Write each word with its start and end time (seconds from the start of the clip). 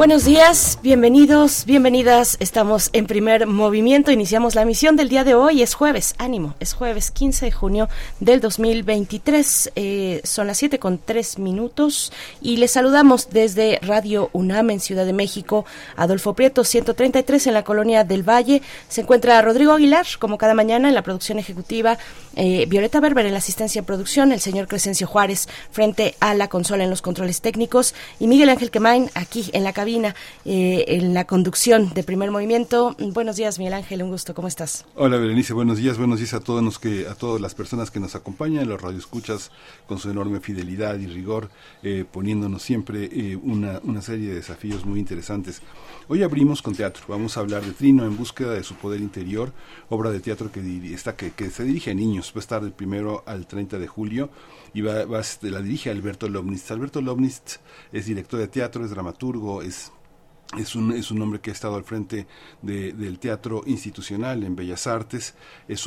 Buenos 0.00 0.24
días, 0.24 0.78
bienvenidos, 0.82 1.66
bienvenidas. 1.66 2.38
Estamos 2.40 2.88
en 2.94 3.06
primer 3.06 3.46
movimiento. 3.46 4.10
Iniciamos 4.10 4.54
la 4.54 4.64
misión 4.64 4.96
del 4.96 5.10
día 5.10 5.24
de 5.24 5.34
hoy. 5.34 5.60
Es 5.60 5.74
jueves, 5.74 6.14
ánimo, 6.16 6.54
es 6.58 6.72
jueves 6.72 7.10
15 7.10 7.44
de 7.44 7.52
junio 7.52 7.86
del 8.18 8.40
2023. 8.40 9.72
Eh, 9.76 10.22
son 10.24 10.46
las 10.46 10.56
7 10.56 10.78
con 10.78 10.96
3 10.96 11.38
minutos 11.38 12.14
y 12.40 12.56
les 12.56 12.70
saludamos 12.70 13.28
desde 13.28 13.78
Radio 13.82 14.30
UNAM 14.32 14.70
en 14.70 14.80
Ciudad 14.80 15.04
de 15.04 15.12
México. 15.12 15.66
Adolfo 15.96 16.32
Prieto, 16.32 16.64
133 16.64 17.48
en 17.48 17.52
la 17.52 17.62
colonia 17.62 18.02
del 18.02 18.26
Valle. 18.26 18.62
Se 18.88 19.02
encuentra 19.02 19.42
Rodrigo 19.42 19.72
Aguilar, 19.72 20.06
como 20.18 20.38
cada 20.38 20.54
mañana, 20.54 20.88
en 20.88 20.94
la 20.94 21.02
producción 21.02 21.38
ejecutiva. 21.38 21.98
Eh, 22.36 22.64
Violeta 22.70 23.00
Berber 23.00 23.26
en 23.26 23.32
la 23.32 23.38
asistencia 23.38 23.82
de 23.82 23.86
producción. 23.86 24.32
El 24.32 24.40
señor 24.40 24.66
Crescencio 24.66 25.06
Juárez 25.06 25.46
frente 25.70 26.14
a 26.20 26.32
la 26.32 26.48
consola 26.48 26.84
en 26.84 26.90
los 26.90 27.02
controles 27.02 27.42
técnicos. 27.42 27.94
Y 28.18 28.28
Miguel 28.28 28.48
Ángel 28.48 28.70
Quemain 28.70 29.10
aquí 29.12 29.50
en 29.52 29.62
la 29.62 29.74
cabina 29.74 29.89
eh, 29.90 30.84
en 30.86 31.14
la 31.14 31.24
conducción 31.24 31.92
de 31.92 32.04
primer 32.04 32.30
movimiento. 32.30 32.94
Buenos 33.00 33.34
días, 33.34 33.58
Miguel 33.58 33.74
Ángel, 33.74 34.04
un 34.04 34.10
gusto, 34.10 34.34
¿cómo 34.34 34.46
estás? 34.46 34.84
Hola, 34.94 35.16
Berenice, 35.16 35.52
buenos 35.52 35.78
días, 35.78 35.98
buenos 35.98 36.20
días 36.20 36.32
a 36.34 36.38
todos 36.40 36.62
los 36.62 36.78
que, 36.78 37.08
a 37.08 37.16
todas 37.16 37.40
las 37.40 37.56
personas 37.56 37.90
que 37.90 37.98
nos 37.98 38.14
acompañan, 38.14 38.68
los 38.68 38.80
radioescuchas 38.80 39.50
con 39.88 39.98
su 39.98 40.08
enorme 40.08 40.38
fidelidad 40.38 40.96
y 41.00 41.08
rigor, 41.08 41.50
eh, 41.82 42.04
poniéndonos 42.08 42.62
siempre 42.62 43.08
eh, 43.10 43.36
una, 43.36 43.80
una 43.82 44.00
serie 44.00 44.28
de 44.28 44.36
desafíos 44.36 44.84
muy 44.86 45.00
interesantes. 45.00 45.60
Hoy 46.06 46.22
abrimos 46.22 46.62
con 46.62 46.76
teatro, 46.76 47.02
vamos 47.08 47.36
a 47.36 47.40
hablar 47.40 47.64
de 47.64 47.72
Trino 47.72 48.04
en 48.04 48.16
búsqueda 48.16 48.52
de 48.52 48.62
su 48.62 48.76
poder 48.76 49.00
interior, 49.00 49.52
obra 49.88 50.12
de 50.12 50.20
teatro 50.20 50.52
que, 50.52 50.60
está, 50.94 51.16
que, 51.16 51.32
que 51.32 51.50
se 51.50 51.64
dirige 51.64 51.90
a 51.90 51.94
niños, 51.94 52.32
va 52.32 52.38
a 52.38 52.40
estar 52.40 52.62
del 52.62 52.72
primero 52.72 53.24
al 53.26 53.48
30 53.48 53.80
de 53.80 53.88
julio 53.88 54.30
y 54.72 54.82
va, 54.82 55.04
la 55.04 55.60
dirige 55.60 55.90
Alberto 55.90 56.28
Lobnitz. 56.28 56.70
Alberto 56.70 57.00
Lobnitz 57.00 57.60
es 57.92 58.06
director 58.06 58.38
de 58.38 58.48
teatro, 58.48 58.84
es 58.84 58.90
dramaturgo, 58.90 59.62
es 59.62 59.92
es 60.58 60.74
un, 60.74 60.90
es 60.92 61.12
un 61.12 61.22
hombre 61.22 61.40
que 61.40 61.50
ha 61.50 61.52
estado 61.52 61.76
al 61.76 61.84
frente 61.84 62.26
del 62.60 63.18
teatro 63.20 63.62
institucional 63.66 64.42
en 64.42 64.56
Bellas 64.56 64.88
Artes, 64.88 65.34
es, 65.68 65.86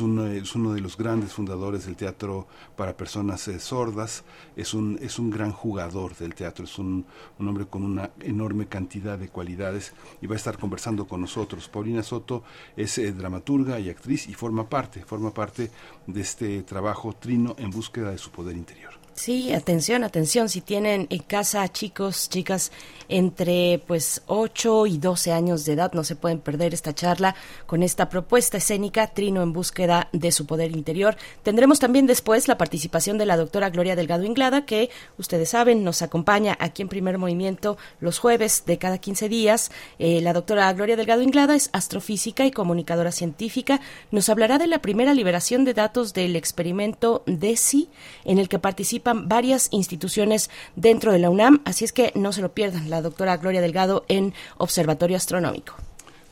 uno 0.54 0.72
de 0.72 0.80
los 0.80 0.96
grandes 0.96 1.34
fundadores 1.34 1.84
del 1.84 1.96
teatro 1.96 2.46
para 2.74 2.96
personas 2.96 3.46
eh, 3.48 3.60
sordas, 3.60 4.24
es 4.56 4.72
un, 4.72 4.98
es 5.02 5.18
un 5.18 5.28
gran 5.30 5.52
jugador 5.52 6.16
del 6.16 6.34
teatro, 6.34 6.64
es 6.64 6.78
un, 6.78 7.04
un, 7.38 7.48
hombre 7.48 7.66
con 7.66 7.82
una 7.82 8.10
enorme 8.20 8.66
cantidad 8.66 9.18
de 9.18 9.28
cualidades 9.28 9.92
y 10.22 10.26
va 10.26 10.34
a 10.34 10.38
estar 10.38 10.58
conversando 10.58 11.06
con 11.06 11.20
nosotros. 11.20 11.68
Paulina 11.68 12.02
Soto 12.02 12.42
es 12.74 12.96
eh, 12.96 13.12
dramaturga 13.12 13.78
y 13.80 13.90
actriz 13.90 14.26
y 14.28 14.34
forma 14.34 14.68
parte, 14.68 15.04
forma 15.04 15.34
parte 15.34 15.70
de 16.06 16.20
este 16.22 16.62
trabajo 16.62 17.12
Trino 17.12 17.54
en 17.58 17.70
búsqueda 17.70 18.10
de 18.10 18.18
su 18.18 18.30
poder 18.30 18.56
interior. 18.56 19.03
Sí, 19.14 19.52
atención, 19.52 20.02
atención, 20.02 20.48
si 20.48 20.60
tienen 20.60 21.06
en 21.08 21.20
casa 21.20 21.70
chicos, 21.72 22.28
chicas 22.28 22.72
entre 23.08 23.80
pues 23.86 24.22
8 24.26 24.86
y 24.86 24.98
12 24.98 25.32
años 25.32 25.64
de 25.64 25.74
edad, 25.74 25.92
no 25.92 26.02
se 26.02 26.16
pueden 26.16 26.40
perder 26.40 26.74
esta 26.74 26.94
charla 26.94 27.36
con 27.66 27.82
esta 27.82 28.08
propuesta 28.08 28.56
escénica 28.56 29.06
Trino 29.08 29.42
en 29.42 29.52
búsqueda 29.52 30.08
de 30.12 30.32
su 30.32 30.46
poder 30.46 30.72
interior. 30.72 31.16
Tendremos 31.44 31.78
también 31.78 32.06
después 32.06 32.48
la 32.48 32.58
participación 32.58 33.16
de 33.16 33.26
la 33.26 33.36
doctora 33.36 33.70
Gloria 33.70 33.94
Delgado 33.94 34.24
Inglada, 34.24 34.66
que 34.66 34.90
ustedes 35.16 35.50
saben 35.50 35.84
nos 35.84 36.02
acompaña 36.02 36.56
aquí 36.58 36.82
en 36.82 36.88
Primer 36.88 37.16
Movimiento 37.16 37.76
los 38.00 38.18
jueves 38.18 38.64
de 38.66 38.78
cada 38.78 38.98
15 38.98 39.28
días. 39.28 39.70
Eh, 40.00 40.22
la 40.22 40.32
doctora 40.32 40.72
Gloria 40.72 40.96
Delgado 40.96 41.22
Inglada 41.22 41.54
es 41.54 41.70
astrofísica 41.72 42.46
y 42.46 42.50
comunicadora 42.50 43.12
científica. 43.12 43.80
Nos 44.10 44.28
hablará 44.28 44.58
de 44.58 44.66
la 44.66 44.80
primera 44.80 45.14
liberación 45.14 45.64
de 45.64 45.74
datos 45.74 46.14
del 46.14 46.34
experimento 46.34 47.22
DESI 47.26 47.88
en 48.24 48.38
el 48.38 48.48
que 48.48 48.58
participa 48.58 49.03
varias 49.04 49.68
instituciones 49.70 50.50
dentro 50.76 51.12
de 51.12 51.18
la 51.18 51.30
UNAM, 51.30 51.60
así 51.64 51.84
es 51.84 51.92
que 51.92 52.12
no 52.14 52.32
se 52.32 52.42
lo 52.42 52.52
pierdan, 52.52 52.90
la 52.90 53.02
doctora 53.02 53.36
Gloria 53.36 53.60
Delgado 53.60 54.04
en 54.08 54.34
Observatorio 54.58 55.16
Astronómico. 55.16 55.74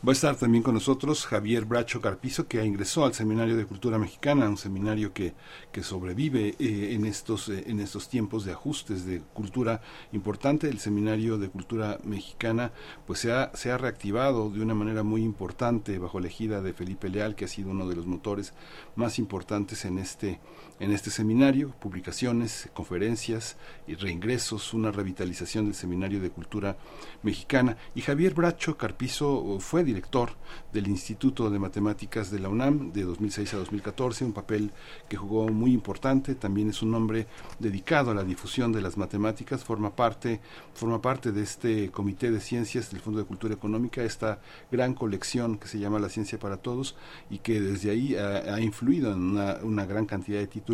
Va 0.04 0.10
a 0.10 0.14
estar 0.14 0.34
también 0.34 0.64
con 0.64 0.74
nosotros 0.74 1.26
Javier 1.26 1.64
Bracho 1.64 2.00
Carpizo, 2.00 2.48
que 2.48 2.64
ingresó 2.64 3.04
al 3.04 3.14
Seminario 3.14 3.56
de 3.56 3.66
Cultura 3.66 3.98
Mexicana, 3.98 4.48
un 4.48 4.56
seminario 4.56 5.12
que, 5.12 5.32
que 5.70 5.84
sobrevive 5.84 6.56
eh, 6.58 6.94
en, 6.94 7.06
estos, 7.06 7.48
eh, 7.48 7.62
en 7.68 7.78
estos 7.78 8.08
tiempos 8.08 8.44
de 8.44 8.50
ajustes 8.50 9.06
de 9.06 9.22
cultura 9.32 9.80
importante. 10.10 10.68
El 10.68 10.80
Seminario 10.80 11.38
de 11.38 11.50
Cultura 11.50 12.00
Mexicana 12.02 12.72
pues 13.06 13.20
se 13.20 13.30
ha, 13.30 13.52
se 13.54 13.70
ha 13.70 13.78
reactivado 13.78 14.50
de 14.50 14.60
una 14.60 14.74
manera 14.74 15.04
muy 15.04 15.22
importante 15.22 15.96
bajo 16.00 16.18
la 16.18 16.26
ejida 16.26 16.62
de 16.62 16.72
Felipe 16.72 17.08
Leal, 17.08 17.36
que 17.36 17.44
ha 17.44 17.48
sido 17.48 17.70
uno 17.70 17.88
de 17.88 17.94
los 17.94 18.06
motores 18.06 18.54
más 18.96 19.20
importantes 19.20 19.84
en 19.84 19.98
este, 19.98 20.40
en 20.82 20.90
este 20.90 21.10
seminario, 21.10 21.70
publicaciones, 21.78 22.68
conferencias 22.74 23.56
y 23.86 23.94
reingresos, 23.94 24.74
una 24.74 24.90
revitalización 24.90 25.66
del 25.66 25.76
Seminario 25.76 26.20
de 26.20 26.30
Cultura 26.30 26.76
Mexicana. 27.22 27.76
Y 27.94 28.00
Javier 28.00 28.34
Bracho 28.34 28.76
Carpizo 28.76 29.60
fue 29.60 29.84
director 29.84 30.30
del 30.72 30.88
Instituto 30.88 31.50
de 31.50 31.60
Matemáticas 31.60 32.32
de 32.32 32.40
la 32.40 32.48
UNAM 32.48 32.92
de 32.92 33.04
2006 33.04 33.54
a 33.54 33.58
2014, 33.58 34.24
un 34.24 34.32
papel 34.32 34.72
que 35.08 35.16
jugó 35.16 35.48
muy 35.50 35.72
importante, 35.72 36.34
también 36.34 36.70
es 36.70 36.82
un 36.82 36.92
hombre 36.96 37.28
dedicado 37.60 38.10
a 38.10 38.14
la 38.14 38.24
difusión 38.24 38.72
de 38.72 38.82
las 38.82 38.96
matemáticas, 38.96 39.62
forma 39.62 39.94
parte, 39.94 40.40
forma 40.74 41.00
parte 41.00 41.30
de 41.30 41.44
este 41.44 41.92
Comité 41.92 42.32
de 42.32 42.40
Ciencias 42.40 42.90
del 42.90 43.00
Fondo 43.00 43.20
de 43.20 43.26
Cultura 43.26 43.54
Económica, 43.54 44.02
esta 44.02 44.40
gran 44.72 44.94
colección 44.94 45.58
que 45.58 45.68
se 45.68 45.78
llama 45.78 46.00
La 46.00 46.08
Ciencia 46.08 46.40
para 46.40 46.56
Todos 46.56 46.96
y 47.30 47.38
que 47.38 47.60
desde 47.60 47.92
ahí 47.92 48.16
ha, 48.16 48.58
influido 48.60 49.12
en 49.12 49.20
una, 49.20 49.58
una 49.62 49.86
gran 49.86 50.06
cantidad 50.06 50.40
de 50.40 50.48
títulos 50.48 50.71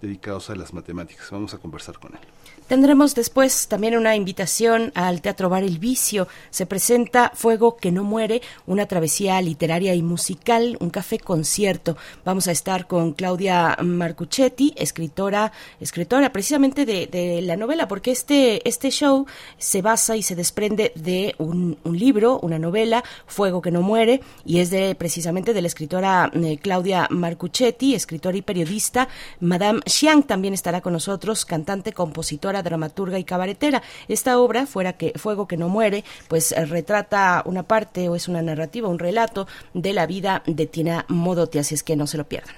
dedicados 0.00 0.50
a 0.50 0.56
las 0.56 0.72
matemáticas. 0.72 1.30
Vamos 1.30 1.54
a 1.54 1.58
conversar 1.58 1.98
con 1.98 2.14
él. 2.14 2.20
Tendremos 2.70 3.16
después 3.16 3.66
también 3.66 3.96
una 3.96 4.14
invitación 4.14 4.92
al 4.94 5.22
Teatro 5.22 5.48
Bar 5.48 5.64
El 5.64 5.80
Vicio. 5.80 6.28
Se 6.50 6.66
presenta 6.66 7.32
Fuego 7.34 7.76
que 7.76 7.90
no 7.90 8.04
muere, 8.04 8.42
una 8.64 8.86
travesía 8.86 9.42
literaria 9.42 9.92
y 9.96 10.02
musical, 10.02 10.76
un 10.78 10.90
café 10.90 11.18
concierto. 11.18 11.96
Vamos 12.24 12.46
a 12.46 12.52
estar 12.52 12.86
con 12.86 13.14
Claudia 13.14 13.76
Marcuchetti, 13.82 14.72
escritora, 14.76 15.50
escritora 15.80 16.30
precisamente 16.30 16.86
de, 16.86 17.42
la 17.42 17.56
novela, 17.56 17.88
porque 17.88 18.12
este, 18.12 18.68
este 18.68 18.92
show 18.92 19.26
se 19.58 19.82
basa 19.82 20.16
y 20.16 20.22
se 20.22 20.36
desprende 20.36 20.92
de 20.94 21.34
un, 21.38 21.76
libro, 21.84 22.38
una 22.38 22.60
novela, 22.60 23.02
Fuego 23.26 23.62
que 23.62 23.72
no 23.72 23.82
muere, 23.82 24.20
y 24.44 24.60
es 24.60 24.70
de 24.70 24.94
precisamente 24.94 25.54
de 25.54 25.62
la 25.62 25.66
escritora 25.66 26.30
eh, 26.34 26.56
Claudia 26.62 27.08
Marcuchetti, 27.10 27.96
escritora 27.96 28.36
y 28.36 28.42
periodista. 28.42 29.08
Madame 29.38 29.80
Xiang 29.86 30.22
también 30.22 30.54
estará 30.54 30.80
con 30.80 30.92
nosotros, 30.92 31.44
cantante, 31.44 31.92
compositora, 31.92 32.62
dramaturga 32.62 33.18
y 33.18 33.24
cabaretera. 33.24 33.82
Esta 34.08 34.38
obra, 34.38 34.66
Fuera 34.66 34.94
que, 34.94 35.12
Fuego 35.16 35.46
que 35.46 35.56
no 35.56 35.68
muere, 35.68 36.04
pues 36.28 36.52
eh, 36.52 36.64
retrata 36.64 37.42
una 37.46 37.62
parte 37.62 38.08
o 38.08 38.16
es 38.16 38.28
una 38.28 38.42
narrativa, 38.42 38.88
un 38.88 38.98
relato 38.98 39.46
de 39.74 39.92
la 39.92 40.06
vida 40.06 40.42
de 40.46 40.66
Tina 40.66 41.04
Modotti, 41.08 41.58
así 41.58 41.74
es 41.74 41.82
que 41.82 41.96
no 41.96 42.06
se 42.06 42.18
lo 42.18 42.24
pierdan. 42.24 42.54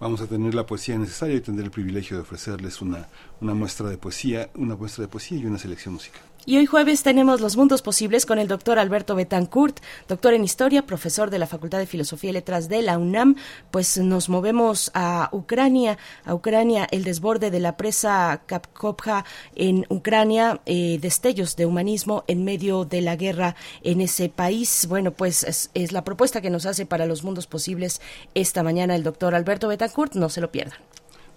Vamos 0.00 0.22
a 0.22 0.26
tener 0.26 0.54
la 0.54 0.64
poesía 0.64 0.96
necesaria 0.96 1.36
y 1.36 1.40
tener 1.40 1.64
el 1.64 1.70
privilegio 1.70 2.16
de 2.16 2.22
ofrecerles 2.22 2.80
una, 2.80 3.08
una 3.40 3.52
muestra 3.52 3.88
de 3.90 3.98
poesía, 3.98 4.48
una 4.54 4.74
muestra 4.74 5.02
de 5.02 5.08
poesía 5.08 5.38
y 5.38 5.44
una 5.44 5.58
selección 5.58 5.94
musical. 5.94 6.22
Y 6.46 6.56
hoy 6.56 6.64
jueves 6.64 7.02
tenemos 7.02 7.42
los 7.42 7.58
mundos 7.58 7.82
posibles 7.82 8.24
con 8.24 8.38
el 8.38 8.48
doctor 8.48 8.78
Alberto 8.78 9.14
Betancourt, 9.14 9.78
doctor 10.08 10.32
en 10.32 10.42
historia, 10.42 10.86
profesor 10.86 11.28
de 11.28 11.38
la 11.38 11.46
Facultad 11.46 11.78
de 11.78 11.86
Filosofía 11.86 12.30
y 12.30 12.32
Letras 12.32 12.70
de 12.70 12.80
la 12.80 12.96
UNAM. 12.96 13.36
Pues 13.70 13.98
nos 13.98 14.30
movemos 14.30 14.90
a 14.94 15.28
Ucrania, 15.32 15.98
a 16.24 16.34
Ucrania, 16.34 16.88
el 16.90 17.04
desborde 17.04 17.50
de 17.50 17.60
la 17.60 17.76
presa 17.76 18.40
Kapkovka 18.46 19.26
en 19.54 19.84
Ucrania, 19.90 20.62
eh, 20.64 20.98
destellos 21.00 21.56
de 21.56 21.66
humanismo 21.66 22.24
en 22.26 22.42
medio 22.42 22.86
de 22.86 23.02
la 23.02 23.16
guerra 23.16 23.54
en 23.82 24.00
ese 24.00 24.30
país. 24.30 24.86
Bueno, 24.88 25.10
pues 25.10 25.44
es, 25.44 25.70
es 25.74 25.92
la 25.92 26.04
propuesta 26.04 26.40
que 26.40 26.48
nos 26.48 26.64
hace 26.64 26.86
para 26.86 27.04
los 27.04 27.22
mundos 27.22 27.46
posibles 27.46 28.00
esta 28.34 28.62
mañana 28.62 28.96
el 28.96 29.02
doctor 29.02 29.34
Alberto 29.34 29.68
Betancourt. 29.68 30.14
No 30.14 30.30
se 30.30 30.40
lo 30.40 30.50
pierdan. 30.50 30.78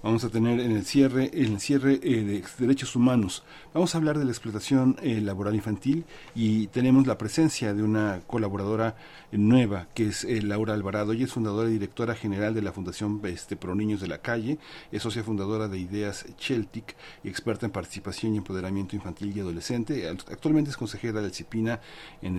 Vamos 0.03 0.25
a 0.25 0.29
tener 0.29 0.59
en 0.59 0.73
el 0.73 0.85
cierre, 0.85 1.31
en 1.33 1.53
el 1.53 1.59
cierre 1.61 1.93
eh, 2.03 2.23
de 2.23 2.43
derechos 2.59 2.95
humanos. 2.95 3.43
Vamos 3.73 3.95
a 3.95 3.97
hablar 3.97 4.19
de 4.19 4.25
la 4.25 4.31
explotación 4.31 4.97
eh, 5.01 5.21
laboral 5.21 5.55
infantil 5.55 6.03
y 6.35 6.67
tenemos 6.67 7.07
la 7.07 7.17
presencia 7.17 7.73
de 7.73 7.81
una 7.81 8.21
colaboradora 8.27 8.95
nueva 9.31 9.87
que 9.95 10.07
es 10.07 10.25
eh, 10.25 10.41
Laura 10.41 10.73
Alvarado. 10.73 11.13
Ella 11.13 11.23
es 11.23 11.31
fundadora 11.31 11.69
y 11.69 11.73
directora 11.73 12.15
general 12.15 12.53
de 12.53 12.61
la 12.61 12.73
Fundación 12.73 13.21
este, 13.23 13.55
Pro 13.55 13.75
Niños 13.75 14.01
de 14.01 14.09
la 14.09 14.17
Calle, 14.17 14.59
es 14.91 15.01
socia 15.01 15.23
fundadora 15.23 15.69
de 15.69 15.79
Ideas 15.79 16.25
Celtic 16.37 16.95
y 17.23 17.29
experta 17.29 17.65
en 17.65 17.71
participación 17.71 18.35
y 18.35 18.37
empoderamiento 18.37 18.97
infantil 18.97 19.35
y 19.35 19.39
adolescente. 19.39 20.09
Actualmente 20.09 20.69
es 20.69 20.77
consejera 20.77 21.21
de 21.21 21.29
CIPINA 21.29 21.79
en, 22.21 22.37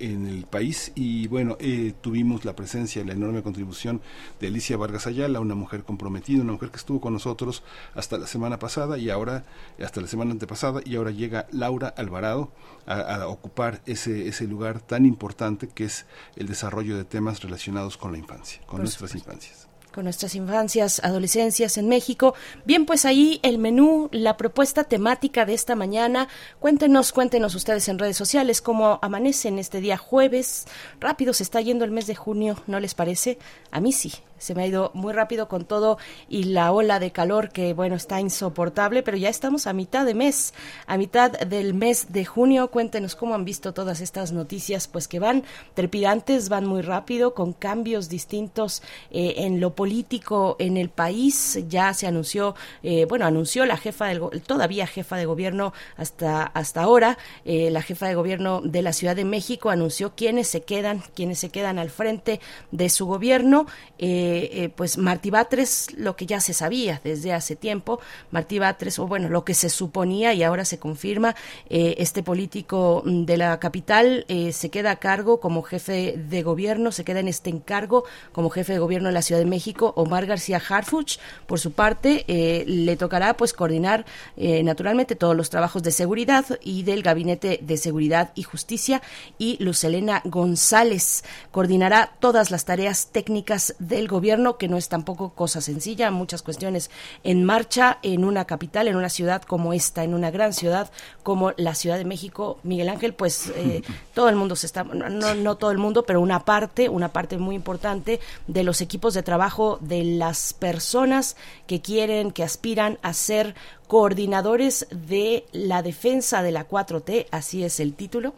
en, 0.00 0.26
el 0.26 0.46
país 0.46 0.90
y 0.96 1.28
bueno, 1.28 1.56
tuvimos 2.00 2.44
la 2.44 2.56
presencia, 2.56 3.04
la 3.04 3.12
enorme 3.12 3.42
contribución 3.42 4.00
de 4.40 4.48
Alicia 4.48 4.76
Vargas 4.76 5.06
Ayala, 5.06 5.38
una 5.38 5.54
mujer 5.54 5.84
comprometida, 5.84 6.39
una 6.42 6.52
mujer 6.52 6.70
que 6.70 6.76
estuvo 6.76 7.00
con 7.00 7.12
nosotros 7.12 7.62
hasta 7.94 8.18
la 8.18 8.26
semana 8.26 8.58
pasada 8.58 8.98
y 8.98 9.10
ahora, 9.10 9.44
hasta 9.82 10.00
la 10.00 10.06
semana 10.06 10.32
antepasada, 10.32 10.80
y 10.84 10.96
ahora 10.96 11.10
llega 11.10 11.46
Laura 11.52 11.88
Alvarado 11.88 12.52
a, 12.86 13.26
ocupar 13.26 13.82
ese, 13.86 14.28
ese 14.28 14.46
lugar 14.46 14.80
tan 14.80 15.06
importante 15.06 15.68
que 15.68 15.84
es 15.84 16.06
el 16.36 16.46
desarrollo 16.46 16.96
de 16.96 17.04
temas 17.04 17.42
relacionados 17.42 17.96
con 17.96 18.12
la 18.12 18.18
infancia, 18.18 18.60
con 18.66 18.80
nuestras 18.80 19.14
infancias 19.14 19.70
con 19.92 20.04
nuestras 20.04 20.34
infancias, 20.34 21.00
adolescencias 21.02 21.76
en 21.76 21.88
México. 21.88 22.34
Bien, 22.64 22.86
pues 22.86 23.04
ahí 23.04 23.40
el 23.42 23.58
menú, 23.58 24.08
la 24.12 24.36
propuesta 24.36 24.84
temática 24.84 25.44
de 25.44 25.54
esta 25.54 25.74
mañana. 25.74 26.28
Cuéntenos, 26.58 27.12
cuéntenos 27.12 27.54
ustedes 27.54 27.88
en 27.88 27.98
redes 27.98 28.16
sociales 28.16 28.62
cómo 28.62 28.98
amanecen 29.02 29.58
este 29.58 29.80
día 29.80 29.96
jueves. 29.96 30.66
Rápido 31.00 31.32
se 31.32 31.42
está 31.42 31.60
yendo 31.60 31.84
el 31.84 31.90
mes 31.90 32.06
de 32.06 32.14
junio, 32.14 32.56
¿no 32.66 32.80
les 32.80 32.94
parece? 32.94 33.38
A 33.70 33.80
mí 33.80 33.92
sí 33.92 34.12
se 34.40 34.54
me 34.54 34.62
ha 34.62 34.66
ido 34.66 34.90
muy 34.94 35.12
rápido 35.12 35.46
con 35.48 35.64
todo 35.64 35.98
y 36.28 36.44
la 36.44 36.72
ola 36.72 36.98
de 36.98 37.12
calor 37.12 37.50
que, 37.50 37.74
bueno, 37.74 37.94
está 37.94 38.20
insoportable, 38.20 39.02
pero 39.02 39.16
ya 39.16 39.28
estamos 39.28 39.66
a 39.66 39.72
mitad 39.72 40.06
de 40.06 40.14
mes, 40.14 40.54
a 40.86 40.96
mitad 40.96 41.30
del 41.30 41.74
mes 41.74 42.12
de 42.12 42.24
junio. 42.24 42.68
Cuéntenos 42.70 43.14
cómo 43.14 43.34
han 43.34 43.44
visto 43.44 43.74
todas 43.74 44.00
estas 44.00 44.32
noticias, 44.32 44.88
pues 44.88 45.06
que 45.06 45.18
van 45.18 45.44
trepidantes, 45.74 46.48
van 46.48 46.64
muy 46.66 46.80
rápido, 46.80 47.34
con 47.34 47.52
cambios 47.52 48.08
distintos 48.08 48.82
eh, 49.10 49.34
en 49.36 49.60
lo 49.60 49.74
político 49.74 50.56
en 50.58 50.78
el 50.78 50.88
país. 50.88 51.60
Ya 51.68 51.92
se 51.92 52.06
anunció, 52.06 52.54
eh, 52.82 53.04
bueno, 53.04 53.26
anunció 53.26 53.66
la 53.66 53.76
jefa 53.76 54.06
del, 54.06 54.20
todavía 54.46 54.86
jefa 54.86 55.16
de 55.16 55.26
gobierno 55.26 55.74
hasta, 55.96 56.44
hasta 56.44 56.82
ahora, 56.82 57.18
eh, 57.44 57.70
la 57.70 57.82
jefa 57.82 58.08
de 58.08 58.14
gobierno 58.14 58.62
de 58.62 58.80
la 58.82 58.94
Ciudad 58.94 59.14
de 59.14 59.24
México 59.24 59.68
anunció 59.68 60.14
quiénes 60.16 60.48
se 60.48 60.62
quedan, 60.62 61.02
quiénes 61.14 61.38
se 61.38 61.50
quedan 61.50 61.78
al 61.78 61.90
frente 61.90 62.40
de 62.70 62.88
su 62.88 63.06
gobierno. 63.06 63.66
Eh, 63.98 64.29
eh, 64.38 64.68
pues 64.74 64.98
Martí 64.98 65.30
Batres, 65.30 65.88
lo 65.96 66.16
que 66.16 66.26
ya 66.26 66.40
se 66.40 66.54
sabía 66.54 67.00
desde 67.04 67.32
hace 67.32 67.56
tiempo, 67.56 68.00
Martí 68.30 68.58
Batres, 68.58 68.98
o 68.98 69.06
bueno, 69.06 69.28
lo 69.28 69.44
que 69.44 69.54
se 69.54 69.68
suponía 69.68 70.32
y 70.32 70.42
ahora 70.42 70.64
se 70.64 70.78
confirma, 70.78 71.34
eh, 71.68 71.96
este 71.98 72.22
político 72.22 73.02
mm, 73.04 73.24
de 73.24 73.36
la 73.36 73.58
capital 73.58 74.24
eh, 74.28 74.52
se 74.52 74.70
queda 74.70 74.92
a 74.92 74.96
cargo 74.96 75.40
como 75.40 75.62
jefe 75.62 76.16
de 76.16 76.42
gobierno, 76.42 76.92
se 76.92 77.04
queda 77.04 77.20
en 77.20 77.28
este 77.28 77.50
encargo 77.50 78.04
como 78.32 78.50
jefe 78.50 78.72
de 78.72 78.78
gobierno 78.78 79.08
de 79.08 79.14
la 79.14 79.22
Ciudad 79.22 79.40
de 79.40 79.46
México, 79.46 79.92
Omar 79.96 80.26
García 80.26 80.62
Harfuch, 80.66 81.18
por 81.46 81.58
su 81.58 81.72
parte, 81.72 82.24
le 82.66 82.96
tocará 82.96 83.36
pues 83.36 83.52
coordinar 83.52 84.04
naturalmente 84.36 85.16
todos 85.16 85.36
los 85.36 85.50
trabajos 85.50 85.82
de 85.82 85.90
seguridad 85.90 86.44
y 86.62 86.82
del 86.82 87.02
Gabinete 87.02 87.58
de 87.62 87.76
Seguridad 87.76 88.32
y 88.34 88.42
Justicia 88.42 89.02
y 89.38 89.62
Luz 89.62 89.84
Elena 89.84 90.22
González 90.24 91.24
coordinará 91.50 92.12
todas 92.20 92.50
las 92.50 92.64
tareas 92.64 93.08
técnicas 93.08 93.74
del 93.78 94.08
gobierno 94.08 94.19
gobierno, 94.20 94.58
que 94.58 94.68
no 94.68 94.76
es 94.76 94.90
tampoco 94.90 95.30
cosa 95.30 95.62
sencilla, 95.62 96.10
muchas 96.10 96.42
cuestiones 96.42 96.90
en 97.24 97.42
marcha 97.42 97.98
en 98.02 98.26
una 98.26 98.44
capital, 98.44 98.86
en 98.86 98.96
una 98.96 99.08
ciudad 99.08 99.40
como 99.40 99.72
esta, 99.72 100.04
en 100.04 100.12
una 100.12 100.30
gran 100.30 100.52
ciudad 100.52 100.90
como 101.22 101.52
la 101.56 101.74
Ciudad 101.74 101.96
de 101.96 102.04
México. 102.04 102.58
Miguel 102.62 102.90
Ángel, 102.90 103.14
pues 103.14 103.50
eh, 103.56 103.82
todo 104.14 104.28
el 104.28 104.36
mundo 104.36 104.56
se 104.56 104.66
está, 104.66 104.84
no, 104.84 105.34
no 105.34 105.56
todo 105.56 105.70
el 105.70 105.78
mundo, 105.78 106.04
pero 106.04 106.20
una 106.20 106.44
parte, 106.44 106.90
una 106.90 107.14
parte 107.14 107.38
muy 107.38 107.54
importante 107.54 108.20
de 108.46 108.62
los 108.62 108.82
equipos 108.82 109.14
de 109.14 109.22
trabajo 109.22 109.78
de 109.80 110.04
las 110.04 110.52
personas 110.52 111.36
que 111.66 111.80
quieren, 111.80 112.30
que 112.30 112.44
aspiran 112.44 112.98
a 113.00 113.14
ser 113.14 113.54
coordinadores 113.88 114.86
de 114.90 115.46
la 115.52 115.82
defensa 115.82 116.42
de 116.42 116.52
la 116.52 116.68
4T, 116.68 117.28
así 117.30 117.64
es 117.64 117.80
el 117.80 117.94
título. 117.94 118.34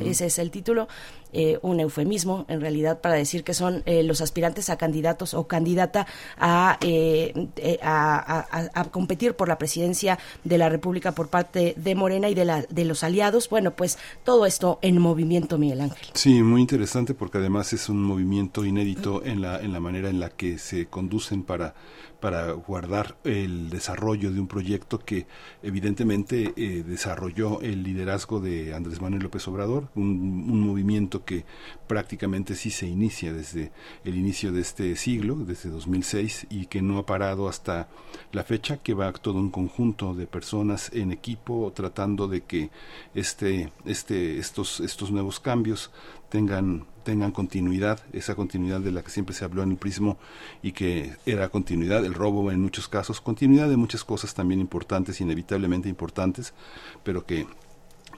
Ese 0.00 0.24
es 0.24 0.38
el 0.38 0.50
título 0.50 0.88
eh, 1.32 1.58
un 1.62 1.80
eufemismo 1.80 2.46
en 2.48 2.60
realidad 2.60 3.00
para 3.00 3.16
decir 3.16 3.44
que 3.44 3.52
son 3.52 3.82
eh, 3.86 4.02
los 4.02 4.20
aspirantes 4.20 4.70
a 4.70 4.78
candidatos 4.78 5.34
o 5.34 5.46
candidata 5.46 6.06
eh, 6.80 7.78
a, 7.82 8.70
a, 8.74 8.84
competir 8.84 9.34
por 9.34 9.48
la 9.48 9.58
presidencia 9.58 10.18
de 10.44 10.56
la 10.56 10.68
República 10.68 11.12
por 11.12 11.28
parte 11.28 11.74
de 11.76 11.94
Morena 11.94 12.28
y 12.28 12.34
de, 12.34 12.44
la, 12.44 12.62
de 12.62 12.84
los 12.84 13.02
aliados. 13.02 13.48
Bueno, 13.48 13.72
pues 13.72 13.98
todo 14.24 14.46
esto 14.46 14.78
en 14.82 14.98
movimiento, 14.98 15.58
Miguel 15.58 15.80
Ángel. 15.80 16.08
Sí, 16.14 16.42
muy 16.42 16.60
interesante 16.60 17.12
porque 17.12 17.38
además 17.38 17.72
es 17.72 17.88
un 17.88 18.02
movimiento 18.02 18.64
inédito 18.64 19.24
en 19.24 19.42
la, 19.42 19.60
en 19.60 19.72
la 19.72 19.80
manera 19.80 20.08
en 20.08 20.20
la 20.20 20.30
que 20.30 20.58
se 20.58 20.86
conducen 20.86 21.42
para 21.42 21.74
para 22.20 22.50
guardar 22.52 23.18
el 23.24 23.68
desarrollo 23.68 24.32
de 24.32 24.40
un 24.40 24.48
proyecto 24.48 24.98
que 24.98 25.26
evidentemente 25.62 26.54
desarrolló 26.56 27.60
el 27.60 27.82
liderazgo 27.82 28.40
de 28.40 28.74
Andrés 28.74 29.02
Manuel 29.02 29.22
López 29.22 29.46
Obrador, 29.48 29.88
un, 29.94 30.48
un 30.50 30.60
movimiento 30.66 31.15
que 31.24 31.44
prácticamente 31.86 32.54
sí 32.54 32.70
se 32.70 32.86
inicia 32.86 33.32
desde 33.32 33.72
el 34.04 34.16
inicio 34.16 34.52
de 34.52 34.60
este 34.60 34.96
siglo, 34.96 35.36
desde 35.36 35.70
2006, 35.70 36.46
y 36.50 36.66
que 36.66 36.82
no 36.82 36.98
ha 36.98 37.06
parado 37.06 37.48
hasta 37.48 37.88
la 38.32 38.44
fecha, 38.44 38.78
que 38.78 38.94
va 38.94 39.12
todo 39.12 39.38
un 39.38 39.50
conjunto 39.50 40.14
de 40.14 40.26
personas 40.26 40.90
en 40.92 41.12
equipo 41.12 41.72
tratando 41.74 42.28
de 42.28 42.42
que 42.42 42.70
este, 43.14 43.72
este, 43.84 44.38
estos, 44.38 44.80
estos 44.80 45.10
nuevos 45.10 45.40
cambios 45.40 45.90
tengan 46.28 46.86
tengan 47.06 47.30
continuidad, 47.30 48.00
esa 48.12 48.34
continuidad 48.34 48.80
de 48.80 48.90
la 48.90 49.00
que 49.04 49.12
siempre 49.12 49.32
se 49.32 49.44
habló 49.44 49.62
en 49.62 49.70
el 49.70 49.76
prismo 49.76 50.18
y 50.60 50.72
que 50.72 51.14
era 51.24 51.48
continuidad, 51.50 52.04
el 52.04 52.14
robo 52.14 52.50
en 52.50 52.60
muchos 52.60 52.88
casos, 52.88 53.20
continuidad 53.20 53.68
de 53.68 53.76
muchas 53.76 54.02
cosas 54.02 54.34
también 54.34 54.58
importantes, 54.58 55.20
inevitablemente 55.20 55.88
importantes, 55.88 56.52
pero 57.04 57.24
que 57.24 57.46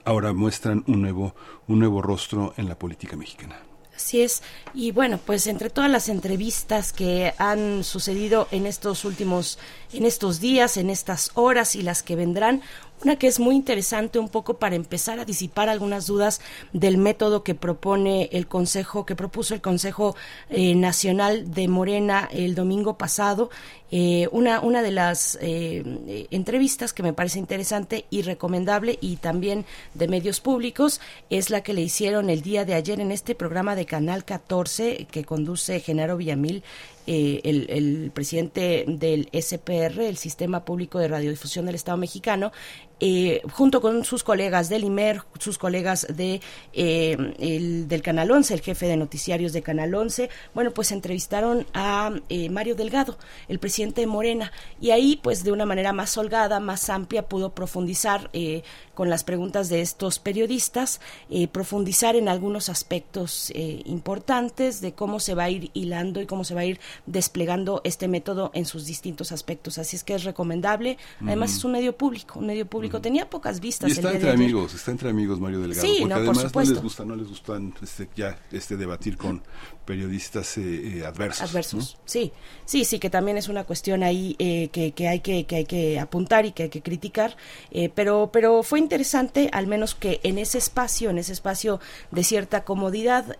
ahora 0.05 0.33
muestran 0.33 0.83
un 0.87 1.01
nuevo, 1.01 1.35
un 1.67 1.79
nuevo 1.79 2.01
rostro 2.01 2.53
en 2.57 2.67
la 2.67 2.77
política 2.77 3.15
mexicana. 3.15 3.59
Así 3.99 4.21
es. 4.21 4.43
Y 4.73 4.91
bueno, 4.91 5.19
pues 5.25 5.45
entre 5.45 5.69
todas 5.69 5.91
las 5.91 6.07
entrevistas 6.07 6.93
que 6.93 7.33
han 7.37 7.83
sucedido 7.83 8.47
en 8.51 8.65
estos 8.65 9.03
últimos, 9.03 9.59
en 9.91 10.05
estos 10.05 10.39
días, 10.39 10.77
en 10.77 10.89
estas 10.89 11.31
horas 11.33 11.75
y 11.75 11.81
las 11.81 12.01
que 12.01 12.15
vendrán, 12.15 12.61
una 13.03 13.15
que 13.15 13.27
es 13.27 13.39
muy 13.39 13.55
interesante 13.55 14.19
un 14.19 14.29
poco 14.29 14.57
para 14.57 14.75
empezar 14.75 15.19
a 15.19 15.25
disipar 15.25 15.69
algunas 15.69 16.07
dudas 16.07 16.41
del 16.73 16.97
método 16.97 17.43
que 17.43 17.55
propone 17.55 18.29
el 18.33 18.47
Consejo, 18.47 19.05
que 19.05 19.15
propuso 19.15 19.53
el 19.53 19.61
Consejo 19.61 20.15
eh, 20.49 20.75
Nacional 20.75 21.53
de 21.53 21.67
Morena 21.67 22.27
el 22.31 22.55
domingo 22.55 22.97
pasado. 22.97 23.49
Eh, 23.91 24.27
una, 24.31 24.59
una 24.59 24.83
de 24.83 24.91
las 24.91 25.37
eh, 25.41 26.27
entrevistas 26.29 26.93
que 26.93 27.01
me 27.01 27.13
parece 27.13 27.39
interesante 27.39 28.05
y 28.11 28.21
recomendable 28.21 28.99
y 29.01 29.15
también 29.15 29.65
de 29.95 30.07
medios 30.07 30.41
públicos 30.41 31.01
es 31.31 31.49
la 31.49 31.61
que 31.63 31.73
le 31.73 31.81
hicieron 31.81 32.29
el 32.29 32.41
día 32.41 32.65
de 32.65 32.75
ayer 32.75 32.99
en 32.99 33.11
este 33.11 33.33
programa 33.33 33.75
de 33.75 33.87
Canal 33.87 34.25
14 34.25 35.07
que 35.09 35.25
conduce 35.25 35.79
Genaro 35.79 36.17
Villamil 36.17 36.63
el, 37.07 37.65
el, 37.69 38.11
presidente 38.11 38.85
del 38.87 39.29
SPR, 39.33 39.99
el 40.01 40.17
Sistema 40.17 40.63
Público 40.63 40.99
de 40.99 41.07
Radiodifusión 41.07 41.65
del 41.65 41.73
Estado 41.73 41.97
Mexicano, 41.97 42.51
eh, 43.01 43.41
junto 43.53 43.79
con 43.79 44.03
sus 44.03 44.23
colegas 44.23 44.67
del 44.67 44.83
IMER, 44.83 45.23
sus 45.39 45.57
colegas 45.57 46.05
de 46.13 46.41
eh, 46.73 47.15
el, 47.39 47.87
del 47.87 48.01
Canal 48.01 48.29
11, 48.29 48.53
el 48.53 48.61
jefe 48.61 48.87
de 48.87 48.97
noticiarios 48.97 49.53
de 49.53 49.61
Canal 49.61 49.95
11, 49.95 50.29
bueno, 50.53 50.71
pues 50.71 50.91
entrevistaron 50.91 51.65
a 51.73 52.11
eh, 52.27 52.49
Mario 52.49 52.75
Delgado, 52.75 53.17
el 53.47 53.59
presidente 53.59 54.01
de 54.01 54.07
Morena, 54.07 54.51
y 54.81 54.91
ahí, 54.91 55.17
pues 55.21 55.43
de 55.43 55.51
una 55.53 55.65
manera 55.65 55.93
más 55.93 56.17
holgada, 56.17 56.59
más 56.59 56.89
amplia, 56.89 57.27
pudo 57.27 57.53
profundizar 57.53 58.29
con 58.93 59.09
las 59.09 59.23
preguntas 59.23 59.69
de 59.69 59.81
estos 59.81 60.19
periodistas, 60.19 60.99
profundizar 61.51 62.15
en 62.15 62.27
algunos 62.27 62.69
aspectos 62.69 63.51
importantes 63.85 64.81
de 64.81 64.93
cómo 64.93 65.19
se 65.19 65.35
va 65.35 65.45
a 65.45 65.49
ir 65.49 65.71
hilando 65.73 66.21
y 66.21 66.25
cómo 66.25 66.43
se 66.43 66.53
va 66.53 66.61
a 66.61 66.65
ir 66.65 66.79
desplegando 67.05 67.81
este 67.83 68.07
método 68.07 68.51
en 68.53 68.65
sus 68.65 68.85
distintos 68.85 69.31
aspectos. 69.31 69.77
Así 69.77 69.95
es 69.95 70.03
que 70.03 70.15
es 70.15 70.23
recomendable. 70.23 70.97
Además, 71.21 71.55
es 71.55 71.63
un 71.63 71.73
medio 71.73 71.95
público, 71.95 72.39
un 72.39 72.47
medio 72.47 72.65
público 72.65 72.88
público. 72.89 73.01
Tenía 73.01 73.29
pocas 73.29 73.59
vistas. 73.59 73.89
Y 73.89 73.93
está 73.93 74.11
entre 74.11 74.31
amigos, 74.31 74.73
está 74.73 74.91
entre 74.91 75.09
amigos 75.09 75.39
Mario 75.39 75.59
Delgado. 75.59 75.81
Sí, 75.81 75.97
porque 76.01 76.13
no, 76.13 76.25
por 76.25 76.37
además 76.37 76.55
no 76.55 76.61
les 76.61 76.81
gusta, 76.81 77.05
no 77.05 77.15
les 77.15 77.27
gustan 77.27 77.73
este, 77.81 78.09
ya 78.15 78.39
este 78.51 78.77
debatir 78.77 79.17
con 79.17 79.41
periodistas 79.85 80.57
eh, 80.57 80.99
eh, 80.99 81.05
adversos. 81.05 81.49
Adversos, 81.49 81.97
sí, 82.05 82.31
sí, 82.65 82.85
sí, 82.85 82.99
que 82.99 83.09
también 83.09 83.37
es 83.37 83.49
una 83.49 83.63
cuestión 83.63 84.03
ahí 84.03 84.35
eh, 84.37 84.69
que, 84.71 84.91
que, 84.91 85.07
hay 85.07 85.21
que, 85.21 85.45
que 85.45 85.55
hay 85.55 85.65
que 85.65 85.99
apuntar 85.99 86.45
y 86.45 86.51
que 86.51 86.63
hay 86.63 86.69
que 86.69 86.83
criticar, 86.83 87.35
eh, 87.71 87.89
pero, 87.89 88.29
pero 88.31 88.61
fue 88.61 88.77
interesante, 88.77 89.49
al 89.51 89.65
menos 89.65 89.95
que 89.95 90.19
en 90.21 90.37
ese 90.37 90.59
espacio, 90.59 91.09
en 91.09 91.17
ese 91.17 91.33
espacio 91.33 91.79
de 92.11 92.23
cierta 92.23 92.63
comodidad, 92.63 93.37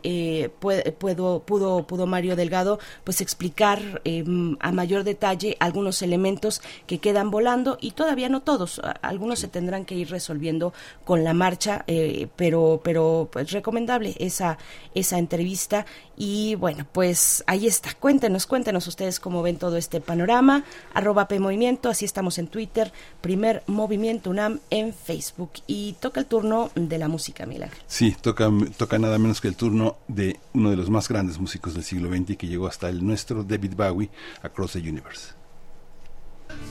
puede, 0.60 0.92
puedo, 0.92 1.44
pudo, 1.44 1.86
pudo 1.86 2.08
Mario 2.08 2.36
Delgado 2.36 2.80
pues 3.04 3.22
explicar 3.22 4.02
eh, 4.06 4.24
a 4.60 4.72
mayor 4.72 5.04
detalle 5.04 5.56
algunos 5.60 6.02
elementos 6.02 6.62
que 6.88 7.00
quedan 7.00 7.32
volando 7.32 7.78
y 7.80 7.92
todavía 7.92 8.30
no 8.30 8.42
todos, 8.42 8.82
algunos 9.02 9.39
se 9.40 9.48
tendrán 9.48 9.86
que 9.86 9.96
ir 9.96 10.10
resolviendo 10.10 10.74
con 11.06 11.24
la 11.24 11.34
marcha, 11.34 11.84
eh, 11.88 12.28
pero, 12.36 12.82
pero 12.84 13.30
pues 13.32 13.52
recomendable 13.52 14.16
esa, 14.20 14.58
esa 14.94 15.18
entrevista 15.18 15.86
y 16.22 16.56
bueno, 16.56 16.86
pues 16.92 17.46
ahí 17.48 17.66
está. 17.66 17.94
Cuéntenos, 17.94 18.46
cuéntenos 18.46 18.86
ustedes 18.88 19.22
cómo 19.22 19.42
ven 19.42 19.58
todo 19.58 19.78
este 19.78 20.02
panorama. 20.02 20.66
Arroba 20.94 21.30
P 21.30 21.40
Movimiento, 21.40 21.90
así 21.90 22.04
estamos 22.04 22.38
en 22.38 22.48
Twitter. 22.48 22.92
Primer 23.22 23.64
Movimiento 23.68 24.30
UNAM 24.30 24.60
en 24.70 24.94
Facebook. 24.94 25.52
Y 25.66 25.94
toca 26.02 26.20
el 26.20 26.26
turno 26.26 26.72
de 26.76 26.98
la 26.98 27.08
música, 27.08 27.46
Milagro. 27.46 27.78
Sí, 27.88 28.18
toca, 28.20 28.52
toca 28.78 29.00
nada 29.00 29.18
menos 29.18 29.40
que 29.40 29.48
el 29.48 29.56
turno 29.56 29.96
de 30.10 30.38
uno 30.54 30.72
de 30.72 30.76
los 30.76 30.90
más 30.90 31.08
grandes 31.08 31.40
músicos 31.40 31.74
del 31.74 31.86
siglo 31.86 32.10
XX 32.10 32.36
que 32.36 32.48
llegó 32.48 32.68
hasta 32.68 32.90
el 32.90 33.06
nuestro, 33.06 33.44
David 33.44 33.76
Bowie, 33.78 34.10
Across 34.44 34.74
the 34.74 34.80
Universe. 34.80 35.40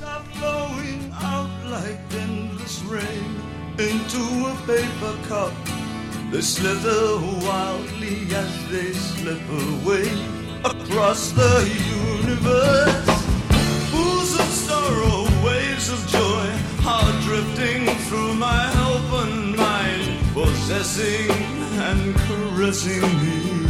are 0.04 0.22
flowing 0.34 1.12
out 1.12 1.70
like 1.70 2.08
endless 2.68 2.82
rain 2.84 3.40
into 3.78 4.46
a 4.46 4.54
paper 4.66 5.16
cup. 5.28 5.52
They 6.30 6.40
slither 6.40 7.16
wildly 7.46 8.26
as 8.34 8.68
they 8.70 8.92
slip 8.92 9.40
away 9.48 10.08
across 10.64 11.32
the 11.32 11.64
universe. 12.22 13.08
Pools 13.90 14.34
of 14.38 14.48
sorrow, 14.66 15.26
waves 15.44 15.90
of 15.90 16.06
joy 16.08 16.48
are 16.86 17.12
drifting 17.22 17.86
through 18.06 18.34
my 18.34 18.66
open 18.90 19.56
mind, 19.56 20.34
possessing 20.34 21.30
and 21.30 22.14
caressing 22.16 23.02
me. 23.24 23.67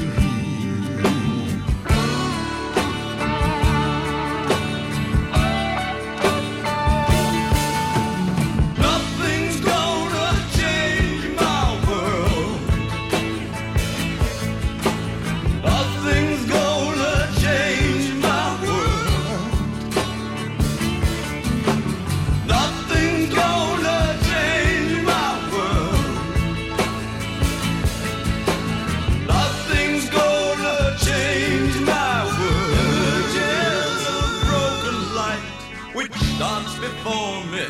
Me 37.50 37.67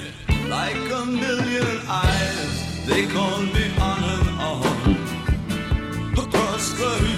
like 0.48 0.74
a 0.74 1.04
million 1.06 1.80
eyes. 1.88 2.86
They 2.86 3.06
call 3.06 3.40
me 3.40 3.64
on 3.78 4.02
and 4.04 4.28
on 4.40 4.96
across 6.18 6.72
the 6.72 7.17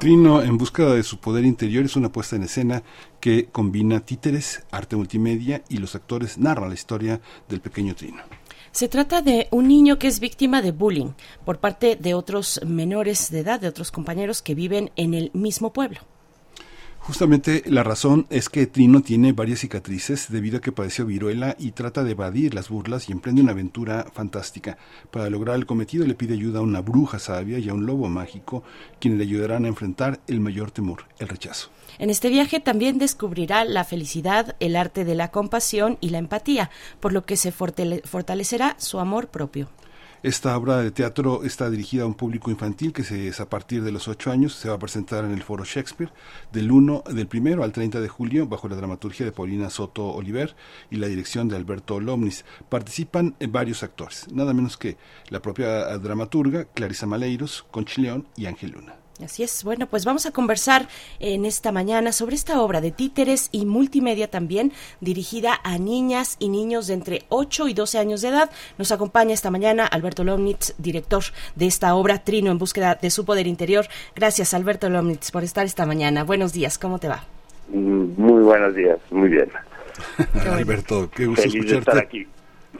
Trino 0.00 0.40
en 0.40 0.56
búsqueda 0.56 0.94
de 0.94 1.02
su 1.02 1.18
poder 1.18 1.44
interior 1.44 1.84
es 1.84 1.94
una 1.94 2.10
puesta 2.10 2.34
en 2.34 2.44
escena 2.44 2.82
que 3.20 3.50
combina 3.52 4.00
títeres, 4.00 4.62
arte 4.70 4.96
multimedia 4.96 5.62
y 5.68 5.76
los 5.76 5.94
actores 5.94 6.38
narran 6.38 6.70
la 6.70 6.74
historia 6.74 7.20
del 7.50 7.60
pequeño 7.60 7.94
Trino. 7.94 8.22
Se 8.72 8.88
trata 8.88 9.20
de 9.20 9.48
un 9.50 9.68
niño 9.68 9.98
que 9.98 10.08
es 10.08 10.18
víctima 10.18 10.62
de 10.62 10.72
bullying 10.72 11.10
por 11.44 11.58
parte 11.58 11.96
de 11.96 12.14
otros 12.14 12.62
menores 12.66 13.30
de 13.30 13.40
edad, 13.40 13.60
de 13.60 13.68
otros 13.68 13.90
compañeros 13.90 14.40
que 14.40 14.54
viven 14.54 14.90
en 14.96 15.12
el 15.12 15.30
mismo 15.34 15.74
pueblo. 15.74 16.00
Justamente 17.02 17.64
la 17.66 17.82
razón 17.82 18.26
es 18.30 18.48
que 18.48 18.66
Trino 18.66 19.00
tiene 19.00 19.32
varias 19.32 19.60
cicatrices 19.60 20.26
debido 20.28 20.58
a 20.58 20.60
que 20.60 20.70
padeció 20.70 21.06
viruela 21.06 21.56
y 21.58 21.72
trata 21.72 22.04
de 22.04 22.12
evadir 22.12 22.54
las 22.54 22.68
burlas 22.68 23.08
y 23.08 23.12
emprende 23.12 23.42
una 23.42 23.52
aventura 23.52 24.06
fantástica. 24.12 24.76
Para 25.10 25.28
lograr 25.30 25.56
el 25.56 25.66
cometido 25.66 26.06
le 26.06 26.14
pide 26.14 26.34
ayuda 26.34 26.60
a 26.60 26.62
una 26.62 26.82
bruja 26.82 27.18
sabia 27.18 27.58
y 27.58 27.68
a 27.68 27.74
un 27.74 27.86
lobo 27.86 28.08
mágico, 28.08 28.62
quienes 29.00 29.18
le 29.18 29.24
ayudarán 29.24 29.64
a 29.64 29.68
enfrentar 29.68 30.20
el 30.28 30.40
mayor 30.40 30.70
temor, 30.70 31.04
el 31.18 31.28
rechazo. 31.28 31.70
En 31.98 32.10
este 32.10 32.28
viaje 32.28 32.60
también 32.60 32.98
descubrirá 32.98 33.64
la 33.64 33.84
felicidad, 33.84 34.54
el 34.60 34.76
arte 34.76 35.04
de 35.04 35.14
la 35.14 35.30
compasión 35.30 35.98
y 36.00 36.10
la 36.10 36.18
empatía, 36.18 36.70
por 37.00 37.12
lo 37.12 37.24
que 37.24 37.36
se 37.36 37.52
fortale- 37.52 38.02
fortalecerá 38.04 38.76
su 38.78 39.00
amor 39.00 39.28
propio. 39.28 39.68
Esta 40.22 40.54
obra 40.54 40.82
de 40.82 40.90
teatro 40.90 41.44
está 41.44 41.70
dirigida 41.70 42.02
a 42.02 42.06
un 42.06 42.12
público 42.12 42.50
infantil 42.50 42.92
que 42.92 43.04
se, 43.04 43.28
es 43.28 43.40
a 43.40 43.48
partir 43.48 43.82
de 43.82 43.90
los 43.90 44.06
8 44.06 44.30
años. 44.30 44.52
Se 44.54 44.68
va 44.68 44.74
a 44.74 44.78
presentar 44.78 45.24
en 45.24 45.32
el 45.32 45.42
Foro 45.42 45.64
Shakespeare 45.64 46.12
del 46.52 46.70
1, 46.70 47.04
del 47.10 47.26
primero 47.26 47.64
al 47.64 47.72
30 47.72 48.02
de 48.02 48.08
julio 48.08 48.46
bajo 48.46 48.68
la 48.68 48.76
dramaturgia 48.76 49.24
de 49.24 49.32
Paulina 49.32 49.70
Soto 49.70 50.08
Oliver 50.08 50.54
y 50.90 50.96
la 50.96 51.06
dirección 51.06 51.48
de 51.48 51.56
Alberto 51.56 52.00
Lomnis. 52.00 52.44
Participan 52.68 53.34
eh, 53.40 53.46
varios 53.46 53.82
actores, 53.82 54.26
nada 54.30 54.52
menos 54.52 54.76
que 54.76 54.98
la 55.30 55.40
propia 55.40 55.90
eh, 55.90 55.98
dramaturga 55.98 56.66
Clarisa 56.66 57.06
Maleiros, 57.06 57.64
Conchi 57.70 58.02
León 58.02 58.28
y 58.36 58.44
Ángel 58.44 58.72
Luna. 58.72 58.99
Así 59.24 59.42
es. 59.42 59.64
Bueno, 59.64 59.86
pues 59.86 60.04
vamos 60.04 60.26
a 60.26 60.30
conversar 60.30 60.88
en 61.18 61.44
esta 61.44 61.72
mañana 61.72 62.12
sobre 62.12 62.34
esta 62.36 62.60
obra 62.60 62.80
de 62.80 62.90
títeres 62.90 63.48
y 63.52 63.66
multimedia 63.66 64.28
también, 64.30 64.72
dirigida 65.00 65.60
a 65.62 65.78
niñas 65.78 66.36
y 66.38 66.48
niños 66.48 66.86
de 66.86 66.94
entre 66.94 67.22
8 67.28 67.68
y 67.68 67.74
12 67.74 67.98
años 67.98 68.20
de 68.22 68.28
edad. 68.28 68.50
Nos 68.78 68.92
acompaña 68.92 69.34
esta 69.34 69.50
mañana 69.50 69.86
Alberto 69.86 70.24
Lomnitz, 70.24 70.74
director 70.78 71.22
de 71.54 71.66
esta 71.66 71.94
obra 71.94 72.24
Trino 72.24 72.50
en 72.50 72.58
búsqueda 72.58 72.98
de 73.00 73.10
su 73.10 73.24
poder 73.24 73.46
interior. 73.46 73.86
Gracias, 74.14 74.54
Alberto 74.54 74.88
Lomnitz, 74.88 75.30
por 75.30 75.44
estar 75.44 75.66
esta 75.66 75.86
mañana. 75.86 76.24
Buenos 76.24 76.52
días, 76.52 76.78
¿cómo 76.78 76.98
te 76.98 77.08
va? 77.08 77.24
Mm, 77.68 78.20
Muy 78.20 78.42
buenos 78.42 78.74
días, 78.74 78.98
muy 79.10 79.28
bien. 79.28 79.48
Alberto, 80.50 81.10
qué 81.14 81.26
gusto 81.26 81.42
Feliz 81.42 81.54
de 81.54 81.58
escucharte. 81.60 81.90
estar 81.90 81.98
aquí. 82.04 82.20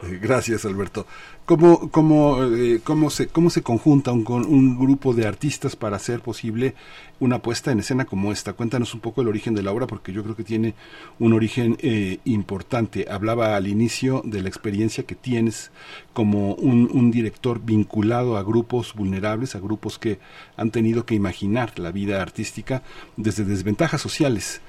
Eh, 0.03 0.19
Gracias, 0.21 0.65
Alberto. 0.65 1.05
¿Cómo, 1.45 1.89
cómo, 1.89 2.43
eh, 2.43 2.79
cómo, 2.83 3.09
se, 3.09 3.27
¿Cómo 3.27 3.49
se 3.49 3.61
conjunta 3.61 4.11
un, 4.11 4.23
con 4.23 4.45
un 4.45 4.79
grupo 4.79 5.13
de 5.13 5.27
artistas 5.27 5.75
para 5.75 5.97
hacer 5.97 6.21
posible 6.21 6.75
una 7.19 7.41
puesta 7.41 7.71
en 7.71 7.79
escena 7.79 8.05
como 8.05 8.31
esta? 8.31 8.53
Cuéntanos 8.53 8.93
un 8.93 9.01
poco 9.01 9.21
el 9.21 9.27
origen 9.27 9.53
de 9.55 9.63
la 9.63 9.71
obra, 9.71 9.87
porque 9.87 10.13
yo 10.13 10.23
creo 10.23 10.35
que 10.35 10.43
tiene 10.43 10.75
un 11.19 11.33
origen 11.33 11.77
eh, 11.81 12.19
importante. 12.25 13.07
Hablaba 13.09 13.55
al 13.55 13.67
inicio 13.67 14.21
de 14.23 14.41
la 14.41 14.49
experiencia 14.49 15.05
que 15.05 15.15
tienes 15.15 15.71
como 16.13 16.53
un, 16.53 16.89
un 16.93 17.11
director 17.11 17.59
vinculado 17.59 18.37
a 18.37 18.43
grupos 18.43 18.93
vulnerables, 18.93 19.55
a 19.55 19.59
grupos 19.59 19.97
que 19.97 20.19
han 20.55 20.71
tenido 20.71 21.05
que 21.05 21.15
imaginar 21.15 21.77
la 21.79 21.91
vida 21.91 22.21
artística 22.21 22.83
desde 23.17 23.43
desventajas 23.43 23.99
sociales. 23.99 24.61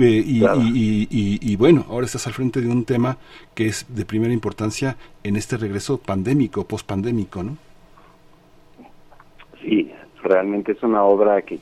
Eh, 0.00 0.22
y, 0.26 0.40
Claro. 0.40 0.60
y- 0.62 0.68
y- 0.68 1.08
y- 1.10 1.52
y 1.52 1.56
bueno, 1.56 1.84
ahora 1.90 2.06
estás 2.06 2.26
al 2.26 2.32
frente 2.32 2.60
de 2.62 2.68
un 2.68 2.84
tema 2.86 3.18
que 3.54 3.66
es 3.66 3.84
de 3.94 4.04
primera 4.06 4.32
importancia 4.32 4.96
en 5.22 5.36
este 5.36 5.56
regreso 5.58 5.98
pandémico, 5.98 6.64
pospandémico, 6.64 7.42
¿no? 7.42 7.58
Sí, 9.62 9.92
realmente 10.22 10.72
es 10.72 10.82
una 10.82 11.04
obra 11.04 11.42
que 11.42 11.58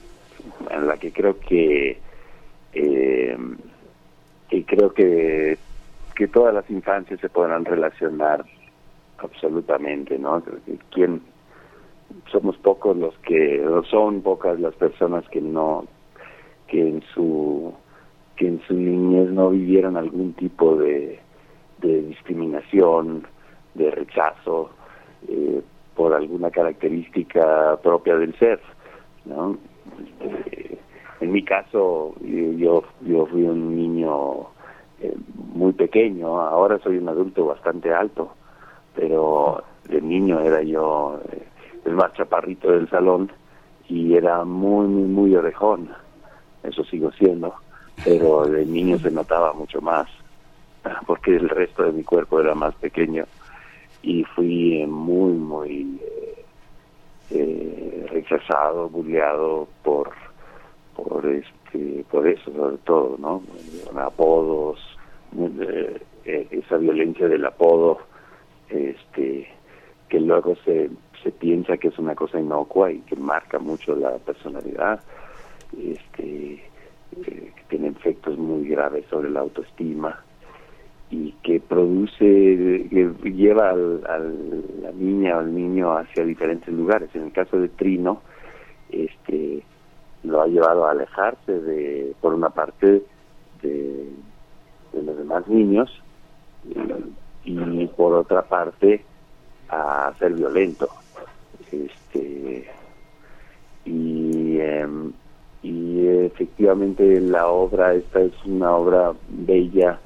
en 0.71 0.87
la 0.87 0.97
que 0.99 1.11
creo 1.13 1.39
que 1.41 1.99
eh, 2.75 3.37
creo 4.67 4.93
que 4.93 5.59
que 6.15 6.29
todas 6.29 6.53
las 6.55 6.69
infancias 6.71 7.21
se 7.21 7.29
podrán 7.29 7.65
relacionar 7.65 8.45
absolutamente, 9.19 10.19
¿no? 10.19 10.43
¿Quién 10.93 11.23
somos 12.31 12.57
pocos 12.59 12.97
los 12.97 13.17
que 13.19 13.65
o 13.67 13.85
son 13.85 14.23
pocas 14.23 14.59
las 14.61 14.75
personas 14.75 15.29
que 15.29 15.41
no 15.41 15.85
que 16.69 16.81
en 16.81 17.03
su 17.15 17.73
que 18.39 18.47
en 18.47 18.61
su 18.67 18.75
niñez 18.75 19.31
no 19.31 19.51
vivieron 19.51 19.97
algún 19.97 20.33
tipo 20.35 20.77
de, 20.77 21.19
de 21.83 22.03
discriminación, 22.03 23.27
de 23.75 23.91
rechazo 23.91 24.71
eh, 25.29 25.61
por 25.95 26.15
alguna 26.15 26.51
característica 26.51 27.77
propia 27.83 28.17
del 28.17 28.35
ser, 28.39 28.61
¿no? 29.25 29.59
Este, 30.21 30.79
en 31.21 31.33
mi 31.33 31.43
caso, 31.43 32.15
yo 32.21 32.83
yo, 33.01 33.27
fui 33.27 33.43
un 33.43 33.75
niño 33.75 34.47
eh, 35.01 35.17
muy 35.53 35.73
pequeño, 35.73 36.41
ahora 36.41 36.79
soy 36.79 36.99
un 36.99 37.09
adulto 37.09 37.47
bastante 37.47 37.93
alto, 37.93 38.33
pero 38.95 39.65
de 39.89 40.01
niño 40.01 40.39
era 40.39 40.63
yo 40.63 41.21
eh, 41.33 41.43
el 41.85 41.95
más 41.95 42.13
chaparrito 42.13 42.71
del 42.71 42.89
salón 42.89 43.33
y 43.89 44.15
era 44.15 44.45
muy, 44.45 44.87
muy, 44.87 45.09
muy 45.09 45.35
orejón, 45.35 45.91
eso 46.63 46.85
sigo 46.85 47.11
siendo, 47.13 47.55
pero 48.05 48.47
de 48.47 48.65
niño 48.65 48.99
se 48.99 49.11
notaba 49.11 49.53
mucho 49.53 49.81
más, 49.81 50.09
porque 51.07 51.37
el 51.37 51.49
resto 51.49 51.85
de 51.85 51.93
mi 51.93 52.05
cuerpo 52.05 52.41
era 52.41 52.55
más 52.55 52.75
pequeño 52.77 53.25
y 54.03 54.25
fui 54.25 54.81
eh, 54.81 54.87
muy, 54.87 55.33
muy 55.33 56.01
eh, 56.03 56.45
eh, 57.31 58.07
rechazado, 58.11 58.89
bulleado 58.89 59.69
por 59.83 60.11
por 60.97 61.25
este 61.27 62.05
por 62.11 62.27
eso 62.27 62.51
sobre 62.53 62.79
todo 62.79 63.17
no 63.19 63.43
apodos 64.01 64.81
esa 66.25 66.77
violencia 66.77 67.29
del 67.29 67.45
apodo 67.45 67.99
este 68.69 69.47
que 70.09 70.21
luego 70.21 70.57
se 70.65 70.91
se 71.23 71.31
piensa 71.31 71.77
que 71.77 71.89
es 71.89 71.99
una 71.99 72.15
cosa 72.17 72.41
inocua 72.41 72.91
y 72.91 73.01
que 73.01 73.15
marca 73.15 73.59
mucho 73.61 73.95
la 73.95 74.17
personalidad 74.19 75.01
este 75.79 76.65
que 77.25 77.53
tiene 77.69 77.89
efectos 77.89 78.39
muy 78.39 78.69
graves 78.69 79.05
sobre 79.11 79.31
la 79.31 79.41
autoestima 79.41 80.23
y 81.11 81.33
que 81.43 81.59
produce, 81.61 82.15
que 82.91 83.33
lleva 83.33 83.71
al- 83.71 84.03
la 84.83 84.93
niña 84.93 85.37
o 85.37 85.41
al 85.41 85.55
niño 85.55 85.97
hacia 85.97 86.25
diferentes 86.25 86.73
lugares. 86.73 87.09
En 87.15 87.25
el 87.25 87.33
caso 87.33 87.59
de 87.59 87.69
Trino, 87.69 88.21
este, 88.91 89.63
lo 90.25 90.43
ha 90.43 90.47
llevado 90.47 90.87
a 90.87 90.91
alejarse 90.91 91.61
de, 91.61 92.15
por 92.21 92.35
una 92.35 92.51
parte, 92.51 93.03
de, 93.63 94.11
de 94.93 95.03
los 95.03 95.17
demás 95.17 95.49
niños 95.49 95.91
y, 97.45 97.59
y 97.59 97.87
por 97.97 98.13
otra 98.15 98.43
parte 98.43 99.03
a 99.71 100.13
ser 100.19 100.35
violento. 100.35 100.89
Este, 101.73 102.69
y, 103.85 104.59
em, 104.61 105.13
y 105.63 106.07
efectivamente 106.07 107.21
la 107.21 107.49
obra, 107.49 107.95
esta 107.95 108.21
es 108.21 108.33
una 108.45 108.75
obra 108.77 109.13
bella 109.29 109.99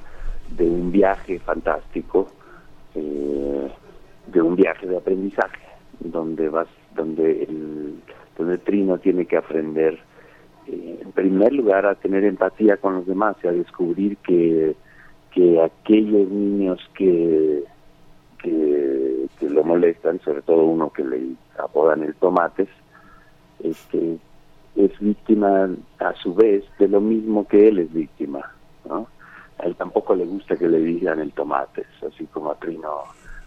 de 0.56 0.64
un 0.64 0.90
viaje 0.90 1.38
fantástico, 1.40 2.28
eh, 2.94 3.70
de 4.26 4.42
un 4.42 4.56
viaje 4.56 4.86
de 4.86 4.96
aprendizaje, 4.96 5.60
donde 6.00 6.48
vas, 6.48 6.68
donde 6.94 7.42
el, 7.44 7.94
donde 8.38 8.58
Trino 8.58 8.98
tiene 8.98 9.26
que 9.26 9.36
aprender, 9.36 9.98
eh, 10.68 11.00
en 11.02 11.12
primer 11.12 11.52
lugar, 11.52 11.86
a 11.86 11.94
tener 11.96 12.24
empatía 12.24 12.76
con 12.78 12.94
los 12.94 13.06
demás 13.06 13.36
y 13.42 13.48
a 13.48 13.52
descubrir 13.52 14.16
que, 14.18 14.74
que 15.32 15.60
aquellos 15.60 16.28
niños 16.30 16.80
que, 16.94 17.64
que, 18.38 19.26
que 19.38 19.50
lo 19.50 19.64
molestan, 19.64 20.18
sobre 20.20 20.42
todo 20.42 20.64
uno 20.64 20.90
que 20.90 21.04
le 21.04 21.34
apodan 21.58 22.02
el 22.02 22.14
tomates, 22.14 22.68
este, 23.62 24.18
es 24.76 24.98
víctima 25.00 25.68
a 25.98 26.14
su 26.14 26.34
vez 26.34 26.64
de 26.78 26.88
lo 26.88 27.00
mismo 27.00 27.46
que 27.46 27.68
él 27.68 27.78
es 27.78 27.92
víctima, 27.92 28.50
¿no? 28.88 29.06
A 29.58 29.66
él 29.66 29.76
tampoco 29.76 30.14
le 30.14 30.24
gusta 30.24 30.56
que 30.56 30.68
le 30.68 30.78
digan 30.80 31.20
el 31.20 31.32
tomates, 31.32 31.86
así 32.06 32.26
como 32.26 32.50
a 32.50 32.58
Trino 32.58 33.02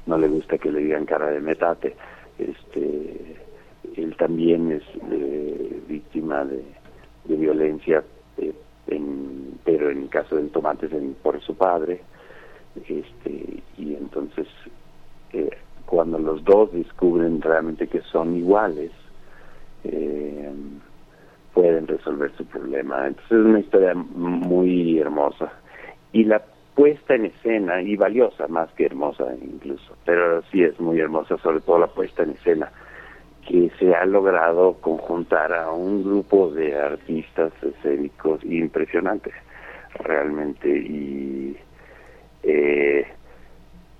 no 0.05 0.17
le 0.17 0.27
gusta 0.27 0.57
que 0.57 0.71
le 0.71 0.81
digan 0.81 1.05
cara 1.05 1.31
de 1.31 1.39
metate. 1.41 1.95
Este, 2.37 3.35
él 3.95 4.15
también 4.17 4.71
es 4.71 4.83
eh, 5.11 5.81
víctima 5.87 6.45
de, 6.45 6.63
violencia, 7.25 8.03
eh, 8.37 8.53
en- 8.87 9.59
pero 9.63 9.89
en 9.89 10.03
el 10.03 10.09
caso 10.09 10.35
del 10.35 10.49
tomates 10.51 10.91
en- 10.93 11.15
por 11.15 11.41
su 11.41 11.55
padre. 11.55 12.01
Este, 12.87 13.63
y 13.77 13.95
entonces, 13.95 14.47
eh, 15.33 15.49
cuando 15.85 16.19
los 16.19 16.43
dos 16.43 16.71
descubren 16.71 17.41
realmente 17.41 17.87
que 17.87 18.01
son 18.01 18.35
iguales, 18.35 18.91
eh, 19.83 20.51
pueden 21.55 21.87
resolver 21.87 22.31
su 22.37 22.45
problema. 22.45 23.07
Entonces 23.07 23.31
es 23.31 23.45
una 23.45 23.59
historia 23.59 23.95
muy 23.95 24.99
hermosa. 24.99 25.51
Y 26.11 26.25
la 26.25 26.43
puesta 26.75 27.15
en 27.15 27.25
escena 27.25 27.81
y 27.81 27.95
valiosa 27.95 28.47
más 28.47 28.69
que 28.73 28.85
hermosa 28.85 29.25
incluso, 29.41 29.95
pero 30.05 30.43
sí 30.51 30.61
es 30.61 30.79
muy 30.79 30.99
hermosa, 30.99 31.37
sobre 31.37 31.61
todo 31.61 31.79
la 31.79 31.87
puesta 31.87 32.23
en 32.23 32.31
escena 32.31 32.69
que 33.47 33.71
se 33.79 33.95
ha 33.95 34.05
logrado 34.05 34.73
conjuntar 34.81 35.53
a 35.53 35.71
un 35.71 36.03
grupo 36.03 36.51
de 36.51 36.75
artistas 36.75 37.53
escénicos 37.61 38.43
impresionantes 38.43 39.33
realmente 39.99 40.67
y 40.67 41.57
eh, 42.43 43.07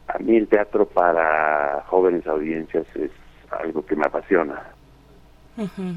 a 0.08 0.18
mí 0.20 0.36
el 0.36 0.48
teatro 0.48 0.86
para 0.86 1.84
jóvenes 1.88 2.28
audiencias 2.28 2.86
es 2.96 3.12
algo 3.52 3.86
que 3.86 3.96
me 3.96 4.06
apasiona. 4.06 4.62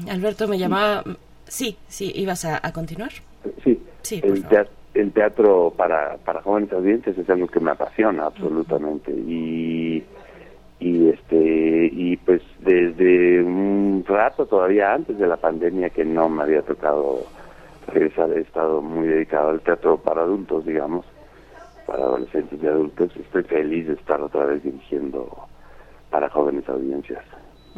Alberto 0.09 0.47
me 0.47 0.57
llamaba... 0.57 1.03
Sí, 1.49 1.77
sí, 1.87 2.11
ibas 2.15 2.45
a, 2.45 2.59
a 2.61 2.71
continuar. 2.71 3.11
Sí, 3.63 3.79
Sí, 4.01 4.21
teatro, 4.21 4.73
el 4.93 5.11
teatro 5.11 5.73
para, 5.75 6.17
para 6.17 6.41
jóvenes 6.41 6.71
audiencias 6.71 7.17
es 7.17 7.29
algo 7.29 7.47
que 7.47 7.59
me 7.59 7.71
apasiona 7.71 8.25
absolutamente. 8.25 9.11
Y 9.11 10.03
y 10.79 11.09
este 11.09 11.89
y 11.91 12.15
pues 12.17 12.41
desde 12.59 13.43
un 13.43 14.05
rato 14.07 14.45
todavía 14.45 14.93
antes 14.93 15.17
de 15.17 15.27
la 15.27 15.35
pandemia 15.35 15.89
que 15.89 16.05
no 16.05 16.29
me 16.29 16.43
había 16.43 16.61
tocado 16.61 17.25
regresar 17.87 18.31
he 18.31 18.39
estado 18.41 18.81
muy 18.81 19.07
dedicado 19.07 19.49
al 19.49 19.59
teatro 19.59 19.97
para 19.97 20.21
adultos 20.21 20.65
digamos 20.65 21.05
para 21.85 22.03
adolescentes 22.03 22.63
y 22.63 22.67
adultos. 22.67 23.11
Estoy 23.17 23.43
feliz 23.43 23.87
de 23.87 23.93
estar 23.95 24.21
otra 24.21 24.45
vez 24.45 24.63
dirigiendo 24.63 25.27
para 26.09 26.29
jóvenes 26.29 26.67
audiencias 26.69 27.25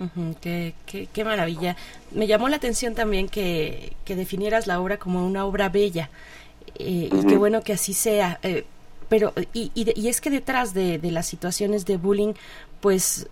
Ujú, 0.02 0.36
qué, 0.42 0.74
qué, 0.88 1.08
qué 1.14 1.24
maravilla. 1.24 1.76
Me 2.12 2.26
llamó 2.26 2.50
la 2.50 2.56
atención 2.58 2.96
también 2.96 3.30
que, 3.30 3.94
que 4.04 4.16
definieras 4.16 4.66
la 4.66 4.80
obra 4.82 4.98
como 4.98 5.26
una 5.26 5.46
obra 5.46 5.70
bella. 5.70 6.10
eh, 6.80 7.10
Y 7.14 7.24
qué 7.28 7.38
bueno 7.38 7.62
que 7.62 7.74
así 7.74 7.94
sea. 7.94 8.40
eh, 8.44 8.66
pero, 9.10 9.34
y, 9.54 9.72
y, 9.76 10.00
y 10.00 10.08
es 10.08 10.22
que 10.22 10.30
detrás 10.30 10.74
de, 10.74 10.98
de 10.98 11.12
las 11.12 11.28
situaciones 11.28 11.86
de 11.86 11.98
bullying, 11.98 12.34
pues 12.80 13.28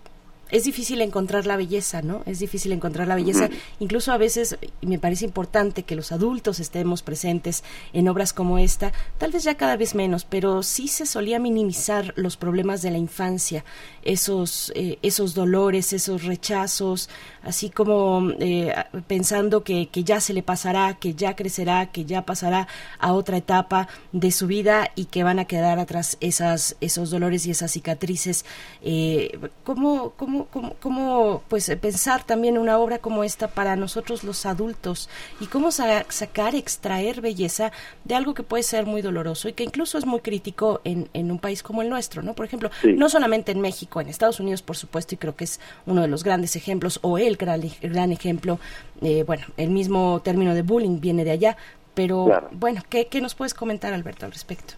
es 0.50 0.64
difícil 0.64 1.00
encontrar 1.00 1.46
la 1.46 1.56
belleza, 1.56 2.02
¿no? 2.02 2.22
Es 2.26 2.38
difícil 2.38 2.72
encontrar 2.72 3.08
la 3.08 3.14
belleza. 3.14 3.48
Incluso 3.78 4.12
a 4.12 4.18
veces, 4.18 4.56
y 4.80 4.86
me 4.86 4.98
parece 4.98 5.24
importante 5.24 5.82
que 5.82 5.96
los 5.96 6.12
adultos 6.12 6.60
estemos 6.60 7.02
presentes 7.02 7.64
en 7.92 8.08
obras 8.08 8.32
como 8.32 8.58
esta, 8.58 8.92
tal 9.18 9.32
vez 9.32 9.44
ya 9.44 9.56
cada 9.56 9.76
vez 9.76 9.94
menos, 9.94 10.24
pero 10.24 10.62
sí 10.62 10.88
se 10.88 11.06
solía 11.06 11.38
minimizar 11.38 12.12
los 12.16 12.36
problemas 12.36 12.82
de 12.82 12.90
la 12.90 12.98
infancia, 12.98 13.64
esos, 14.02 14.72
eh, 14.74 14.98
esos 15.02 15.34
dolores, 15.34 15.92
esos 15.92 16.24
rechazos, 16.24 17.08
así 17.42 17.70
como 17.70 18.30
eh, 18.40 18.74
pensando 19.06 19.62
que, 19.64 19.88
que 19.88 20.04
ya 20.04 20.20
se 20.20 20.32
le 20.34 20.42
pasará, 20.42 20.94
que 20.94 21.14
ya 21.14 21.36
crecerá, 21.36 21.86
que 21.86 22.04
ya 22.04 22.22
pasará 22.26 22.68
a 22.98 23.12
otra 23.12 23.36
etapa 23.38 23.88
de 24.12 24.30
su 24.30 24.46
vida 24.46 24.90
y 24.94 25.06
que 25.06 25.22
van 25.24 25.38
a 25.38 25.44
quedar 25.46 25.78
atrás 25.78 26.16
esas, 26.20 26.76
esos 26.80 27.10
dolores 27.10 27.46
y 27.46 27.50
esas 27.50 27.70
cicatrices. 27.72 28.44
Eh, 28.82 29.38
¿cómo, 29.64 30.10
cómo, 30.16 30.46
cómo, 30.46 30.74
cómo, 30.80 31.42
pues, 31.48 31.70
pensar 31.80 32.24
también 32.24 32.58
una 32.58 32.78
obra 32.78 32.98
como 32.98 33.24
esta 33.24 33.48
para 33.48 33.76
nosotros 33.76 34.24
los 34.24 34.46
adultos 34.46 35.08
y 35.40 35.46
cómo 35.46 35.70
sa- 35.70 36.04
sacar, 36.08 36.54
extraer 36.54 37.20
belleza 37.20 37.72
de 38.04 38.14
algo 38.14 38.34
que 38.34 38.42
puede 38.42 38.62
ser 38.62 38.86
muy 38.86 39.02
doloroso 39.02 39.48
y 39.48 39.52
que 39.52 39.64
incluso 39.64 39.98
es 39.98 40.06
muy 40.06 40.20
crítico 40.20 40.80
en, 40.84 41.08
en 41.12 41.30
un 41.30 41.38
país 41.38 41.62
como 41.62 41.82
el 41.82 41.88
nuestro, 41.88 42.22
¿no? 42.22 42.34
Por 42.34 42.46
ejemplo, 42.46 42.70
Sí. 42.82 42.92
no 42.92 43.08
solamente 43.08 43.52
en 43.52 43.60
México, 43.60 44.00
en 44.00 44.08
Estados 44.08 44.40
Unidos, 44.40 44.62
por 44.62 44.76
supuesto, 44.76 45.14
y 45.14 45.18
creo 45.18 45.36
que 45.36 45.44
es 45.44 45.60
uno 45.86 46.00
de 46.02 46.08
los 46.08 46.24
grandes 46.24 46.56
ejemplos, 46.56 46.98
o 47.02 47.18
el 47.30 47.36
gran, 47.36 47.60
gran 47.82 48.12
ejemplo, 48.12 48.58
eh, 49.02 49.24
bueno, 49.26 49.44
el 49.56 49.70
mismo 49.70 50.20
término 50.22 50.54
de 50.54 50.62
bullying 50.62 51.00
viene 51.00 51.24
de 51.24 51.30
allá, 51.30 51.56
pero 51.94 52.26
Claro. 52.26 52.48
bueno, 52.52 52.82
¿qué, 52.90 53.06
¿qué 53.06 53.20
nos 53.20 53.34
puedes 53.34 53.54
comentar, 53.54 53.92
Alberto, 53.94 54.26
al 54.26 54.32
respecto? 54.32 54.74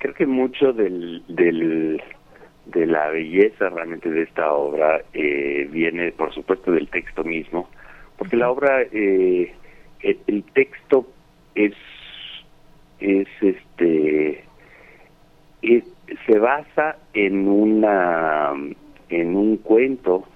creo 0.00 0.14
que 0.14 0.26
mucho 0.26 0.72
del, 0.72 1.24
del 1.26 2.00
de 2.66 2.86
la 2.86 3.08
belleza 3.08 3.68
realmente 3.68 4.08
de 4.08 4.22
esta 4.22 4.52
obra 4.52 5.00
eh, 5.12 5.66
viene 5.72 6.12
por 6.12 6.32
supuesto 6.32 6.70
del 6.70 6.86
texto 6.88 7.24
mismo 7.24 7.68
porque 8.16 8.36
la 8.36 8.48
obra 8.48 8.82
eh, 8.92 9.52
el, 10.00 10.18
el 10.28 10.44
texto 10.54 11.04
es 11.56 11.72
es 13.00 13.26
este 13.40 14.44
es- 15.62 15.84
se 16.26 16.38
basa 16.38 16.96
en 17.12 17.48
una 17.48 18.52
en 19.08 19.34
un 19.34 19.56
cuento 19.56 20.28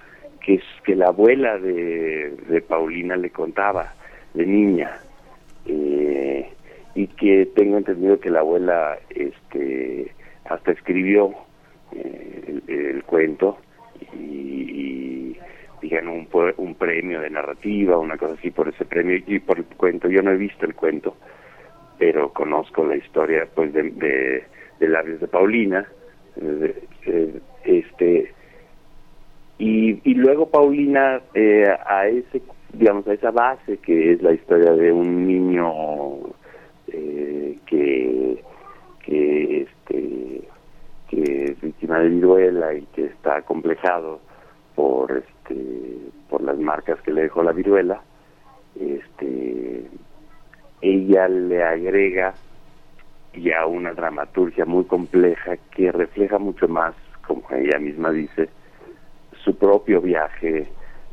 que 0.43 0.61
que 0.83 0.95
la 0.95 1.07
abuela 1.07 1.57
de, 1.57 2.35
de 2.47 2.61
Paulina 2.61 3.15
le 3.15 3.31
contaba 3.31 3.93
de 4.33 4.45
niña 4.45 4.91
eh, 5.65 6.49
y 6.93 7.07
que 7.07 7.47
tengo 7.55 7.77
entendido 7.77 8.19
que 8.19 8.29
la 8.29 8.41
abuela 8.41 8.99
este 9.09 10.11
hasta 10.45 10.71
escribió 10.71 11.33
eh, 11.93 12.59
el, 12.67 13.03
cuento 13.05 13.57
y, 14.13 14.17
y 14.17 15.37
digan 15.81 16.09
un, 16.09 16.27
un 16.57 16.75
premio 16.75 17.21
de 17.21 17.29
narrativa 17.29 17.97
una 17.97 18.17
cosa 18.17 18.33
así 18.33 18.51
por 18.51 18.67
ese 18.67 18.85
premio 18.85 19.15
y 19.25 19.39
por 19.39 19.57
el 19.57 19.65
cuento 19.65 20.09
yo 20.09 20.21
no 20.21 20.31
he 20.31 20.37
visto 20.37 20.65
el 20.65 20.75
cuento 20.75 21.15
pero 21.97 22.33
conozco 22.33 22.85
la 22.85 22.97
historia 22.97 23.47
pues 23.55 23.71
de, 23.73 24.43
de, 24.79 24.87
labios 24.87 25.21
de 25.21 25.27
Paulina 25.27 25.87
este 27.63 28.33
y, 29.63 30.01
y 30.03 30.13
luego 30.15 30.49
Paulina 30.49 31.21
eh, 31.33 31.73
a 31.85 32.05
ese 32.07 32.41
digamos 32.73 33.07
a 33.07 33.13
esa 33.13 33.31
base 33.31 33.77
que 33.77 34.11
es 34.11 34.21
la 34.21 34.33
historia 34.33 34.73
de 34.73 34.91
un 34.91 35.25
niño 35.25 36.17
eh, 36.87 37.57
que 37.65 38.43
que 39.05 39.61
este 39.61 40.41
que 41.07 41.43
es 41.45 41.61
víctima 41.61 41.99
de 41.99 42.09
viruela 42.09 42.73
y 42.73 42.81
que 42.87 43.05
está 43.05 43.41
complejado 43.43 44.19
por 44.75 45.11
este 45.11 45.55
por 46.29 46.41
las 46.41 46.57
marcas 46.57 46.99
que 47.01 47.13
le 47.13 47.21
dejó 47.21 47.41
la 47.41 47.53
viruela 47.53 48.01
este 48.77 49.85
ella 50.81 51.29
le 51.29 51.63
agrega 51.63 52.33
ya 53.33 53.65
una 53.65 53.93
dramaturgia 53.93 54.65
muy 54.65 54.83
compleja 54.83 55.55
que 55.73 55.89
refleja 55.93 56.37
mucho 56.37 56.67
más 56.67 56.93
como 57.25 57.43
ella 57.51 57.79
misma 57.79 58.11
dice 58.11 58.49
su 59.43 59.57
propio 59.57 60.01
viaje 60.01 60.67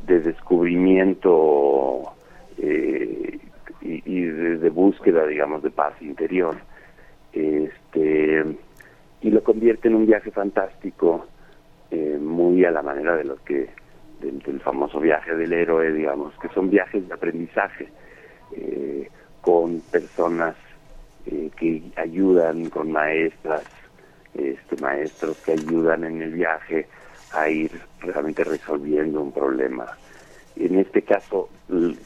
de 0.05 0.19
descubrimiento 0.19 2.01
eh, 2.57 3.39
y, 3.81 4.21
de, 4.21 4.69
búsqueda, 4.69 5.25
digamos, 5.25 5.63
de 5.63 5.71
paz 5.71 5.93
interior. 6.01 6.55
Este, 7.33 8.43
y 9.21 9.29
lo 9.29 9.43
convierte 9.43 9.87
en 9.87 9.95
un 9.95 10.05
viaje 10.05 10.31
fantástico, 10.31 11.25
eh, 11.89 12.17
muy 12.19 12.63
a 12.63 12.71
la 12.71 12.81
manera 12.81 13.15
de 13.15 13.23
lo 13.23 13.35
que 13.43 13.69
del, 14.21 14.59
famoso 14.61 14.99
viaje 14.99 15.35
del 15.35 15.51
héroe, 15.51 15.91
digamos, 15.91 16.33
que 16.39 16.47
son 16.49 16.69
viajes 16.69 17.07
de 17.07 17.13
aprendizaje 17.13 17.89
eh, 18.55 19.09
con 19.41 19.81
personas 19.91 20.55
que 21.57 21.83
ayudan, 21.97 22.69
con 22.71 22.91
maestras, 22.91 23.63
este, 24.33 24.75
maestros 24.81 25.37
que 25.45 25.51
ayudan 25.51 26.03
en 26.03 26.21
el 26.21 26.33
viaje 26.33 26.87
a 27.33 27.49
ir 27.49 27.71
realmente 28.01 28.43
resolviendo 28.43 29.21
un 29.21 29.31
problema. 29.31 29.85
En 30.55 30.77
este 30.77 31.01
caso 31.01 31.49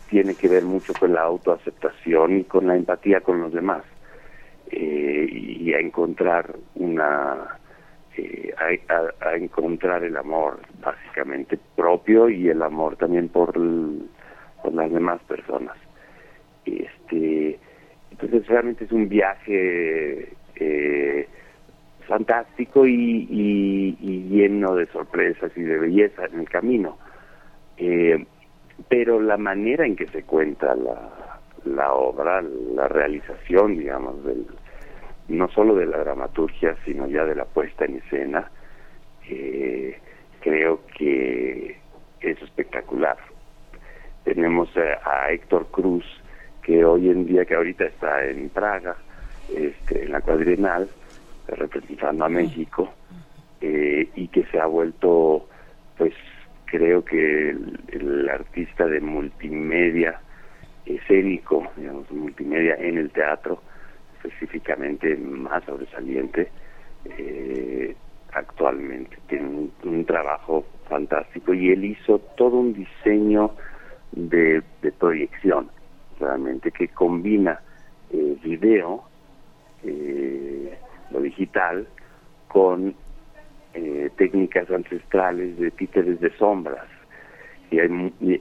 tiene 0.09 0.35
que 0.35 0.47
ver 0.47 0.63
mucho 0.63 0.93
con 0.93 1.13
la 1.13 1.21
autoaceptación 1.21 2.39
y 2.39 2.43
con 2.43 2.67
la 2.67 2.75
empatía 2.75 3.21
con 3.21 3.41
los 3.41 3.51
demás 3.51 3.83
eh, 4.71 5.27
y 5.31 5.73
a 5.73 5.79
encontrar 5.79 6.55
una 6.75 7.57
eh, 8.17 8.53
a, 9.19 9.35
encontrar 9.35 10.03
el 10.03 10.15
amor 10.15 10.59
básicamente 10.79 11.59
propio 11.75 12.29
y 12.29 12.47
el 12.47 12.61
amor 12.61 12.95
también 12.95 13.27
por, 13.27 13.53
por 13.53 14.73
las 14.73 14.91
demás 14.91 15.21
personas. 15.23 15.75
Este, 16.65 17.59
entonces 18.11 18.47
realmente 18.47 18.85
es 18.85 18.91
un 18.91 19.09
viaje 19.09 20.31
eh, 20.55 21.27
fantástico 22.05 22.85
y, 22.85 23.27
y- 23.29 24.29
lleno 24.29 24.75
de 24.75 24.85
sorpresas 24.87 25.51
y 25.55 25.61
de 25.61 25.79
belleza 25.79 26.25
en 26.25 26.41
el 26.41 26.49
camino. 26.49 26.97
Eh, 27.77 28.25
pero 28.89 29.19
la 29.21 29.37
manera 29.37 29.85
en 29.85 29.95
que 29.95 30.07
se 30.07 30.23
cuenta 30.23 30.75
la, 30.75 31.39
la 31.65 31.93
obra, 31.93 32.41
la 32.41 32.87
realización, 32.87 33.77
digamos, 33.77 34.23
del, 34.25 34.45
no 35.29 35.47
solo 35.49 35.75
de 35.75 35.85
la 35.85 35.99
dramaturgia, 35.99 36.75
sino 36.85 37.07
ya 37.07 37.25
de 37.25 37.35
la 37.35 37.45
puesta 37.45 37.85
en 37.85 37.95
escena, 37.97 38.51
eh, 39.29 39.97
creo 40.41 40.81
que 40.97 41.77
es 42.19 42.41
espectacular. 42.41 43.17
Tenemos 44.23 44.69
eh, 44.75 44.95
a 45.03 45.31
Héctor 45.31 45.67
Cruz, 45.71 46.05
que 46.61 46.83
hoy 46.83 47.09
en 47.09 47.25
día, 47.25 47.45
que 47.45 47.55
ahorita 47.55 47.85
está 47.85 48.25
en 48.25 48.49
Praga, 48.49 48.97
este, 49.47 50.03
en 50.03 50.11
la 50.11 50.21
cuadrienal, 50.21 50.89
representando 51.47 52.25
a 52.25 52.29
México, 52.29 52.93
eh, 53.61 54.09
y 54.15 54.27
que 54.27 54.43
se 54.45 54.59
ha 54.59 54.65
vuelto, 54.65 55.47
pues 55.97 56.13
creo 56.65 57.03
que 57.03 57.49
el, 57.51 57.79
el 57.89 58.29
artista 58.29 58.85
de 58.85 58.99
multimedia 58.99 60.19
escénico, 60.85 61.67
digamos, 61.77 62.11
multimedia 62.11 62.75
en 62.75 62.97
el 62.97 63.09
teatro, 63.11 63.61
específicamente 64.23 65.15
más 65.15 65.63
sobresaliente 65.63 66.49
eh, 67.05 67.95
actualmente. 68.33 69.17
Tiene 69.27 69.47
un, 69.47 69.71
un 69.83 70.05
trabajo 70.05 70.65
fantástico 70.89 71.53
y 71.53 71.71
él 71.71 71.85
hizo 71.85 72.19
todo 72.37 72.57
un 72.57 72.73
diseño 72.73 73.51
de, 74.11 74.61
de 74.81 74.91
proyección, 74.91 75.69
realmente, 76.19 76.71
que 76.71 76.87
combina 76.89 77.59
eh, 78.11 78.37
video, 78.43 79.03
eh, 79.83 80.77
digital, 81.21 81.87
con 82.47 82.95
eh, 83.73 84.09
técnicas 84.17 84.69
ancestrales 84.71 85.57
de 85.59 85.71
títeres 85.71 86.19
de 86.21 86.31
sombras. 86.37 86.87
Y, 87.71 87.79
hay 87.79 87.89
y, 88.21 88.33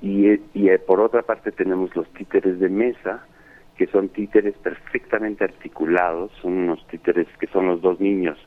y, 0.00 0.42
y- 0.54 0.68
eh, 0.68 0.78
por 0.78 1.00
otra 1.00 1.22
parte 1.22 1.50
tenemos 1.52 1.94
los 1.96 2.08
títeres 2.12 2.58
de 2.60 2.68
mesa, 2.68 3.26
que 3.76 3.86
son 3.88 4.08
títeres 4.10 4.54
perfectamente 4.58 5.44
articulados, 5.44 6.30
son 6.40 6.52
unos 6.52 6.86
títeres 6.86 7.26
que 7.38 7.46
son 7.48 7.66
los 7.66 7.80
dos 7.82 8.00
niños, 8.00 8.38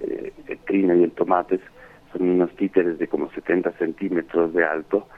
eh, 0.00 0.32
el 0.46 0.58
trino 0.60 0.94
y 0.94 1.04
el 1.04 1.12
tomates, 1.12 1.60
son 2.12 2.28
unos 2.28 2.54
títeres 2.56 2.98
de 2.98 3.08
como 3.08 3.30
70 3.32 3.72
centímetros 3.72 4.52
de 4.52 4.64
alto 4.64 5.08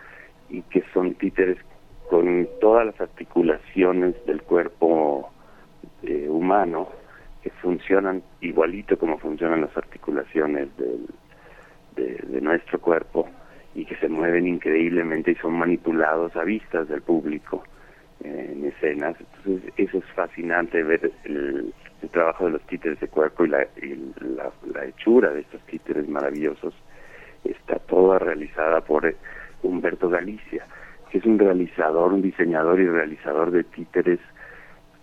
y 0.49 0.63
que 0.63 0.83
son 0.93 1.15
títeres 1.15 1.59
con 2.09 2.49
todas 2.61 2.87
las 2.87 3.01
articulaciones 3.01 4.15
del 4.27 4.43
cuerpo 4.43 5.31
eh, 6.03 6.27
humano 6.29 6.89
que 7.43 7.51
funcionan 7.63 8.23
igualito 8.41 8.99
como 8.99 9.19
funcionan 9.19 9.63
las 9.63 9.77
articulaciones 9.77 10.69
del, 10.77 11.07
de, 11.97 12.41
nuestro 12.41 12.81
cuerpo 12.81 13.29
y 13.75 13.85
que 13.85 13.97
se 13.97 14.09
mueven 14.09 14.47
increíblemente 14.47 15.33
y 15.33 15.35
son 15.37 15.55
manipulados 15.55 16.35
a 16.37 16.45
vistas 16.45 16.89
del 16.89 17.03
público 17.03 17.63
eh, 18.25 18.53
en 18.53 18.65
escenas. 18.67 19.17
Entonces 19.21 19.73
eso 19.77 19.99
es 19.99 20.05
fascinante 20.15 20.83
ver 20.83 21.13
el, 21.25 21.73
el 22.03 22.09
trabajo 22.11 22.47
de 22.47 22.53
los 22.53 22.63
títeres 22.63 22.99
de 23.01 23.09
cuerpo 23.09 23.45
y, 23.45 23.49
la, 23.49 23.67
y 23.81 24.13
la, 24.21 24.51
la 24.73 24.85
hechura 24.87 25.31
de 25.31 25.41
estos 25.41 25.61
títeres 25.67 26.09
maravillosos. 26.09 26.75
Está 27.45 27.77
toda 27.79 28.19
realizada 28.19 28.81
por 28.81 29.07
eh, 29.07 29.17
Humberto 29.63 30.09
Galicia, 30.09 30.67
que 31.11 31.19
es 31.19 31.25
un 31.25 31.39
realizador, 31.39 32.13
un 32.13 32.23
diseñador 32.23 32.81
y 32.81 32.87
realizador 32.87 33.51
de 33.51 33.65
títeres 33.65 34.21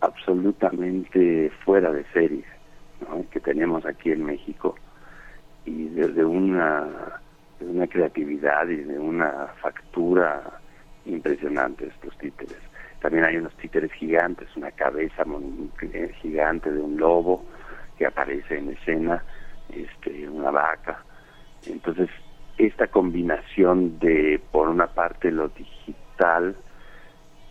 absolutamente 0.01 1.51
fuera 1.63 1.91
de 1.91 2.03
serie, 2.13 2.43
que 3.31 3.39
tenemos 3.39 3.85
aquí 3.85 4.11
en 4.11 4.25
México 4.25 4.75
y 5.65 5.89
desde 5.89 6.23
una, 6.23 7.21
una 7.59 7.87
creatividad 7.87 8.67
y 8.69 8.77
de 8.77 8.97
una 8.97 9.47
factura 9.61 10.59
impresionante 11.05 11.87
estos 11.87 12.17
títeres. 12.17 12.57
También 13.01 13.25
hay 13.25 13.37
unos 13.37 13.55
títeres 13.57 13.91
gigantes, 13.93 14.47
una 14.55 14.71
cabeza 14.71 15.23
gigante 16.21 16.71
de 16.71 16.81
un 16.81 16.97
lobo 16.97 17.45
que 17.97 18.05
aparece 18.05 18.57
en 18.57 18.69
escena, 18.69 19.23
este, 19.69 20.27
una 20.29 20.51
vaca. 20.51 21.03
Entonces, 21.65 22.09
esta 22.57 22.87
combinación 22.87 23.99
de, 23.99 24.41
por 24.51 24.67
una 24.67 24.87
parte, 24.87 25.31
lo 25.31 25.49
digital 25.49 26.55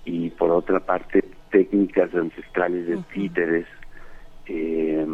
y 0.05 0.31
por 0.31 0.51
otra 0.51 0.81
parte, 0.81 1.25
técnicas 1.57 2.15
ancestrales 2.15 2.87
de 2.87 2.99
títeres, 3.15 3.67
eh, 4.45 5.07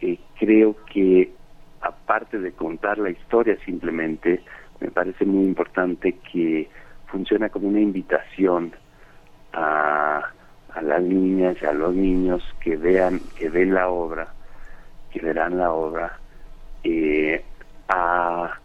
eh, 0.00 0.18
creo 0.38 0.76
que 0.86 1.32
aparte 1.80 2.38
de 2.38 2.52
contar 2.52 2.98
la 2.98 3.10
historia 3.10 3.56
simplemente, 3.64 4.40
me 4.78 4.88
parece 4.92 5.24
muy 5.24 5.46
importante 5.46 6.16
que 6.30 6.68
funciona 7.08 7.48
como 7.48 7.66
una 7.66 7.80
invitación 7.80 8.72
a, 9.52 10.30
a 10.72 10.82
las 10.82 11.02
niñas 11.02 11.56
y 11.60 11.66
a 11.66 11.72
los 11.72 11.92
niños 11.92 12.44
que 12.60 12.76
vean, 12.76 13.18
que 13.36 13.48
ven 13.48 13.74
la 13.74 13.88
obra, 13.88 14.28
que 15.10 15.18
verán 15.20 15.58
la 15.58 15.72
obra, 15.72 16.20
eh, 16.84 17.42
a, 17.88 18.56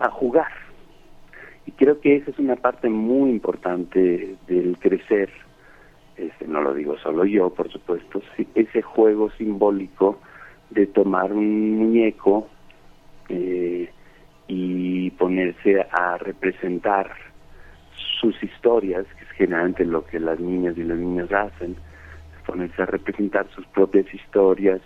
a 0.00 0.10
jugar. 0.10 0.69
Y 1.66 1.72
creo 1.72 2.00
que 2.00 2.16
esa 2.16 2.30
es 2.30 2.38
una 2.38 2.56
parte 2.56 2.88
muy 2.88 3.30
importante 3.30 4.36
del 4.46 4.76
crecer. 4.78 5.30
Este, 6.16 6.46
no 6.46 6.60
lo 6.60 6.74
digo 6.74 6.98
solo 6.98 7.24
yo, 7.24 7.50
por 7.50 7.70
supuesto, 7.70 8.22
ese 8.54 8.82
juego 8.82 9.30
simbólico 9.32 10.18
de 10.70 10.86
tomar 10.86 11.32
un 11.32 11.78
muñeco 11.78 12.48
eh, 13.28 13.90
y 14.48 15.10
ponerse 15.12 15.80
a 15.90 16.18
representar 16.18 17.10
sus 18.20 18.40
historias, 18.42 19.06
que 19.16 19.24
es 19.24 19.30
generalmente 19.30 19.84
lo 19.84 20.04
que 20.04 20.20
las 20.20 20.38
niñas 20.40 20.76
y 20.76 20.82
los 20.82 20.98
niños 20.98 21.32
hacen, 21.32 21.76
ponerse 22.46 22.82
a 22.82 22.86
representar 22.86 23.46
sus 23.54 23.66
propias 23.66 24.12
historias 24.12 24.80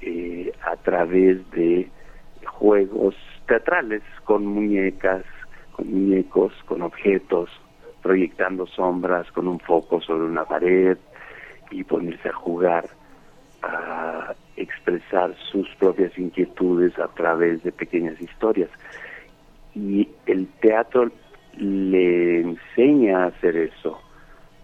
eh, 0.00 0.52
a 0.64 0.76
través 0.76 1.38
de 1.50 1.88
juegos 2.46 3.14
teatrales 3.46 4.02
con 4.24 4.46
muñecas, 4.46 5.24
muñecos, 5.84 6.52
con 6.66 6.82
objetos, 6.82 7.50
proyectando 8.02 8.66
sombras 8.66 9.30
con 9.32 9.48
un 9.48 9.60
foco 9.60 10.00
sobre 10.00 10.24
una 10.24 10.44
pared 10.44 10.98
y 11.70 11.84
ponerse 11.84 12.28
a 12.28 12.32
jugar 12.32 12.86
a 13.62 14.34
expresar 14.56 15.34
sus 15.50 15.68
propias 15.76 16.16
inquietudes 16.18 16.98
a 16.98 17.08
través 17.08 17.62
de 17.62 17.72
pequeñas 17.72 18.20
historias. 18.20 18.68
Y 19.74 20.08
el 20.26 20.48
teatro 20.60 21.10
le 21.56 22.40
enseña 22.40 23.24
a 23.24 23.26
hacer 23.26 23.56
eso 23.56 24.00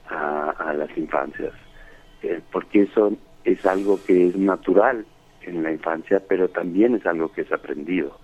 a, 0.09 0.51
a 0.51 0.75
las 0.75 0.97
infancias, 0.99 1.53
eh, 2.23 2.41
porque 2.51 2.83
eso 2.83 3.13
es 3.45 3.65
algo 3.65 3.99
que 4.05 4.29
es 4.29 4.37
natural 4.37 5.07
en 5.43 5.63
la 5.63 5.73
infancia, 5.73 6.21
pero 6.29 6.49
también 6.49 6.95
es 6.95 7.07
algo 7.07 7.33
que 7.33 7.43
es 7.43 7.53
aprendido. 7.53 8.19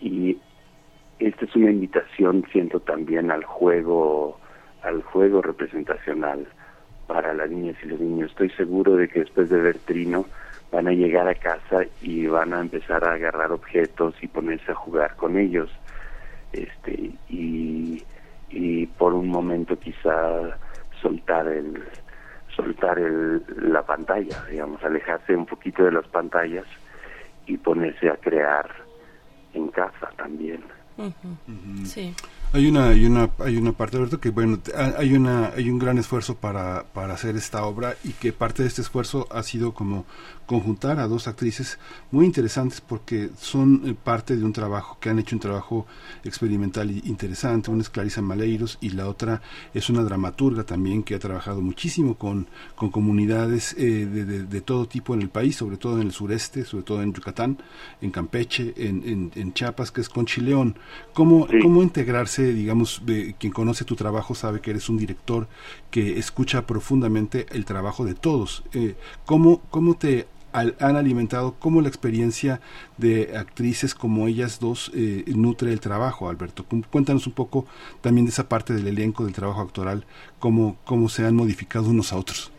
Y 0.00 0.38
esta 1.18 1.44
es 1.44 1.56
una 1.56 1.70
invitación, 1.70 2.44
siento 2.52 2.80
también 2.80 3.30
al 3.30 3.44
juego, 3.44 4.38
al 4.82 5.02
juego 5.02 5.42
representacional 5.42 6.46
para 7.06 7.32
las 7.32 7.50
niñas 7.50 7.76
y 7.82 7.86
los 7.86 8.00
niños. 8.00 8.30
Estoy 8.30 8.50
seguro 8.50 8.96
de 8.96 9.08
que 9.08 9.20
después 9.20 9.48
de 9.48 9.60
ver 9.60 9.78
Trino 9.78 10.26
van 10.70 10.88
a 10.88 10.92
llegar 10.92 11.28
a 11.28 11.34
casa 11.34 11.84
y 12.02 12.26
van 12.26 12.52
a 12.52 12.60
empezar 12.60 13.04
a 13.04 13.14
agarrar 13.14 13.52
objetos 13.52 14.14
y 14.20 14.28
ponerse 14.28 14.72
a 14.72 14.74
jugar 14.74 15.16
con 15.16 15.38
ellos. 15.38 15.70
Este 16.52 17.12
y, 17.28 18.02
y 18.50 18.86
por 18.86 19.14
un 19.14 19.28
momento 19.28 19.78
quizá 19.78 20.58
soltar 21.00 21.48
el 21.48 21.82
soltar 22.54 22.98
el, 22.98 23.42
la 23.70 23.82
pantalla, 23.82 24.44
digamos, 24.50 24.82
alejarse 24.82 25.36
un 25.36 25.46
poquito 25.46 25.84
de 25.84 25.92
las 25.92 26.06
pantallas 26.08 26.64
y 27.46 27.58
ponerse 27.58 28.08
a 28.08 28.16
crear 28.16 28.68
en 29.52 29.68
casa 29.68 30.10
también. 30.16 30.62
Sí. 31.84 32.14
Hay 32.52 32.68
una, 32.68 32.88
hay 32.88 33.04
una, 33.04 33.28
hay 33.40 33.56
una 33.58 33.72
parte, 33.72 33.98
Alberto, 33.98 34.18
que 34.18 34.30
bueno, 34.30 34.58
hay 34.96 35.12
una, 35.14 35.48
hay 35.48 35.68
un 35.68 35.78
gran 35.78 35.98
esfuerzo 35.98 36.36
para, 36.36 36.84
para 36.94 37.12
hacer 37.12 37.36
esta 37.36 37.64
obra 37.66 37.96
y 38.02 38.10
que 38.12 38.32
parte 38.32 38.62
de 38.62 38.68
este 38.68 38.80
esfuerzo 38.80 39.26
ha 39.30 39.42
sido 39.42 39.74
como 39.74 40.06
conjuntar 40.46 41.00
a 41.00 41.08
dos 41.08 41.26
actrices 41.26 41.78
muy 42.12 42.24
interesantes 42.24 42.80
porque 42.80 43.30
son 43.38 43.82
eh, 43.84 43.94
parte 44.00 44.36
de 44.36 44.44
un 44.44 44.52
trabajo 44.52 44.96
que 45.00 45.10
han 45.10 45.18
hecho 45.18 45.34
un 45.36 45.40
trabajo 45.40 45.86
experimental 46.24 46.90
y 46.90 47.02
interesante. 47.06 47.70
Una 47.70 47.82
es 47.82 47.90
Clarisa 47.90 48.22
Maleiros 48.22 48.78
y 48.80 48.90
la 48.90 49.08
otra 49.08 49.42
es 49.74 49.90
una 49.90 50.02
dramaturga 50.02 50.62
también 50.64 51.02
que 51.02 51.16
ha 51.16 51.18
trabajado 51.18 51.60
muchísimo 51.60 52.14
con, 52.14 52.46
con 52.76 52.90
comunidades 52.90 53.74
eh, 53.76 54.06
de, 54.06 54.24
de- 54.24 54.44
de 54.44 54.60
todo 54.60 54.86
tipo 54.86 55.12
en 55.14 55.20
el 55.22 55.28
país, 55.28 55.56
sobre 55.56 55.76
todo 55.78 56.00
en 56.00 56.06
el 56.06 56.12
sureste, 56.12 56.64
sobre 56.64 56.84
todo 56.84 57.02
en 57.02 57.12
Yucatán, 57.12 57.58
en 58.00 58.10
Campeche, 58.12 58.72
en, 58.76 59.02
en, 59.06 59.32
en 59.34 59.52
Chiapas, 59.52 59.90
que 59.90 60.00
es 60.00 60.08
con 60.08 60.24
Chileón. 60.26 60.78
¿Cómo, 61.12 61.48
Sí. 61.50 61.58
¿Cómo 61.60 61.82
integrarse, 61.82 62.35
digamos, 62.42 63.02
quien 63.38 63.52
conoce 63.52 63.84
tu 63.84 63.96
trabajo 63.96 64.34
sabe 64.34 64.60
que 64.60 64.70
eres 64.70 64.88
un 64.88 64.96
director 64.98 65.46
que 65.90 66.18
escucha 66.18 66.66
profundamente 66.66 67.46
el 67.50 67.64
trabajo 67.64 68.04
de 68.04 68.14
todos? 68.14 68.64
Eh, 68.74 68.94
¿cómo, 69.24 69.60
¿Cómo 69.70 69.94
te 69.94 70.26
han 70.52 70.96
alimentado, 70.96 71.54
cómo 71.58 71.82
la 71.82 71.88
experiencia 71.88 72.60
de 72.96 73.36
actrices 73.36 73.94
como 73.94 74.26
ellas 74.26 74.58
dos 74.58 74.90
eh, 74.94 75.24
nutre 75.26 75.70
el 75.70 75.80
trabajo, 75.80 76.30
Alberto? 76.30 76.64
Cu- 76.64 76.82
Cuéntanos 76.90 77.26
un 77.26 77.34
poco 77.34 77.66
también 78.00 78.24
de 78.24 78.30
esa 78.30 78.48
parte 78.48 78.72
del 78.72 78.86
elenco, 78.86 79.24
del 79.24 79.34
trabajo 79.34 79.60
actoral, 79.60 80.06
cómo, 80.38 80.78
cómo 80.84 81.10
se 81.10 81.26
han 81.26 81.36
modificado 81.36 81.90
unos 81.90 82.12
a 82.12 82.16
otros. 82.16 82.50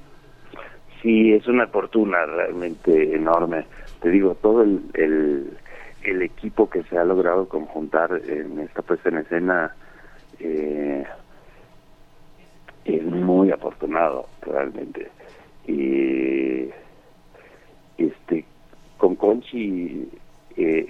Sí, 1.01 1.31
es 1.33 1.47
una 1.47 1.67
fortuna 1.67 2.25
realmente 2.25 3.15
enorme. 3.15 3.65
Te 4.01 4.09
digo, 4.09 4.35
todo 4.35 4.61
el, 4.61 4.81
el, 4.93 5.57
el 6.07 6.21
equipo 6.21 6.69
que 6.69 6.83
se 6.83 6.97
ha 6.97 7.03
logrado 7.03 7.47
conjuntar 7.49 8.21
en 8.27 8.59
esta 8.59 8.81
puesta 8.81 9.09
en 9.09 9.17
escena 9.17 9.75
eh, 10.39 11.05
es 12.85 13.03
muy 13.03 13.51
afortunado 13.51 14.27
realmente. 14.41 15.09
Y 15.67 16.69
este 17.97 18.45
con 18.97 19.15
Conchi 19.15 20.07
eh, 20.55 20.85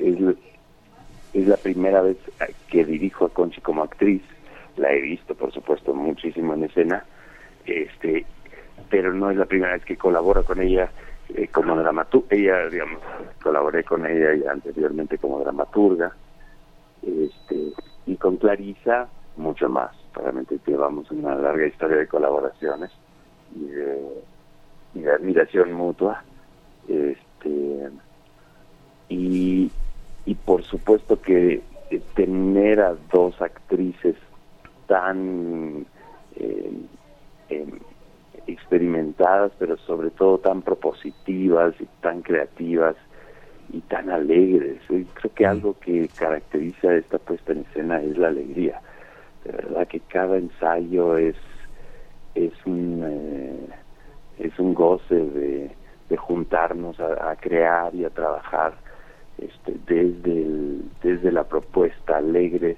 es, 1.34 1.48
la- 1.48 1.58
primera 1.58 2.02
vez 2.02 2.18
que 2.68 2.86
dirijo 2.86 3.26
a 3.26 3.34
Conchi 3.34 3.60
como 3.62 3.84
actriz. 3.84 4.22
La 4.78 4.92
he 4.94 5.02
visto, 5.02 5.34
por 5.36 5.52
supuesto, 5.52 5.94
muchísimo 5.94 6.54
en 6.54 6.66
escena. 6.66 7.04
este 7.66 8.26
pero 8.90 9.12
no 9.14 9.32
es 9.32 9.38
la 9.38 9.46
primera 9.46 9.74
vez 9.74 9.84
que 9.84 9.98
colaboro 9.98 10.46
con 10.46 10.62
ella 10.62 10.90
eh, 11.34 11.48
como 11.50 11.76
dramaturga 11.76 12.36
ella 12.36 12.70
digamos 12.70 13.02
colaboré 13.42 13.84
con 13.84 14.06
ella 14.06 14.36
ya 14.36 14.52
anteriormente 14.52 15.18
como 15.18 15.40
dramaturga 15.40 16.14
este 17.02 17.74
y 18.06 18.16
con 18.16 18.38
Clarisa 18.38 19.08
mucho 19.38 19.70
más. 19.70 19.92
Realmente 20.14 20.60
llevamos 20.66 21.10
una 21.12 21.36
larga 21.36 21.68
historia 21.68 21.98
de 21.98 22.08
colaboraciones 22.08 22.90
y 23.56 23.66
de, 23.66 24.24
y 24.96 25.06
admiración 25.06 25.74
mutua 25.74 26.24
este 26.88 27.90
y, 29.10 29.72
y 30.26 30.36
por 30.36 30.64
supuesto 30.64 31.22
que 31.22 31.62
eh, 31.92 32.02
tener 32.16 32.82
a 32.82 32.96
dos 33.12 33.42
actrices 33.42 34.16
tan 34.88 35.86
eh, 36.36 36.72
experimentadas, 38.48 39.52
pero 39.60 39.78
sobre 39.78 40.10
todo 40.10 40.38
tan 40.40 40.62
propositivas 40.62 41.80
y 41.80 41.86
tan 42.02 42.22
creativas 42.22 42.96
y 43.72 43.82
tan 43.82 44.10
alegres. 44.10 44.82
Creo 44.88 45.34
que 45.36 45.46
algo 45.46 45.78
que 45.80 46.10
caracteriza 46.18 46.96
esta 46.96 47.18
puesta 47.18 47.52
en 47.52 47.60
escena 47.60 48.02
es 48.02 48.18
la 48.18 48.30
alegría. 48.30 48.82
De 49.44 49.52
verdad 49.52 49.88
que 49.88 50.00
cada 50.02 50.38
ensayo 50.38 51.18
es 51.18 51.36
es 52.36 52.54
un 52.66 53.04
eh, 53.06 53.68
es 54.40 54.58
un 54.60 54.74
goce 54.74 55.16
de, 55.16 55.72
de 56.10 56.18
juntarnos 56.18 57.00
a, 57.00 57.32
a 57.32 57.36
crear 57.36 57.94
y 57.96 58.06
a 58.06 58.10
trabajar 58.10 58.74
este, 59.38 59.74
desde 59.88 60.32
el, 60.32 60.84
desde 61.02 61.32
la 61.32 61.44
propuesta 61.44 62.18
alegre, 62.18 62.78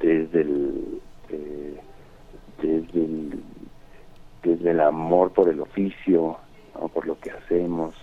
desde 0.00 0.40
el 0.40 1.00
eh, 1.30 1.80
desde 2.60 3.04
el 3.04 3.42
desde 4.42 4.70
el 4.70 4.80
amor 4.80 5.32
por 5.32 5.48
el 5.48 5.60
oficio, 5.60 6.36
por 6.92 7.06
lo 7.06 7.18
que 7.18 7.30
hacemos, 7.30 7.94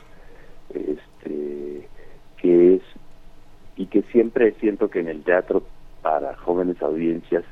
este 0.74 1.88
que 2.38 2.76
es 2.76 2.82
y 3.76 3.88
que 3.88 4.02
siempre 4.04 4.54
siento 4.60 4.90
que 4.90 5.00
en 5.00 5.08
el 5.08 5.24
teatro 5.24 5.64
para 6.02 6.36
jóvenes 6.36 6.82
audiencias 6.82 7.44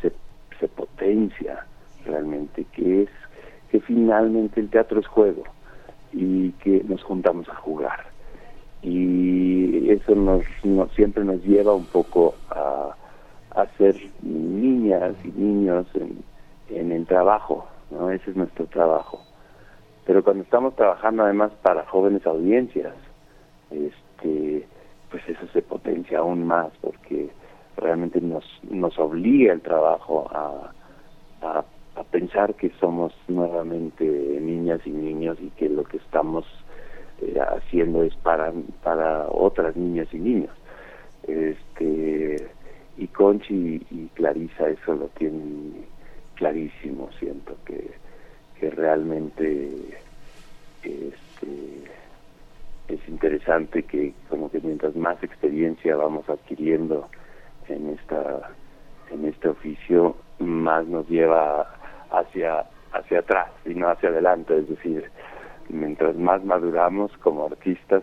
se, 0.00 0.68
potencia 0.68 1.66
realmente, 2.04 2.64
que 2.72 3.02
es 3.02 3.08
que 3.68 3.80
finalmente 3.80 4.60
el 4.60 4.70
teatro 4.70 5.00
es 5.00 5.06
juego 5.08 5.42
y 6.12 6.52
que 6.52 6.84
nos 6.86 7.02
juntamos 7.02 7.48
a 7.48 7.56
jugar. 7.56 8.06
Y 8.80 9.90
eso 9.90 10.14
nos, 10.14 10.44
nos 10.62 10.92
siempre 10.92 11.24
nos 11.24 11.42
lleva 11.42 11.74
un 11.74 11.86
poco 11.86 12.36
a, 12.50 12.94
a 13.56 13.66
ser 13.76 13.96
niñas 14.22 15.16
y 15.24 15.32
niños 15.32 15.86
en, 15.94 16.22
en 16.68 16.92
el 16.92 17.06
trabajo, 17.06 17.66
¿no? 17.92 18.10
Ese 18.10 18.30
es 18.30 18.36
nuestro 18.36 18.66
trabajo. 18.66 19.20
Pero 20.04 20.24
cuando 20.24 20.42
estamos 20.42 20.74
trabajando 20.74 21.22
además 21.22 21.52
para 21.62 21.86
jóvenes 21.86 22.26
audiencias, 22.26 22.94
este, 23.70 24.66
pues 25.10 25.22
eso 25.28 25.46
se 25.52 25.62
potencia 25.62 26.18
aún 26.18 26.46
más 26.46 26.72
porque 26.80 27.30
realmente 27.76 28.20
nos, 28.20 28.44
nos 28.68 28.98
obliga 28.98 29.52
el 29.52 29.60
trabajo 29.60 30.28
a, 30.32 30.72
a, 31.42 31.64
pensar 32.10 32.54
que 32.54 32.70
somos 32.80 33.14
nuevamente 33.28 34.04
niñas 34.04 34.80
y 34.84 34.90
niños 34.90 35.38
y 35.40 35.50
que 35.50 35.68
lo 35.68 35.84
que 35.84 35.98
estamos 35.98 36.44
eh, 37.20 37.38
haciendo 37.40 38.02
es 38.02 38.14
para 38.16 38.52
para 38.82 39.28
otras 39.28 39.76
niñas 39.76 40.08
y 40.12 40.18
niños 40.18 40.50
este 41.22 42.50
y 42.98 43.06
Conchi 43.06 43.80
y 43.90 44.08
Clarisa 44.14 44.68
eso 44.68 44.94
lo 44.94 45.06
tienen 45.08 45.86
clarísimo 46.42 47.08
siento 47.20 47.56
que 47.64 47.92
que 48.58 48.68
realmente 48.70 49.70
este 50.82 51.52
es 52.88 53.08
interesante 53.08 53.84
que 53.84 54.12
como 54.28 54.50
que 54.50 54.60
mientras 54.60 54.96
más 54.96 55.22
experiencia 55.22 55.94
vamos 55.94 56.28
adquiriendo 56.28 57.08
en 57.68 57.90
esta 57.90 58.50
en 59.12 59.24
este 59.26 59.50
oficio 59.50 60.16
más 60.40 60.84
nos 60.86 61.08
lleva 61.08 61.72
hacia 62.10 62.66
hacia 62.92 63.20
atrás 63.20 63.50
y 63.64 63.74
no 63.76 63.88
hacia 63.88 64.08
adelante 64.08 64.58
es 64.58 64.68
decir 64.68 65.08
mientras 65.68 66.16
más 66.16 66.44
maduramos 66.44 67.12
como 67.18 67.46
artistas, 67.46 68.02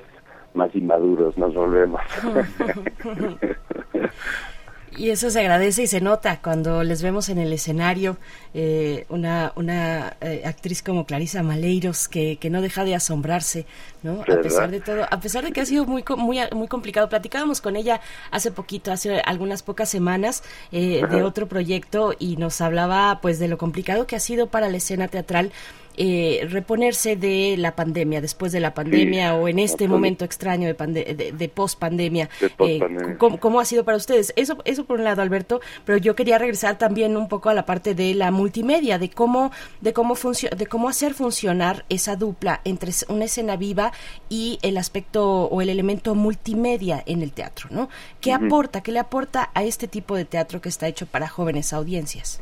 más 0.54 0.73
inmaduros 0.73 1.38
nos 1.38 1.54
volvemos. 1.54 2.02
Y 4.99 5.12
eso 5.12 5.29
se 5.29 5.39
agradece 5.39 5.83
y 5.83 5.88
se 5.88 6.01
nota 6.01 6.41
cuando 6.41 6.83
les 6.83 7.01
vemos 7.01 7.29
en 7.29 7.38
el 7.38 7.53
escenario 7.53 8.17
eh, 8.53 9.05
una, 9.07 9.53
una 9.55 10.17
eh, 10.19 10.41
actriz 10.43 10.83
como 10.83 11.05
Clarisa 11.05 11.41
Maleiros 11.41 12.09
que, 12.09 12.35
que 12.35 12.49
no 12.49 12.62
deja 12.62 12.83
de 12.83 12.95
asombrarse, 12.95 13.65
¿no? 14.03 14.23
A 14.23 14.41
pesar 14.41 14.71
de 14.71 14.81
todo, 14.81 15.05
a 15.09 15.19
pesar 15.21 15.45
de 15.45 15.53
que 15.53 15.62
ha 15.62 15.65
sido 15.65 15.85
muy 15.85 16.03
muy 16.17 16.39
muy 16.53 16.67
complicado. 16.67 17.07
Platicábamos 17.07 17.62
con 17.62 17.77
ella 17.77 18.01
hace 18.29 18.51
poquito, 18.51 18.91
hace 18.91 19.21
algunas 19.21 19.63
pocas 19.63 19.88
semanas 19.88 20.43
eh, 20.73 21.01
de 21.09 21.23
otro 21.23 21.47
proyecto 21.47 22.13
y 22.19 22.35
nos 22.35 22.59
hablaba 22.59 23.19
pues 23.21 23.39
de 23.39 23.47
lo 23.47 23.57
complicado 23.57 24.05
que 24.05 24.17
ha 24.17 24.19
sido 24.19 24.47
para 24.47 24.67
la 24.67 24.75
escena 24.75 25.07
teatral 25.07 25.53
eh, 25.97 26.47
reponerse 26.49 27.15
de 27.15 27.56
la 27.58 27.75
pandemia, 27.75 28.21
después 28.21 28.52
de 28.52 28.60
la 28.60 28.73
pandemia 28.73 29.36
o 29.36 29.47
en 29.47 29.60
este 29.60 29.88
momento 29.88 30.23
extraño 30.25 30.67
de, 30.67 30.73
pande 30.73 31.04
de, 31.13 31.32
de 31.32 31.49
post-pandemia. 31.49 32.30
Eh, 32.60 32.80
¿cómo, 33.17 33.39
¿cómo, 33.39 33.60
ha 33.60 33.65
sido 33.65 33.84
para 33.84 33.97
ustedes? 33.97 34.34
Eso, 34.36 34.58
eso 34.65 34.86
por 34.86 34.99
un 34.99 35.06
lado, 35.06 35.21
Alberto, 35.21 35.62
pero 35.86 35.97
yo 35.97 36.15
quería 36.15 36.38
regresar 36.38 36.78
también 36.78 37.17
un 37.17 37.28
poco 37.28 37.49
a 37.49 37.54
la 37.54 37.65
parte 37.65 37.95
de 37.95 38.13
la 38.13 38.32
multimedia, 38.32 38.97
de 38.97 39.10
cómo, 39.10 39.52
de 39.82 39.93
cómo, 39.93 40.15
de 40.56 40.67
cómo 40.67 40.89
hacer 40.89 41.13
funcionar 41.13 41.86
esa 41.89 42.15
dupla 42.15 42.62
entre 42.63 42.91
una 43.10 43.25
escena 43.25 43.56
viva 43.56 43.91
y 44.30 44.60
el 44.62 44.78
aspecto 44.78 45.43
o 45.45 45.62
el 45.62 45.69
elemento 45.69 46.15
multimedia 46.15 47.04
en 47.06 47.21
el 47.21 47.32
teatro, 47.32 47.69
¿no? 47.71 47.89
¿Qué 48.21 48.32
uh 48.32 48.34
-huh. 48.36 48.45
aporta, 48.45 48.82
qué 48.82 48.91
le 48.91 48.99
aporta 48.99 49.49
a 49.54 49.63
este 49.63 49.88
tipo 49.88 50.15
de 50.15 50.25
teatro 50.25 50.62
que 50.62 50.69
está 50.69 50.88
hecho 50.88 51.06
para 51.06 51.28
jóvenes 51.28 51.73
audiencias? 51.73 52.41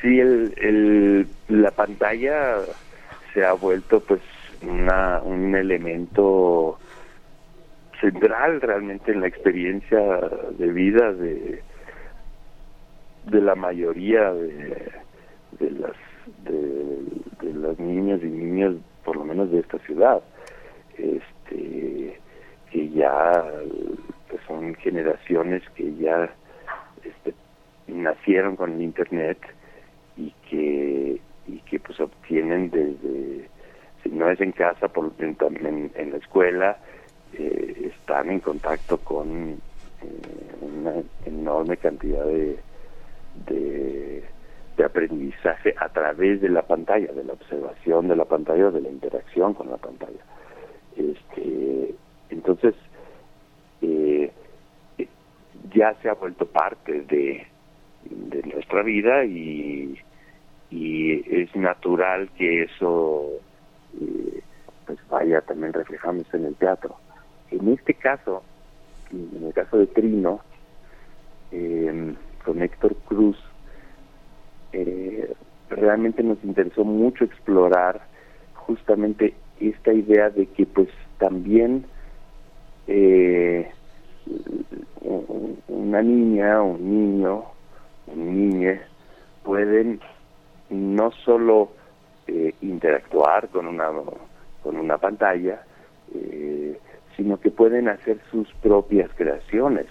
Sí, 0.00 0.20
el, 0.20 0.54
el, 0.58 1.28
la 1.48 1.70
pantalla 1.70 2.58
se 3.32 3.44
ha 3.44 3.52
vuelto 3.52 4.00
pues 4.00 4.20
una, 4.62 5.20
un 5.22 5.54
elemento 5.54 6.78
central 8.00 8.60
realmente 8.60 9.12
en 9.12 9.20
la 9.20 9.26
experiencia 9.26 9.98
de 10.58 10.68
vida 10.68 11.12
de, 11.12 11.62
de 13.24 13.40
la 13.40 13.54
mayoría 13.54 14.32
de, 14.32 14.92
las 15.58 15.96
de 16.44 17.54
las 17.54 17.78
niñas 17.78 18.20
y 18.22 18.26
niños 18.26 18.76
por 19.04 19.16
lo 19.16 19.24
menos 19.24 19.50
de 19.50 19.60
esta 19.60 19.78
ciudad 19.78 20.20
este 20.96 22.20
que 22.70 22.88
ya 22.90 23.44
pues 24.28 24.42
son 24.46 24.74
generaciones 24.76 25.62
que 25.74 25.94
ya 25.96 26.30
este, 27.02 27.34
nacieron 27.86 28.56
con 28.56 28.72
el 28.74 28.82
internet 28.82 29.38
y 30.18 30.32
que 30.50 31.20
y 31.46 31.58
que 31.60 31.78
pues 31.78 31.98
obtienen 32.00 32.70
desde 32.70 33.48
si 34.02 34.10
no 34.10 34.28
es 34.30 34.40
en 34.40 34.52
casa 34.52 34.88
por 34.88 35.12
en, 35.18 35.90
en, 35.94 36.10
la 36.10 36.16
escuela 36.18 36.76
eh, 37.32 37.92
están 37.94 38.30
en 38.30 38.40
contacto 38.40 38.98
con 38.98 39.52
eh, 40.02 40.54
una 40.60 40.94
enorme 41.24 41.76
cantidad 41.76 42.24
de, 42.24 42.58
de 43.46 44.84
aprendizaje 44.84 45.74
a 45.78 45.88
través 45.88 46.40
de 46.40 46.48
la 46.48 46.62
pantalla 46.62 47.12
de 47.12 47.24
la 47.24 47.32
observación 47.32 48.08
de 48.08 48.16
la 48.16 48.24
pantalla 48.24 48.70
de 48.70 48.80
la 48.80 48.90
interacción 48.90 49.54
con 49.54 49.70
la 49.70 49.76
pantalla. 49.76 50.20
Este 50.96 51.94
entonces 52.30 52.74
eh, 53.82 54.30
ya 55.72 55.94
se 56.02 56.08
ha 56.08 56.14
vuelto 56.14 56.44
parte 56.46 57.02
de 57.02 57.46
de 58.10 58.42
nuestra 58.42 58.82
vida 58.82 59.24
y 59.24 59.98
y 60.70 61.42
es 61.42 61.54
natural 61.56 62.28
que 62.36 62.64
eso 62.64 63.30
eh, 64.00 64.42
pues 64.86 64.98
vaya 65.08 65.40
también 65.42 65.72
reflejándose 65.72 66.36
en 66.36 66.46
el 66.46 66.54
teatro. 66.56 66.96
En 67.50 67.68
este 67.68 67.94
caso, 67.94 68.42
en 69.10 69.44
el 69.44 69.52
caso 69.54 69.78
de 69.78 69.86
Trino, 69.86 70.40
eh, 71.52 72.14
con 72.44 72.62
Héctor 72.62 72.96
Cruz, 73.06 73.36
eh, 74.72 75.32
realmente 75.70 76.22
nos 76.22 76.42
interesó 76.44 76.84
mucho 76.84 77.24
explorar 77.24 78.00
justamente 78.54 79.34
esta 79.60 79.92
idea 79.92 80.30
de 80.30 80.46
que 80.46 80.66
pues 80.66 80.88
también 81.18 81.86
eh, 82.86 83.70
una 85.68 86.02
niña, 86.02 86.62
un 86.62 86.90
niño, 86.90 87.44
un 88.06 88.50
niña 88.50 88.80
pueden 89.42 90.00
no 90.70 91.10
solo 91.10 91.70
eh, 92.26 92.54
interactuar 92.60 93.48
con 93.48 93.66
una 93.66 93.90
con 94.62 94.76
una 94.76 94.98
pantalla 94.98 95.62
eh, 96.14 96.78
sino 97.16 97.38
que 97.40 97.50
pueden 97.50 97.88
hacer 97.88 98.18
sus 98.30 98.52
propias 98.54 99.10
creaciones 99.16 99.86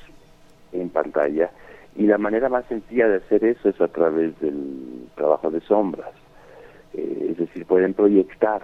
en 0.71 0.89
pantalla 0.89 1.51
y 1.95 2.03
la 2.05 2.17
manera 2.17 2.47
más 2.49 2.65
sencilla 2.67 3.07
de 3.07 3.17
hacer 3.17 3.43
eso 3.43 3.69
es 3.69 3.81
a 3.81 3.87
través 3.87 4.39
del 4.39 5.07
trabajo 5.15 5.49
de 5.49 5.59
sombras. 5.61 6.11
Eh, 6.93 7.29
es 7.31 7.37
decir, 7.37 7.65
pueden 7.65 7.93
proyectar, 7.95 8.61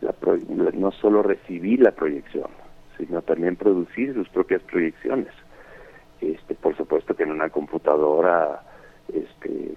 la 0.00 0.12
pro- 0.12 0.38
no 0.48 0.92
solo 0.92 1.22
recibir 1.22 1.80
la 1.80 1.90
proyección, 1.90 2.48
sino 2.96 3.22
también 3.22 3.56
producir 3.56 4.14
sus 4.14 4.28
propias 4.28 4.62
proyecciones. 4.62 5.32
Este, 6.20 6.54
por 6.54 6.76
supuesto 6.76 7.14
que 7.16 7.24
en 7.24 7.32
una 7.32 7.50
computadora 7.50 8.62
este, 9.12 9.74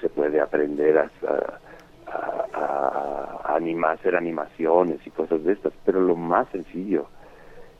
se 0.00 0.08
puede 0.08 0.40
aprender 0.40 0.98
a, 0.98 1.10
animar, 3.54 3.94
hacer 3.98 4.16
animaciones 4.16 5.04
y 5.06 5.10
cosas 5.10 5.42
de 5.44 5.52
estas, 5.52 5.72
pero 5.84 6.00
lo 6.00 6.14
más 6.16 6.48
sencillo 6.50 7.08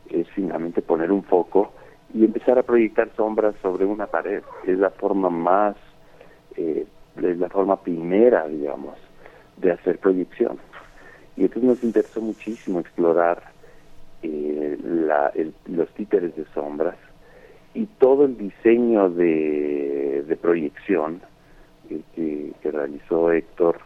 es 0.08 0.28
finalmente 0.30 0.82
poner 0.82 1.12
un 1.12 1.22
foco 1.24 1.72
y 2.14 2.24
empezar 2.24 2.58
a 2.58 2.62
proyectar 2.62 3.10
sombras 3.16 3.54
sobre 3.62 3.84
una 3.84 4.06
pared. 4.06 4.42
Es 4.66 4.78
la 4.78 4.90
forma 4.90 5.28
más, 5.28 5.76
eh, 6.56 6.86
es 7.16 7.38
la 7.38 7.48
forma 7.48 7.80
primera, 7.82 8.46
digamos, 8.46 8.96
de 9.56 9.72
hacer 9.72 9.98
proyección. 9.98 10.58
Y 11.36 11.42
entonces 11.42 11.64
nos 11.64 11.82
interesó 11.82 12.20
muchísimo 12.20 12.80
explorar 12.80 13.42
eh, 14.22 14.78
la- 14.82 15.30
el- 15.34 15.54
los 15.66 15.92
títeres 15.94 16.34
de 16.36 16.46
sombras 16.54 16.96
y 17.74 17.84
todo 17.86 18.24
el 18.24 18.36
diseño 18.38 19.10
de 19.10 20.38
proyección 20.40 21.20
que, 21.86 22.52
que 22.60 22.70
realizó 22.70 23.32
Héctor 23.32 23.78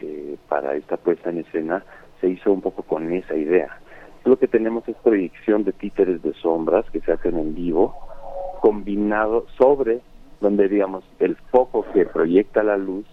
eh, 0.00 0.36
para 0.48 0.74
esta 0.76 0.96
puesta 0.96 1.30
en 1.30 1.38
escena 1.38 1.84
se 2.20 2.28
hizo 2.28 2.52
un 2.52 2.60
poco 2.60 2.82
con 2.82 3.12
esa 3.12 3.34
idea. 3.34 3.78
Lo 4.24 4.38
que 4.38 4.48
tenemos 4.48 4.86
es 4.88 4.96
proyección 4.96 5.64
de 5.64 5.72
títeres 5.72 6.22
de 6.22 6.34
sombras 6.34 6.84
que 6.90 7.00
se 7.00 7.12
hacen 7.12 7.38
en 7.38 7.54
vivo, 7.54 7.94
combinado 8.60 9.46
sobre 9.56 10.00
donde 10.40 10.68
digamos 10.68 11.04
el 11.18 11.36
foco 11.36 11.86
que 11.92 12.06
proyecta 12.06 12.62
la 12.62 12.76
luz 12.76 13.06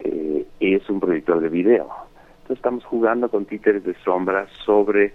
eh, 0.00 0.46
es 0.60 0.88
un 0.88 1.00
proyector 1.00 1.40
de 1.40 1.48
video. 1.48 1.88
Entonces 2.42 2.56
estamos 2.56 2.84
jugando 2.84 3.28
con 3.28 3.44
títeres 3.44 3.84
de 3.84 3.94
sombras 4.04 4.48
sobre, 4.64 5.12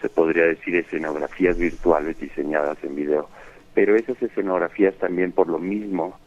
se 0.00 0.08
podría 0.08 0.44
decir, 0.44 0.74
escenografías 0.76 1.58
virtuales 1.58 2.18
diseñadas 2.18 2.82
en 2.82 2.94
video. 2.94 3.28
Pero 3.74 3.94
esas 3.94 4.20
escenografías 4.22 4.94
también 4.96 5.32
por 5.32 5.48
lo 5.48 5.58
mismo 5.58 6.18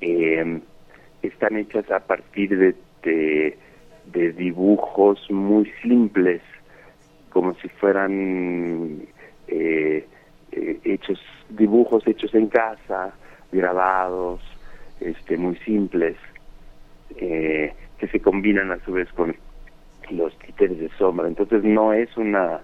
eh, 0.00 0.60
están 1.22 1.56
hechas 1.56 1.90
a 1.90 2.00
partir 2.00 2.56
de, 2.56 2.74
de, 4.06 4.32
dibujos 4.32 5.30
muy 5.30 5.70
simples, 5.82 6.42
como 7.30 7.54
si 7.54 7.68
fueran 7.68 9.02
eh, 9.48 10.06
eh, 10.52 10.80
hechos 10.84 11.20
dibujos 11.48 12.06
hechos 12.06 12.34
en 12.34 12.48
casa, 12.48 13.14
grabados, 13.52 14.40
este, 15.00 15.36
muy 15.36 15.56
simples, 15.58 16.16
eh, 17.16 17.72
que 17.98 18.08
se 18.08 18.20
combinan 18.20 18.70
a 18.70 18.78
su 18.84 18.92
vez 18.92 19.10
con 19.12 19.34
los 20.10 20.36
títeres 20.38 20.78
de 20.78 20.90
sombra. 20.98 21.26
Entonces 21.26 21.64
no 21.64 21.92
es 21.92 22.14
una, 22.16 22.60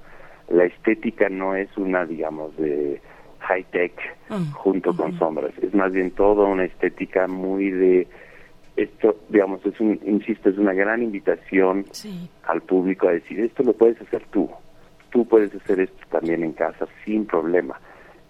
la 0.49 0.65
estética 0.65 1.29
no 1.29 1.55
es 1.55 1.75
una, 1.77 2.05
digamos, 2.05 2.57
de 2.57 3.01
high 3.45 3.65
tech 3.71 3.93
Mm. 4.31 4.53
junto 4.53 4.97
con 4.97 5.19
sombras. 5.19 5.53
Es 5.61 5.75
más 5.75 5.93
bien 5.93 6.11
toda 6.13 6.47
una 6.47 6.65
estética 6.65 7.27
muy 7.29 7.71
de 7.71 8.07
esto, 8.77 9.17
digamos, 9.29 9.65
es 9.67 9.79
un, 9.81 10.01
insisto, 10.05 10.49
es 10.51 10.59
una 10.59 10.73
gran 10.73 11.03
invitación 11.03 11.85
Sí. 11.93 12.29
al 12.45 12.63
público 12.63 13.07
a 13.09 13.13
decir 13.13 13.39
esto 13.41 13.63
lo 13.63 13.73
puedes 13.75 14.01
hacer 14.01 14.23
tú, 14.33 14.51
tú 15.11 15.27
puedes 15.29 15.55
hacer 15.55 15.79
esto 15.81 16.05
también 16.11 16.43
en 16.43 16.53
casa 16.53 16.87
sin 17.05 17.27
problema, 17.27 17.79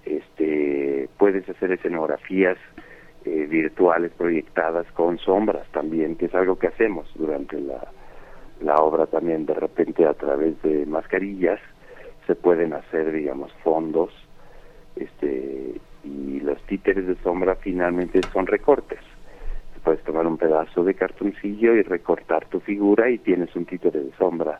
este, 0.05 1.09
puedes 1.19 1.49
hacer 1.49 1.73
escenografías 1.73 2.59
eh, 3.25 3.47
virtuales 3.49 4.13
proyectadas 4.19 4.87
con 4.93 5.19
sombras 5.19 5.67
también, 5.73 6.17
que 6.17 6.27
es 6.27 6.35
algo 6.35 6.59
que 6.59 6.67
hacemos 6.67 7.11
durante 7.15 7.59
la, 7.61 7.81
la 8.61 8.75
obra 8.77 9.07
también 9.07 9.47
de 9.47 9.55
repente 9.55 10.05
a 10.07 10.13
través 10.15 10.61
de 10.63 10.85
mascarillas 10.87 11.61
se 12.27 12.35
pueden 12.35 12.75
hacer 12.75 13.13
digamos 13.13 13.51
fondos 13.63 14.11
este 14.97 15.81
y 16.05 16.41
los 16.41 16.61
títeres 16.67 17.07
de 17.07 17.17
sombra 17.23 17.57
finalmente 17.57 18.21
son 18.33 18.47
recortes 18.47 18.99
puedes 19.83 20.03
tomar 20.05 20.27
un 20.27 20.39
pedazo 20.39 20.83
de 20.83 20.95
cartoncillo 20.95 21.75
y 21.75 21.83
recortar 21.83 22.47
tu 22.47 22.59
figura 22.61 23.11
y 23.11 23.19
tienes 23.19 23.55
un 23.55 23.67
títere 23.67 24.01
de 24.01 24.13
sombra 24.17 24.59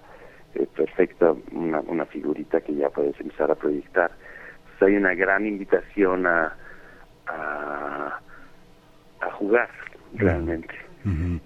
eh, 0.55 0.67
perfecta, 0.77 1.35
una, 1.53 1.81
una 1.81 2.05
figurita 2.05 2.61
que 2.61 2.75
ya 2.75 2.91
puedes 2.91 3.19
empezar 3.19 3.51
a 3.51 3.55
proyectar. 3.55 4.11
Entonces 4.65 4.83
hay 4.89 4.97
una 4.97 5.15
gran 5.15 5.47
invitación 5.47 6.27
a, 6.27 6.55
a, 7.27 8.21
a 9.21 9.31
jugar 9.33 9.71
realmente. 10.15 10.75
Ujú. 11.07 11.41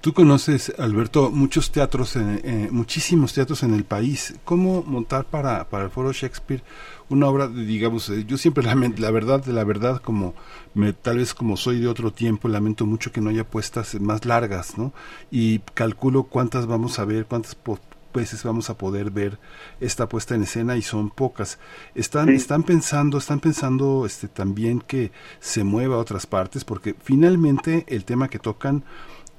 Tú 0.00 0.14
conoces, 0.14 0.72
Alberto, 0.78 1.30
muchos 1.30 1.70
teatros, 1.70 2.16
en- 2.16 2.40
eh, 2.44 2.68
muchísimos 2.70 3.34
teatros 3.34 3.62
en 3.62 3.74
el 3.74 3.84
país. 3.84 4.38
¿Cómo 4.44 4.82
montar 4.84 5.24
para, 5.26 5.64
para 5.68 5.84
el 5.84 5.90
Foro 5.90 6.12
Shakespeare 6.12 6.62
una 7.10 7.26
obra, 7.26 7.48
de, 7.48 7.64
digamos, 7.64 8.08
eh, 8.10 8.24
yo 8.26 8.36
siempre 8.36 8.64
lamento, 8.64 9.00
la 9.02 9.10
verdad, 9.10 9.42
de 9.44 9.52
la 9.52 9.64
verdad, 9.64 10.00
como 10.02 10.34
me, 10.74 10.92
tal 10.92 11.18
vez 11.18 11.34
como 11.34 11.56
soy 11.56 11.80
de 11.80 11.88
otro 11.88 12.12
tiempo, 12.12 12.48
lamento 12.48 12.86
mucho 12.86 13.12
que 13.12 13.20
no 13.20 13.30
haya 13.30 13.48
puestas 13.48 13.98
más 14.00 14.24
largas, 14.24 14.76
¿no? 14.78 14.92
Y 15.30 15.60
calculo 15.74 16.24
cuántas 16.24 16.66
vamos 16.66 16.98
a 16.98 17.04
ver, 17.04 17.26
cuántas 17.26 17.56
veces 18.14 18.42
vamos 18.42 18.68
a 18.70 18.76
poder 18.76 19.10
ver 19.10 19.38
esta 19.80 20.08
puesta 20.08 20.34
en 20.34 20.42
escena 20.42 20.76
y 20.76 20.82
son 20.82 21.10
pocas. 21.10 21.58
Están, 21.94 22.28
Sí. 22.28 22.34
están 22.34 22.62
pensando, 22.62 23.18
están 23.18 23.38
pensando 23.38 24.04
este 24.06 24.28
también 24.28 24.80
que 24.80 25.12
se 25.40 25.62
mueva 25.62 25.96
a 25.96 25.98
otras 25.98 26.26
partes, 26.26 26.64
porque 26.64 26.94
finalmente 27.00 27.84
el 27.88 28.04
tema 28.04 28.28
que 28.28 28.38
tocan 28.38 28.82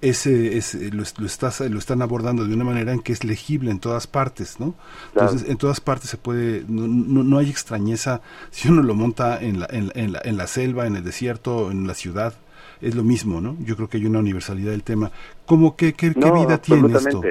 ese 0.01 0.57
es, 0.57 0.75
eh, 0.75 0.89
lo, 0.91 1.03
lo, 1.19 1.25
estás, 1.25 1.59
lo 1.61 1.77
están 1.79 2.01
abordando 2.01 2.45
de 2.45 2.53
una 2.53 2.63
manera 2.63 2.93
en 2.93 3.01
que 3.01 3.11
es 3.11 3.23
legible 3.23 3.71
en 3.71 3.79
todas 3.79 4.07
partes, 4.07 4.59
¿no? 4.59 4.73
Claro. 5.13 5.27
Entonces, 5.29 5.49
en 5.49 5.57
todas 5.57 5.81
partes 5.81 6.09
se 6.09 6.17
puede, 6.17 6.63
no, 6.67 6.87
no, 6.87 7.23
no 7.23 7.37
hay 7.37 7.49
extrañeza 7.49 8.21
si 8.51 8.69
uno 8.69 8.81
lo 8.81 8.95
monta 8.95 9.41
en 9.41 9.59
la, 9.59 9.67
en, 9.69 9.87
la- 9.87 9.93
en 9.95 10.11
la, 10.13 10.21
en 10.23 10.37
la 10.37 10.47
selva, 10.47 10.87
en 10.87 10.95
el 10.95 11.03
desierto, 11.03 11.71
en 11.71 11.85
la 11.87 11.93
ciudad, 11.93 12.33
es 12.81 12.95
lo 12.95 13.03
mismo, 13.03 13.41
¿no? 13.41 13.57
Yo 13.59 13.75
creo 13.75 13.89
que 13.89 13.97
hay 13.97 14.05
una 14.05 14.19
universalidad 14.19 14.71
del 14.71 14.83
tema. 14.83 15.11
¿Cómo, 15.45 15.75
qué, 15.75 15.93
qué, 15.93 16.09
vida 16.11 16.57
tiene 16.61 16.93
esto? 16.95 17.21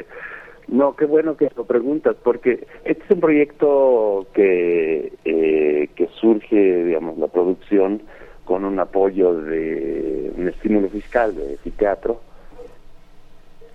No, 0.69 0.95
qué 0.95 1.07
bueno 1.07 1.35
que 1.35 1.51
lo 1.57 1.65
preguntas, 1.65 2.15
porque 2.23 2.67
este 2.85 3.03
es 3.05 3.11
un 3.11 3.21
proyecto 3.21 4.27
que, 4.35 5.15
eh, 5.25 5.89
que 5.97 6.09
surge, 6.21 6.85
digamos, 6.85 7.17
la 7.17 7.29
producción 7.29 8.03
con 8.45 8.65
un 8.67 8.79
apoyo 8.79 9.35
de 9.35 10.31
un 10.37 10.49
estímulo 10.49 10.89
fiscal 10.91 11.35
de 11.35 11.57
Teatro 11.71 12.21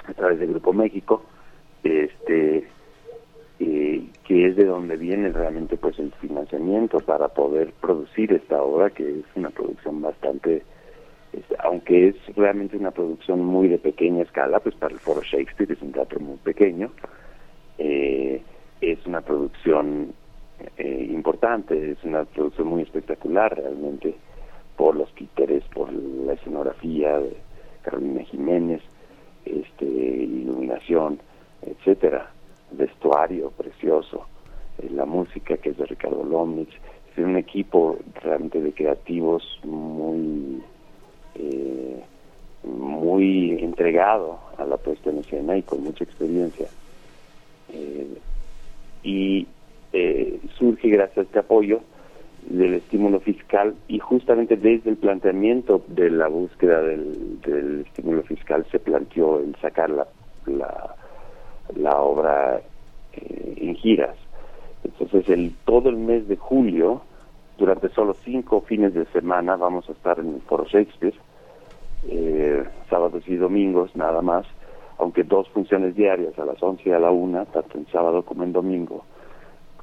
a 0.08 0.14
través 0.14 0.40
del 0.40 0.50
Grupo 0.50 0.74
México, 0.74 1.24
este, 1.84 2.68
eh, 3.60 4.04
que 4.24 4.48
es 4.48 4.56
de 4.56 4.66
donde 4.66 4.98
viene 4.98 5.30
realmente 5.30 5.78
pues 5.78 5.98
el 6.00 6.12
financiamiento 6.14 7.00
para 7.00 7.28
poder 7.30 7.74
producir 7.82 8.34
esta 8.34 8.62
obra, 8.62 8.90
que 8.90 9.20
es 9.20 9.26
una 9.36 9.50
producción 9.50 10.02
bastante 10.02 10.64
este, 11.34 11.56
aunque 11.60 12.10
es 12.10 12.36
realmente 12.36 12.78
una 12.78 12.92
producción 12.92 13.44
muy 13.44 13.68
de 13.68 13.80
pequeña 13.80 14.22
escala, 14.22 14.60
pues 14.60 14.76
para 14.76 14.94
el 14.94 15.00
Foro 15.00 15.22
Shakespeare 15.24 15.72
es 15.72 15.82
un 15.82 15.92
teatro 15.92 16.20
muy 16.20 16.38
pequeño, 16.38 16.92
eh, 17.80 18.42
es 18.82 19.04
una 19.08 19.22
producción 19.22 20.14
eh, 20.78 21.08
importante, 21.10 21.92
es 21.92 22.04
una 22.04 22.24
producción 22.26 22.68
muy 22.68 22.84
espectacular 22.84 23.56
realmente, 23.56 24.16
por 24.78 24.96
los 24.96 25.14
títeres, 25.16 25.64
por 25.74 25.92
la 25.92 26.34
escenografía 26.34 27.20
de 27.20 27.36
Carolina 27.82 28.24
Jiménez, 28.24 28.82
este, 29.46 29.86
iluminación, 29.86 31.20
etcétera, 31.62 32.32
vestuario 32.72 33.52
precioso, 33.52 34.26
eh, 34.80 34.90
la 34.92 35.06
música 35.06 35.58
que 35.58 35.70
es 35.70 35.78
de 35.78 35.86
Ricardo 35.86 36.24
Lomnitz, 36.24 36.74
es 37.12 37.24
un 37.24 37.38
equipo 37.38 37.98
realmente 38.22 38.60
de 38.60 38.72
creativos 38.74 39.60
muy 39.64 40.64
eh, 41.36 42.04
muy 42.64 43.52
entregado 43.60 44.40
a 44.58 44.66
la 44.66 44.78
puesta 44.78 45.10
en 45.10 45.20
escena 45.20 45.58
y 45.58 45.64
con 45.64 45.84
mucha 45.84 46.04
experiencia. 46.04 46.68
Eh, 47.70 48.08
y 49.04 49.48
eh, 49.92 50.40
surge 50.58 50.90
gracias 50.90 51.18
a 51.18 51.22
este 51.22 51.40
apoyo 51.40 51.82
del 52.50 52.76
estímulo 52.76 53.20
fiscal 53.20 53.76
y 53.88 54.00
justamente 54.00 54.56
desde 54.56 54.90
el 54.90 54.98
planteamiento 54.98 55.84
de 55.88 56.10
la 56.10 56.28
búsqueda 56.28 56.82
del, 56.82 57.86
estímulo 57.86 58.24
fiscal 58.24 58.66
se 58.72 58.80
planteó 58.80 59.40
el 59.40 59.56
sacar 59.58 59.90
la, 59.90 60.08
la, 60.46 60.96
la 61.76 62.02
obra 62.02 62.62
eh, 63.14 63.54
en 63.58 63.76
giras. 63.76 64.16
Entonces 64.84 65.28
el 65.30 65.54
todo 65.66 65.90
el 65.90 65.98
mes 65.98 66.28
de 66.28 66.38
julio, 66.38 67.02
durante 67.58 67.90
solo 67.90 68.14
cinco 68.14 68.62
fines 68.62 68.94
de 68.94 69.06
semana, 69.06 69.56
vamos 69.56 69.88
a 69.90 69.94
estar 69.94 70.20
en 70.20 70.36
el 70.36 70.42
Foro 70.42 70.66
Shakespeare, 70.66 71.16
eh, 72.10 72.64
sábados 72.90 73.24
y 73.28 73.36
domingos 73.36 73.96
nada 73.96 74.22
más, 74.22 74.46
aunque 74.98 75.24
dos 75.24 75.48
funciones 75.50 75.96
diarias 75.96 76.38
a 76.38 76.46
las 76.46 76.62
11 76.62 76.90
y 76.90 76.92
a 76.92 77.00
la 77.00 77.12
1, 77.12 77.46
tanto 77.48 77.78
en 77.78 77.88
sábado 77.88 78.24
como 78.24 78.44
en 78.44 78.54
domingo. 78.54 79.06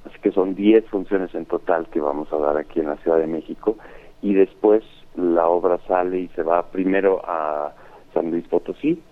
Así 0.05 0.19
que 0.21 0.33
son 0.33 0.55
10 0.55 0.87
funciones 0.87 1.35
en 1.35 1.47
total 1.47 1.89
que 1.89 2.01
vamos 2.01 2.33
a 2.33 2.39
dar 2.39 2.57
aquí 2.57 2.81
en 2.81 2.87
la 2.87 2.97
Ciudad 2.97 3.19
de 3.19 3.27
México 3.27 3.77
y 4.23 4.35
después 4.35 4.83
la 5.17 5.49
obra 5.49 5.79
sale 5.87 6.21
y 6.21 6.29
se 6.29 6.43
va 6.43 6.71
primero 6.71 7.21
a 7.25 7.73
San 8.15 8.31
Luis 8.31 8.47
Potosí, 8.49 9.03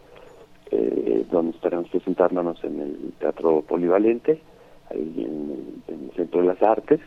eh, 0.70 1.26
donde 1.30 1.52
estaremos 1.52 1.88
presentándonos 1.88 2.62
en 2.64 2.80
el 2.80 3.12
Teatro 3.18 3.62
Polivalente, 3.62 4.40
ahí 4.90 5.14
en 5.16 5.82
el, 5.88 5.94
en 5.94 6.04
el 6.04 6.10
Centro 6.16 6.40
de 6.40 6.46
las 6.46 6.62
Artes, 6.62 7.00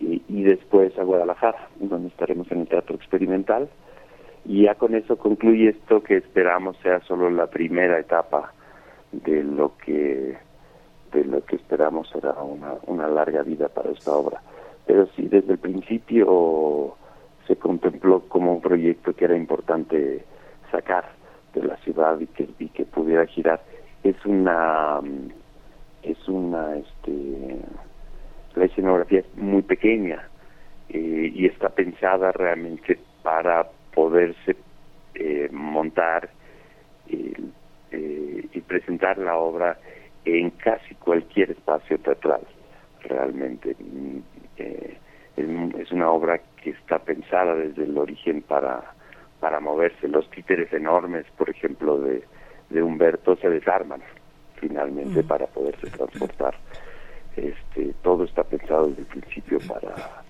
y 0.00 0.42
después 0.42 0.98
a 0.98 1.04
Guadalajara, 1.04 1.68
donde 1.78 2.08
estaremos 2.08 2.50
en 2.50 2.62
el 2.62 2.68
Teatro 2.68 2.96
Experimental. 2.96 3.68
Y 4.44 4.62
ya 4.64 4.74
con 4.74 4.96
eso 4.96 5.16
concluye 5.16 5.68
esto 5.68 6.02
que 6.02 6.16
esperamos 6.16 6.76
sea 6.82 7.00
solo 7.02 7.30
la 7.30 7.46
primera 7.46 8.00
etapa 8.00 8.52
de 9.12 9.44
lo 9.44 9.76
que 9.78 10.36
de 11.12 11.24
lo 11.24 11.44
que 11.44 11.56
esperamos 11.56 12.08
será 12.08 12.34
una, 12.42 13.08
larga 13.08 13.42
vida 13.42 13.68
para 13.68 13.90
esta 13.90 14.12
obra. 14.12 14.40
Pero 14.86 15.06
sí, 15.14 15.28
desde 15.28 15.52
el 15.52 15.58
principio 15.58 16.96
se 17.46 17.56
contempló 17.56 18.20
como 18.28 18.54
un 18.54 18.60
proyecto 18.60 19.14
que 19.14 19.24
era 19.26 19.36
importante 19.36 20.24
sacar 20.70 21.04
de 21.54 21.64
la 21.64 21.76
ciudad 21.78 22.18
y 22.18 22.26
que, 22.26 22.48
y 22.58 22.68
que 22.68 22.84
pudiera 22.84 23.26
girar. 23.26 23.60
Es 24.02 24.16
una, 24.24 25.00
es 26.02 26.28
una, 26.28 26.76
este, 26.76 27.58
la 28.54 28.64
escenografía 28.64 29.20
es 29.20 29.36
muy 29.36 29.62
pequeña 29.62 30.28
eh, 30.88 31.30
y 31.34 31.46
está 31.46 31.68
pensada 31.68 32.32
realmente 32.32 32.98
para 33.22 33.68
poderse 33.94 34.56
eh, 35.14 35.48
montar 35.52 36.30
eh, 37.08 37.34
y 38.54 38.60
presentar 38.62 39.18
la 39.18 39.36
obra 39.36 39.78
en 40.24 40.50
casi 40.50 40.94
cualquier 40.96 41.50
espacio 41.52 41.98
teatral, 41.98 42.42
realmente. 43.02 43.76
Eh, 44.56 44.98
es, 45.36 45.74
es 45.78 45.92
una 45.92 46.10
obra 46.10 46.40
que 46.62 46.70
está 46.70 46.98
pensada 46.98 47.54
desde 47.54 47.84
el 47.84 47.96
origen 47.96 48.42
para, 48.42 48.94
para 49.40 49.60
moverse. 49.60 50.08
Los 50.08 50.30
títeres 50.30 50.72
enormes, 50.72 51.26
por 51.36 51.50
ejemplo, 51.50 51.98
de, 51.98 52.22
de 52.70 52.82
Humberto 52.82 53.36
se 53.36 53.48
desarman 53.48 54.02
finalmente 54.56 55.22
para 55.24 55.46
poderse 55.46 55.88
transportar. 55.88 56.54
Este, 57.36 57.94
todo 58.02 58.24
está 58.24 58.44
pensado 58.44 58.88
desde 58.88 59.02
el 59.02 59.08
principio 59.08 59.58
para, 59.66 60.22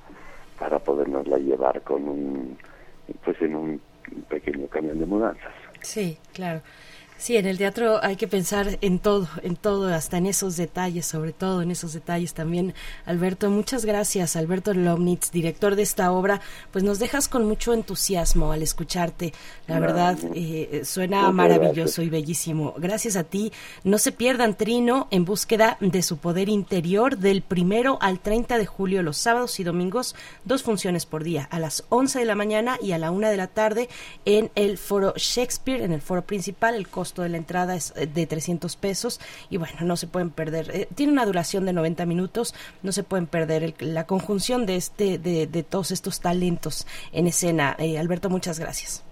para 0.58 0.78
podernosla 0.78 1.36
llevar 1.38 1.82
con 1.82 2.08
un, 2.08 2.58
pues 3.24 3.40
en 3.42 3.56
un 3.56 3.80
pequeño 4.28 4.66
camión 4.68 4.98
de 4.98 5.06
mudanzas. 5.06 5.52
Sí, 5.80 6.18
claro. 6.32 6.62
Sí, 7.22 7.36
en 7.36 7.46
el 7.46 7.56
teatro 7.56 8.02
hay 8.02 8.16
que 8.16 8.26
pensar 8.26 8.78
en 8.80 8.98
todo, 8.98 9.28
en 9.44 9.54
todo, 9.54 9.94
hasta 9.94 10.18
en 10.18 10.26
esos 10.26 10.56
detalles, 10.56 11.06
sobre 11.06 11.32
todo 11.32 11.62
en 11.62 11.70
esos 11.70 11.92
detalles 11.92 12.34
también. 12.34 12.74
Alberto, 13.06 13.48
muchas 13.48 13.84
gracias. 13.84 14.34
Alberto 14.34 14.74
Lomnitz, 14.74 15.30
director 15.30 15.76
de 15.76 15.82
esta 15.82 16.10
obra, 16.10 16.40
pues 16.72 16.82
nos 16.82 16.98
dejas 16.98 17.28
con 17.28 17.46
mucho 17.46 17.74
entusiasmo 17.74 18.50
al 18.50 18.62
escucharte. 18.62 19.32
La 19.68 19.78
verdad, 19.78 20.18
eh, 20.34 20.82
suena 20.84 21.30
maravilloso 21.30 22.02
y 22.02 22.10
bellísimo. 22.10 22.74
Gracias 22.76 23.14
a 23.14 23.22
ti. 23.22 23.52
No 23.84 23.98
se 23.98 24.10
pierdan 24.10 24.56
Trino 24.56 25.06
en 25.12 25.24
búsqueda 25.24 25.76
de 25.78 26.02
su 26.02 26.16
poder 26.16 26.48
interior 26.48 27.18
del 27.18 27.42
primero 27.42 27.98
al 28.00 28.18
30 28.18 28.58
de 28.58 28.66
julio, 28.66 29.00
los 29.04 29.16
sábados 29.16 29.60
y 29.60 29.64
domingos, 29.64 30.16
dos 30.44 30.64
funciones 30.64 31.06
por 31.06 31.22
día, 31.22 31.46
a 31.52 31.60
las 31.60 31.84
11 31.88 32.18
de 32.18 32.24
la 32.24 32.34
mañana 32.34 32.78
y 32.82 32.90
a 32.90 32.98
la 32.98 33.12
1 33.12 33.28
de 33.28 33.36
la 33.36 33.46
tarde 33.46 33.88
en 34.24 34.50
el 34.56 34.76
foro 34.76 35.14
Shakespeare, 35.16 35.82
en 35.82 35.92
el 35.92 36.00
foro 36.00 36.22
principal. 36.22 36.74
El 36.74 36.88
costo 36.88 37.11
de 37.20 37.28
la 37.28 37.36
entrada 37.36 37.74
es 37.74 37.92
eh, 37.96 38.06
de 38.06 38.26
300 38.26 38.76
pesos 38.76 39.20
y 39.50 39.58
bueno, 39.58 39.74
no 39.82 39.98
se 39.98 40.06
pueden 40.06 40.30
perder. 40.30 40.70
Eh, 40.72 40.88
tiene 40.94 41.12
una 41.12 41.26
duración 41.26 41.66
de 41.66 41.74
90 41.74 42.06
minutos, 42.06 42.54
no 42.82 42.92
se 42.92 43.02
pueden 43.02 43.26
perder 43.26 43.62
el- 43.62 43.74
la 43.94 44.06
conjunción 44.06 44.64
de, 44.64 44.76
este, 44.76 45.18
de, 45.18 45.46
de 45.46 45.62
todos 45.62 45.90
estos 45.90 46.20
talentos 46.20 46.86
en 47.12 47.26
escena. 47.26 47.76
Eh, 47.78 47.98
Alberto, 47.98 48.30
muchas 48.30 48.58
gracias. 48.58 49.04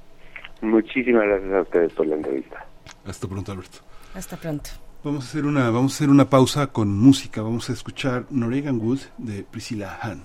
Muchísimas 0.63 1.25
gracias 1.25 1.53
a 1.53 1.61
ustedes 1.61 1.93
por 1.93 2.07
la 2.07 2.15
entrevista. 2.17 2.65
Hasta 3.05 3.29
pronto, 3.29 3.53
Alberto. 3.53 3.79
Hasta 4.15 4.37
pronto. 4.39 4.71
Vamos 5.03 5.25
a 5.25 5.29
hacer 5.29 5.45
una, 5.47 5.71
vamos 5.71 5.93
a 5.93 5.97
hacer 5.97 6.11
una 6.11 6.29
pausa 6.31 6.67
con 6.69 6.97
música. 6.99 7.43
Vamos 7.43 7.69
a 7.71 7.73
escuchar 7.73 8.27
Noregan 8.31 8.79
Wood 8.81 9.01
de 9.19 9.43
Priscilla 9.45 9.99
Hahn. 10.03 10.25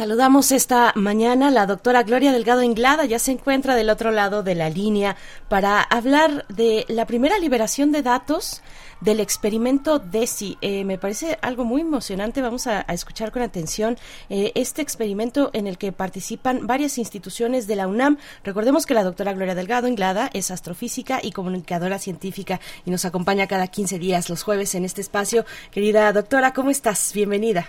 Saludamos 0.00 0.50
esta 0.50 0.94
mañana 0.96 1.50
la 1.50 1.66
doctora 1.66 2.04
Gloria 2.04 2.32
Delgado 2.32 2.62
Inglada, 2.62 3.04
ya 3.04 3.18
se 3.18 3.32
encuentra 3.32 3.74
del 3.74 3.90
otro 3.90 4.10
lado 4.12 4.42
de 4.42 4.54
la 4.54 4.70
línea 4.70 5.14
para 5.50 5.82
hablar 5.82 6.46
de 6.48 6.86
la 6.88 7.04
primera 7.04 7.38
liberación 7.38 7.92
de 7.92 8.00
datos 8.00 8.62
del 9.02 9.20
experimento 9.20 9.98
DESI. 9.98 10.56
Eh, 10.62 10.86
me 10.86 10.96
parece 10.96 11.38
algo 11.42 11.66
muy 11.66 11.82
emocionante, 11.82 12.40
vamos 12.40 12.66
a, 12.66 12.82
a 12.88 12.94
escuchar 12.94 13.30
con 13.30 13.42
atención 13.42 13.98
eh, 14.30 14.52
este 14.54 14.80
experimento 14.80 15.50
en 15.52 15.66
el 15.66 15.76
que 15.76 15.92
participan 15.92 16.66
varias 16.66 16.96
instituciones 16.96 17.66
de 17.66 17.76
la 17.76 17.86
UNAM. 17.86 18.16
Recordemos 18.42 18.86
que 18.86 18.94
la 18.94 19.04
doctora 19.04 19.34
Gloria 19.34 19.54
Delgado 19.54 19.86
Inglada 19.86 20.30
es 20.32 20.50
astrofísica 20.50 21.20
y 21.22 21.32
comunicadora 21.32 21.98
científica 21.98 22.58
y 22.86 22.90
nos 22.90 23.04
acompaña 23.04 23.48
cada 23.48 23.66
15 23.66 23.98
días 23.98 24.30
los 24.30 24.44
jueves 24.44 24.74
en 24.74 24.86
este 24.86 25.02
espacio. 25.02 25.44
Querida 25.70 26.10
doctora, 26.14 26.54
¿cómo 26.54 26.70
estás? 26.70 27.12
Bienvenida. 27.12 27.68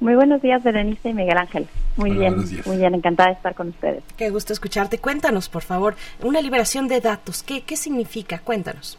Muy 0.00 0.14
buenos 0.14 0.42
días, 0.42 0.62
Berenice 0.62 1.10
y 1.10 1.14
Miguel 1.14 1.38
Ángel. 1.38 1.66
Muy 1.96 2.10
Hola, 2.10 2.20
bien, 2.20 2.62
muy 2.66 2.76
bien, 2.76 2.94
encantada 2.94 3.30
de 3.30 3.36
estar 3.36 3.54
con 3.54 3.68
ustedes. 3.68 4.02
Qué 4.16 4.30
gusto 4.30 4.52
escucharte. 4.52 4.98
Cuéntanos, 4.98 5.48
por 5.48 5.62
favor, 5.62 5.94
una 6.22 6.40
liberación 6.40 6.88
de 6.88 7.00
datos. 7.00 7.42
¿Qué, 7.42 7.62
qué 7.62 7.76
significa? 7.76 8.40
Cuéntanos. 8.40 8.98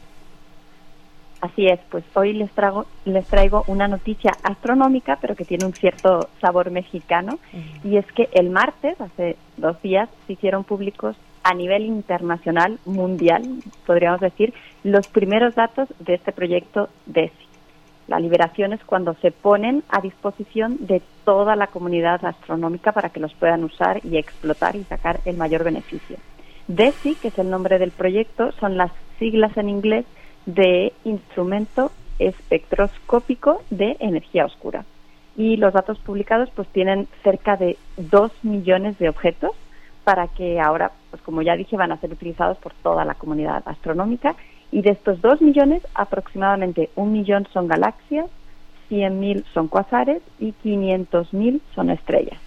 Así 1.41 1.67
es, 1.67 1.79
pues 1.91 2.03
hoy 2.15 2.33
les 2.33 2.49
traigo, 2.51 2.85
les 3.03 3.27
traigo 3.27 3.63
una 3.67 3.87
noticia 3.87 4.31
astronómica, 4.41 5.19
pero 5.21 5.35
que 5.35 5.45
tiene 5.45 5.65
un 5.65 5.73
cierto 5.73 6.29
sabor 6.41 6.71
mexicano, 6.71 7.37
y 7.83 7.97
es 7.97 8.05
que 8.13 8.29
el 8.31 8.49
martes, 8.49 8.99
hace 8.99 9.35
dos 9.57 9.79
días, 9.83 10.09
se 10.25 10.33
hicieron 10.33 10.63
públicos 10.63 11.15
a 11.43 11.53
nivel 11.53 11.85
internacional, 11.85 12.79
mundial, 12.85 13.43
podríamos 13.85 14.21
decir, 14.21 14.55
los 14.83 15.07
primeros 15.07 15.53
datos 15.53 15.87
de 15.99 16.15
este 16.15 16.31
proyecto 16.31 16.89
DESI. 17.05 17.44
La 18.07 18.19
liberación 18.19 18.73
es 18.73 18.83
cuando 18.83 19.15
se 19.15 19.31
ponen 19.31 19.83
a 19.89 19.99
disposición 19.99 20.77
de 20.85 21.01
toda 21.23 21.55
la 21.55 21.67
comunidad 21.67 22.23
astronómica 22.23 22.91
para 22.91 23.09
que 23.09 23.19
los 23.19 23.33
puedan 23.33 23.63
usar 23.63 23.99
y 24.05 24.17
explotar 24.17 24.75
y 24.75 24.83
sacar 24.83 25.19
el 25.25 25.37
mayor 25.37 25.63
beneficio. 25.63 26.17
DESI, 26.67 27.15
que 27.15 27.29
es 27.29 27.39
el 27.39 27.49
nombre 27.49 27.79
del 27.79 27.91
proyecto, 27.91 28.51
son 28.53 28.77
las 28.77 28.91
siglas 29.17 29.55
en 29.57 29.69
inglés 29.69 30.05
de 30.45 30.93
Instrumento 31.03 31.91
Espectroscópico 32.19 33.61
de 33.69 33.97
Energía 33.99 34.45
Oscura. 34.45 34.85
Y 35.35 35.57
los 35.57 35.73
datos 35.73 35.99
publicados 35.99 36.49
pues 36.55 36.67
tienen 36.69 37.07
cerca 37.23 37.57
de 37.57 37.77
2 37.97 38.31
millones 38.43 38.97
de 38.99 39.09
objetos 39.09 39.51
para 40.03 40.27
que 40.27 40.61
ahora, 40.61 40.91
pues 41.09 41.21
como 41.23 41.41
ya 41.41 41.55
dije, 41.55 41.75
van 41.75 41.91
a 41.91 41.97
ser 41.97 42.11
utilizados 42.11 42.57
por 42.59 42.73
toda 42.73 43.03
la 43.03 43.15
comunidad 43.15 43.63
astronómica. 43.65 44.35
Y 44.71 44.81
de 44.81 44.91
estos 44.91 45.21
2 45.21 45.41
millones, 45.41 45.83
aproximadamente 45.93 46.89
un 46.95 47.13
millón 47.13 47.47
son 47.53 47.67
galaxias, 47.67 48.25
100.000 48.89 49.43
son 49.53 49.67
cuasares 49.67 50.21
y 50.39 50.53
500.000 50.63 51.61
son 51.73 51.89
estrellas. 51.89 52.39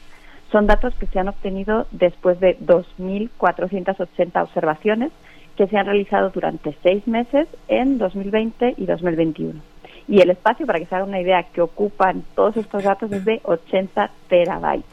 Son 0.53 0.67
datos 0.67 0.95
que 0.95 1.07
se 1.07 1.19
han 1.19 1.29
obtenido 1.29 1.87
después 1.91 2.39
de 2.41 2.59
2.480 2.61 4.43
observaciones 4.43 5.11
que 5.57 5.67
se 5.67 5.77
han 5.77 5.87
realizado 5.87 6.31
durante 6.31 6.77
seis 6.83 7.07
meses 7.09 7.49
en 7.67 7.99
2020 7.99 8.75
y 8.77 8.87
2021. 8.87 9.61
Y 10.07 10.21
el 10.21 10.31
espacio, 10.31 10.65
para 10.65 10.79
que 10.79 10.87
se 10.87 10.95
haga 10.95 11.05
una 11.05 11.21
idea, 11.21 11.43
que 11.53 11.61
ocupan 11.61 12.23
todos 12.35 12.57
estos 12.57 12.85
datos 12.85 13.11
es 13.13 13.25
de 13.25 13.41
80 13.43 14.11
terabytes. 14.29 14.87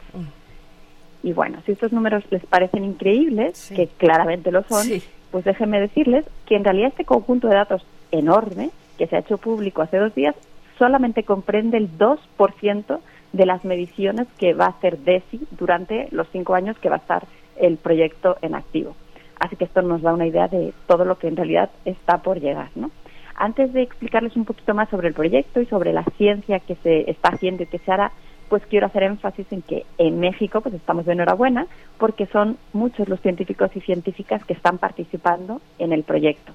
Y 1.22 1.32
bueno, 1.32 1.58
si 1.64 1.72
estos 1.72 1.92
números 1.92 2.24
les 2.30 2.44
parecen 2.46 2.84
increíbles, 2.84 3.56
Sí. 3.56 3.74
que 3.74 3.86
claramente 3.86 4.50
lo 4.52 4.62
son, 4.64 4.82
Sí. 4.84 5.02
Pues 5.30 5.44
déjenme 5.44 5.80
decirles 5.80 6.24
que 6.46 6.56
en 6.56 6.64
realidad 6.64 6.88
este 6.88 7.04
conjunto 7.04 7.48
de 7.48 7.54
datos 7.54 7.86
enorme, 8.10 8.70
que 8.98 9.06
se 9.06 9.16
ha 9.16 9.20
hecho 9.20 9.38
público 9.38 9.82
hace 9.82 9.98
dos 9.98 10.14
días, 10.14 10.34
solamente 10.78 11.24
comprende 11.24 11.76
el 11.76 11.96
2% 11.98 12.98
de 13.32 13.46
las 13.46 13.64
mediciones 13.64 14.26
que 14.38 14.54
va 14.54 14.66
a 14.66 14.70
hacer 14.70 14.98
DESI 14.98 15.46
durante 15.52 16.08
los 16.10 16.28
cinco 16.32 16.54
años 16.54 16.78
que 16.78 16.88
va 16.88 16.96
a 16.96 16.98
estar 16.98 17.26
el 17.56 17.76
proyecto 17.76 18.36
en 18.42 18.54
activo. 18.54 18.94
Así 19.38 19.56
que 19.56 19.64
esto 19.64 19.82
nos 19.82 20.02
da 20.02 20.14
una 20.14 20.26
idea 20.26 20.48
de 20.48 20.72
todo 20.86 21.04
lo 21.04 21.18
que 21.18 21.28
en 21.28 21.36
realidad 21.36 21.70
está 21.84 22.18
por 22.18 22.40
llegar, 22.40 22.70
¿no? 22.74 22.90
Antes 23.34 23.72
de 23.74 23.82
explicarles 23.82 24.34
un 24.36 24.46
poquito 24.46 24.74
más 24.74 24.88
sobre 24.88 25.08
el 25.08 25.14
proyecto 25.14 25.60
y 25.60 25.66
sobre 25.66 25.92
la 25.92 26.04
ciencia 26.16 26.58
que 26.60 26.74
se 26.76 27.10
está 27.10 27.30
haciendo 27.30 27.64
y 27.64 27.66
que 27.66 27.78
se 27.78 27.92
hará, 27.92 28.12
pues 28.48 28.64
quiero 28.66 28.86
hacer 28.86 29.02
énfasis 29.04 29.46
en 29.50 29.62
que 29.62 29.84
en 29.98 30.20
México 30.20 30.60
pues 30.60 30.74
estamos 30.74 31.06
de 31.06 31.12
enhorabuena 31.12 31.66
porque 31.98 32.26
son 32.26 32.58
muchos 32.72 33.08
los 33.08 33.20
científicos 33.20 33.70
y 33.74 33.80
científicas 33.80 34.44
que 34.44 34.54
están 34.54 34.78
participando 34.78 35.60
en 35.78 35.92
el 35.92 36.04
proyecto. 36.04 36.52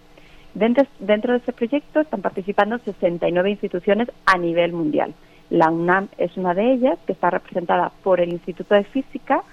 Dentro, 0.54 0.86
dentro 1.00 1.32
de 1.34 1.40
este 1.40 1.54
proyecto 1.54 2.02
están 2.02 2.22
participando 2.22 2.78
69 2.80 3.52
instituciones 3.52 4.10
a 4.26 4.38
nivel 4.38 4.74
mundial. 4.74 5.14
La 5.50 5.70
UNAM 5.70 6.08
es 6.18 6.36
una 6.38 6.54
de 6.54 6.74
ellas, 6.74 6.98
que 7.06 7.14
está 7.14 7.30
representada 7.30 7.92
por 8.04 8.20
el 8.22 8.30
Instituto 8.30 8.74
de 8.74 8.84
Física 8.86 9.44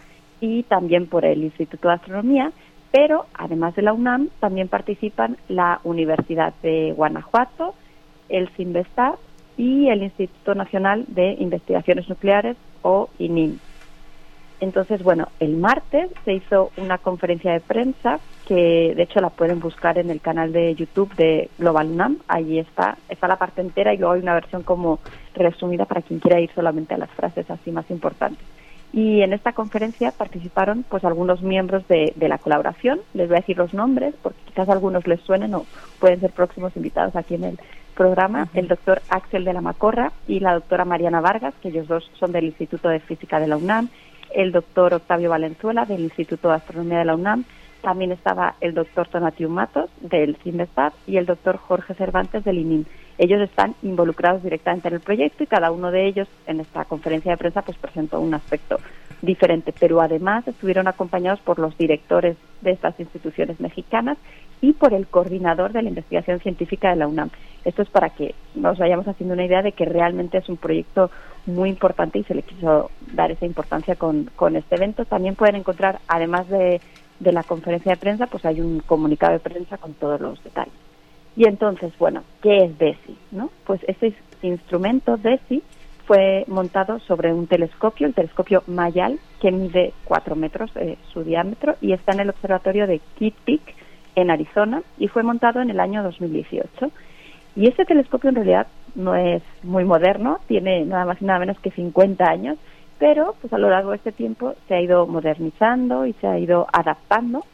y 0.41 0.63
también 0.65 1.07
por 1.07 1.25
el 1.25 1.43
Instituto 1.43 1.89
de 1.89 1.95
Astronomía, 1.95 2.53
pero 2.93 3.27
además 3.35 3.75
de 3.75 3.83
la 3.83 3.93
UNAM 3.93 4.29
también 4.41 4.69
participan 4.69 5.37
la 5.49 5.81
Universidad 5.85 6.55
de 6.63 6.93
Guanajuato, 6.97 7.75
el 8.29 8.49
CINVESTAR 8.51 9.17
y 9.59 9.89
el 9.89 10.05
Instituto 10.05 10.55
Nacional 10.55 11.05
de 11.09 11.37
Investigaciones 11.39 12.09
Nucleares 12.09 12.57
o 12.81 13.11
INIM. 13.19 13.59
Entonces, 14.61 15.03
bueno, 15.03 15.29
el 15.39 15.57
martes 15.57 16.11
se 16.25 16.33
hizo 16.35 16.73
una 16.79 16.99
conferencia 16.99 17.53
de 17.53 17.61
prensa 17.61 18.19
que 18.47 18.95
de 18.97 19.03
hecho 19.03 19.21
la 19.21 19.31
pueden 19.31 19.61
buscar 19.61 19.99
en 19.99 20.11
el 20.11 20.21
canal 20.21 20.53
de 20.53 20.75
YouTube 20.75 21.15
de 21.15 21.51
Global 21.59 21.91
UNAM. 21.91 22.19
Allí 22.27 22.59
está, 22.59 22.97
está 23.09 23.29
la 23.29 23.37
parte 23.37 23.61
entera 23.61 23.93
y 23.93 23.99
luego 23.99 24.15
hay 24.15 24.21
una 24.21 24.35
versión 24.35 24.63
como 24.63 25.01
resumida 25.35 25.85
para 25.85 26.03
quien 26.03 26.19
quiera 26.19 26.41
ir 26.41 26.51
solamente 26.55 26.95
a 26.95 26.99
las 26.99 27.11
frases 27.11 27.49
así 27.51 27.71
más 27.71 27.89
importantes. 27.91 28.45
Y 28.93 29.21
en 29.21 29.33
esta 29.33 29.53
conferencia 29.53 30.13
participaron 30.13 30.85
pues 30.89 31.05
algunos 31.05 31.43
miembros 31.43 31.87
de, 31.89 32.13
de 32.17 32.29
la 32.29 32.39
colaboración. 32.39 33.01
Les 33.13 33.29
voy 33.29 33.37
a 33.37 33.41
decir 33.41 33.59
los 33.59 33.75
nombres 33.75 34.15
porque 34.23 34.39
quizás 34.47 34.69
algunos 34.69 35.07
les 35.07 35.21
suenen 35.21 35.55
o 35.55 35.67
pueden 36.01 36.21
ser 36.21 36.31
próximos 36.31 36.75
invitados 36.77 37.15
aquí 37.15 37.35
en 37.35 37.45
el 37.45 37.59
programa. 37.95 38.49
El 38.55 38.69
doctor 38.69 39.03
Axel 39.11 39.45
de 39.45 39.53
la 39.53 39.61
Macorra 39.61 40.13
y 40.27 40.41
la 40.41 40.55
doctora 40.55 40.85
Mariana 40.85 41.21
Vargas, 41.21 41.53
que 41.61 41.69
ellos 41.69 41.89
dos 41.89 42.11
son 42.19 42.33
del 42.33 42.45
Instituto 42.45 42.89
de 42.89 43.01
Física 43.01 43.41
de 43.41 43.49
la 43.49 43.57
UNAM. 43.57 43.89
El 44.35 44.53
doctor 44.53 44.95
Octavio 44.95 45.31
Valenzuela 45.31 45.85
del 45.85 46.03
Instituto 46.03 46.49
de 46.49 46.55
Astronomía 46.55 46.99
de 46.99 47.05
la 47.05 47.17
UNAM. 47.17 47.45
También 47.83 48.13
estaba 48.13 48.55
el 48.61 48.75
doctor 48.75 49.09
Tonatiu 49.09 49.49
Matos 49.49 49.91
del 50.01 50.37
CIMESTAR 50.37 50.93
y 51.07 51.17
el 51.17 51.27
doctor 51.27 51.57
Jorge 51.57 51.95
Cervantes 51.95 52.45
del 52.45 52.59
INIM. 52.59 52.85
Ellos 53.19 53.41
están 53.41 53.75
involucrados 53.83 54.43
directamente 54.45 54.89
en 54.89 54.95
el 54.95 55.01
proyecto 55.01 55.43
y 55.43 55.49
cada 55.49 55.73
uno 55.73 55.91
de 55.91 56.07
ellos 56.07 56.29
en 56.47 56.61
esta 56.61 56.85
conferencia 56.85 57.33
de 57.33 57.37
prensa 57.37 57.63
pues 57.63 57.77
presentó 57.77 58.21
un 58.21 58.33
aspecto 58.33 58.79
diferente, 59.23 59.75
pero 59.79 60.01
además 60.01 60.47
estuvieron 60.47 60.87
acompañados 60.87 61.41
por 61.41 61.59
los 61.59 61.77
directores 61.77 62.37
de 62.61 62.71
estas 62.71 62.99
instituciones 63.01 63.59
mexicanas 63.59 64.17
y 64.61 64.73
por 64.73 64.93
el 64.95 65.09
coordinador 65.09 65.73
de 65.73 65.83
la 65.83 65.89
investigación 65.89 66.39
científica 66.41 66.91
de 66.91 66.97
la 66.97 67.09
UNAM. 67.09 67.31
Esto 67.65 67.83
es 67.83 67.89
para 67.89 68.11
que 68.11 68.35
nos 68.55 68.79
vayamos 68.79 69.09
haciendo 69.09 69.35
una 69.35 69.45
idea 69.45 69.63
de 69.63 69.73
que 69.73 69.85
realmente 69.85 70.39
es 70.39 70.49
un 70.49 70.57
proyecto 70.57 71.11
muy 71.47 71.71
importante 71.71 72.21
y 72.21 72.25
se 72.25 72.35
le 72.35 72.43
quiso 72.43 72.91
dar 73.13 73.31
esa 73.31 73.47
importancia 73.47 73.97
con, 73.97 74.31
con 74.37 74.55
este 74.55 74.77
evento. 74.77 75.05
También 75.05 75.35
pueden 75.35 75.57
encontrar, 75.57 75.99
además 76.07 76.49
de, 76.49 76.81
de 77.19 77.33
la 77.33 77.43
conferencia 77.43 77.93
de 77.93 77.99
prensa, 77.99 78.27
pues 78.27 78.45
hay 78.45 78.61
un 78.61 78.81
comunicado 78.81 79.33
de 79.33 79.41
prensa 79.41 79.77
con 79.79 79.95
todos 79.95 80.21
los 80.21 80.43
detalles. 80.45 80.88
Y 81.39 81.47
entonces, 81.47 81.93
bueno, 82.01 82.25
¿qué 82.43 82.65
es 82.65 82.77
DESI? 82.79 83.17
¿no? 83.31 83.51
Pues 83.65 83.81
este 83.87 84.13
instrumento 84.43 85.17
DESI 85.17 85.63
fue 86.05 86.45
montado 86.49 86.99
sobre 86.99 87.33
un 87.33 87.47
telescopio, 87.47 88.09
el 88.09 88.15
telescopio 88.15 88.65
Mayal, 88.67 89.21
que 89.41 89.53
mide 89.53 89.93
4 90.07 90.35
metros 90.35 90.73
eh, 90.75 90.99
su 91.13 91.23
diámetro 91.23 91.77
y 91.81 91.93
está 91.93 92.13
en 92.13 92.21
el 92.21 92.31
observatorio 92.31 92.89
de 92.89 93.01
Kitt 93.17 93.37
Peak, 93.45 93.61
en 94.17 94.33
Arizona, 94.33 94.83
y 94.99 95.07
fue 95.07 95.23
montado 95.23 95.61
en 95.61 95.71
el 95.71 95.79
año 95.79 96.03
2018. 96.03 96.91
Y 97.55 97.69
este 97.69 97.85
telescopio 97.85 98.31
en 98.31 98.35
realidad 98.35 98.67
no 98.97 99.15
es 99.15 99.41
muy 99.63 99.85
moderno, 99.85 100.41
tiene 100.49 100.85
nada 100.87 101.05
más 101.05 101.23
y 101.23 101.25
nada 101.25 101.39
menos 101.39 101.61
que 101.61 101.71
50 101.71 102.29
años, 102.29 102.59
pero 102.99 103.37
pues 103.41 103.53
a 103.53 103.59
lo 103.59 103.71
largo 103.71 103.91
de 103.91 103.99
este 103.99 104.11
tiempo 104.11 104.57
se 104.67 104.75
ha 104.75 104.81
ido 104.81 105.07
modernizando 105.07 106.05
y 106.05 106.15
se 106.15 106.27
ha 106.27 106.37
ido 106.37 106.67
adaptando 106.73 107.45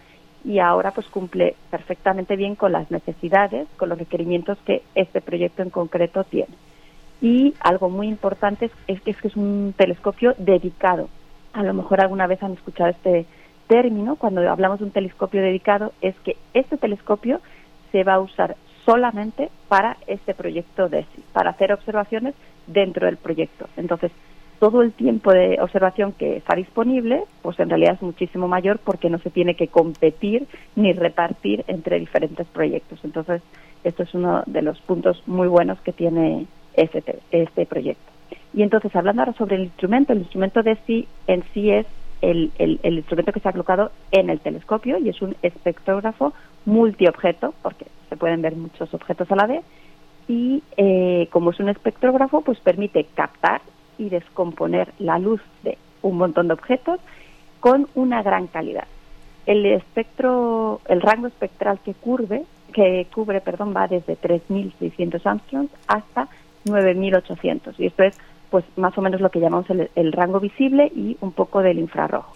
y 0.45 0.59
ahora 0.59 0.91
pues 0.91 1.07
cumple 1.09 1.57
perfectamente 1.71 2.37
bien 2.37 2.55
con 2.55 2.73
las 2.73 2.91
necesidades, 2.91 3.67
con 3.77 3.89
los 3.89 3.99
requerimientos 3.99 4.59
que 4.67 4.83
este 4.95 5.21
proyecto 5.21 5.63
en 5.63 5.71
concreto 5.71 6.25
tiene. 6.25 6.55
Y 7.21 7.55
algo 7.61 7.89
muy 7.89 8.09
importante 8.09 8.67
es, 8.67 8.73
es 8.87 9.01
que 9.01 9.13
es 9.13 9.17
que 9.21 9.29
es 9.29 9.37
un 9.37 9.75
telescopio 9.77 10.35
dedicado. 10.37 11.09
A 11.53 11.63
lo 11.63 11.73
mejor 11.73 12.01
alguna 12.01 12.27
vez 12.27 12.43
han 12.43 12.53
escuchado 12.53 12.91
este 12.91 13.27
término, 13.67 14.17
cuando 14.17 14.49
hablamos 14.51 14.81
de 14.81 14.85
un 14.85 14.91
telescopio 14.91 15.41
dedicado, 15.41 15.93
es 16.03 16.15
que 16.21 16.37
este 16.53 16.77
telescopio 16.77 17.41
se 17.93 18.05
va 18.05 18.15
a 18.15 18.21
usar 18.21 18.57
solamente 18.85 19.51
para 19.69 19.97
este 20.07 20.35
proyecto 20.35 20.89
DESI, 20.89 21.25
para 21.33 21.51
hacer 21.51 21.73
observaciones 21.73 22.35
dentro 22.67 23.07
del 23.07 23.17
proyecto. 23.17 23.67
Entonces, 23.77 24.13
todo 24.59 24.83
el 24.83 24.93
tiempo 24.95 25.33
de 25.33 25.59
observación 25.61 26.13
que 26.13 26.37
está 26.37 26.57
disponible, 26.57 27.25
pues 27.43 27.59
en 27.61 27.69
realidad 27.71 27.95
es 27.95 28.03
muchísimo 28.03 28.49
mayor 28.49 28.79
porque 28.81 29.11
no 29.11 29.19
se 29.19 29.31
tiene 29.31 29.57
que 29.57 29.69
competir 29.69 30.49
ni 30.75 30.93
repartir 30.93 31.65
entre 31.69 31.99
diferentes 31.99 32.47
proyectos. 32.49 33.01
Entonces, 33.05 33.43
esto 33.83 34.03
es 34.05 34.15
uno 34.15 34.43
de 34.47 34.63
los 34.63 34.81
puntos 34.83 35.23
muy 35.27 35.49
buenos 35.49 35.81
que 35.83 35.93
tiene 35.93 36.47
este, 36.73 37.03
te- 37.03 37.23
este 37.31 37.67
proyecto. 37.67 38.13
Y 38.53 38.63
entonces, 38.63 38.95
hablando 38.97 39.23
ahora 39.23 39.35
sobre 39.35 39.57
el 39.57 39.65
instrumento, 39.65 40.13
el 40.13 40.21
instrumento 40.21 40.63
DESI 40.63 41.09
en 41.27 41.45
sí 41.53 41.71
es 41.71 41.87
el, 42.21 42.53
el, 42.59 42.81
el 42.83 42.95
instrumento 42.99 43.33
que 43.33 43.41
se 43.41 43.49
ha 43.49 43.53
colocado 43.53 43.93
en 44.11 44.31
el 44.31 44.41
telescopio 44.41 44.99
y 44.99 45.09
es 45.11 45.21
un 45.21 45.37
espectrógrafo 45.43 46.33
multiobjeto, 46.65 47.55
porque 47.63 47.87
se 48.09 48.17
pueden 48.17 48.41
ver 48.41 48.57
muchos 48.57 48.93
objetos 48.95 49.31
a 49.31 49.37
la 49.37 49.47
vez, 49.47 49.65
y 50.27 50.65
eh, 50.79 51.29
como 51.33 51.51
es 51.51 51.61
un 51.61 51.69
espectrógrafo, 51.69 52.41
pues 52.43 52.59
permite 52.61 53.11
captar 53.15 53.61
y 53.99 54.09
descomponer 54.09 54.93
la 54.99 55.19
luz 55.19 55.41
de 55.63 55.79
un 56.03 56.19
montón 56.19 56.49
de 56.49 56.55
objetos 56.55 57.01
con 57.61 57.89
una 57.95 58.23
gran 58.23 58.47
calidad. 58.47 58.87
El 59.47 59.65
espectro, 59.67 60.81
el 60.89 61.01
rango 61.01 61.27
espectral 61.27 61.79
que 61.85 61.95
cubre, 61.95 62.45
que 62.73 63.07
cubre, 63.15 63.41
perdón, 63.41 63.75
va 63.77 63.89
desde 63.89 64.17
3.600 64.17 65.21
angstroms 65.25 65.71
hasta 65.87 66.29
9.800 66.67 67.75
y 67.79 67.87
esto 67.87 68.03
es, 68.03 68.19
pues, 68.51 68.65
más 68.77 68.97
o 68.97 69.03
menos 69.03 69.21
lo 69.21 69.31
que 69.31 69.41
llamamos 69.41 69.69
el, 69.71 69.91
el 69.95 70.13
rango 70.13 70.41
visible 70.41 70.91
y 70.95 71.17
un 71.21 71.33
poco 71.33 71.63
del 71.63 71.79
infrarrojo. 71.79 72.35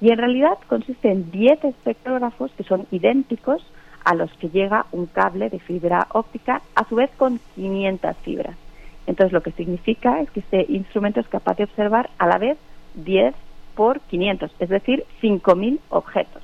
Y 0.00 0.10
en 0.10 0.18
realidad 0.18 0.58
consiste 0.68 1.10
en 1.10 1.30
10 1.30 1.64
espectrógrafos 1.64 2.50
que 2.52 2.64
son 2.64 2.86
idénticos 2.90 3.62
a 4.04 4.14
los 4.14 4.32
que 4.34 4.48
llega 4.48 4.86
un 4.92 5.06
cable 5.06 5.50
de 5.50 5.58
fibra 5.58 6.06
óptica, 6.12 6.62
a 6.74 6.88
su 6.88 6.96
vez 6.96 7.10
con 7.16 7.38
500 7.54 8.16
fibras. 8.18 8.56
Entonces, 9.06 9.32
lo 9.32 9.42
que 9.42 9.52
significa 9.52 10.20
es 10.20 10.30
que 10.30 10.40
este 10.40 10.66
instrumento 10.68 11.20
es 11.20 11.28
capaz 11.28 11.56
de 11.56 11.64
observar 11.64 12.10
a 12.18 12.26
la 12.26 12.38
vez 12.38 12.58
10 12.94 13.34
por 13.74 14.00
500, 14.00 14.50
es 14.58 14.68
decir, 14.68 15.04
5.000 15.22 15.78
objetos. 15.90 16.42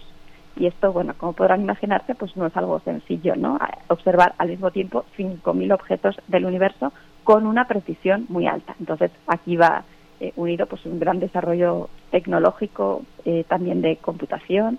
Y 0.57 0.66
esto, 0.66 0.92
bueno, 0.92 1.14
como 1.18 1.34
podrán 1.34 1.61
imaginarse, 1.61 2.14
pues 2.14 2.36
no 2.36 2.46
es 2.46 2.57
algo 2.57 2.80
sencillo, 2.80 3.36
¿no? 3.36 3.59
Observar 3.88 4.34
al 4.38 4.48
mismo 4.48 4.70
tiempo 4.70 5.04
5.000 5.18 5.74
objetos 5.74 6.16
del 6.28 6.46
universo 6.46 6.92
con 7.24 7.46
una 7.46 7.66
precisión 7.66 8.24
muy 8.28 8.46
alta. 8.46 8.74
Entonces, 8.80 9.11
aquí 9.26 9.57
va 9.57 9.84
eh, 10.20 10.32
unido 10.36 10.66
pues 10.66 10.86
un 10.86 10.98
gran 10.98 11.20
desarrollo 11.20 11.90
tecnológico, 12.11 13.02
eh, 13.26 13.44
también 13.46 13.82
de 13.82 13.96
computación 13.96 14.78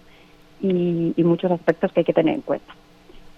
y 0.60 1.14
muchos 1.18 1.52
aspectos 1.52 1.92
que 1.92 2.00
hay 2.00 2.04
que 2.04 2.14
tener 2.14 2.34
en 2.34 2.42
cuenta. 2.42 2.74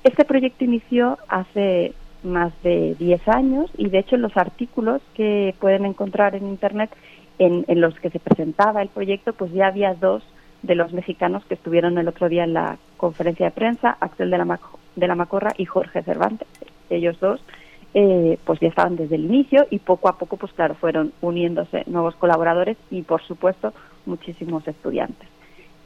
Este 0.04 0.24
proyecto 0.24 0.64
inició 0.64 1.18
hace 1.28 1.94
más 2.24 2.52
de 2.64 2.96
10 3.00 3.28
años 3.30 3.70
y 3.78 3.90
de 3.90 4.00
hecho 4.00 4.18
los 4.18 4.36
artículos 4.38 5.02
que 5.14 5.56
pueden 5.60 5.86
encontrar 5.86 6.36
en 6.36 6.48
Internet 6.48 6.90
en, 7.38 7.64
en 7.68 7.80
los 7.82 7.98
que 8.00 8.10
se 8.10 8.20
presentaba 8.20 8.82
el 8.82 8.90
proyecto, 8.90 9.34
pues 9.34 9.52
ya 9.54 9.68
había 9.68 9.94
dos 9.94 10.24
de 10.62 10.76
los 10.76 10.92
mexicanos 10.92 11.46
que 11.46 11.54
estuvieron 11.54 11.98
el 11.98 12.08
otro 12.10 12.28
día 12.28 12.44
en 12.44 12.54
la 12.54 12.78
conferencia 12.98 13.46
de 13.46 13.52
prensa, 13.52 13.96
Axel 14.02 14.30
de 14.30 14.38
la, 14.38 14.44
Mac- 14.46 14.60
de 14.98 15.08
la 15.08 15.16
Macorra 15.16 15.54
y 15.58 15.64
Jorge 15.66 16.04
Cervantes. 16.04 16.48
Ellos 16.90 17.18
dos 17.22 17.42
eh, 17.94 18.38
pues 18.44 18.60
ya 18.60 18.68
estaban 18.68 18.98
desde 18.98 19.16
el 19.16 19.24
inicio 19.26 19.66
y 19.70 19.80
poco 19.80 20.10
a 20.10 20.18
poco, 20.18 20.36
pues 20.36 20.52
claro, 20.54 20.76
fueron 20.76 21.14
uniéndose 21.22 21.84
nuevos 21.88 22.16
colaboradores 22.18 22.76
y 22.92 23.02
por 23.04 23.22
supuesto 23.24 23.74
muchísimos 24.06 24.68
estudiantes. 24.68 25.28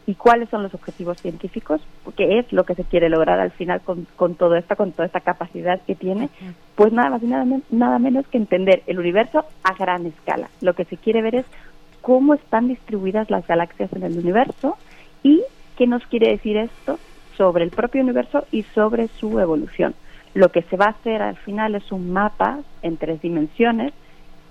¿Y 0.05 0.15
cuáles 0.15 0.49
son 0.49 0.63
los 0.63 0.73
objetivos 0.73 1.17
científicos? 1.21 1.81
¿Qué 2.17 2.39
es 2.39 2.51
lo 2.51 2.65
que 2.65 2.75
se 2.75 2.83
quiere 2.83 3.07
lograr 3.07 3.39
al 3.39 3.51
final 3.51 3.79
con, 3.81 4.05
con 4.17 4.35
todo 4.35 4.55
esto, 4.55 4.75
con 4.75 4.91
toda 4.91 5.05
esta 5.05 5.21
capacidad 5.21 5.79
que 5.87 5.95
tiene? 5.95 6.29
Pues 6.75 6.91
nada 6.91 7.09
más 7.09 7.23
y 7.23 7.27
nada, 7.27 7.45
men- 7.45 7.63
nada 7.69 7.99
menos 7.99 8.27
que 8.27 8.37
entender 8.37 8.83
el 8.87 8.99
universo 8.99 9.45
a 9.63 9.73
gran 9.75 10.05
escala. 10.05 10.49
Lo 10.61 10.73
que 10.73 10.83
se 10.85 10.97
quiere 10.97 11.21
ver 11.21 11.35
es 11.35 11.45
cómo 12.01 12.33
están 12.33 12.67
distribuidas 12.67 13.29
las 13.29 13.47
galaxias 13.47 13.93
en 13.93 14.03
el 14.03 14.17
universo 14.17 14.75
y 15.23 15.41
qué 15.77 15.87
nos 15.87 16.05
quiere 16.07 16.31
decir 16.31 16.57
esto 16.57 16.99
sobre 17.37 17.63
el 17.63 17.71
propio 17.71 18.01
universo 18.01 18.45
y 18.51 18.63
sobre 18.75 19.07
su 19.07 19.39
evolución. 19.39 19.95
Lo 20.33 20.49
que 20.49 20.63
se 20.63 20.75
va 20.75 20.85
a 20.87 20.89
hacer 20.89 21.21
al 21.21 21.37
final 21.37 21.75
es 21.75 21.91
un 21.93 22.11
mapa 22.11 22.59
en 22.81 22.97
tres 22.97 23.21
dimensiones, 23.21 23.93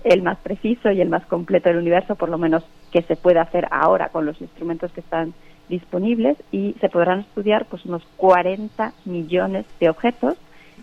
el 0.03 0.23
más 0.23 0.37
preciso 0.39 0.91
y 0.91 0.99
el 0.99 1.09
más 1.09 1.25
completo 1.27 1.69
del 1.69 1.77
universo, 1.77 2.15
por 2.15 2.29
lo 2.29 2.37
menos 2.39 2.63
que 2.93 3.01
se 3.01 3.15
puede 3.15 3.39
hacer 3.39 3.67
ahora 3.71 4.09
con 4.09 4.27
los 4.27 4.39
instrumentos 4.39 4.91
que 4.91 5.01
están 5.01 5.33
disponibles 5.67 6.37
y 6.51 6.75
se 6.79 6.89
podrán 6.89 7.21
estudiar 7.21 7.65
pues 7.65 7.83
unos 7.85 8.03
40 8.17 8.93
millones 9.05 9.65
de 9.79 9.89
objetos 9.89 10.35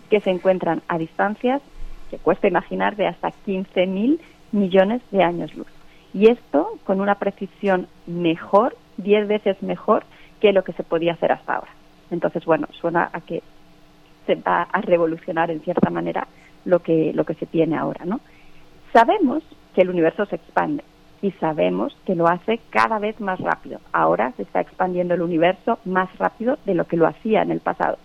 que 0.09 0.19
se 0.19 0.29
encuentran 0.29 0.81
a 0.89 0.97
distancias 0.97 1.61
que 2.09 2.17
cuesta 2.17 2.49
imaginar 2.49 2.97
de 2.97 3.07
hasta 3.07 3.31
15 3.31 3.87
mil 3.87 4.19
millones 4.51 5.01
de 5.11 5.23
años 5.23 5.55
luz. 5.55 5.67
Y 6.13 6.27
esto 6.27 6.77
con 6.83 6.99
una 6.99 7.15
precisión 7.15 7.87
mejor, 8.05 8.75
10 8.97 9.29
veces 9.29 9.63
mejor 9.63 10.03
que 10.41 10.51
lo 10.51 10.65
que 10.65 10.73
se 10.73 10.83
podía 10.83 11.13
hacer 11.13 11.31
hasta 11.31 11.55
ahora. 11.55 11.71
Entonces, 12.09 12.43
bueno, 12.43 12.67
suena 12.73 13.09
a 13.13 13.21
que 13.21 13.41
se 14.27 14.35
va 14.35 14.63
a 14.63 14.81
revolucionar 14.81 15.49
en 15.49 15.61
cierta 15.61 15.89
manera 15.89 16.27
lo 16.65 16.79
que, 16.79 17.13
lo 17.13 17.23
que 17.23 17.35
se 17.35 17.45
tiene 17.45 17.77
ahora, 17.77 18.03
¿no? 18.03 18.19
Sabemos 18.91 19.43
que 19.73 19.83
el 19.83 19.89
universo 19.89 20.25
se 20.25 20.35
expande 20.35 20.83
y 21.21 21.31
sabemos 21.33 21.95
que 22.05 22.15
lo 22.15 22.27
hace 22.27 22.59
cada 22.69 22.99
vez 22.99 23.19
más 23.19 23.39
rápido. 23.39 23.79
Ahora 23.91 24.33
se 24.37 24.43
está 24.43 24.61
expandiendo 24.61 25.13
el 25.13 25.21
universo 25.21 25.79
más 25.85 26.09
rápido 26.17 26.57
de 26.65 26.75
lo 26.75 26.85
que 26.85 26.97
lo 26.97 27.07
hacía 27.07 27.41
en 27.41 27.51
el 27.51 27.59
pasado. 27.59 27.97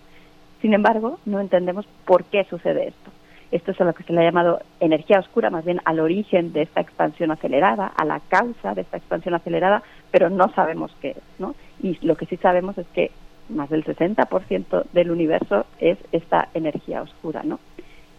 Sin 0.61 0.73
embargo, 0.73 1.19
no 1.25 1.39
entendemos 1.39 1.87
por 2.05 2.23
qué 2.25 2.43
sucede 2.45 2.89
esto. 2.89 3.11
Esto 3.51 3.71
es 3.71 3.79
a 3.79 3.85
lo 3.85 3.93
que 3.93 4.03
se 4.03 4.11
le 4.11 4.21
ha 4.21 4.25
llamado 4.25 4.59
energía 4.79 5.19
oscura, 5.19 5.49
más 5.49 5.63
bien 5.63 5.79
al 5.85 5.99
origen 5.99 6.51
de 6.51 6.63
esta 6.63 6.81
expansión 6.81 7.31
acelerada, 7.31 7.87
a 7.95 8.03
la 8.03 8.19
causa 8.19 8.73
de 8.73 8.81
esta 8.81 8.97
expansión 8.97 9.35
acelerada, 9.35 9.83
pero 10.11 10.29
no 10.29 10.49
sabemos 10.53 10.91
qué 11.01 11.11
es, 11.11 11.39
¿no? 11.39 11.55
Y 11.81 11.97
lo 12.05 12.15
que 12.15 12.25
sí 12.25 12.35
sabemos 12.37 12.77
es 12.77 12.87
que 12.87 13.11
más 13.49 13.69
del 13.69 13.85
60% 13.85 14.83
del 14.91 15.11
universo 15.11 15.65
es 15.79 15.97
esta 16.11 16.49
energía 16.53 17.01
oscura, 17.01 17.43
¿no? 17.43 17.59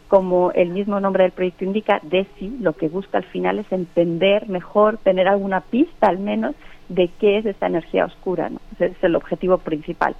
Como 0.08 0.52
el 0.52 0.70
mismo 0.70 1.00
nombre 1.00 1.24
del 1.24 1.32
proyecto 1.32 1.64
indica, 1.64 2.00
DESI 2.02 2.58
lo 2.60 2.72
que 2.72 2.88
busca 2.88 3.18
al 3.18 3.24
final 3.24 3.58
es 3.58 3.70
entender 3.70 4.48
mejor, 4.48 4.96
tener 4.98 5.28
alguna 5.28 5.60
pista 5.60 6.08
al 6.08 6.18
menos 6.18 6.54
de 6.88 7.08
qué 7.20 7.38
es 7.38 7.46
esta 7.46 7.66
energía 7.66 8.06
oscura, 8.06 8.48
¿no? 8.48 8.60
Ese 8.74 8.86
es 8.86 9.04
el 9.04 9.16
objetivo 9.16 9.58
principal. 9.58 10.16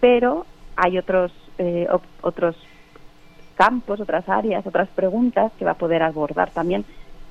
Pero 0.00 0.46
hay 0.76 0.96
otros 0.96 1.32
eh, 1.58 1.86
otros 2.22 2.56
campos, 3.56 4.00
otras 4.00 4.28
áreas, 4.28 4.66
otras 4.66 4.88
preguntas 4.88 5.52
que 5.58 5.64
va 5.64 5.72
a 5.72 5.78
poder 5.78 6.02
abordar 6.02 6.50
también 6.50 6.84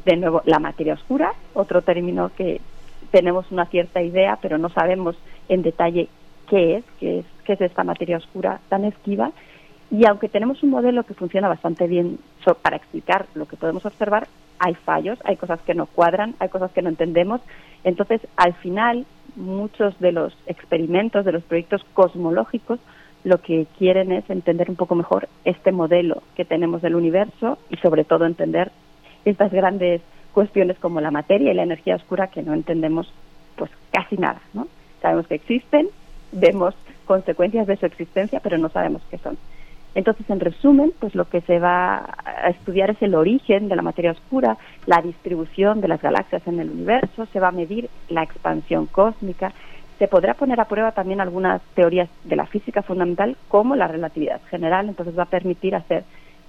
de 0.03 0.17
nuevo 0.17 0.41
la 0.45 0.59
materia 0.59 0.93
oscura, 0.93 1.33
otro 1.53 1.81
término 1.81 2.31
que 2.35 2.59
tenemos 3.11 3.49
una 3.51 3.65
cierta 3.65 4.01
idea, 4.01 4.37
pero 4.41 4.57
no 4.57 4.69
sabemos 4.69 5.15
en 5.47 5.61
detalle 5.61 6.09
qué 6.49 6.77
es, 6.77 6.83
qué 6.99 7.19
es, 7.19 7.25
qué 7.45 7.53
es 7.53 7.61
esta 7.61 7.83
materia 7.83 8.17
oscura 8.17 8.59
tan 8.67 8.83
esquiva. 8.83 9.31
Y 9.89 10.05
aunque 10.05 10.27
tenemos 10.27 10.63
un 10.63 10.69
modelo 10.69 11.03
que 11.03 11.13
funciona 11.13 11.47
bastante 11.47 11.87
bien 11.87 12.19
para 12.61 12.77
explicar 12.77 13.25
lo 13.35 13.45
que 13.45 13.55
podemos 13.55 13.85
observar, 13.85 14.27
hay 14.59 14.75
fallos, 14.75 15.19
hay 15.23 15.37
cosas 15.37 15.61
que 15.61 15.75
no 15.75 15.85
cuadran, 15.85 16.35
hay 16.39 16.49
cosas 16.49 16.71
que 16.71 16.81
no 16.81 16.89
entendemos. 16.89 17.41
Entonces, 17.83 18.21
al 18.35 18.53
final, 18.53 19.05
muchos 19.35 19.97
de 19.99 20.11
los 20.11 20.37
experimentos, 20.45 21.25
de 21.25 21.31
los 21.31 21.43
proyectos 21.43 21.85
cosmológicos, 21.93 22.79
lo 23.23 23.41
que 23.41 23.67
quieren 23.77 24.11
es 24.11 24.29
entender 24.29 24.69
un 24.69 24.75
poco 24.75 24.95
mejor 24.95 25.27
este 25.45 25.71
modelo 25.71 26.21
que 26.35 26.45
tenemos 26.45 26.81
del 26.81 26.95
universo 26.95 27.57
y 27.69 27.77
sobre 27.77 28.03
todo 28.03 28.25
entender 28.25 28.71
estas 29.25 29.51
grandes 29.51 30.01
cuestiones 30.33 30.77
como 30.79 31.01
la 31.01 31.11
materia 31.11 31.51
y 31.51 31.55
la 31.55 31.63
energía 31.63 31.95
oscura 31.95 32.27
que 32.27 32.43
no 32.43 32.53
entendemos 32.53 33.11
pues 33.55 33.71
casi 33.91 34.17
nada, 34.17 34.39
¿no? 34.53 34.67
Sabemos 35.01 35.27
que 35.27 35.35
existen, 35.35 35.87
vemos 36.31 36.75
consecuencias 37.05 37.67
de 37.67 37.77
su 37.77 37.85
existencia, 37.85 38.39
pero 38.41 38.57
no 38.57 38.69
sabemos 38.69 39.01
qué 39.09 39.17
son. 39.17 39.37
Entonces, 39.95 40.29
en 40.29 40.39
resumen, 40.39 40.93
pues 40.99 41.15
lo 41.15 41.27
que 41.27 41.41
se 41.41 41.59
va 41.59 42.15
a 42.23 42.49
estudiar 42.49 42.91
es 42.91 43.01
el 43.01 43.15
origen 43.15 43.67
de 43.67 43.75
la 43.75 43.81
materia 43.81 44.11
oscura, 44.11 44.57
la 44.85 45.01
distribución 45.01 45.81
de 45.81 45.87
las 45.87 46.01
galaxias 46.01 46.45
en 46.47 46.59
el 46.59 46.69
universo, 46.69 47.25
se 47.33 47.39
va 47.39 47.47
a 47.47 47.51
medir 47.51 47.89
la 48.09 48.23
expansión 48.23 48.85
cósmica, 48.85 49.53
se 49.97 50.07
podrá 50.07 50.35
poner 50.35 50.59
a 50.59 50.65
prueba 50.65 50.91
también 50.91 51.21
algunas 51.21 51.61
teorías 51.73 52.09
de 52.23 52.35
la 52.35 52.45
física 52.45 52.83
fundamental 52.83 53.35
como 53.47 53.75
la 53.75 53.87
relatividad 53.87 54.41
general, 54.49 54.87
entonces 54.87 55.17
va 55.17 55.23
a 55.23 55.27
permitir 55.27 55.75
hacer 55.75 56.03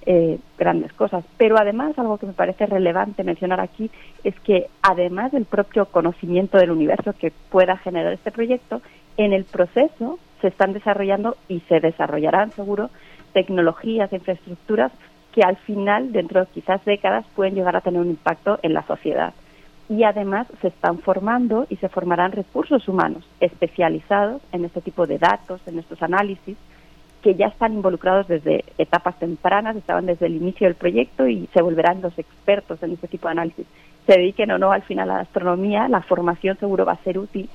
eh, 0.05 0.39
grandes 0.57 0.93
cosas. 0.93 1.25
Pero 1.37 1.57
además, 1.57 1.97
algo 1.97 2.17
que 2.17 2.27
me 2.27 2.33
parece 2.33 2.65
relevante 2.65 3.23
mencionar 3.23 3.59
aquí 3.59 3.89
es 4.23 4.39
que 4.41 4.67
además 4.81 5.31
del 5.31 5.45
propio 5.45 5.85
conocimiento 5.85 6.57
del 6.57 6.71
universo 6.71 7.13
que 7.13 7.33
pueda 7.49 7.77
generar 7.77 8.13
este 8.13 8.31
proyecto, 8.31 8.81
en 9.17 9.33
el 9.33 9.45
proceso 9.45 10.19
se 10.41 10.47
están 10.47 10.71
desarrollando 10.73 11.35
y 11.49 11.59
se 11.61 11.79
desarrollarán 11.79 12.51
seguro 12.51 12.89
tecnologías, 13.33 14.11
infraestructuras 14.13 14.91
que 15.33 15.41
al 15.41 15.57
final, 15.57 16.11
dentro 16.11 16.41
de 16.41 16.47
quizás 16.47 16.83
décadas, 16.85 17.25
pueden 17.35 17.55
llegar 17.55 17.75
a 17.75 17.81
tener 17.81 18.01
un 18.01 18.09
impacto 18.09 18.59
en 18.61 18.73
la 18.73 18.83
sociedad. 18.83 19.33
Y 19.87 20.03
además 20.03 20.47
se 20.61 20.67
están 20.67 20.99
formando 20.99 21.65
y 21.69 21.75
se 21.77 21.89
formarán 21.89 22.31
recursos 22.31 22.87
humanos 22.87 23.23
especializados 23.39 24.41
en 24.51 24.65
este 24.65 24.81
tipo 24.81 25.07
de 25.07 25.17
datos, 25.17 25.61
en 25.67 25.79
estos 25.79 26.01
análisis, 26.03 26.57
que 27.21 27.35
ya 27.35 27.47
están 27.47 27.73
involucrados 27.73 28.27
desde 28.27 28.63
etapas 28.77 29.17
tempranas, 29.19 29.75
estaban 29.75 30.05
desde 30.05 30.27
el 30.27 30.35
inicio 30.35 30.67
del 30.67 30.75
proyecto 30.75 31.27
y 31.27 31.47
se 31.53 31.61
volverán 31.61 32.01
los 32.01 32.17
expertos 32.17 32.81
en 32.81 32.93
este 32.93 33.07
tipo 33.07 33.27
de 33.27 33.33
análisis. 33.33 33.65
Se 34.05 34.13
dediquen 34.13 34.51
o 34.51 34.57
no 34.57 34.71
al 34.71 34.83
final 34.83 35.09
a 35.09 35.15
la 35.15 35.21
astronomía, 35.21 35.87
la 35.89 36.01
formación 36.01 36.57
seguro 36.57 36.85
va 36.85 36.93
a 36.93 37.03
ser 37.03 37.17
útil 37.17 37.49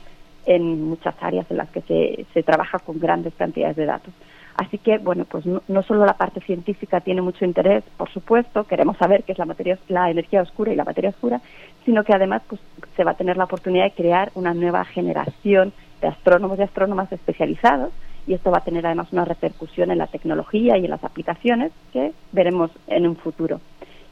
en 0.47 0.85
muchas 0.85 1.15
áreas 1.21 1.51
en 1.51 1.57
las 1.57 1.71
que 1.71 1.81
se, 1.83 2.27
se 2.35 2.43
trabaja 2.43 2.79
con 2.79 2.99
grandes 2.99 3.33
cantidades 3.35 3.77
de 3.77 3.87
datos. 3.87 4.13
Así 4.57 4.79
que, 4.79 4.99
bueno, 4.99 5.25
pues 5.25 5.45
no, 5.47 5.83
solo 5.83 6.07
la 6.07 6.17
parte 6.17 6.41
científica 6.41 7.01
tiene 7.01 7.23
mucho 7.23 7.45
interés, 7.45 7.83
por 7.97 8.09
supuesto, 8.11 8.65
queremos 8.65 8.97
saber 8.99 9.25
qué 9.25 9.33
es 9.33 9.39
la 9.39 9.47
materia, 9.47 9.79
la 9.89 10.11
energía 10.11 10.43
oscura 10.43 10.73
y 10.73 10.77
la 10.77 10.85
materia 10.85 11.11
oscura, 11.11 11.41
sino 11.85 12.05
que 12.05 12.15
además 12.15 12.43
pues, 12.49 12.61
se 12.97 13.03
va 13.03 13.13
a 13.13 13.17
tener 13.17 13.37
la 13.37 13.45
oportunidad 13.45 13.85
de 13.85 13.91
crear 13.91 14.31
una 14.35 14.55
nueva 14.55 14.85
generación 14.85 15.73
de 16.01 16.09
astrónomos 16.09 16.59
y 16.59 16.63
astrónomas 16.63 17.11
especializados 17.11 17.93
y 18.27 18.35
esto 18.35 18.51
va 18.51 18.59
a 18.59 18.65
tener 18.65 18.87
además 18.87 19.13
una 19.13 19.25
repercusión 19.25 19.91
en 19.91 19.99
la 19.99 20.07
tecnología 20.07 20.79
y 20.79 20.85
en 20.85 20.91
las 20.91 21.05
aplicaciones 21.05 21.73
que 21.93 22.13
veremos 22.33 22.71
en 22.87 23.07
un 23.07 23.17
futuro. 23.17 23.61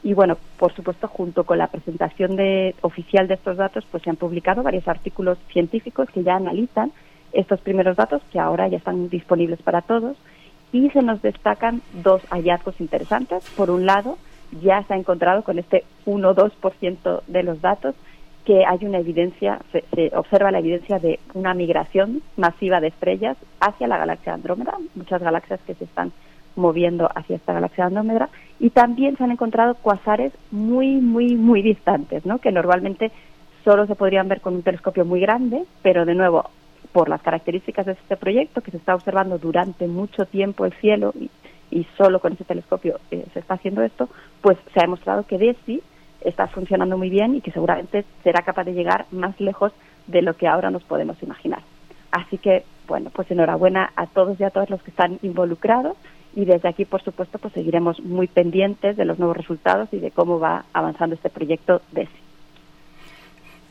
Y 0.03 0.13
bueno, 0.13 0.37
por 0.59 0.73
supuesto, 0.73 1.07
junto 1.07 1.45
con 1.45 1.57
la 1.57 1.67
presentación 1.67 2.35
de, 2.35 2.75
oficial 2.81 3.27
de 3.27 3.35
estos 3.35 3.55
datos, 3.55 3.85
pues 3.89 4.03
se 4.03 4.09
han 4.09 4.17
publicado 4.17 4.61
varios 4.61 4.87
artículos 4.87 5.37
científicos 5.51 6.09
que 6.09 6.23
ya 6.23 6.35
analizan 6.35 6.91
estos 7.31 7.61
primeros 7.61 7.97
datos 7.97 8.21
que 8.31 8.39
ahora 8.39 8.67
ya 8.67 8.77
están 8.77 9.09
disponibles 9.09 9.61
para 9.61 9.81
todos 9.81 10.17
y 10.73 10.89
se 10.89 11.01
nos 11.01 11.21
destacan 11.21 11.81
dos 12.03 12.21
hallazgos 12.29 12.81
interesantes. 12.81 13.49
Por 13.55 13.69
un 13.69 13.85
lado, 13.85 14.17
ya 14.61 14.83
se 14.83 14.93
ha 14.93 14.97
encontrado 14.97 15.43
con 15.43 15.59
este 15.59 15.85
1-2% 16.05 17.21
de 17.27 17.43
los 17.43 17.61
datos 17.61 17.95
que 18.43 18.65
hay 18.65 18.85
una 18.85 18.97
evidencia, 18.97 19.59
se, 19.71 19.85
se, 19.95 20.11
observa 20.17 20.51
la 20.51 20.59
evidencia 20.59 20.99
de 20.99 21.19
una 21.33 21.53
migración 21.53 22.21
masiva 22.35 22.81
de 22.81 22.87
estrellas 22.87 23.37
hacia 23.61 23.87
la 23.87 23.97
galaxia 23.97 24.33
Andrómeda, 24.33 24.73
muchas 24.95 25.21
galaxias 25.21 25.61
que 25.65 25.75
se 25.75 25.85
están 25.85 26.11
moviendo 26.57 27.09
hacia 27.15 27.37
esta 27.37 27.53
galaxia 27.53 27.85
Andrómeda 27.85 28.29
y 28.59 28.71
también 28.71 29.15
se 29.15 29.23
han 29.23 29.31
encontrado 29.31 29.75
cuasares 29.75 30.33
muy, 30.51 30.97
muy, 30.97 31.35
muy 31.35 31.61
distantes, 31.61 32.25
¿no? 32.25 32.39
que 32.39 32.51
normalmente 32.51 33.11
solo 33.63 33.87
se 33.87 33.95
podrían 33.95 34.27
ver 34.27 34.41
con 34.41 34.55
un 34.55 34.63
telescopio 34.63 35.05
muy 35.05 35.21
grande, 35.21 35.63
pero 35.81 36.05
de 36.05 36.15
nuevo, 36.15 36.49
por 36.93 37.09
las 37.09 37.21
características 37.21 37.87
de 37.87 37.93
este 37.93 38.15
proyecto, 38.15 38.61
que 38.61 38.71
se 38.71 38.77
está 38.77 38.95
observando 38.95 39.37
durante 39.37 39.87
mucho 39.87 40.25
tiempo 40.25 40.63
el 40.65 40.73
cielo 40.73 41.13
y, 41.71 41.87
solo 41.97 42.19
con 42.19 42.33
ese 42.33 42.43
telescopio 42.43 42.99
eh, 43.09 43.25
se 43.33 43.39
está 43.39 43.55
haciendo 43.55 43.81
esto, 43.81 44.07
pues 44.41 44.57
se 44.73 44.79
ha 44.79 44.83
demostrado 44.83 45.25
que 45.25 45.39
DESI 45.39 45.81
está 46.21 46.47
funcionando 46.47 46.99
muy 46.99 47.09
bien 47.09 47.35
y 47.35 47.41
que 47.41 47.51
seguramente 47.51 48.05
será 48.23 48.43
capaz 48.43 48.63
de 48.65 48.73
llegar 48.73 49.07
más 49.11 49.39
lejos 49.41 49.73
de 50.05 50.21
lo 50.21 50.35
que 50.35 50.47
ahora 50.47 50.69
nos 50.69 50.83
podemos 50.83 51.21
imaginar. 51.23 51.63
Así 52.11 52.37
que, 52.37 52.63
bueno, 52.87 53.09
pues 53.11 53.29
enhorabuena 53.31 53.91
a 53.95 54.05
todos 54.05 54.39
y 54.39 54.43
a 54.43 54.51
todas 54.51 54.69
los 54.69 54.83
que 54.83 54.91
están 54.91 55.17
involucrados 55.23 55.97
y 56.35 56.45
desde 56.45 56.69
aquí, 56.69 56.85
por 56.85 57.01
supuesto, 57.01 57.39
pues 57.39 57.53
seguiremos 57.53 57.99
muy 58.01 58.27
pendientes 58.27 58.95
de 58.95 59.05
los 59.05 59.17
nuevos 59.17 59.37
resultados 59.37 59.89
y 59.91 59.97
de 59.97 60.11
cómo 60.11 60.39
va 60.39 60.65
avanzando 60.73 61.15
este 61.15 61.29
proyecto 61.29 61.81
DESI. 61.91 62.22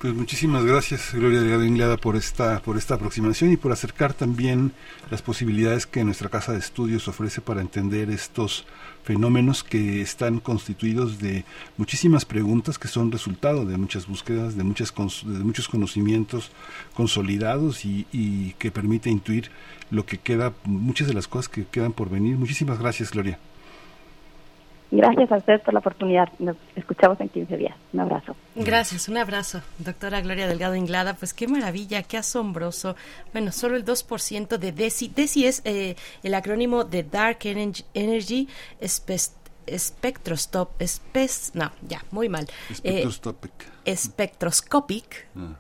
Pues 0.02 0.14
muchísimas 0.14 0.64
gracias, 0.64 1.14
Gloria 1.14 1.38
Delgado 1.38 1.64
Inglada, 1.64 1.96
por 1.96 2.16
esta, 2.16 2.60
por 2.60 2.76
esta 2.76 2.94
aproximación 2.96 3.52
y 3.52 3.56
por 3.56 3.70
acercar 3.70 4.12
también 4.14 4.72
las 5.12 5.22
posibilidades 5.22 5.86
que 5.86 6.02
nuestra 6.02 6.28
casa 6.28 6.50
de 6.50 6.58
estudios 6.58 7.06
ofrece 7.06 7.40
para 7.40 7.60
entender 7.60 8.10
estos 8.10 8.66
fenómenos 9.04 9.62
que 9.62 10.00
están 10.00 10.40
constituidos 10.40 11.20
de 11.20 11.44
muchísimas 11.76 12.24
preguntas 12.24 12.80
que 12.80 12.88
son 12.88 13.12
resultado 13.12 13.64
de 13.64 13.76
muchas 13.76 14.08
búsquedas, 14.08 14.56
de, 14.56 14.64
muchas, 14.64 14.92
de 14.92 15.44
muchos 15.44 15.68
conocimientos 15.68 16.50
consolidados 16.94 17.84
y, 17.84 18.04
y 18.10 18.54
que 18.54 18.72
permite 18.72 19.08
intuir 19.08 19.52
lo 19.92 20.04
que 20.04 20.18
queda, 20.18 20.52
muchas 20.64 21.06
de 21.06 21.14
las 21.14 21.28
cosas 21.28 21.48
que 21.48 21.64
quedan 21.64 21.92
por 21.92 22.10
venir. 22.10 22.36
Muchísimas 22.36 22.80
gracias, 22.80 23.12
Gloria. 23.12 23.38
Gracias 25.02 25.32
a 25.32 25.36
ustedes 25.38 25.60
por 25.62 25.74
la 25.74 25.80
oportunidad. 25.80 26.28
Nos 26.38 26.56
escuchamos 26.76 27.20
en 27.20 27.28
15 27.28 27.56
días. 27.56 27.74
Un 27.92 28.00
abrazo. 28.00 28.36
Gracias, 28.54 29.08
un 29.08 29.16
abrazo, 29.16 29.60
doctora 29.78 30.20
Gloria 30.20 30.46
Delgado 30.46 30.76
Inglada. 30.76 31.14
Pues 31.14 31.34
qué 31.34 31.48
maravilla, 31.48 32.04
qué 32.04 32.18
asombroso. 32.18 32.94
Bueno, 33.32 33.50
solo 33.50 33.74
el 33.74 33.84
2% 33.84 34.58
de 34.58 34.70
DESI. 34.70 35.08
DESI 35.08 35.46
es 35.46 35.62
eh, 35.64 35.96
el 36.22 36.34
acrónimo 36.34 36.84
de 36.84 37.02
Dark 37.02 37.38
Energy 37.42 38.48
Spe 38.80 39.16
Spectrostop, 39.76 40.80
espes, 40.80 41.52
no, 41.54 41.70
ya, 41.88 42.04
muy 42.12 42.28
mal. 42.28 42.46
Spectroscopic. 42.72 43.52
Eh, 43.84 43.96
spectroscopic 43.96 45.28
ah, 45.36 45.56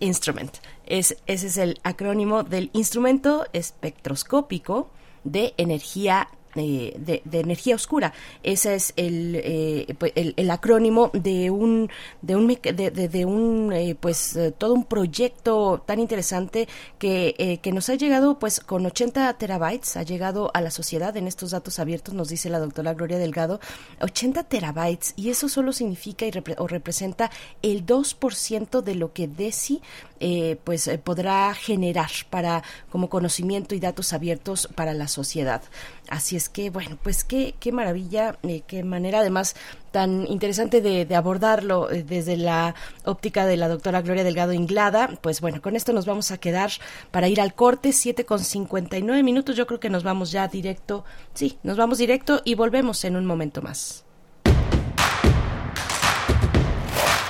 Instrument. 0.00 0.56
Es, 0.86 1.16
ese 1.26 1.46
es 1.46 1.58
el 1.58 1.78
acrónimo 1.82 2.42
del 2.42 2.70
instrumento 2.72 3.44
espectroscópico 3.52 4.90
de 5.24 5.52
energía 5.58 6.28
de, 6.54 6.94
de, 6.98 7.22
de, 7.24 7.40
energía 7.40 7.74
oscura. 7.74 8.12
Ese 8.42 8.74
es 8.74 8.92
el, 8.96 9.36
eh, 9.36 9.86
el, 10.14 10.34
el, 10.36 10.50
acrónimo 10.50 11.10
de 11.12 11.50
un, 11.50 11.90
de 12.22 12.36
un, 12.36 12.46
de, 12.48 12.90
de 12.90 13.24
un 13.24 13.72
eh, 13.72 13.96
pues 13.98 14.36
eh, 14.36 14.52
todo 14.56 14.74
un 14.74 14.84
proyecto 14.84 15.82
tan 15.86 15.98
interesante 15.98 16.68
que, 16.98 17.34
eh, 17.38 17.58
que 17.58 17.72
nos 17.72 17.88
ha 17.88 17.94
llegado 17.94 18.38
pues 18.38 18.60
con 18.60 18.84
80 18.86 19.32
terabytes, 19.34 19.96
ha 19.96 20.02
llegado 20.02 20.50
a 20.54 20.60
la 20.60 20.70
sociedad 20.70 21.16
en 21.16 21.26
estos 21.26 21.50
datos 21.50 21.78
abiertos, 21.78 22.14
nos 22.14 22.28
dice 22.28 22.50
la 22.50 22.58
doctora 22.58 22.94
Gloria 22.94 23.18
Delgado, 23.18 23.60
80 24.00 24.44
terabytes 24.44 25.14
y 25.16 25.30
eso 25.30 25.48
solo 25.48 25.72
significa 25.72 26.26
y 26.26 26.30
repre 26.30 26.54
o 26.58 26.66
representa 26.66 27.30
el 27.62 27.86
2% 27.86 28.82
de 28.82 28.94
lo 28.94 29.12
que 29.12 29.28
DESI 29.28 29.80
eh, 30.20 30.58
pues 30.64 30.88
eh, 30.88 30.98
podrá 30.98 31.54
generar 31.54 32.10
para 32.28 32.64
como 32.90 33.08
conocimiento 33.08 33.76
y 33.76 33.80
datos 33.80 34.12
abiertos 34.12 34.68
para 34.74 34.92
la 34.92 35.06
sociedad. 35.06 35.62
Así 36.08 36.36
es 36.36 36.48
que, 36.48 36.70
bueno, 36.70 36.96
pues 37.02 37.22
qué, 37.22 37.54
qué 37.60 37.70
maravilla, 37.70 38.38
eh, 38.42 38.62
qué 38.66 38.82
manera 38.82 39.20
además 39.20 39.54
tan 39.90 40.26
interesante 40.26 40.80
de, 40.80 41.14
abordarlo 41.14 41.90
eh, 41.90 42.02
desde 42.02 42.36
la 42.36 42.74
óptica 43.04 43.44
de 43.44 43.56
la 43.56 43.68
doctora 43.68 44.00
Gloria 44.00 44.24
Delgado 44.24 44.52
Inglada. 44.52 45.10
Pues 45.20 45.40
bueno, 45.40 45.60
con 45.60 45.76
esto 45.76 45.92
nos 45.92 46.06
vamos 46.06 46.30
a 46.30 46.38
quedar 46.38 46.70
para 47.10 47.28
ir 47.28 47.40
al 47.40 47.54
corte, 47.54 47.92
7 47.92 48.24
con 48.24 48.38
59 48.38 49.22
minutos. 49.22 49.54
Yo 49.54 49.66
creo 49.66 49.80
que 49.80 49.90
nos 49.90 50.02
vamos 50.02 50.32
ya 50.32 50.48
directo, 50.48 51.04
sí, 51.34 51.58
nos 51.62 51.76
vamos 51.76 51.98
directo 51.98 52.40
y 52.44 52.54
volvemos 52.54 53.04
en 53.04 53.16
un 53.16 53.26
momento 53.26 53.60
más. 53.60 54.04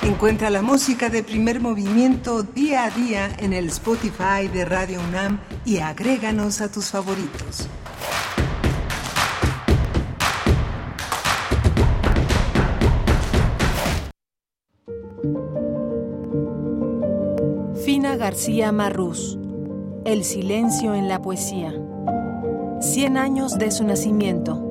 Encuentra 0.03 0.51
la 0.51 0.63
música 0.63 1.11
de 1.11 1.23
primer 1.23 1.61
movimiento 1.61 2.43
día 2.43 2.85
a 2.85 2.91
día 2.91 3.31
en 3.41 3.53
el 3.53 3.67
Spotify 3.67 4.49
de 4.53 4.65
Radio 4.65 5.01
UNAM 5.01 5.41
y 5.65 5.79
agréganos 5.79 6.61
a 6.61 6.71
tus 6.71 6.87
favoritos. 6.87 7.69
Fina 17.85 18.17
García 18.17 18.73
Marrús. 18.73 19.39
El 20.05 20.25
silencio 20.25 20.95
en 20.95 21.09
la 21.09 21.23
poesía. 21.23 21.75
Cien 22.81 23.17
años 23.17 23.59
de 23.59 23.71
su 23.71 23.85
nacimiento. 23.85 24.65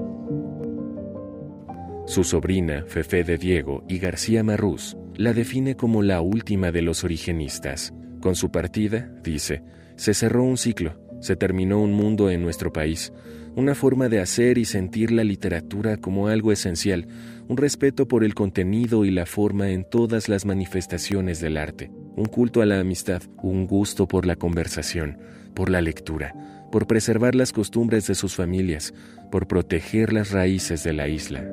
Su 2.05 2.24
sobrina, 2.24 2.86
Fefe 2.88 3.24
de 3.24 3.38
Diego 3.38 3.84
y 3.88 3.99
García 3.99 4.43
Marrús, 4.43 4.97
la 5.15 5.34
define 5.34 5.76
como 5.76 6.03
la 6.03 6.22
última 6.22 6.72
de 6.72 6.82
los 6.82 7.03
origenistas. 7.03 7.93
Con 8.22 8.36
su 8.36 8.49
partida, 8.49 9.11
dice, 9.24 9.63
se 9.95 10.13
cerró 10.13 10.43
un 10.43 10.57
ciclo, 10.57 10.99
se 11.20 11.36
terminó 11.36 11.82
un 11.82 11.93
mundo 11.93 12.30
en 12.30 12.41
nuestro 12.41 12.72
país, 12.72 13.11
una 13.55 13.74
forma 13.74 14.07
de 14.07 14.22
hacer 14.22 14.57
y 14.57 14.65
sentir 14.65 15.11
la 15.11 15.24
literatura 15.24 15.97
como 15.97 16.28
algo 16.28 16.51
esencial, 16.51 17.07
un 17.48 17.58
respeto 17.58 18.08
por 18.08 18.24
el 18.24 18.34
contenido 18.34 19.06
y 19.06 19.12
la 19.12 19.26
forma 19.26 19.70
en 19.70 19.86
todas 19.86 20.28
las 20.28 20.45
manifestaciones 20.45 21.39
del 21.39 21.58
arte, 21.58 21.91
un 22.16 22.26
culto 22.26 22.62
a 22.62 22.66
la 22.66 22.80
amistad, 22.80 23.22
un 23.41 23.68
gusto 23.68 24.08
por 24.08 24.26
la 24.26 24.36
conversación, 24.36 25.18
por 25.54 25.70
la 25.70 25.82
lectura, 25.82 26.36
por 26.72 26.88
preservar 26.88 27.36
las 27.36 27.54
costumbres 27.54 28.08
de 28.08 28.16
sus 28.16 28.36
familias, 28.36 28.93
por 29.32 29.48
proteger 29.48 30.12
las 30.12 30.32
raíces 30.32 30.84
de 30.84 30.93
la 30.93 31.08
isla. 31.08 31.43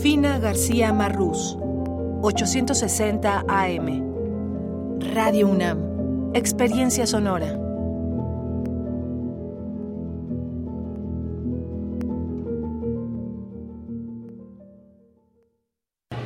Fina 0.00 0.38
García 0.38 0.92
Marrús, 0.92 1.56
860 2.22 3.44
AM. 3.48 4.12
Radio 5.14 5.48
UNAM, 5.48 6.30
Experiencia 6.34 7.06
Sonora. 7.06 7.58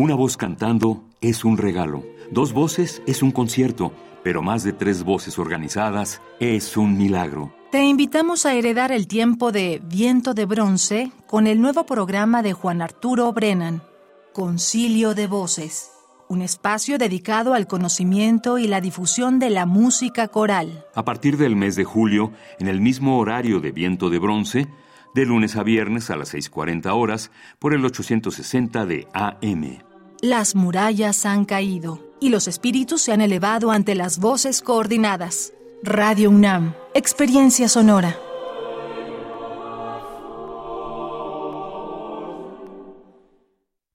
Una 0.00 0.14
voz 0.14 0.38
cantando 0.38 1.04
es 1.20 1.44
un 1.44 1.58
regalo. 1.58 2.02
Dos 2.30 2.54
voces 2.54 3.02
es 3.06 3.22
un 3.22 3.32
concierto. 3.32 3.92
Pero 4.24 4.40
más 4.40 4.64
de 4.64 4.72
tres 4.72 5.04
voces 5.04 5.38
organizadas 5.38 6.22
es 6.40 6.78
un 6.78 6.96
milagro. 6.96 7.52
Te 7.70 7.84
invitamos 7.84 8.46
a 8.46 8.54
heredar 8.54 8.92
el 8.92 9.06
tiempo 9.06 9.52
de 9.52 9.82
Viento 9.84 10.32
de 10.32 10.46
Bronce 10.46 11.12
con 11.26 11.46
el 11.46 11.60
nuevo 11.60 11.84
programa 11.84 12.42
de 12.42 12.54
Juan 12.54 12.80
Arturo 12.80 13.30
Brennan, 13.34 13.82
Concilio 14.32 15.12
de 15.12 15.26
Voces, 15.26 15.90
un 16.30 16.40
espacio 16.40 16.96
dedicado 16.96 17.52
al 17.52 17.66
conocimiento 17.66 18.56
y 18.56 18.68
la 18.68 18.80
difusión 18.80 19.38
de 19.38 19.50
la 19.50 19.66
música 19.66 20.28
coral. 20.28 20.86
A 20.94 21.04
partir 21.04 21.36
del 21.36 21.56
mes 21.56 21.76
de 21.76 21.84
julio, 21.84 22.32
en 22.58 22.68
el 22.68 22.80
mismo 22.80 23.18
horario 23.18 23.60
de 23.60 23.70
Viento 23.70 24.08
de 24.08 24.18
Bronce, 24.18 24.66
de 25.14 25.26
lunes 25.26 25.56
a 25.56 25.62
viernes 25.62 26.08
a 26.08 26.16
las 26.16 26.32
6.40 26.32 26.90
horas 26.94 27.30
por 27.58 27.74
el 27.74 27.84
860 27.84 28.86
de 28.86 29.06
AM. 29.12 29.89
Las 30.22 30.54
murallas 30.54 31.24
han 31.24 31.46
caído 31.46 31.98
y 32.20 32.28
los 32.28 32.46
espíritus 32.46 33.00
se 33.00 33.12
han 33.12 33.22
elevado 33.22 33.70
ante 33.70 33.94
las 33.94 34.18
voces 34.18 34.60
coordinadas. 34.60 35.54
Radio 35.82 36.28
UNAM, 36.28 36.74
experiencia 36.92 37.70
sonora. 37.70 38.18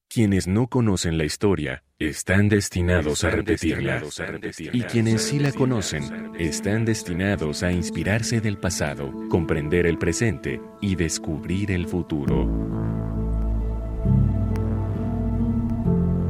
Quienes 0.09 0.47
no 0.47 0.67
conocen 0.67 1.19
la 1.19 1.25
historia 1.25 1.83
están 1.99 2.49
destinados 2.49 3.23
a 3.23 3.29
repetirla. 3.29 4.01
Y 4.73 4.81
quienes 4.83 5.21
sí 5.21 5.37
la 5.37 5.51
conocen 5.51 6.31
están 6.39 6.85
destinados 6.85 7.61
a 7.61 7.71
inspirarse 7.71 8.41
del 8.41 8.57
pasado, 8.57 9.13
comprender 9.29 9.85
el 9.85 9.99
presente 9.99 10.59
y 10.81 10.95
descubrir 10.95 11.69
el 11.69 11.85
futuro. 11.85 12.94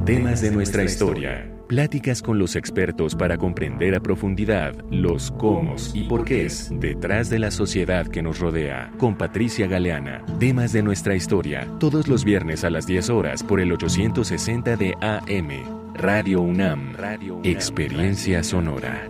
Temas 0.06 0.40
de 0.40 0.52
nuestra 0.52 0.84
historia. 0.84 1.52
Pláticas 1.68 2.22
con 2.22 2.38
los 2.38 2.56
expertos 2.56 3.16
para 3.16 3.40
comprender 3.40 3.96
a 3.96 4.00
profundidad 4.00 4.76
los 4.92 5.32
cómo 5.32 5.76
y 5.96 6.04
porqués 6.04 6.70
detrás 6.80 7.32
de 7.32 7.40
la 7.40 7.50
sociedad 7.50 8.06
que 8.06 8.22
nos 8.22 8.38
rodea. 8.40 8.92
Con 9.00 9.18
Patricia 9.18 9.66
Galeana. 9.66 10.24
Temas 10.40 10.74
de 10.74 10.84
nuestra 10.84 11.16
historia. 11.16 11.68
Todos 11.80 12.08
los 12.08 12.24
viernes 12.24 12.64
a 12.64 12.70
las 12.70 12.86
10 12.86 13.10
horas 13.10 13.42
por 13.42 13.60
el 13.60 13.72
860 13.72 14.76
de 14.76 14.94
AM. 15.02 15.50
Radio 15.96 16.42
UNAM. 16.42 16.96
Experiencia 17.44 18.44
sonora. 18.44 19.10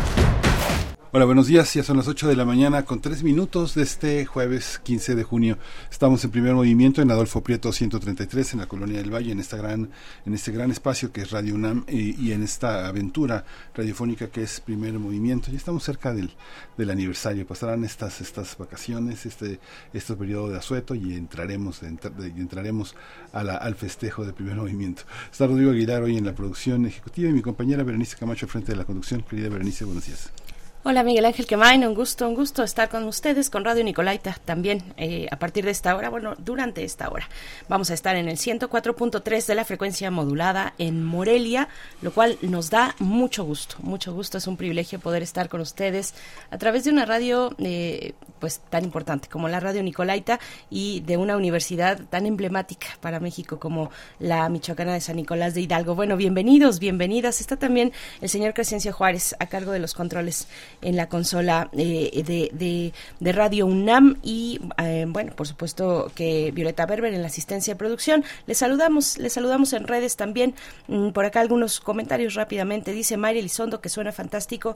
Hola, 1.13 1.25
buenos 1.25 1.47
días. 1.47 1.73
Ya 1.73 1.83
son 1.83 1.97
las 1.97 2.07
8 2.07 2.29
de 2.29 2.37
la 2.37 2.45
mañana 2.45 2.85
con 2.85 3.01
3 3.01 3.23
minutos 3.23 3.75
de 3.75 3.83
este 3.83 4.25
jueves 4.25 4.79
15 4.81 5.13
de 5.15 5.23
junio. 5.23 5.57
Estamos 5.91 6.23
en 6.23 6.31
primer 6.31 6.53
movimiento 6.53 7.01
en 7.01 7.11
Adolfo 7.11 7.43
Prieto 7.43 7.73
133 7.73 8.53
en 8.53 8.59
la 8.59 8.67
Colonia 8.67 8.99
del 8.99 9.13
Valle, 9.13 9.33
en, 9.33 9.41
esta 9.41 9.57
gran, 9.57 9.89
en 10.25 10.33
este 10.33 10.53
gran 10.53 10.71
espacio 10.71 11.11
que 11.11 11.19
es 11.23 11.31
Radio 11.31 11.55
UNAM 11.55 11.83
y, 11.89 12.31
en 12.31 12.43
esta 12.43 12.87
aventura 12.87 13.43
radiofónica 13.75 14.27
que 14.27 14.43
es 14.43 14.61
primer 14.61 14.93
movimiento. 14.99 15.51
Ya 15.51 15.57
estamos 15.57 15.83
cerca 15.83 16.13
del, 16.13 16.31
del 16.77 16.89
aniversario. 16.89 17.45
Pasarán 17.45 17.83
estas, 17.83 18.21
estas 18.21 18.57
vacaciones, 18.57 19.25
este, 19.25 19.59
este 19.91 20.15
periodo 20.15 20.47
de 20.49 20.59
asueto 20.59 20.95
y 20.95 21.15
entraremos, 21.15 21.83
entra- 21.83 22.13
y 22.25 22.39
entraremos 22.39 22.95
a 23.33 23.43
la- 23.43 23.57
al 23.57 23.75
festejo 23.75 24.23
de 24.25 24.31
primer 24.31 24.55
movimiento. 24.55 25.01
Está 25.29 25.45
Rodrigo 25.45 25.71
Aguilar 25.71 26.03
hoy 26.03 26.15
en 26.15 26.25
la 26.25 26.33
producción 26.35 26.85
ejecutiva 26.85 27.29
y 27.29 27.33
mi 27.33 27.41
compañera 27.41 27.83
Berenice 27.83 28.15
Camacho 28.17 28.47
frente 28.47 28.71
de 28.71 28.77
la 28.77 28.85
conducción. 28.85 29.23
Querida 29.29 29.49
Berenice, 29.49 29.83
buenos 29.83 30.05
días. 30.05 30.31
Hola 30.83 31.03
Miguel 31.03 31.25
Ángel 31.25 31.45
Quemain, 31.45 31.85
un 31.85 31.93
gusto, 31.93 32.27
un 32.27 32.33
gusto 32.33 32.63
estar 32.63 32.89
con 32.89 33.03
ustedes, 33.03 33.51
con 33.51 33.63
Radio 33.63 33.83
Nicolaita 33.83 34.35
también 34.43 34.81
eh, 34.97 35.27
a 35.29 35.35
partir 35.35 35.63
de 35.63 35.69
esta 35.69 35.95
hora, 35.95 36.09
bueno, 36.09 36.33
durante 36.39 36.83
esta 36.83 37.07
hora. 37.09 37.29
Vamos 37.69 37.91
a 37.91 37.93
estar 37.93 38.15
en 38.15 38.27
el 38.27 38.37
104.3 38.37 39.45
de 39.45 39.53
la 39.53 39.63
frecuencia 39.63 40.09
modulada 40.09 40.73
en 40.79 41.03
Morelia, 41.03 41.67
lo 42.01 42.11
cual 42.11 42.39
nos 42.41 42.71
da 42.71 42.95
mucho 42.97 43.43
gusto, 43.43 43.75
mucho 43.83 44.11
gusto, 44.11 44.39
es 44.39 44.47
un 44.47 44.57
privilegio 44.57 44.99
poder 44.99 45.21
estar 45.21 45.49
con 45.49 45.61
ustedes 45.61 46.15
a 46.49 46.57
través 46.57 46.83
de 46.83 46.89
una 46.89 47.05
radio 47.05 47.55
eh, 47.59 48.13
pues 48.39 48.59
tan 48.71 48.83
importante 48.83 49.29
como 49.29 49.47
la 49.47 49.59
Radio 49.59 49.83
Nicolaita 49.83 50.39
y 50.71 51.01
de 51.01 51.15
una 51.15 51.37
universidad 51.37 52.01
tan 52.09 52.25
emblemática 52.25 52.87
para 53.01 53.19
México 53.19 53.59
como 53.59 53.91
la 54.17 54.49
Michoacana 54.49 54.95
de 54.95 55.01
San 55.01 55.17
Nicolás 55.17 55.53
de 55.53 55.61
Hidalgo. 55.61 55.93
Bueno, 55.93 56.17
bienvenidos, 56.17 56.79
bienvenidas. 56.79 57.39
Está 57.39 57.57
también 57.57 57.93
el 58.19 58.29
señor 58.29 58.55
Crescencio 58.55 58.93
Juárez 58.93 59.35
a 59.37 59.45
cargo 59.45 59.71
de 59.71 59.77
los 59.77 59.93
controles 59.93 60.47
en 60.81 60.95
la 60.95 61.07
consola 61.09 61.69
eh, 61.73 62.23
de, 62.25 62.49
de- 62.53 62.93
de 63.19 63.31
Radio 63.31 63.65
UNAM 63.65 64.17
y 64.23 64.59
eh, 64.77 65.05
bueno, 65.07 65.33
por 65.35 65.47
supuesto 65.47 66.11
que 66.15 66.51
Violeta 66.51 66.85
Berber 66.85 67.13
en 67.13 67.21
la 67.21 67.27
asistencia 67.27 67.73
de 67.73 67.77
producción. 67.77 68.23
Les 68.47 68.57
saludamos, 68.57 69.17
les 69.17 69.33
saludamos 69.33 69.73
en 69.73 69.87
redes 69.87 70.15
también. 70.15 70.53
Mm, 70.87 71.09
por 71.09 71.25
acá 71.25 71.39
algunos 71.41 71.79
comentarios 71.79 72.33
rápidamente. 72.35 72.91
Dice 72.93 73.17
Mayra 73.17 73.39
Elizondo 73.39 73.81
que 73.81 73.89
suena 73.89 74.11
fantástico, 74.11 74.75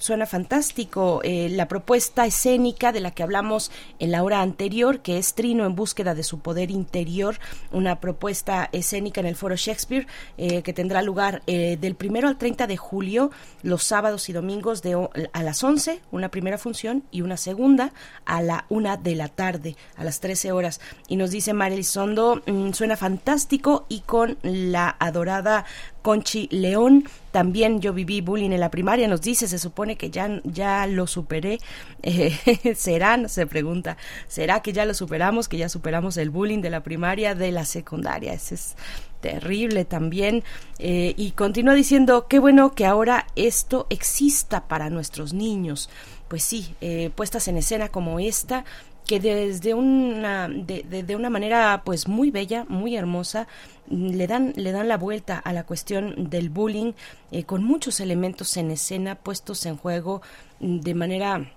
suena, 0.00 0.26
fantástico 0.26 1.20
eh, 1.24 1.48
la 1.50 1.68
propuesta 1.68 2.26
escénica 2.26 2.92
de 2.92 3.00
la 3.00 3.10
que 3.10 3.22
hablamos 3.22 3.70
en 3.98 4.10
la 4.10 4.22
hora 4.22 4.40
anterior, 4.40 5.00
que 5.00 5.18
es 5.18 5.34
Trino 5.34 5.66
en 5.66 5.74
búsqueda 5.74 6.14
de 6.14 6.22
su 6.22 6.40
poder 6.40 6.70
interior, 6.70 7.36
una 7.70 8.00
propuesta 8.00 8.68
escénica 8.72 9.20
en 9.20 9.26
el 9.26 9.36
Foro 9.36 9.56
Shakespeare 9.56 10.06
eh, 10.38 10.62
que 10.62 10.72
tendrá 10.72 11.02
lugar 11.02 11.42
del 11.46 11.94
primero 11.94 12.28
al 12.28 12.38
30 12.38 12.66
de 12.66 12.76
julio, 12.76 13.30
los 13.62 13.82
sábados 13.84 14.28
y 14.28 14.32
domingos 14.32 14.82
de 14.82 15.01
a 15.32 15.42
las 15.42 15.62
11, 15.62 16.00
una 16.10 16.30
primera 16.30 16.58
función 16.58 17.04
y 17.10 17.22
una 17.22 17.36
segunda 17.36 17.92
a 18.24 18.42
la 18.42 18.66
una 18.68 18.96
de 18.96 19.14
la 19.14 19.28
tarde, 19.28 19.76
a 19.96 20.04
las 20.04 20.20
13 20.20 20.52
horas. 20.52 20.80
Y 21.08 21.16
nos 21.16 21.30
dice 21.30 21.52
María 21.52 21.74
Elizondo, 21.74 22.42
mm, 22.46 22.72
suena 22.72 22.96
fantástico 22.96 23.86
y 23.88 24.00
con 24.00 24.38
la 24.42 24.96
adorada 24.98 25.64
Conchi 26.02 26.48
León. 26.50 27.04
También 27.30 27.80
yo 27.80 27.92
viví 27.92 28.20
bullying 28.20 28.50
en 28.50 28.60
la 28.60 28.70
primaria, 28.70 29.08
nos 29.08 29.22
dice, 29.22 29.48
se 29.48 29.58
supone 29.58 29.96
que 29.96 30.10
ya, 30.10 30.40
ya 30.44 30.86
lo 30.86 31.06
superé. 31.06 31.58
Eh, 32.04 32.74
¿Será? 32.74 33.28
Se 33.28 33.46
pregunta, 33.46 33.96
¿será 34.26 34.60
que 34.60 34.72
ya 34.72 34.84
lo 34.84 34.92
superamos, 34.92 35.48
que 35.48 35.56
ya 35.56 35.68
superamos 35.68 36.16
el 36.16 36.30
bullying 36.30 36.60
de 36.60 36.70
la 36.70 36.82
primaria, 36.82 37.36
de 37.36 37.52
la 37.52 37.64
secundaria? 37.64 38.32
Ese 38.32 38.56
es 38.56 38.74
terrible 39.22 39.86
también. 39.86 40.44
Eh, 40.78 41.14
y 41.16 41.30
continúa 41.30 41.72
diciendo, 41.74 42.26
qué 42.28 42.38
bueno 42.38 42.74
que 42.74 42.84
ahora 42.84 43.26
esto 43.36 43.86
exista 43.88 44.68
para 44.68 44.90
nuestros 44.90 45.32
niños. 45.32 45.88
Pues 46.28 46.42
sí, 46.42 46.74
eh, 46.82 47.10
puestas 47.14 47.48
en 47.48 47.56
escena 47.56 47.88
como 47.88 48.20
esta 48.20 48.64
que 49.06 49.18
desde 49.18 49.74
una 49.74 50.48
de, 50.48 50.84
de- 50.88 51.02
de 51.02 51.16
una 51.16 51.28
manera 51.28 51.82
pues 51.84 52.06
muy 52.06 52.30
bella 52.30 52.64
muy 52.68 52.94
hermosa 52.94 53.48
mm, 53.88 54.10
le 54.10 54.26
dan 54.28 54.52
le 54.54 54.70
dan 54.70 54.86
la 54.86 54.96
vuelta 54.96 55.38
a 55.38 55.52
la 55.52 55.64
cuestión 55.64 56.30
del 56.30 56.50
bullying 56.50 56.92
eh, 57.32 57.42
con 57.42 57.64
muchos 57.64 57.98
elementos 57.98 58.56
en 58.56 58.70
escena 58.70 59.16
puestos 59.16 59.66
en 59.66 59.76
juego 59.76 60.22
mm, 60.60 60.78
de 60.80 60.94
manera 60.94 61.52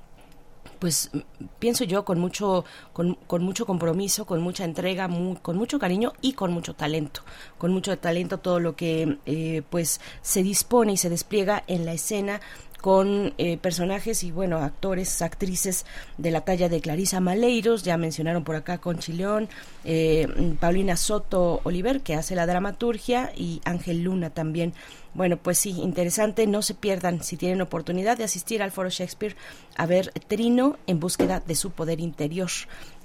pues 0.79 1.09
mm, 1.13 1.19
pienso 1.59 1.83
yo 1.83 2.05
con 2.05 2.19
mucho 2.19 2.65
con, 2.93 3.15
con 3.27 3.43
mucho 3.43 3.65
compromiso 3.65 4.25
con 4.25 4.41
mucha 4.41 4.63
entrega 4.63 5.09
con 5.41 5.57
mucho 5.57 5.79
cariño 5.79 6.13
y 6.21 6.33
con 6.33 6.51
mucho 6.51 6.73
talento. 6.73 7.21
Con 7.57 7.71
mucho 7.71 7.97
talento 7.97 8.39
todo 8.39 8.59
lo 8.59 8.75
que 8.75 9.17
eh, 9.25 9.61
pues 9.69 10.01
se 10.21 10.43
dispone 10.43 10.93
y 10.93 10.97
se 10.97 11.09
despliega 11.09 11.63
en 11.67 11.85
la 11.85 11.93
escena 11.93 12.41
con 12.85 13.33
eh, 13.39 13.57
personajes 13.57 14.23
y 14.23 14.29
bueno 14.29 14.59
actores 14.59 15.23
actrices 15.23 15.87
de 16.19 16.29
la 16.29 16.41
talla 16.41 16.69
de 16.69 16.81
Clarisa 16.81 17.19
Maleiros 17.19 17.81
ya 17.81 17.97
mencionaron 17.97 18.43
por 18.43 18.55
acá 18.55 18.77
con 18.77 18.99
Chileón 18.99 19.49
eh, 19.85 20.27
Paulina 20.59 20.95
Soto 20.95 21.61
Oliver 21.63 22.01
que 22.01 22.13
hace 22.13 22.35
la 22.35 22.45
dramaturgia 22.45 23.31
y 23.35 23.59
Ángel 23.65 24.03
Luna 24.03 24.29
también 24.29 24.75
bueno, 25.15 25.37
pues 25.37 25.57
sí, 25.57 25.71
interesante. 25.81 26.45
No 26.45 26.61
se 26.61 26.73
pierdan 26.73 27.23
si 27.23 27.37
tienen 27.37 27.61
oportunidad 27.61 28.17
de 28.17 28.25
asistir 28.25 28.61
al 28.61 28.71
Foro 28.71 28.89
Shakespeare 28.89 29.37
a 29.77 29.85
ver 29.85 30.11
Trino 30.27 30.77
en 30.87 30.99
búsqueda 30.99 31.39
de 31.39 31.55
su 31.55 31.71
poder 31.71 32.01
interior. 32.01 32.49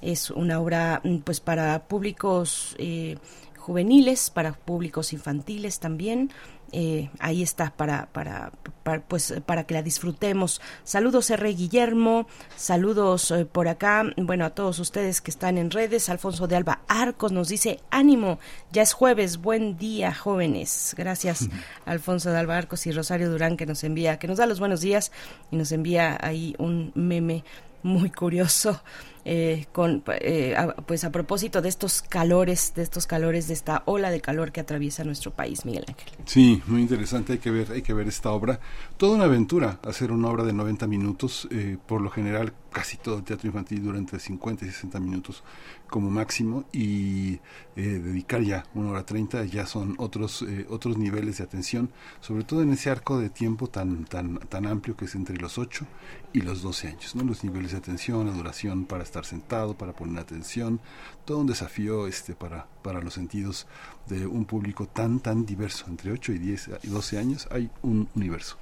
Es 0.01 0.29
una 0.29 0.59
obra 0.59 0.99
mm, 1.05 1.19
pues 1.19 1.39
para 1.39 1.87
públicos 1.87 2.75
eh, 2.79 3.17
juveniles, 3.57 4.29
para 4.29 4.51
públicos 4.51 5.13
infantiles 5.13 5.79
también. 5.79 6.31
Eh, 6.73 7.09
ahí 7.19 7.43
está 7.43 7.71
para, 7.71 8.07
para, 8.13 8.51
para, 8.83 9.01
pues 9.01 9.33
para 9.45 9.65
que 9.65 9.73
la 9.73 9.83
disfrutemos. 9.83 10.61
Saludos 10.83 11.29
R. 11.29 11.53
Guillermo, 11.53 12.27
saludos 12.55 13.31
eh, 13.31 13.45
por 13.45 13.67
acá, 13.67 14.05
bueno 14.15 14.45
a 14.45 14.51
todos 14.51 14.79
ustedes 14.79 15.21
que 15.21 15.31
están 15.31 15.57
en 15.57 15.71
redes. 15.71 16.09
Alfonso 16.09 16.47
de 16.47 16.55
Alba 16.55 16.81
Arcos 16.87 17.31
nos 17.31 17.49
dice 17.49 17.81
ánimo, 17.89 18.39
ya 18.71 18.83
es 18.83 18.93
jueves, 18.93 19.37
buen 19.37 19.77
día 19.77 20.13
jóvenes. 20.13 20.95
Gracias 20.97 21.49
Alfonso 21.85 22.31
de 22.31 22.39
Alba 22.39 22.57
Arcos 22.57 22.87
y 22.87 22.91
Rosario 22.91 23.29
Durán 23.29 23.57
que 23.57 23.65
nos 23.65 23.83
envía, 23.83 24.17
que 24.17 24.27
nos 24.27 24.37
da 24.37 24.45
los 24.45 24.59
buenos 24.59 24.81
días 24.81 25.11
y 25.51 25.57
nos 25.57 25.71
envía 25.71 26.17
ahí 26.21 26.55
un 26.57 26.91
meme 26.95 27.43
muy 27.83 28.11
curioso 28.11 28.81
eh, 29.25 29.65
con 29.71 30.03
eh, 30.19 30.55
a- 30.55 30.75
pues 30.75 31.03
a 31.03 31.11
propósito 31.11 31.61
de 31.61 31.69
estos 31.69 32.01
calores 32.01 32.73
de 32.75 32.83
estos 32.83 33.05
calores 33.07 33.47
de 33.47 33.53
esta 33.53 33.83
ola 33.85 34.09
de 34.09 34.19
calor 34.21 34.51
que 34.51 34.59
atraviesa 34.61 35.03
nuestro 35.03 35.31
país 35.31 35.65
Miguel 35.65 35.85
Ángel 35.87 36.11
Sí, 36.25 36.61
muy 36.67 36.81
interesante, 36.81 37.33
hay 37.33 37.39
que 37.39 37.51
ver, 37.51 37.71
hay 37.71 37.81
que 37.81 37.93
ver 37.93 38.07
esta 38.07 38.31
obra. 38.31 38.59
Toda 38.97 39.15
una 39.15 39.25
aventura, 39.25 39.79
hacer 39.83 40.11
una 40.11 40.27
obra 40.29 40.43
de 40.43 40.53
90 40.53 40.87
minutos, 40.87 41.47
eh, 41.51 41.77
por 41.87 42.01
lo 42.01 42.09
general 42.09 42.53
casi 42.71 42.95
todo 42.97 43.17
el 43.17 43.23
teatro 43.23 43.47
infantil 43.47 43.83
dura 43.83 43.97
entre 43.97 44.17
50 44.19 44.63
y 44.65 44.69
60 44.69 44.99
minutos 45.01 45.43
como 45.89 46.09
máximo 46.09 46.63
y 46.71 47.33
eh, 47.75 47.81
dedicar 48.01 48.41
ya 48.41 48.63
una 48.75 48.91
hora 48.91 49.05
30 49.05 49.43
ya 49.45 49.65
son 49.65 49.95
otros 49.97 50.41
eh, 50.47 50.65
otros 50.69 50.97
niveles 50.97 51.39
de 51.39 51.43
atención, 51.43 51.91
sobre 52.21 52.45
todo 52.45 52.61
en 52.61 52.71
ese 52.71 52.89
arco 52.89 53.19
de 53.19 53.29
tiempo 53.29 53.67
tan 53.67 54.05
tan 54.05 54.37
tan 54.47 54.65
amplio 54.67 54.95
que 54.95 55.05
es 55.05 55.15
entre 55.15 55.35
los 55.37 55.57
8 55.57 55.85
y 56.31 56.41
los 56.41 56.61
12 56.61 56.87
años, 56.87 57.13
¿no? 57.15 57.23
Los 57.25 57.43
niveles 57.43 57.71
de 57.71 57.77
atención, 57.79 58.25
la 58.25 58.31
duración 58.33 58.85
para 58.85 59.03
estar 59.11 59.25
sentado, 59.25 59.73
para 59.73 59.91
poner 59.91 60.19
atención, 60.19 60.79
todo 61.25 61.39
un 61.39 61.47
desafío 61.47 62.07
este 62.07 62.33
para 62.33 62.65
para 62.81 63.01
los 63.01 63.13
sentidos 63.13 63.67
de 64.07 64.25
un 64.25 64.45
público 64.45 64.87
tan 64.87 65.19
tan 65.19 65.45
diverso, 65.45 65.85
entre 65.87 66.11
8 66.11 66.31
y 66.31 66.37
10 66.39 66.69
y 66.83 66.87
12 66.87 67.17
años 67.17 67.47
hay 67.51 67.69
un 67.81 68.07
universo. 68.15 68.57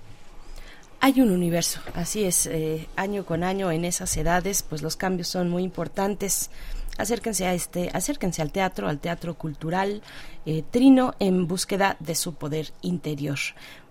Hay 1.02 1.22
un 1.22 1.32
universo, 1.32 1.80
así 1.94 2.26
es, 2.26 2.46
eh, 2.46 2.88
año 2.98 3.26
con 3.26 3.46
año 3.46 3.72
en 3.72 3.86
esas 3.86 4.18
edades, 4.18 4.64
pues 4.64 4.82
los 4.82 4.98
cambios 4.98 5.30
son 5.30 5.50
muy 5.50 5.64
importantes. 5.64 6.50
Acérquense 6.98 7.46
a 7.46 7.54
este, 7.54 7.90
acérquense 7.94 8.42
al 8.42 8.52
teatro, 8.52 8.90
al 8.90 9.00
teatro 9.00 9.36
cultural, 9.36 10.02
eh, 10.46 10.62
Trino 10.70 11.14
en 11.20 11.48
búsqueda 11.48 11.96
de 12.02 12.16
su 12.16 12.34
poder 12.34 12.74
interior. 12.82 13.40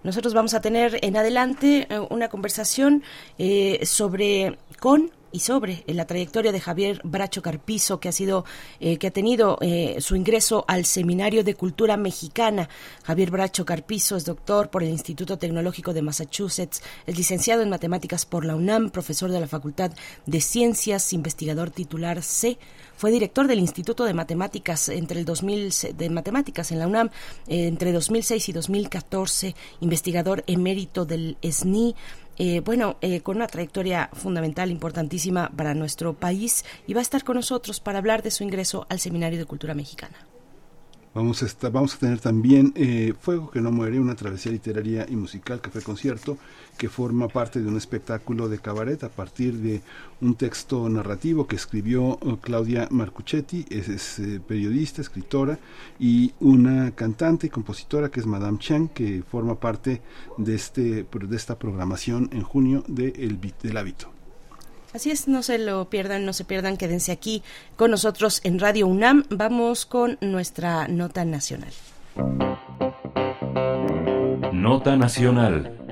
Nosotros 0.02 0.34
vamos 0.34 0.52
a 0.52 0.60
tener 0.60 0.98
en 1.02 1.16
adelante 1.16 1.86
eh, 1.88 1.98
una 2.10 2.28
conversación 2.28 3.02
sobre 3.84 4.58
con 4.78 5.10
y 5.32 5.40
sobre 5.40 5.84
la 5.86 6.06
trayectoria 6.06 6.52
de 6.52 6.60
Javier 6.60 7.00
Bracho 7.04 7.42
Carpizo, 7.42 8.00
que 8.00 8.08
ha 8.08 8.12
sido, 8.12 8.44
eh, 8.80 8.96
que 8.98 9.08
ha 9.08 9.10
tenido 9.10 9.58
eh, 9.60 9.96
su 10.00 10.16
ingreso 10.16 10.64
al 10.68 10.84
Seminario 10.84 11.44
de 11.44 11.54
Cultura 11.54 11.96
Mexicana. 11.96 12.68
Javier 13.04 13.30
Bracho 13.30 13.64
Carpizo 13.64 14.16
es 14.16 14.24
doctor 14.24 14.70
por 14.70 14.82
el 14.82 14.88
Instituto 14.90 15.38
Tecnológico 15.38 15.92
de 15.92 16.02
Massachusetts, 16.02 16.82
es 17.06 17.16
licenciado 17.16 17.62
en 17.62 17.70
matemáticas 17.70 18.24
por 18.26 18.44
la 18.44 18.54
UNAM, 18.56 18.90
profesor 18.90 19.30
de 19.30 19.40
la 19.40 19.46
Facultad 19.46 19.92
de 20.26 20.40
Ciencias, 20.40 21.12
investigador 21.12 21.70
titular 21.70 22.22
C. 22.22 22.58
Fue 22.96 23.10
director 23.12 23.46
del 23.46 23.60
Instituto 23.60 24.04
de 24.04 24.14
Matemáticas 24.14 24.88
entre 24.88 25.20
el 25.20 25.24
2000 25.24 25.72
se- 25.72 25.92
de 25.92 26.10
matemáticas 26.10 26.72
en 26.72 26.80
la 26.80 26.86
UNAM 26.88 27.10
eh, 27.46 27.68
entre 27.68 27.92
2006 27.92 28.48
y 28.48 28.52
2014, 28.52 29.54
investigador 29.80 30.42
emérito 30.46 31.04
del 31.04 31.36
SNI. 31.42 31.94
Eh, 32.38 32.60
bueno, 32.60 32.96
eh, 33.00 33.20
con 33.20 33.36
una 33.36 33.48
trayectoria 33.48 34.10
fundamental, 34.12 34.70
importantísima 34.70 35.50
para 35.50 35.74
nuestro 35.74 36.14
país, 36.14 36.64
y 36.86 36.94
va 36.94 37.00
a 37.00 37.02
estar 37.02 37.24
con 37.24 37.36
nosotros 37.36 37.80
para 37.80 37.98
hablar 37.98 38.22
de 38.22 38.30
su 38.30 38.44
ingreso 38.44 38.86
al 38.88 39.00
Seminario 39.00 39.38
de 39.38 39.44
Cultura 39.44 39.74
Mexicana. 39.74 40.16
Vamos 41.14 41.42
a, 41.42 41.46
estar- 41.46 41.72
vamos 41.72 41.94
a 41.94 41.98
tener 41.98 42.20
también 42.20 42.72
eh, 42.76 43.12
Fuego 43.18 43.50
que 43.50 43.60
no 43.60 43.72
muere, 43.72 43.98
una 43.98 44.14
travesía 44.14 44.52
literaria 44.52 45.06
y 45.08 45.16
musical, 45.16 45.60
café 45.60 45.80
concierto, 45.82 46.36
que 46.76 46.88
forma 46.88 47.26
parte 47.28 47.60
de 47.60 47.66
un 47.66 47.76
espectáculo 47.76 48.48
de 48.48 48.58
cabaret 48.58 49.02
a 49.02 49.08
partir 49.08 49.54
de 49.54 49.80
un 50.20 50.36
texto 50.36 50.88
narrativo 50.88 51.46
que 51.46 51.56
escribió 51.56 52.18
eh, 52.22 52.36
Claudia 52.40 52.86
Marcuchetti, 52.90 53.64
es, 53.70 54.18
eh, 54.18 54.40
periodista, 54.46 55.00
escritora 55.00 55.58
y 55.98 56.32
una 56.40 56.92
cantante 56.92 57.48
y 57.48 57.50
compositora 57.50 58.10
que 58.10 58.20
es 58.20 58.26
Madame 58.26 58.58
Chang, 58.58 58.88
que 58.90 59.24
forma 59.28 59.58
parte 59.58 60.02
de, 60.36 60.54
este, 60.54 61.04
de 61.04 61.36
esta 61.36 61.58
programación 61.58 62.28
en 62.32 62.42
junio 62.42 62.84
de 62.86 63.08
El 63.16 63.38
del 63.62 63.76
Hábito. 63.76 64.17
Así 64.94 65.10
es, 65.10 65.28
no 65.28 65.42
se 65.42 65.58
lo 65.58 65.90
pierdan, 65.90 66.24
no 66.24 66.32
se 66.32 66.44
pierdan, 66.44 66.76
quédense 66.76 67.12
aquí 67.12 67.42
con 67.76 67.90
nosotros 67.90 68.40
en 68.44 68.58
Radio 68.58 68.86
UNAM. 68.86 69.24
Vamos 69.30 69.86
con 69.86 70.18
nuestra 70.20 70.88
nota 70.88 71.24
nacional. 71.24 71.72
Nota 74.52 74.96
Nacional. 74.96 75.87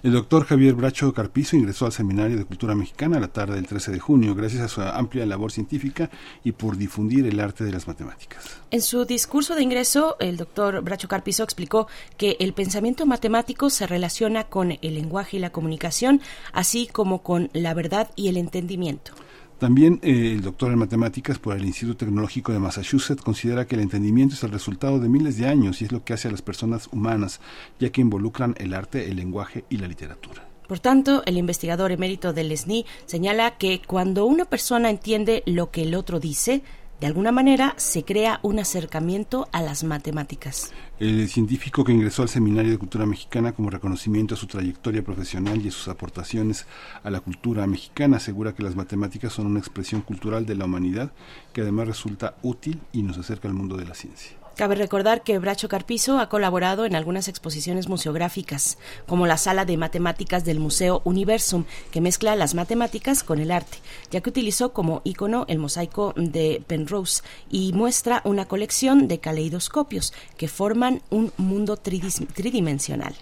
El 0.00 0.12
doctor 0.12 0.44
Javier 0.44 0.74
Bracho 0.74 1.12
Carpizo 1.12 1.56
ingresó 1.56 1.84
al 1.84 1.90
Seminario 1.92 2.36
de 2.36 2.44
Cultura 2.44 2.76
Mexicana 2.76 3.16
a 3.16 3.20
la 3.20 3.28
tarde 3.28 3.56
del 3.56 3.66
13 3.66 3.90
de 3.90 3.98
junio, 3.98 4.36
gracias 4.36 4.62
a 4.62 4.68
su 4.68 4.80
amplia 4.80 5.26
labor 5.26 5.50
científica 5.50 6.08
y 6.44 6.52
por 6.52 6.76
difundir 6.76 7.26
el 7.26 7.40
arte 7.40 7.64
de 7.64 7.72
las 7.72 7.88
matemáticas. 7.88 8.44
En 8.70 8.80
su 8.80 9.04
discurso 9.04 9.56
de 9.56 9.62
ingreso, 9.64 10.16
el 10.20 10.36
doctor 10.36 10.82
Bracho 10.82 11.08
Carpizo 11.08 11.42
explicó 11.42 11.88
que 12.16 12.36
el 12.38 12.52
pensamiento 12.52 13.06
matemático 13.06 13.70
se 13.70 13.88
relaciona 13.88 14.44
con 14.44 14.78
el 14.80 14.94
lenguaje 14.94 15.38
y 15.38 15.40
la 15.40 15.50
comunicación, 15.50 16.20
así 16.52 16.86
como 16.86 17.24
con 17.24 17.50
la 17.52 17.74
verdad 17.74 18.08
y 18.14 18.28
el 18.28 18.36
entendimiento. 18.36 19.14
También 19.58 19.98
eh, 20.02 20.32
el 20.32 20.42
doctor 20.42 20.70
en 20.70 20.78
matemáticas 20.78 21.40
por 21.40 21.56
el 21.56 21.64
Instituto 21.64 22.06
Tecnológico 22.06 22.52
de 22.52 22.60
Massachusetts 22.60 23.22
considera 23.22 23.66
que 23.66 23.74
el 23.74 23.82
entendimiento 23.82 24.34
es 24.34 24.44
el 24.44 24.52
resultado 24.52 25.00
de 25.00 25.08
miles 25.08 25.36
de 25.36 25.48
años 25.48 25.82
y 25.82 25.86
es 25.86 25.92
lo 25.92 26.04
que 26.04 26.12
hace 26.12 26.28
a 26.28 26.30
las 26.30 26.42
personas 26.42 26.88
humanas, 26.92 27.40
ya 27.80 27.90
que 27.90 28.00
involucran 28.00 28.54
el 28.58 28.72
arte, 28.72 29.08
el 29.10 29.16
lenguaje 29.16 29.64
y 29.68 29.78
la 29.78 29.88
literatura. 29.88 30.46
Por 30.68 30.78
tanto, 30.78 31.22
el 31.26 31.38
investigador 31.38 31.90
emérito 31.90 32.32
del 32.32 32.56
SNI 32.56 32.86
señala 33.06 33.56
que 33.56 33.80
cuando 33.84 34.26
una 34.26 34.44
persona 34.44 34.90
entiende 34.90 35.42
lo 35.46 35.70
que 35.70 35.82
el 35.82 35.94
otro 35.94 36.20
dice, 36.20 36.62
de 37.00 37.06
alguna 37.06 37.30
manera 37.30 37.74
se 37.76 38.04
crea 38.04 38.40
un 38.42 38.58
acercamiento 38.58 39.48
a 39.52 39.62
las 39.62 39.84
matemáticas. 39.84 40.72
El 40.98 41.28
científico 41.28 41.84
que 41.84 41.92
ingresó 41.92 42.22
al 42.22 42.28
Seminario 42.28 42.72
de 42.72 42.78
Cultura 42.78 43.06
Mexicana 43.06 43.52
como 43.52 43.70
reconocimiento 43.70 44.34
a 44.34 44.38
su 44.38 44.48
trayectoria 44.48 45.04
profesional 45.04 45.64
y 45.64 45.68
a 45.68 45.72
sus 45.72 45.86
aportaciones 45.88 46.66
a 47.04 47.10
la 47.10 47.20
cultura 47.20 47.66
mexicana 47.66 48.16
asegura 48.16 48.52
que 48.52 48.64
las 48.64 48.74
matemáticas 48.74 49.32
son 49.32 49.46
una 49.46 49.60
expresión 49.60 50.00
cultural 50.00 50.44
de 50.44 50.56
la 50.56 50.64
humanidad 50.64 51.12
que 51.52 51.60
además 51.60 51.86
resulta 51.86 52.34
útil 52.42 52.80
y 52.92 53.02
nos 53.02 53.16
acerca 53.18 53.46
al 53.46 53.54
mundo 53.54 53.76
de 53.76 53.84
la 53.84 53.94
ciencia. 53.94 54.36
Cabe 54.58 54.74
recordar 54.74 55.22
que 55.22 55.38
Bracho 55.38 55.68
Carpizo 55.68 56.18
ha 56.18 56.28
colaborado 56.28 56.84
en 56.84 56.96
algunas 56.96 57.28
exposiciones 57.28 57.88
museográficas, 57.88 58.76
como 59.06 59.28
la 59.28 59.36
Sala 59.36 59.64
de 59.64 59.76
Matemáticas 59.76 60.44
del 60.44 60.58
Museo 60.58 61.00
Universum, 61.04 61.62
que 61.92 62.00
mezcla 62.00 62.34
las 62.34 62.56
matemáticas 62.56 63.22
con 63.22 63.38
el 63.38 63.52
arte, 63.52 63.78
ya 64.10 64.20
que 64.20 64.30
utilizó 64.30 64.72
como 64.72 65.00
icono 65.04 65.44
el 65.46 65.60
mosaico 65.60 66.12
de 66.16 66.60
Penrose 66.66 67.22
y 67.48 67.72
muestra 67.72 68.20
una 68.24 68.46
colección 68.46 69.06
de 69.06 69.20
caleidoscopios 69.20 70.12
que 70.36 70.48
forman 70.48 71.02
un 71.08 71.30
mundo 71.36 71.76
tridimensional. 71.76 73.14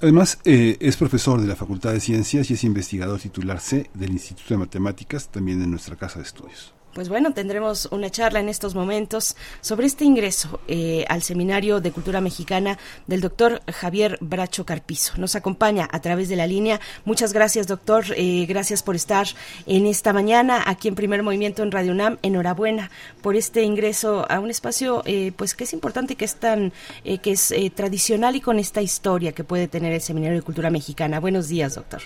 Además, 0.00 0.40
eh, 0.44 0.78
es 0.80 0.96
profesor 0.96 1.40
de 1.40 1.46
la 1.46 1.54
Facultad 1.54 1.92
de 1.92 2.00
Ciencias 2.00 2.50
y 2.50 2.54
es 2.54 2.64
investigador 2.64 3.20
titular 3.20 3.60
C 3.60 3.88
del 3.94 4.10
Instituto 4.10 4.54
de 4.54 4.58
Matemáticas, 4.58 5.28
también 5.28 5.62
en 5.62 5.70
nuestra 5.70 5.94
casa 5.94 6.18
de 6.18 6.24
estudios. 6.24 6.74
Pues 6.94 7.08
bueno, 7.08 7.32
tendremos 7.32 7.88
una 7.90 8.10
charla 8.10 8.40
en 8.40 8.50
estos 8.50 8.74
momentos 8.74 9.34
sobre 9.62 9.86
este 9.86 10.04
ingreso 10.04 10.60
eh, 10.68 11.06
al 11.08 11.22
Seminario 11.22 11.80
de 11.80 11.90
Cultura 11.90 12.20
Mexicana 12.20 12.76
del 13.06 13.22
doctor 13.22 13.62
Javier 13.72 14.18
Bracho 14.20 14.66
Carpizo. 14.66 15.14
Nos 15.16 15.34
acompaña 15.34 15.88
a 15.90 16.00
través 16.00 16.28
de 16.28 16.36
la 16.36 16.46
línea. 16.46 16.80
Muchas 17.06 17.32
gracias, 17.32 17.66
doctor. 17.66 18.04
Eh, 18.14 18.44
gracias 18.46 18.82
por 18.82 18.94
estar 18.94 19.26
en 19.66 19.86
esta 19.86 20.12
mañana 20.12 20.62
aquí 20.66 20.88
en 20.88 20.94
Primer 20.94 21.22
Movimiento 21.22 21.62
en 21.62 21.72
Radio 21.72 21.92
UNAM. 21.92 22.18
Enhorabuena 22.20 22.90
por 23.22 23.36
este 23.36 23.62
ingreso 23.62 24.26
a 24.30 24.38
un 24.38 24.50
espacio 24.50 25.02
eh, 25.06 25.32
pues 25.34 25.54
que 25.54 25.64
es 25.64 25.72
importante, 25.72 26.14
que 26.16 26.26
es 26.26 26.34
tan, 26.34 26.74
que 27.04 27.30
es 27.30 27.54
tradicional 27.74 28.36
y 28.36 28.42
con 28.42 28.58
esta 28.58 28.82
historia 28.82 29.32
que 29.32 29.44
puede 29.44 29.66
tener 29.66 29.94
el 29.94 30.02
Seminario 30.02 30.36
de 30.36 30.42
Cultura 30.42 30.68
Mexicana. 30.68 31.20
Buenos 31.20 31.48
días, 31.48 31.74
doctor. 31.74 32.02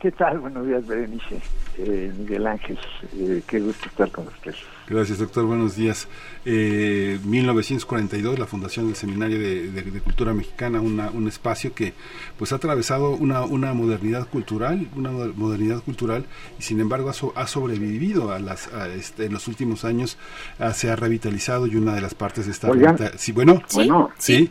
¿Qué 0.00 0.10
tal? 0.10 0.40
Buenos 0.40 0.66
días, 0.66 0.84
Berenice. 0.84 1.40
Eh, 1.78 2.12
Miguel 2.18 2.46
Ángel, 2.46 2.78
eh, 3.16 3.42
qué 3.46 3.60
gusto 3.60 3.86
estar 3.86 4.10
con 4.10 4.26
ustedes. 4.28 4.58
Gracias, 4.88 5.18
doctor. 5.18 5.44
Buenos 5.44 5.76
días. 5.76 6.08
Eh, 6.44 7.18
1942, 7.24 8.38
la 8.38 8.46
fundación 8.46 8.86
del 8.86 8.96
Seminario 8.96 9.38
de, 9.38 9.70
de, 9.70 9.82
de 9.82 10.00
Cultura 10.00 10.34
Mexicana, 10.34 10.80
una, 10.80 11.10
un 11.10 11.28
espacio 11.28 11.72
que 11.72 11.94
pues 12.36 12.52
ha 12.52 12.56
atravesado 12.56 13.10
una, 13.12 13.42
una 13.42 13.72
modernidad 13.72 14.28
cultural, 14.28 14.88
una 14.96 15.10
modernidad 15.10 15.80
cultural 15.82 16.26
y 16.58 16.62
sin 16.62 16.80
embargo 16.80 17.08
ha, 17.08 17.12
so, 17.12 17.32
ha 17.36 17.46
sobrevivido 17.46 18.32
a 18.32 18.40
las, 18.40 18.66
a 18.74 18.88
este, 18.88 19.26
en 19.26 19.32
los 19.32 19.46
últimos 19.46 19.84
años, 19.84 20.18
a, 20.58 20.74
se 20.74 20.90
ha 20.90 20.96
revitalizado 20.96 21.68
y 21.68 21.76
una 21.76 21.94
de 21.94 22.00
las 22.00 22.14
partes. 22.14 22.46
Sí, 23.16 23.32
bueno, 23.32 23.62
¿Sí? 23.68 23.76
bueno, 23.76 24.10
sí. 24.18 24.50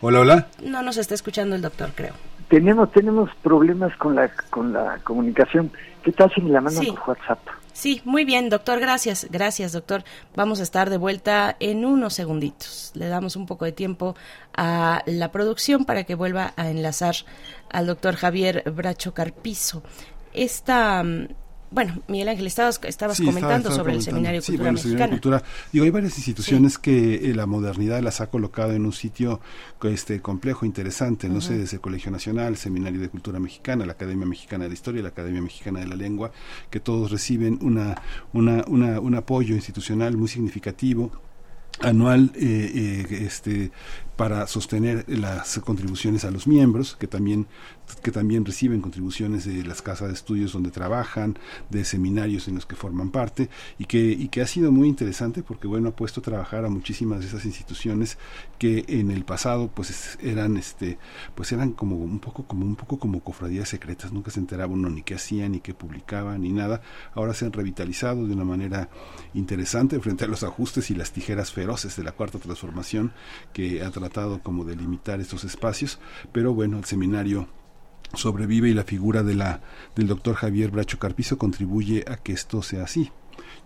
Hola, 0.00 0.20
hola. 0.20 0.48
No 0.62 0.82
nos 0.82 0.96
está 0.96 1.14
escuchando 1.14 1.56
el 1.56 1.62
doctor, 1.62 1.90
creo 1.94 2.29
tenemos 2.50 2.92
tenemos 2.92 3.30
problemas 3.42 3.96
con 3.96 4.14
la 4.16 4.28
con 4.50 4.72
la 4.74 4.98
comunicación. 5.04 5.72
¿Qué 6.02 6.12
tal 6.12 6.30
si 6.34 6.40
me 6.42 6.50
la 6.50 6.60
mandan 6.60 6.84
Sí. 6.84 6.90
por 6.92 7.10
WhatsApp? 7.10 7.38
Sí, 7.72 8.02
muy 8.04 8.24
bien, 8.24 8.50
doctor, 8.50 8.80
gracias, 8.80 9.28
gracias, 9.30 9.72
doctor. 9.72 10.02
Vamos 10.34 10.60
a 10.60 10.64
estar 10.64 10.90
de 10.90 10.96
vuelta 10.98 11.56
en 11.60 11.84
unos 11.84 12.12
segunditos. 12.14 12.90
Le 12.94 13.06
damos 13.08 13.36
un 13.36 13.46
poco 13.46 13.64
de 13.64 13.72
tiempo 13.72 14.16
a 14.54 15.02
la 15.06 15.30
producción 15.30 15.84
para 15.84 16.04
que 16.04 16.14
vuelva 16.16 16.52
a 16.56 16.68
enlazar 16.68 17.14
al 17.70 17.86
doctor 17.86 18.16
Javier 18.16 18.64
Bracho 18.74 19.14
Carpizo. 19.14 19.82
Esta, 20.34 21.02
mm, 21.02 21.28
bueno, 21.70 22.02
Miguel 22.08 22.28
Ángel, 22.28 22.46
estabas, 22.46 22.80
estabas 22.84 23.16
Sí, 23.16 23.24
comentando 23.24 23.68
estaba- 23.68 23.72
estaba 23.74 23.84
sobre 23.84 23.94
el. 23.94 24.02
Seminario 24.02 24.42
Sí, 24.42 24.52
Cultura 24.52 24.70
bueno, 24.70 24.78
Seminario 24.78 25.06
de. 25.06 25.10
Cultura. 25.20 25.42
Digo, 25.72 25.84
hay 25.84 25.90
varias 25.90 26.16
instituciones 26.18 26.78
que 26.78 27.30
eh, 27.30 27.34
la 27.34 27.46
modernidad 27.46 28.00
las 28.02 28.20
ha 28.20 28.28
colocado 28.28 28.72
en 28.72 28.84
un 28.84 28.92
sitio 28.92 29.40
este 29.84 30.20
complejo, 30.20 30.66
interesante, 30.66 31.28
no 31.28 31.40
sé, 31.40 31.56
desde 31.56 31.76
el 31.76 31.80
Colegio 31.80 32.10
Nacional, 32.10 32.48
el 32.48 32.56
Seminario 32.56 33.00
de 33.00 33.08
Cultura 33.08 33.38
Mexicana, 33.38 33.86
la 33.86 33.92
Academia 33.92 34.26
Mexicana 34.26 34.64
de 34.64 34.70
la 34.70 34.74
Historia, 34.74 35.02
la 35.02 35.08
Academia 35.10 35.40
Mexicana 35.42 35.80
de 35.80 35.86
la 35.86 35.96
Lengua, 35.96 36.32
que 36.70 36.80
todos 36.80 37.10
reciben 37.10 37.58
una, 37.62 38.00
una, 38.32 38.64
una, 38.66 38.98
un 39.00 39.14
apoyo 39.14 39.54
institucional 39.54 40.16
muy 40.16 40.28
significativo 40.28 41.12
anual 41.82 42.32
eh, 42.34 43.06
eh, 43.10 43.22
este 43.24 43.70
para 44.16 44.46
sostener 44.46 45.04
las 45.08 45.58
contribuciones 45.60 46.24
a 46.26 46.30
los 46.30 46.46
miembros 46.46 46.94
que 46.94 47.06
también 47.06 47.46
que 47.96 48.10
también 48.10 48.44
reciben 48.44 48.80
contribuciones 48.80 49.44
de 49.44 49.64
las 49.64 49.82
casas 49.82 50.08
de 50.08 50.14
estudios 50.14 50.52
donde 50.52 50.70
trabajan 50.70 51.38
de 51.70 51.84
seminarios 51.84 52.48
en 52.48 52.54
los 52.56 52.66
que 52.66 52.76
forman 52.76 53.10
parte 53.10 53.48
y 53.78 53.84
que 53.86 53.98
y 54.10 54.28
que 54.28 54.40
ha 54.42 54.46
sido 54.46 54.72
muy 54.72 54.88
interesante 54.88 55.42
porque 55.42 55.66
bueno 55.68 55.88
ha 55.90 55.96
puesto 55.96 56.20
a 56.20 56.22
trabajar 56.22 56.64
a 56.64 56.68
muchísimas 56.70 57.20
de 57.20 57.26
esas 57.26 57.44
instituciones 57.44 58.18
que 58.58 58.84
en 58.88 59.10
el 59.10 59.24
pasado 59.24 59.68
pues 59.74 59.90
es- 59.90 60.18
eran 60.22 60.56
este 60.56 60.98
pues 61.34 61.52
eran 61.52 61.72
como 61.72 61.96
un 61.96 62.18
poco 62.20 62.44
como 62.44 62.64
un 62.66 62.76
poco 62.76 62.98
como 62.98 63.20
cofradías 63.20 63.68
secretas. 63.68 64.12
Nunca 64.12 64.30
se 64.30 64.40
enteraba 64.40 64.72
uno 64.72 64.90
ni 64.90 65.02
qué 65.02 65.14
hacían 65.14 65.52
ni 65.52 65.60
qué 65.60 65.74
publicaban 65.74 66.42
ni 66.42 66.52
nada. 66.52 66.82
Ahora 67.14 67.34
se 67.34 67.44
han 67.46 67.52
revitalizado 67.52 68.26
de 68.26 68.34
una 68.34 68.44
manera 68.44 68.88
interesante 69.34 69.98
frente 70.00 70.24
a 70.24 70.28
los 70.28 70.42
ajustes 70.42 70.90
y 70.90 70.94
las 70.94 71.12
tijeras 71.12 71.52
feroces 71.52 71.96
de 71.96 72.02
la 72.04 72.12
cuarta 72.12 72.38
transformación 72.38 73.12
que 73.52 73.82
ha 73.82 73.90
tratado 73.90 74.42
como 74.42 74.64
de 74.64 74.76
limitar 74.76 75.20
estos 75.20 75.44
espacios. 75.44 75.98
Pero 76.32 76.52
bueno 76.54 76.78
el 76.78 76.84
seminario 76.84 77.48
sobrevive 78.14 78.68
y 78.68 78.74
la 78.74 78.84
figura 78.84 79.22
de 79.22 79.34
la 79.34 79.60
del 79.96 80.08
doctor 80.08 80.34
Javier 80.34 80.70
Bracho 80.70 80.98
Carpizo 80.98 81.38
contribuye 81.38 82.04
a 82.08 82.16
que 82.16 82.32
esto 82.32 82.62
sea 82.62 82.84
así. 82.84 83.10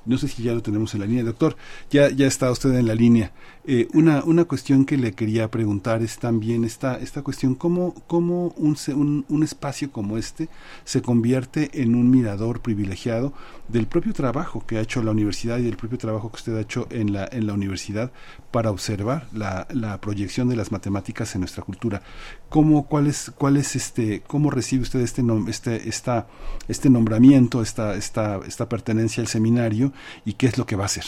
No 0.06 0.18
sé 0.18 0.28
si 0.28 0.42
ya 0.42 0.52
lo 0.52 0.62
tenemos 0.62 0.94
en 0.94 1.00
la 1.00 1.06
línea, 1.06 1.24
doctor. 1.24 1.56
Ya, 1.90 2.10
ya 2.10 2.26
está 2.26 2.50
usted 2.50 2.74
en 2.74 2.86
la 2.86 2.94
línea. 2.94 3.32
Eh, 3.66 3.88
una, 3.94 4.22
una 4.24 4.44
cuestión 4.44 4.84
que 4.84 4.98
le 4.98 5.12
quería 5.12 5.50
preguntar 5.50 6.02
es 6.02 6.18
también 6.18 6.64
esta, 6.64 6.98
esta 6.98 7.22
cuestión, 7.22 7.54
¿cómo, 7.54 7.94
cómo 8.06 8.48
un, 8.58 8.76
un, 8.88 9.24
un 9.26 9.42
espacio 9.42 9.90
como 9.90 10.18
este 10.18 10.48
se 10.84 11.00
convierte 11.00 11.70
en 11.72 11.94
un 11.94 12.10
mirador 12.10 12.60
privilegiado 12.60 13.32
del 13.68 13.86
propio 13.86 14.12
trabajo 14.12 14.64
que 14.66 14.76
ha 14.76 14.82
hecho 14.82 15.02
la 15.02 15.12
universidad 15.12 15.56
y 15.56 15.62
del 15.62 15.78
propio 15.78 15.96
trabajo 15.96 16.30
que 16.30 16.36
usted 16.36 16.56
ha 16.56 16.60
hecho 16.60 16.86
en 16.90 17.14
la, 17.14 17.26
en 17.32 17.46
la 17.46 17.54
universidad 17.54 18.12
para 18.50 18.70
observar 18.70 19.28
la, 19.32 19.66
la 19.70 19.98
proyección 19.98 20.48
de 20.50 20.56
las 20.56 20.70
matemáticas 20.70 21.34
en 21.34 21.40
nuestra 21.40 21.64
cultura? 21.64 22.02
¿Cómo, 22.50 22.86
cuál 22.86 23.06
es, 23.06 23.32
cuál 23.34 23.56
es 23.56 23.74
este, 23.76 24.22
cómo 24.26 24.50
recibe 24.50 24.82
usted 24.82 25.00
este, 25.00 25.22
este, 25.48 25.88
esta, 25.88 26.26
este 26.68 26.90
nombramiento, 26.90 27.62
esta, 27.62 27.94
esta, 27.94 28.40
esta 28.46 28.68
pertenencia 28.68 29.22
al 29.22 29.28
seminario 29.28 29.93
y 30.24 30.34
qué 30.34 30.46
es 30.46 30.58
lo 30.58 30.66
que 30.66 30.76
va 30.76 30.84
a 30.84 30.86
hacer? 30.86 31.04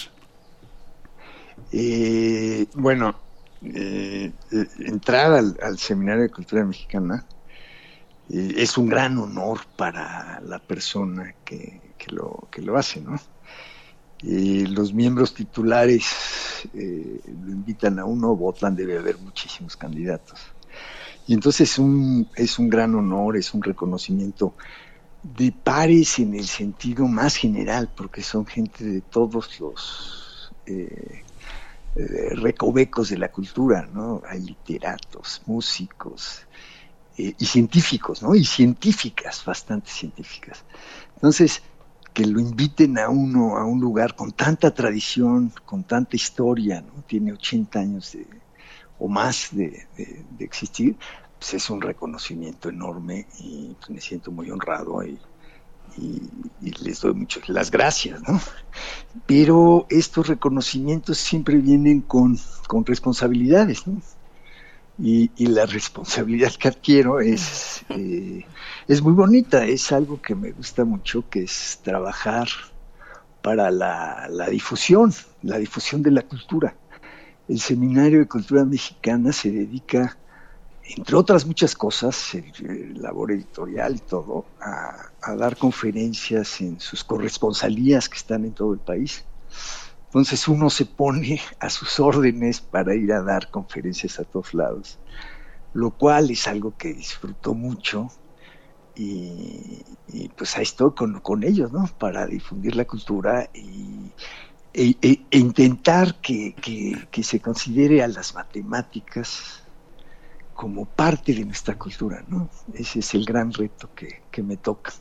Eh, 1.72 2.66
bueno, 2.74 3.14
eh, 3.62 4.32
entrar 4.78 5.32
al, 5.32 5.78
Seminario 5.78 6.22
de 6.22 6.30
Cultura 6.30 6.64
Mexicana 6.64 7.24
eh, 8.30 8.54
es 8.56 8.78
un 8.78 8.88
gran 8.88 9.18
honor 9.18 9.60
para 9.76 10.40
la 10.40 10.58
persona 10.58 11.34
que, 11.44 11.80
lo, 12.08 12.48
hace, 12.76 13.00
¿no? 13.00 13.18
Los 14.22 14.94
miembros 14.94 15.34
titulares 15.34 16.68
lo 16.72 17.50
invitan 17.50 17.98
a 17.98 18.04
uno, 18.04 18.36
votan, 18.36 18.76
debe 18.76 18.98
haber 18.98 19.18
muchísimos 19.18 19.76
candidatos. 19.76 20.40
Y 21.26 21.34
entonces 21.34 21.80
es 22.36 22.58
un 22.58 22.70
gran 22.70 22.94
honor, 22.94 23.36
es 23.36 23.52
un 23.52 23.62
reconocimiento 23.62 24.54
de 25.22 25.52
pares 25.52 26.18
en 26.20 26.34
el 26.34 26.46
sentido 26.46 27.06
más 27.08 27.36
general, 27.36 27.92
porque 27.96 28.22
son 28.22 28.46
gente 28.46 28.84
de 28.84 29.02
todos 29.02 29.58
los 29.60 30.54
eh, 30.66 31.24
eh, 31.94 32.34
recovecos 32.36 33.10
de 33.10 33.18
la 33.18 33.30
cultura, 33.32 33.86
¿no? 33.92 34.22
Hay 34.28 34.40
literatos, 34.42 35.42
músicos 35.46 36.48
eh, 37.18 37.34
y 37.38 37.46
científicos, 37.46 38.22
¿no? 38.22 38.34
Y 38.34 38.44
científicas, 38.44 39.44
bastante 39.44 39.90
científicas. 39.90 40.64
Entonces, 41.16 41.62
que 42.12 42.26
lo 42.26 42.40
inviten 42.40 42.98
a 42.98 43.08
uno 43.10 43.56
a 43.58 43.64
un 43.66 43.80
lugar 43.80 44.16
con 44.16 44.32
tanta 44.32 44.72
tradición, 44.74 45.52
con 45.64 45.84
tanta 45.84 46.16
historia, 46.16 46.82
¿no? 46.82 47.02
Tiene 47.04 47.32
80 47.32 47.80
años 47.80 48.12
de, 48.12 48.44
o 48.98 49.08
más 49.08 49.48
de, 49.52 49.88
de- 49.96 50.26
de 50.28 50.44
existir, 50.44 50.98
pues 51.46 51.62
es 51.62 51.70
un 51.70 51.80
reconocimiento 51.80 52.68
enorme 52.68 53.28
y 53.38 53.76
pues, 53.76 53.90
me 53.90 54.00
siento 54.00 54.32
muy 54.32 54.50
honrado 54.50 55.04
y, 55.04 55.20
y- 55.96 56.30
y 56.60 56.72
les 56.84 57.00
doy 57.00 57.14
muchas 57.14 57.48
las 57.48 57.70
gracias, 57.70 58.22
¿no? 58.28 58.40
Pero 59.26 59.86
estos 59.90 60.28
reconocimientos 60.28 61.18
siempre 61.18 61.58
vienen 61.58 62.02
con, 62.02 62.38
con 62.68 62.86
responsabilidades, 62.86 63.86
¿no? 63.86 64.02
Y, 64.98 65.32
y 65.36 65.46
la 65.48 65.66
responsabilidad 65.66 66.52
que 66.58 66.68
adquiero 66.68 67.20
es, 67.20 67.84
eh, 67.90 68.46
es 68.88 69.02
muy 69.02 69.12
bonita, 69.12 69.64
es 69.66 69.92
algo 69.92 70.20
que 70.22 70.34
me 70.34 70.52
gusta 70.52 70.84
mucho, 70.84 71.28
que 71.28 71.44
es 71.44 71.80
trabajar 71.82 72.48
para 73.40 73.70
la, 73.70 74.26
la 74.30 74.48
difusión, 74.48 75.12
la 75.42 75.58
difusión 75.58 76.02
de 76.02 76.10
la 76.10 76.22
cultura. 76.22 76.78
El 77.48 77.60
Seminario 77.60 78.20
de 78.20 78.28
Cultura 78.28 78.64
Mexicana 78.64 79.32
se 79.32 79.50
dedica, 79.52 80.18
entre 80.88 81.16
otras 81.16 81.46
muchas 81.46 81.74
cosas, 81.74 82.34
el, 82.34 82.52
el 82.68 83.02
labor 83.02 83.32
editorial 83.32 83.96
y 83.96 84.00
todo, 84.00 84.52
a, 84.60 84.96
a 85.22 85.36
dar 85.36 85.56
conferencias 85.56 86.60
en 86.60 86.80
sus 86.80 87.04
corresponsalías 87.04 88.08
que 88.08 88.16
están 88.18 88.44
en 88.44 88.54
todo 88.54 88.72
el 88.74 88.80
país. 88.80 89.26
Entonces 90.06 90.48
uno 90.48 90.70
se 90.70 90.86
pone 90.86 91.40
a 91.60 91.70
sus 91.70 92.00
órdenes 92.00 92.60
para 92.60 92.94
ir 92.94 93.12
a 93.12 93.22
dar 93.22 93.50
conferencias 93.50 94.18
a 94.20 94.24
todos 94.24 94.54
lados, 94.54 95.00
lo 95.72 95.96
cual 95.96 96.30
es 96.30 96.46
algo 96.48 96.76
que 96.76 96.94
disfruto 96.94 97.54
mucho 97.54 98.08
y, 98.94 99.98
y, 100.06 100.28
pues 100.30 100.56
ahí 100.56 100.62
estoy 100.62 100.94
con, 100.94 101.20
con 101.20 101.44
ellos, 101.44 101.72
¿no? 101.72 101.84
Para 101.98 102.26
difundir 102.26 102.76
la 102.76 102.86
cultura 102.86 103.50
y, 103.54 104.14
e, 104.74 104.98
e- 105.02 105.28
e 105.30 105.38
intentar 105.38 106.20
que, 106.22 106.54
que- 106.56 107.08
que 107.10 107.22
se 107.24 107.40
considere 107.40 108.02
a 108.02 108.08
las 108.08 108.34
matemáticas 108.34 109.65
como 110.56 110.86
parte 110.86 111.34
de 111.34 111.44
nuestra 111.44 111.78
cultura, 111.78 112.24
¿no? 112.26 112.50
Ese 112.72 113.00
es 113.00 113.14
el 113.14 113.24
gran 113.24 113.52
reto 113.52 113.92
que, 113.94 114.24
que 114.30 114.42
me 114.42 114.56
toca. 114.56 114.92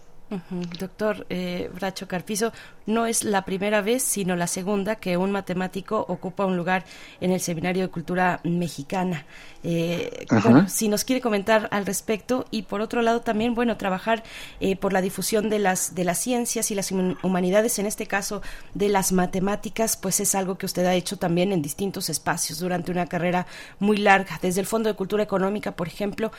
Doctor 0.80 1.26
eh, 1.30 1.70
Bracho 1.74 2.08
Carpizo, 2.08 2.52
no 2.88 3.06
es 3.06 3.24
la 3.24 3.46
primera 3.46 3.82
vez, 3.82 4.04
sino 4.04 4.36
la 4.36 4.48
segunda 4.48 4.96
que 4.96 5.18
un 5.18 5.32
matemático 5.32 6.04
ocupa 6.08 6.46
un 6.46 6.58
lugar 6.58 6.84
en 7.22 7.32
el 7.32 7.40
Seminario 7.40 7.84
de 7.84 7.90
Cultura 7.90 8.40
Mexicana. 8.44 9.26
Eh, 9.64 10.26
bueno, 10.30 10.68
si 10.70 10.88
nos 10.88 11.04
quiere 11.04 11.22
comentar 11.22 11.68
al 11.72 11.86
respecto 11.86 12.46
y 12.52 12.64
por 12.64 12.82
otro 12.82 13.02
lado 13.02 13.22
también, 13.22 13.56
bueno, 13.56 13.78
trabajar 13.78 14.24
eh, 14.60 14.76
por 14.76 14.94
la 14.94 15.02
difusión 15.02 15.50
de 15.50 15.60
las 15.60 15.96
de 15.96 16.04
las 16.04 16.20
ciencias 16.20 16.70
y 16.70 16.76
las 16.76 16.92
hum- 16.92 17.18
humanidades, 17.24 17.80
en 17.80 17.86
este 17.86 18.06
caso 18.06 18.42
de 18.74 18.90
las 18.90 19.12
matemáticas, 19.12 19.98
pues 19.98 20.20
es 20.20 20.36
algo 20.36 20.58
que 20.58 20.66
usted 20.66 20.86
ha 20.86 20.94
hecho 20.96 21.18
también 21.18 21.52
en 21.52 21.62
distintos 21.62 22.10
espacios 22.10 22.60
durante 22.60 22.92
una 22.92 23.08
carrera 23.08 23.48
muy 23.80 23.98
larga, 23.98 24.40
desde 24.42 24.62
el 24.62 24.68
Fondo 24.68 24.90
de 24.90 24.96
Cultura 24.96 25.24
Económica, 25.24 25.76
por 25.76 25.88
ejemplo, 25.88 26.32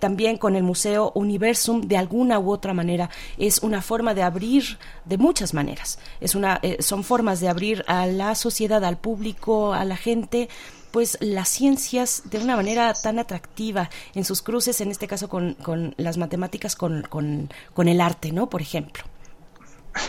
también 0.00 0.36
con 0.36 0.56
el 0.56 0.62
Museo 0.62 1.12
Universum, 1.14 1.80
de 1.82 1.96
alguna 1.96 2.38
u 2.38 2.50
otra 2.50 2.72
manera, 2.72 3.03
es 3.38 3.60
una 3.60 3.82
forma 3.82 4.14
de 4.14 4.22
abrir 4.22 4.78
de 5.04 5.18
muchas 5.18 5.54
maneras, 5.54 5.98
es 6.20 6.34
una, 6.34 6.60
eh, 6.62 6.78
son 6.80 7.04
formas 7.04 7.40
de 7.40 7.48
abrir 7.48 7.84
a 7.86 8.06
la 8.06 8.34
sociedad, 8.34 8.84
al 8.84 8.98
público, 8.98 9.74
a 9.74 9.84
la 9.84 9.96
gente, 9.96 10.48
pues 10.94 11.18
las 11.20 11.48
ciencias 11.48 12.22
de 12.30 12.38
una 12.38 12.54
manera 12.54 12.94
tan 12.94 13.18
atractiva 13.18 13.90
en 14.14 14.24
sus 14.24 14.42
cruces, 14.42 14.80
en 14.80 14.92
este 14.92 15.08
caso 15.08 15.28
con, 15.28 15.54
con 15.54 15.92
las 15.96 16.18
matemáticas, 16.18 16.76
con, 16.76 17.02
con, 17.02 17.50
con 17.72 17.88
el 17.88 18.00
arte, 18.00 18.30
¿no? 18.30 18.48
Por 18.48 18.62
ejemplo. 18.62 19.02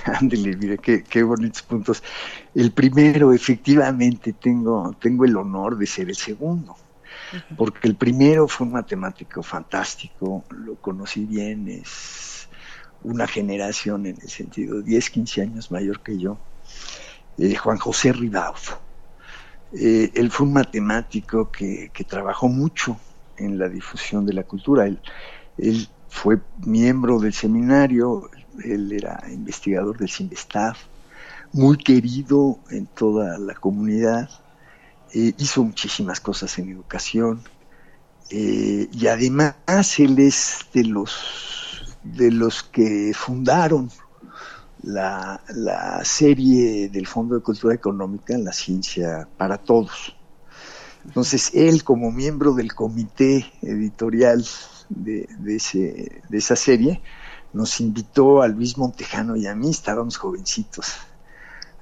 Ándele, 0.06 0.56
mire, 0.56 0.78
qué, 0.78 1.04
qué 1.04 1.24
bonitos 1.24 1.64
puntos. 1.64 2.04
El 2.54 2.72
primero, 2.72 3.34
efectivamente, 3.34 4.34
tengo, 4.34 4.96
tengo 5.00 5.26
el 5.26 5.36
honor 5.38 5.78
de 5.78 5.88
ser 5.88 6.10
el 6.10 6.16
segundo, 6.16 6.76
porque 7.58 7.88
el 7.88 7.96
primero 7.96 8.48
fue 8.48 8.68
un 8.68 8.74
matemático 8.74 9.42
fantástico, 9.42 10.44
lo 10.50 10.76
conocí 10.76 11.26
bien, 11.26 11.68
es 11.68 12.35
una 13.06 13.28
generación 13.28 14.06
en 14.06 14.18
el 14.22 14.30
sentido 14.30 14.82
10, 14.82 15.10
15 15.10 15.42
años 15.42 15.72
mayor 15.72 16.02
que 16.02 16.18
yo, 16.18 16.38
eh, 17.38 17.56
Juan 17.56 17.78
José 17.78 18.14
Ribaud. 18.14 18.56
Eh, 19.74 20.12
él 20.14 20.32
fue 20.32 20.48
un 20.48 20.54
matemático 20.54 21.52
que, 21.52 21.92
que 21.94 22.04
trabajó 22.04 22.48
mucho 22.48 22.98
en 23.38 23.58
la 23.58 23.68
difusión 23.68 24.26
de 24.26 24.34
la 24.34 24.44
cultura. 24.44 24.86
Él, 24.86 25.00
él 25.58 25.88
fue 26.08 26.40
miembro 26.66 27.20
del 27.20 27.34
seminario, 27.34 28.30
él 28.64 28.92
era 28.92 29.22
investigador 29.30 29.98
del 29.98 30.10
CIMBESTAF, 30.10 30.78
muy 31.52 31.78
querido 31.78 32.60
en 32.70 32.86
toda 32.86 33.38
la 33.38 33.54
comunidad, 33.54 34.30
eh, 35.14 35.34
hizo 35.38 35.64
muchísimas 35.64 36.20
cosas 36.20 36.58
en 36.60 36.70
educación 36.70 37.42
eh, 38.30 38.90
y 38.92 39.08
además 39.08 39.56
él 40.00 40.18
es 40.20 40.66
de 40.74 40.84
los, 40.84 41.65
de 42.14 42.32
los 42.32 42.64
que 42.64 43.12
fundaron 43.16 43.90
la, 44.84 45.42
la 45.50 46.04
serie 46.06 46.90
del 46.90 47.08
Fondo 47.08 47.36
de 47.36 47.42
Cultura 47.42 47.74
Económica, 47.74 48.38
La 48.38 48.54
Ciencia 48.54 49.28
para 49.38 49.58
Todos. 49.58 50.16
Entonces, 51.06 51.52
él 51.54 51.84
como 51.84 52.12
miembro 52.12 52.54
del 52.54 52.74
comité 52.74 53.52
editorial 53.62 54.46
de, 54.90 55.28
de, 55.40 55.56
ese, 55.56 56.22
de 56.30 56.38
esa 56.38 56.56
serie, 56.56 57.02
nos 57.54 57.80
invitó 57.80 58.42
a 58.42 58.48
Luis 58.48 58.78
Montejano 58.78 59.36
y 59.36 59.48
a 59.48 59.56
mí, 59.56 59.70
estábamos 59.70 60.18
jovencitos, 60.18 60.94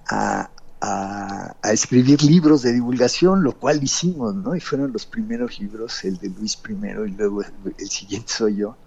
a, 0.10 0.50
a, 0.82 1.56
escribir 1.72 2.22
libros 2.24 2.62
de 2.62 2.74
divulgación, 2.74 3.44
lo 3.44 3.54
cual 3.58 3.82
hicimos, 3.82 4.36
¿no? 4.36 4.56
Y 4.56 4.60
fueron 4.60 4.92
los 4.92 5.06
primeros 5.06 5.60
libros, 5.60 6.04
el 6.04 6.18
de 6.18 6.30
Luis 6.30 6.56
primero 6.58 7.06
y 7.06 7.12
luego 7.12 7.42
el 7.42 7.90
siguiente 7.90 8.32
soy 8.32 8.58
yo, 8.58 8.78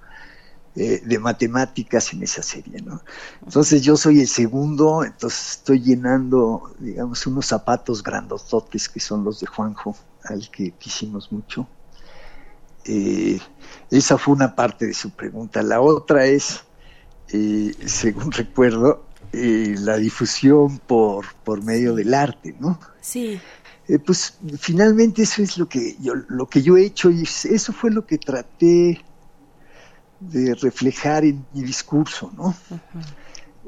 eh, 0.77 1.01
de 1.05 1.19
matemáticas 1.19 2.13
en 2.13 2.23
esa 2.23 2.43
serie, 2.43 2.83
¿no? 2.83 3.01
Entonces 3.43 3.83
yo 3.83 3.97
soy 3.97 4.21
el 4.21 4.29
segundo, 4.29 5.05
entonces 5.05 5.53
estoy 5.53 5.81
llenando, 5.81 6.75
digamos, 6.79 7.27
unos 7.27 7.47
zapatos 7.47 8.03
grandototes 8.03 8.89
que 8.89 9.01
son 9.01 9.25
los 9.25 9.41
de 9.41 9.47
Juanjo, 9.47 9.97
al 10.25 10.51
que 10.51 10.73
quisimos 10.73 11.33
mucho. 11.33 11.67
Eh, 12.85 13.41
esa 13.91 14.19
fue 14.19 14.35
una 14.35 14.55
parte 14.55 14.87
de 14.87 14.95
su 14.95 15.11
pregunta. 15.11 15.63
La 15.63 15.81
otra 15.81 16.27
es, 16.27 16.61
eh, 17.29 17.75
según 17.87 18.31
recuerdo, 18.33 19.07
eh, 19.33 19.75
la 19.79 19.97
difusión 19.97 20.79
por, 20.79 21.27
por 21.45 21.63
medio 21.63 21.95
del 21.95 22.15
arte, 22.15 22.55
¿no? 22.61 22.79
Sí. 23.01 23.41
Eh, 23.89 23.99
pues 23.99 24.39
finalmente 24.59 25.23
eso 25.23 25.43
es 25.43 25.59
lo 25.59 25.69
que 25.69 25.97
yo 26.01 26.15
lo 26.29 26.49
que 26.49 26.61
yo 26.61 26.77
he 26.77 26.85
hecho 26.85 27.09
y 27.11 27.23
eso 27.23 27.73
fue 27.73 27.93
lo 27.93 28.05
que 28.05 28.19
traté 28.19 29.05
de 30.21 30.55
reflejar 30.55 31.25
en 31.25 31.47
mi 31.53 31.63
discurso, 31.63 32.33
¿no? 32.37 32.55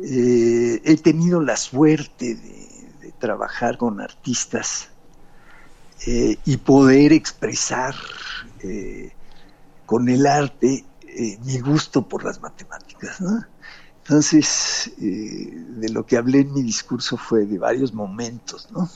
Eh, 0.03 0.81
he 0.85 0.97
tenido 0.97 1.41
la 1.41 1.57
suerte 1.57 2.35
de, 2.37 2.91
de 3.01 3.12
trabajar 3.19 3.77
con 3.77 4.01
artistas 4.01 4.89
eh, 6.07 6.39
y 6.45 6.57
poder 6.59 7.12
expresar 7.12 7.95
eh, 8.61 9.12
con 9.87 10.09
el 10.09 10.27
arte 10.27 10.85
mi 11.45 11.59
gusto 11.59 12.07
por 12.07 12.25
las 12.25 12.41
matemáticas, 12.41 13.20
¿no? 13.20 13.45
Entonces, 14.03 14.93
de 14.97 15.89
lo 15.91 16.07
que 16.07 16.16
hablé 16.16 16.41
en 16.41 16.53
mi 16.53 16.62
discurso 16.62 17.16
fue 17.16 17.45
de 17.45 17.59
varios 17.59 17.93
momentos, 17.93 18.69
¿no? 18.70 18.89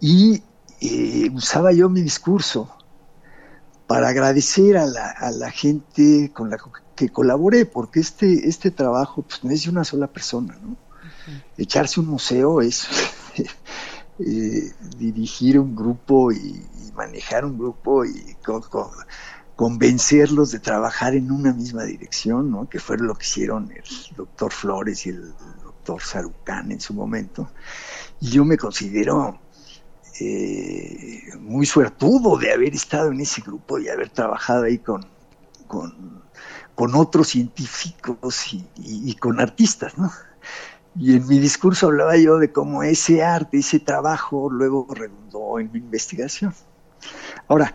Y 0.00 0.42
usaba 1.32 1.72
yo 1.72 1.88
mi 1.88 2.02
discurso 2.02 2.76
para 3.94 4.08
agradecer 4.08 4.76
a 4.78 4.86
la, 4.86 5.10
a 5.10 5.30
la 5.32 5.50
gente 5.50 6.32
con 6.32 6.50
la 6.50 6.56
que 6.94 7.08
colaboré, 7.10 7.66
porque 7.66 8.00
este, 8.00 8.48
este 8.48 8.70
trabajo 8.70 9.22
pues, 9.22 9.44
no 9.44 9.50
es 9.50 9.64
de 9.64 9.70
una 9.70 9.84
sola 9.84 10.06
persona, 10.08 10.58
¿no? 10.62 10.76
Echarse 11.56 12.00
un 12.00 12.06
museo 12.06 12.60
es 12.60 12.86
eh, 14.18 14.72
dirigir 14.96 15.58
un 15.58 15.74
grupo 15.74 16.32
y, 16.32 16.36
y 16.38 16.92
manejar 16.92 17.44
un 17.44 17.58
grupo 17.58 18.04
y 18.04 18.34
con- 18.44 18.62
con- 18.62 18.90
convencerlos 19.56 20.50
de 20.50 20.60
trabajar 20.60 21.14
en 21.14 21.30
una 21.30 21.52
misma 21.52 21.84
dirección, 21.84 22.50
¿no? 22.50 22.68
que 22.68 22.80
fue 22.80 22.96
lo 22.98 23.14
que 23.14 23.24
hicieron 23.24 23.70
el 23.70 23.84
doctor 24.16 24.52
Flores 24.52 25.06
y 25.06 25.10
el 25.10 25.34
doctor 25.62 26.00
Sarucán 26.02 26.72
en 26.72 26.80
su 26.80 26.94
momento. 26.94 27.52
Y 28.20 28.30
yo 28.30 28.44
me 28.44 28.56
considero 28.56 29.40
eh, 30.20 31.22
muy 31.40 31.66
suertudo 31.66 32.36
de 32.36 32.52
haber 32.52 32.74
estado 32.74 33.10
en 33.10 33.20
ese 33.20 33.40
grupo 33.40 33.78
y 33.78 33.88
haber 33.88 34.10
trabajado 34.10 34.64
ahí 34.64 34.78
con, 34.78 35.06
con, 35.66 36.94
otros 36.94 37.28
científicos 37.28 38.52
y, 38.76 39.14
con 39.14 39.40
artistas, 39.40 39.96
¿no? 39.96 40.10
Y 40.96 41.16
en 41.16 41.26
mi 41.26 41.38
discurso 41.38 41.86
hablaba 41.86 42.16
yo 42.16 42.38
de 42.38 42.52
cómo 42.52 42.82
ese 42.82 43.22
arte, 43.22 43.58
ese 43.58 43.78
trabajo 43.78 44.50
luego 44.50 44.86
redundó 44.90 45.58
en 45.58 45.70
mi 45.72 45.78
investigación. 45.78 46.52
Ahora, 47.48 47.74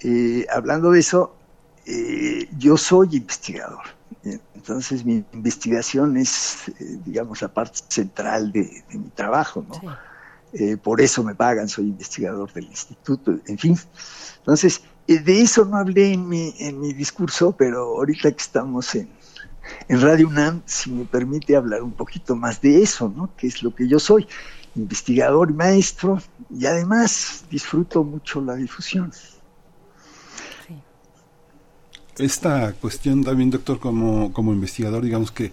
eh, 0.00 0.46
hablando 0.52 0.90
de 0.90 1.00
eso, 1.00 1.36
eh, 1.86 2.48
yo 2.58 2.76
soy 2.76 3.16
investigador. 3.16 3.84
Entonces 4.22 5.04
mi 5.04 5.24
investigación 5.32 6.16
es, 6.16 6.68
eh, 6.68 6.98
digamos, 7.04 7.40
la 7.40 7.48
parte 7.48 7.78
central 7.88 8.52
de, 8.52 8.84
mi 8.90 9.08
trabajo, 9.10 9.64
¿no? 9.66 10.09
Eh, 10.52 10.76
por 10.76 11.00
eso 11.00 11.22
me 11.22 11.34
pagan, 11.34 11.68
soy 11.68 11.86
investigador 11.86 12.52
del 12.52 12.64
instituto, 12.64 13.38
en 13.46 13.58
fin. 13.58 13.78
Entonces, 14.38 14.82
eh, 15.06 15.18
de 15.20 15.40
eso 15.40 15.64
no 15.64 15.76
hablé 15.76 16.12
en 16.12 16.28
mi, 16.28 16.54
en 16.58 16.80
mi 16.80 16.92
discurso, 16.92 17.52
pero 17.52 17.98
ahorita 17.98 18.32
que 18.32 18.42
estamos 18.42 18.94
en, 18.94 19.08
en 19.88 20.00
Radio 20.00 20.28
UNAM, 20.28 20.62
si 20.66 20.90
me 20.90 21.04
permite 21.04 21.56
hablar 21.56 21.82
un 21.82 21.92
poquito 21.92 22.34
más 22.34 22.60
de 22.60 22.82
eso, 22.82 23.12
¿no? 23.14 23.30
Que 23.36 23.46
es 23.46 23.62
lo 23.62 23.74
que 23.74 23.86
yo 23.86 24.00
soy, 24.00 24.26
investigador 24.74 25.50
y 25.50 25.54
maestro, 25.54 26.20
y 26.50 26.66
además 26.66 27.44
disfruto 27.50 28.02
mucho 28.02 28.40
la 28.40 28.54
difusión. 28.54 29.12
Esta 32.18 32.72
cuestión 32.74 33.24
también, 33.24 33.50
doctor, 33.50 33.78
como, 33.78 34.32
como 34.32 34.52
investigador, 34.52 35.02
digamos 35.02 35.30
que 35.30 35.52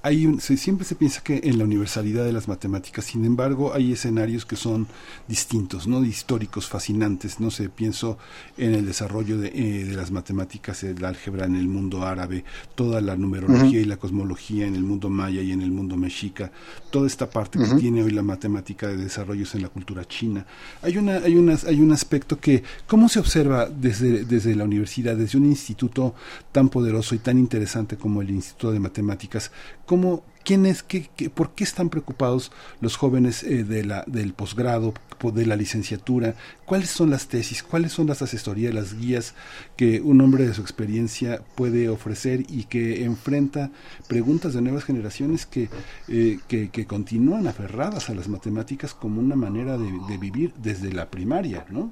hay 0.00 0.26
un, 0.26 0.40
se, 0.40 0.56
siempre 0.56 0.86
se 0.86 0.94
piensa 0.94 1.22
que 1.22 1.40
en 1.42 1.58
la 1.58 1.64
universalidad 1.64 2.24
de 2.24 2.32
las 2.32 2.46
matemáticas, 2.46 3.04
sin 3.04 3.24
embargo, 3.24 3.74
hay 3.74 3.92
escenarios 3.92 4.46
que 4.46 4.54
son 4.54 4.86
distintos, 5.26 5.88
no 5.88 6.04
históricos, 6.04 6.68
fascinantes. 6.68 7.40
No 7.40 7.50
sé, 7.50 7.68
pienso 7.68 8.16
en 8.56 8.74
el 8.74 8.86
desarrollo 8.86 9.38
de, 9.38 9.48
eh, 9.48 9.84
de 9.84 9.96
las 9.96 10.10
matemáticas, 10.10 10.84
el 10.84 11.04
álgebra 11.04 11.46
en 11.46 11.56
el 11.56 11.66
mundo 11.66 12.04
árabe, 12.04 12.44
toda 12.74 13.00
la 13.00 13.16
numerología 13.16 13.80
y 13.80 13.84
la 13.84 13.96
cosmología 13.96 14.66
en 14.66 14.76
el 14.76 14.84
mundo 14.84 15.10
maya 15.10 15.42
y 15.42 15.50
en 15.50 15.62
el 15.62 15.72
mundo 15.72 15.96
mexica, 15.96 16.52
toda 16.90 17.06
esta 17.06 17.28
parte 17.28 17.58
que 17.58 17.74
tiene 17.80 18.02
hoy 18.02 18.10
la 18.12 18.22
matemática 18.22 18.86
de 18.86 18.96
desarrollos 18.96 19.54
en 19.54 19.62
la 19.62 19.68
cultura 19.68 20.04
china. 20.06 20.46
Hay 20.82 20.96
una, 20.96 21.16
hay 21.16 21.34
unas, 21.34 21.64
hay 21.64 21.80
un 21.80 21.92
aspecto 21.92 22.38
que, 22.38 22.62
¿cómo 22.86 23.08
se 23.08 23.18
observa 23.18 23.66
desde, 23.66 24.24
desde 24.24 24.54
la 24.54 24.64
universidad, 24.64 25.16
desde 25.16 25.38
un 25.38 25.46
instituto 25.46 26.14
tan 26.52 26.68
poderoso 26.68 27.14
y 27.14 27.18
tan 27.18 27.38
interesante 27.38 27.96
como 27.96 28.22
el 28.22 28.30
Instituto 28.30 28.72
de 28.72 28.80
Matemáticas? 28.80 29.50
¿Cómo, 29.88 30.22
quién 30.44 30.66
es, 30.66 30.82
qué, 30.82 31.08
por 31.34 31.54
qué 31.54 31.64
están 31.64 31.88
preocupados 31.88 32.52
los 32.80 32.96
jóvenes 32.96 33.42
eh, 33.42 33.64
de 33.64 33.84
la, 33.84 34.04
del 34.06 34.34
posgrado, 34.34 34.92
po- 35.18 35.32
de 35.32 35.46
la 35.46 35.56
licenciatura? 35.56 36.34
¿Cuáles 36.66 36.90
son 36.90 37.08
las 37.08 37.26
tesis? 37.26 37.62
¿Cuáles 37.62 37.92
son 37.92 38.06
las 38.06 38.20
asesorías, 38.20 38.74
las 38.74 38.92
guías 38.94 39.34
que 39.76 40.02
un 40.02 40.20
hombre 40.20 40.46
de 40.46 40.52
su 40.52 40.60
experiencia 40.60 41.40
puede 41.56 41.88
ofrecer 41.88 42.44
y 42.48 42.64
que 42.64 43.04
enfrenta 43.04 43.70
preguntas 44.06 44.52
de 44.52 44.60
nuevas 44.60 44.84
generaciones 44.84 45.46
que, 45.46 45.70
eh, 46.06 46.38
que, 46.48 46.68
que 46.68 46.86
continúan 46.86 47.46
aferradas 47.46 48.10
a 48.10 48.14
las 48.14 48.28
matemáticas 48.28 48.92
como 48.92 49.20
una 49.20 49.36
manera 49.36 49.78
de, 49.78 49.90
de 50.06 50.18
vivir 50.18 50.52
desde 50.62 50.92
la 50.92 51.10
primaria, 51.10 51.64
¿no? 51.70 51.90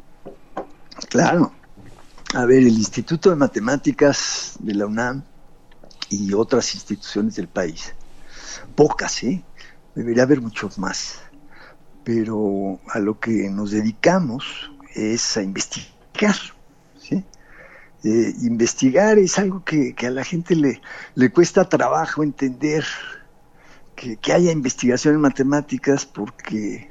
Claro. 1.09 1.53
A 2.35 2.45
ver, 2.45 2.59
el 2.59 2.77
Instituto 2.77 3.31
de 3.31 3.37
Matemáticas 3.37 4.57
de 4.61 4.75
la 4.75 4.87
UNAM 4.87 5.23
y 6.09 6.33
otras 6.33 6.75
instituciones 6.75 7.37
del 7.37 7.49
país, 7.49 7.95
pocas, 8.75 9.23
¿eh? 9.23 9.43
Debería 9.95 10.25
haber 10.25 10.41
muchos 10.41 10.79
más. 10.79 11.21
Pero 12.05 12.79
a 12.89 12.99
lo 12.99 13.19
que 13.19 13.51
nos 13.51 13.71
dedicamos 13.71 14.71
es 14.95 15.37
a 15.37 15.43
investigar, 15.43 16.37
¿sí? 17.01 17.25
Eh, 18.05 18.35
investigar 18.43 19.19
es 19.19 19.39
algo 19.39 19.65
que, 19.65 19.95
que 19.95 20.07
a 20.07 20.11
la 20.11 20.25
gente 20.25 20.55
le, 20.55 20.81
le 21.15 21.31
cuesta 21.31 21.69
trabajo 21.69 22.23
entender 22.23 22.85
que, 23.97 24.17
que 24.19 24.33
haya 24.33 24.53
investigación 24.53 25.15
en 25.15 25.21
matemáticas 25.23 26.07
porque 26.07 26.91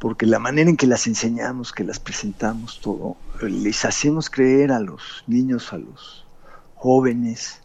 porque 0.00 0.24
la 0.24 0.38
manera 0.38 0.70
en 0.70 0.78
que 0.78 0.86
las 0.86 1.06
enseñamos, 1.06 1.72
que 1.72 1.84
las 1.84 2.00
presentamos, 2.00 2.80
todo, 2.80 3.18
les 3.42 3.84
hacemos 3.84 4.30
creer 4.30 4.72
a 4.72 4.80
los 4.80 5.22
niños, 5.26 5.74
a 5.74 5.78
los 5.78 6.26
jóvenes, 6.74 7.59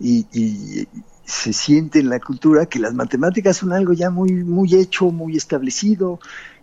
y, 0.00 0.26
y 0.32 0.88
se 1.24 1.52
siente 1.52 2.00
en 2.00 2.08
la 2.08 2.18
cultura 2.18 2.66
que 2.66 2.80
las 2.80 2.94
matemáticas 2.94 3.58
son 3.58 3.72
algo 3.72 3.92
ya 3.92 4.10
muy, 4.10 4.32
muy 4.32 4.74
hecho, 4.74 5.10
muy 5.12 5.36
establecido, 5.36 6.18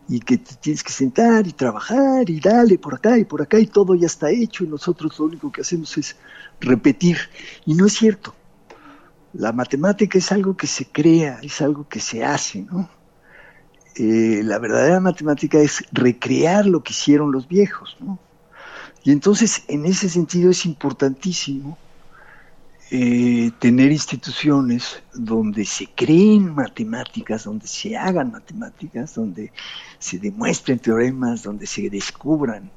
y 0.10 0.20
que 0.20 0.38
te 0.38 0.56
tienes 0.56 0.84
que 0.84 0.92
sentar 0.92 1.48
y 1.48 1.52
trabajar 1.52 2.30
y 2.30 2.40
dale 2.40 2.78
por 2.78 2.96
acá 2.96 3.18
y 3.18 3.26
por 3.26 3.42
acá 3.42 3.60
y 3.60 3.68
todo 3.68 3.94
ya 3.94 4.08
está 4.08 4.30
hecho 4.30 4.64
y 4.64 4.68
nosotros 4.68 5.20
lo 5.20 5.26
único 5.26 5.52
que 5.52 5.62
hacemos 5.62 5.98
es 5.98 6.16
repetir. 6.62 7.18
Y 7.66 7.74
no 7.74 7.86
es 7.86 7.94
cierto. 7.94 8.34
La 9.34 9.52
matemática 9.52 10.18
es 10.18 10.32
algo 10.32 10.56
que 10.56 10.68
se 10.68 10.86
crea, 10.86 11.40
es 11.44 11.62
algo 11.62 11.88
que 11.88 12.00
se 12.00 12.24
hace, 12.24 12.62
¿no? 12.64 12.90
Eh, 13.96 14.42
la 14.44 14.60
verdadera 14.60 15.00
matemática 15.00 15.60
es 15.60 15.84
recrear 15.92 16.66
lo 16.66 16.84
que 16.84 16.94
hicieron 16.94 17.32
los 17.32 17.48
viejos, 17.48 17.98
¿no? 18.00 18.20
Y 19.04 19.12
entonces, 19.12 19.64
en 19.68 19.86
ese 19.86 20.10
sentido, 20.10 20.52
es 20.52 20.66
importantísimo 20.66 21.78
eh, 22.90 23.52
tener 23.60 23.92
instituciones 23.92 25.02
donde 25.14 25.66
se 25.66 25.88
creen 25.88 26.54
matemáticas, 26.56 27.44
donde 27.44 27.68
se 27.68 27.98
hagan 27.98 28.32
matemáticas, 28.32 29.16
donde 29.16 29.52
se 30.00 30.20
demuestren 30.20 30.80
teoremas, 30.80 31.44
donde 31.44 31.66
se 31.68 31.90
descubran 31.90 32.72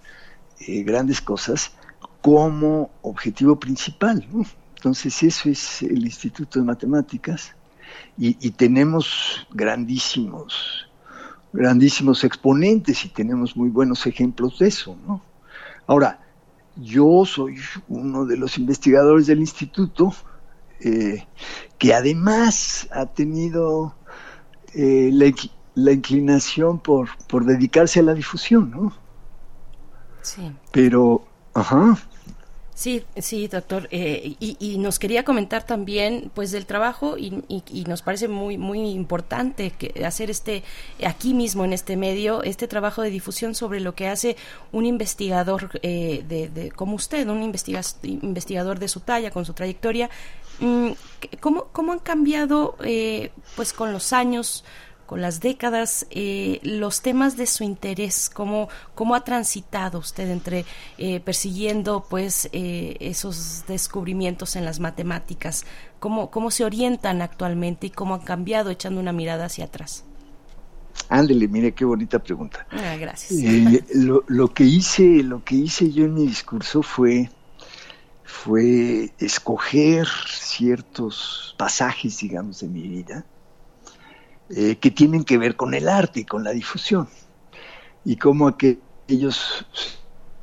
eh, 0.60 0.82
grandes 0.82 1.20
cosas 1.20 1.72
como 2.20 2.90
objetivo 3.02 3.58
principal. 3.58 4.26
Entonces, 4.76 5.22
eso 5.22 5.48
es 5.48 5.82
el 5.82 6.04
Instituto 6.04 6.58
de 6.58 6.64
Matemáticas 6.64 7.54
y, 8.18 8.36
y 8.40 8.50
tenemos 8.50 9.46
grandísimos 9.52 10.86
grandísimos 11.52 12.22
exponentes 12.24 13.04
y 13.04 13.08
tenemos 13.08 13.56
muy 13.56 13.70
buenos 13.70 14.06
ejemplos 14.06 14.58
de 14.58 14.68
eso, 14.68 14.96
¿no? 15.06 15.20
Ahora, 15.86 16.20
yo 16.76 17.24
soy 17.24 17.58
uno 17.88 18.24
de 18.26 18.36
los 18.36 18.58
investigadores 18.58 19.26
del 19.26 19.40
instituto 19.40 20.12
eh, 20.80 21.26
que 21.78 21.94
además 21.94 22.88
ha 22.90 23.06
tenido 23.06 23.94
eh, 24.74 25.10
la, 25.12 25.32
la 25.74 25.92
inclinación 25.92 26.78
por, 26.78 27.08
por 27.26 27.44
dedicarse 27.44 28.00
a 28.00 28.02
la 28.02 28.14
difusión, 28.14 28.70
¿no? 28.70 28.92
Sí. 30.22 30.52
Pero, 30.72 31.24
ajá, 31.54 31.98
Sí, 32.74 33.04
sí, 33.18 33.46
doctor. 33.48 33.88
Eh, 33.90 34.36
y, 34.40 34.56
y 34.58 34.78
nos 34.78 34.98
quería 34.98 35.22
comentar 35.22 35.66
también, 35.66 36.30
pues, 36.34 36.50
del 36.50 36.64
trabajo 36.64 37.18
y, 37.18 37.42
y- 37.48 37.62
y 37.70 37.84
nos 37.84 38.00
parece 38.00 38.26
muy, 38.26 38.56
muy 38.56 38.80
importante 38.90 39.70
que 39.72 40.02
hacer 40.06 40.30
este 40.30 40.62
aquí 41.04 41.34
mismo 41.34 41.64
en 41.66 41.74
este 41.74 41.96
medio 41.98 42.42
este 42.42 42.68
trabajo 42.68 43.02
de 43.02 43.10
difusión 43.10 43.54
sobre 43.54 43.80
lo 43.80 43.94
que 43.94 44.08
hace 44.08 44.36
un 44.72 44.86
investigador 44.86 45.78
eh, 45.82 46.24
de, 46.26 46.70
como 46.70 46.94
usted, 46.94 47.28
un 47.28 47.42
investiga- 47.42 47.82
investigador 48.02 48.78
de 48.78 48.88
su 48.88 49.00
talla, 49.00 49.30
con 49.30 49.44
su 49.44 49.52
trayectoria. 49.52 50.08
Mm, 50.60 50.90
¿Cómo, 51.40 51.64
cómo 51.72 51.92
han 51.92 51.98
cambiado, 51.98 52.76
eh, 52.82 53.30
pues, 53.56 53.74
con 53.74 53.92
los 53.92 54.14
años? 54.14 54.64
Con 55.10 55.20
las 55.20 55.40
décadas, 55.40 56.06
eh, 56.10 56.60
los 56.62 57.02
temas 57.02 57.36
de 57.36 57.46
su 57.46 57.64
interés, 57.64 58.30
cómo, 58.32 58.68
cómo 58.94 59.16
ha 59.16 59.24
transitado 59.24 59.98
usted 59.98 60.30
entre 60.30 60.64
eh, 60.98 61.18
persiguiendo 61.18 62.06
pues 62.08 62.48
eh, 62.52 62.96
esos 63.00 63.64
descubrimientos 63.66 64.54
en 64.54 64.64
las 64.64 64.78
matemáticas, 64.78 65.64
cómo, 65.98 66.30
cómo 66.30 66.52
se 66.52 66.64
orientan 66.64 67.22
actualmente 67.22 67.88
y 67.88 67.90
cómo 67.90 68.14
han 68.14 68.20
cambiado 68.20 68.70
echando 68.70 69.00
una 69.00 69.12
mirada 69.12 69.46
hacia 69.46 69.64
atrás. 69.64 70.04
ándele, 71.08 71.48
mire 71.48 71.72
qué 71.72 71.84
bonita 71.84 72.20
pregunta. 72.20 72.64
Ah, 72.70 72.94
gracias. 72.94 73.32
Eh, 73.32 73.84
lo, 73.96 74.22
lo 74.28 74.54
que 74.54 74.62
hice, 74.62 75.24
lo 75.24 75.42
que 75.42 75.56
hice 75.56 75.90
yo 75.90 76.04
en 76.04 76.14
mi 76.14 76.28
discurso 76.28 76.84
fue, 76.84 77.28
fue 78.22 79.10
escoger 79.18 80.06
ciertos 80.28 81.56
pasajes, 81.58 82.16
digamos, 82.20 82.60
de 82.60 82.68
mi 82.68 82.82
vida 82.82 83.24
eh, 84.50 84.76
que 84.76 84.90
tienen 84.90 85.22
que 85.24 85.38
ver 85.38 85.54
con 85.54 85.74
el 85.74 85.88
arte 85.88 86.20
y 86.20 86.24
con 86.24 86.42
la 86.42 86.50
difusión 86.50 87.08
y 88.04 88.16
cómo 88.16 88.56
que 88.56 88.80
ellos 89.06 89.64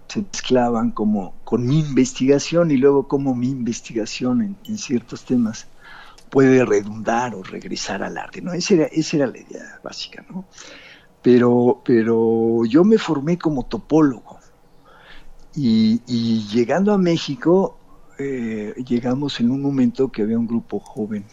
se 0.08 0.22
mezclaban 0.22 0.92
como 0.92 1.34
con 1.44 1.66
mi 1.66 1.80
investigación 1.80 2.72
y 2.72 2.78
luego 2.78 3.08
cómo 3.08 3.36
mi 3.36 3.50
investigación 3.50 4.58
en, 4.64 4.78
ciertos 4.78 5.26
temas 5.26 5.68
puede 6.30 6.64
redundar 6.64 7.36
o 7.36 7.44
regresar 7.44 8.02
al 8.02 8.18
arte, 8.18 8.42
¿no? 8.42 8.54
Esa 8.54 8.76
era, 8.76 8.86
esa 8.86 9.18
era 9.18 9.28
la 9.28 9.40
idea 9.40 9.80
básica, 9.84 10.26
¿no? 10.30 10.46
Pero, 11.22 11.82
pero 11.84 12.64
yo 12.66 12.86
me 12.86 12.98
formé 12.98 13.38
como 13.38 13.66
topólogo 13.66 14.40
y, 15.54 16.02
y 16.08 16.48
llegando 16.48 16.94
a 16.94 16.98
México 16.98 17.78
eh, 18.20 18.74
llegamos 18.88 19.40
en 19.40 19.52
un 19.52 19.62
momento 19.62 20.12
que 20.12 20.24
había 20.24 20.40
un 20.40 20.48
grupo 20.48 20.80
joven 20.80 21.26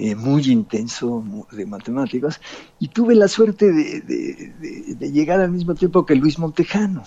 eh, 0.00 0.14
muy 0.14 0.48
intenso 0.48 1.24
de 1.50 1.66
matemáticas 1.66 2.40
y 2.78 2.86
tuve 2.86 3.16
la 3.16 3.26
suerte 3.26 3.72
de, 3.72 5.10
llegar 5.10 5.40
al 5.40 5.50
mismo 5.50 5.74
tiempo 5.74 6.06
que 6.06 6.14
Luis 6.14 6.38
Montejano. 6.38 7.02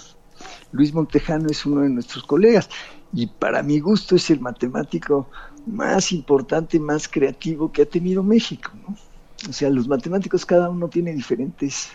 Luis 0.73 0.93
Montejano 0.93 1.47
es 1.49 1.65
uno 1.65 1.83
de 1.83 1.89
nuestros 1.89 2.25
colegas 2.25 2.69
y 3.13 3.27
para 3.27 3.63
mi 3.63 3.79
gusto 3.79 4.17
es 4.17 4.29
el 4.29 4.41
matemático 4.41 5.29
más 5.65 6.11
importante, 6.11 6.81
más 6.81 7.07
creativo 7.07 7.71
que 7.71 7.83
ha 7.83 7.85
tenido 7.85 8.23
México. 8.23 8.71
O 9.49 9.53
sea, 9.53 9.69
los 9.69 9.87
matemáticos 9.87 10.45
cada 10.45 10.69
uno 10.69 10.89
tiene 10.89 11.13
diferentes 11.13 11.91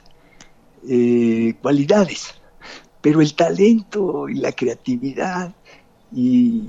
eh, 0.88 1.56
cualidades, 1.60 2.36
pero 3.02 3.20
el 3.20 3.34
talento 3.34 4.30
y 4.30 4.36
la 4.36 4.52
creatividad 4.52 5.54
y 6.10 6.64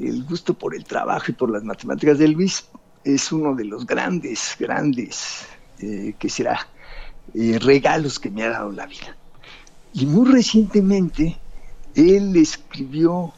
el 0.00 0.24
gusto 0.24 0.54
por 0.54 0.74
el 0.74 0.84
trabajo 0.84 1.26
y 1.28 1.34
por 1.34 1.50
las 1.50 1.62
matemáticas 1.62 2.16
de 2.16 2.28
Luis 2.28 2.64
es 3.06 3.30
uno 3.30 3.54
de 3.54 3.64
los 3.64 3.86
grandes, 3.86 4.56
grandes, 4.58 5.46
eh, 5.78 6.14
que 6.18 6.28
será, 6.28 6.66
eh, 7.34 7.58
regalos 7.60 8.18
que 8.18 8.30
me 8.30 8.42
ha 8.42 8.50
dado 8.50 8.72
la 8.72 8.86
vida. 8.86 9.16
Y 9.92 10.06
muy 10.06 10.28
recientemente 10.30 11.38
él 11.94 12.36
escribió 12.36 13.32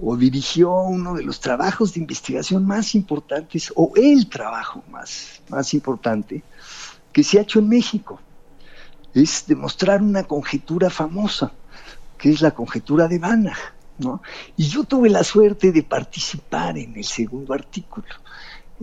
o 0.00 0.16
dirigió 0.16 0.72
uno 0.72 1.14
de 1.14 1.24
los 1.24 1.40
trabajos 1.40 1.92
de 1.92 2.00
investigación 2.00 2.66
más 2.66 2.94
importantes, 2.94 3.70
o 3.76 3.92
el 3.96 4.28
trabajo 4.28 4.82
más, 4.90 5.42
más 5.48 5.74
importante 5.74 6.42
que 7.12 7.22
se 7.22 7.38
ha 7.38 7.42
hecho 7.42 7.58
en 7.58 7.68
México. 7.68 8.18
Es 9.12 9.44
demostrar 9.46 10.00
una 10.00 10.24
conjetura 10.24 10.88
famosa, 10.88 11.52
que 12.16 12.30
es 12.30 12.40
la 12.40 12.52
conjetura 12.52 13.06
de 13.08 13.18
Banach. 13.18 13.74
¿no? 13.98 14.22
Y 14.56 14.68
yo 14.68 14.84
tuve 14.84 15.10
la 15.10 15.22
suerte 15.22 15.70
de 15.70 15.82
participar 15.82 16.78
en 16.78 16.96
el 16.96 17.04
segundo 17.04 17.52
artículo. 17.52 18.21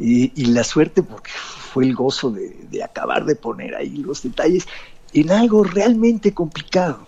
Y, 0.01 0.31
y 0.41 0.45
la 0.45 0.63
suerte 0.63 1.03
porque 1.03 1.31
fue 1.31 1.83
el 1.83 1.93
gozo 1.93 2.31
de, 2.31 2.57
de 2.71 2.83
acabar 2.83 3.25
de 3.25 3.35
poner 3.35 3.75
ahí 3.75 3.97
los 3.97 4.23
detalles 4.23 4.65
en 5.13 5.31
algo 5.31 5.63
realmente 5.63 6.33
complicado. 6.33 7.05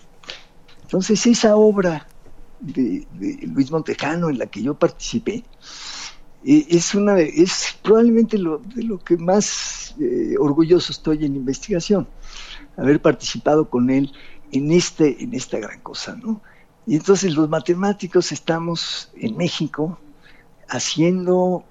Entonces 0.82 1.26
esa 1.26 1.56
obra 1.56 2.06
de, 2.62 3.06
de 3.12 3.46
Luis 3.46 3.70
Montejano 3.70 4.30
en 4.30 4.38
la 4.38 4.46
que 4.46 4.62
yo 4.62 4.74
participé 4.74 5.44
eh, 6.44 6.66
es 6.70 6.94
una 6.94 7.18
es 7.18 7.76
probablemente 7.82 8.38
lo, 8.38 8.58
de 8.58 8.84
lo 8.84 8.98
que 8.98 9.16
más 9.16 9.94
eh, 10.00 10.34
orgulloso 10.38 10.92
estoy 10.92 11.24
en 11.24 11.36
investigación 11.36 12.08
haber 12.76 13.02
participado 13.02 13.68
con 13.68 13.90
él 13.90 14.12
en 14.52 14.70
este 14.70 15.22
en 15.22 15.34
esta 15.34 15.58
gran 15.58 15.80
cosa 15.80 16.14
no 16.14 16.40
y 16.86 16.96
entonces 16.96 17.34
los 17.34 17.48
matemáticos 17.48 18.32
estamos 18.32 19.10
en 19.16 19.36
México 19.36 19.98
haciendo 20.68 21.64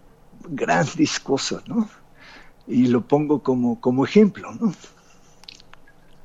grandes 0.49 1.19
cosas 1.19 1.67
no 1.67 1.89
y 2.67 2.87
lo 2.87 3.01
pongo 3.01 3.41
como, 3.41 3.79
como 3.81 4.05
ejemplo, 4.05 4.53
¿no? 4.53 4.73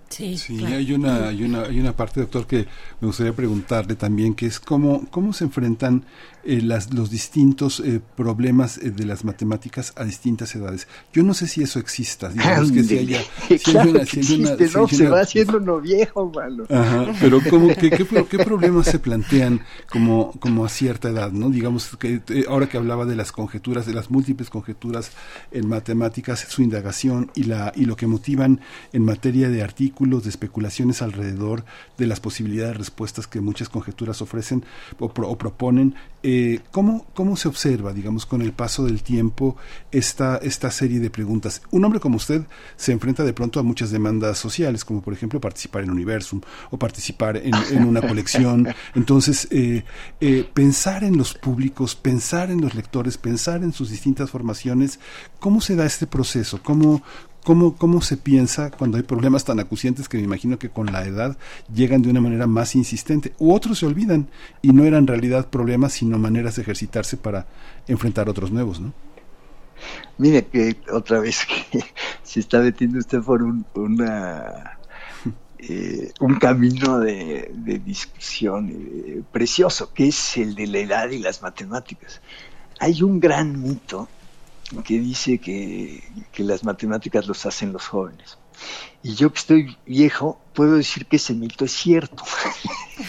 Sí, 0.08 0.38
Sí, 0.38 0.56
claro. 0.58 0.76
hay 0.76 0.92
una, 0.92 1.28
hay 1.28 1.42
una, 1.42 1.62
hay 1.62 1.80
una 1.80 1.94
parte, 1.94 2.20
doctor, 2.20 2.46
que 2.46 2.66
me 3.00 3.08
gustaría 3.08 3.34
preguntarle 3.34 3.96
también, 3.96 4.34
que 4.34 4.46
es 4.46 4.60
cómo, 4.60 5.04
cómo 5.10 5.32
se 5.32 5.44
enfrentan 5.44 6.04
eh, 6.46 6.60
las, 6.62 6.92
los 6.94 7.10
distintos 7.10 7.80
eh, 7.80 8.00
problemas 8.16 8.78
eh, 8.78 8.90
de 8.90 9.04
las 9.04 9.24
matemáticas 9.24 9.92
a 9.96 10.04
distintas 10.04 10.54
edades. 10.54 10.86
Yo 11.12 11.22
no 11.22 11.34
sé 11.34 11.46
si 11.48 11.62
eso 11.62 11.78
exista, 11.78 12.28
digamos 12.28 12.72
que 12.72 12.82
si 12.84 12.98
haya, 12.98 13.20
si 13.48 13.52
hay 13.54 13.58
claro 13.64 13.90
una- 13.90 14.00
que 14.04 14.22
si 14.22 14.34
hay 14.34 14.40
una- 14.40 14.50
existe, 14.52 14.68
si 14.88 14.96
Se 14.96 15.02
una- 15.02 15.10
va 15.14 15.20
haciendo 15.20 15.56
uno 15.58 15.80
viejo, 15.80 16.30
malo. 16.34 16.66
Ajá, 16.70 17.06
pero 17.20 17.40
¿cómo, 17.50 17.68
qué, 17.74 17.90
qué, 17.90 18.06
qué 18.30 18.38
problemas 18.38 18.86
se 18.86 18.98
plantean 18.98 19.60
como, 19.90 20.32
como 20.40 20.64
a 20.64 20.68
cierta 20.68 21.08
edad? 21.08 21.32
no 21.32 21.50
Digamos 21.50 21.96
que 21.98 22.20
eh, 22.28 22.44
ahora 22.48 22.68
que 22.68 22.76
hablaba 22.76 23.04
de 23.06 23.16
las 23.16 23.32
conjeturas, 23.32 23.86
de 23.86 23.94
las 23.94 24.10
múltiples 24.10 24.50
conjeturas 24.50 25.10
en 25.52 25.68
matemáticas, 25.68 26.46
su 26.48 26.62
indagación 26.62 27.30
y, 27.34 27.44
la, 27.44 27.72
y 27.74 27.84
lo 27.86 27.96
que 27.96 28.06
motivan 28.06 28.60
en 28.92 29.04
materia 29.04 29.48
de 29.48 29.62
artículos, 29.62 30.24
de 30.24 30.30
especulaciones 30.30 31.02
alrededor 31.02 31.64
de 31.98 32.06
las 32.06 32.20
posibilidades 32.20 32.72
de 32.72 32.78
respuestas 32.78 33.26
que 33.26 33.40
muchas 33.40 33.68
conjeturas 33.68 34.22
ofrecen 34.22 34.64
o, 34.98 35.08
pro- 35.08 35.28
o 35.28 35.36
proponen, 35.38 35.94
eh, 36.22 36.35
¿cómo, 36.70 37.06
¿cómo 37.14 37.36
se 37.36 37.48
observa, 37.48 37.92
digamos, 37.92 38.26
con 38.26 38.42
el 38.42 38.52
paso 38.52 38.84
del 38.84 39.02
tiempo 39.02 39.56
esta, 39.90 40.36
esta 40.38 40.70
serie 40.70 41.00
de 41.00 41.10
preguntas? 41.10 41.62
Un 41.70 41.84
hombre 41.84 42.00
como 42.00 42.16
usted 42.16 42.46
se 42.76 42.92
enfrenta 42.92 43.24
de 43.24 43.32
pronto 43.32 43.60
a 43.60 43.62
muchas 43.62 43.90
demandas 43.90 44.38
sociales, 44.38 44.84
como 44.84 45.02
por 45.02 45.12
ejemplo 45.12 45.40
participar 45.40 45.84
en 45.84 45.90
Universum 45.90 46.40
o 46.70 46.78
participar 46.78 47.36
en, 47.36 47.54
en 47.70 47.84
una 47.84 48.00
colección. 48.00 48.68
Entonces, 48.94 49.48
eh, 49.50 49.84
eh, 50.20 50.48
pensar 50.52 51.04
en 51.04 51.16
los 51.16 51.34
públicos, 51.34 51.94
pensar 51.94 52.50
en 52.50 52.60
los 52.60 52.74
lectores, 52.74 53.18
pensar 53.18 53.62
en 53.62 53.72
sus 53.72 53.90
distintas 53.90 54.30
formaciones, 54.30 54.98
¿cómo 55.38 55.60
se 55.60 55.76
da 55.76 55.86
este 55.86 56.06
proceso? 56.06 56.60
¿Cómo, 56.62 57.02
¿Cómo, 57.46 57.76
¿Cómo 57.76 58.02
se 58.02 58.16
piensa 58.16 58.72
cuando 58.72 58.96
hay 58.96 59.04
problemas 59.04 59.44
tan 59.44 59.60
acuciantes 59.60 60.08
que 60.08 60.16
me 60.16 60.24
imagino 60.24 60.58
que 60.58 60.68
con 60.68 60.86
la 60.86 61.04
edad 61.04 61.38
llegan 61.72 62.02
de 62.02 62.10
una 62.10 62.20
manera 62.20 62.48
más 62.48 62.74
insistente? 62.74 63.34
U 63.38 63.54
otros 63.54 63.78
se 63.78 63.86
olvidan 63.86 64.28
y 64.62 64.72
no 64.72 64.82
eran 64.82 65.02
en 65.02 65.06
realidad 65.06 65.48
problemas, 65.48 65.92
sino 65.92 66.18
maneras 66.18 66.56
de 66.56 66.62
ejercitarse 66.62 67.16
para 67.16 67.46
enfrentar 67.86 68.28
otros 68.28 68.50
nuevos, 68.50 68.80
¿no? 68.80 68.92
Mire 70.18 70.44
que 70.46 70.76
otra 70.90 71.20
vez 71.20 71.46
que 71.46 71.84
se 72.24 72.40
está 72.40 72.58
metiendo 72.58 72.98
usted 72.98 73.20
por 73.20 73.44
un, 73.44 73.64
una, 73.74 74.80
eh, 75.60 76.10
un 76.18 76.40
camino 76.40 76.98
de, 76.98 77.52
de 77.54 77.78
discusión 77.78 78.70
eh, 78.70 79.22
precioso, 79.30 79.92
que 79.94 80.08
es 80.08 80.36
el 80.36 80.56
de 80.56 80.66
la 80.66 80.78
edad 80.78 81.10
y 81.10 81.18
las 81.20 81.42
matemáticas. 81.42 82.20
Hay 82.80 83.04
un 83.04 83.20
gran 83.20 83.62
mito 83.62 84.08
que 84.84 84.98
dice 84.98 85.38
que, 85.38 86.02
que 86.32 86.42
las 86.42 86.64
matemáticas 86.64 87.26
los 87.26 87.46
hacen 87.46 87.72
los 87.72 87.86
jóvenes. 87.86 88.38
Y 89.02 89.14
yo 89.14 89.32
que 89.32 89.38
estoy 89.38 89.76
viejo, 89.86 90.40
puedo 90.54 90.76
decir 90.76 91.06
que 91.06 91.16
ese 91.16 91.34
mito 91.34 91.64
es 91.64 91.72
cierto. 91.72 92.24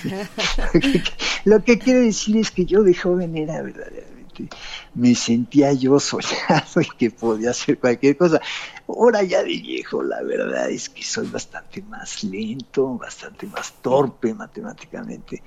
Lo 1.46 1.64
que 1.64 1.80
quiere 1.80 2.02
decir 2.02 2.38
es 2.38 2.52
que 2.52 2.66
yo 2.66 2.84
de 2.84 2.94
joven 2.94 3.36
era 3.38 3.62
verdaderamente, 3.62 4.50
me 4.94 5.16
sentía 5.16 5.74
yo 5.74 6.00
soñado 6.00 6.82
y 6.82 6.90
que 6.98 7.10
podía 7.12 7.52
hacer 7.52 7.80
cualquier 7.80 8.18
cosa. 8.18 8.42
Ahora 8.88 9.24
ya 9.24 9.40
de 9.40 9.58
viejo, 9.58 10.04
la 10.04 10.22
verdad 10.22 10.70
es 10.70 10.90
que 10.90 11.04
soy 11.04 11.28
bastante 11.28 11.82
más 11.82 12.24
lento, 12.24 12.98
bastante 12.98 13.48
más 13.48 13.74
torpe 13.82 14.34
matemáticamente. 14.34 15.42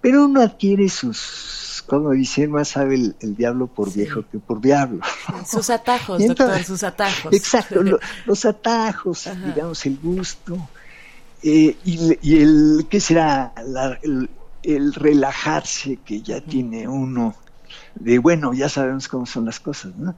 Pero 0.00 0.24
uno 0.24 0.40
adquiere 0.40 0.88
sus, 0.88 1.82
como 1.86 2.10
dicen, 2.12 2.50
más 2.50 2.68
sabe 2.68 2.94
el, 2.94 3.16
el 3.20 3.36
diablo 3.36 3.66
por 3.66 3.92
viejo 3.92 4.26
que 4.30 4.38
por 4.38 4.60
diablo. 4.60 5.00
Sus 5.46 5.68
atajos, 5.70 6.26
doctor, 6.26 6.62
sus 6.64 6.82
atajos. 6.82 7.34
Exacto, 7.34 7.82
lo- 7.82 7.98
los 8.24 8.44
atajos, 8.44 9.28
digamos, 9.44 9.84
el 9.86 9.98
gusto. 9.98 10.56
eh, 11.42 11.76
y, 11.84 12.18
y 12.22 12.40
el, 12.42 12.86
¿qué 12.90 13.00
será? 13.00 13.52
La- 13.66 13.98
el, 14.02 14.30
el 14.62 14.92
relajarse 14.94 15.98
que 16.04 16.22
ya 16.22 16.40
tiene 16.40 16.86
uno 16.88 17.34
de, 17.94 18.18
bueno, 18.18 18.52
ya 18.52 18.68
sabemos 18.68 19.08
cómo 19.08 19.26
son 19.26 19.44
las 19.46 19.60
cosas, 19.60 19.94
¿no? 19.96 20.16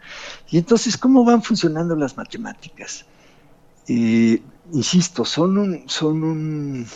Y 0.51 0.59
entonces, 0.59 0.97
¿cómo 0.97 1.25
van 1.25 1.43
funcionando 1.43 1.95
las 1.97 2.17
matemáticas? 2.17 3.05
Eh, 3.89 4.43
insisto, 4.73 5.25
son 5.25 5.59
un, 5.59 5.85
son 5.89 6.23
un, 6.25 6.87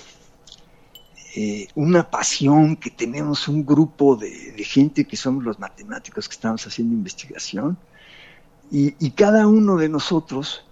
eh, 1.37 1.69
una 1.75 2.11
pasión 2.11 2.77
que 2.77 2.91
tenemos 2.91 3.47
un 3.47 3.65
grupo 3.65 4.17
de, 4.17 4.53
de 4.53 4.65
gente 4.65 5.05
que 5.05 5.17
somos 5.17 5.45
los 5.45 5.59
matemáticos 5.59 6.29
que 6.29 6.35
estamos 6.35 6.67
haciendo 6.67 6.95
investigación 6.95 7.77
y, 8.71 8.95
y 8.99 9.11
cada 9.13 9.47
uno 9.47 9.77
de 9.77 9.89
nosotros, 9.89 10.65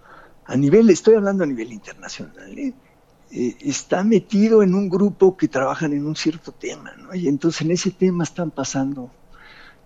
a 0.45 0.57
nivel, 0.57 0.89
estoy 0.89 1.15
hablando 1.15 1.43
a 1.43 1.47
nivel 1.47 1.71
internacional, 1.71 2.57
¿eh? 2.57 2.73
Eh, 3.31 3.57
está 3.61 4.03
metido 4.03 4.61
en 4.63 4.75
un 4.75 4.89
grupo 4.89 5.35
que 5.35 5.47
trabajan 5.47 5.93
en 5.93 6.05
un 6.05 6.15
cierto 6.15 6.51
tema, 6.51 6.93
¿no? 6.97 7.13
Y 7.15 7.27
entonces 7.27 7.61
en 7.61 7.71
ese 7.71 7.91
tema 7.91 8.23
están 8.23 8.51
pasando, 8.51 9.09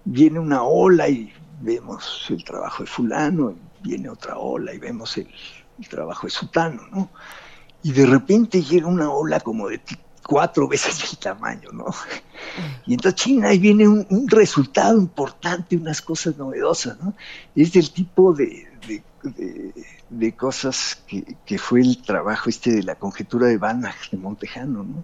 viene 0.06 0.40
una 0.40 0.64
ola 0.64 1.08
y 1.10 1.32
vemos 1.62 2.28
el 2.30 2.44
trabajo 2.44 2.84
de 2.84 2.90
fulano, 2.90 3.52
y 3.52 3.88
viene 3.88 4.10
otra 4.10 4.38
ola 4.38 4.74
y 4.74 4.78
vemos 4.78 5.18
el, 5.18 5.28
trabajo 5.90 6.28
de 6.28 6.32
sutano, 6.32 6.82
¿no? 6.92 7.10
Y 7.82 7.94
de 7.94 8.06
repente 8.06 8.62
llega 8.62 8.88
una 8.88 9.10
ola 9.10 9.40
como 9.40 9.70
de 9.70 9.80
cuatro 10.30 10.68
veces 10.68 11.12
el 11.12 11.18
tamaño, 11.18 11.72
¿no? 11.72 11.86
Y 12.86 12.94
entonces 12.94 13.20
China 13.20 13.48
ahí 13.50 13.58
viene 13.58 13.88
un, 13.88 14.06
un 14.12 14.28
resultado 14.28 14.96
importante, 15.00 15.76
unas 15.76 16.04
cosas 16.04 16.38
novedosas, 16.38 17.00
¿no? 17.02 17.16
Es 17.56 17.74
del 17.74 17.92
tipo 17.92 18.32
de, 18.34 18.68
de, 18.88 19.04
de- 19.24 19.74
de 20.10 20.36
cosas 20.36 21.04
que, 21.08 21.24
que 21.46 21.58
fue 21.58 21.82
el 21.82 22.02
trabajo 22.04 22.48
este 22.50 22.72
de 22.72 22.84
la 22.84 22.96
conjetura 22.96 23.48
de 23.48 23.58
Banach 23.58 24.10
de 24.12 24.18
Montejano, 24.18 24.84
¿no? 24.84 25.04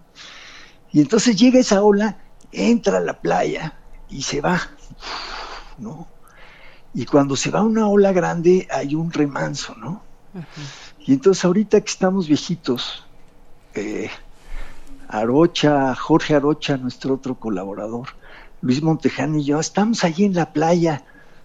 Y 0.91 1.01
entonces 1.01 1.35
llega 1.35 1.59
esa 1.59 1.81
ola, 1.81 2.17
entra 2.51 2.97
a 2.99 3.01
la 3.01 3.19
playa 3.19 3.73
y 4.09 4.21
se 4.21 4.41
va, 4.41 4.61
¿no? 5.79 6.07
Y 6.93 7.05
cuando 7.05 7.35
se 7.35 7.49
va 7.49 7.63
una 7.63 7.87
ola 7.87 8.13
grande 8.13 8.67
hay 8.71 8.93
un 8.95 9.11
remanso, 9.11 9.75
¿no? 9.75 10.03
Y 10.99 11.13
entonces 11.13 11.43
ahorita 11.45 11.81
que 11.81 11.89
estamos 11.91 12.27
viejitos, 12.27 13.05
eh, 13.73 14.09
Arocha, 15.19 15.95
Jorge 15.95 16.35
Arocha, 16.35 16.77
nuestro 16.77 17.15
otro 17.15 17.35
colaborador, 17.35 18.09
Luis 18.61 18.81
Montejano 18.81 19.37
y 19.37 19.45
yo, 19.45 19.59
estamos 19.59 20.03
allí 20.03 20.25
en 20.25 20.33
la 20.33 20.51
playa 20.53 21.03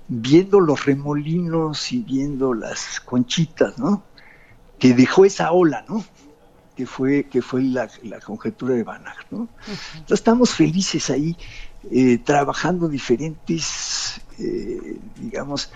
viendo 0.08 0.58
los 0.58 0.84
remolinos 0.86 1.92
y 1.92 2.00
viendo 2.00 2.52
las 2.52 3.00
conchitas, 3.00 3.78
¿no? 3.78 4.02
Que 4.78 4.92
dejó 4.92 5.24
esa 5.24 5.52
ola, 5.52 5.84
¿no? 5.88 6.04
Que 6.76 6.86
fue, 6.86 7.24
que 7.24 7.42
fue 7.42 7.62
la, 7.62 7.88
la 8.02 8.18
conjetura 8.20 8.74
de 8.74 8.82
Banach, 8.82 9.30
¿no? 9.30 9.48
Entonces 9.68 10.10
estamos 10.10 10.50
felices 10.50 11.10
ahí, 11.10 11.36
eh, 11.90 12.18
trabajando 12.18 12.88
diferentes, 12.88 14.20
eh, 14.38 14.98
digamos, 15.16 15.70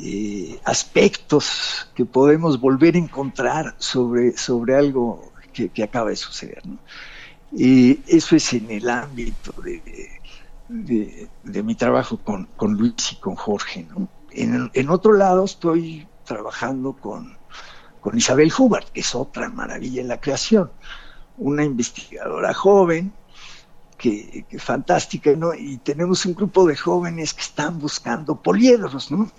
eh, 0.00 0.58
aspectos 0.64 1.88
que 1.94 2.04
podemos 2.04 2.60
volver 2.60 2.96
a 2.96 2.98
encontrar 2.98 3.76
sobre, 3.78 4.36
sobre 4.36 4.74
algo 4.74 5.32
que, 5.52 5.68
que 5.68 5.84
acaba 5.84 6.10
de 6.10 6.16
suceder, 6.16 6.66
¿no? 6.66 6.78
Y 7.52 8.00
eso 8.06 8.36
es 8.36 8.52
en 8.52 8.70
el 8.70 8.88
ámbito 8.88 9.52
de, 9.62 10.20
de, 10.68 11.62
mi 11.62 11.74
trabajo 11.74 12.18
con, 12.18 12.46
con 12.56 12.74
Luis 12.74 13.12
y 13.12 13.16
con 13.16 13.36
Jorge. 13.36 13.86
¿no? 13.90 14.08
En, 14.32 14.70
en 14.74 14.90
otro 14.90 15.12
lado 15.12 15.44
estoy 15.44 16.06
trabajando 16.24 16.92
con, 16.94 17.36
con 18.00 18.16
Isabel 18.16 18.52
Hubert, 18.56 18.90
que 18.90 19.00
es 19.00 19.14
otra 19.14 19.48
maravilla 19.48 20.02
en 20.02 20.08
la 20.08 20.20
creación, 20.20 20.70
una 21.38 21.64
investigadora 21.64 22.52
joven, 22.52 23.12
que, 23.96 24.44
que 24.48 24.58
fantástica, 24.58 25.32
¿no? 25.34 25.54
Y 25.54 25.78
tenemos 25.78 26.26
un 26.26 26.34
grupo 26.34 26.66
de 26.66 26.76
jóvenes 26.76 27.32
que 27.32 27.40
están 27.40 27.78
buscando 27.78 28.36
poliedros, 28.36 29.10
¿no? 29.10 29.30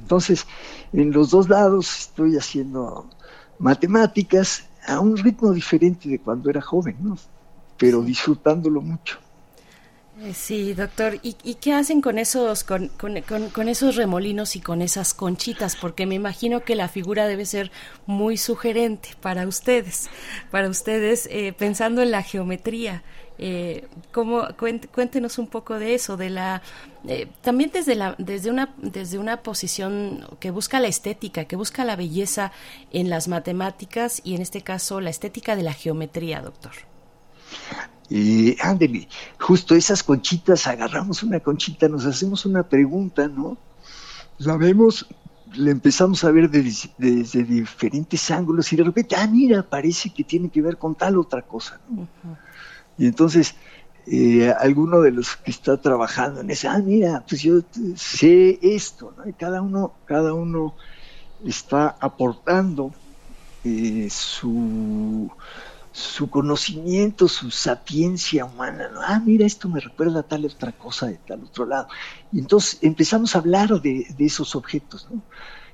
Entonces, 0.00 0.46
en 0.92 1.12
los 1.12 1.30
dos 1.30 1.48
lados 1.48 2.00
estoy 2.00 2.36
haciendo 2.36 3.08
matemáticas 3.58 4.64
a 4.86 4.98
un 4.98 5.16
ritmo 5.16 5.52
diferente 5.52 6.08
de 6.08 6.18
cuando 6.18 6.50
era 6.50 6.60
joven, 6.60 6.96
¿no? 7.00 7.16
Pero 7.82 8.02
disfrutándolo 8.02 8.80
mucho. 8.80 9.14
Eh, 10.14 10.34
Sí, 10.34 10.74
doctor. 10.74 11.18
¿Y, 11.22 11.34
qué 11.54 11.72
hacen 11.72 12.02
con 12.02 12.18
esos, 12.18 12.64
con, 12.64 12.88
con- 12.90 13.20
con- 13.22 13.48
con 13.50 13.68
esos 13.68 13.96
remolinos 13.96 14.56
y 14.56 14.60
con 14.60 14.82
esas 14.82 15.14
conchitas? 15.14 15.74
Porque 15.76 16.04
me 16.06 16.14
imagino 16.16 16.64
que 16.64 16.76
la 16.76 16.88
figura 16.88 17.26
debe 17.26 17.46
ser 17.46 17.72
muy 18.06 18.36
sugerente 18.36 19.10
para 19.20 19.46
ustedes, 19.48 20.10
para 20.50 20.68
ustedes 20.68 21.26
eh, 21.30 21.54
pensando 21.54 22.02
en 22.02 22.10
la 22.10 22.22
geometría. 22.22 23.02
Eh, 23.38 23.88
¿cómo, 24.12 24.42
cuent- 24.58 24.88
cuéntenos 24.90 25.38
un 25.38 25.46
poco 25.48 25.78
de 25.78 25.94
eso, 25.94 26.16
de 26.18 26.28
la 26.30 26.62
eh, 27.08 27.28
también 27.40 27.70
desde 27.72 27.94
la 27.96 28.14
desde 28.18 28.50
una 28.50 28.74
desde 28.76 29.18
una 29.18 29.42
posición 29.42 30.26
que 30.40 30.50
busca 30.50 30.78
la 30.80 30.88
estética, 30.88 31.46
que 31.46 31.56
busca 31.56 31.84
la 31.86 31.96
belleza 31.96 32.52
en 32.92 33.08
las 33.08 33.28
matemáticas 33.28 34.20
y 34.24 34.34
en 34.34 34.42
este 34.42 34.60
caso 34.62 35.00
la 35.00 35.10
estética 35.10 35.56
de 35.56 35.62
la 35.62 35.72
geometría, 35.72 36.42
doctor. 36.42 36.72
Y 38.08 38.60
ándele, 38.60 39.08
justo 39.38 39.74
esas 39.74 40.02
conchitas, 40.02 40.66
agarramos 40.66 41.22
una 41.22 41.40
conchita, 41.40 41.88
nos 41.88 42.04
hacemos 42.04 42.44
una 42.44 42.62
pregunta, 42.62 43.26
¿no? 43.28 43.56
La 44.38 44.56
vemos 44.56 45.06
le 45.54 45.70
empezamos 45.70 46.24
a 46.24 46.30
ver 46.30 46.50
desde, 46.50 46.90
desde 46.98 47.44
diferentes 47.44 48.30
ángulos 48.30 48.72
y 48.72 48.76
de 48.76 48.84
repente, 48.84 49.16
ah, 49.16 49.26
mira, 49.26 49.62
parece 49.62 50.10
que 50.10 50.24
tiene 50.24 50.48
que 50.48 50.62
ver 50.62 50.78
con 50.78 50.94
tal 50.94 51.18
otra 51.18 51.42
cosa. 51.42 51.80
¿no? 51.88 52.08
Y 52.98 53.06
entonces, 53.06 53.54
eh, 54.06 54.52
alguno 54.58 55.00
de 55.00 55.12
los 55.12 55.36
que 55.36 55.50
está 55.50 55.80
trabajando 55.80 56.40
en 56.40 56.50
ese, 56.50 56.68
ah, 56.68 56.78
mira, 56.78 57.24
pues 57.28 57.42
yo 57.42 57.60
sé 57.96 58.58
esto, 58.62 59.14
¿no? 59.16 59.28
Y 59.28 59.32
cada 59.32 59.62
uno, 59.62 59.94
cada 60.06 60.34
uno 60.34 60.74
está 61.44 61.96
aportando 62.00 62.92
eh, 63.64 64.08
su, 64.10 65.30
su 65.92 66.30
conocimiento, 66.30 67.28
su 67.28 67.50
sapiencia 67.50 68.44
humana. 68.44 68.88
¿no? 68.92 69.00
Ah, 69.02 69.20
mira, 69.24 69.46
esto 69.46 69.68
me 69.68 69.80
recuerda 69.80 70.20
a 70.20 70.22
tal 70.22 70.44
otra 70.46 70.72
cosa 70.72 71.06
de 71.06 71.18
tal 71.26 71.44
otro 71.44 71.66
lado. 71.66 71.88
Y 72.32 72.38
entonces 72.38 72.78
empezamos 72.82 73.34
a 73.36 73.38
hablar 73.38 73.80
de, 73.80 74.06
de 74.16 74.24
esos 74.24 74.56
objetos, 74.56 75.06
¿no? 75.10 75.22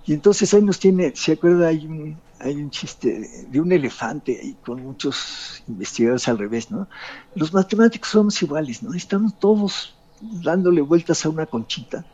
Y 0.06 0.14
entonces 0.14 0.54
ahí 0.54 0.62
nos 0.62 0.78
tiene, 0.78 1.12
¿se 1.14 1.32
acuerda? 1.32 1.68
Hay 1.68 1.84
un, 1.84 2.18
hay 2.40 2.54
un 2.54 2.70
chiste 2.70 3.20
de, 3.20 3.42
de 3.44 3.60
un 3.60 3.70
elefante 3.72 4.38
ahí 4.42 4.56
con 4.64 4.82
muchos 4.82 5.62
investigadores 5.68 6.26
al 6.28 6.38
revés, 6.38 6.70
¿no? 6.70 6.88
Los 7.34 7.52
matemáticos 7.52 8.08
somos 8.08 8.42
iguales, 8.42 8.82
¿no? 8.82 8.94
Estamos 8.94 9.38
todos 9.38 9.94
dándole 10.20 10.80
vueltas 10.80 11.24
a 11.24 11.28
una 11.28 11.46
conchita 11.46 12.04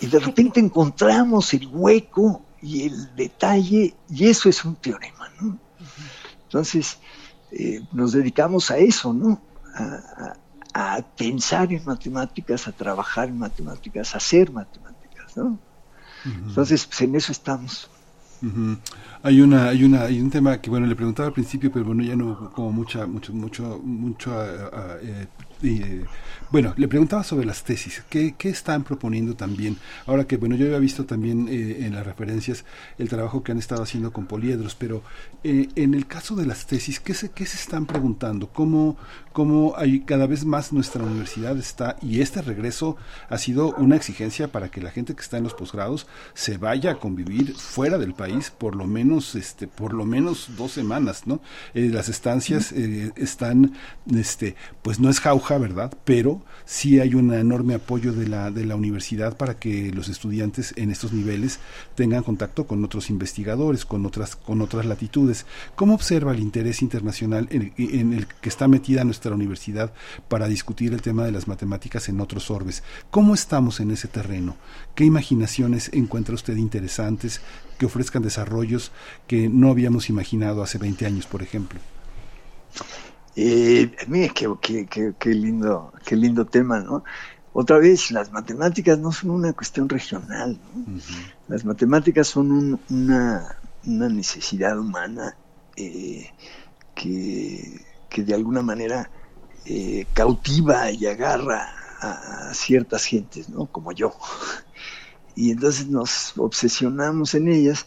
y 0.00 0.06
de 0.06 0.18
repente 0.18 0.60
encontramos 0.60 1.52
el 1.54 1.66
hueco 1.66 2.42
y 2.62 2.86
el 2.86 3.14
detalle 3.16 3.94
y 4.08 4.26
eso 4.28 4.48
es 4.48 4.64
un 4.64 4.76
teorema, 4.76 5.28
¿no? 5.40 5.58
Entonces 6.44 6.98
eh, 7.52 7.82
nos 7.92 8.12
dedicamos 8.12 8.70
a 8.70 8.78
eso, 8.78 9.12
¿no? 9.12 9.40
A, 9.74 9.84
a- 9.84 10.36
a 10.74 11.02
pensar 11.16 11.72
en 11.72 11.84
matemáticas, 11.84 12.68
a 12.68 12.72
trabajar 12.72 13.28
en 13.28 13.38
matemáticas, 13.38 14.14
a 14.14 14.18
hacer 14.18 14.52
matemáticas, 14.52 15.36
¿no? 15.36 15.58
Entonces, 16.24 16.86
pues 16.86 17.00
en 17.02 17.14
eso 17.16 17.32
estamos. 17.32 17.88
Hay 19.22 19.40
una, 19.40 19.68
hay 19.68 19.82
una, 19.82 20.02
hay 20.02 20.20
un 20.20 20.30
tema 20.30 20.60
que 20.60 20.70
bueno 20.70 20.86
le 20.86 20.94
preguntaba 20.94 21.26
al 21.26 21.32
principio, 21.32 21.72
pero 21.72 21.84
bueno 21.86 22.04
ya 22.04 22.14
no 22.14 22.52
como 22.52 22.70
mucha, 22.70 23.04
mucho, 23.06 23.32
mucho, 23.32 23.80
mucho, 23.82 24.30
eh, 24.44 25.26
eh, 25.60 26.04
bueno 26.52 26.72
le 26.76 26.86
preguntaba 26.86 27.24
sobre 27.24 27.44
las 27.44 27.64
tesis, 27.64 28.04
¿qué, 28.08 28.36
qué 28.38 28.48
están 28.48 28.84
proponiendo 28.84 29.34
también? 29.34 29.76
Ahora 30.06 30.24
que 30.24 30.36
bueno 30.36 30.54
yo 30.54 30.66
había 30.66 30.78
visto 30.78 31.04
también 31.04 31.48
eh, 31.48 31.78
en 31.80 31.94
las 31.94 32.06
referencias 32.06 32.64
el 32.96 33.08
trabajo 33.08 33.42
que 33.42 33.50
han 33.50 33.58
estado 33.58 33.82
haciendo 33.82 34.12
con 34.12 34.26
poliedros, 34.26 34.76
pero 34.76 35.02
eh, 35.42 35.68
en 35.74 35.94
el 35.94 36.06
caso 36.06 36.36
de 36.36 36.46
las 36.46 36.66
tesis, 36.66 37.00
¿qué 37.00 37.12
se, 37.12 37.30
qué 37.32 37.44
se 37.44 37.56
están 37.56 37.86
preguntando? 37.86 38.48
¿Cómo, 38.52 38.96
cómo 39.32 39.74
hay 39.76 40.00
cada 40.00 40.28
vez 40.28 40.44
más 40.44 40.72
nuestra 40.72 41.02
universidad 41.02 41.58
está 41.58 41.96
y 42.00 42.20
este 42.20 42.40
regreso 42.40 42.96
ha 43.28 43.38
sido 43.38 43.74
una 43.74 43.96
exigencia 43.96 44.46
para 44.46 44.70
que 44.70 44.80
la 44.80 44.92
gente 44.92 45.16
que 45.16 45.22
está 45.22 45.38
en 45.38 45.44
los 45.44 45.54
posgrados 45.54 46.06
se 46.34 46.56
vaya 46.56 46.92
a 46.92 46.98
convivir 47.00 47.54
fuera 47.54 47.98
del 47.98 48.14
país 48.14 48.52
por 48.56 48.76
lo 48.76 48.86
menos 48.86 49.07
este 49.16 49.66
por 49.66 49.92
lo 49.94 50.04
menos 50.04 50.50
dos 50.56 50.72
semanas 50.72 51.26
no 51.26 51.40
Eh, 51.74 51.90
las 51.92 52.08
estancias 52.08 52.72
eh, 52.72 53.12
están 53.16 53.72
este 54.14 54.54
pues 54.82 55.00
no 55.00 55.08
es 55.10 55.20
jauja 55.20 55.58
verdad 55.58 55.92
pero 56.04 56.42
sí 56.64 57.00
hay 57.00 57.14
un 57.14 57.32
enorme 57.32 57.74
apoyo 57.74 58.12
de 58.12 58.26
la 58.28 58.50
de 58.50 58.64
la 58.64 58.76
universidad 58.76 59.36
para 59.36 59.54
que 59.58 59.90
los 59.92 60.08
estudiantes 60.08 60.74
en 60.76 60.90
estos 60.90 61.12
niveles 61.12 61.58
tengan 61.94 62.22
contacto 62.22 62.66
con 62.66 62.84
otros 62.84 63.10
investigadores 63.10 63.84
con 63.84 64.04
otras 64.06 64.36
con 64.36 64.60
otras 64.60 64.86
latitudes. 64.86 65.46
Cómo 65.74 65.94
observa 65.94 66.32
el 66.32 66.40
interés 66.40 66.82
internacional 66.82 67.48
en, 67.50 67.72
en 67.76 68.12
el 68.12 68.26
que 68.26 68.48
está 68.48 68.68
metida 68.68 69.04
nuestra 69.04 69.34
universidad 69.34 69.92
para 70.28 70.48
discutir 70.48 70.92
el 70.92 71.02
tema 71.02 71.24
de 71.24 71.32
las 71.32 71.48
matemáticas 71.48 72.08
en 72.08 72.20
otros 72.20 72.50
orbes 72.50 72.82
cómo 73.10 73.34
estamos 73.34 73.80
en 73.80 73.90
ese 73.90 74.08
terreno 74.08 74.56
qué 74.94 75.04
imaginaciones 75.04 75.90
encuentra 75.92 76.34
usted 76.34 76.56
interesantes 76.56 77.40
que 77.78 77.86
ofrezcan 77.86 78.22
desarrollos 78.22 78.92
que 79.26 79.48
no 79.48 79.70
habíamos 79.70 80.08
imaginado 80.10 80.62
hace 80.62 80.78
20 80.78 81.06
años, 81.06 81.26
por 81.26 81.42
ejemplo. 81.42 81.80
Eh, 83.34 83.90
mire, 84.08 84.30
qué, 84.34 84.48
qué- 84.60 84.86
qué- 84.86 85.14
qué 85.18 85.30
lindo, 85.30 85.92
qué 86.04 86.16
lindo 86.16 86.46
tema, 86.46 86.80
¿no? 86.80 87.04
Otra 87.52 87.78
vez, 87.78 88.10
las 88.10 88.32
matemáticas 88.32 88.98
no 88.98 89.12
son 89.12 89.30
una 89.30 89.52
cuestión 89.52 89.88
regional, 89.88 90.60
¿no? 90.62 90.88
Las 91.46 91.64
matemáticas 91.64 92.28
son 92.28 92.52
un- 92.52 92.84
una, 92.90 93.60
una 93.84 94.08
necesidad 94.08 94.78
humana 94.78 95.38
eh, 95.76 96.34
que, 96.94 97.86
que 98.08 98.24
de 98.24 98.34
alguna 98.34 98.62
manera 98.62 99.10
eh, 99.64 100.10
cautiva 100.14 100.90
y 100.92 101.06
agarra 101.06 101.68
a, 102.00 102.50
a 102.50 102.54
ciertas 102.54 103.04
gentes, 103.06 103.48
¿no? 103.50 103.66
Como 103.68 103.92
yo. 103.92 104.14
Y 105.38 105.52
entonces 105.52 105.86
nos 105.86 106.36
obsesionamos 106.36 107.32
en 107.34 107.46
ellas 107.46 107.86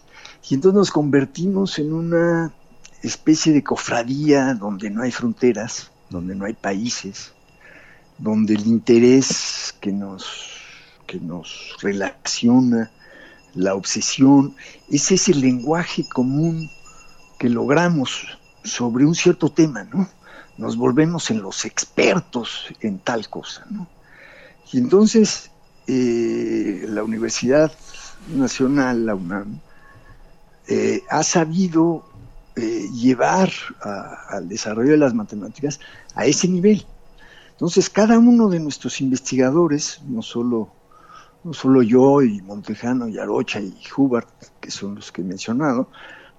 y 0.50 0.56
entonces 0.56 0.78
nos 0.78 0.90
convertimos 0.90 1.80
en 1.80 1.92
una 1.92 2.54
especie 3.04 3.52
de 3.52 3.62
cofradía 3.62 4.54
donde 4.54 4.90
no 4.90 5.04
hay 5.04 5.12
fronteras, 5.12 5.92
donde 6.10 6.34
no 6.34 6.46
hay 6.46 6.54
países, 6.54 7.34
donde 8.18 8.54
el 8.54 8.66
interés 8.68 9.76
que 9.82 9.92
nos, 9.92 10.62
que 11.06 11.20
nos 11.20 11.76
relaciona, 11.82 12.90
la 13.54 13.76
obsesión, 13.76 14.56
es 14.90 15.12
ese 15.12 15.34
lenguaje 15.34 16.08
común 16.08 16.70
que 17.38 17.50
logramos 17.50 18.28
sobre 18.64 19.06
un 19.06 19.14
cierto 19.14 19.50
tema, 19.50 19.84
¿no? 19.84 20.08
Nos 20.58 20.78
volvemos 20.78 21.30
en 21.32 21.42
los 21.42 21.66
expertos 21.66 22.68
en 22.80 23.00
tal 23.00 23.28
cosa, 23.28 23.66
¿no? 23.70 23.90
Y 24.72 24.78
entonces 24.78 25.51
eh, 25.88 26.86
la 26.88 27.04
Universidad 27.04 27.72
Nacional, 28.36 29.06
la 29.06 29.16
UNAM, 29.16 29.60
eh, 30.68 31.02
ha 31.10 31.24
sabido 31.24 32.06
eh, 32.56 32.88
llevar 32.94 33.52
al 34.30 34.48
desarrollo 34.48 34.92
de 34.92 34.98
las 34.98 35.14
matemáticas 35.14 35.80
a 36.16 36.26
ese 36.26 36.48
nivel. 36.48 36.86
Entonces, 37.52 37.90
cada 37.90 38.18
uno 38.20 38.50
de 38.50 38.60
nuestros 38.60 39.02
investigadores, 39.02 40.02
no 40.08 40.22
solo, 40.22 40.70
no 41.44 41.54
solo 41.54 41.82
yo 41.82 42.22
y 42.22 42.42
Montejano 42.42 43.08
y 43.08 43.18
Arocha 43.18 43.60
y 43.60 43.76
Hubert, 43.96 44.30
que 44.60 44.72
son 44.72 44.96
los 44.96 45.12
que 45.12 45.22
he 45.22 45.26
mencionado, 45.26 45.88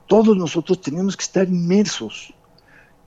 todos 0.07 0.37
nosotros 0.37 0.81
tenemos 0.81 1.17
que 1.17 1.25
estar 1.25 1.49
inmersos 1.49 2.35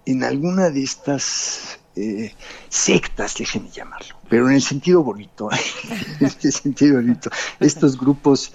en 0.06 0.24
alguna 0.24 0.70
de 0.70 0.84
estas 0.84 1.80
eh, 1.96 2.34
sectas, 2.70 3.36
déjenme 3.38 3.70
llamarlo, 3.70 4.16
pero 4.30 4.50
en 4.50 4.56
el 4.56 4.62
sentido 4.62 5.04
bonito, 5.04 5.50
en 6.20 6.32
el 6.42 6.52
sentido 6.54 6.96
bonito, 6.96 7.30
estos 7.60 7.98
grupos 7.98 8.52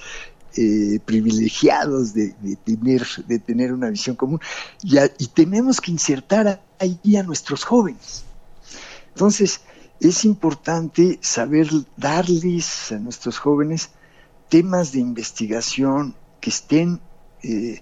eh, 0.57 0.99
privilegiados 1.05 2.13
de, 2.13 2.35
tener, 2.65 3.07
de 3.27 3.39
tener 3.39 3.73
una 3.73 3.89
visión 3.89 4.17
común 4.17 4.41
y 4.83 5.27
tenemos 5.29 5.81
que 5.81 5.93
insertar 5.93 6.61
ahí 6.79 7.17
a 7.17 7.23
nuestros 7.23 7.65
jóvenes. 7.65 8.25
Entonces, 9.15 9.61
es 10.01 10.25
importante 10.25 11.19
saber 11.23 11.69
darles 11.97 12.91
a 12.91 12.99
nuestros 12.99 13.39
jóvenes 13.39 13.91
temas 14.49 14.93
de 14.93 14.99
investigación 14.99 16.17
que 16.41 16.51
estén 16.51 17.01
eh, 17.43 17.81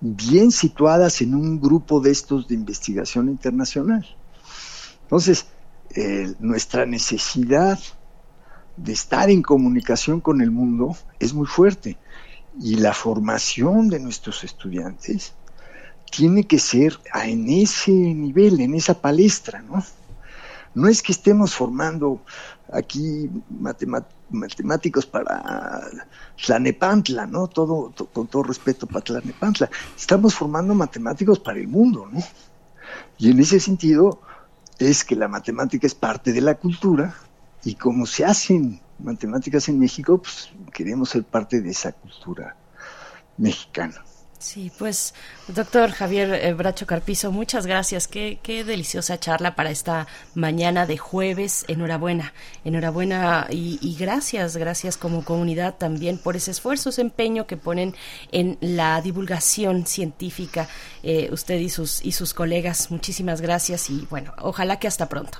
bien 0.00 0.50
situadas 0.50 1.20
en 1.20 1.34
un 1.34 1.60
grupo 1.60 2.00
de 2.00 2.10
estos 2.10 2.48
de 2.48 2.54
investigación 2.54 3.28
internacional. 3.28 4.17
Entonces, 5.08 5.46
eh, 5.94 6.34
nuestra 6.38 6.84
necesidad 6.84 7.78
de 8.76 8.92
estar 8.92 9.30
en 9.30 9.40
comunicación 9.40 10.20
con 10.20 10.42
el 10.42 10.50
mundo 10.50 10.94
es 11.18 11.32
muy 11.32 11.46
fuerte 11.46 11.96
y 12.60 12.74
la 12.76 12.92
formación 12.92 13.88
de 13.88 14.00
nuestros 14.00 14.44
estudiantes 14.44 15.32
tiene 16.10 16.46
que 16.46 16.58
ser 16.58 16.98
en 17.14 17.48
ese 17.48 17.90
nivel, 17.90 18.60
en 18.60 18.74
esa 18.74 19.00
palestra, 19.00 19.62
¿no? 19.62 19.82
No 20.74 20.88
es 20.88 21.02
que 21.02 21.12
estemos 21.12 21.54
formando 21.54 22.20
aquí 22.70 23.30
matemáticos 24.30 25.06
para 25.06 25.80
Tlanepantla, 26.44 27.26
¿no? 27.26 27.48
Todo, 27.48 27.90
to- 27.96 28.06
con 28.06 28.26
todo 28.26 28.42
respeto 28.42 28.86
para 28.86 29.00
Tlanepantla. 29.02 29.70
Estamos 29.96 30.34
formando 30.34 30.74
matemáticos 30.74 31.38
para 31.38 31.58
el 31.58 31.66
mundo, 31.68 32.08
¿no? 32.12 32.20
Y 33.16 33.30
en 33.30 33.40
ese 33.40 33.58
sentido 33.58 34.20
es 34.78 35.04
que 35.04 35.16
la 35.16 35.28
matemática 35.28 35.86
es 35.86 35.94
parte 35.94 36.32
de 36.32 36.40
la 36.40 36.54
cultura 36.54 37.14
y 37.64 37.74
como 37.74 38.06
se 38.06 38.24
hacen 38.24 38.80
matemáticas 38.98 39.68
en 39.68 39.78
México, 39.78 40.20
pues 40.22 40.50
queremos 40.72 41.10
ser 41.10 41.24
parte 41.24 41.60
de 41.60 41.70
esa 41.70 41.92
cultura 41.92 42.56
mexicana. 43.36 44.04
Sí, 44.40 44.70
pues, 44.78 45.14
doctor 45.48 45.90
Javier 45.90 46.32
eh, 46.32 46.54
Bracho 46.54 46.86
Carpizo, 46.86 47.32
muchas 47.32 47.66
gracias. 47.66 48.06
Qué, 48.06 48.38
qué 48.40 48.62
deliciosa 48.62 49.18
charla 49.18 49.56
para 49.56 49.70
esta 49.70 50.06
mañana 50.34 50.86
de 50.86 50.96
jueves. 50.96 51.64
Enhorabuena, 51.66 52.32
enhorabuena 52.64 53.48
y, 53.50 53.80
y 53.82 53.96
gracias, 53.96 54.56
gracias 54.56 54.96
como 54.96 55.24
comunidad 55.24 55.74
también 55.76 56.18
por 56.18 56.36
ese 56.36 56.52
esfuerzo, 56.52 56.90
ese 56.90 57.00
empeño 57.00 57.48
que 57.48 57.56
ponen 57.56 57.96
en 58.30 58.58
la 58.60 59.00
divulgación 59.02 59.86
científica, 59.86 60.68
eh, 61.02 61.30
usted 61.32 61.58
y 61.58 61.68
sus, 61.68 62.04
y 62.04 62.12
sus 62.12 62.32
colegas. 62.32 62.92
Muchísimas 62.92 63.40
gracias 63.40 63.90
y 63.90 64.06
bueno, 64.08 64.32
ojalá 64.38 64.78
que 64.78 64.86
hasta 64.86 65.08
pronto. 65.08 65.38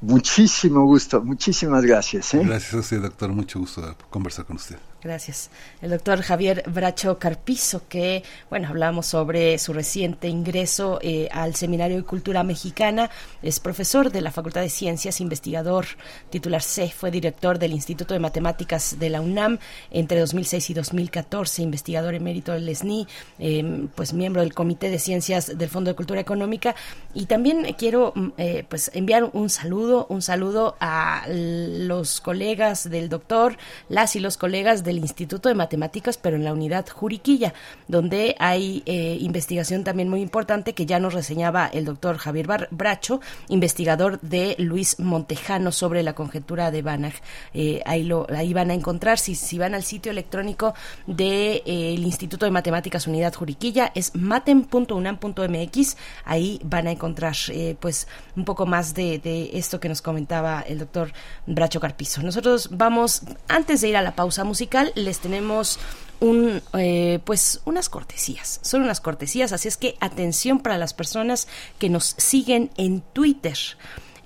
Muchísimo 0.00 0.84
gusto, 0.86 1.22
muchísimas 1.22 1.84
gracias. 1.84 2.32
¿eh? 2.34 2.40
Gracias 2.42 2.72
a 2.72 2.78
usted, 2.78 3.02
doctor. 3.02 3.30
Mucho 3.32 3.58
gusto 3.58 3.96
conversar 4.08 4.46
con 4.46 4.56
usted. 4.56 4.78
Gracias. 5.02 5.50
El 5.82 5.90
doctor 5.90 6.22
Javier 6.22 6.64
Bracho 6.66 7.18
Carpizo, 7.18 7.82
que, 7.88 8.24
bueno, 8.48 8.68
hablamos 8.68 9.06
sobre 9.06 9.58
su 9.58 9.72
reciente 9.72 10.26
ingreso 10.26 10.98
eh, 11.02 11.28
al 11.32 11.54
Seminario 11.54 11.98
de 11.98 12.02
Cultura 12.02 12.42
Mexicana. 12.42 13.10
Es 13.42 13.60
profesor 13.60 14.10
de 14.10 14.22
la 14.22 14.32
Facultad 14.32 14.62
de 14.62 14.70
Ciencias, 14.70 15.20
investigador, 15.20 15.86
titular 16.30 16.62
C, 16.62 16.88
fue 16.88 17.10
director 17.10 17.58
del 17.58 17.72
Instituto 17.72 18.14
de 18.14 18.20
Matemáticas 18.20 18.98
de 18.98 19.10
la 19.10 19.20
UNAM 19.20 19.58
entre 19.90 20.18
2006 20.18 20.70
y 20.70 20.74
2014, 20.74 21.62
investigador 21.62 22.14
emérito 22.14 22.52
del 22.52 22.74
SNI, 22.74 23.06
eh, 23.38 23.86
pues 23.94 24.14
miembro 24.14 24.40
del 24.40 24.54
Comité 24.54 24.88
de 24.88 24.98
Ciencias 24.98 25.58
del 25.58 25.68
Fondo 25.68 25.90
de 25.90 25.94
Cultura 25.94 26.20
Económica. 26.20 26.74
Y 27.12 27.26
también 27.26 27.64
quiero, 27.78 28.12
mm, 28.14 28.28
eh, 28.38 28.64
pues, 28.68 28.90
enviar 28.94 29.30
un 29.34 29.50
saludo, 29.50 30.06
un 30.08 30.22
saludo 30.22 30.76
a 30.80 31.26
los 31.28 32.20
colegas 32.22 32.88
del 32.88 33.10
doctor, 33.10 33.58
las 33.90 34.16
y 34.16 34.20
los 34.20 34.38
colegas 34.38 34.84
del 34.86 34.98
Instituto 34.98 35.50
de 35.50 35.54
Matemáticas, 35.54 36.16
pero 36.16 36.36
en 36.36 36.44
la 36.44 36.52
unidad 36.52 36.88
Juriquilla, 36.88 37.52
donde 37.88 38.34
hay 38.38 38.82
eh, 38.86 39.18
investigación 39.20 39.84
también 39.84 40.08
muy 40.08 40.22
importante 40.22 40.74
que 40.74 40.86
ya 40.86 40.98
nos 40.98 41.12
reseñaba 41.12 41.66
el 41.66 41.84
doctor 41.84 42.16
Javier 42.16 42.46
Bar 42.46 42.68
Bracho, 42.70 43.20
investigador 43.48 44.20
de 44.20 44.56
Luis 44.58 44.98
Montejano 44.98 45.72
sobre 45.72 46.02
la 46.02 46.14
conjetura 46.14 46.70
de 46.70 46.82
Banach. 46.82 47.16
Eh, 47.52 47.82
ahí, 47.84 48.04
lo, 48.04 48.26
ahí 48.34 48.54
van 48.54 48.70
a 48.70 48.74
encontrar, 48.74 49.18
si, 49.18 49.34
si 49.34 49.58
van 49.58 49.74
al 49.74 49.82
sitio 49.82 50.10
electrónico 50.10 50.74
del 51.06 51.16
de, 51.16 51.62
eh, 51.66 51.96
Instituto 52.06 52.46
de 52.46 52.52
Matemáticas 52.52 53.06
Unidad 53.08 53.34
Juriquilla, 53.34 53.90
es 53.94 54.14
matem.unam.mx, 54.14 55.96
ahí 56.24 56.60
van 56.64 56.86
a 56.86 56.92
encontrar 56.92 57.34
pues 57.80 58.06
un 58.36 58.44
poco 58.44 58.64
más 58.64 58.94
de, 58.94 59.18
de 59.18 59.50
esto 59.54 59.80
que 59.80 59.88
nos 59.88 60.00
comentaba 60.02 60.60
el 60.60 60.78
doctor 60.78 61.12
Bracho 61.46 61.80
Carpizo. 61.80 62.22
Nosotros 62.22 62.68
vamos, 62.70 63.22
antes 63.48 63.80
de 63.80 63.88
ir 63.88 63.96
a 63.96 64.02
la 64.02 64.14
pausa 64.14 64.44
musical, 64.44 64.75
les 64.94 65.18
tenemos 65.18 65.78
un 66.20 66.62
eh, 66.72 67.20
pues 67.24 67.60
unas 67.64 67.88
cortesías 67.88 68.58
son 68.62 68.82
unas 68.82 69.00
cortesías 69.00 69.52
así 69.52 69.68
es 69.68 69.76
que 69.76 69.96
atención 70.00 70.60
para 70.60 70.78
las 70.78 70.94
personas 70.94 71.46
que 71.78 71.90
nos 71.90 72.14
siguen 72.18 72.70
en 72.76 73.02
Twitter 73.02 73.56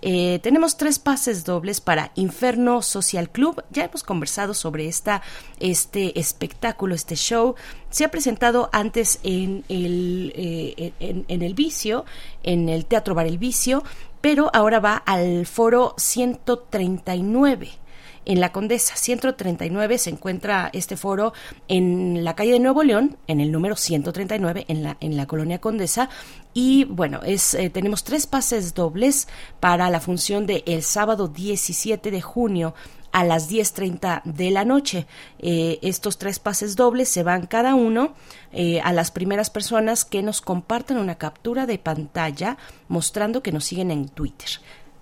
eh, 0.02 0.38
tenemos 0.42 0.76
tres 0.76 0.98
pases 0.98 1.44
dobles 1.44 1.80
para 1.80 2.10
Inferno 2.14 2.80
Social 2.80 3.28
Club. 3.28 3.62
Ya 3.70 3.84
hemos 3.84 4.02
conversado 4.02 4.54
sobre 4.54 4.88
esta, 4.88 5.22
este 5.58 6.18
espectáculo, 6.18 6.94
este 6.94 7.16
show. 7.16 7.54
Se 7.90 8.04
ha 8.04 8.10
presentado 8.10 8.70
antes 8.72 9.20
en 9.22 9.64
el, 9.68 10.32
eh, 10.34 10.92
en, 11.00 11.42
el 11.42 11.54
Vicio, 11.54 12.04
en 12.42 12.68
el 12.68 12.86
Teatro 12.86 13.14
Bar 13.14 13.26
El 13.26 13.38
Vicio, 13.38 13.84
pero 14.20 14.50
ahora 14.54 14.80
va 14.80 14.96
al 14.96 15.46
foro 15.46 15.94
139 15.98 17.79
en 18.24 18.40
la 18.40 18.52
Condesa 18.52 18.96
139 18.96 19.98
se 19.98 20.10
encuentra 20.10 20.70
este 20.72 20.96
foro 20.96 21.32
en 21.68 22.24
la 22.24 22.34
calle 22.34 22.52
de 22.52 22.60
Nuevo 22.60 22.82
León, 22.82 23.16
en 23.26 23.40
el 23.40 23.50
número 23.50 23.76
139 23.76 24.66
en 24.68 24.82
la 24.82 24.96
en 25.00 25.16
la 25.16 25.26
colonia 25.26 25.60
Condesa 25.60 26.08
y 26.52 26.84
bueno, 26.84 27.20
es 27.24 27.54
eh, 27.54 27.70
tenemos 27.70 28.04
tres 28.04 28.26
pases 28.26 28.74
dobles 28.74 29.28
para 29.60 29.90
la 29.90 30.00
función 30.00 30.46
de 30.46 30.62
el 30.66 30.82
sábado 30.82 31.28
17 31.28 32.10
de 32.10 32.20
junio 32.20 32.74
a 33.12 33.24
las 33.24 33.50
10.30 33.50 34.22
de 34.24 34.50
la 34.50 34.64
noche. 34.64 35.06
Eh, 35.38 35.78
estos 35.82 36.18
tres 36.18 36.38
pases 36.38 36.76
dobles 36.76 37.08
se 37.08 37.22
van 37.22 37.46
cada 37.46 37.74
uno 37.74 38.14
eh, 38.52 38.80
a 38.82 38.92
las 38.92 39.10
primeras 39.10 39.50
personas 39.50 40.04
que 40.04 40.22
nos 40.22 40.40
compartan 40.40 40.98
una 40.98 41.16
captura 41.16 41.66
de 41.66 41.78
pantalla 41.78 42.56
mostrando 42.88 43.42
que 43.42 43.52
nos 43.52 43.64
siguen 43.64 43.90
en 43.90 44.08
Twitter. 44.08 44.48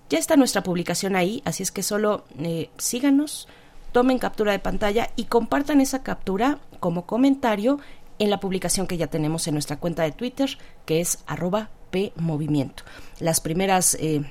Ya 0.08 0.18
está 0.18 0.36
nuestra 0.36 0.62
publicación 0.62 1.16
ahí, 1.16 1.42
así 1.44 1.62
es 1.62 1.70
que 1.70 1.82
solo 1.82 2.24
eh, 2.38 2.70
síganos, 2.78 3.46
tomen 3.92 4.18
captura 4.18 4.52
de 4.52 4.58
pantalla 4.58 5.10
y 5.16 5.24
compartan 5.24 5.80
esa 5.80 6.02
captura 6.02 6.58
como 6.80 7.04
comentario 7.04 7.78
en 8.18 8.30
la 8.30 8.40
publicación 8.40 8.86
que 8.86 8.96
ya 8.96 9.08
tenemos 9.08 9.46
en 9.46 9.54
nuestra 9.54 9.76
cuenta 9.76 10.04
de 10.04 10.12
Twitter, 10.12 10.56
que 10.86 11.00
es 11.00 11.18
arroba 11.26 11.68
PMovimiento. 11.90 12.84
Las 13.20 13.40
primeras 13.40 13.96
eh, 14.00 14.22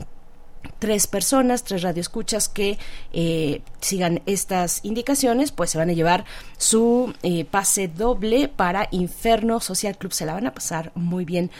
tres 0.79 1.05
personas, 1.05 1.63
tres 1.63 1.83
radioescuchas 1.83 2.49
que 2.49 2.79
eh, 3.13 3.61
sigan 3.79 4.23
estas 4.25 4.83
indicaciones, 4.83 5.51
pues 5.51 5.69
se 5.69 5.77
van 5.77 5.91
a 5.91 5.93
llevar 5.93 6.25
su 6.57 7.13
pase 7.51 7.87
doble 7.87 8.47
para 8.47 8.87
Inferno 8.89 9.59
Social 9.59 9.95
Club. 9.95 10.11
Se 10.11 10.25
la 10.25 10.33
van 10.33 10.47
a 10.47 10.53
pasar 10.55 10.91
muy 10.95 11.23
bien. 11.23 11.51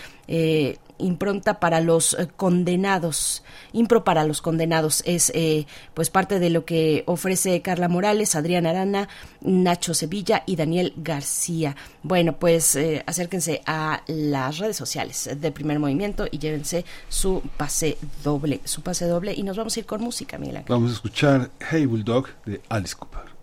Impronta 1.00 1.60
para 1.60 1.82
los 1.82 2.14
eh, 2.14 2.28
condenados, 2.36 3.44
impro 3.74 4.04
para 4.04 4.24
los 4.24 4.42
condenados 4.42 5.04
es 5.06 5.32
eh, 5.36 5.66
pues 5.94 6.10
parte 6.10 6.40
de 6.40 6.50
lo 6.50 6.66
que 6.66 7.04
ofrece 7.06 7.62
Carla 7.62 7.88
Morales, 7.88 8.36
Adrián 8.36 8.66
Arana, 8.66 9.08
Nacho 9.42 9.94
Sevilla 9.94 10.44
y 10.46 10.56
Daniel 10.56 10.94
García. 10.98 11.76
Bueno, 12.04 12.38
pues 12.38 12.76
eh, 12.76 13.04
acérquense 13.06 13.62
a 13.66 14.04
las 14.08 14.58
redes 14.58 14.78
sociales 14.78 15.30
de 15.40 15.52
Primer 15.52 15.80
Movimiento 15.80 16.28
y 16.30 16.40
llévense 16.40 16.86
su 17.10 17.42
pase 17.58 17.98
doble, 18.24 18.62
su 18.64 18.82
pase 18.82 19.06
doble 19.06 19.34
y 19.34 19.44
nos 19.44 19.58
vamos 19.58 19.76
a 19.78 19.80
ir 19.80 19.86
con 19.86 20.02
música, 20.02 20.38
Miguel. 20.38 20.64
Vamos 20.68 20.92
a 20.92 20.94
escuchar 20.94 21.52
Hey 21.72 21.86
Bulldog 21.86 22.28
de 22.46 22.62
Alice 22.70 22.96
Cooper. 22.96 23.38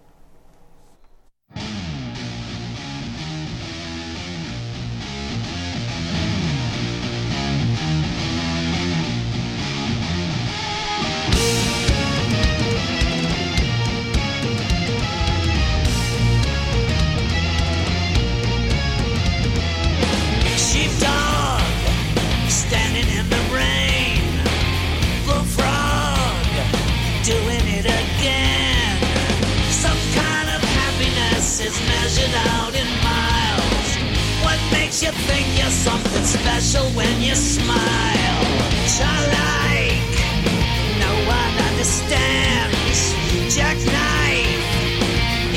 You 35.04 35.12
think 35.28 35.46
you're 35.58 35.68
something 35.68 36.24
special 36.24 36.84
when 36.96 37.20
you 37.20 37.34
smile? 37.34 38.40
Childlike, 38.96 40.16
no 40.96 41.12
one 41.28 41.54
understands. 41.68 43.12
Jackknife 43.54 44.64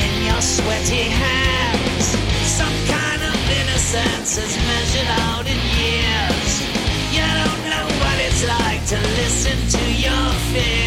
in 0.04 0.14
your 0.28 0.42
sweaty 0.42 1.08
hands. 1.24 2.06
Some 2.60 2.78
kind 2.92 3.22
of 3.24 3.38
innocence 3.62 4.38
is 4.38 4.54
measured 4.68 5.12
out 5.24 5.48
in 5.48 5.60
years. 5.80 6.52
You 7.16 7.24
don't 7.40 7.64
know 7.72 7.88
what 8.04 8.18
it's 8.28 8.44
like 8.44 8.84
to 8.92 9.00
listen 9.16 9.58
to 9.80 9.84
your 9.96 10.28
fears. 10.52 10.87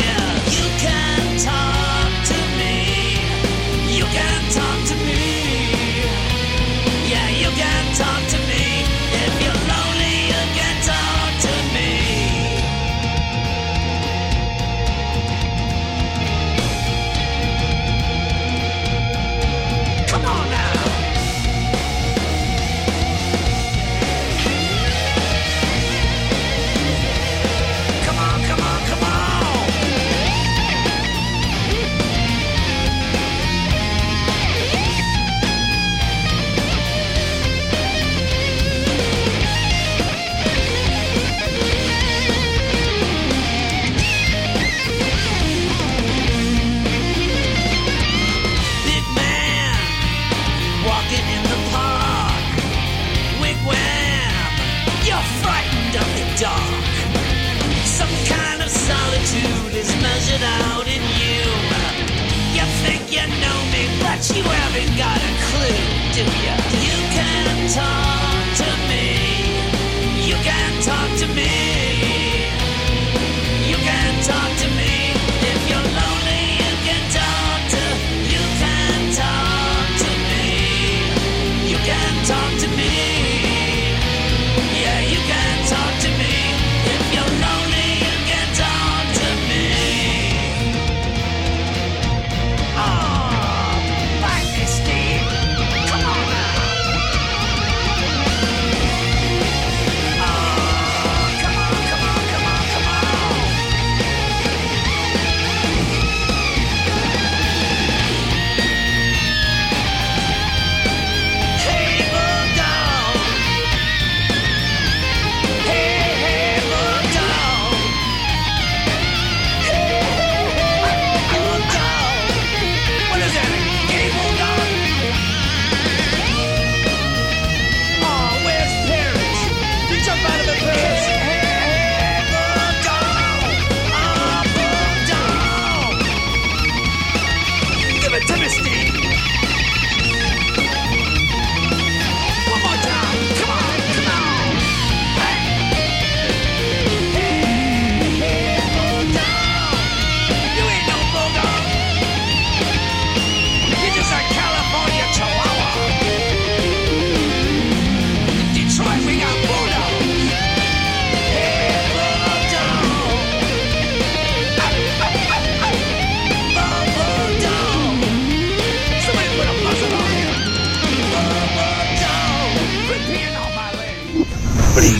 But 64.20 64.36
you 64.36 64.42
haven't 64.42 64.98
got 64.98 65.16
a 65.16 65.32
clue, 65.48 66.12
do 66.12 66.20
you? 66.20 66.56
You 66.84 66.98
can 67.16 67.68
talk 67.70 68.56
to 68.58 68.70
me. 68.86 70.26
You 70.28 70.34
can 70.44 70.82
talk 70.82 71.18
to 71.18 71.26
me. 71.26 71.30
You 71.30 71.30
can 71.30 71.30
talk 71.30 71.30
to 71.30 71.34
me. 71.34 71.69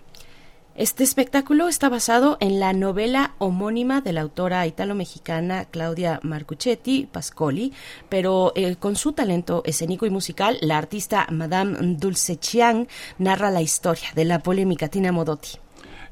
Este 0.80 1.04
espectáculo 1.04 1.68
está 1.68 1.90
basado 1.90 2.38
en 2.40 2.62
la 2.62 2.72
novela 2.72 3.34
homónima 3.38 4.00
de 4.00 4.14
la 4.14 4.22
autora 4.22 4.66
italo-mexicana 4.66 5.66
Claudia 5.66 6.22
Marcuchetti 6.24 7.06
Pascoli, 7.06 7.74
pero 8.08 8.54
eh, 8.56 8.78
con 8.78 8.96
su 8.96 9.12
talento 9.12 9.62
escénico 9.66 10.06
y 10.06 10.10
musical, 10.10 10.58
la 10.62 10.78
artista 10.78 11.28
Madame 11.32 11.76
Dulce 11.98 12.38
Chiang 12.38 12.88
narra 13.18 13.52
la 13.52 13.62
historia 13.62 14.08
de 14.16 14.24
la 14.24 14.40
polémica 14.40 14.88
Tina 14.88 15.12
Modotti. 15.12 15.60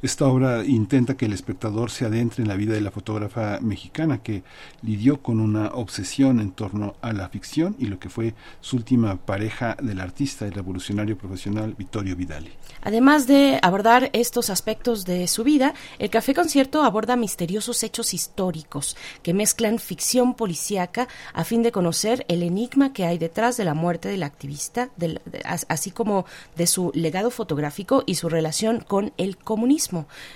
Esta 0.02 0.26
obra 0.28 0.64
intenta 0.64 1.18
que 1.18 1.26
el 1.26 1.34
espectador 1.34 1.90
se 1.90 2.06
adentre 2.06 2.44
en 2.44 2.48
la 2.48 2.56
vida 2.56 2.74
de 2.74 2.82
la 2.82 2.92
fotógrafa 2.92 3.60
mexicana 3.62 4.20
que 4.20 4.44
lidió 4.84 5.22
con 5.24 5.40
una 5.40 5.70
obsesión 5.70 6.40
en 6.40 6.52
torno 6.52 6.96
a 7.02 7.14
la 7.14 7.30
ficción 7.30 7.76
y 7.80 7.86
lo 7.86 7.98
que 7.98 8.10
fue 8.10 8.36
su 8.62 8.76
última 8.76 9.16
pareja 9.18 9.76
del 9.82 10.00
artista, 10.00 10.46
el 10.46 10.54
revolucionario 10.54 11.18
profesional 11.18 11.74
Vittorio 11.78 12.16
Vidali. 12.16 12.52
Además 12.84 13.26
de 13.26 13.60
abordar 13.64 14.12
estos 14.14 14.50
aspectos 14.52 15.04
de 15.06 15.28
su 15.28 15.44
vida, 15.44 15.74
el 15.98 16.10
Café 16.12 16.36
Concierto 16.36 16.84
aborda 16.84 17.16
misteriosos 17.16 17.82
hechos 17.84 18.14
históricos 18.14 18.96
que 19.24 19.34
mezclan 19.34 19.80
ficción 19.80 20.36
policíaca 20.36 21.08
a 21.34 21.44
fin 21.44 21.64
de 21.64 21.72
conocer 21.72 22.24
el 22.28 22.44
enigma 22.44 22.94
que 22.94 23.06
hay 23.06 23.18
detrás 23.18 23.58
de 23.58 23.66
la 23.66 23.74
muerte 23.74 24.10
del 24.10 24.22
activista, 24.24 24.90
del- 24.96 25.22
de- 25.26 25.42
as- 25.44 25.66
así 25.70 25.90
como 25.90 26.26
de 26.56 26.68
su 26.68 26.92
legado 26.94 27.32
fotográfico 27.32 28.04
y 28.06 28.16
su 28.16 28.30
relación 28.30 28.84
con 28.88 29.12
el 29.18 29.38
comunismo. 29.38 29.87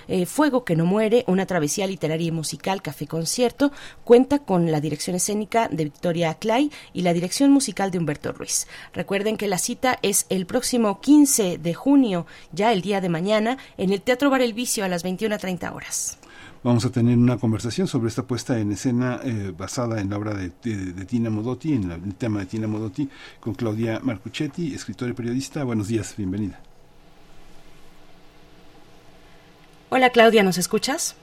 Eh, 0.08 0.26
Fuego 0.26 0.64
que 0.64 0.76
no 0.76 0.84
muere, 0.84 1.24
una 1.26 1.46
travesía 1.46 1.86
literaria 1.86 2.28
y 2.28 2.32
musical 2.32 2.82
Café 2.82 3.06
Concierto, 3.06 3.72
cuenta 4.04 4.40
con 4.40 4.70
la 4.70 4.80
dirección 4.80 5.16
escénica 5.16 5.68
de 5.68 5.84
Victoria 5.84 6.34
Clay 6.34 6.70
y 6.92 7.02
la 7.02 7.12
dirección 7.12 7.50
musical 7.50 7.90
de 7.90 7.98
Humberto 7.98 8.32
Ruiz. 8.32 8.66
Recuerden 8.92 9.36
que 9.36 9.48
la 9.48 9.58
cita 9.58 9.98
es 10.02 10.26
el 10.28 10.46
próximo 10.46 11.00
15 11.00 11.58
de 11.58 11.74
junio, 11.74 12.26
ya 12.52 12.72
el 12.72 12.82
día 12.82 13.00
de 13.00 13.08
mañana, 13.08 13.58
en 13.76 13.92
el 13.92 14.02
Teatro 14.02 14.30
Bar 14.30 14.40
El 14.40 14.54
Vicio 14.54 14.84
a 14.84 14.88
las 14.88 15.04
21.30 15.04 15.74
horas. 15.74 16.18
Vamos 16.64 16.84
a 16.84 16.90
tener 16.90 17.18
una 17.18 17.38
conversación 17.38 17.88
sobre 17.88 18.08
esta 18.08 18.22
puesta 18.22 18.56
en 18.56 18.70
escena 18.70 19.20
eh, 19.24 19.52
basada 19.56 20.00
en 20.00 20.10
la 20.10 20.16
obra 20.16 20.32
de, 20.34 20.50
Tina 21.06 21.28
Modotti, 21.28 21.72
en 21.72 21.90
el 21.90 22.14
tema 22.14 22.38
de 22.38 22.46
Tina 22.46 22.68
Modotti, 22.68 23.08
con 23.40 23.54
Claudia 23.54 23.98
Marcuchetti, 24.00 24.72
escritora 24.72 25.10
y 25.10 25.14
periodista. 25.14 25.64
Buenos 25.64 25.88
días, 25.88 26.14
bienvenida. 26.16 26.60
Hola 29.94 30.08
Claudia, 30.08 30.42
¿nos 30.42 30.56
escuchas? 30.56 31.16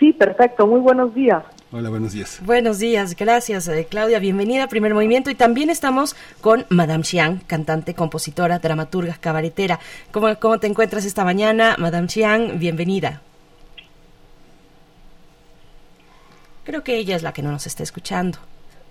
Sí, 0.00 0.12
perfecto. 0.12 0.66
Muy 0.66 0.80
buenos 0.80 1.14
días. 1.14 1.44
Hola, 1.70 1.90
buenos 1.90 2.12
días. 2.12 2.40
Buenos 2.44 2.80
días, 2.80 3.14
gracias 3.14 3.68
eh, 3.68 3.86
Claudia, 3.88 4.18
bienvenida 4.18 4.64
a 4.64 4.68
Primer 4.68 4.94
Movimiento 4.94 5.30
y 5.30 5.36
también 5.36 5.70
estamos 5.70 6.16
con 6.40 6.66
Madame 6.68 7.04
Xiang, 7.04 7.38
cantante, 7.46 7.94
compositora, 7.94 8.58
dramaturga, 8.58 9.14
cabaretera. 9.20 9.78
¿Cómo, 10.10 10.34
cómo 10.40 10.58
te 10.58 10.66
encuentras 10.66 11.04
esta 11.04 11.24
mañana, 11.24 11.76
Madame 11.78 12.08
Xiang? 12.08 12.58
Bienvenida. 12.58 13.22
Creo 16.64 16.82
que 16.82 16.96
ella 16.96 17.14
es 17.14 17.22
la 17.22 17.32
que 17.32 17.42
no 17.42 17.52
nos 17.52 17.68
está 17.68 17.84
escuchando. 17.84 18.40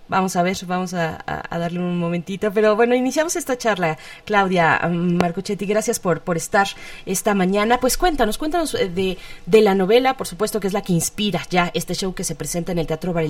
Vamos 0.08 0.36
a 0.36 0.42
ver, 0.42 0.56
vamos 0.66 0.94
a, 0.94 1.22
darle 1.50 1.78
un 1.80 1.98
momentito. 1.98 2.50
Pero 2.52 2.76
bueno, 2.76 2.94
iniciamos 2.94 3.36
esta 3.36 3.58
charla. 3.58 3.98
Claudia 4.24 4.80
mm, 4.88 5.16
Marcuchetti, 5.20 5.66
gracias 5.66 6.00
por, 6.00 6.20
por 6.22 6.36
estar 6.36 6.66
esta 7.04 7.34
mañana. 7.34 7.78
Pues 7.80 7.96
cuéntanos, 7.98 8.38
cuéntanos 8.38 8.74
eh, 8.74 8.88
de, 8.88 9.18
de 9.44 9.60
la 9.60 9.74
novela, 9.74 10.16
por 10.16 10.26
supuesto 10.26 10.58
que 10.60 10.68
es 10.68 10.72
la 10.72 10.82
que 10.82 10.92
inspira 10.92 11.40
ya 11.50 11.70
este 11.74 11.94
show 11.94 12.14
que 12.14 12.24
se 12.24 12.34
presenta 12.34 12.72
en 12.72 12.78
el 12.78 12.86
Teatro 12.86 13.12
Bar. 13.12 13.26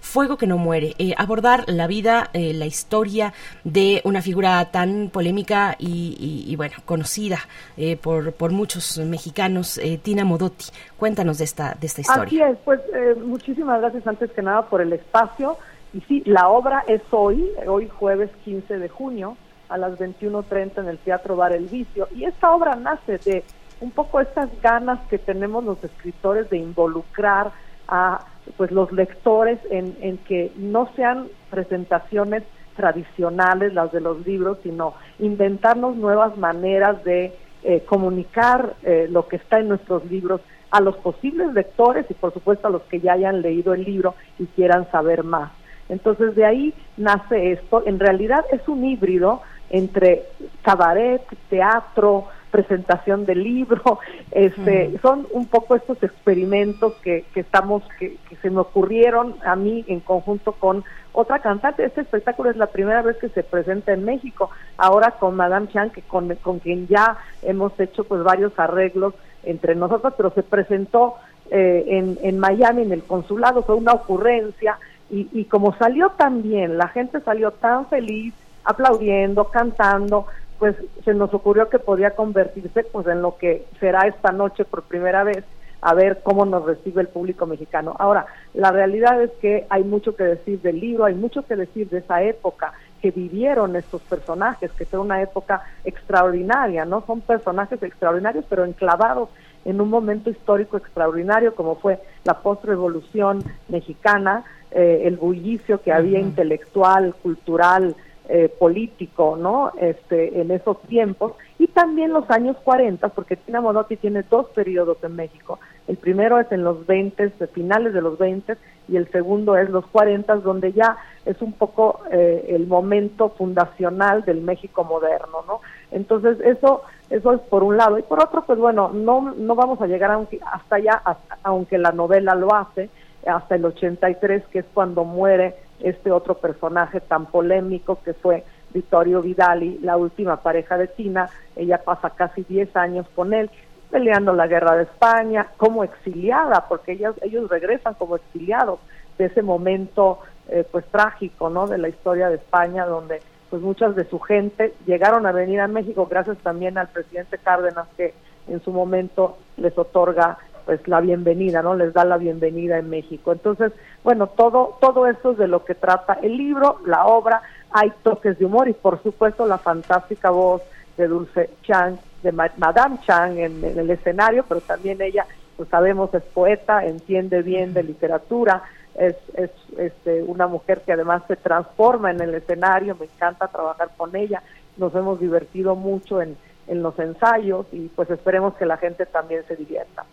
Fuego 0.00 0.36
que 0.36 0.46
no 0.46 0.56
muere. 0.58 0.94
Eh, 0.98 1.14
abordar 1.16 1.64
la 1.66 1.86
vida, 1.86 2.30
eh, 2.32 2.54
la 2.54 2.66
historia 2.66 3.34
de 3.64 4.00
una 4.04 4.22
figura 4.22 4.64
tan 4.70 5.10
polémica 5.12 5.76
y, 5.78 6.16
y- 6.18 6.50
y, 6.50 6.56
bueno, 6.56 6.76
conocida 6.84 7.40
eh, 7.76 7.96
por, 7.96 8.32
por 8.32 8.52
muchos 8.52 8.98
mexicanos, 8.98 9.78
eh, 9.78 9.98
Tina 10.02 10.24
Modotti. 10.24 10.66
Cuéntanos 10.96 11.38
de 11.38 11.44
esta, 11.44 11.76
de 11.78 11.86
esta 11.86 12.00
historia. 12.00 12.24
Así 12.24 12.40
es, 12.40 12.58
pues 12.64 12.80
muchísimas 13.22 13.80
gracias 13.80 14.06
antes 14.06 14.30
que 14.32 14.42
nada 14.42 14.62
por 14.68 14.80
el 14.80 14.92
espacio. 14.92 15.58
Y 15.92 16.00
sí, 16.02 16.22
la 16.26 16.48
obra 16.48 16.84
es 16.86 17.02
hoy, 17.10 17.50
hoy 17.66 17.88
jueves 17.88 18.30
15 18.44 18.78
de 18.78 18.88
junio, 18.88 19.36
a 19.68 19.78
las 19.78 19.98
21.30 19.98 20.78
en 20.78 20.88
el 20.88 20.98
Teatro 20.98 21.36
Bar 21.36 21.52
El 21.52 21.66
Vicio. 21.66 22.08
Y 22.14 22.24
esta 22.24 22.52
obra 22.54 22.74
nace 22.76 23.18
de 23.18 23.44
un 23.80 23.90
poco 23.90 24.20
estas 24.20 24.48
ganas 24.60 24.98
que 25.08 25.18
tenemos 25.18 25.64
los 25.64 25.82
escritores 25.84 26.50
de 26.50 26.58
involucrar 26.58 27.52
a 27.86 28.24
pues 28.56 28.70
los 28.70 28.90
lectores 28.92 29.58
en, 29.70 30.18
que 30.18 30.52
no 30.56 30.90
sean 30.96 31.28
presentaciones 31.50 32.42
tradicionales 32.76 33.74
las 33.74 33.92
de 33.92 34.00
los 34.00 34.26
libros, 34.26 34.58
sino 34.62 34.94
inventarnos 35.18 35.96
nuevas 35.96 36.36
maneras 36.36 37.02
de 37.04 37.34
eh, 37.62 37.84
comunicar 37.86 38.74
eh, 38.82 39.06
lo 39.10 39.26
que 39.28 39.36
está 39.36 39.58
en 39.58 39.68
nuestros 39.68 40.04
libros 40.06 40.40
a 40.70 40.80
los 40.80 40.96
posibles 40.96 41.52
lectores 41.54 42.06
y 42.10 42.14
por 42.14 42.32
supuesto 42.32 42.68
a 42.68 42.70
los 42.70 42.82
que 42.82 43.00
ya 43.00 43.14
hayan 43.14 43.42
leído 43.42 43.74
el 43.74 43.84
libro 43.84 44.14
y 44.38 44.46
quieran 44.46 44.90
saber 44.90 45.24
más. 45.24 45.50
Entonces 45.88 46.34
de 46.34 46.44
ahí 46.44 46.74
nace 46.96 47.52
esto. 47.52 47.82
En 47.86 47.98
realidad 47.98 48.44
es 48.52 48.66
un 48.68 48.84
híbrido 48.84 49.42
entre 49.70 50.24
cabaret, 50.62 51.22
teatro, 51.50 52.26
presentación 52.50 53.26
de 53.26 53.34
libro, 53.34 53.98
este, 54.30 54.98
son 55.02 55.26
un 55.32 55.46
poco 55.46 55.76
estos 55.76 56.02
experimentos 56.02 56.94
que, 57.02 57.24
que 57.34 57.40
estamos, 57.40 57.82
que, 57.98 58.16
que 58.28 58.36
se 58.36 58.50
me 58.50 58.60
ocurrieron 58.60 59.36
a 59.44 59.56
mí 59.56 59.84
en 59.88 60.00
conjunto 60.00 60.52
con 60.52 60.84
otra 61.12 61.40
cantante. 61.40 61.84
Este 61.84 62.02
espectáculo 62.02 62.50
es 62.50 62.56
la 62.56 62.66
primera 62.66 63.02
vez 63.02 63.16
que 63.18 63.28
se 63.28 63.42
presenta 63.42 63.92
en 63.92 64.04
México, 64.04 64.50
ahora 64.76 65.12
con 65.12 65.36
Madame 65.36 65.68
Chan, 65.68 65.90
que 65.90 66.02
con, 66.02 66.34
con 66.36 66.58
quien 66.58 66.86
ya 66.86 67.18
hemos 67.42 67.78
hecho 67.78 68.04
pues 68.04 68.22
varios 68.22 68.52
arreglos 68.58 69.14
entre 69.44 69.74
nosotros, 69.74 70.14
pero 70.16 70.30
se 70.30 70.42
presentó 70.42 71.16
eh, 71.50 71.84
en, 71.88 72.18
en 72.22 72.38
Miami, 72.38 72.82
en 72.82 72.92
el 72.92 73.02
consulado, 73.02 73.62
fue 73.62 73.74
una 73.74 73.92
ocurrencia, 73.92 74.78
y, 75.10 75.28
y 75.32 75.44
como 75.44 75.76
salió 75.76 76.10
tan 76.10 76.42
bien, 76.42 76.78
la 76.78 76.88
gente 76.88 77.20
salió 77.20 77.50
tan 77.50 77.86
feliz, 77.86 78.34
aplaudiendo, 78.64 79.44
cantando, 79.44 80.26
pues 80.58 80.76
se 81.04 81.14
nos 81.14 81.32
ocurrió 81.32 81.68
que 81.68 81.78
podía 81.78 82.10
convertirse 82.10 82.84
pues 82.84 83.06
en 83.06 83.22
lo 83.22 83.36
que 83.38 83.64
será 83.80 84.06
esta 84.06 84.32
noche 84.32 84.64
por 84.64 84.82
primera 84.82 85.24
vez 85.24 85.44
a 85.80 85.94
ver 85.94 86.20
cómo 86.22 86.44
nos 86.44 86.64
recibe 86.64 87.02
el 87.02 87.08
público 87.08 87.46
mexicano. 87.46 87.94
Ahora, 87.98 88.26
la 88.54 88.72
realidad 88.72 89.22
es 89.22 89.30
que 89.40 89.66
hay 89.70 89.84
mucho 89.84 90.16
que 90.16 90.24
decir 90.24 90.60
del 90.60 90.80
libro, 90.80 91.04
hay 91.04 91.14
mucho 91.14 91.42
que 91.42 91.56
decir 91.56 91.88
de 91.88 91.98
esa 91.98 92.22
época 92.22 92.72
que 93.00 93.12
vivieron 93.12 93.76
estos 93.76 94.02
personajes, 94.02 94.72
que 94.72 94.84
fue 94.84 94.98
una 94.98 95.22
época 95.22 95.62
extraordinaria, 95.84 96.84
¿no? 96.84 97.04
Son 97.06 97.20
personajes 97.20 97.80
extraordinarios, 97.80 98.44
pero 98.48 98.64
enclavados 98.64 99.28
en 99.64 99.80
un 99.80 99.90
momento 99.90 100.30
histórico 100.30 100.76
extraordinario 100.76 101.54
como 101.54 101.76
fue 101.76 102.00
la 102.24 102.34
postrevolución 102.40 103.42
mexicana, 103.68 104.44
eh, 104.70 105.02
el 105.04 105.16
bullicio 105.16 105.80
que 105.82 105.92
había 105.92 106.18
intelectual, 106.18 107.14
cultural, 107.22 107.94
eh, 108.28 108.52
político, 108.58 109.38
¿no? 109.40 109.72
Este, 109.80 110.40
en 110.40 110.50
esos 110.50 110.82
tiempos 110.82 111.32
y 111.58 111.66
también 111.66 112.12
los 112.12 112.30
años 112.30 112.56
40, 112.62 113.08
porque 113.10 113.36
Tina 113.36 113.60
Modotti 113.60 113.96
tiene 113.96 114.22
dos 114.22 114.46
periodos 114.50 114.98
en 115.02 115.16
México. 115.16 115.58
El 115.88 115.96
primero 115.96 116.38
es 116.38 116.50
en 116.52 116.62
los 116.62 116.86
20, 116.86 117.28
de 117.30 117.46
finales 117.48 117.92
de 117.92 118.00
los 118.00 118.16
20 118.18 118.56
y 118.88 118.96
el 118.96 119.10
segundo 119.10 119.56
es 119.56 119.68
los 119.68 119.84
40, 119.86 120.36
donde 120.36 120.72
ya 120.72 120.96
es 121.26 121.40
un 121.42 121.52
poco 121.52 122.00
eh, 122.12 122.46
el 122.50 122.66
momento 122.66 123.30
fundacional 123.30 124.24
del 124.24 124.40
México 124.40 124.84
moderno, 124.84 125.38
¿no? 125.46 125.60
Entonces 125.90 126.38
eso 126.40 126.82
eso 127.10 127.32
es 127.32 127.40
por 127.40 127.62
un 127.64 127.76
lado 127.78 127.98
y 127.98 128.02
por 128.02 128.22
otro, 128.22 128.44
pues 128.46 128.58
bueno, 128.58 128.90
no 128.94 129.34
no 129.36 129.54
vamos 129.54 129.80
a 129.80 129.86
llegar 129.86 130.10
aunque- 130.10 130.40
hasta 130.44 130.76
allá, 130.76 131.00
hasta- 131.04 131.38
aunque 131.42 131.78
la 131.78 131.90
novela 131.92 132.34
lo 132.34 132.54
hace 132.54 132.90
hasta 133.26 133.56
el 133.56 133.64
83, 133.64 134.44
que 134.52 134.60
es 134.60 134.66
cuando 134.72 135.04
muere 135.04 135.54
este 135.80 136.10
otro 136.12 136.34
personaje 136.34 137.00
tan 137.00 137.26
polémico 137.26 137.98
que 138.04 138.14
fue 138.14 138.44
Vittorio 138.72 139.22
Vidali, 139.22 139.78
la 139.82 139.96
última 139.96 140.36
pareja 140.36 140.76
de 140.76 140.88
Tina. 140.88 141.28
Ella 141.56 141.78
pasa 141.78 142.10
casi 142.10 142.42
10 142.42 142.76
años 142.76 143.06
con 143.14 143.34
él, 143.34 143.50
peleando 143.90 144.32
la 144.32 144.46
guerra 144.46 144.76
de 144.76 144.84
España, 144.84 145.48
como 145.56 145.84
exiliada, 145.84 146.66
porque 146.68 146.92
ellas, 146.92 147.14
ellos 147.22 147.48
regresan 147.48 147.94
como 147.94 148.16
exiliados 148.16 148.80
de 149.16 149.26
ese 149.26 149.42
momento 149.42 150.20
eh, 150.48 150.64
pues 150.70 150.84
trágico, 150.86 151.50
¿no? 151.50 151.66
De 151.66 151.78
la 151.78 151.88
historia 151.88 152.28
de 152.28 152.36
España, 152.36 152.86
donde 152.86 153.20
pues 153.50 153.62
muchas 153.62 153.96
de 153.96 154.04
su 154.04 154.18
gente 154.18 154.74
llegaron 154.86 155.26
a 155.26 155.32
venir 155.32 155.60
a 155.60 155.68
México 155.68 156.06
gracias 156.06 156.36
también 156.38 156.76
al 156.76 156.88
presidente 156.88 157.38
Cárdenas 157.38 157.88
que 157.96 158.12
en 158.46 158.62
su 158.62 158.72
momento 158.72 159.38
les 159.56 159.76
otorga 159.76 160.38
pues 160.64 160.86
la 160.86 161.00
bienvenida, 161.00 161.62
¿no? 161.62 161.74
Les 161.74 161.94
da 161.94 162.04
la 162.04 162.18
bienvenida 162.18 162.76
en 162.78 162.90
México. 162.90 163.32
Entonces, 163.32 163.72
bueno, 164.04 164.26
todo 164.26 164.76
todo 164.82 165.06
esto 165.06 165.32
es 165.32 165.38
de 165.38 165.48
lo 165.48 165.64
que 165.64 165.74
trata 165.74 166.18
el 166.20 166.36
libro, 166.36 166.80
la 166.84 167.06
obra, 167.06 167.42
hay 167.70 167.92
toques 168.02 168.38
de 168.38 168.44
humor 168.44 168.68
y 168.68 168.72
por 168.72 169.02
supuesto 169.02 169.46
la 169.46 169.58
fantástica 169.58 170.30
voz 170.30 170.62
de 170.96 171.06
Dulce 171.06 171.50
Chang, 171.62 171.96
de 172.22 172.32
Ma- 172.32 172.52
Madame 172.56 172.98
Chang 173.06 173.38
en, 173.38 173.62
en 173.64 173.78
el 173.78 173.90
escenario, 173.90 174.44
pero 174.48 174.60
también 174.60 175.00
ella, 175.00 175.26
pues 175.56 175.68
sabemos, 175.68 176.12
es 176.14 176.22
poeta, 176.22 176.84
entiende 176.84 177.42
bien 177.42 177.72
de 177.74 177.82
literatura, 177.84 178.62
es, 178.96 179.14
es 179.34 179.50
este, 179.78 180.22
una 180.24 180.46
mujer 180.48 180.82
que 180.84 180.92
además 180.92 181.22
se 181.28 181.36
transforma 181.36 182.10
en 182.10 182.20
el 182.20 182.34
escenario, 182.34 182.96
me 182.96 183.06
encanta 183.06 183.46
trabajar 183.48 183.90
con 183.96 184.16
ella, 184.16 184.42
nos 184.76 184.94
hemos 184.94 185.20
divertido 185.20 185.76
mucho 185.76 186.20
en, 186.20 186.36
en 186.68 186.82
los 186.82 186.98
ensayos 186.98 187.66
y 187.72 187.88
pues 187.88 188.08
esperemos 188.10 188.54
que 188.56 188.66
la 188.66 188.76
gente 188.76 189.06
también 189.06 189.42
se 189.48 189.56
divierta. 189.56 190.04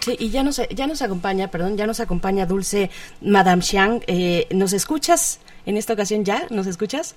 Sí, 0.00 0.16
y 0.18 0.30
ya 0.30 0.42
nos, 0.42 0.60
ya 0.68 0.86
nos 0.86 1.02
acompaña, 1.02 1.48
perdón, 1.48 1.76
ya 1.76 1.86
nos 1.86 2.00
acompaña 2.00 2.46
Dulce 2.46 2.90
Madame 3.20 3.62
Xiang. 3.62 4.02
Eh, 4.06 4.46
¿Nos 4.52 4.72
escuchas 4.72 5.40
en 5.66 5.76
esta 5.76 5.92
ocasión 5.94 6.24
ya? 6.24 6.42
¿Nos 6.50 6.66
escuchas? 6.66 7.14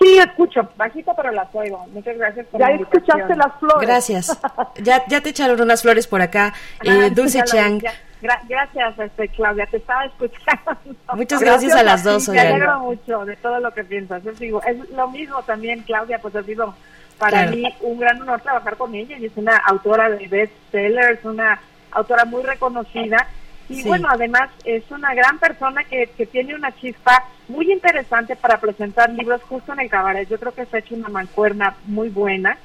Sí, 0.00 0.18
escucho, 0.18 0.68
bajito 0.76 1.12
pero 1.16 1.30
las 1.30 1.54
oigo. 1.54 1.86
Muchas 1.92 2.16
gracias 2.18 2.46
por 2.48 2.60
Ya 2.60 2.70
la 2.70 2.76
escuchaste 2.76 3.36
las 3.36 3.58
flores. 3.60 3.80
Gracias. 3.88 4.38
Ya, 4.82 5.02
ya 5.08 5.20
te 5.20 5.30
echaron 5.30 5.60
unas 5.60 5.82
flores 5.82 6.06
por 6.06 6.20
acá. 6.20 6.52
Eh, 6.84 6.90
Ah, 7.06 7.10
Dulce 7.14 7.38
ya 7.38 7.44
lo- 7.44 7.50
Chang. 7.50 7.80
gra- 8.20 8.40
gracias, 8.48 8.98
este, 8.98 9.28
Claudia, 9.28 9.66
te 9.66 9.76
estaba 9.76 10.04
escuchando. 10.06 10.76
Muchas 11.14 11.40
gracias 11.40 11.74
a 11.74 11.82
las 11.84 12.02
dos, 12.02 12.28
Me 12.28 12.40
alegro 12.40 12.80
mucho 12.80 13.24
de 13.24 13.36
todo 13.36 13.60
lo 13.60 13.72
que 13.72 13.84
piensas. 13.84 14.26
Es, 14.26 14.38
digo, 14.38 14.60
es 14.64 14.90
lo 14.90 15.08
mismo 15.08 15.42
también, 15.44 15.82
Claudia, 15.82 16.18
pues 16.20 16.34
ha 16.34 16.42
sido 16.42 16.74
para 17.18 17.42
Claro. 17.42 17.56
mí 17.56 17.74
un 17.80 17.98
gran 17.98 18.20
honor 18.22 18.40
trabajar 18.40 18.76
con 18.76 18.94
ella. 18.94 19.16
Ella 19.16 19.26
es 19.26 19.36
una 19.36 19.56
autora 19.56 20.10
de 20.10 20.26
bestsellers, 20.28 21.24
una 21.24 21.60
autora 21.92 22.24
muy 22.24 22.42
reconocida. 22.42 23.26
Y 23.68 23.82
Sí. 23.82 23.88
bueno, 23.88 24.08
además 24.10 24.50
es 24.64 24.82
una 24.90 25.14
gran 25.14 25.38
persona 25.38 25.84
que, 25.84 26.08
que 26.16 26.26
tiene 26.26 26.54
una 26.54 26.70
chispa 26.76 27.24
muy 27.48 27.70
interesante 27.72 28.36
para 28.36 28.58
presentar 28.60 29.08
libros 29.10 29.40
justo 29.48 29.72
en 29.72 29.80
el 29.80 29.88
cabaret. 29.88 30.28
Yo 30.28 30.38
creo 30.38 30.52
que 30.54 30.66
se 30.66 30.76
ha 30.76 30.80
hecho 30.80 30.94
una 30.94 31.08
mancuerna 31.08 31.74
muy 31.86 32.08
buena. 32.10 32.58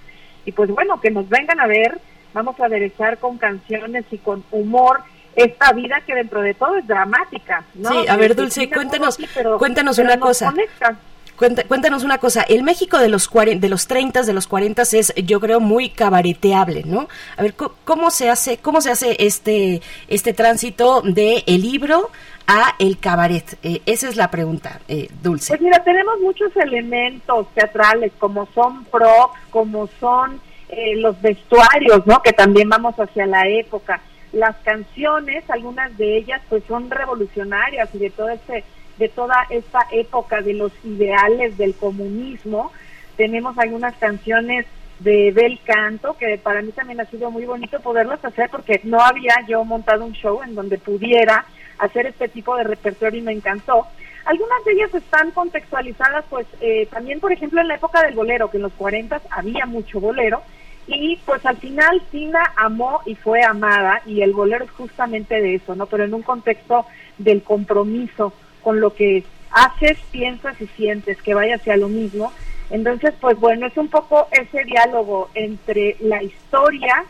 Y 0.46 0.52
pues 0.52 0.70
bueno, 0.70 1.00
que 1.00 1.10
nos 1.12 1.30
vengan 1.30 1.60
a 1.60 1.68
ver. 1.68 2.00
Vamos 2.34 2.60
a 2.60 2.66
aderezar 2.66 3.18
con 3.18 3.38
canciones 3.38 4.06
y 4.12 4.18
con 4.20 4.44
humor 4.52 5.02
esta 5.36 5.72
vida 5.74 6.02
que 6.06 6.14
dentro 6.16 6.42
de 6.42 6.54
todo 6.54 6.76
es 6.78 6.86
dramática. 6.86 7.64
¿no? 7.76 7.90
Sí, 7.92 8.08
a 8.08 8.16
ver, 8.18 8.36
Dulce, 8.36 8.70
cuéntanos- 8.70 9.16
así, 9.16 9.26
pero- 9.34 9.58
cuéntanos 9.58 9.96
pero 9.96 10.10
una 10.12 10.20
cosa. 10.20 10.48
conecta. 10.52 10.96
Cuéntanos 11.40 12.04
una 12.04 12.18
cosa, 12.18 12.42
el 12.42 12.64
México 12.64 12.98
de 12.98 13.08
los 13.08 13.30
de 13.32 13.70
los 13.70 13.88
30, 13.88 14.24
de 14.24 14.34
los 14.34 14.46
40 14.48 14.82
es 14.82 15.14
yo 15.16 15.40
creo 15.40 15.62
muy 15.62 15.90
cabareteable, 15.90 16.84
¿no? 16.86 17.08
A 17.38 17.44
ver 17.44 17.56
cómo 17.56 18.12
se 18.12 18.30
hace 18.30 18.58
cómo 18.58 18.82
se 18.82 18.92
hace 18.92 19.16
este 19.20 19.82
este 20.10 20.34
tránsito 20.34 21.02
de 21.02 21.44
el 21.48 21.62
libro 21.62 22.10
a 22.46 22.76
el 22.80 23.00
cabaret. 23.00 23.58
Eh, 23.64 23.82
esa 23.86 24.10
es 24.10 24.18
la 24.18 24.30
pregunta, 24.30 24.82
eh, 24.88 25.08
Dulce. 25.22 25.50
Pues 25.50 25.62
mira, 25.62 25.82
tenemos 25.84 26.20
muchos 26.20 26.54
elementos 26.58 27.48
teatrales, 27.54 28.12
como 28.20 28.48
son 28.54 28.84
props, 28.86 29.40
como 29.50 29.88
son 30.00 30.42
eh, 30.68 30.96
los 30.98 31.22
vestuarios, 31.22 32.06
¿no? 32.06 32.22
Que 32.22 32.34
también 32.34 32.68
vamos 32.68 32.96
hacia 32.96 33.28
la 33.28 33.48
época. 33.48 34.02
Las 34.34 34.56
canciones, 34.58 35.50
algunas 35.50 35.96
de 35.98 36.18
ellas, 36.18 36.42
pues 36.50 36.64
son 36.68 36.90
revolucionarias 36.90 37.88
y 37.94 38.00
de 38.00 38.10
todo 38.10 38.30
este, 38.30 38.64
de 39.00 39.10
toda 39.10 39.48
esta 39.50 39.88
época 39.92 40.42
de 40.42 40.54
los 40.54 40.72
ideales 40.84 41.58
del 41.58 41.74
comunismo. 41.74 42.72
Tenemos 43.18 43.58
algunas 43.58 43.96
canciones 43.96 44.66
de 45.00 45.32
bel 45.32 45.60
canto 45.64 46.18
que 46.18 46.38
para 46.38 46.62
mí 46.62 46.72
también 46.74 47.00
ha 47.00 47.06
sido 47.06 47.32
muy 47.32 47.46
bonito 47.46 47.80
poderlas 47.80 48.24
hacer 48.24 48.50
porque 48.50 48.82
no 48.84 49.00
había 49.00 49.34
yo 49.48 49.64
montado 49.64 50.06
un 50.06 50.12
show 50.12 50.42
en 50.44 50.54
donde 50.54 50.78
pudiera 50.78 51.46
hacer 51.78 52.06
este 52.06 52.28
tipo 52.28 52.56
de 52.58 52.66
repertorio 52.66 53.20
y 53.20 53.24
me 53.24 53.32
encantó. 53.32 53.88
Algunas 54.26 54.64
de 54.66 54.74
ellas 54.74 54.94
están 54.94 55.32
contextualizadas, 55.32 56.26
pues 56.30 56.46
eh, 56.60 56.88
también, 56.92 57.22
por 57.22 57.32
ejemplo, 57.32 57.62
en 57.62 57.70
la 57.70 57.76
época 57.76 58.04
del 58.04 58.16
bolero, 58.16 58.52
que 58.52 58.58
en 58.58 58.64
los 58.64 58.74
40 58.74 59.22
había 59.32 59.66
mucho 59.66 60.02
bolero, 60.02 60.42
y 60.88 61.18
pues 61.26 61.46
al 61.46 61.58
final 61.58 62.02
Tina 62.12 62.52
amó 62.58 63.02
y 63.06 63.16
fue 63.16 63.44
amada, 63.44 64.02
y 64.06 64.22
el 64.22 64.34
bolero 64.34 64.66
es 64.66 64.72
justamente 64.72 65.42
de 65.42 65.56
eso, 65.56 65.74
¿no? 65.74 65.86
Pero 65.86 66.04
en 66.04 66.14
un 66.14 66.22
contexto 66.22 66.86
del 67.18 67.42
compromiso 67.44 68.34
con 68.62 68.80
lo 68.80 68.94
que 68.94 69.24
haces, 69.52 69.98
piensas 70.12 70.60
y 70.62 70.68
sientes, 70.68 71.22
que 71.22 71.34
vaya 71.34 71.56
hacia 71.56 71.78
lo 71.78 71.88
mismo. 71.88 72.32
Entonces, 72.70 73.14
pues 73.20 73.40
bueno, 73.40 73.68
es 73.68 73.78
un 73.78 73.88
poco 73.88 74.28
ese 74.32 74.64
diálogo 74.64 75.30
entre 75.34 75.96
la 76.00 76.22
historia 76.22 77.06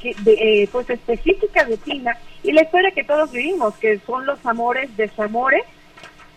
que, 0.00 0.14
eh, 0.26 0.68
pues 0.72 0.90
específica 0.90 1.64
de 1.64 1.76
Tina 1.76 2.16
y 2.42 2.52
la 2.52 2.62
historia 2.62 2.90
que 2.90 3.04
todos 3.04 3.30
vivimos, 3.30 3.74
que 3.76 3.98
son 4.00 4.26
los 4.26 4.44
amores, 4.44 4.94
desamores 4.96 5.64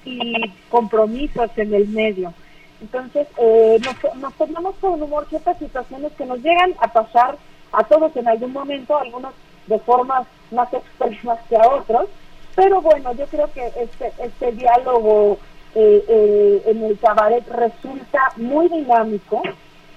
y 0.06 0.34
compromisos 0.69 1.49
en 1.57 1.73
el 1.73 1.88
medio. 1.88 2.34
Entonces, 2.81 3.27
eh, 3.38 3.80
nos, 3.84 4.15
nos 4.15 4.76
con 4.76 5.02
humor 5.02 5.27
ciertas 5.30 5.57
situaciones 5.60 6.11
que 6.14 6.26
nos 6.26 6.40
llegan 6.40 6.73
a 6.80 6.88
pasar 6.91 7.38
a 7.72 7.84
todos 7.84 8.15
en 8.15 8.27
algún 8.27 8.53
momento, 8.53 8.98
algunos 8.98 9.34
de 9.68 9.80
formas 9.80 10.26
más 10.52 10.72
expresas 10.73 11.40
que 11.49 11.56
a 11.56 11.68
otros, 11.68 12.07
pero 12.56 12.82
bueno, 12.82 13.14
yo 13.14 13.26
creo 13.28 13.52
que 13.54 13.66
este, 13.68 14.12
este 14.22 14.52
diálogo 14.54 15.38
eh, 15.76 16.04
eh, 16.08 16.64
en 16.66 16.84
el 16.84 16.98
cabaret 17.00 17.48
resulta 17.48 18.20
muy 18.38 18.68
dinámico 18.70 19.42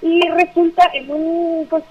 y 0.01 0.21
resulta 0.29 0.89
en 0.93 1.11
un, 1.11 1.67
pues, 1.69 1.83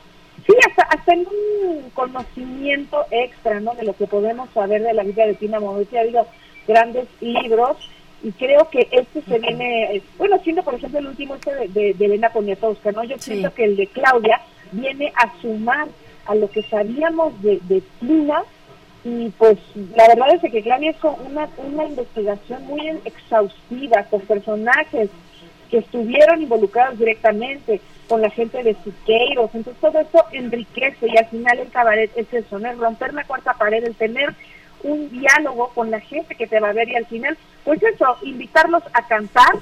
sí, 0.46 0.52
hasta, 0.68 0.82
hasta 0.96 1.14
en 1.14 1.26
un 1.26 1.90
conocimiento 1.90 3.04
extra, 3.10 3.60
¿no? 3.60 3.74
De 3.74 3.84
lo 3.84 3.94
que 3.94 4.06
podemos 4.06 4.48
saber 4.50 4.82
de 4.82 4.92
la 4.92 5.02
vida 5.02 5.26
de 5.26 5.34
Tina 5.34 5.60
Modotti. 5.60 5.96
Ha 5.96 6.02
habido 6.02 6.26
grandes 6.68 7.06
libros 7.20 7.76
y 8.22 8.30
creo 8.32 8.68
que 8.70 8.86
este 8.92 9.20
se 9.22 9.38
viene, 9.38 10.00
bueno, 10.16 10.38
siendo 10.44 10.62
por 10.62 10.74
ejemplo 10.74 11.00
el 11.00 11.08
último 11.08 11.34
este 11.34 11.54
de, 11.54 11.68
de, 11.68 11.94
de 11.94 12.04
Elena 12.04 12.30
Poniatowska, 12.30 12.92
¿no? 12.92 13.02
Yo 13.04 13.18
siento 13.18 13.52
que 13.52 13.64
el 13.64 13.76
de 13.76 13.88
Claudia 13.88 14.40
viene 14.70 15.12
a 15.16 15.40
sumar 15.40 15.88
a 16.26 16.34
lo 16.34 16.48
que 16.50 16.62
sabíamos 16.62 17.40
de, 17.42 17.58
de 17.64 17.82
Tina 17.98 18.44
y 19.04 19.30
pues 19.30 19.58
la 19.96 20.06
verdad 20.08 20.34
es 20.34 20.52
que 20.52 20.62
Claudia 20.62 20.90
hizo 20.90 21.16
una, 21.26 21.48
una 21.58 21.84
investigación 21.84 22.64
muy 22.66 22.88
exhaustiva 23.04 24.04
con 24.04 24.20
personajes 24.20 25.10
que 25.70 25.78
estuvieron 25.78 26.42
involucrados 26.42 26.98
directamente 26.98 27.80
con 28.08 28.20
la 28.20 28.30
gente 28.30 28.62
de 28.62 28.76
Siqueiros, 28.84 29.50
entonces 29.54 29.80
todo 29.80 29.98
eso 29.98 30.24
enriquece 30.32 31.06
y 31.08 31.16
al 31.16 31.26
final 31.26 31.58
el 31.58 31.70
cabaret 31.70 32.10
es 32.14 32.32
eso, 32.32 32.58
¿no? 32.58 32.70
El 32.70 32.78
romper 32.78 33.14
la 33.14 33.24
cuarta 33.24 33.54
pared, 33.54 33.82
el 33.84 33.94
tener 33.94 34.34
un 34.82 35.10
diálogo 35.10 35.68
con 35.74 35.90
la 35.90 36.00
gente 36.00 36.34
que 36.34 36.46
te 36.46 36.60
va 36.60 36.70
a 36.70 36.74
ver 36.74 36.88
y 36.88 36.96
al 36.96 37.06
final, 37.06 37.36
pues 37.64 37.82
eso, 37.82 38.16
invitarlos 38.22 38.82
a 38.92 39.06
cantar 39.06 39.52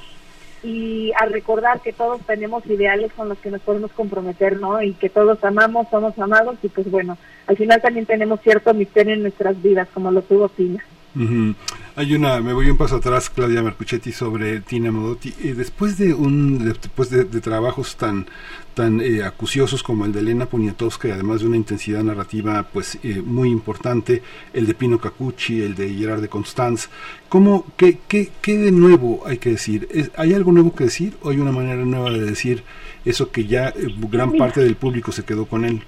y 0.62 1.12
a 1.18 1.26
recordar 1.26 1.80
que 1.80 1.92
todos 1.92 2.20
tenemos 2.26 2.66
ideales 2.66 3.12
con 3.12 3.28
los 3.28 3.38
que 3.38 3.50
nos 3.50 3.60
podemos 3.62 3.92
comprometer, 3.92 4.60
¿no? 4.60 4.82
Y 4.82 4.92
que 4.94 5.08
todos 5.08 5.42
amamos, 5.44 5.86
somos 5.90 6.18
amados 6.18 6.56
y 6.62 6.68
pues 6.68 6.90
bueno, 6.90 7.16
al 7.46 7.56
final 7.56 7.80
también 7.80 8.06
tenemos 8.06 8.40
cierto 8.40 8.74
misterio 8.74 9.14
en 9.14 9.22
nuestras 9.22 9.60
vidas, 9.62 9.88
como 9.92 10.10
lo 10.10 10.22
tuvo 10.22 10.48
Tina. 10.48 10.84
Ujú. 11.16 11.54
Hay 11.96 12.14
una, 12.14 12.40
me 12.40 12.52
voy 12.52 12.70
un 12.70 12.76
paso 12.76 12.96
atrás, 12.96 13.28
Claudia 13.28 13.62
Marcuchetti, 13.62 14.12
sobre 14.12 14.60
Tina 14.60 14.90
Modotti. 14.90 15.34
Eh, 15.42 15.54
después 15.54 15.98
de 15.98 16.14
un, 16.14 16.58
de- 16.58 16.72
después 16.72 17.10
de, 17.10 17.24
de 17.24 17.40
trabajos 17.40 17.96
tan, 17.96 18.26
tan 18.74 19.00
eh, 19.00 19.22
acuciosos 19.22 19.82
como 19.82 20.04
el 20.06 20.12
de 20.12 20.20
Elena 20.20 20.46
Poniatowska 20.46 21.08
y 21.08 21.10
además 21.10 21.40
de 21.40 21.48
una 21.48 21.56
intensidad 21.56 22.02
narrativa, 22.02 22.62
pues 22.72 22.98
eh, 23.02 23.20
muy 23.24 23.50
importante, 23.50 24.22
el 24.54 24.66
de 24.66 24.74
Pino 24.74 24.98
Cacucci, 24.98 25.62
el 25.62 25.74
de 25.74 25.92
Gerard 25.92 26.22
de 26.22 26.28
Constance. 26.28 26.88
¿Cómo, 27.28 27.66
qué, 27.76 27.98
qué, 28.08 28.30
qué 28.40 28.56
de 28.56 28.72
nuevo 28.72 29.22
hay 29.26 29.38
que 29.38 29.50
decir? 29.50 29.88
¿Es- 29.90 30.10
¿Hay 30.16 30.32
algo 30.32 30.52
nuevo 30.52 30.74
que 30.74 30.84
decir 30.84 31.16
o 31.22 31.30
hay 31.30 31.38
una 31.38 31.52
manera 31.52 31.84
nueva 31.84 32.10
de 32.10 32.20
decir 32.24 32.62
eso 33.04 33.30
que 33.30 33.46
ya 33.46 33.68
eh, 33.70 33.94
gran 34.10 34.32
parte 34.36 34.60
del 34.62 34.76
público 34.76 35.12
se 35.12 35.24
quedó 35.24 35.46
con 35.46 35.64
él? 35.64 35.82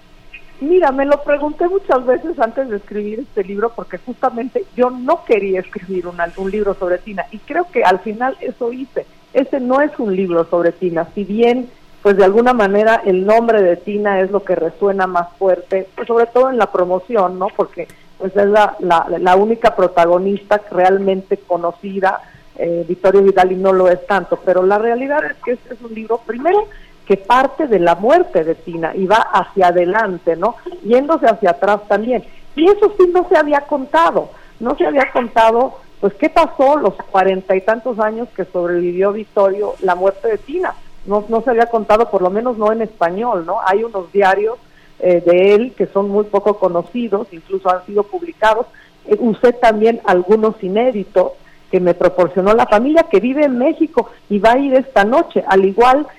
Mira, 0.63 0.93
me 0.93 1.05
lo 1.05 1.23
pregunté 1.25 1.67
muchas 1.69 2.07
veces 2.07 2.39
antes 2.39 2.69
de 2.69 2.77
escribir 2.77 3.19
este 3.21 3.43
libro 3.43 3.73
porque 3.75 3.99
justamente 3.99 4.65
yo 4.77 4.91
no 4.91 5.25
quería 5.25 5.59
escribir 5.61 6.07
una- 6.07 6.33
un 6.37 6.51
libro 6.51 6.75
sobre 6.75 6.99
Tina 6.99 7.25
y 7.33 7.39
creo 7.39 7.67
que 7.73 7.83
al 7.83 7.99
final 7.99 8.37
eso 8.41 8.73
hice. 8.73 9.05
Ese 9.35 9.59
no 9.59 9.81
es 9.81 9.91
un 9.99 10.15
libro 10.15 10.45
sobre 10.45 10.71
Tina, 10.73 11.09
si 11.15 11.25
bien 11.25 11.69
pues 12.03 12.17
de 12.17 12.25
alguna 12.25 12.53
manera 12.53 13.01
el 13.05 13.27
nombre 13.27 13.61
de 13.63 13.77
Tina 13.77 14.21
es 14.21 14.31
lo 14.31 14.43
que 14.45 14.55
resuena 14.57 15.07
más 15.07 15.29
fuerte, 15.39 15.89
pues 15.97 16.07
sobre 16.07 16.27
todo 16.27 16.51
en 16.51 16.59
la 16.59 16.71
promoción, 16.71 17.39
¿no? 17.39 17.47
Porque 17.57 17.89
pues 18.19 18.37
es 18.37 18.47
la, 18.47 18.77
la, 18.81 19.07
la 19.19 19.37
única 19.37 19.75
protagonista 19.75 20.61
realmente 20.71 21.37
conocida, 21.39 22.21
eh, 22.57 22.85
Victoria 22.89 23.21
Vidal 23.21 23.51
y 23.53 23.57
no 23.57 23.73
lo 23.73 23.89
es 23.89 24.05
tanto, 24.07 24.39
pero 24.45 24.63
la 24.65 24.79
realidad 24.79 25.25
es 25.25 25.37
que 25.45 25.53
este 25.53 25.75
es 25.75 25.81
un 25.81 25.95
libro 25.95 26.19
primero 26.27 26.67
que 27.13 27.19
parte 27.19 27.67
de 27.67 27.79
la 27.79 27.95
muerte 27.95 28.43
de 28.43 28.55
Tina 28.55 28.93
y 28.95 29.05
va 29.05 29.19
hacia 29.19 29.67
adelante, 29.67 30.35
¿no? 30.35 30.57
Yéndose 30.83 31.27
hacia 31.27 31.51
atrás 31.51 31.83
también. 31.87 32.25
Y 32.57 32.65
eso 32.65 32.91
sí 32.97 33.05
no 33.13 33.29
se 33.29 33.37
había 33.37 33.61
contado, 33.67 34.31
no 34.61 34.75
se 34.77 34.87
había 34.87 35.13
contado, 35.13 35.75
pues, 36.01 36.15
qué 36.15 36.31
pasó 36.31 36.79
los 36.79 36.95
cuarenta 36.95 37.55
y 37.55 37.61
tantos 37.61 37.99
años 37.99 38.29
que 38.35 38.47
sobrevivió 38.47 39.13
Victorio 39.13 39.75
la 39.83 39.95
muerte 39.95 40.27
de 40.27 40.39
Tina. 40.39 40.73
No, 41.05 41.23
no 41.29 41.43
se 41.43 41.51
había 41.51 41.67
contado, 41.67 42.11
por 42.11 42.23
lo 42.23 42.31
menos 42.31 42.57
no 42.57 42.73
en 42.73 42.81
español, 42.81 43.45
¿no? 43.45 43.59
Hay 43.67 43.85
unos 43.85 44.11
diarios 44.11 44.57
eh, 44.99 45.21
de 45.21 45.55
él 45.55 45.75
que 45.77 45.89
son 45.89 46.09
muy 46.09 46.25
poco 46.25 46.59
conocidos, 46.59 47.29
incluso 47.31 47.69
han 47.69 47.85
sido 47.85 48.05
publicados. 48.05 48.69
Eh, 49.05 49.19
usé 49.21 49.53
también 49.53 50.01
algunos 50.07 50.55
inéditos 50.63 51.33
que 51.71 51.79
me 51.79 51.93
proporcionó 51.93 52.55
la 52.55 52.67
familia 52.67 53.03
que 53.03 53.21
vive 53.21 53.45
en 53.45 53.59
México 53.59 54.09
y 54.31 54.39
va 54.39 54.53
a 54.53 54.59
ir 54.59 54.73
esta 54.73 55.05
noche, 55.05 55.45
al 55.47 55.67
igual 55.67 56.07
que 56.07 56.13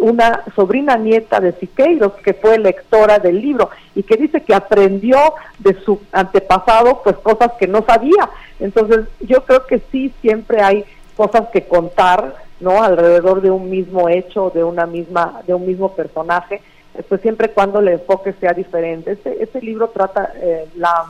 una 0.00 0.44
sobrina 0.54 0.96
nieta 0.96 1.40
de 1.40 1.52
Siqueiros, 1.52 2.12
que 2.24 2.34
fue 2.34 2.58
lectora 2.58 3.18
del 3.18 3.40
libro 3.40 3.70
y 3.94 4.02
que 4.02 4.16
dice 4.16 4.42
que 4.42 4.54
aprendió 4.54 5.18
de 5.58 5.74
su 5.82 6.00
antepasado 6.12 7.02
pues 7.02 7.16
cosas 7.16 7.52
que 7.58 7.66
no 7.66 7.84
sabía. 7.84 8.30
Entonces 8.60 9.06
yo 9.20 9.44
creo 9.44 9.66
que 9.66 9.80
sí 9.90 10.12
siempre 10.20 10.62
hay 10.62 10.84
cosas 11.16 11.48
que 11.52 11.64
contar, 11.64 12.36
¿no? 12.60 12.82
Alrededor 12.82 13.40
de 13.42 13.50
un 13.50 13.68
mismo 13.68 14.08
hecho, 14.08 14.50
de 14.54 14.64
una 14.64 14.86
misma, 14.86 15.42
de 15.46 15.54
un 15.54 15.66
mismo 15.66 15.94
personaje, 15.94 16.60
eh, 16.94 17.02
pues 17.08 17.20
siempre 17.20 17.50
cuando 17.50 17.80
el 17.80 17.88
enfoque 17.88 18.32
sea 18.34 18.52
diferente. 18.52 19.12
Este, 19.12 19.42
este 19.42 19.60
libro 19.60 19.88
trata 19.88 20.32
eh, 20.36 20.66
la 20.76 21.06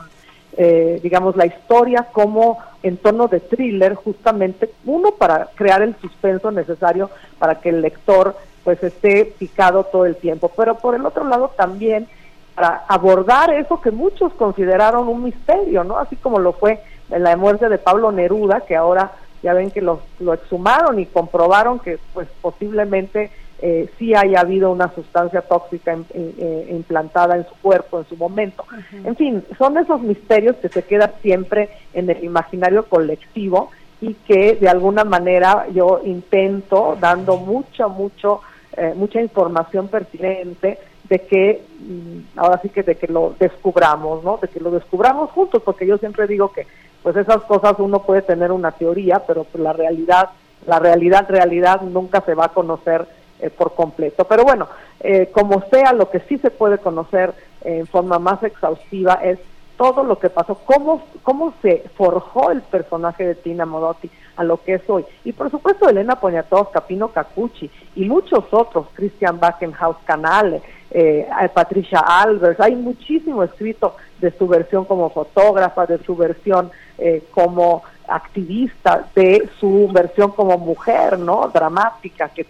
eh, 0.57 0.99
digamos, 1.01 1.37
la 1.37 1.45
historia 1.45 2.07
como 2.11 2.57
en 2.83 2.97
tono 2.97 3.27
de 3.27 3.39
thriller, 3.39 3.95
justamente, 3.95 4.71
uno, 4.85 5.11
para 5.11 5.49
crear 5.55 5.81
el 5.81 5.95
suspenso 5.97 6.51
necesario 6.51 7.09
para 7.37 7.55
que 7.55 7.69
el 7.69 7.81
lector 7.81 8.35
pues 8.63 8.83
esté 8.83 9.25
picado 9.25 9.83
todo 9.85 10.05
el 10.05 10.15
tiempo, 10.15 10.51
pero 10.55 10.75
por 10.75 10.95
el 10.95 11.05
otro 11.05 11.23
lado 11.23 11.51
también 11.55 12.07
para 12.55 12.83
abordar 12.87 13.53
eso 13.53 13.81
que 13.81 13.91
muchos 13.91 14.33
consideraron 14.33 15.07
un 15.07 15.23
misterio, 15.23 15.83
¿no? 15.83 15.97
Así 15.97 16.15
como 16.15 16.37
lo 16.37 16.53
fue 16.53 16.79
en 17.09 17.23
la 17.23 17.35
muerte 17.35 17.69
de 17.69 17.77
Pablo 17.77 18.11
Neruda, 18.11 18.61
que 18.61 18.75
ahora 18.75 19.13
ya 19.41 19.53
ven 19.53 19.71
que 19.71 19.81
lo, 19.81 20.01
lo 20.19 20.33
exhumaron 20.33 20.99
y 20.99 21.05
comprobaron 21.07 21.79
que 21.79 21.97
pues 22.13 22.27
posiblemente 22.41 23.31
eh, 23.61 23.89
sí 23.97 24.15
haya 24.15 24.39
habido 24.41 24.71
una 24.71 24.93
sustancia 24.93 25.41
tóxica 25.41 25.93
in- 25.93 26.05
in- 26.15 26.33
eh, 26.39 26.67
implantada 26.71 27.35
en 27.35 27.45
su 27.47 27.53
cuerpo 27.61 27.99
en 27.99 28.05
su 28.07 28.17
momento. 28.17 28.65
En 29.03 29.15
fin, 29.15 29.43
son 29.57 29.77
esos 29.77 30.01
misterios 30.01 30.55
que 30.57 30.69
se 30.69 30.83
quedan 30.83 31.11
siempre 31.21 31.69
en 31.93 32.09
el 32.09 32.23
imaginario 32.23 32.85
colectivo 32.85 33.69
y 34.01 34.15
que 34.15 34.55
de 34.55 34.67
alguna 34.67 35.03
manera 35.03 35.67
yo 35.73 36.01
intento, 36.03 36.97
dando 36.99 37.37
mucho, 37.37 37.87
mucho, 37.89 38.41
eh, 38.75 38.93
mucha 38.95 39.21
información 39.21 39.87
pertinente, 39.89 40.79
de 41.07 41.19
que 41.19 41.61
mm, 41.79 42.39
ahora 42.39 42.59
sí 42.63 42.69
que 42.69 42.83
de 42.83 42.95
que 42.95 43.07
lo 43.07 43.35
descubramos, 43.37 44.23
¿no? 44.23 44.37
De 44.41 44.47
que 44.47 44.59
lo 44.59 44.71
descubramos 44.71 45.29
juntos, 45.31 45.61
porque 45.63 45.85
yo 45.85 45.97
siempre 45.97 46.25
digo 46.25 46.51
que 46.51 46.65
pues 47.03 47.15
esas 47.17 47.43
cosas 47.43 47.75
uno 47.79 48.03
puede 48.03 48.21
tener 48.21 48.51
una 48.51 48.71
teoría, 48.71 49.21
pero 49.27 49.43
pues, 49.43 49.61
la 49.61 49.73
realidad, 49.73 50.29
la 50.67 50.79
realidad, 50.79 51.25
realidad 51.29 51.81
nunca 51.81 52.21
se 52.21 52.33
va 52.33 52.45
a 52.45 52.49
conocer 52.53 53.05
eh, 53.41 53.49
por 53.49 53.75
completo. 53.75 54.25
Pero 54.25 54.43
bueno, 54.43 54.67
eh, 54.99 55.29
como 55.31 55.63
sea, 55.69 55.93
lo 55.93 56.09
que 56.09 56.19
sí 56.21 56.37
se 56.37 56.51
puede 56.51 56.77
conocer 56.77 57.33
eh, 57.63 57.79
en 57.79 57.87
forma 57.87 58.19
más 58.19 58.41
exhaustiva 58.43 59.15
es 59.15 59.39
todo 59.77 60.03
lo 60.03 60.19
que 60.19 60.29
pasó, 60.29 60.59
cómo, 60.63 61.01
cómo 61.23 61.55
se 61.63 61.83
forjó 61.97 62.51
el 62.51 62.61
personaje 62.61 63.25
de 63.25 63.33
Tina 63.33 63.65
Modotti 63.65 64.11
a 64.35 64.43
lo 64.43 64.61
que 64.61 64.75
es 64.75 64.87
hoy. 64.87 65.03
Y 65.23 65.31
por 65.31 65.49
supuesto 65.49 65.89
Elena 65.89 66.19
Poniatowska, 66.19 66.81
Pino 66.81 67.07
Cacucci 67.07 67.69
y 67.95 68.05
muchos 68.05 68.43
otros, 68.51 68.87
Christian 68.93 69.39
Backenhaus 69.39 69.97
Canale, 70.05 70.61
eh, 70.91 71.27
Patricia 71.53 71.99
Albers, 71.99 72.59
hay 72.59 72.75
muchísimo 72.75 73.43
escrito 73.43 73.95
de 74.19 74.31
su 74.31 74.47
versión 74.47 74.85
como 74.85 75.09
fotógrafa, 75.09 75.85
de 75.85 75.97
su 76.03 76.15
versión 76.15 76.69
eh, 76.97 77.23
como 77.31 77.83
activista, 78.07 79.07
de 79.15 79.49
su 79.59 79.89
versión 79.91 80.31
como 80.31 80.57
mujer, 80.57 81.19
¿no? 81.19 81.49
Dramática, 81.53 82.29
que, 82.29 82.45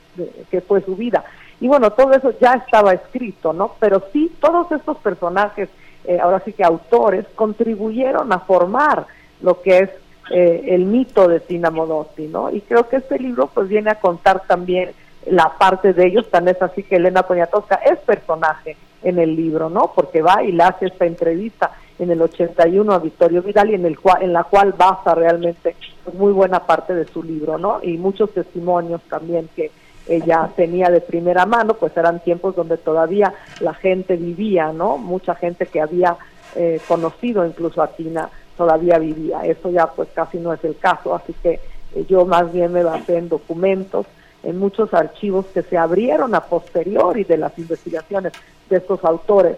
que 0.49 0.61
fue 0.61 0.81
su 0.81 0.95
vida. 0.95 1.23
Y 1.59 1.67
bueno, 1.67 1.91
todo 1.91 2.13
eso 2.13 2.33
ya 2.39 2.53
estaba 2.53 2.93
escrito, 2.93 3.53
¿no? 3.53 3.75
Pero 3.79 4.03
sí, 4.11 4.35
todos 4.41 4.71
estos 4.71 4.97
personajes, 4.97 5.69
eh, 6.05 6.19
ahora 6.19 6.41
sí 6.43 6.53
que 6.53 6.63
autores, 6.63 7.25
contribuyeron 7.35 8.33
a 8.33 8.39
formar 8.39 9.05
lo 9.41 9.61
que 9.61 9.79
es 9.79 9.89
eh, 10.31 10.65
el 10.69 10.85
mito 10.85 11.27
de 11.27 11.39
Tina 11.39 11.69
Modotti, 11.69 12.27
¿no? 12.27 12.51
Y 12.51 12.61
creo 12.61 12.89
que 12.89 12.97
este 12.97 13.19
libro 13.19 13.47
pues 13.47 13.67
viene 13.67 13.91
a 13.91 13.99
contar 13.99 14.41
también 14.47 14.91
la 15.25 15.55
parte 15.57 15.93
de 15.93 16.07
ellos, 16.07 16.29
tan 16.31 16.47
es 16.47 16.59
así 16.61 16.83
que 16.83 16.95
Elena 16.95 17.23
Poniatowska 17.23 17.75
es 17.75 17.99
personaje 17.99 18.75
en 19.03 19.19
el 19.19 19.35
libro, 19.35 19.69
¿no? 19.69 19.91
Porque 19.93 20.21
va 20.21 20.43
y 20.43 20.51
le 20.51 20.63
hace 20.63 20.87
esta 20.87 21.05
entrevista 21.05 21.71
en 22.01 22.09
el 22.09 22.21
81 22.21 22.93
a 22.93 22.99
Victorio 22.99 23.43
Vidal 23.43 23.69
y 23.69 23.75
en, 23.75 23.85
el 23.85 23.99
cual, 23.99 24.23
en 24.23 24.33
la 24.33 24.43
cual 24.43 24.73
basa 24.73 25.13
realmente 25.13 25.75
pues, 26.03 26.15
muy 26.15 26.33
buena 26.33 26.65
parte 26.65 26.95
de 26.95 27.05
su 27.05 27.21
libro, 27.21 27.59
¿no? 27.59 27.79
Y 27.83 27.97
muchos 27.97 28.31
testimonios 28.33 29.01
también 29.03 29.47
que 29.55 29.69
ella 30.07 30.49
tenía 30.55 30.89
de 30.89 30.99
primera 30.99 31.45
mano, 31.45 31.75
pues 31.75 31.95
eran 31.95 32.19
tiempos 32.21 32.55
donde 32.55 32.77
todavía 32.77 33.35
la 33.59 33.75
gente 33.75 34.15
vivía, 34.15 34.73
¿no? 34.73 34.97
Mucha 34.97 35.35
gente 35.35 35.67
que 35.67 35.79
había 35.79 36.17
eh, 36.55 36.81
conocido 36.87 37.45
incluso 37.45 37.83
a 37.83 37.89
Tina 37.89 38.29
todavía 38.57 38.97
vivía. 38.97 39.41
Eso 39.45 39.69
ya 39.69 39.85
pues 39.85 40.09
casi 40.11 40.39
no 40.39 40.53
es 40.53 40.63
el 40.63 40.77
caso, 40.79 41.13
así 41.13 41.33
que 41.43 41.59
eh, 41.93 42.05
yo 42.09 42.25
más 42.25 42.51
bien 42.51 42.73
me 42.73 42.83
basé 42.83 43.17
en 43.17 43.29
documentos, 43.29 44.07
en 44.41 44.57
muchos 44.57 44.91
archivos 44.95 45.45
que 45.53 45.61
se 45.61 45.77
abrieron 45.77 46.33
a 46.33 46.41
posteriori 46.41 47.25
de 47.25 47.37
las 47.37 47.55
investigaciones 47.59 48.33
de 48.71 48.77
estos 48.77 49.05
autores 49.05 49.57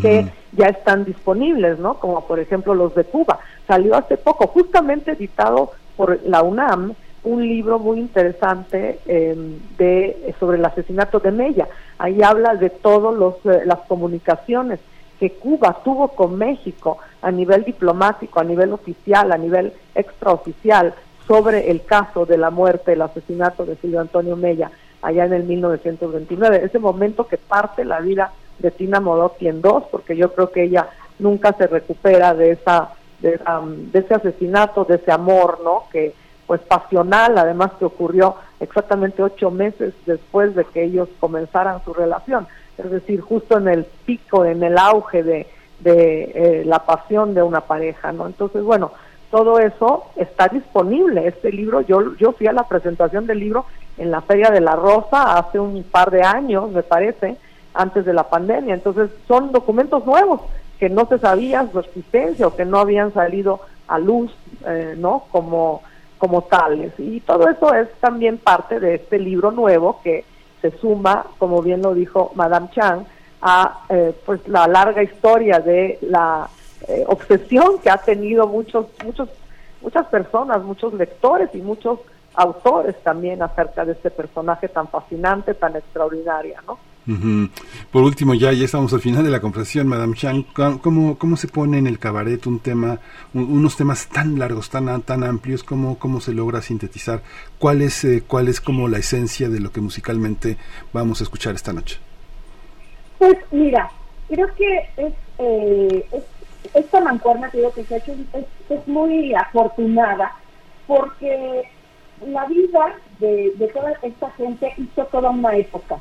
que 0.00 0.30
ya 0.52 0.66
están 0.66 1.04
disponibles, 1.04 1.78
¿no? 1.78 1.94
Como 1.94 2.26
por 2.26 2.38
ejemplo 2.38 2.74
los 2.74 2.94
de 2.94 3.04
Cuba. 3.04 3.40
Salió 3.66 3.96
hace 3.96 4.16
poco, 4.16 4.46
justamente 4.46 5.12
editado 5.12 5.72
por 5.96 6.20
la 6.24 6.42
UNAM, 6.42 6.94
un 7.22 7.42
libro 7.42 7.78
muy 7.78 7.98
interesante 7.98 9.00
eh, 9.06 9.36
de 9.76 10.34
sobre 10.38 10.58
el 10.58 10.64
asesinato 10.64 11.18
de 11.20 11.30
Mella. 11.30 11.68
Ahí 11.98 12.22
habla 12.22 12.54
de 12.54 12.70
todas 12.70 13.36
las 13.66 13.80
comunicaciones 13.80 14.80
que 15.18 15.32
Cuba 15.32 15.82
tuvo 15.84 16.08
con 16.08 16.38
México 16.38 16.98
a 17.20 17.30
nivel 17.30 17.64
diplomático, 17.64 18.40
a 18.40 18.44
nivel 18.44 18.72
oficial, 18.72 19.32
a 19.32 19.36
nivel 19.36 19.74
extraoficial, 19.94 20.94
sobre 21.26 21.70
el 21.70 21.84
caso 21.84 22.24
de 22.24 22.38
la 22.38 22.50
muerte, 22.50 22.94
el 22.94 23.02
asesinato 23.02 23.66
de 23.66 23.76
Silvio 23.76 24.00
Antonio 24.00 24.34
Mella 24.34 24.70
allá 25.02 25.26
en 25.26 25.34
el 25.34 25.44
1929. 25.44 26.62
Ese 26.64 26.78
momento 26.78 27.26
que 27.26 27.36
parte 27.36 27.84
la 27.84 28.00
vida 28.00 28.32
de 28.60 28.70
Tina 28.70 29.00
Modotti 29.00 29.48
en 29.48 29.60
dos, 29.60 29.84
porque 29.90 30.16
yo 30.16 30.32
creo 30.32 30.50
que 30.50 30.64
ella 30.64 30.88
nunca 31.18 31.52
se 31.52 31.66
recupera 31.66 32.34
de 32.34 32.52
esa, 32.52 32.90
de, 33.20 33.40
de 33.92 33.98
ese 33.98 34.14
asesinato, 34.14 34.84
de 34.84 34.96
ese 34.96 35.12
amor, 35.12 35.60
¿no? 35.64 35.84
Que 35.92 36.14
pues 36.46 36.60
pasional, 36.62 37.38
además 37.38 37.70
que 37.78 37.84
ocurrió 37.84 38.34
exactamente 38.58 39.22
ocho 39.22 39.52
meses 39.52 39.94
después 40.04 40.54
de 40.56 40.64
que 40.64 40.82
ellos 40.82 41.08
comenzaran 41.20 41.84
su 41.84 41.94
relación, 41.94 42.48
es 42.76 42.90
decir, 42.90 43.20
justo 43.20 43.58
en 43.58 43.68
el 43.68 43.84
pico, 44.04 44.44
en 44.44 44.62
el 44.64 44.76
auge 44.76 45.22
de, 45.22 45.46
de 45.78 46.22
eh, 46.34 46.64
la 46.64 46.80
pasión 46.80 47.34
de 47.34 47.42
una 47.42 47.60
pareja, 47.60 48.10
¿no? 48.10 48.26
Entonces, 48.26 48.64
bueno, 48.64 48.90
todo 49.30 49.60
eso 49.60 50.06
está 50.16 50.48
disponible. 50.48 51.28
Este 51.28 51.52
libro, 51.52 51.82
yo, 51.82 52.16
yo 52.16 52.32
fui 52.32 52.48
a 52.48 52.52
la 52.52 52.66
presentación 52.66 53.26
del 53.26 53.38
libro 53.38 53.66
en 53.96 54.10
la 54.10 54.20
Feria 54.20 54.50
de 54.50 54.60
la 54.60 54.74
Rosa 54.74 55.38
hace 55.38 55.60
un 55.60 55.82
par 55.84 56.10
de 56.10 56.22
años, 56.22 56.70
me 56.70 56.82
parece, 56.82 57.36
antes 57.80 58.04
de 58.04 58.12
la 58.12 58.28
pandemia. 58.28 58.74
Entonces, 58.74 59.10
son 59.26 59.52
documentos 59.52 60.04
nuevos 60.06 60.40
que 60.78 60.88
no 60.88 61.06
se 61.06 61.18
sabía 61.18 61.68
su 61.70 61.78
existencia 61.78 62.46
o 62.46 62.56
que 62.56 62.64
no 62.64 62.78
habían 62.78 63.12
salido 63.12 63.60
a 63.88 63.98
luz, 63.98 64.32
eh, 64.66 64.94
¿no? 64.96 65.24
Como, 65.30 65.82
como 66.18 66.42
tales. 66.42 66.92
Y 66.98 67.20
todo 67.20 67.48
eso 67.48 67.74
es 67.74 67.88
también 68.00 68.38
parte 68.38 68.80
de 68.80 68.94
este 68.96 69.18
libro 69.18 69.50
nuevo 69.50 70.00
que 70.02 70.24
se 70.62 70.70
suma, 70.78 71.26
como 71.38 71.62
bien 71.62 71.82
lo 71.82 71.94
dijo 71.94 72.32
Madame 72.34 72.68
Chang, 72.72 73.04
a 73.42 73.80
eh, 73.88 74.14
pues 74.24 74.46
la 74.48 74.66
larga 74.66 75.02
historia 75.02 75.60
de 75.60 75.98
la 76.02 76.48
eh, 76.88 77.04
obsesión 77.06 77.78
que 77.82 77.90
ha 77.90 77.98
tenido 77.98 78.46
muchos, 78.46 78.86
muchos, 79.04 79.28
muchas 79.80 80.06
personas, 80.06 80.62
muchos 80.62 80.92
lectores 80.94 81.48
y 81.54 81.58
muchos 81.58 82.00
autores 82.34 82.96
también 83.02 83.42
acerca 83.42 83.84
de 83.84 83.92
este 83.92 84.10
personaje 84.10 84.68
tan 84.68 84.88
fascinante, 84.88 85.54
tan 85.54 85.76
extraordinaria, 85.76 86.62
¿no? 86.66 86.78
Ujú. 87.08 87.48
Por 87.90 88.02
último, 88.04 88.34
ya, 88.34 88.52
ya 88.52 88.64
estamos 88.66 88.92
al 88.92 89.00
final 89.00 89.24
de 89.24 89.30
la 89.30 89.40
conversación, 89.40 89.88
Madame 89.88 90.14
Chang. 90.14 90.44
¿Cómo, 90.80 91.18
cómo 91.18 91.36
se 91.36 91.48
pone 91.48 91.78
en 91.78 91.86
el 91.86 91.98
cabaret 91.98 92.46
un 92.46 92.60
tema, 92.60 92.98
un- 93.34 93.50
unos 93.50 93.76
temas 93.76 94.06
tan 94.08 94.38
largos, 94.38 94.68
tan, 94.70 95.00
tan 95.02 95.24
amplios? 95.24 95.64
¿Cómo, 95.64 95.98
cómo 95.98 96.20
se 96.20 96.32
logra 96.34 96.60
sintetizar? 96.62 97.22
¿Cuál 97.58 97.82
es, 97.82 98.04
eh, 98.04 98.22
¿Cuál 98.26 98.48
es 98.48 98.60
como 98.60 98.86
la 98.86 98.98
esencia 98.98 99.48
de 99.48 99.60
lo 99.60 99.72
que 99.72 99.80
musicalmente 99.80 100.56
vamos 100.92 101.20
a 101.20 101.24
escuchar 101.24 101.54
esta 101.54 101.72
noche? 101.72 101.98
Pues 103.18 103.36
mira, 103.50 103.90
creo 104.28 104.46
que 104.54 104.78
es, 104.96 105.12
eh, 105.38 106.06
es- 106.12 106.24
esta 106.74 107.00
mancuerna 107.00 107.48
digo 107.52 107.72
que 107.72 107.82
se 107.84 107.94
ha 107.94 107.98
hecho 107.98 108.12
es, 108.34 108.44
es 108.68 108.86
muy 108.86 109.34
afortunada 109.34 110.32
porque 110.86 111.62
la 112.26 112.44
vida 112.46 112.94
de 113.18 113.70
toda 113.72 113.92
esta 114.02 114.30
gente 114.32 114.72
hizo 114.76 115.04
toda 115.06 115.30
una 115.30 115.56
época 115.56 115.96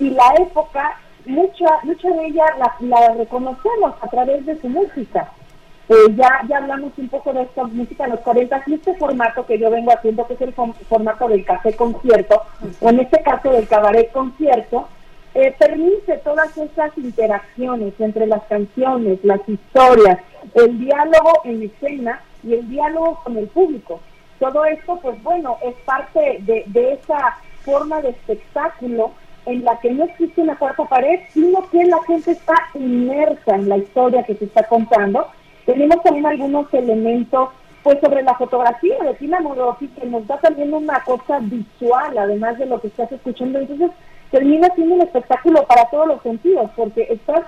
y 0.00 0.10
la 0.10 0.34
época 0.38 0.98
mucha 1.24 1.66
mucha 1.82 2.08
de 2.10 2.26
ella 2.26 2.44
la, 2.80 3.14
reconocemos 3.14 3.94
a 4.00 4.08
través 4.08 4.44
de 4.46 4.60
su 4.60 4.68
música 4.68 5.30
Eh, 5.88 5.94
ya 6.16 6.28
ya 6.48 6.56
hablamos 6.58 6.92
un 6.98 7.08
poco 7.08 7.32
de 7.32 7.42
esta 7.42 7.62
música 7.62 8.04
de 8.04 8.10
los 8.10 8.20
40 8.20 8.62
y 8.66 8.74
este 8.74 8.92
formato 8.94 9.46
que 9.46 9.56
yo 9.56 9.70
vengo 9.70 9.92
haciendo 9.92 10.26
que 10.26 10.34
es 10.34 10.40
el 10.40 10.52
formato 10.52 11.28
del 11.28 11.44
café 11.44 11.76
concierto 11.76 12.42
o 12.80 12.90
en 12.90 12.98
este 12.98 13.22
caso 13.22 13.52
del 13.52 13.68
cabaret 13.68 14.10
concierto 14.10 14.88
eh, 15.36 15.54
permite 15.58 16.16
todas 16.24 16.56
esas 16.56 16.96
interacciones 16.96 17.92
entre 18.00 18.26
las 18.26 18.42
canciones, 18.44 19.22
las 19.22 19.46
historias, 19.46 20.18
el 20.54 20.78
diálogo 20.78 21.42
en 21.44 21.62
escena 21.62 22.22
y 22.42 22.54
el 22.54 22.66
diálogo 22.70 23.20
con 23.22 23.36
el 23.36 23.46
público. 23.48 24.00
Todo 24.40 24.64
esto, 24.64 24.98
pues 25.02 25.22
bueno, 25.22 25.58
es 25.62 25.74
parte 25.84 26.38
de, 26.40 26.64
de 26.68 26.94
esa 26.94 27.36
forma 27.66 28.00
de 28.00 28.10
espectáculo 28.10 29.12
en 29.46 29.64
la 29.64 29.78
que 29.78 29.92
no 29.92 30.04
existe 30.04 30.42
una 30.42 30.56
cuarta 30.56 30.84
pared, 30.84 31.20
sino 31.30 31.68
que 31.70 31.84
la 31.84 32.02
gente 32.04 32.32
está 32.32 32.54
inmersa 32.74 33.54
en 33.54 33.68
la 33.68 33.78
historia 33.78 34.24
que 34.24 34.34
se 34.34 34.44
está 34.44 34.64
contando. 34.64 35.26
Tenemos 35.64 36.02
también 36.02 36.26
algunos 36.26 36.72
elementos 36.74 37.50
pues 37.82 38.00
sobre 38.00 38.22
la 38.24 38.34
fotografía 38.34 38.98
de 38.98 39.14
Tina 39.14 39.38
Morosi, 39.38 39.86
que 39.88 40.06
nos 40.06 40.26
da 40.26 40.38
también 40.38 40.74
una 40.74 41.00
cosa 41.04 41.38
visual, 41.40 42.18
además 42.18 42.58
de 42.58 42.66
lo 42.66 42.80
que 42.80 42.88
estás 42.88 43.12
escuchando. 43.12 43.60
Entonces, 43.60 43.92
termina 44.32 44.68
siendo 44.74 44.96
un 44.96 45.02
espectáculo 45.02 45.64
para 45.66 45.88
todos 45.88 46.08
los 46.08 46.22
sentidos, 46.22 46.68
porque 46.74 47.06
estás 47.08 47.42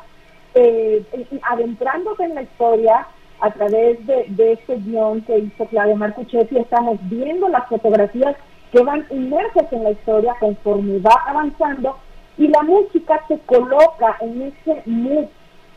eh, 0.54 1.02
adentrándote 1.42 2.22
en 2.22 2.36
la 2.36 2.42
historia 2.42 3.08
a 3.40 3.50
través 3.50 4.06
de, 4.06 4.26
de 4.28 4.52
este 4.52 4.76
guion 4.76 5.22
que 5.22 5.38
hizo 5.38 5.64
Claudia 5.66 5.96
Marcuchetti, 5.96 6.56
estamos 6.56 6.98
viendo 7.02 7.48
las 7.48 7.66
fotografías 7.68 8.36
que 8.72 8.82
van 8.82 9.06
inmersas 9.10 9.72
en 9.72 9.84
la 9.84 9.90
historia 9.90 10.34
conforme 10.38 10.98
va 10.98 11.22
avanzando 11.26 11.96
y 12.36 12.48
la 12.48 12.62
música 12.62 13.20
se 13.26 13.38
coloca 13.40 14.16
en 14.20 14.42
ese 14.42 14.82
mood, 14.86 15.26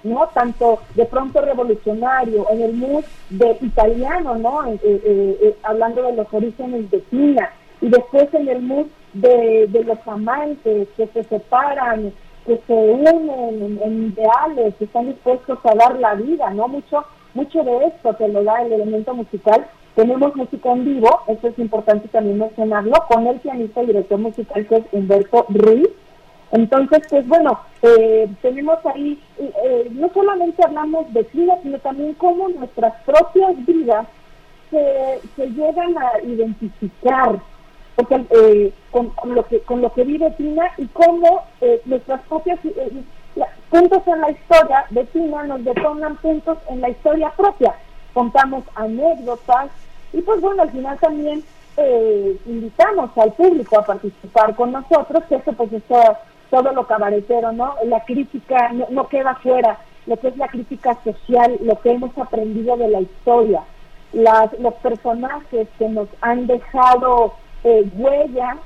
¿no? 0.03 0.27
Tanto 0.33 0.79
de 0.95 1.05
pronto 1.05 1.41
revolucionario, 1.41 2.45
en 2.51 2.61
el 2.61 2.73
mood 2.73 3.03
de 3.29 3.57
italiano, 3.61 4.35
¿no? 4.35 4.65
Eh, 4.67 4.79
eh, 4.83 5.37
eh, 5.41 5.55
hablando 5.63 6.03
de 6.03 6.13
los 6.13 6.27
orígenes 6.31 6.89
de 6.91 6.99
Tina, 6.99 7.49
y 7.81 7.89
después 7.89 8.31
en 8.33 8.47
el 8.47 8.61
mood 8.61 8.85
de, 9.13 9.67
de 9.67 9.83
los 9.83 9.97
amantes 10.07 10.87
que 10.95 11.07
se 11.07 11.23
separan, 11.23 12.13
que 12.45 12.59
se 12.67 12.73
unen 12.73 13.29
en, 13.29 13.79
en 13.83 14.13
ideales, 14.13 14.75
que 14.75 14.85
están 14.85 15.07
dispuestos 15.07 15.59
a 15.63 15.75
dar 15.75 15.99
la 15.99 16.13
vida, 16.13 16.51
¿no? 16.51 16.67
Mucho, 16.67 17.03
mucho 17.33 17.63
de 17.63 17.85
esto 17.87 18.13
te 18.13 18.27
lo 18.27 18.43
da 18.43 18.61
el 18.61 18.73
elemento 18.73 19.15
musical 19.15 19.65
tenemos 19.95 20.35
música 20.35 20.71
en 20.71 20.85
vivo, 20.85 21.21
esto 21.27 21.47
es 21.47 21.59
importante 21.59 22.07
también 22.07 22.39
mencionarlo, 22.39 22.93
con 23.07 23.27
el 23.27 23.39
pianista 23.39 23.83
y 23.83 23.87
director 23.87 24.19
musical 24.19 24.67
que 24.67 24.75
es 24.77 24.83
Humberto 24.91 25.45
Ruiz. 25.49 25.89
Entonces, 26.51 26.99
pues 27.09 27.27
bueno, 27.27 27.59
eh, 27.81 28.29
tenemos 28.41 28.77
ahí, 28.85 29.21
eh, 29.37 29.89
no 29.91 30.09
solamente 30.13 30.63
hablamos 30.63 31.11
de 31.13 31.23
Tina, 31.25 31.55
sino 31.63 31.79
también 31.79 32.13
cómo 32.15 32.49
nuestras 32.49 32.93
propias 33.03 33.65
vidas 33.65 34.07
se, 34.71 35.47
llegan 35.49 35.95
a 35.97 36.21
identificar 36.23 37.39
eh, 38.09 38.73
con, 38.89 39.09
con 39.09 39.35
lo 39.35 39.45
que, 39.45 39.59
con 39.61 39.81
lo 39.81 39.93
que 39.93 40.03
vive 40.03 40.31
Tina 40.31 40.71
y 40.77 40.87
cómo 40.87 41.43
eh, 41.59 41.81
nuestras 41.85 42.21
propias 42.21 42.59
eh, 42.65 43.03
puntos 43.69 44.01
en 44.07 44.21
la 44.21 44.31
historia 44.31 44.85
de 44.89 45.03
Tina 45.05 45.43
nos 45.43 45.63
detonan 45.63 46.15
puntos 46.17 46.57
en 46.69 46.81
la 46.81 46.89
historia 46.89 47.31
propia 47.35 47.75
contamos 48.13 48.63
anécdotas 48.75 49.69
y 50.13 50.21
pues 50.21 50.41
bueno, 50.41 50.63
al 50.63 50.71
final 50.71 50.97
también 50.99 51.43
eh, 51.77 52.37
invitamos 52.45 53.11
al 53.17 53.31
público 53.33 53.79
a 53.79 53.85
participar 53.85 54.55
con 54.55 54.71
nosotros, 54.71 55.23
que 55.29 55.35
eso 55.35 55.53
pues 55.53 55.71
es 55.71 55.83
todo, 55.83 56.17
todo 56.49 56.71
lo 56.73 56.85
cabaretero, 56.85 57.51
¿no? 57.51 57.75
La 57.85 58.03
crítica 58.03 58.71
no, 58.73 58.87
no 58.89 59.07
queda 59.07 59.35
fuera, 59.35 59.77
lo 60.05 60.17
que 60.17 60.29
es 60.29 60.37
la 60.37 60.47
crítica 60.47 60.97
social, 61.03 61.57
lo 61.61 61.79
que 61.79 61.91
hemos 61.91 62.17
aprendido 62.17 62.75
de 62.75 62.89
la 62.89 63.01
historia, 63.01 63.61
las, 64.13 64.51
los 64.59 64.73
personajes 64.75 65.67
que 65.79 65.87
nos 65.87 66.09
han 66.19 66.47
dejado 66.47 67.33
eh, 67.63 67.85
huella, 67.95 68.57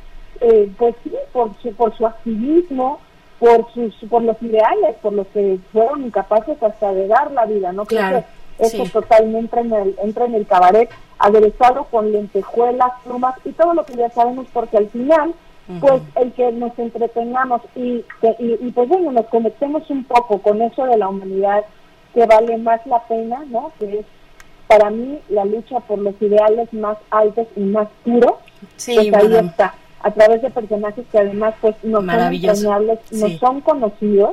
eh, 0.42 0.72
pues 0.78 0.96
sí, 1.04 1.14
por 1.32 1.52
su, 1.62 1.74
por 1.74 1.96
su 1.96 2.08
activismo, 2.08 3.00
por 3.40 3.72
sus 3.74 3.94
por 4.10 4.24
los 4.24 4.42
ideales, 4.42 4.96
por 5.02 5.14
los 5.14 5.28
que 5.28 5.60
fueron 5.72 6.06
incapaces 6.06 6.62
hasta 6.64 6.94
de 6.94 7.08
dar 7.08 7.32
la 7.32 7.46
vida, 7.46 7.72
¿no? 7.72 7.86
Creo 7.86 8.00
Claro, 8.00 8.20
que 8.20 8.26
eso 8.60 8.86
sí. 8.86 8.92
totalmente 8.92 9.40
entra 9.60 9.62
en 9.62 9.74
el, 9.74 9.96
entra 10.02 10.26
en 10.26 10.36
el 10.36 10.46
cabaret, 10.48 10.90
aderezado 11.20 11.86
con 11.86 12.12
lentejuelas, 12.12 12.92
plumas 13.04 13.36
y 13.46 13.52
todo 13.52 13.74
lo 13.74 13.86
que 13.86 13.96
ya 13.96 14.10
sabemos, 14.10 14.48
porque 14.54 14.78
al 14.78 14.90
final, 14.90 15.34
pues 15.82 16.02
el 16.16 16.32
que 16.34 16.52
nos 16.52 16.78
entretengamos 16.78 17.62
y, 17.76 18.04
que- 18.22 18.36
y, 18.40 18.58
y, 18.68 18.72
pues 18.72 18.88
bueno, 18.88 19.12
nos 19.12 19.26
conectemos 19.28 19.90
un 19.90 20.04
poco 20.04 20.40
con 20.40 20.62
eso 20.62 20.86
de 20.86 20.98
la 20.98 21.08
humanidad 21.10 21.64
que 22.14 22.26
vale 22.26 22.58
más 22.58 22.86
la 22.86 23.00
pena, 23.08 23.44
¿no? 23.50 23.72
Que 23.80 24.00
es 24.00 24.06
para 24.68 24.90
mí 24.90 25.20
la 25.30 25.44
lucha 25.46 25.80
por 25.82 26.00
los 26.00 26.20
ideales 26.22 26.72
más 26.74 26.98
altos 27.12 27.48
y 27.56 27.60
más 27.62 27.88
puros, 28.04 28.34
Sí, 28.78 28.96
pues 29.12 29.14
ahí 29.24 29.36
está, 29.46 29.76
a 30.02 30.12
través 30.12 30.42
de 30.42 30.50
personajes 30.50 31.06
que 31.12 31.18
además 31.20 31.54
pues 31.62 31.76
no 31.84 31.98
son 32.00 32.10
entrañables, 32.10 33.00
no 33.12 33.28
Sí. 33.28 33.38
son 33.38 33.62
conocidos, 33.62 34.32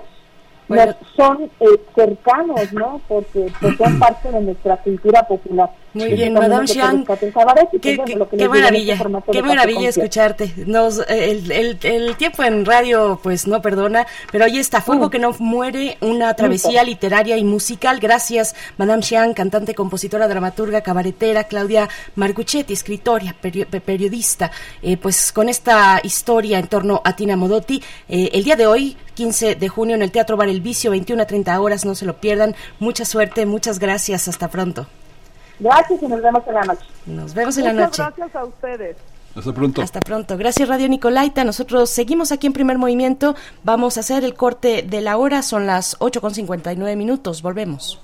Bueno. 0.68 0.86
no 0.86 0.96
son 1.16 1.50
eh, 1.60 1.66
cercanos, 1.94 2.72
¿no? 2.72 3.00
Porque 3.08 3.52
pues, 3.60 3.76
son 3.76 3.98
parte 3.98 4.30
de 4.30 4.40
nuestra 4.40 4.76
cultura 4.78 5.26
popular. 5.26 5.70
Muy 5.94 6.14
bien, 6.14 6.32
Madame 6.32 6.66
Jean. 6.66 7.04
pues, 7.04 7.20
Qué, 7.82 7.98
qué- 8.38 8.48
maravilla, 8.48 8.92
este 8.94 9.02
formato 9.02 9.30
qué 9.32 9.42
maravilla 9.42 9.88
escucharte. 9.90 10.52
Nos, 10.66 11.00
eh, 11.00 11.30
el, 11.32 11.52
el- 11.52 11.78
el 11.82 12.16
tiempo 12.16 12.42
en 12.44 12.64
radio 12.64 13.20
pues 13.22 13.46
no 13.46 13.60
perdona, 13.60 14.06
pero 14.30 14.44
ahí 14.46 14.56
está, 14.58 14.80
Fuego 14.80 15.10
que 15.10 15.18
no 15.18 15.32
muere, 15.38 15.98
una 16.00 16.32
travesía 16.34 16.82
literaria 16.82 17.36
y 17.36 17.44
musical. 17.44 18.00
Gracias, 18.00 18.54
Madame 18.78 19.02
Xian, 19.02 19.34
cantante, 19.34 19.74
compositora, 19.74 20.28
dramaturga, 20.28 20.80
cabaretera, 20.80 21.44
Claudia 21.44 21.88
Marcuchetti, 22.14 22.72
escritora, 22.72 23.34
perio- 23.42 23.66
pe- 23.66 23.80
periodista. 23.82 24.50
Eh, 24.82 24.96
pues 24.96 25.30
con 25.32 25.50
esta 25.50 26.00
historia 26.02 26.58
en 26.58 26.68
torno 26.68 27.02
a 27.04 27.14
Tina 27.14 27.36
Modotti, 27.36 27.82
eh, 28.08 28.30
el 28.32 28.44
día 28.44 28.56
de 28.56 28.66
hoy, 28.66 28.96
15 29.14 29.54
de 29.56 29.68
junio, 29.68 29.94
en 29.94 30.02
el 30.02 30.10
Teatro 30.10 30.36
Bar 30.36 30.48
El 30.48 30.60
Vicio, 30.60 30.90
21 30.90 31.22
a 31.22 31.26
30 31.26 31.60
horas, 31.60 31.84
no 31.84 31.94
se 31.94 32.06
lo 32.06 32.16
pierdan. 32.16 32.54
Mucha 32.80 33.04
suerte, 33.04 33.46
muchas 33.46 33.78
gracias, 33.78 34.28
hasta 34.28 34.48
pronto. 34.48 34.86
Gracias 35.58 36.02
y 36.02 36.06
nos 36.08 36.22
vemos 36.22 36.42
en 36.46 36.54
la 36.54 36.62
noche. 36.62 36.84
Nos 37.06 37.34
vemos 37.34 37.56
en 37.58 37.64
la 37.64 37.72
Muchas 37.72 37.98
noche. 37.98 38.12
gracias 38.16 38.36
a 38.36 38.44
ustedes. 38.44 38.96
Hasta 39.34 39.52
pronto. 39.52 39.82
Hasta 39.82 40.00
pronto. 40.00 40.36
Gracias 40.36 40.68
Radio 40.68 40.88
Nicolaita. 40.88 41.44
Nosotros 41.44 41.88
seguimos 41.88 42.32
aquí 42.32 42.46
en 42.46 42.52
primer 42.52 42.78
movimiento. 42.78 43.34
Vamos 43.62 43.96
a 43.96 44.00
hacer 44.00 44.24
el 44.24 44.34
corte 44.34 44.82
de 44.82 45.00
la 45.00 45.16
hora. 45.16 45.42
Son 45.42 45.66
las 45.66 45.96
8 46.00 46.20
con 46.20 46.34
59 46.34 46.96
minutos. 46.96 47.40
Volvemos. 47.42 47.98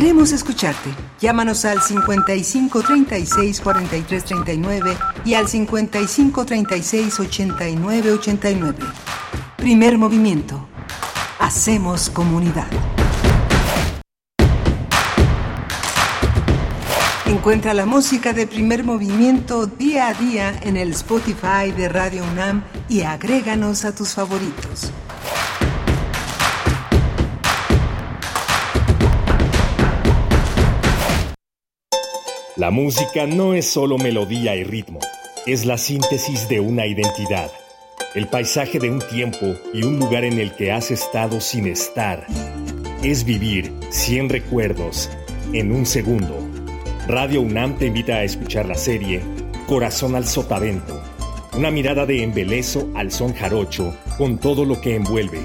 Queremos 0.00 0.32
escucharte. 0.32 0.88
Llámanos 1.20 1.66
al 1.66 1.82
55 1.82 2.82
36 2.82 3.60
43 3.60 4.24
39 4.24 4.96
y 5.26 5.34
al 5.34 5.46
55 5.46 6.46
36 6.46 7.20
89 7.20 8.12
89. 8.12 8.78
Primer 9.58 9.98
movimiento. 9.98 10.66
Hacemos 11.38 12.08
comunidad. 12.08 12.66
Encuentra 17.26 17.74
la 17.74 17.84
música 17.84 18.32
de 18.32 18.46
primer 18.46 18.84
movimiento 18.84 19.66
día 19.66 20.08
a 20.08 20.14
día 20.14 20.58
en 20.62 20.78
el 20.78 20.92
Spotify 20.92 21.72
de 21.76 21.90
Radio 21.90 22.24
UNAM 22.32 22.62
y 22.88 23.02
agréganos 23.02 23.84
a 23.84 23.94
tus 23.94 24.14
favoritos. 24.14 24.92
La 32.60 32.70
música 32.70 33.26
no 33.26 33.54
es 33.54 33.64
solo 33.64 33.96
melodía 33.96 34.54
y 34.54 34.64
ritmo, 34.64 35.00
es 35.46 35.64
la 35.64 35.78
síntesis 35.78 36.46
de 36.46 36.60
una 36.60 36.84
identidad, 36.84 37.50
el 38.14 38.28
paisaje 38.28 38.78
de 38.78 38.90
un 38.90 39.00
tiempo 39.08 39.54
y 39.72 39.82
un 39.82 39.98
lugar 39.98 40.24
en 40.24 40.38
el 40.38 40.52
que 40.52 40.70
has 40.70 40.90
estado 40.90 41.40
sin 41.40 41.66
estar. 41.66 42.26
Es 43.02 43.24
vivir 43.24 43.72
100 43.88 44.28
recuerdos 44.28 45.08
en 45.54 45.72
un 45.72 45.86
segundo. 45.86 46.36
Radio 47.08 47.40
UNAM 47.40 47.78
te 47.78 47.86
invita 47.86 48.16
a 48.16 48.24
escuchar 48.24 48.66
la 48.66 48.74
serie 48.74 49.22
Corazón 49.66 50.14
al 50.14 50.28
Sotavento, 50.28 51.02
una 51.56 51.70
mirada 51.70 52.04
de 52.04 52.22
embelezo 52.22 52.90
al 52.94 53.10
son 53.10 53.32
jarocho 53.32 53.96
con 54.18 54.36
todo 54.36 54.66
lo 54.66 54.82
que 54.82 54.96
envuelve, 54.96 55.40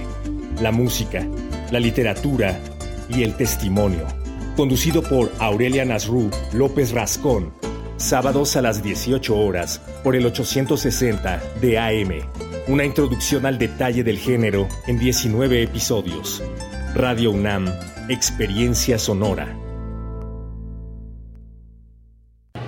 la 0.60 0.74
música, 0.74 1.26
la 1.72 1.80
literatura 1.80 2.60
y 3.08 3.24
el 3.24 3.38
testimonio 3.38 4.06
conducido 4.56 5.04
por 5.04 5.32
Aurelia 5.40 5.86
Nasrú 5.86 6.30
López 6.54 6.92
Rascón, 6.92 7.54
sábados 7.98 8.56
a 8.56 8.62
las 8.62 8.82
18 8.82 9.38
horas 9.38 9.82
por 10.04 10.16
el 10.16 10.26
860 10.26 11.42
de 11.62 11.78
AM. 11.78 12.10
Una 12.68 12.86
introducción 12.86 13.46
al 13.46 13.58
detalle 13.58 14.04
del 14.04 14.18
género 14.18 14.68
en 14.88 14.98
19 14.98 15.64
episodios. 15.64 16.42
Radio 16.96 17.32
UNAM, 17.32 17.68
Experiencia 18.10 18.98
Sonora. 18.98 19.56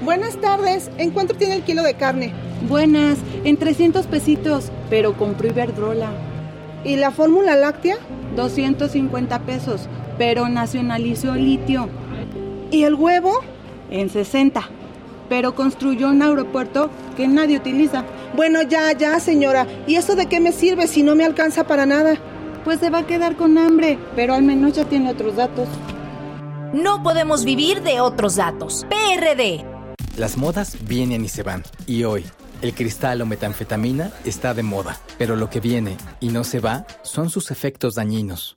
Buenas 0.03 0.39
tardes. 0.39 0.91
¿En 0.97 1.11
cuánto 1.11 1.34
tiene 1.34 1.55
el 1.55 1.64
kilo 1.64 1.84
de 1.84 1.95
carne? 1.95 2.34
Buenas, 2.68 3.18
en 3.43 3.57
300 3.57 4.05
pesitos, 4.07 4.72
pero 4.89 5.18
compré 5.18 5.49
Iberdrola. 5.49 6.11
¿Y 6.84 6.97
la 6.97 7.11
fórmula 7.11 7.55
láctea? 7.55 7.97
250 8.35 9.39
pesos, 9.39 9.89
pero 10.18 10.49
nacionalizó 10.49 11.35
litio. 11.35 11.89
¿Y 12.72 12.84
el 12.84 12.95
huevo? 12.95 13.39
En 13.89 14.10
60. 14.10 14.69
pero 15.30 15.56
construyó 15.56 16.10
un 16.10 16.22
aeropuerto 16.22 16.89
que 17.15 17.27
nadie 17.27 17.57
utiliza. 17.57 18.03
Bueno, 18.35 18.61
ya, 18.61 18.91
ya, 18.94 19.19
señora. 19.19 19.68
¿Y 19.85 19.95
eso 19.95 20.15
de 20.15 20.27
qué 20.27 20.39
me 20.39 20.52
sirve 20.52 20.88
si 20.88 21.03
no 21.03 21.15
me 21.15 21.26
alcanza 21.26 21.65
para 21.65 21.85
nada? 21.85 22.15
Pues 22.64 22.80
se 22.80 22.89
va 22.89 22.99
a 22.99 23.06
quedar 23.07 23.35
con 23.35 23.57
hambre, 23.57 23.98
pero 24.15 24.34
al 24.34 24.44
menos 24.44 24.73
ya 24.73 24.85
tiene 24.85 25.11
otros 25.11 25.35
datos. 25.35 25.68
No 26.73 27.02
podemos 27.03 27.45
vivir 27.45 27.81
de 27.81 28.02
otros 28.02 28.35
datos. 28.35 28.85
PRD. 28.89 29.65
Las 30.18 30.38
modas 30.38 30.77
vienen 30.85 31.23
y 31.23 31.30
se 31.30 31.44
van. 31.44 31.64
Y 31.85 32.03
hoy, 32.03 32.26
el 32.61 32.73
cristal 32.73 33.22
o 33.22 33.26
metanfetamina 33.26 34.11
está 34.26 34.53
de 34.53 34.64
moda. 34.64 34.98
Pero 35.18 35.35
lo 35.35 35.49
que 35.49 35.60
viene 35.60 35.98
y 36.19 36.30
no 36.30 36.44
se 36.44 36.60
va 36.60 36.85
son 37.03 37.30
sus 37.30 37.52
efectos 37.52 37.95
dañinos. 37.95 38.56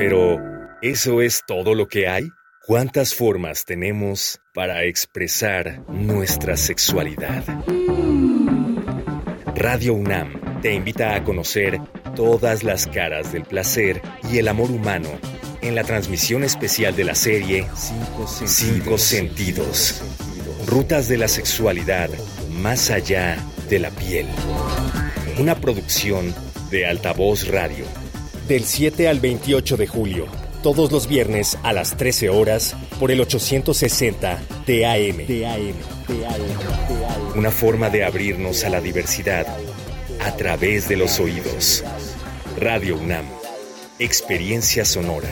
Pero, 0.00 0.38
¿eso 0.80 1.20
es 1.20 1.42
todo 1.46 1.74
lo 1.74 1.86
que 1.86 2.08
hay? 2.08 2.30
¿Cuántas 2.66 3.14
formas 3.14 3.66
tenemos 3.66 4.40
para 4.54 4.84
expresar 4.84 5.84
nuestra 5.90 6.56
sexualidad? 6.56 7.44
Radio 9.54 9.92
UNAM 9.92 10.62
te 10.62 10.72
invita 10.72 11.14
a 11.14 11.22
conocer 11.22 11.78
todas 12.16 12.62
las 12.62 12.86
caras 12.86 13.34
del 13.34 13.42
placer 13.42 14.00
y 14.32 14.38
el 14.38 14.48
amor 14.48 14.70
humano 14.70 15.10
en 15.60 15.74
la 15.74 15.84
transmisión 15.84 16.44
especial 16.44 16.96
de 16.96 17.04
la 17.04 17.14
serie 17.14 17.66
Cinco 18.46 18.96
Sentidos. 18.96 20.02
Rutas 20.66 21.08
de 21.08 21.18
la 21.18 21.28
sexualidad 21.28 22.08
más 22.48 22.88
allá 22.88 23.36
de 23.68 23.78
la 23.78 23.90
piel. 23.90 24.26
Una 25.38 25.56
producción 25.56 26.34
de 26.70 26.86
Altavoz 26.86 27.48
Radio. 27.48 27.84
Del 28.50 28.64
7 28.64 29.06
al 29.06 29.20
28 29.20 29.76
de 29.76 29.86
julio, 29.86 30.26
todos 30.60 30.90
los 30.90 31.06
viernes 31.06 31.56
a 31.62 31.72
las 31.72 31.96
13 31.96 32.30
horas 32.30 32.74
por 32.98 33.12
el 33.12 33.20
860 33.20 34.42
TAM. 34.66 35.18
Una 37.36 37.52
forma 37.52 37.90
de 37.90 38.04
abrirnos 38.04 38.64
a 38.64 38.70
la 38.70 38.80
diversidad 38.80 39.46
a 40.18 40.34
través 40.34 40.88
de 40.88 40.96
los 40.96 41.20
oídos. 41.20 41.84
Radio 42.58 42.96
UNAM. 42.96 43.24
Experiencia 44.00 44.84
sonora. 44.84 45.30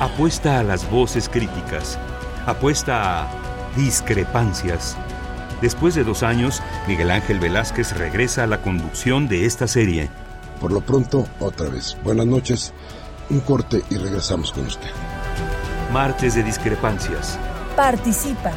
Apuesta 0.00 0.58
a 0.58 0.64
las 0.64 0.90
voces 0.90 1.28
críticas. 1.28 2.00
Apuesta 2.46 3.22
a 3.22 3.74
discrepancias. 3.76 4.96
Después 5.60 5.94
de 5.94 6.04
dos 6.04 6.22
años, 6.22 6.62
Miguel 6.86 7.10
Ángel 7.10 7.40
Velázquez 7.40 7.96
regresa 7.96 8.44
a 8.44 8.46
la 8.46 8.62
conducción 8.62 9.26
de 9.26 9.44
esta 9.44 9.66
serie. 9.66 10.08
Por 10.60 10.72
lo 10.72 10.80
pronto, 10.80 11.26
otra 11.40 11.68
vez. 11.68 11.96
Buenas 12.04 12.26
noches, 12.26 12.72
un 13.28 13.40
corte 13.40 13.82
y 13.90 13.96
regresamos 13.96 14.52
con 14.52 14.66
usted. 14.66 14.90
Martes 15.92 16.34
de 16.34 16.44
discrepancias. 16.44 17.38
Participa. 17.76 18.52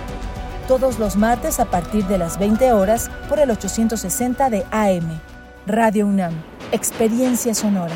Todos 0.68 0.99
los 0.99 1.15
martes 1.15 1.60
a 1.60 1.65
partir 1.65 2.06
de 2.06 2.18
las 2.18 2.38
20 2.38 2.72
horas 2.72 3.10
por 3.28 3.40
el 3.40 3.49
860 3.49 4.49
de 4.49 4.65
AM. 4.72 5.19
Radio 5.65 6.06
UNAM. 6.07 6.34
Experiencia 6.72 7.56
sonora. 7.56 7.95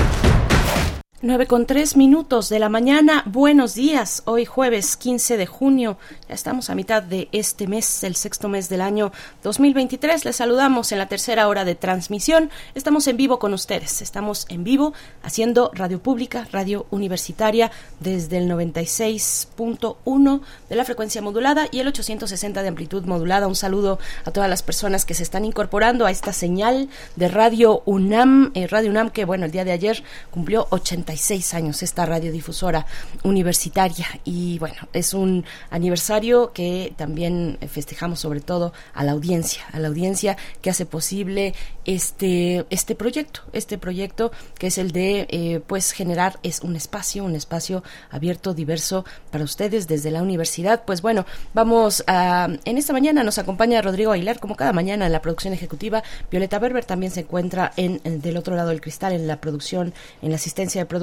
9 1.23 1.45
con 1.45 1.67
3 1.67 1.97
minutos 1.97 2.49
de 2.49 2.57
la 2.57 2.67
mañana. 2.67 3.21
Buenos 3.27 3.75
días. 3.75 4.23
Hoy 4.25 4.45
jueves 4.45 4.97
15 4.97 5.37
de 5.37 5.45
junio. 5.45 5.99
Ya 6.27 6.33
estamos 6.33 6.71
a 6.71 6.75
mitad 6.75 7.03
de 7.03 7.29
este 7.31 7.67
mes, 7.67 8.03
el 8.03 8.15
sexto 8.15 8.49
mes 8.49 8.69
del 8.69 8.81
año 8.81 9.11
2023. 9.43 10.25
Les 10.25 10.35
saludamos 10.35 10.91
en 10.91 10.97
la 10.97 11.05
tercera 11.05 11.47
hora 11.47 11.63
de 11.63 11.75
transmisión. 11.75 12.49
Estamos 12.73 13.05
en 13.05 13.17
vivo 13.17 13.37
con 13.37 13.53
ustedes. 13.53 14.01
Estamos 14.01 14.47
en 14.49 14.63
vivo 14.63 14.93
haciendo 15.21 15.69
radio 15.75 16.01
pública, 16.01 16.47
radio 16.51 16.87
universitaria 16.89 17.69
desde 17.99 18.39
el 18.39 18.49
96.1 18.49 20.41
de 20.69 20.75
la 20.75 20.85
frecuencia 20.85 21.21
modulada 21.21 21.67
y 21.71 21.81
el 21.81 21.87
860 21.87 22.63
de 22.63 22.67
amplitud 22.67 23.05
modulada. 23.05 23.45
Un 23.47 23.55
saludo 23.55 23.99
a 24.25 24.31
todas 24.31 24.49
las 24.49 24.63
personas 24.63 25.05
que 25.05 25.13
se 25.13 25.21
están 25.21 25.45
incorporando 25.45 26.07
a 26.07 26.11
esta 26.11 26.33
señal 26.33 26.89
de 27.15 27.27
Radio 27.27 27.83
UNAM. 27.85 28.49
Eh, 28.55 28.65
radio 28.65 28.89
UNAM 28.89 29.11
que, 29.11 29.23
bueno, 29.23 29.45
el 29.45 29.51
día 29.51 29.65
de 29.65 29.71
ayer 29.71 30.03
cumplió 30.31 30.65
80 30.71 31.10
años 31.53 31.83
esta 31.83 32.05
radiodifusora 32.05 32.85
universitaria. 33.23 34.07
Y 34.23 34.59
bueno, 34.59 34.87
es 34.93 35.13
un 35.13 35.45
aniversario 35.69 36.51
que 36.53 36.93
también 36.97 37.57
festejamos 37.69 38.19
sobre 38.19 38.39
todo 38.39 38.73
a 38.93 39.03
la 39.03 39.11
audiencia, 39.11 39.63
a 39.71 39.79
la 39.79 39.89
audiencia 39.89 40.37
que 40.61 40.69
hace 40.69 40.85
posible 40.85 41.53
este 41.85 42.65
este 42.69 42.95
proyecto, 42.95 43.41
este 43.53 43.77
proyecto 43.77 44.31
que 44.57 44.67
es 44.67 44.77
el 44.77 44.91
de 44.91 45.27
eh, 45.29 45.61
pues 45.65 45.91
generar 45.91 46.39
es 46.43 46.61
un 46.61 46.75
espacio, 46.75 47.23
un 47.23 47.35
espacio 47.35 47.83
abierto, 48.09 48.53
diverso 48.53 49.03
para 49.31 49.43
ustedes 49.43 49.87
desde 49.87 50.11
la 50.11 50.21
universidad. 50.21 50.83
Pues 50.85 51.01
bueno, 51.01 51.25
vamos 51.53 52.03
a 52.07 52.47
en 52.65 52.77
esta 52.77 52.93
mañana 52.93 53.23
nos 53.23 53.37
acompaña 53.37 53.81
Rodrigo 53.81 54.11
Aguilar 54.11 54.39
como 54.39 54.55
cada 54.55 54.73
mañana 54.73 55.05
en 55.05 55.11
la 55.11 55.21
producción 55.21 55.53
ejecutiva, 55.53 56.03
Violeta 56.29 56.59
Berber 56.59 56.85
también 56.85 57.11
se 57.11 57.21
encuentra 57.21 57.73
en, 57.75 57.99
en 58.03 58.21
del 58.21 58.37
otro 58.37 58.55
lado 58.55 58.69
del 58.69 58.81
cristal 58.81 59.13
en 59.13 59.27
la 59.27 59.41
producción, 59.41 59.93
en 60.21 60.29
la 60.29 60.35
asistencia 60.35 60.81
de 60.81 60.85
producción 60.85 61.00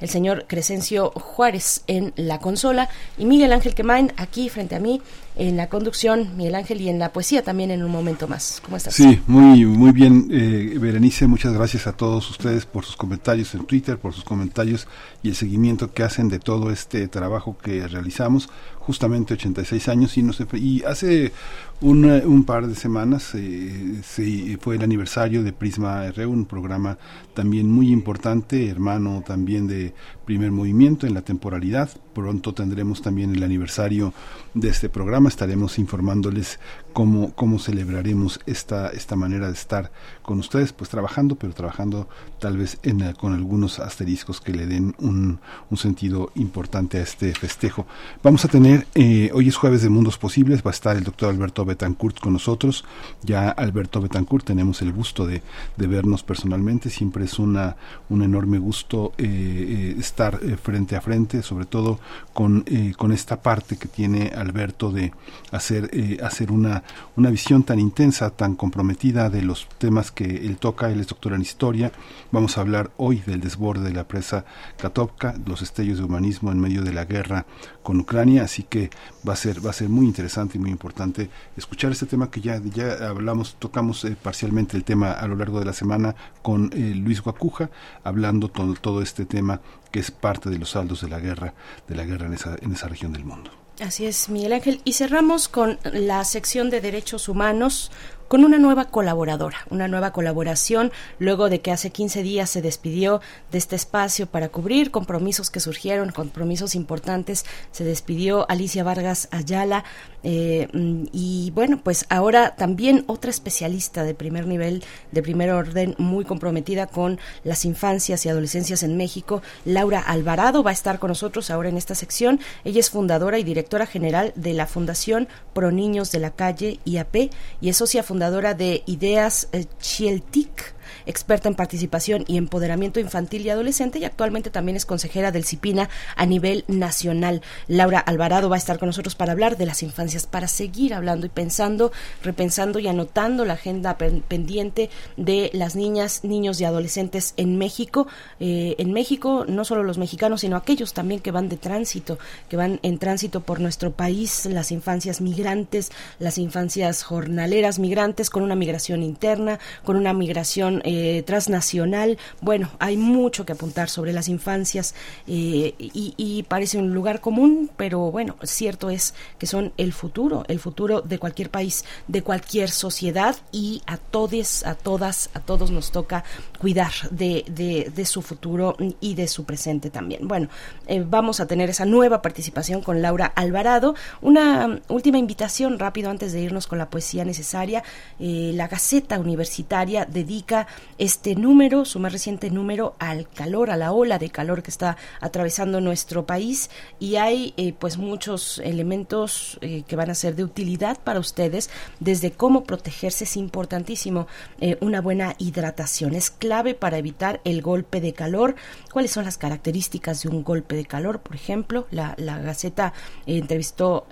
el 0.00 0.08
señor 0.08 0.46
Crescencio 0.46 1.10
Juárez 1.10 1.82
en 1.86 2.12
la 2.16 2.38
consola 2.38 2.88
y 3.16 3.24
Miguel 3.24 3.52
Ángel 3.52 3.74
Quemain 3.74 4.12
aquí 4.16 4.48
frente 4.48 4.74
a 4.74 4.80
mí 4.80 5.00
en 5.38 5.56
la 5.56 5.68
conducción, 5.68 6.36
Miguel 6.36 6.56
Ángel, 6.56 6.80
y 6.80 6.88
en 6.88 6.98
la 6.98 7.12
poesía 7.12 7.42
también 7.42 7.70
en 7.70 7.84
un 7.84 7.92
momento 7.92 8.26
más. 8.26 8.60
¿Cómo 8.64 8.76
estás? 8.76 8.94
Sí, 8.94 9.20
muy, 9.28 9.64
muy 9.64 9.92
bien, 9.92 10.28
eh, 10.32 10.76
Berenice. 10.78 11.28
Muchas 11.28 11.52
gracias 11.52 11.86
a 11.86 11.92
todos 11.92 12.28
ustedes 12.28 12.66
por 12.66 12.84
sus 12.84 12.96
comentarios 12.96 13.54
en 13.54 13.64
Twitter, 13.64 13.98
por 13.98 14.12
sus 14.12 14.24
comentarios 14.24 14.88
y 15.22 15.28
el 15.28 15.36
seguimiento 15.36 15.92
que 15.92 16.02
hacen 16.02 16.28
de 16.28 16.40
todo 16.40 16.72
este 16.72 17.06
trabajo 17.06 17.56
que 17.56 17.86
realizamos. 17.86 18.48
Justamente 18.80 19.34
86 19.34 19.88
años 19.88 20.16
y, 20.18 20.22
no 20.22 20.32
y 20.54 20.82
hace 20.84 21.32
un, 21.80 22.04
un 22.04 22.44
par 22.44 22.66
de 22.66 22.74
semanas 22.74 23.34
eh, 23.34 24.00
se, 24.02 24.58
fue 24.60 24.76
el 24.76 24.82
aniversario 24.82 25.42
de 25.42 25.52
Prisma 25.52 26.06
R, 26.06 26.26
un 26.26 26.44
programa 26.44 26.98
también 27.34 27.70
muy 27.70 27.92
importante, 27.92 28.68
hermano 28.68 29.22
también 29.24 29.68
de 29.68 29.94
primer 30.24 30.50
movimiento 30.50 31.06
en 31.06 31.14
la 31.14 31.22
temporalidad. 31.22 31.88
Pronto 32.12 32.52
tendremos 32.52 33.00
también 33.00 33.34
el 33.34 33.42
aniversario 33.44 34.12
de 34.52 34.68
este 34.68 34.88
programa. 34.88 35.28
Estaremos 35.28 35.78
informándoles 35.78 36.58
cómo, 36.92 37.32
cómo 37.34 37.60
celebraremos 37.60 38.40
esta, 38.44 38.88
esta 38.88 39.14
manera 39.14 39.46
de 39.46 39.52
estar 39.52 39.92
con 40.22 40.40
ustedes, 40.40 40.72
pues 40.72 40.90
trabajando, 40.90 41.36
pero 41.36 41.54
trabajando 41.54 42.08
tal 42.40 42.56
vez 42.56 42.78
en, 42.82 43.12
con 43.12 43.34
algunos 43.34 43.78
asteriscos 43.78 44.40
que 44.40 44.52
le 44.52 44.66
den 44.66 44.96
un, 44.98 45.38
un, 45.70 45.76
sentido 45.78 46.32
importante 46.34 46.98
a 46.98 47.02
este 47.02 47.32
festejo. 47.34 47.86
Vamos 48.22 48.44
a 48.44 48.48
tener, 48.48 48.86
eh, 48.96 49.30
hoy 49.32 49.48
es 49.48 49.56
jueves 49.56 49.82
de 49.82 49.88
Mundos 49.88 50.18
Posibles, 50.18 50.62
va 50.62 50.72
a 50.72 50.74
estar 50.74 50.96
el 50.96 51.04
doctor 51.04 51.30
Alberto 51.30 51.64
Betancourt 51.68 52.18
con 52.18 52.32
nosotros. 52.32 52.84
Ya 53.22 53.50
Alberto 53.50 54.00
Betancourt 54.00 54.44
tenemos 54.44 54.82
el 54.82 54.92
gusto 54.92 55.26
de, 55.26 55.42
vernos 55.76 56.22
personalmente, 56.22 56.90
siempre 56.90 57.24
es 57.24 57.38
una, 57.38 57.76
un 58.08 58.22
enorme 58.22 58.58
gusto 58.58 59.12
eh, 59.16 59.24
eh, 59.24 59.96
estar 59.98 60.38
frente 60.58 60.96
a 60.96 61.00
frente, 61.00 61.42
sobre 61.42 61.64
todo 61.64 61.98
con, 62.34 62.64
eh, 62.66 62.92
con 62.96 63.12
esta 63.12 63.42
parte 63.42 63.76
que 63.76 63.88
tiene 63.88 64.32
Alberto 64.34 64.90
de 64.90 65.12
hacer, 65.50 65.90
eh, 65.92 66.18
hacer 66.22 66.50
una, 66.52 66.82
una 67.16 67.30
visión 67.30 67.62
tan 67.62 67.78
intensa, 67.78 68.30
tan 68.30 68.54
comprometida 68.54 69.30
de 69.30 69.42
los 69.42 69.68
temas 69.78 70.10
que 70.10 70.24
él 70.24 70.58
toca. 70.58 70.90
Él 70.90 71.00
es 71.00 71.08
doctor 71.08 71.32
en 71.32 71.42
historia. 71.42 71.92
Vamos 72.30 72.58
a 72.58 72.62
hablar 72.62 72.90
hoy 72.96 73.22
del 73.26 73.40
desborde 73.40 73.84
de 73.84 73.94
la 73.94 74.06
presa 74.06 74.44
Katovka, 74.76 75.34
los 75.46 75.62
estellos 75.62 75.98
de 75.98 76.04
humanismo 76.04 76.52
en 76.52 76.60
medio 76.60 76.82
de 76.82 76.92
la 76.92 77.04
guerra 77.04 77.46
con 77.88 78.00
Ucrania, 78.00 78.42
así 78.42 78.64
que 78.64 78.90
va 79.26 79.32
a 79.32 79.36
ser 79.36 79.64
va 79.64 79.70
a 79.70 79.72
ser 79.72 79.88
muy 79.88 80.04
interesante 80.04 80.58
y 80.58 80.60
muy 80.60 80.70
importante 80.70 81.30
escuchar 81.56 81.90
este 81.90 82.04
tema 82.04 82.30
que 82.30 82.42
ya 82.42 82.60
ya 82.62 83.08
hablamos, 83.08 83.56
tocamos 83.58 84.04
eh, 84.04 84.14
parcialmente 84.22 84.76
el 84.76 84.84
tema 84.84 85.12
a 85.12 85.26
lo 85.26 85.36
largo 85.36 85.58
de 85.58 85.64
la 85.64 85.72
semana 85.72 86.14
con 86.42 86.70
eh, 86.74 86.94
Luis 86.94 87.22
Guacuja, 87.22 87.70
hablando 88.04 88.48
todo, 88.48 88.74
todo 88.74 89.00
este 89.00 89.24
tema 89.24 89.62
que 89.90 90.00
es 90.00 90.10
parte 90.10 90.50
de 90.50 90.58
los 90.58 90.72
saldos 90.72 91.00
de 91.00 91.08
la 91.08 91.18
guerra, 91.18 91.54
de 91.88 91.94
la 91.94 92.04
guerra 92.04 92.26
en 92.26 92.34
esa, 92.34 92.56
en 92.60 92.72
esa 92.72 92.88
región 92.88 93.14
del 93.14 93.24
mundo. 93.24 93.50
Así 93.80 94.04
es, 94.04 94.28
Miguel 94.28 94.52
Ángel. 94.52 94.82
Y 94.84 94.92
cerramos 94.92 95.48
con 95.48 95.78
la 95.84 96.24
sección 96.24 96.68
de 96.68 96.82
derechos 96.82 97.26
humanos 97.26 97.90
con 98.28 98.44
una 98.44 98.58
nueva 98.58 98.84
colaboradora, 98.84 99.58
una 99.70 99.88
nueva 99.88 100.12
colaboración, 100.12 100.92
luego 101.18 101.48
de 101.48 101.60
que 101.60 101.72
hace 101.72 101.90
15 101.90 102.22
días 102.22 102.50
se 102.50 102.62
despidió 102.62 103.22
de 103.50 103.58
este 103.58 103.74
espacio 103.74 104.26
para 104.26 104.50
cubrir 104.50 104.90
compromisos 104.90 105.50
que 105.50 105.60
surgieron, 105.60 106.12
compromisos 106.12 106.74
importantes, 106.74 107.46
se 107.72 107.84
despidió 107.84 108.48
Alicia 108.50 108.84
Vargas 108.84 109.28
Ayala, 109.30 109.84
eh, 110.24 110.68
y 111.12 111.52
bueno, 111.54 111.80
pues 111.82 112.04
ahora 112.10 112.54
también 112.56 113.04
otra 113.06 113.30
especialista 113.30 114.04
de 114.04 114.14
primer 114.14 114.46
nivel, 114.46 114.84
de 115.10 115.22
primer 115.22 115.50
orden, 115.50 115.94
muy 115.96 116.24
comprometida 116.24 116.86
con 116.86 117.18
las 117.44 117.64
infancias 117.64 118.26
y 118.26 118.28
adolescencias 118.28 118.82
en 118.82 118.96
México, 118.96 119.42
Laura 119.64 120.00
Alvarado 120.00 120.62
va 120.62 120.70
a 120.70 120.74
estar 120.74 120.98
con 120.98 121.08
nosotros 121.08 121.50
ahora 121.50 121.70
en 121.70 121.78
esta 121.78 121.94
sección. 121.94 122.40
Ella 122.64 122.80
es 122.80 122.90
fundadora 122.90 123.38
y 123.38 123.44
directora 123.44 123.86
general 123.86 124.32
de 124.34 124.52
la 124.52 124.66
Fundación 124.66 125.28
Pro 125.54 125.70
Niños 125.70 126.12
de 126.12 126.18
la 126.18 126.30
Calle, 126.32 126.80
IAP, 126.84 127.30
y 127.60 127.68
es 127.68 127.76
socia 127.78 128.02
fundadora 128.02 128.17
de 128.54 128.82
Ideas 128.86 129.48
eh, 129.52 129.64
Chieltic 129.80 130.74
experta 131.08 131.48
en 131.48 131.54
participación 131.54 132.24
y 132.28 132.36
empoderamiento 132.36 133.00
infantil 133.00 133.44
y 133.44 133.50
adolescente 133.50 133.98
y 133.98 134.04
actualmente 134.04 134.50
también 134.50 134.76
es 134.76 134.86
consejera 134.86 135.32
del 135.32 135.44
CIPINA 135.44 135.88
a 136.14 136.26
nivel 136.26 136.64
nacional. 136.68 137.42
Laura 137.66 137.98
Alvarado 137.98 138.48
va 138.48 138.56
a 138.56 138.58
estar 138.58 138.78
con 138.78 138.88
nosotros 138.88 139.14
para 139.14 139.32
hablar 139.32 139.56
de 139.56 139.66
las 139.66 139.82
infancias, 139.82 140.26
para 140.26 140.48
seguir 140.48 140.92
hablando 140.94 141.26
y 141.26 141.30
pensando, 141.30 141.92
repensando 142.22 142.78
y 142.78 142.88
anotando 142.88 143.44
la 143.44 143.54
agenda 143.54 143.96
pendiente 143.96 144.90
de 145.16 145.50
las 145.54 145.76
niñas, 145.76 146.24
niños 146.24 146.60
y 146.60 146.64
adolescentes 146.64 147.32
en 147.36 147.56
México. 147.56 148.06
Eh, 148.38 148.76
en 148.78 148.92
México, 148.92 149.46
no 149.48 149.64
solo 149.64 149.82
los 149.82 149.96
mexicanos, 149.98 150.42
sino 150.42 150.56
aquellos 150.56 150.92
también 150.92 151.20
que 151.20 151.30
van 151.30 151.48
de 151.48 151.56
tránsito, 151.56 152.18
que 152.50 152.56
van 152.56 152.80
en 152.82 152.98
tránsito 152.98 153.40
por 153.40 153.60
nuestro 153.60 153.92
país, 153.92 154.44
las 154.46 154.70
infancias 154.72 155.20
migrantes, 155.22 155.90
las 156.18 156.36
infancias 156.36 157.02
jornaleras 157.02 157.78
migrantes, 157.78 158.28
con 158.28 158.42
una 158.42 158.54
migración 158.54 159.02
interna, 159.02 159.58
con 159.84 159.96
una 159.96 160.12
migración 160.12 160.82
eh, 160.84 160.97
transnacional. 161.26 162.18
Bueno, 162.40 162.70
hay 162.78 162.96
mucho 162.96 163.44
que 163.44 163.52
apuntar 163.52 163.88
sobre 163.88 164.12
las 164.12 164.28
infancias 164.28 164.94
eh, 165.26 165.74
y, 165.78 166.44
parece 166.48 166.78
un 166.78 166.94
lugar 166.94 167.20
común, 167.20 167.70
pero 167.76 168.10
bueno, 168.10 168.36
cierto 168.42 168.90
es 168.90 169.14
que 169.38 169.46
son 169.46 169.72
el 169.76 169.92
futuro, 169.92 170.44
el 170.48 170.58
futuro 170.58 171.00
de 171.02 171.18
cualquier 171.18 171.50
país, 171.50 171.84
de 172.06 172.22
cualquier 172.22 172.70
sociedad 172.70 173.36
y 173.52 173.82
a 173.86 173.96
todos, 173.96 174.64
a 174.64 174.74
todas, 174.74 175.30
a 175.34 175.40
todos 175.40 175.70
nos 175.70 175.90
toca 175.90 176.24
cuidar 176.58 176.92
de, 177.10 177.44
de, 177.48 177.90
de 177.94 178.04
su 178.04 178.22
futuro 178.22 178.76
y 179.00 179.14
de 179.14 179.28
su 179.28 179.44
presente 179.44 179.90
también. 179.90 180.26
Bueno, 180.28 180.48
eh, 180.86 181.04
vamos 181.06 181.40
a 181.40 181.46
tener 181.46 181.70
esa 181.70 181.84
nueva 181.84 182.22
participación 182.22 182.82
con 182.82 183.02
Laura 183.02 183.26
Alvarado. 183.34 183.94
Una 184.20 184.80
última 184.88 185.18
invitación 185.18 185.78
rápido 185.78 186.10
antes 186.10 186.32
de 186.32 186.40
irnos 186.40 186.66
con 186.66 186.78
la 186.78 186.90
poesía 186.90 187.24
necesaria. 187.24 187.82
la 188.18 188.68
Gaceta 188.68 189.18
Universitaria 189.18 190.04
dedica 190.04 190.66
este 190.98 191.34
número, 191.34 191.84
su 191.84 191.98
más 191.98 192.12
reciente 192.12 192.50
número, 192.50 192.96
al 192.98 193.28
calor, 193.28 193.70
a 193.70 193.76
la 193.76 193.92
ola 193.92 194.18
de 194.18 194.30
calor 194.30 194.62
que 194.62 194.70
está 194.70 194.96
atravesando 195.20 195.80
nuestro 195.80 196.26
país 196.26 196.70
y 196.98 197.16
hay 197.16 197.54
eh, 197.56 197.74
pues 197.78 197.98
muchos 197.98 198.58
elementos 198.58 199.58
eh, 199.60 199.84
que 199.86 199.96
van 199.96 200.10
a 200.10 200.14
ser 200.14 200.34
de 200.34 200.44
utilidad 200.44 200.98
para 201.02 201.20
ustedes, 201.20 201.70
desde 202.00 202.32
cómo 202.32 202.64
protegerse 202.64 203.24
es 203.24 203.36
importantísimo 203.36 204.26
eh, 204.60 204.76
una 204.80 205.00
buena 205.00 205.34
hidratación, 205.38 206.14
es 206.14 206.30
clave 206.30 206.74
para 206.74 206.98
evitar 206.98 207.40
el 207.44 207.62
golpe 207.62 208.00
de 208.00 208.12
calor. 208.12 208.56
¿Cuáles 208.92 209.10
son 209.10 209.24
las 209.24 209.38
características 209.38 210.22
de 210.22 210.28
un 210.28 210.42
golpe 210.42 210.76
de 210.76 210.84
calor? 210.84 211.20
Por 211.20 211.36
ejemplo, 211.36 211.86
la, 211.90 212.14
la 212.18 212.38
Gaceta 212.38 212.92
entrevistó 213.26 214.06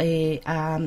a 0.45 0.79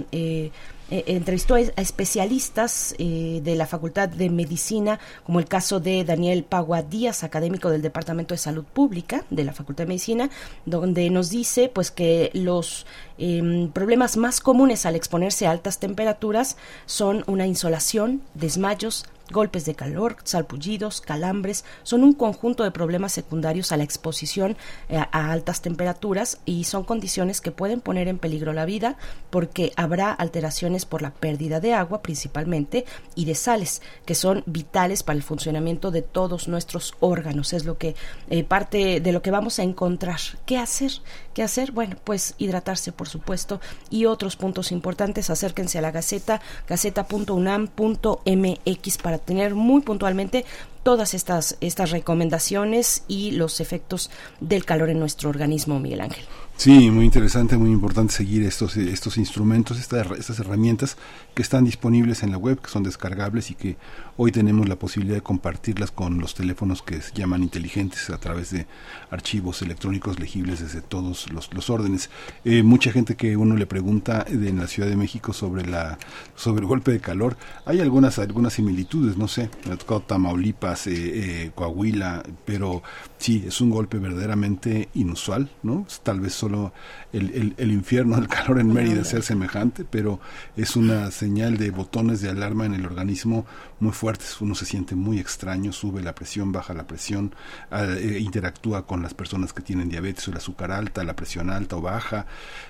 eh, 0.91 1.03
entrevistó 1.07 1.55
a 1.55 1.59
especialistas 1.59 2.95
eh, 2.97 3.41
de 3.43 3.55
la 3.55 3.67
Facultad 3.67 4.09
de 4.09 4.29
Medicina, 4.29 4.99
como 5.23 5.39
el 5.39 5.45
caso 5.45 5.79
de 5.79 6.03
Daniel 6.03 6.43
Pagua 6.43 6.81
Díaz, 6.81 7.23
académico 7.23 7.69
del 7.69 7.81
Departamento 7.81 8.33
de 8.33 8.39
Salud 8.39 8.63
Pública 8.65 9.23
de 9.29 9.43
la 9.43 9.53
Facultad 9.53 9.83
de 9.83 9.89
Medicina, 9.89 10.29
donde 10.65 11.09
nos 11.09 11.29
dice 11.29 11.69
pues 11.73 11.91
que 11.91 12.31
los 12.33 12.85
eh, 13.19 13.69
problemas 13.73 14.17
más 14.17 14.39
comunes 14.39 14.85
al 14.85 14.95
exponerse 14.95 15.45
a 15.45 15.51
altas 15.51 15.79
temperaturas 15.79 16.57
son 16.85 17.23
una 17.27 17.45
insolación, 17.45 18.21
desmayos, 18.33 19.05
golpes 19.31 19.65
de 19.65 19.75
calor, 19.75 20.17
salpullidos, 20.23 21.01
calambres, 21.01 21.63
son 21.83 22.03
un 22.03 22.13
conjunto 22.13 22.63
de 22.63 22.71
problemas 22.71 23.11
secundarios 23.11 23.71
a 23.71 23.77
la 23.77 23.83
exposición 23.83 24.57
eh, 24.89 24.97
a 24.97 25.31
altas 25.31 25.61
temperaturas 25.61 26.39
y 26.45 26.63
son 26.63 26.83
condiciones 26.83 27.41
que 27.41 27.51
pueden 27.51 27.81
poner 27.81 28.07
en 28.07 28.17
peligro 28.17 28.53
la 28.53 28.65
vida 28.65 28.97
porque 29.29 29.71
habrá 29.75 30.11
alteraciones 30.11 30.85
por 30.85 31.01
la 31.01 31.11
pérdida 31.11 31.59
de 31.59 31.73
agua 31.73 32.01
principalmente 32.01 32.85
y 33.15 33.25
de 33.25 33.35
sales 33.35 33.81
que 34.05 34.15
son 34.15 34.43
vitales 34.45 35.03
para 35.03 35.17
el 35.17 35.23
funcionamiento 35.23 35.91
de 35.91 36.01
todos 36.01 36.47
nuestros 36.47 36.95
órganos. 36.99 37.53
Es 37.53 37.65
lo 37.65 37.77
que 37.77 37.95
eh, 38.29 38.43
parte 38.43 38.99
de 38.99 39.11
lo 39.11 39.21
que 39.21 39.31
vamos 39.31 39.59
a 39.59 39.63
encontrar. 39.63 40.19
¿Qué 40.45 40.57
hacer? 40.57 40.91
¿Qué 41.39 41.43
hacer? 41.43 41.71
Bueno, 41.71 41.95
pues 42.03 42.35
hidratarse, 42.37 42.91
por 42.91 43.07
supuesto, 43.07 43.61
y 43.89 44.03
otros 44.03 44.35
puntos 44.35 44.73
importantes. 44.73 45.29
Acérquense 45.29 45.77
a 45.77 45.81
la 45.81 45.91
Gaceta, 45.91 46.41
gaceta.unam.mx 46.67 48.97
para 48.97 49.19
tener 49.19 49.55
muy 49.55 49.81
puntualmente 49.81 50.43
todas 50.83 51.13
estas, 51.13 51.55
estas 51.61 51.91
recomendaciones 51.91 53.03
y 53.07 53.31
los 53.31 53.61
efectos 53.61 54.11
del 54.41 54.65
calor 54.65 54.89
en 54.89 54.99
nuestro 54.99 55.29
organismo, 55.29 55.79
Miguel 55.79 56.01
Ángel. 56.01 56.25
Sí, 56.57 56.91
muy 56.91 57.05
interesante, 57.05 57.55
muy 57.55 57.71
importante 57.71 58.13
seguir 58.13 58.43
estos, 58.43 58.75
estos 58.75 59.17
instrumentos, 59.17 59.79
estas, 59.79 60.11
estas 60.19 60.41
herramientas 60.41 60.97
que 61.39 61.43
están 61.43 61.63
disponibles 61.63 62.21
en 62.23 62.31
la 62.31 62.37
web, 62.37 62.59
que 62.59 62.69
son 62.69 62.83
descargables 62.83 63.49
y 63.49 63.55
que 63.55 63.77
hoy 64.17 64.29
tenemos 64.29 64.67
la 64.67 64.75
posibilidad 64.75 65.15
de 65.15 65.21
compartirlas 65.21 65.89
con 65.89 66.19
los 66.19 66.35
teléfonos 66.35 66.81
que 66.81 66.99
se 66.99 67.13
llaman 67.13 67.43
inteligentes 67.43 68.09
a 68.09 68.17
través 68.17 68.51
de 68.51 68.67
archivos 69.09 69.61
electrónicos 69.61 70.19
legibles 70.19 70.59
desde 70.59 70.81
todos 70.81 71.31
los, 71.31 71.53
los 71.53 71.69
órdenes. 71.69 72.09
Eh, 72.43 72.61
mucha 72.61 72.91
gente 72.91 73.15
que 73.15 73.37
uno 73.37 73.55
le 73.55 73.65
pregunta 73.65 74.25
en 74.27 74.59
la 74.59 74.67
Ciudad 74.67 74.89
de 74.89 74.97
México 74.97 75.31
sobre 75.31 75.65
la 75.65 75.97
sobre 76.35 76.59
el 76.59 76.67
golpe 76.67 76.91
de 76.91 76.99
calor, 76.99 77.37
hay 77.65 77.79
algunas 77.79 78.19
algunas 78.19 78.51
similitudes, 78.51 79.15
no 79.15 79.29
sé, 79.29 79.49
me 79.65 79.75
ha 79.75 79.77
tocado 79.77 80.01
Tamaulipas, 80.01 80.87
eh, 80.87 80.91
eh, 80.93 81.51
Coahuila, 81.55 82.21
pero 82.43 82.83
sí, 83.17 83.45
es 83.47 83.61
un 83.61 83.69
golpe 83.69 83.97
verdaderamente 83.97 84.89
inusual, 84.93 85.49
¿no? 85.63 85.87
Tal 86.03 86.19
vez 86.19 86.33
solo 86.33 86.73
el, 87.13 87.29
el, 87.29 87.53
el 87.55 87.71
infierno 87.71 88.17
del 88.17 88.27
calor 88.27 88.59
en 88.59 88.73
Mérida 88.73 89.05
sea 89.05 89.21
semejante, 89.21 89.85
pero 89.85 90.19
es 90.57 90.75
una 90.75 91.11
señal 91.29 91.57
de 91.57 91.69
botones 91.69 92.21
de 92.21 92.29
alarma 92.31 92.65
en 92.65 92.73
el 92.73 92.87
organismo 92.87 93.45
muy 93.79 93.91
fuertes. 93.91 94.41
Uno 94.41 94.55
se 94.55 94.65
siente 94.65 94.95
muy 94.95 95.19
extraño, 95.19 95.71
sube 95.71 96.01
la 96.01 96.15
presión, 96.15 96.51
baja 96.51 96.73
la 96.73 96.87
presión, 96.87 97.35
eh, 97.71 98.17
interactúa 98.19 98.87
con 98.87 99.03
las 99.03 99.13
personas 99.13 99.53
que 99.53 99.61
tienen 99.61 99.89
diabetes 99.89 100.27
o 100.27 100.31
el 100.31 100.37
azúcar 100.37 100.71
alta, 100.71 101.03
la 101.03 101.15
presión 101.15 101.51
alta 101.51 101.75
o 101.75 101.81
baja. 101.81 102.25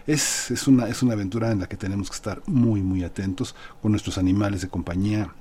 Es, 0.06 0.52
es, 0.52 0.68
una, 0.68 0.90
es 0.90 1.02
una 1.02 1.14
aventura 1.14 1.54
en 1.54 1.62
la 1.62 1.68
que 1.68 1.78
tenemos 1.78 2.10
que 2.10 2.18
estar 2.18 2.42
muy, 2.48 2.82
muy 2.82 3.06
atentos 3.06 3.56
con 3.82 3.92
nuestros 3.92 4.18
animales 4.18 4.60
de 4.62 4.68
compañía 4.68 5.34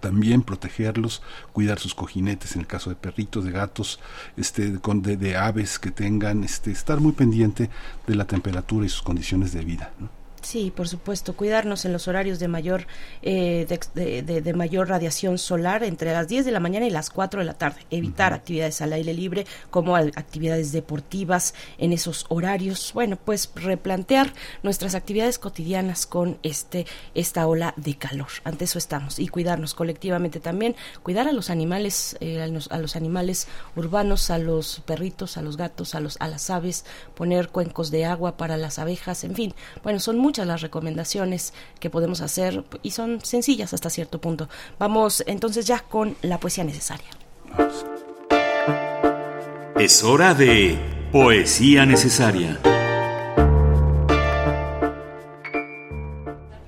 también 0.00 0.42
protegerlos, 0.42 1.20
cuidar 1.52 1.78
sus 1.78 1.94
cojinetes 1.94 2.54
en 2.54 2.62
el 2.62 2.66
caso 2.66 2.90
de 2.90 2.96
perritos, 2.96 3.44
de 3.44 3.50
gatos, 3.50 4.00
este, 4.36 4.70
de, 4.70 5.16
de 5.16 5.36
aves 5.36 5.78
que 5.78 5.90
tengan, 5.90 6.42
este, 6.44 6.70
estar 6.70 7.00
muy 7.00 7.12
pendiente 7.12 7.70
de 8.06 8.14
la 8.14 8.24
temperatura 8.24 8.86
y 8.86 8.88
sus 8.88 9.02
condiciones 9.02 9.52
de 9.52 9.64
vida. 9.64 9.92
Sí, 10.42 10.72
por 10.74 10.88
supuesto, 10.88 11.36
cuidarnos 11.36 11.84
en 11.84 11.92
los 11.92 12.08
horarios 12.08 12.38
de 12.38 12.48
mayor 12.48 12.86
eh, 13.22 13.66
de, 13.94 14.22
de, 14.22 14.40
de, 14.40 14.52
mayor 14.54 14.88
radiación 14.88 15.36
solar 15.38 15.84
entre 15.84 16.12
las 16.12 16.28
10 16.28 16.44
de 16.46 16.50
la 16.50 16.60
mañana 16.60 16.86
y 16.86 16.90
las 16.90 17.10
4 17.10 17.40
de 17.40 17.46
la 17.46 17.54
tarde. 17.54 17.80
Evitar 17.90 18.32
uh 18.32 18.34
-huh. 18.34 18.38
actividades 18.38 18.80
al 18.80 18.92
aire 18.94 19.12
libre 19.12 19.46
como 19.70 19.96
actividades 19.96 20.72
deportivas 20.72 21.54
en 21.78 21.92
esos 21.92 22.24
horarios. 22.28 22.92
Bueno, 22.94 23.18
pues 23.22 23.50
replantear 23.54 24.32
nuestras 24.62 24.94
actividades 24.94 25.38
cotidianas 25.38 26.06
con 26.06 26.38
este 26.42 26.86
esta 27.14 27.46
ola 27.46 27.74
de 27.76 27.96
calor. 27.96 28.28
Ante 28.44 28.64
eso 28.64 28.78
estamos 28.78 29.18
y 29.18 29.28
cuidarnos 29.28 29.74
colectivamente 29.74 30.40
también, 30.40 30.74
cuidar 31.02 31.28
a 31.28 31.32
los 31.32 31.50
animales, 31.50 32.16
eh, 32.20 32.40
a, 32.42 32.46
los, 32.46 32.70
a 32.70 32.78
los 32.78 32.96
animales 32.96 33.46
urbanos, 33.76 34.30
a 34.30 34.38
los 34.38 34.80
perritos, 34.86 35.36
a 35.36 35.42
los 35.42 35.56
gatos, 35.56 35.94
a 35.94 36.00
los 36.00 36.16
a 36.20 36.28
las 36.28 36.50
aves, 36.50 36.84
poner 37.14 37.48
cuencos 37.48 37.90
de 37.90 38.04
agua 38.04 38.36
para 38.36 38.56
las 38.56 38.78
abejas, 38.78 39.24
en 39.24 39.34
fin. 39.34 39.54
Bueno, 39.82 40.00
son 40.00 40.18
muchas 40.30 40.46
las 40.46 40.62
recomendaciones 40.62 41.52
que 41.80 41.90
podemos 41.90 42.20
hacer 42.20 42.64
y 42.84 42.92
son 42.92 43.20
sencillas 43.20 43.74
hasta 43.74 43.90
cierto 43.90 44.20
punto. 44.20 44.48
Vamos 44.78 45.24
entonces 45.26 45.66
ya 45.66 45.80
con 45.80 46.14
la 46.22 46.38
poesía 46.38 46.62
necesaria. 46.62 47.08
Es 49.76 50.04
hora 50.04 50.34
de 50.34 50.78
poesía 51.10 51.84
necesaria. 51.84 52.60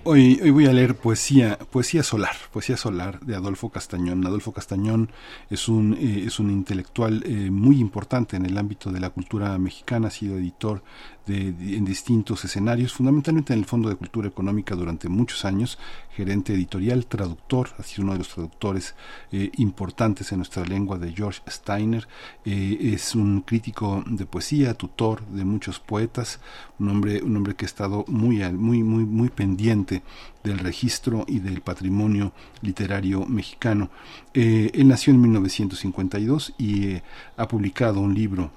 Hoy, 0.04 0.40
hoy, 0.42 0.50
voy 0.50 0.66
a 0.66 0.72
leer 0.72 0.96
poesía, 0.96 1.56
poesía 1.70 2.02
solar, 2.02 2.34
poesía 2.52 2.76
solar 2.76 3.20
de 3.20 3.36
Adolfo 3.36 3.70
Castañón. 3.70 4.26
Adolfo 4.26 4.50
Castañón 4.52 5.10
es 5.48 5.68
un, 5.68 5.94
eh, 5.94 6.24
es 6.26 6.40
un 6.40 6.50
intelectual 6.50 7.22
eh, 7.24 7.50
muy 7.52 7.78
importante 7.78 8.36
en 8.36 8.44
el 8.44 8.58
ámbito 8.58 8.90
de 8.90 8.98
la 8.98 9.10
cultura 9.10 9.56
mexicana, 9.58 10.08
ha 10.08 10.10
sido 10.10 10.36
editor 10.36 10.82
de, 11.26 11.52
de, 11.52 11.76
en 11.76 11.84
distintos 11.84 12.44
escenarios, 12.44 12.92
fundamentalmente 12.92 13.52
en 13.52 13.60
el 13.60 13.64
Fondo 13.64 13.88
de 13.88 13.96
Cultura 13.96 14.28
Económica 14.28 14.74
durante 14.74 15.08
muchos 15.08 15.44
años, 15.44 15.78
gerente 16.14 16.52
editorial, 16.52 17.06
traductor, 17.06 17.70
ha 17.78 17.82
sido 17.82 18.04
uno 18.04 18.12
de 18.12 18.18
los 18.18 18.28
traductores 18.28 18.94
eh, 19.30 19.50
importantes 19.56 20.30
en 20.32 20.38
nuestra 20.38 20.64
lengua 20.64 20.98
de 20.98 21.12
George 21.12 21.40
Steiner, 21.48 22.06
eh, 22.44 22.78
es 22.94 23.14
un 23.14 23.42
crítico 23.42 24.02
de 24.06 24.26
poesía, 24.26 24.74
tutor 24.74 25.24
de 25.26 25.44
muchos 25.44 25.80
poetas, 25.80 26.40
un 26.78 26.88
hombre, 26.88 27.22
un 27.22 27.36
hombre 27.36 27.54
que 27.54 27.64
ha 27.64 27.66
estado 27.66 28.04
muy, 28.08 28.38
muy, 28.52 28.82
muy, 28.82 29.04
muy 29.04 29.30
pendiente 29.30 30.02
del 30.42 30.58
registro 30.58 31.24
y 31.28 31.38
del 31.38 31.60
patrimonio 31.60 32.32
literario 32.60 33.24
mexicano. 33.26 33.90
Eh, 34.34 34.70
él 34.74 34.88
nació 34.88 35.12
en 35.12 35.20
1952 35.20 36.54
y 36.58 37.00
ha 37.36 37.48
publicado 37.48 38.00
un 38.00 38.14
libro 38.14 38.50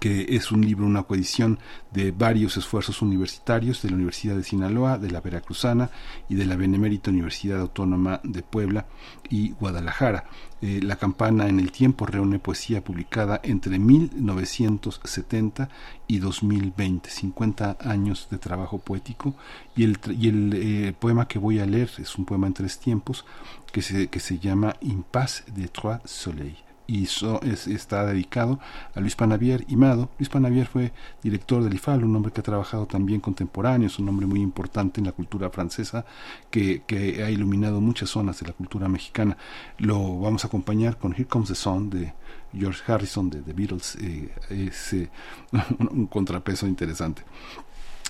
que 0.00 0.26
es 0.30 0.50
un 0.50 0.62
libro, 0.62 0.86
una 0.86 1.02
coedición 1.02 1.58
de 1.92 2.10
varios 2.10 2.56
esfuerzos 2.56 3.02
universitarios 3.02 3.82
de 3.82 3.90
la 3.90 3.96
Universidad 3.96 4.36
de 4.36 4.44
Sinaloa, 4.44 4.98
de 4.98 5.10
la 5.10 5.20
Veracruzana 5.20 5.90
y 6.28 6.34
de 6.36 6.46
la 6.46 6.56
Benemérita 6.56 7.10
Universidad 7.10 7.60
Autónoma 7.60 8.20
de 8.24 8.42
Puebla 8.42 8.86
y 9.28 9.50
Guadalajara. 9.50 10.24
Eh, 10.62 10.80
la 10.82 10.96
campana 10.96 11.48
en 11.48 11.60
el 11.60 11.70
tiempo 11.70 12.06
reúne 12.06 12.38
poesía 12.38 12.82
publicada 12.82 13.40
entre 13.42 13.78
1970 13.78 15.68
y 16.06 16.18
2020, 16.18 17.10
50 17.10 17.76
años 17.80 18.28
de 18.30 18.38
trabajo 18.38 18.78
poético 18.78 19.34
y 19.76 19.84
el, 19.84 19.98
y 20.18 20.28
el 20.28 20.52
eh, 20.54 20.94
poema 20.98 21.28
que 21.28 21.38
voy 21.38 21.58
a 21.58 21.66
leer 21.66 21.90
es 21.98 22.16
un 22.16 22.24
poema 22.24 22.46
en 22.46 22.54
tres 22.54 22.78
tiempos 22.78 23.26
que 23.70 23.82
se, 23.82 24.08
que 24.08 24.20
se 24.20 24.38
llama 24.38 24.76
Impasse 24.80 25.44
de 25.52 25.68
Trois 25.68 26.00
Soleils 26.04 26.73
y 26.86 27.06
so, 27.06 27.40
es, 27.42 27.66
está 27.66 28.04
dedicado 28.06 28.60
a 28.94 29.00
Luis 29.00 29.16
Panavier 29.16 29.64
Imado. 29.68 30.10
Luis 30.18 30.28
Panavier 30.28 30.66
fue 30.66 30.92
director 31.22 31.62
del 31.62 31.74
IFAL, 31.74 32.04
un 32.04 32.14
hombre 32.16 32.32
que 32.32 32.40
ha 32.40 32.44
trabajado 32.44 32.86
también 32.86 33.20
contemporáneo, 33.20 33.86
es 33.86 33.98
un 33.98 34.08
hombre 34.08 34.26
muy 34.26 34.40
importante 34.40 35.00
en 35.00 35.06
la 35.06 35.12
cultura 35.12 35.50
francesa 35.50 36.04
que, 36.50 36.82
ha 37.24 37.30
iluminado 37.30 37.80
muchas 37.80 38.10
zonas 38.10 38.38
de 38.40 38.46
la 38.48 38.52
cultura 38.52 38.88
mexicana. 38.88 39.36
Lo 39.78 40.18
vamos 40.20 40.44
a 40.44 40.48
acompañar 40.48 40.98
con 40.98 41.12
Here 41.12 41.26
Comes 41.26 41.48
the 41.48 41.54
Sun 41.54 41.90
de 41.90 42.12
George 42.56 42.80
Harrison 42.86 43.30
de 43.30 43.40
The 43.42 43.52
Beatles, 43.52 43.96
eh, 44.00 44.30
es 44.50 44.92
eh, 44.92 45.10
un 45.90 46.06
contrapeso 46.06 46.66
interesante. 46.66 47.22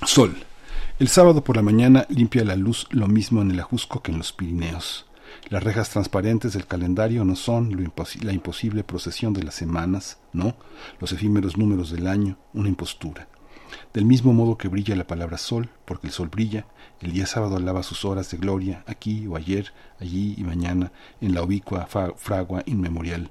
Sol. 0.05 0.37
El 0.99 1.09
sábado 1.09 1.43
por 1.43 1.57
la 1.57 1.63
mañana 1.63 2.07
limpia 2.09 2.45
la 2.45 2.57
luz 2.57 2.87
lo 2.91 3.09
mismo 3.09 3.43
en 3.43 3.51
el 3.51 3.61
Ajusco 3.61 4.03
que 4.03 4.13
en 4.13 4.19
los 4.19 4.33
Pirineos. 4.33 5.07
Las 5.49 5.63
rejas 5.63 5.91
transparentes 5.91 6.53
del 6.55 6.67
calendario 6.67 7.25
no 7.25 7.37
son 7.37 7.77
la 8.23 8.33
imposible 8.33 8.85
procesión 8.85 9.33
de 9.33 9.43
las 9.43 9.55
semanas, 9.55 10.19
no, 10.33 10.57
los 11.01 11.13
efímeros 11.13 11.57
números 11.57 11.91
del 11.91 12.07
año, 12.07 12.39
una 12.53 12.69
impostura. 12.69 13.29
Del 13.93 14.05
mismo 14.05 14.33
modo 14.33 14.57
que 14.57 14.69
brilla 14.69 14.97
la 14.97 15.07
palabra 15.07 15.39
sol, 15.39 15.69
porque 15.85 16.07
el 16.07 16.13
sol 16.13 16.29
brilla, 16.29 16.67
el 17.01 17.13
día 17.13 17.27
sábado 17.27 17.57
alaba 17.57 17.83
sus 17.83 18.05
horas 18.05 18.31
de 18.31 18.39
gloria, 18.39 18.85
aquí 18.87 19.27
o 19.27 19.37
ayer, 19.37 19.73
allí 20.01 20.35
y 20.37 20.45
mañana, 20.45 20.93
en 21.21 21.35
la 21.35 21.43
ubicua 21.43 21.87
fragua 21.87 22.63
inmemorial. 22.67 23.31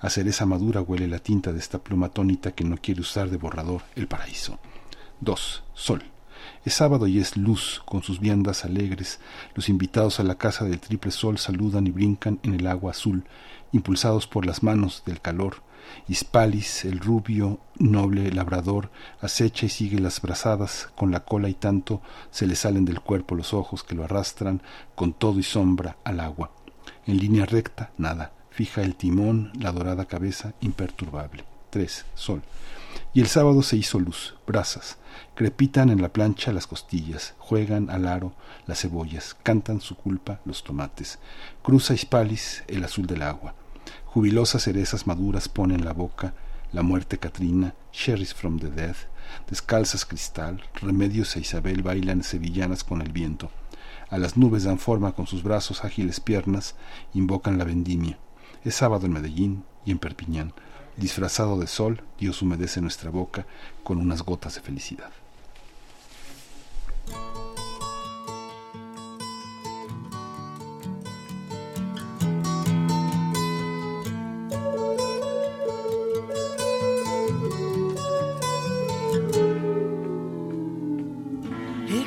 A 0.00 0.10
cereza 0.10 0.46
madura 0.46 0.80
huele 0.80 1.06
la 1.06 1.20
tinta 1.20 1.52
de 1.52 1.60
esta 1.60 1.78
pluma 1.78 2.08
tónita 2.08 2.52
que 2.52 2.64
no 2.64 2.76
quiere 2.76 3.00
usar 3.00 3.30
de 3.30 3.36
borrador 3.36 3.82
el 3.94 4.08
paraíso. 4.08 4.58
2. 5.20 5.64
Sol. 5.74 6.02
Es 6.64 6.74
sábado 6.74 7.08
y 7.08 7.18
es 7.18 7.36
luz, 7.36 7.82
con 7.84 8.04
sus 8.04 8.20
viandas 8.20 8.64
alegres. 8.64 9.18
Los 9.56 9.68
invitados 9.68 10.20
a 10.20 10.22
la 10.22 10.36
casa 10.36 10.64
del 10.64 10.78
triple 10.78 11.10
sol 11.10 11.38
saludan 11.38 11.88
y 11.88 11.90
brincan 11.90 12.38
en 12.44 12.54
el 12.54 12.68
agua 12.68 12.92
azul, 12.92 13.24
impulsados 13.72 14.28
por 14.28 14.46
las 14.46 14.62
manos 14.62 15.02
del 15.04 15.20
calor. 15.20 15.56
Hispalis, 16.06 16.84
el 16.84 17.00
rubio, 17.00 17.58
noble 17.78 18.30
labrador, 18.30 18.92
acecha 19.20 19.66
y 19.66 19.70
sigue 19.70 19.98
las 19.98 20.22
brazadas, 20.22 20.88
con 20.94 21.10
la 21.10 21.24
cola 21.24 21.48
y 21.48 21.54
tanto 21.54 22.00
se 22.30 22.46
le 22.46 22.54
salen 22.54 22.84
del 22.84 23.00
cuerpo 23.00 23.34
los 23.34 23.52
ojos 23.54 23.82
que 23.82 23.96
lo 23.96 24.04
arrastran, 24.04 24.62
con 24.94 25.14
todo 25.14 25.40
y 25.40 25.42
sombra, 25.42 25.96
al 26.04 26.20
agua. 26.20 26.52
En 27.06 27.18
línea 27.18 27.44
recta, 27.44 27.90
nada. 27.98 28.32
Fija 28.50 28.82
el 28.82 28.94
timón, 28.94 29.50
la 29.58 29.72
dorada 29.72 30.04
cabeza, 30.04 30.54
imperturbable. 30.60 31.44
3. 31.70 32.04
Sol. 32.14 32.42
Y 33.14 33.20
el 33.20 33.26
sábado 33.26 33.62
se 33.62 33.76
hizo 33.76 33.98
luz, 33.98 34.34
brasas 34.46 34.98
crepitan 35.34 35.90
en 35.90 36.02
la 36.02 36.12
plancha 36.12 36.52
las 36.52 36.66
costillas, 36.66 37.34
juegan 37.38 37.90
al 37.90 38.06
aro 38.06 38.34
las 38.66 38.80
cebollas, 38.80 39.36
cantan 39.42 39.80
su 39.80 39.96
culpa 39.96 40.40
los 40.44 40.62
tomates. 40.62 41.18
Cruza 41.62 41.94
Hispalis 41.94 42.64
el 42.68 42.84
azul 42.84 43.06
del 43.06 43.22
agua. 43.22 43.54
Jubilosas 44.06 44.62
cerezas 44.62 45.06
maduras 45.06 45.48
ponen 45.48 45.84
la 45.84 45.92
boca, 45.92 46.34
la 46.72 46.82
muerte 46.82 47.18
Catrina, 47.18 47.74
cherries 47.92 48.34
from 48.34 48.58
the 48.58 48.68
death, 48.68 49.08
descalzas 49.48 50.04
cristal, 50.04 50.62
remedios 50.80 51.36
e 51.36 51.40
Isabel 51.40 51.82
bailan 51.82 52.22
sevillanas 52.22 52.84
con 52.84 53.00
el 53.00 53.10
viento. 53.10 53.50
A 54.10 54.18
las 54.18 54.36
nubes 54.36 54.64
dan 54.64 54.78
forma 54.78 55.12
con 55.12 55.26
sus 55.26 55.42
brazos 55.42 55.84
ágiles 55.84 56.20
piernas, 56.20 56.74
invocan 57.14 57.56
la 57.56 57.64
vendimia. 57.64 58.18
Es 58.64 58.76
sábado 58.76 59.06
en 59.06 59.12
Medellín 59.12 59.64
y 59.84 59.90
en 59.90 59.98
Perpiñán. 59.98 60.52
Disfrazado 60.96 61.58
de 61.58 61.66
sol, 61.66 62.02
Dios 62.18 62.42
humedece 62.42 62.80
nuestra 62.80 63.10
boca 63.10 63.46
con 63.82 63.98
unas 63.98 64.22
gotas 64.22 64.54
de 64.54 64.60
felicidad. 64.60 65.10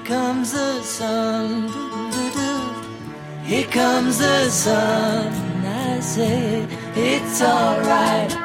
Comes 0.08 0.52
the 0.52 0.84
sun, 0.84 1.70
here 3.44 3.66
comes 3.72 4.20
the 4.20 4.50
sun. 4.52 5.34
I 5.66 6.00
say 6.00 6.68
it's 6.96 7.42
alright. 7.42 8.45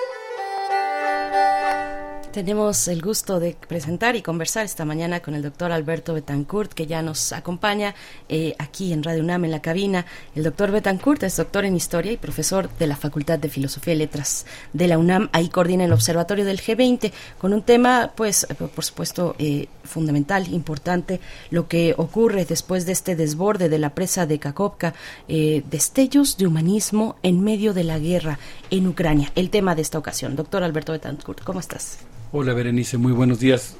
Tenemos 2.31 2.87
el 2.87 3.01
gusto 3.01 3.41
de 3.41 3.57
presentar 3.67 4.15
y 4.15 4.21
conversar 4.21 4.63
esta 4.63 4.85
mañana 4.85 5.19
con 5.19 5.35
el 5.35 5.41
doctor 5.41 5.73
Alberto 5.73 6.13
Betancourt, 6.13 6.71
que 6.71 6.87
ya 6.87 7.01
nos 7.01 7.33
acompaña 7.33 7.93
eh, 8.29 8.55
aquí 8.57 8.93
en 8.93 9.03
Radio 9.03 9.21
UNAM 9.21 9.43
en 9.43 9.51
la 9.51 9.61
cabina. 9.61 10.05
El 10.33 10.43
doctor 10.43 10.71
Betancourt 10.71 11.21
es 11.23 11.35
doctor 11.35 11.65
en 11.65 11.75
Historia 11.75 12.13
y 12.13 12.17
profesor 12.17 12.69
de 12.79 12.87
la 12.87 12.95
Facultad 12.95 13.37
de 13.37 13.49
Filosofía 13.49 13.95
y 13.95 13.97
Letras 13.97 14.45
de 14.71 14.87
la 14.87 14.97
UNAM. 14.97 15.27
Ahí 15.33 15.49
coordina 15.49 15.83
el 15.83 15.91
Observatorio 15.91 16.45
del 16.45 16.61
G20 16.61 17.11
con 17.37 17.51
un 17.51 17.63
tema, 17.63 18.13
pues, 18.15 18.47
eh, 18.49 18.53
por 18.55 18.85
supuesto, 18.85 19.35
eh, 19.37 19.67
fundamental, 19.83 20.47
importante, 20.53 21.19
lo 21.49 21.67
que 21.67 21.95
ocurre 21.97 22.45
después 22.45 22.85
de 22.85 22.93
este 22.93 23.17
desborde 23.17 23.67
de 23.67 23.77
la 23.77 23.89
presa 23.89 24.25
de 24.25 24.39
Kakovka, 24.39 24.93
eh, 25.27 25.63
destellos 25.69 26.37
de 26.37 26.47
humanismo 26.47 27.17
en 27.23 27.43
medio 27.43 27.73
de 27.73 27.83
la 27.83 27.99
guerra 27.99 28.39
en 28.69 28.87
Ucrania. 28.87 29.33
El 29.35 29.49
tema 29.49 29.75
de 29.75 29.81
esta 29.81 29.97
ocasión. 29.97 30.37
Doctor 30.37 30.63
Alberto 30.63 30.93
Betancourt, 30.93 31.43
¿cómo 31.43 31.59
estás? 31.59 31.99
Hola 32.31 32.53
Berenice, 32.53 32.97
muy 32.97 33.11
buenos 33.11 33.39
días. 33.39 33.75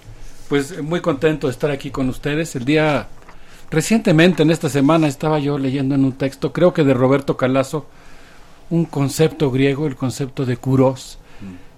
Pues 0.49 0.71
eh, 0.71 0.81
muy 0.81 1.01
contento 1.01 1.47
de 1.47 1.51
estar 1.51 1.71
aquí 1.71 1.91
con 1.91 2.09
ustedes. 2.09 2.55
El 2.55 2.65
día 2.65 3.07
recientemente 3.69 4.43
en 4.43 4.51
esta 4.51 4.69
semana 4.69 5.07
estaba 5.07 5.39
yo 5.39 5.57
leyendo 5.57 5.95
en 5.95 6.03
un 6.05 6.13
texto, 6.13 6.51
creo 6.51 6.73
que 6.73 6.83
de 6.83 6.93
Roberto 6.93 7.37
Calazo, 7.37 7.85
un 8.69 8.85
concepto 8.85 9.51
griego, 9.51 9.87
el 9.87 9.95
concepto 9.95 10.45
de 10.45 10.57
kuros. 10.57 11.17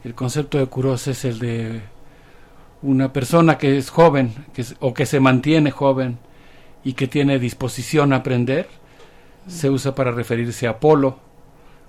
El 0.03 0.15
concepto 0.15 0.57
de 0.57 0.65
kuros 0.65 1.07
es 1.07 1.23
el 1.25 1.39
de 1.39 1.81
una 2.81 3.13
persona 3.13 3.57
que 3.57 3.77
es 3.77 3.89
joven 3.89 4.33
que 4.53 4.61
es- 4.63 4.75
o 4.81 4.93
que 4.93 5.05
se 5.05 5.21
mantiene 5.21 5.71
joven 5.71 6.17
y 6.83 6.93
que 6.93 7.07
tiene 7.07 7.39
disposición 7.39 8.11
a 8.11 8.17
aprender. 8.17 8.67
Se 9.47 9.69
usa 9.69 9.95
para 9.95 10.11
referirse 10.11 10.67
a 10.67 10.71
Apolo, 10.71 11.19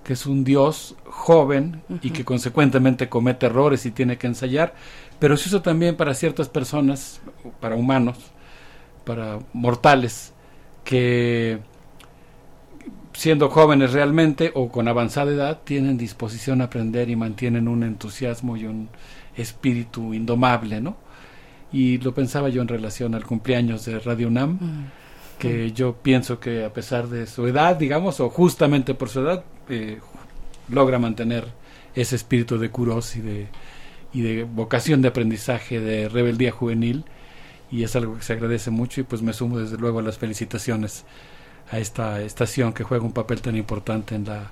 que 0.05 0.13
es 0.13 0.27
un 0.27 0.45
dios 0.45 0.95
joven 1.07 1.83
y 2.03 2.11
que 2.11 2.25
consecuentemente 2.25 3.09
comete 3.09 3.47
errores 3.47 3.87
y 3.87 3.91
tiene 3.91 4.19
que 4.19 4.27
ensayar, 4.27 4.75
pero 5.19 5.37
se 5.37 5.49
usa 5.49 5.63
también 5.63 5.97
para 5.97 6.15
ciertas 6.15 6.49
personas, 6.49 7.21
para 7.61 7.75
humanos, 7.75 8.19
para 9.05 9.39
mortales, 9.53 10.33
que 10.85 11.59
siendo 13.15 13.49
jóvenes 13.49 13.93
realmente 13.93 14.53
o 14.55 14.69
con 14.69 14.89
avanzada 14.89 15.33
edad 15.33 15.61
tienen 15.65 15.97
disposición 15.97 16.61
a 16.61 16.65
aprender 16.65 17.09
y 17.09 17.17
mantienen 17.17 17.69
un 17.69 17.83
entusiasmo 17.83 18.57
y 18.57 18.67
un 18.67 18.91
espíritu 19.37 20.13
indomable, 20.13 20.81
¿no? 20.81 20.97
Y 21.73 21.99
lo 21.99 22.15
pensaba 22.15 22.51
yo 22.51 22.63
en 22.63 22.69
relación 22.69 23.15
al 23.15 23.25
cumpleaños 23.25 23.85
de 23.85 23.99
Radio 23.99 24.29
UNAM, 24.29 24.91
que 25.39 25.73
yo 25.73 25.95
pienso 25.95 26.39
que 26.39 26.65
a 26.65 26.73
pesar 26.73 27.09
de 27.09 27.27
su 27.27 27.47
edad, 27.47 27.77
digamos, 27.77 28.21
o 28.21 28.31
justamente 28.31 28.95
por 28.95 29.09
su 29.09 29.21
edad, 29.21 29.45
eh, 29.69 30.01
logra 30.69 30.99
mantener 30.99 31.47
ese 31.95 32.17
espíritu 32.17 32.59
de 32.59 32.71
curos 32.71 33.17
y 33.17 33.21
de, 33.21 33.49
y 34.13 34.23
de 34.23 34.45
vocación 34.45 35.03
de 35.03 35.09
aprendizaje, 35.09 35.81
de 35.81 36.09
rebeldía 36.09 36.53
juvenil, 36.53 37.05
y 37.71 37.83
es 37.83 37.97
algo 37.97 38.17
que 38.17 38.23
se 38.23 38.35
agradece 38.35 38.71
mucho 38.71 39.01
y 39.01 39.05
pues 39.05 39.23
me 39.23 39.33
sumo 39.33 39.59
desde 39.59 39.79
luego 39.79 39.99
a 39.99 40.03
las 40.03 40.19
felicitaciones 40.19 41.05
a 41.71 41.79
esta 41.79 42.21
estación 42.23 42.73
que 42.73 42.85
juega 42.85 43.05
un 43.05 43.13
papel 43.13 43.41
tan 43.41 43.57
importante 43.57 44.15
en 44.15 44.27
la 44.27 44.51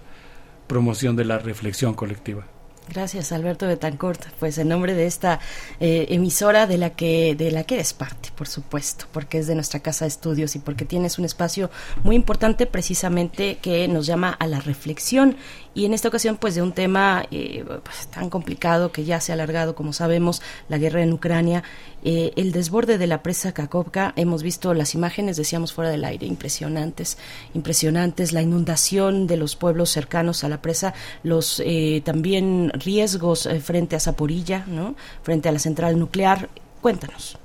promoción 0.67 1.15
de 1.17 1.25
la 1.25 1.39
reflexión 1.39 1.95
colectiva. 1.95 2.47
Gracias, 2.89 3.33
Alberto 3.33 3.67
Betancourt. 3.67 4.21
Pues 4.39 4.59
en 4.59 4.69
nombre 4.69 4.95
de 4.95 5.07
esta 5.07 5.41
eh, 5.81 6.07
emisora 6.11 6.67
de 6.67 6.79
la 6.79 6.91
que 6.91 7.35
de 7.35 7.51
la 7.51 7.65
que 7.65 7.77
eres 7.77 7.93
parte, 7.95 8.31
por 8.35 8.49
supuesto, 8.49 9.07
porque 9.13 9.39
es 9.39 9.47
de 9.47 9.55
nuestra 9.55 9.81
casa 9.81 10.05
de 10.05 10.11
estudios 10.11 10.57
y 10.57 10.59
porque 10.59 10.85
tienes 10.85 11.19
un 11.19 11.25
espacio 11.25 11.71
muy 12.03 12.17
importante 12.17 12.67
precisamente 12.67 13.59
que 13.63 13.89
nos 13.89 14.07
llama 14.07 14.31
a 14.31 14.47
la 14.47 14.61
reflexión 14.61 15.37
y 15.75 15.85
en 15.85 15.95
esta 15.95 16.09
ocasión 16.09 16.37
pues 16.37 16.55
de 16.55 16.63
un 16.63 16.73
tema 16.73 17.25
eh, 17.31 17.65
pues, 17.67 18.07
tan 18.09 18.31
complicado 18.31 18.93
que 18.93 19.05
ya 19.05 19.21
se 19.21 19.33
ha 19.33 19.35
alargado, 19.35 19.75
como 19.75 19.93
sabemos, 19.93 20.43
la 20.69 20.79
guerra 20.79 21.03
en 21.03 21.13
Ucrania, 21.13 21.63
eh, 22.05 22.33
el 22.37 22.53
desborde 22.53 22.99
de 22.99 23.07
la 23.07 23.23
presa 23.23 23.53
Kakovka. 23.53 24.13
Hemos 24.17 24.43
visto 24.43 24.75
las 24.75 24.95
imágenes, 24.95 25.37
decíamos 25.37 25.73
fuera 25.73 25.91
del 25.91 26.05
aire, 26.05 26.27
impresionantes, 26.27 27.19
impresionantes, 27.55 28.33
la 28.33 28.43
inundación 28.43 29.27
de 29.27 29.37
los 29.37 29.57
pueblos 29.57 29.91
cercanos 29.91 30.45
a 30.45 30.49
la 30.49 30.61
presa, 30.61 30.95
los 31.23 31.63
eh, 31.65 32.03
también 32.05 32.71
riesgos 32.75 33.47
eh, 33.47 33.61
frente 33.61 33.97
a 33.97 34.01
Zaporilla, 34.01 34.65
¿no? 34.67 34.95
Frente 35.23 35.49
a 35.49 35.53
la 35.53 35.59
central 35.59 35.99
nuclear. 35.99 36.49
Cuéntanos. 36.81 37.39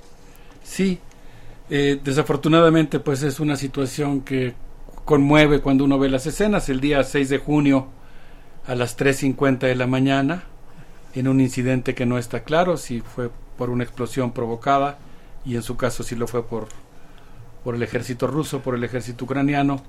Sí, 0.63 0.99
eh, 1.69 1.99
desafortunadamente 2.03 2.99
pues 2.99 3.23
es 3.23 3.39
una 3.39 3.55
situación 3.55 4.21
que 4.21 4.53
conmueve 5.05 5.61
cuando 5.61 5.85
uno 5.85 5.99
ve 5.99 6.09
las 6.09 6.25
escenas. 6.25 6.69
El 6.69 6.81
día 6.81 7.03
6 7.03 7.29
de 7.29 7.37
junio 7.37 7.87
a 8.67 8.75
las 8.75 8.97
3.50 8.97 9.59
de 9.59 9.75
la 9.75 9.87
mañana, 9.87 10.43
en 11.15 11.29
un 11.29 11.39
incidente 11.39 11.95
que 11.95 12.05
no 12.05 12.17
está 12.17 12.43
claro 12.43 12.75
si 12.75 12.99
fue 12.99 13.31
por 13.57 13.69
una 13.69 13.83
explosión 13.83 14.33
provocada 14.33 14.99
y 15.45 15.55
en 15.55 15.63
su 15.63 15.77
caso 15.77 16.03
si 16.03 16.15
lo 16.15 16.27
fue 16.27 16.45
por, 16.45 16.67
por 17.63 17.75
el 17.75 17.81
ejército 17.81 18.27
ruso, 18.27 18.59
por 18.59 18.75
el 18.75 18.83
ejército 18.83 19.23
ucraniano, 19.23 19.81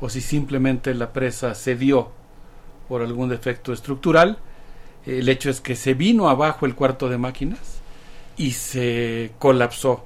o 0.00 0.08
si 0.08 0.22
simplemente 0.22 0.94
la 0.94 1.12
presa 1.12 1.54
cedió 1.54 2.10
por 2.88 3.02
algún 3.02 3.28
defecto 3.28 3.72
estructural. 3.72 4.38
El 5.04 5.28
hecho 5.28 5.50
es 5.50 5.60
que 5.60 5.76
se 5.76 5.94
vino 5.94 6.28
abajo 6.28 6.64
el 6.64 6.74
cuarto 6.74 7.08
de 7.08 7.18
máquinas 7.18 7.60
y 8.36 8.52
se 8.52 9.32
colapsó 9.38 10.04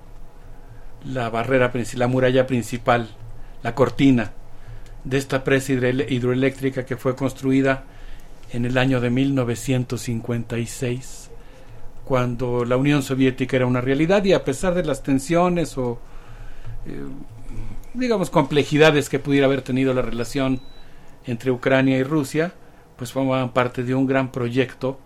la 1.05 1.31
barrera, 1.31 1.71
la 1.95 2.09
muralla 2.09 2.47
principal, 2.47 3.09
la 3.63 3.75
cortina 3.75 4.33
de 5.05 5.19
esta 5.19 5.45
presa 5.45 5.73
hidroeléctrica 5.73 6.85
que 6.85 6.97
fue 6.97 7.15
construida 7.15 7.85
en 8.53 8.65
el 8.65 8.79
año 8.79 9.01
de 9.01 9.11
1956, 9.11 11.31
cuando 12.05 12.65
la 12.65 12.77
Unión 12.77 13.03
Soviética 13.03 13.57
era 13.57 13.67
una 13.67 13.81
realidad 13.81 14.23
y 14.25 14.33
a 14.33 14.45
pesar 14.45 14.75
de 14.75 14.85
las 14.85 15.03
tensiones 15.03 15.77
o, 15.77 15.99
eh, 16.87 17.03
digamos, 17.95 18.31
complejidades 18.31 19.09
que 19.09 19.19
pudiera 19.19 19.47
haber 19.47 19.63
tenido 19.63 19.93
la 19.93 20.03
relación 20.03 20.61
entre 21.27 21.51
Ucrania 21.51 21.99
y 21.99 22.05
Rusia, 22.05 22.53
pues 22.97 23.13
formaban 23.13 23.53
parte 23.53 23.83
de 23.83 23.95
un 23.95 24.07
gran 24.07 24.31
proyecto 24.31 24.99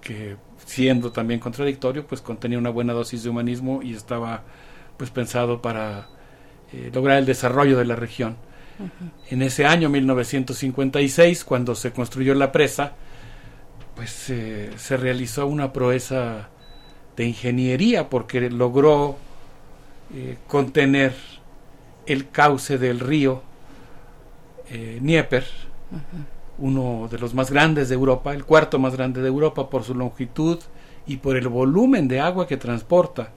que 0.00 0.36
siendo 0.64 1.12
también 1.12 1.40
contradictorio, 1.40 2.06
pues 2.06 2.20
contenía 2.20 2.58
una 2.58 2.70
buena 2.70 2.92
dosis 2.92 3.22
de 3.22 3.30
humanismo 3.30 3.82
y 3.82 3.94
estaba 3.94 4.42
pues 4.96 5.10
pensado 5.10 5.62
para 5.62 6.08
eh, 6.72 6.90
lograr 6.92 7.18
el 7.18 7.26
desarrollo 7.26 7.78
de 7.78 7.84
la 7.84 7.96
región. 7.96 8.36
En 9.30 9.42
ese 9.42 9.66
año 9.66 9.88
1956, 9.88 11.44
cuando 11.44 11.74
se 11.74 11.92
construyó 11.92 12.34
la 12.34 12.52
presa, 12.52 12.92
pues 13.96 14.30
eh, 14.30 14.70
se 14.76 14.96
realizó 14.96 15.46
una 15.46 15.72
proeza 15.72 16.48
de 17.16 17.24
ingeniería 17.24 18.08
porque 18.08 18.48
logró 18.48 19.16
eh, 20.14 20.38
contener 20.46 21.14
el 22.06 22.30
cauce 22.30 22.78
del 22.78 23.00
río 23.00 23.42
eh, 24.70 25.00
uno 26.58 27.08
de 27.10 27.18
los 27.18 27.34
más 27.34 27.50
grandes 27.50 27.88
de 27.88 27.94
Europa, 27.94 28.34
el 28.34 28.44
cuarto 28.44 28.78
más 28.78 28.94
grande 28.94 29.20
de 29.20 29.28
Europa 29.28 29.68
por 29.68 29.84
su 29.84 29.94
longitud 29.94 30.58
y 31.06 31.16
por 31.16 31.36
el 31.36 31.48
volumen 31.48 32.06
de 32.06 32.20
agua 32.20 32.46
que 32.46 32.56
transporta. 32.56 33.30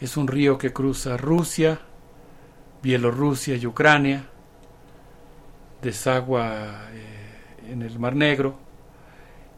Es 0.00 0.16
un 0.16 0.26
río 0.26 0.58
que 0.58 0.72
cruza 0.72 1.16
Rusia, 1.16 1.80
Bielorrusia 2.82 3.56
y 3.56 3.66
Ucrania, 3.66 4.26
desagua 5.84 6.88
eh, 6.92 7.70
en 7.70 7.82
el 7.82 7.98
Mar 7.98 8.16
Negro 8.16 8.58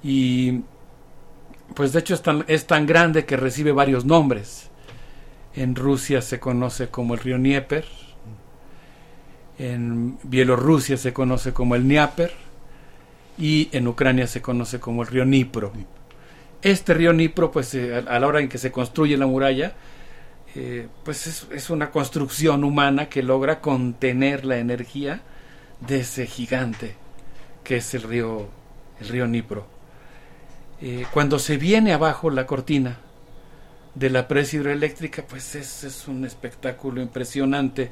y 0.03 0.61
pues 1.75 1.93
de 1.93 2.01
hecho 2.01 2.15
es 2.15 2.23
tan, 2.23 2.45
es 2.49 2.67
tan 2.67 2.87
grande 2.87 3.25
que 3.25 3.37
recibe 3.37 3.73
varios 3.73 4.05
nombres. 4.05 4.71
En 5.55 5.75
Rusia 5.75 6.21
se 6.21 6.39
conoce 6.39 6.89
como 6.89 7.15
el 7.15 7.21
río 7.21 7.39
Dnieper, 7.39 7.87
en 9.59 10.19
Bielorrusia 10.23 10.99
se 10.99 11.15
conoce 11.15 11.53
como 11.55 11.75
el 11.75 11.85
Dnieper 11.85 12.33
y 13.39 13.69
en 13.73 13.89
Ucrania 13.89 14.27
se 14.27 14.43
conoce 14.43 14.81
como 14.81 15.03
el 15.03 15.09
río 15.09 15.25
Dnipro. 15.25 15.73
Este 16.61 16.93
río 16.93 17.13
Dnipro, 17.13 17.51
pues 17.51 17.75
eh, 17.75 18.05
a, 18.07 18.19
la 18.19 18.27
hora 18.27 18.41
en 18.41 18.49
que 18.49 18.59
se 18.59 18.71
construye 18.71 19.17
la 19.17 19.27
muralla, 19.27 19.75
eh, 20.55 20.89
pues 21.05 21.27
es, 21.27 21.47
es 21.53 21.71
una 21.71 21.91
construcción 21.91 22.65
humana 22.65 23.09
que 23.09 23.23
logra 23.23 23.61
contener 23.61 24.45
la 24.45 24.59
energía 24.59 25.23
de 25.81 26.01
ese 26.01 26.27
gigante 26.27 26.95
que 27.67 27.79
es 27.79 27.95
el 27.95 28.03
río, 28.03 28.47
el 29.01 29.09
río 29.09 29.27
Dnipro. 29.27 29.67
Eh, 30.81 31.05
cuando 31.13 31.39
se 31.39 31.57
viene 31.57 31.93
abajo 31.93 32.31
la 32.31 32.47
cortina 32.47 32.99
de 33.95 34.11
la 34.11 34.29
presa 34.29 34.57
hidroeléctrica, 34.57 35.25
pues 35.27 35.55
es, 35.57 35.83
es 35.83 36.07
un 36.07 36.25
espectáculo 36.25 37.03
impresionante, 37.03 37.91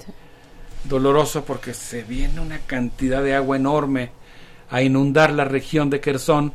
doloroso 0.84 1.44
porque 1.44 1.74
se 1.74 2.04
viene 2.04 2.40
una 2.40 2.58
cantidad 2.58 3.22
de 3.22 3.34
agua 3.34 3.56
enorme 3.56 4.10
a 4.70 4.82
inundar 4.82 5.32
la 5.32 5.44
región 5.44 5.90
de 5.90 6.00
Kherson, 6.00 6.52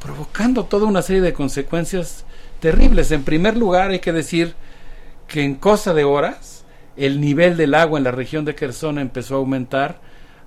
provocando 0.00 0.66
toda 0.66 0.86
una 0.86 1.02
serie 1.02 1.22
de 1.22 1.32
consecuencias 1.32 2.24
terribles. 2.60 3.10
En 3.10 3.24
primer 3.24 3.56
lugar, 3.56 3.90
hay 3.90 4.00
que 4.00 4.12
decir 4.12 4.54
que 5.26 5.42
en 5.42 5.56
cosa 5.56 5.92
de 5.92 6.04
horas 6.04 6.64
el 6.96 7.20
nivel 7.20 7.56
del 7.56 7.74
agua 7.74 7.98
en 7.98 8.04
la 8.04 8.12
región 8.12 8.44
de 8.44 8.54
Kherson 8.54 8.98
empezó 8.98 9.34
a 9.34 9.38
aumentar 9.38 9.98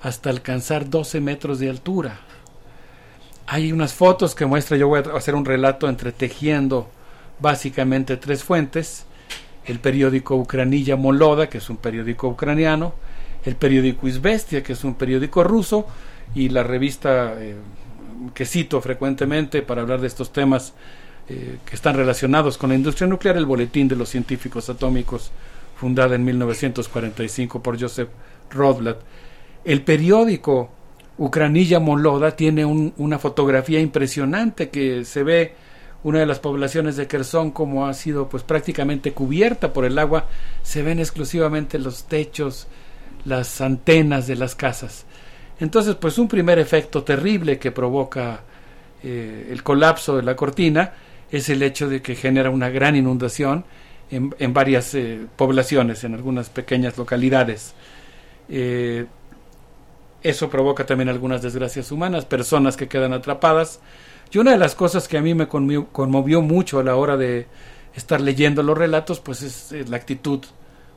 hasta 0.08 0.30
alcanzar 0.30 0.90
12 0.90 1.20
metros 1.20 1.60
de 1.60 1.70
altura. 1.70 2.22
Hay 3.46 3.74
unas 3.74 3.94
fotos 3.94 4.36
que 4.36 4.46
muestra, 4.46 4.78
yo 4.78 4.88
voy 4.88 5.02
a 5.02 5.18
hacer 5.18 5.36
un 5.36 5.44
relato 5.44 5.90
entretejiendo 5.90 6.90
básicamente 7.40 8.16
tres 8.16 8.42
fuentes, 8.42 9.06
el 9.66 9.80
periódico 9.80 10.38
Ucranilla 10.38 10.96
Moloda, 10.96 11.50
que 11.50 11.58
es 11.58 11.70
un 11.70 11.76
periódico 11.76 12.30
ucraniano, 12.30 12.94
el 13.44 13.58
periódico 13.58 14.08
Izvestia, 14.08 14.64
que 14.64 14.74
es 14.74 14.84
un 14.86 14.96
periódico 14.96 15.44
ruso, 15.44 15.86
y 16.34 16.48
la 16.50 16.64
revista 16.64 17.36
eh, 17.38 17.56
que 18.34 18.46
cito 18.46 18.80
frecuentemente 18.80 19.62
para 19.62 19.82
hablar 19.82 20.00
de 20.00 20.08
estos 20.08 20.32
temas 20.32 20.74
eh, 21.28 21.58
que 21.66 21.76
están 21.76 21.98
relacionados 21.98 22.58
con 22.58 22.70
la 22.70 22.76
industria 22.76 23.08
nuclear, 23.08 23.36
el 23.36 23.46
Boletín 23.46 23.90
de 23.90 23.98
los 23.98 24.08
Científicos 24.08 24.70
Atómicos, 24.70 25.32
fundada 25.76 26.16
en 26.16 26.24
1945 26.24 27.62
por 27.62 27.78
Joseph 27.78 28.10
Rodblat. 28.52 29.00
El 29.68 29.82
periódico 29.82 30.70
Ucranilla 31.18 31.82
Moloda 31.82 32.38
tiene 32.38 32.64
un- 32.64 32.94
una 32.96 33.20
fotografía 33.20 33.82
impresionante 33.82 34.70
que 34.70 35.04
se 35.04 35.24
ve 35.24 35.56
una 36.06 36.20
de 36.20 36.26
las 36.26 36.40
poblaciones 36.40 36.96
de 36.96 37.06
Kherson 37.06 37.52
como 37.52 37.86
ha 37.86 37.94
sido 37.94 38.30
pues 38.30 38.44
prácticamente 38.44 39.12
cubierta 39.12 39.74
por 39.74 39.84
el 39.84 40.00
agua, 40.00 40.28
se 40.64 40.84
ven 40.84 41.00
exclusivamente 41.00 41.80
los 41.80 42.06
techos, 42.06 42.68
las 43.26 43.60
antenas 43.60 44.26
de 44.26 44.38
las 44.38 44.56
casas. 44.56 45.06
Entonces, 45.60 45.96
pues 45.96 46.18
un 46.18 46.30
primer 46.30 46.60
efecto 46.60 47.04
terrible 47.04 47.60
que 47.60 47.72
provoca 47.74 48.40
eh, 49.04 49.50
el 49.52 49.64
colapso 49.64 50.16
de 50.16 50.24
la 50.24 50.38
cortina 50.38 50.94
es 51.30 51.50
el 51.50 51.62
hecho 51.62 51.90
de 51.90 52.02
que 52.02 52.16
genera 52.16 52.52
una 52.52 52.70
gran 52.70 52.96
inundación 52.96 53.66
en, 54.10 54.54
varias 54.54 54.96
eh, 54.96 55.26
poblaciones, 55.36 56.06
en 56.06 56.14
algunas 56.14 56.50
pequeñas 56.50 56.98
localidades. 56.98 57.74
Eh, 58.48 59.06
eso 60.24 60.50
provoca 60.50 60.86
también 60.86 61.10
algunas 61.10 61.42
desgracias 61.42 61.92
humanas, 61.92 62.26
personas 62.26 62.76
que 62.76 62.88
quedan 62.88 63.14
atrapadas. 63.14 63.80
Y 64.32 64.40
una 64.40 64.52
de 64.52 64.58
las 64.58 64.76
cosas 64.76 65.08
que 65.08 65.18
a 65.18 65.22
mí 65.22 65.34
me 65.34 65.48
conmovió, 65.48 65.88
conmovió 65.88 66.42
mucho 66.42 66.80
a 66.80 66.84
la 66.84 66.96
hora 66.96 67.18
de 67.18 67.48
estar 67.96 68.22
leyendo 68.22 68.64
los 68.64 68.78
relatos, 68.78 69.20
pues 69.20 69.42
es, 69.42 69.90
la 69.90 69.98
actitud 69.98 70.40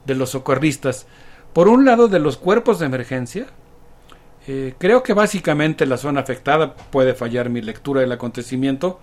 de 0.05 0.15
los 0.15 0.31
socorristas. 0.31 1.07
Por 1.53 1.69
un 1.69 1.85
lado, 1.85 2.09
de 2.09 2.19
los 2.19 2.37
cuerpos 2.37 2.79
de 2.79 2.87
emergencia, 2.87 3.47
eh, 4.47 4.75
creo 4.79 5.03
que 5.03 5.15
básicamente 5.15 5.87
la 5.87 5.97
zona 5.97 6.21
afectada, 6.21 6.75
puede 6.75 7.15
fallar 7.15 7.51
mi 7.51 7.61
lectura 7.61 8.01
del 8.01 8.13
acontecimiento, 8.13 9.01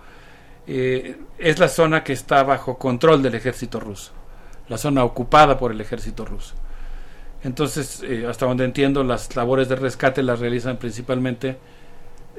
eh, 0.66 1.16
es 1.38 1.58
la 1.58 1.68
zona 1.68 2.04
que 2.04 2.12
está 2.12 2.42
bajo 2.42 2.78
control 2.78 3.22
del 3.22 3.34
ejército 3.34 3.80
ruso, 3.80 4.12
la 4.68 4.78
zona 4.78 5.04
ocupada 5.04 5.58
por 5.58 5.72
el 5.72 5.80
ejército 5.80 6.24
ruso. 6.24 6.54
Entonces, 7.44 8.02
eh, 8.02 8.26
hasta 8.28 8.46
donde 8.46 8.64
entiendo, 8.64 9.04
las 9.04 9.34
labores 9.36 9.68
de 9.68 9.76
rescate 9.76 10.22
las 10.22 10.40
realizan 10.40 10.76
principalmente 10.76 11.56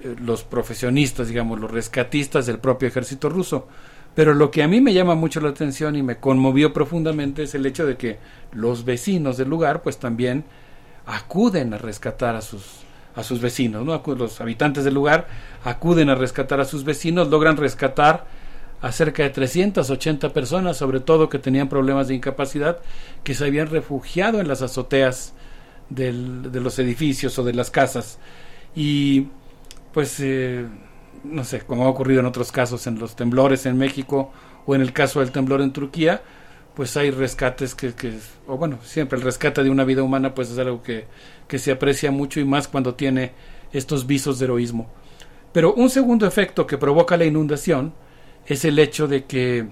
eh, 0.01 0.15
los 0.21 0.43
profesionistas, 0.43 1.29
digamos, 1.29 1.59
los 1.59 1.71
rescatistas 1.71 2.45
del 2.45 2.59
propio 2.59 2.87
ejército 2.87 3.29
ruso. 3.29 3.67
Pero 4.15 4.33
lo 4.33 4.51
que 4.51 4.63
a 4.63 4.67
mí 4.67 4.81
me 4.81 4.93
llama 4.93 5.15
mucho 5.15 5.39
la 5.39 5.49
atención 5.49 5.95
y 5.95 6.03
me 6.03 6.17
conmovió 6.17 6.73
profundamente 6.73 7.43
es 7.43 7.55
el 7.55 7.65
hecho 7.65 7.85
de 7.85 7.95
que 7.95 8.17
los 8.51 8.83
vecinos 8.83 9.37
del 9.37 9.49
lugar, 9.49 9.81
pues 9.81 9.97
también 9.97 10.43
acuden 11.05 11.73
a 11.73 11.77
rescatar 11.77 12.35
a 12.35 12.41
sus 12.41 12.83
a 13.15 13.23
sus 13.23 13.41
vecinos, 13.41 13.85
¿no? 13.85 14.01
Los 14.15 14.39
habitantes 14.41 14.83
del 14.83 14.93
lugar 14.93 15.27
acuden 15.63 16.09
a 16.09 16.15
rescatar 16.15 16.59
a 16.59 16.65
sus 16.65 16.83
vecinos, 16.83 17.29
logran 17.29 17.57
rescatar 17.57 18.25
a 18.81 18.91
cerca 18.91 19.23
de 19.23 19.29
380 19.29 20.31
personas, 20.33 20.77
sobre 20.77 20.99
todo 20.99 21.29
que 21.29 21.39
tenían 21.39 21.67
problemas 21.69 22.07
de 22.07 22.15
incapacidad, 22.15 22.79
que 23.23 23.33
se 23.33 23.45
habían 23.45 23.67
refugiado 23.67 24.39
en 24.39 24.47
las 24.47 24.61
azoteas 24.61 25.33
del- 25.89 26.51
de 26.51 26.61
los 26.61 26.79
edificios 26.79 27.37
o 27.39 27.43
de 27.43 27.53
las 27.53 27.71
casas. 27.71 28.19
Y 28.75 29.27
pues, 29.93 30.19
eh, 30.19 30.65
no 31.23 31.43
sé, 31.43 31.61
como 31.61 31.85
ha 31.85 31.89
ocurrido 31.89 32.19
en 32.21 32.25
otros 32.27 32.51
casos, 32.51 32.87
en 32.87 32.99
los 32.99 33.15
temblores 33.15 33.65
en 33.65 33.77
México 33.77 34.31
o 34.65 34.75
en 34.75 34.81
el 34.81 34.93
caso 34.93 35.19
del 35.19 35.31
temblor 35.31 35.61
en 35.61 35.73
Turquía, 35.73 36.21
pues 36.75 36.95
hay 36.95 37.11
rescates 37.11 37.75
que, 37.75 37.91
o 38.47 38.55
bueno, 38.57 38.77
siempre 38.83 39.17
el 39.17 39.25
rescate 39.25 39.63
de 39.63 39.69
una 39.69 39.83
vida 39.83 40.03
humana 40.03 40.33
pues 40.33 40.49
es 40.51 40.57
algo 40.59 40.81
que, 40.81 41.05
que 41.47 41.59
se 41.59 41.71
aprecia 41.71 42.11
mucho 42.11 42.39
y 42.39 42.45
más 42.45 42.67
cuando 42.69 42.93
tiene 42.93 43.33
estos 43.73 44.07
visos 44.07 44.39
de 44.39 44.45
heroísmo. 44.45 44.87
Pero 45.51 45.73
un 45.73 45.89
segundo 45.89 46.25
efecto 46.27 46.65
que 46.67 46.77
provoca 46.77 47.17
la 47.17 47.25
inundación 47.25 47.91
es 48.47 48.65
el 48.65 48.79
hecho 48.79 49.07
de 49.07 49.25
que 49.25 49.67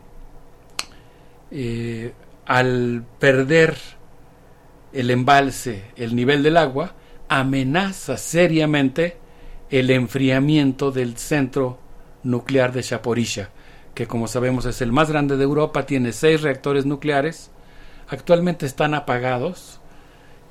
eh, 1.51 2.13
al 2.45 3.03
perder 3.19 3.77
el 4.93 5.11
embalse, 5.11 5.85
el 5.95 6.15
nivel 6.15 6.43
del 6.43 6.57
agua, 6.57 6.93
amenaza 7.29 8.17
seriamente 8.17 9.17
el 9.69 9.89
enfriamiento 9.89 10.91
del 10.91 11.17
centro 11.17 11.79
nuclear 12.23 12.71
de 12.71 12.83
Zaporizhia, 12.83 13.49
que 13.93 14.07
como 14.07 14.27
sabemos 14.27 14.65
es 14.65 14.81
el 14.81 14.91
más 14.91 15.09
grande 15.09 15.37
de 15.37 15.43
Europa, 15.43 15.85
tiene 15.85 16.13
seis 16.13 16.41
reactores 16.41 16.85
nucleares, 16.85 17.51
actualmente 18.07 18.65
están 18.65 18.93
apagados, 18.93 19.81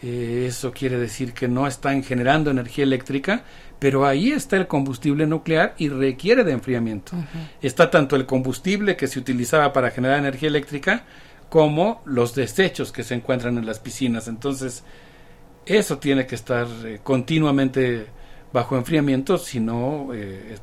eh, 0.02 0.44
eso 0.48 0.72
quiere 0.72 0.98
decir 0.98 1.32
que 1.32 1.48
no 1.48 1.66
están 1.66 2.02
generando 2.02 2.50
energía 2.50 2.84
eléctrica, 2.84 3.44
pero 3.86 4.04
ahí 4.04 4.32
está 4.32 4.56
el 4.56 4.66
combustible 4.66 5.28
nuclear 5.28 5.76
y 5.78 5.90
requiere 5.90 6.42
de 6.42 6.50
enfriamiento. 6.50 7.12
Está 7.62 7.88
tanto 7.88 8.16
el 8.16 8.26
combustible 8.26 8.96
que 8.96 9.06
se 9.06 9.20
utilizaba 9.20 9.72
para 9.72 9.92
generar 9.92 10.18
energía 10.18 10.48
eléctrica 10.48 11.04
como 11.48 12.02
los 12.04 12.34
desechos 12.34 12.90
que 12.90 13.04
se 13.04 13.14
encuentran 13.14 13.58
en 13.58 13.64
las 13.64 13.78
piscinas. 13.78 14.26
Entonces, 14.26 14.82
eso 15.66 15.98
tiene 15.98 16.26
que 16.26 16.34
estar 16.34 16.66
eh, 16.84 16.98
continuamente 17.00 18.06
bajo 18.52 18.76
enfriamiento, 18.76 19.38
si 19.38 19.60
no 19.60 20.08
eh, 20.12 20.56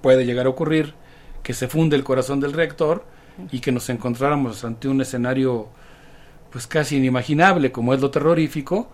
puede 0.00 0.24
llegar 0.24 0.46
a 0.46 0.50
ocurrir 0.50 0.94
que 1.42 1.54
se 1.54 1.66
funde 1.66 1.96
el 1.96 2.04
corazón 2.04 2.38
del 2.38 2.52
reactor 2.52 3.04
y 3.50 3.58
que 3.58 3.72
nos 3.72 3.90
encontráramos 3.90 4.62
ante 4.62 4.86
un 4.86 5.00
escenario 5.00 5.66
pues 6.52 6.68
casi 6.68 6.98
inimaginable 6.98 7.72
como 7.72 7.92
es 7.92 8.00
lo 8.00 8.12
terrorífico 8.12 8.88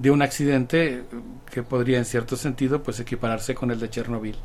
de 0.00 0.10
un 0.10 0.22
accidente 0.22 1.02
que 1.52 1.62
podría 1.62 1.98
en 1.98 2.06
cierto 2.06 2.34
sentido 2.34 2.82
pues 2.82 2.98
equipararse 3.00 3.54
con 3.54 3.70
el 3.70 3.78
de 3.78 3.90
Chernobyl. 3.90 4.36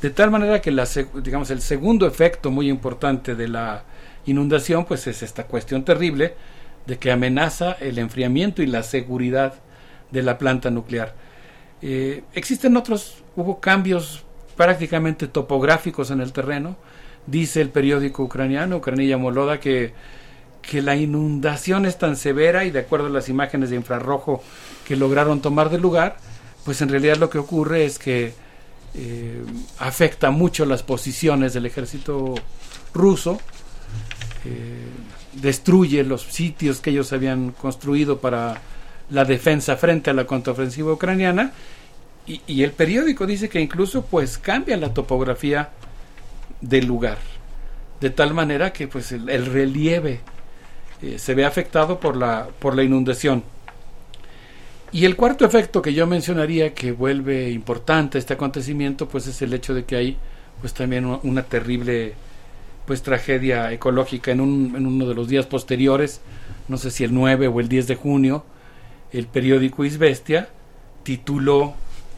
De 0.00 0.08
tal 0.08 0.30
manera 0.30 0.62
que 0.62 0.70
la, 0.70 0.88
digamos 1.22 1.50
el 1.50 1.60
segundo 1.60 2.06
efecto 2.06 2.50
muy 2.50 2.70
importante 2.70 3.34
de 3.34 3.48
la 3.48 3.84
inundación 4.24 4.86
pues 4.86 5.06
es 5.06 5.22
esta 5.22 5.44
cuestión 5.44 5.84
terrible 5.84 6.34
de 6.86 6.98
que 6.98 7.12
amenaza 7.12 7.72
el 7.72 7.98
enfriamiento 7.98 8.62
y 8.62 8.66
la 8.66 8.82
seguridad 8.82 9.54
de 10.10 10.22
la 10.22 10.38
planta 10.38 10.70
nuclear. 10.70 11.14
Eh, 11.82 12.24
existen 12.32 12.74
otros, 12.78 13.22
hubo 13.36 13.60
cambios 13.60 14.24
prácticamente 14.56 15.28
topográficos 15.28 16.10
en 16.10 16.22
el 16.22 16.32
terreno. 16.32 16.76
Dice 17.26 17.60
el 17.60 17.68
periódico 17.68 18.22
ucraniano, 18.22 18.78
Ucranilla 18.78 19.18
Moloda, 19.18 19.60
que, 19.60 19.92
que 20.62 20.80
la 20.80 20.96
inundación 20.96 21.84
es 21.84 21.98
tan 21.98 22.16
severa 22.16 22.64
y 22.64 22.70
de 22.70 22.80
acuerdo 22.80 23.06
a 23.06 23.10
las 23.10 23.28
imágenes 23.28 23.68
de 23.68 23.76
infrarrojo 23.76 24.42
que 24.86 24.96
lograron 24.96 25.40
tomar 25.40 25.70
del 25.70 25.82
lugar, 25.82 26.16
pues 26.64 26.80
en 26.82 26.88
realidad 26.88 27.16
lo 27.16 27.30
que 27.30 27.38
ocurre 27.38 27.84
es 27.84 27.98
que 27.98 28.34
eh, 28.94 29.42
afecta 29.78 30.30
mucho 30.30 30.66
las 30.66 30.82
posiciones 30.82 31.52
del 31.52 31.66
ejército 31.66 32.34
ruso, 32.92 33.40
eh, 34.44 34.86
destruye 35.32 36.04
los 36.04 36.22
sitios 36.22 36.80
que 36.80 36.90
ellos 36.90 37.12
habían 37.12 37.52
construido 37.52 38.18
para 38.18 38.60
la 39.10 39.24
defensa 39.24 39.76
frente 39.76 40.10
a 40.10 40.14
la 40.14 40.26
contraofensiva 40.26 40.92
ucraniana 40.92 41.52
y, 42.26 42.40
y 42.46 42.62
el 42.62 42.72
periódico 42.72 43.26
dice 43.26 43.48
que 43.48 43.60
incluso 43.60 44.04
pues 44.06 44.38
cambia 44.38 44.76
la 44.76 44.94
topografía 44.94 45.70
del 46.60 46.86
lugar 46.86 47.18
de 48.00 48.10
tal 48.10 48.34
manera 48.34 48.72
que 48.72 48.86
pues 48.86 49.12
el, 49.12 49.28
el 49.28 49.46
relieve 49.46 50.20
eh, 51.02 51.18
se 51.18 51.34
ve 51.34 51.44
afectado 51.44 52.00
por 52.00 52.16
la 52.16 52.48
por 52.58 52.76
la 52.76 52.82
inundación 52.82 53.42
y 54.94 55.04
el 55.04 55.16
cuarto 55.16 55.44
efecto 55.44 55.82
que 55.82 55.92
yo 55.92 56.06
mencionaría 56.06 56.72
que 56.72 56.92
vuelve 56.92 57.50
importante 57.50 58.16
este 58.16 58.32
acontecimiento 58.32 59.08
pues 59.08 59.26
es 59.26 59.42
el 59.42 59.52
hecho 59.52 59.74
de 59.74 59.84
que 59.84 59.96
hay 59.96 60.16
pues 60.60 60.72
también 60.72 61.04
una, 61.04 61.42
terrible 61.42 62.14
pues 62.86 63.02
tragedia 63.02 63.70
ecológica 63.72 64.30
en, 64.30 64.40
un, 64.40 64.74
en 64.74 64.86
uno 64.86 65.06
de 65.06 65.14
los 65.14 65.28
días 65.28 65.44
posteriores 65.44 66.22
no 66.68 66.78
sé 66.78 66.90
si 66.90 67.04
el 67.04 67.12
9 67.12 67.48
o 67.48 67.60
el 67.60 67.68
10 67.68 67.88
de 67.88 67.96
junio 67.96 68.44
el 69.12 69.26
periódico 69.26 69.84
Izvestia 69.84 70.48
tituló 71.02 71.74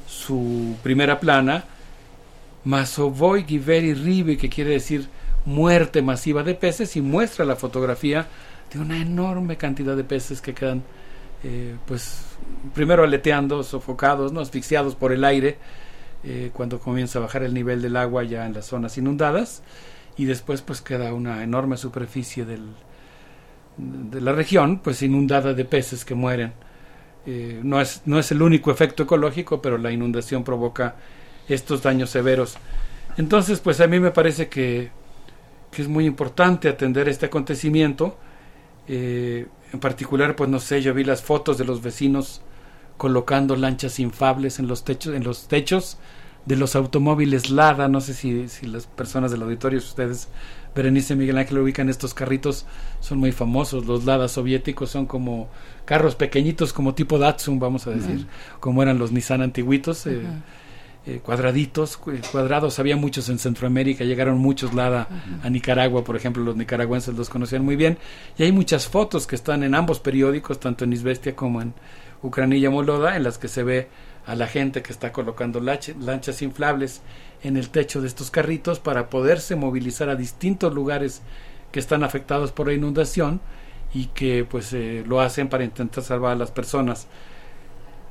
su 0.06 0.76
primera 0.82 1.18
plana 1.18 1.64
Masovoy 2.64 3.44
Giveri 3.44 3.94
Ribe, 3.94 4.36
que 4.36 4.48
quiere 4.48 4.70
decir 4.72 5.08
muerte 5.44 6.02
masiva 6.02 6.42
de 6.42 6.54
peces, 6.54 6.96
y 6.96 7.00
muestra 7.00 7.44
la 7.44 7.54
fotografía 7.54 8.26
de 8.72 8.80
una 8.80 8.98
enorme 9.00 9.56
cantidad 9.56 9.96
de 9.96 10.02
peces 10.02 10.40
que 10.40 10.52
quedan, 10.52 10.82
eh, 11.44 11.76
pues, 11.86 12.24
primero 12.74 13.04
aleteando, 13.04 13.62
sofocados, 13.62 14.32
no 14.32 14.40
asfixiados 14.40 14.94
por 14.94 15.12
el 15.12 15.24
aire, 15.24 15.58
eh, 16.24 16.50
cuando 16.52 16.80
comienza 16.80 17.18
a 17.18 17.22
bajar 17.22 17.42
el 17.42 17.54
nivel 17.54 17.82
del 17.82 17.96
agua 17.96 18.24
ya 18.24 18.46
en 18.46 18.54
las 18.54 18.66
zonas 18.66 18.98
inundadas 18.98 19.62
y 20.16 20.24
después 20.24 20.62
pues 20.62 20.80
queda 20.80 21.12
una 21.12 21.42
enorme 21.42 21.76
superficie 21.76 22.44
del, 22.44 22.62
de 23.76 24.20
la 24.20 24.32
región 24.32 24.78
pues 24.78 25.02
inundada 25.02 25.54
de 25.54 25.64
peces 25.64 26.04
que 26.04 26.14
mueren. 26.14 26.52
Eh, 27.26 27.60
no, 27.62 27.80
es, 27.80 28.02
no 28.06 28.18
es 28.18 28.30
el 28.30 28.40
único 28.40 28.70
efecto 28.70 29.02
ecológico, 29.02 29.60
pero 29.60 29.78
la 29.78 29.90
inundación 29.90 30.44
provoca 30.44 30.96
estos 31.48 31.82
daños 31.82 32.10
severos. 32.10 32.56
Entonces, 33.16 33.60
pues 33.60 33.80
a 33.80 33.86
mí 33.86 34.00
me 34.00 34.10
parece 34.10 34.48
que, 34.48 34.90
que 35.70 35.82
es 35.82 35.88
muy 35.88 36.06
importante 36.06 36.68
atender 36.68 37.08
este 37.08 37.26
acontecimiento. 37.26 38.18
Eh, 38.88 39.46
en 39.72 39.80
particular, 39.80 40.36
pues 40.36 40.48
no 40.48 40.60
sé, 40.60 40.82
yo 40.82 40.94
vi 40.94 41.04
las 41.04 41.22
fotos 41.22 41.58
de 41.58 41.64
los 41.64 41.82
vecinos 41.82 42.40
colocando 42.96 43.56
lanchas 43.56 43.98
infables 43.98 44.58
en 44.58 44.68
los 44.68 44.84
techos, 44.84 45.14
en 45.14 45.24
los 45.24 45.48
techos 45.48 45.98
de 46.46 46.56
los 46.56 46.76
automóviles 46.76 47.50
Lada. 47.50 47.88
No 47.88 48.00
sé 48.00 48.14
si, 48.14 48.48
si 48.48 48.66
las 48.66 48.86
personas 48.86 49.30
del 49.30 49.42
auditorio, 49.42 49.80
si 49.80 49.88
ustedes, 49.88 50.28
Berenice 50.74 51.14
y 51.14 51.16
Miguel 51.16 51.38
Ángel, 51.38 51.58
ubican 51.58 51.88
estos 51.88 52.14
carritos, 52.14 52.66
son 53.00 53.18
muy 53.18 53.32
famosos. 53.32 53.86
Los 53.86 54.04
Lada 54.04 54.28
soviéticos 54.28 54.90
son 54.90 55.06
como 55.06 55.48
carros 55.84 56.14
pequeñitos, 56.14 56.72
como 56.72 56.94
tipo 56.94 57.18
Datsun, 57.18 57.58
vamos 57.58 57.86
a 57.86 57.90
decir, 57.90 58.26
como 58.60 58.82
eran 58.82 58.98
los 58.98 59.12
Nissan 59.12 59.42
antiguitos. 59.42 60.06
eh. 60.06 60.22
Eh, 61.06 61.20
cuadraditos, 61.22 61.96
cu- 61.96 62.12
cuadrados, 62.32 62.78
había 62.78 62.96
muchos 62.96 63.28
en 63.28 63.38
Centroamérica, 63.38 64.04
llegaron 64.04 64.38
muchos 64.38 64.74
Lada 64.74 65.08
a 65.42 65.48
Nicaragua, 65.50 66.02
por 66.04 66.16
ejemplo, 66.16 66.42
los 66.42 66.56
nicaragüenses 66.56 67.14
los 67.14 67.28
conocían 67.28 67.64
muy 67.64 67.76
bien, 67.76 67.98
y 68.36 68.42
hay 68.42 68.52
muchas 68.52 68.88
fotos 68.88 69.26
que 69.26 69.36
están 69.36 69.62
en 69.62 69.74
ambos 69.74 70.00
periódicos, 70.00 70.58
tanto 70.58 70.84
en 70.84 70.92
Isvestia 70.92 71.36
como 71.36 71.62
en 71.62 71.74
Ucranilla 72.22 72.70
Moloda, 72.70 73.16
en 73.16 73.22
las 73.22 73.38
que 73.38 73.48
se 73.48 73.62
ve 73.62 73.88
a 74.26 74.34
la 74.34 74.48
gente 74.48 74.82
que 74.82 74.92
está 74.92 75.12
colocando 75.12 75.60
lanchas 75.60 76.42
inflables 76.42 77.02
en 77.44 77.56
el 77.56 77.68
techo 77.70 78.00
de 78.00 78.08
estos 78.08 78.32
carritos 78.32 78.80
para 78.80 79.08
poderse 79.08 79.54
movilizar 79.54 80.08
a 80.08 80.16
distintos 80.16 80.74
lugares 80.74 81.22
que 81.70 81.78
están 81.78 82.02
afectados 82.02 82.50
por 82.50 82.66
la 82.66 82.72
inundación 82.72 83.40
y 83.94 84.06
que 84.06 84.44
pues 84.44 84.72
eh, 84.72 85.04
lo 85.06 85.20
hacen 85.20 85.48
para 85.48 85.62
intentar 85.62 86.02
salvar 86.02 86.32
a 86.32 86.36
las 86.36 86.50
personas 86.50 87.06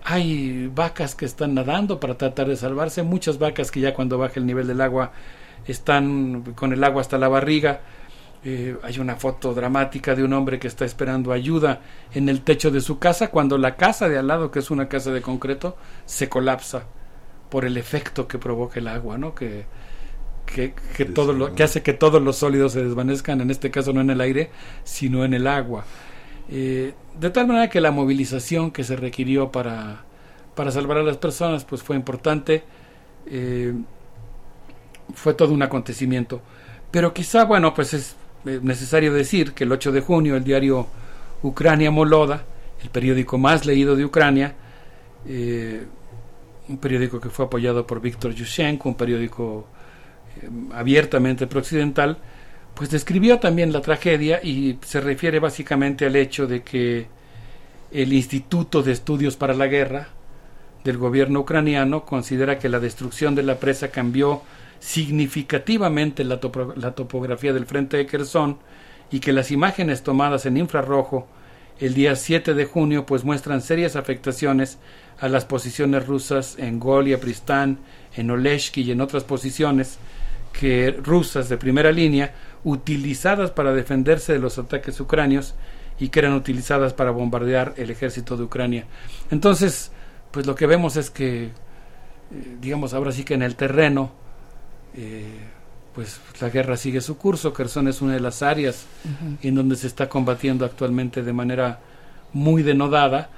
hay 0.08 0.68
vacas 0.68 1.16
que 1.16 1.26
están 1.26 1.56
nadando 1.56 2.00
para 2.00 2.16
tratar 2.16 2.48
de 2.48 2.56
salvarse, 2.56 3.02
muchas 3.02 3.40
vacas 3.40 3.72
que 3.72 3.80
ya 3.80 3.96
cuando 3.96 4.20
baja 4.20 4.36
el 4.36 4.46
nivel 4.46 4.68
del 4.68 4.80
agua 4.82 5.12
están 5.68 6.54
con 6.54 6.72
el 6.72 6.84
agua 6.84 7.02
hasta 7.02 7.18
la 7.18 7.28
barriga. 7.28 7.82
Eh, 8.44 8.78
hay 8.84 9.00
una 9.00 9.16
foto 9.16 9.56
dramática 9.56 10.14
de 10.14 10.24
un 10.24 10.32
hombre 10.34 10.60
que 10.60 10.68
está 10.68 10.86
esperando 10.86 11.32
ayuda 11.32 11.82
en 12.14 12.30
el 12.30 12.42
techo 12.42 12.70
de 12.70 12.82
su 12.82 13.00
casa 13.00 13.30
cuando 13.30 13.58
la 13.58 13.76
casa 13.76 14.08
de 14.08 14.20
al 14.20 14.28
lado, 14.28 14.52
que 14.52 14.60
es 14.60 14.70
una 14.70 14.88
casa 14.88 15.12
de 15.12 15.24
concreto, 15.24 15.76
se 16.06 16.30
colapsa 16.30 16.84
por 17.50 17.66
el 17.66 17.76
efecto 17.76 18.28
que 18.28 18.38
provoca 18.38 18.80
el 18.80 18.88
agua, 18.88 19.18
¿no? 19.18 19.34
Que, 19.34 19.66
que, 20.46 20.76
que 20.96 21.06
todo 21.06 21.34
lo, 21.34 21.56
que 21.56 21.64
hace 21.64 21.82
que 21.82 21.94
todos 21.94 22.22
los 22.22 22.36
sólidos 22.36 22.74
se 22.74 22.84
desvanezcan, 22.84 23.42
en 23.42 23.50
este 23.50 23.72
caso 23.72 23.92
no 23.92 24.02
en 24.02 24.12
el 24.12 24.22
aire, 24.22 24.52
sino 24.84 25.26
en 25.26 25.34
el 25.34 25.48
agua. 25.48 25.84
Eh, 26.50 26.94
de 27.20 27.30
tal 27.30 27.48
manera 27.48 27.70
que 27.70 27.82
la 27.82 27.92
movilización 27.92 28.72
que 28.72 28.84
se 28.84 28.96
requirió 28.96 29.52
para, 29.52 30.04
para 30.56 30.72
salvar 30.72 30.98
a 30.98 31.04
las 31.04 31.18
personas 31.18 31.66
pues 31.66 31.84
fue 31.84 31.96
importante, 31.96 32.64
eh, 33.28 33.74
fue 35.14 35.34
todo 35.34 35.54
un 35.54 35.62
acontecimiento. 35.62 36.42
Pero 36.92 37.14
quizá, 37.14 37.46
bueno, 37.46 37.74
pues 37.74 37.94
es 37.94 38.16
eh, 38.46 38.60
necesario 38.62 39.14
decir 39.14 39.54
que 39.54 39.66
el 39.66 39.72
8 39.72 39.92
de 39.92 40.02
junio 40.02 40.36
el 40.36 40.44
diario 40.44 40.88
Ucrania 41.44 41.92
Moloda, 41.92 42.44
el 42.82 42.90
periódico 42.90 43.38
más 43.38 43.66
leído 43.66 43.96
de 43.96 44.06
Ucrania, 44.06 44.56
eh, 45.28 45.86
un 46.68 46.78
periódico 46.78 47.20
que 47.20 47.30
fue 47.30 47.46
apoyado 47.46 47.86
por 47.86 48.02
Víctor 48.02 48.34
Yushchenko, 48.34 48.90
un 48.90 48.96
periódico 48.96 49.68
abiertamente 50.74 51.48
prooccidental, 51.48 52.18
pues 52.76 52.90
describió 52.90 53.40
también 53.40 53.72
la 53.72 53.82
tragedia 53.82 54.42
y 54.44 54.78
se 54.86 55.00
refiere 55.02 55.40
básicamente 55.40 56.06
al 56.06 56.16
hecho 56.16 56.46
de 56.46 56.62
que 56.62 57.08
el 57.92 58.12
Instituto 58.12 58.84
de 58.84 58.92
Estudios 58.92 59.38
para 59.38 59.54
la 59.54 59.68
Guerra 59.68 60.10
del 60.84 60.98
gobierno 60.98 61.40
ucraniano 61.40 62.06
considera 62.06 62.60
que 62.60 62.70
la 62.70 62.80
destrucción 62.80 63.34
de 63.34 63.44
la 63.44 63.60
presa 63.60 63.88
cambió 63.88 64.42
significativamente 64.80 66.24
la, 66.24 66.40
la 66.76 66.92
topografía 66.92 67.54
del 67.54 67.66
frente 67.66 67.98
de 67.98 68.06
Kherson 68.06 68.60
y 69.10 69.20
que 69.20 69.34
las 69.34 69.52
imágenes 69.52 70.04
tomadas 70.04 70.46
en 70.46 70.58
infrarrojo 70.58 71.28
el 71.80 71.94
día 71.94 72.16
7 72.16 72.54
de 72.54 72.66
junio 72.66 73.06
pues 73.06 73.24
muestran 73.24 73.62
serias 73.62 73.96
afectaciones 73.96 74.78
a 75.20 75.30
las 75.30 75.46
posiciones 75.46 76.06
rusas 76.06 76.58
en 76.60 76.80
Golia, 76.80 77.20
Pristán, 77.20 77.80
en 78.16 78.32
Oleshki 78.32 78.82
y 78.82 78.92
en 78.92 79.02
otras 79.02 79.24
posiciones 79.24 79.98
que 80.54 80.92
rusas 81.04 81.50
de 81.50 81.58
primera 81.58 81.92
línea 81.92 82.34
utilizadas 82.66 83.52
para 83.52 83.74
defenderse 83.74 84.34
de 84.34 84.40
los 84.40 84.58
ataques 84.58 85.00
ucranios 85.00 85.56
y 85.98 86.10
que 86.10 86.20
eran 86.20 86.34
utilizadas 86.34 86.94
para 86.94 87.12
bombardear 87.12 87.74
el 87.78 87.90
ejército 87.90 88.36
de 88.36 88.44
Ucrania. 88.44 88.86
Entonces, 89.32 89.92
pues 90.32 90.46
lo 90.46 90.56
que 90.56 90.68
vemos 90.68 90.98
es 90.98 91.10
que, 91.10 91.46
eh, 91.46 91.52
digamos, 92.60 92.94
ahora 92.94 93.14
sí 93.14 93.24
que 93.24 93.36
en 93.36 93.44
el 93.44 93.56
terreno, 93.56 94.12
eh, 94.94 95.26
pues 95.94 96.20
la 96.42 96.50
guerra 96.50 96.76
sigue 96.76 97.00
su 97.00 97.18
curso. 97.18 97.54
Kherson 97.54 97.88
es 97.88 98.02
una 98.02 98.14
de 98.14 98.20
las 98.20 98.42
áreas 98.42 98.86
en 99.42 99.56
donde 99.56 99.78
se 99.78 99.88
está 99.88 100.10
combatiendo 100.10 100.66
actualmente 100.66 101.24
de 101.24 101.32
manera 101.32 101.80
muy 102.34 102.64
denodada. 102.64 103.30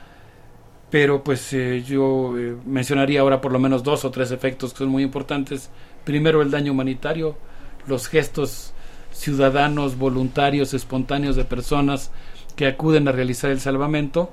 Pero 0.89 1.23
pues 1.23 1.51
eh, 1.53 1.83
yo 1.85 2.38
eh, 2.38 2.56
mencionaría 2.65 3.22
ahora 3.22 3.41
por 3.41 3.51
lo 3.51 3.59
menos 3.59 3.83
dos 3.83 4.06
o 4.06 4.11
tres 4.11 4.31
efectos 4.31 4.72
que 4.72 4.80
son 4.80 4.89
muy 4.89 5.03
importantes. 5.03 5.69
Primero 6.03 6.41
el 6.41 6.49
daño 6.49 6.72
humanitario, 6.72 7.38
los 7.85 8.07
gestos 8.07 8.73
ciudadanos, 9.17 9.97
voluntarios, 9.97 10.73
espontáneos 10.73 11.35
de 11.35 11.45
personas 11.45 12.11
que 12.55 12.67
acuden 12.67 13.07
a 13.07 13.11
realizar 13.11 13.51
el 13.51 13.59
salvamento, 13.59 14.31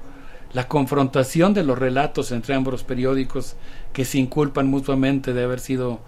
la 0.52 0.68
confrontación 0.68 1.52
de 1.54 1.64
los 1.64 1.78
relatos 1.78 2.30
entre 2.32 2.54
ambos 2.54 2.84
periódicos 2.84 3.56
que 3.92 4.04
se 4.04 4.18
inculpan 4.18 4.68
mutuamente 4.68 5.32
de 5.32 5.42
haber 5.44 5.60
sido 5.60 6.00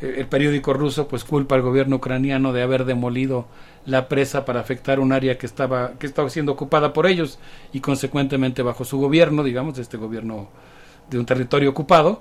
eh, 0.00 0.14
el 0.18 0.26
periódico 0.26 0.72
ruso 0.72 1.08
pues 1.08 1.24
culpa 1.24 1.54
al 1.54 1.62
gobierno 1.62 1.96
ucraniano 1.96 2.52
de 2.52 2.62
haber 2.62 2.84
demolido 2.84 3.46
la 3.86 4.08
presa 4.08 4.44
para 4.44 4.60
afectar 4.60 5.00
un 5.00 5.12
área 5.12 5.38
que 5.38 5.46
estaba 5.46 5.92
que 5.98 6.06
estaba 6.06 6.30
siendo 6.30 6.52
ocupada 6.52 6.92
por 6.92 7.06
ellos 7.06 7.38
y 7.72 7.80
consecuentemente 7.80 8.62
bajo 8.62 8.84
su 8.84 8.98
gobierno, 8.98 9.42
digamos, 9.42 9.78
este 9.78 9.96
gobierno 9.96 10.48
de 11.10 11.18
un 11.18 11.26
territorio 11.26 11.70
ocupado. 11.70 12.20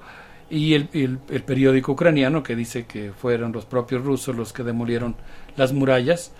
Y 0.49 0.73
el, 0.73 0.89
el- 0.93 1.19
el 1.29 1.43
periódico 1.43 1.93
ucraniano 1.93 2.43
que 2.43 2.55
dice 2.57 2.85
que 2.85 3.11
fueron 3.13 3.53
los 3.53 3.65
propios 3.65 4.03
rusos 4.03 4.35
los 4.35 4.51
que 4.51 4.63
demolieron 4.63 5.15
las 5.57 5.73
murallas, 5.73 6.31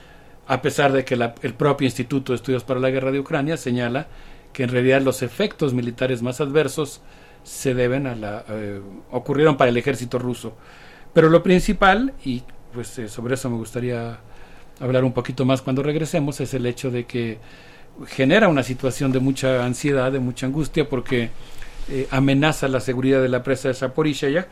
a 0.48 0.61
pesar 0.61 0.91
de 0.91 1.06
que 1.06 1.15
la- 1.15 1.35
el 1.41 1.53
propio 1.53 1.85
Instituto 1.85 2.31
de 2.31 2.38
Estudios 2.38 2.64
para 2.64 2.80
la 2.80 2.90
Guerra 2.90 3.11
de 3.11 3.19
Ucrania 3.19 3.57
señala 3.57 4.07
que 4.53 4.64
en 4.64 4.69
realidad 4.69 5.01
los 5.01 5.22
efectos 5.22 5.73
militares 5.73 6.22
más 6.22 6.41
adversos 6.41 7.01
se 7.43 7.73
deben 7.73 8.06
a 8.07 8.15
la 8.15 8.43
eh, 8.49 8.81
ocurrieron 9.11 9.57
para 9.57 9.69
el 9.69 9.77
ejército 9.77 10.19
ruso. 10.19 10.53
Pero 11.14 11.30
lo 11.30 11.41
principal 11.41 12.14
y 12.23 12.43
pues 12.73 12.98
eh, 12.99 13.07
sobre 13.09 13.33
eso 13.35 13.49
me 13.49 13.57
gustaría 13.57 14.19
hablar 14.80 15.03
un 15.03 15.14
poquito 15.14 15.45
más 15.45 15.61
cuando 15.61 15.83
regresemos 15.83 16.40
es 16.41 16.53
el 16.53 16.65
hecho 16.65 16.91
de 16.91 17.06
que 17.06 17.38
genera 18.07 18.48
una 18.48 18.64
situación 18.64 19.11
de 19.11 19.19
mucha 19.19 19.65
ansiedad, 19.65 20.11
de 20.11 20.19
mucha 20.19 20.45
angustia 20.48 20.88
porque 20.88 21.30
eh, 21.90 22.07
amenaza 22.11 22.67
la 22.67 22.80
seguridad 22.80 23.22
de 23.22 23.30
la 23.30 23.43
presa 23.43 23.67
de 23.67 23.73
Zaporizhia 23.73 24.48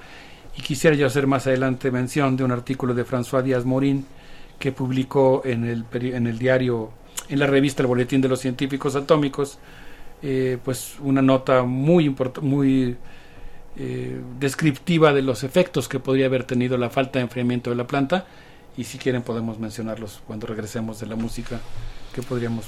y 0.58 0.62
quisiera 0.62 0.96
yo 0.96 1.08
hacer 1.08 1.28
más 1.28 1.48
adelante 1.48 1.92
mención 1.92 2.36
de 2.38 2.44
un 2.44 2.52
artículo 2.52 2.94
de 2.94 3.06
François 3.06 3.44
Díaz 3.44 3.66
Morín 3.66 4.06
que 4.60 4.72
publicó 4.72 5.42
en 5.46 5.66
el, 5.66 5.86
en 5.92 6.28
el 6.28 6.38
diario, 6.38 6.92
en 7.30 7.40
la 7.40 7.48
revista 7.48 7.82
El 7.82 7.88
Boletín 7.88 8.22
de 8.22 8.28
los 8.28 8.40
Científicos 8.40 8.96
Atómicos, 8.96 9.58
eh, 10.22 10.58
pues 10.64 10.98
una 11.02 11.22
nota 11.22 11.64
muy 11.64 12.14
muy 12.42 12.98
eh, 13.78 14.22
descriptiva 14.40 15.14
de 15.14 15.22
los 15.22 15.44
efectos 15.44 15.88
que 15.88 16.00
podría 16.00 16.26
haber 16.26 16.44
tenido 16.44 16.78
la 16.78 16.90
falta 16.90 17.20
de 17.20 17.24
enfriamiento 17.24 17.70
de 17.70 17.78
la 17.78 17.88
planta. 17.88 18.26
Y 18.78 18.84
si 18.84 18.98
quieren 18.98 19.22
podemos 19.22 19.60
mencionarlos 19.60 20.22
cuando 20.28 20.48
regresemos 20.48 21.00
de 21.00 21.08
la 21.08 21.16
música 21.16 21.60
que 22.14 22.22
podríamos 22.22 22.66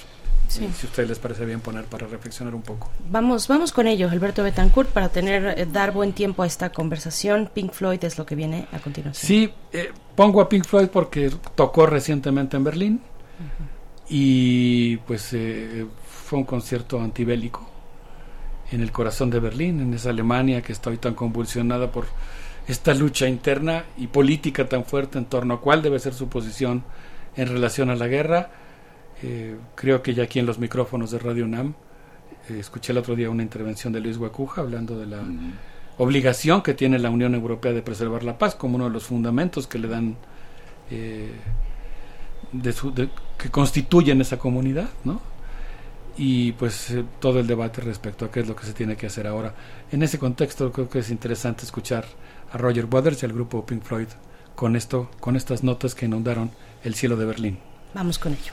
Sí. 0.52 0.70
si 0.76 0.86
a 0.86 0.90
ustedes 0.90 1.08
les 1.08 1.20
parece 1.20 1.46
bien 1.46 1.62
poner 1.62 1.86
para 1.86 2.08
reflexionar 2.08 2.54
un 2.54 2.62
poco. 2.62 2.92
Vamos, 3.10 3.48
vamos 3.48 3.72
con 3.72 3.88
ello, 3.88 4.10
Alberto 4.10 4.44
Betancourt, 4.44 4.90
para 4.90 5.08
tener 5.08 5.58
eh, 5.58 5.66
dar 5.66 5.94
buen 5.94 6.12
tiempo 6.12 6.44
a 6.44 6.46
esta 6.46 6.72
conversación. 6.74 7.50
Pink 7.54 7.72
Floyd 7.72 8.04
es 8.04 8.18
lo 8.18 8.26
que 8.26 8.36
viene 8.36 8.68
a 8.74 8.80
continuación. 8.80 9.26
Sí, 9.26 9.54
eh, 9.72 9.92
pongo 10.14 10.42
a 10.42 10.50
Pink 10.50 10.66
Floyd 10.66 10.90
porque 10.90 11.32
tocó 11.56 11.86
recientemente 11.86 12.58
en 12.58 12.64
Berlín 12.66 13.02
y 14.10 14.98
pues 14.98 15.30
eh, 15.32 15.86
fue 16.06 16.40
un 16.40 16.46
concierto 16.46 17.00
antibélico 17.00 17.66
en 18.74 18.82
el 18.82 18.92
corazón 18.92 19.30
de 19.30 19.40
Berlín, 19.40 19.80
en 19.80 19.94
esa 19.94 20.10
Alemania 20.10 20.62
que 20.62 20.74
está 20.74 20.90
hoy 20.90 20.98
tan 20.98 21.14
convulsionada 21.14 21.90
por 21.92 22.08
esta 22.68 22.94
lucha 22.94 23.28
interna 23.28 23.86
y 23.98 24.08
política 24.08 24.68
tan 24.68 24.84
fuerte 24.84 25.18
en 25.18 25.26
torno 25.26 25.54
a 25.54 25.62
cuál 25.62 25.82
debe 25.82 25.98
ser 26.00 26.14
su 26.14 26.28
posición 26.28 26.84
en 27.38 27.48
relación 27.48 27.90
a 27.90 27.96
la 27.96 28.08
guerra. 28.08 28.50
Eh, 29.24 29.56
creo 29.76 30.02
que 30.02 30.14
ya 30.14 30.24
aquí 30.24 30.40
en 30.40 30.46
los 30.46 30.58
micrófonos 30.60 31.12
de 31.12 31.20
Radio 31.20 31.46
UNAM 31.46 31.74
eh, 32.50 32.58
escuché 32.60 32.92
el 32.92 32.98
otro 32.98 33.16
día 33.16 33.30
una 33.30 33.44
intervención 33.44 33.94
de 33.94 34.00
Luis 34.00 34.18
Guacuja 34.18 34.62
hablando 34.62 34.98
de 35.00 35.06
la 35.06 35.22
obligación 35.98 36.62
que 36.64 36.74
tiene 36.74 36.98
la 36.98 37.10
Unión 37.12 37.36
Europea 37.36 37.72
de 37.74 37.82
preservar 37.84 38.24
la 38.24 38.38
paz 38.40 38.56
como 38.56 38.76
uno 38.78 38.86
de 38.86 38.92
los 38.92 39.04
fundamentos 39.06 39.68
que 39.68 39.78
le 39.78 39.88
dan 39.88 40.16
eh, 40.90 41.32
de 42.52 42.74
su- 42.74 42.92
de- 42.94 43.10
que 43.38 43.50
constituyen 43.50 44.20
esa 44.22 44.38
comunidad, 44.40 44.90
¿no? 45.04 45.22
Y 46.18 46.52
pues 46.54 46.92
eh, 46.92 47.06
todo 47.20 47.40
el 47.40 47.48
debate 47.48 47.82
respecto 47.82 48.26
a 48.26 48.32
qué 48.32 48.40
es 48.42 48.48
lo 48.48 48.56
que 48.56 48.66
se 48.66 48.74
tiene 48.74 48.96
que 48.98 49.06
hacer 49.08 49.28
ahora. 49.28 49.54
En 49.92 50.02
ese 50.04 50.18
contexto 50.20 50.72
creo 50.72 50.90
que 50.90 51.00
es 51.00 51.10
interesante 51.12 51.64
escuchar 51.64 52.06
a 52.52 52.58
Roger 52.58 52.88
Waters 52.92 53.22
y 53.24 53.26
al 53.28 53.34
grupo 53.34 53.66
Pink 53.66 53.84
Floyd 53.84 54.08
con 54.56 54.76
esto, 54.76 55.10
con 55.20 55.36
estas 55.36 55.64
notas 55.64 55.96
que 55.96 56.08
inundaron 56.08 56.52
el 56.84 56.96
cielo 56.96 57.16
de 57.16 57.26
Berlín. 57.26 57.60
Vamos 57.94 58.18
con 58.20 58.34
ello. 58.34 58.52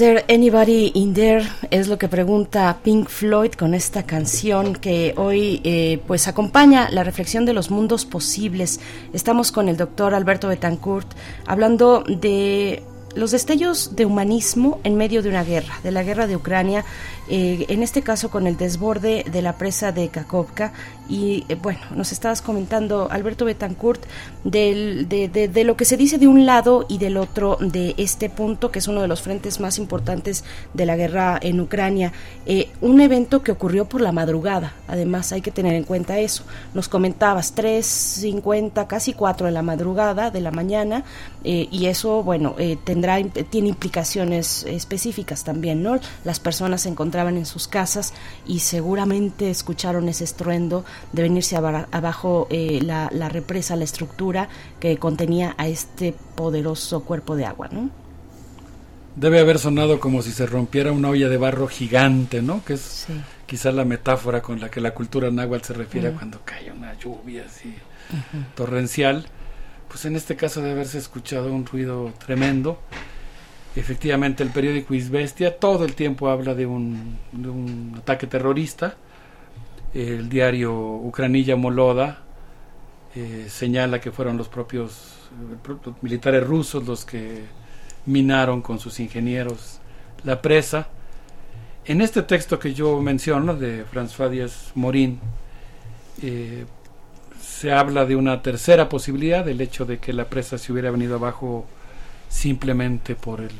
Anybody 0.00 0.92
in 0.94 1.14
there? 1.14 1.46
Es 1.70 1.88
lo 1.88 1.98
que 1.98 2.08
pregunta 2.08 2.78
Pink 2.82 3.08
Floyd 3.08 3.52
con 3.52 3.74
esta 3.74 4.04
canción 4.04 4.74
que 4.74 5.14
hoy 5.16 5.60
eh, 5.64 6.00
pues 6.06 6.26
acompaña 6.26 6.88
la 6.90 7.04
reflexión 7.04 7.44
de 7.44 7.52
los 7.52 7.70
mundos 7.70 8.06
posibles. 8.06 8.80
Estamos 9.12 9.52
con 9.52 9.68
el 9.68 9.76
doctor 9.76 10.14
Alberto 10.14 10.48
Betancourt 10.48 11.06
hablando 11.46 12.02
de 12.06 12.82
los 13.16 13.32
destellos 13.32 13.96
de 13.96 14.06
humanismo 14.06 14.78
en 14.84 14.96
medio 14.96 15.22
de 15.22 15.28
una 15.28 15.42
guerra, 15.44 15.74
de 15.82 15.90
la 15.90 16.02
guerra 16.02 16.26
de 16.26 16.36
Ucrania, 16.36 16.84
eh, 17.28 17.64
en 17.68 17.82
este 17.82 18.02
caso 18.02 18.30
con 18.30 18.46
el 18.46 18.56
desborde 18.56 19.24
de 19.30 19.42
la 19.42 19.56
presa 19.56 19.92
de 19.92 20.08
Kakovka. 20.08 20.72
Y 21.08 21.44
eh, 21.48 21.56
bueno, 21.56 21.80
nos 21.94 22.12
estabas 22.12 22.40
comentando, 22.40 23.08
Alberto 23.10 23.44
Betancourt, 23.44 24.00
del- 24.44 25.08
de, 25.08 25.28
de- 25.28 25.48
de 25.48 25.64
lo 25.64 25.76
que 25.76 25.84
se 25.84 25.96
dice 25.96 26.18
de 26.18 26.28
un 26.28 26.46
lado 26.46 26.86
y 26.88 26.98
del 26.98 27.16
otro 27.16 27.56
de 27.60 27.94
este 27.98 28.30
punto, 28.30 28.70
que 28.70 28.78
es 28.78 28.86
uno 28.88 29.00
de 29.02 29.08
los 29.08 29.22
frentes 29.22 29.58
más 29.58 29.78
importantes 29.78 30.44
de 30.74 30.86
la 30.86 30.94
guerra 30.96 31.38
en 31.42 31.60
Ucrania. 31.60 32.12
Eh, 32.46 32.68
un 32.80 33.00
evento 33.00 33.42
que 33.42 33.50
ocurrió 33.52 33.86
por 33.86 34.00
la 34.02 34.12
madrugada, 34.12 34.72
además 34.86 35.32
hay 35.32 35.40
que 35.40 35.50
tener 35.50 35.74
en 35.74 35.82
cuenta 35.84 36.18
eso. 36.20 36.44
Nos 36.74 36.88
comentabas 36.88 37.54
3.50, 37.56 38.86
casi 38.86 39.12
4 39.12 39.46
de 39.46 39.52
la 39.52 39.62
madrugada, 39.62 40.30
de 40.30 40.40
la 40.40 40.50
mañana, 40.52 41.04
eh, 41.44 41.68
y 41.70 41.86
eso, 41.86 42.22
bueno, 42.22 42.54
eh, 42.58 42.76
tendrá, 43.00 43.44
tiene 43.44 43.68
implicaciones 43.68 44.64
específicas 44.64 45.44
también, 45.44 45.82
¿no? 45.82 45.98
Las 46.24 46.38
personas 46.40 46.82
se 46.82 46.88
encontraban 46.90 47.36
en 47.36 47.46
sus 47.46 47.66
casas 47.66 48.12
y 48.46 48.58
seguramente 48.60 49.50
escucharon 49.50 50.08
ese 50.08 50.24
estruendo 50.24 50.84
de 51.12 51.22
venirse 51.22 51.56
aba- 51.56 51.88
abajo 51.92 52.46
eh, 52.50 52.80
la, 52.82 53.08
la 53.12 53.28
represa, 53.28 53.76
la 53.76 53.84
estructura 53.84 54.48
que 54.80 54.98
contenía 54.98 55.54
a 55.56 55.66
este 55.68 56.14
poderoso 56.34 57.02
cuerpo 57.04 57.36
de 57.36 57.46
agua, 57.46 57.68
¿no? 57.72 57.88
Debe 59.16 59.40
haber 59.40 59.58
sonado 59.58 59.98
como 59.98 60.22
si 60.22 60.30
se 60.32 60.46
rompiera 60.46 60.92
una 60.92 61.08
olla 61.08 61.28
de 61.28 61.36
barro 61.36 61.66
gigante, 61.68 62.42
¿no? 62.42 62.64
Que 62.64 62.74
es 62.74 63.06
quizás 63.46 63.74
la 63.74 63.84
metáfora 63.84 64.40
con 64.40 64.60
la 64.60 64.70
que 64.70 64.80
la 64.80 64.92
cultura 64.94 65.30
náhuatl 65.30 65.64
se 65.66 65.72
refiere 65.74 66.10
Mm. 66.10 66.14
cuando 66.16 66.40
cae 66.44 66.70
una 66.70 66.94
lluvia 66.98 67.44
así 67.46 67.74
torrencial. 68.54 69.26
Pues 69.90 70.04
en 70.04 70.14
este 70.14 70.36
caso 70.36 70.60
debe 70.60 70.74
haberse 70.74 70.98
escuchado 70.98 71.52
un 71.52 71.66
ruido 71.66 72.12
tremendo. 72.24 72.78
Efectivamente, 73.74 74.44
el 74.44 74.50
periódico 74.50 74.94
Izvestia 74.94 75.58
todo 75.58 75.84
el 75.84 75.94
tiempo 75.94 76.30
habla 76.30 76.54
de 76.54 76.64
un, 76.64 77.18
de 77.32 77.98
ataque 77.98 78.28
terrorista. 78.28 78.94
El 79.92 80.28
diario 80.28 80.72
Ucranilla 80.72 81.56
Moloda 81.56 82.22
eh, 83.16 83.46
señala 83.48 84.00
que 84.00 84.12
fueron 84.12 84.36
los 84.36 84.46
propios 84.46 85.18
eh, 85.52 85.90
militares 86.02 86.46
rusos 86.46 86.86
los 86.86 87.04
que 87.04 87.42
minaron 88.06 88.62
con 88.62 88.78
sus 88.78 89.00
ingenieros 89.00 89.80
la 90.22 90.40
presa. 90.40 90.86
En 91.84 92.00
este 92.00 92.22
texto 92.22 92.60
que 92.60 92.74
yo 92.74 93.00
menciono 93.00 93.56
de 93.56 93.84
François 93.84 94.30
Díaz 94.30 94.70
Morín, 94.76 95.18
eh, 96.22 96.64
se 97.60 97.72
habla 97.72 98.06
de 98.06 98.16
una 98.16 98.40
tercera 98.40 98.88
posibilidad, 98.88 99.44
del 99.44 99.60
hecho 99.60 99.84
de 99.84 99.98
que 99.98 100.14
la 100.14 100.30
presa 100.30 100.56
se 100.56 100.72
hubiera 100.72 100.90
venido 100.90 101.16
abajo 101.16 101.66
simplemente 102.30 103.14
por 103.14 103.42
el 103.42 103.50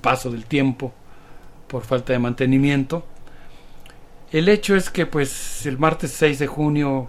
paso 0.00 0.32
del 0.32 0.46
tiempo, 0.46 0.92
por 1.68 1.84
falta 1.84 2.12
de 2.12 2.18
mantenimiento. 2.18 3.06
El 4.32 4.48
hecho 4.48 4.74
es 4.74 4.90
que 4.90 5.06
pues 5.06 5.64
el 5.64 5.78
martes 5.78 6.10
6 6.10 6.40
de 6.40 6.48
junio 6.48 7.08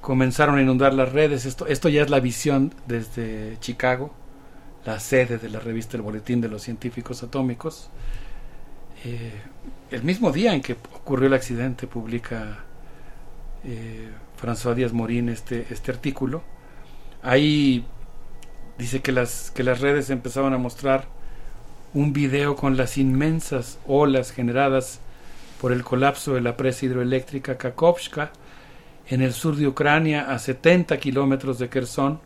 comenzaron 0.00 0.56
a 0.56 0.62
inundar 0.62 0.94
las 0.94 1.12
redes. 1.12 1.44
Esto, 1.44 1.66
esto 1.66 1.90
ya 1.90 2.00
es 2.00 2.08
la 2.08 2.20
visión 2.20 2.72
desde 2.86 3.58
Chicago, 3.60 4.14
la 4.86 4.98
sede 4.98 5.36
de 5.36 5.50
la 5.50 5.60
revista 5.60 5.98
El 5.98 6.04
Boletín 6.04 6.40
de 6.40 6.48
los 6.48 6.62
Científicos 6.62 7.22
Atómicos. 7.22 7.90
Eh, 9.04 9.42
el 9.90 10.04
mismo 10.04 10.32
día 10.32 10.54
en 10.54 10.62
que 10.62 10.72
ocurrió 10.72 11.26
el 11.26 11.34
accidente 11.34 11.86
publica 11.86 12.64
eh, 13.62 14.08
François 14.40 14.74
Díaz 14.74 14.92
Morín 14.92 15.28
este, 15.28 15.66
este 15.70 15.90
artículo. 15.92 16.42
Ahí 17.22 17.84
dice 18.78 19.00
que 19.00 19.12
las, 19.12 19.50
que 19.50 19.62
las 19.62 19.80
redes 19.80 20.10
empezaban 20.10 20.52
a 20.52 20.58
mostrar 20.58 21.06
un 21.94 22.12
video 22.12 22.56
con 22.56 22.76
las 22.76 22.98
inmensas 22.98 23.78
olas 23.86 24.32
generadas 24.32 25.00
por 25.60 25.72
el 25.72 25.82
colapso 25.82 26.34
de 26.34 26.42
la 26.42 26.56
presa 26.56 26.86
hidroeléctrica 26.86 27.56
Kakovska 27.56 28.30
en 29.08 29.22
el 29.22 29.32
sur 29.32 29.56
de 29.56 29.66
Ucrania 29.66 30.30
a 30.30 30.38
70 30.38 30.98
kilómetros 30.98 31.58
de 31.58 31.68
Kherson, 31.68 32.20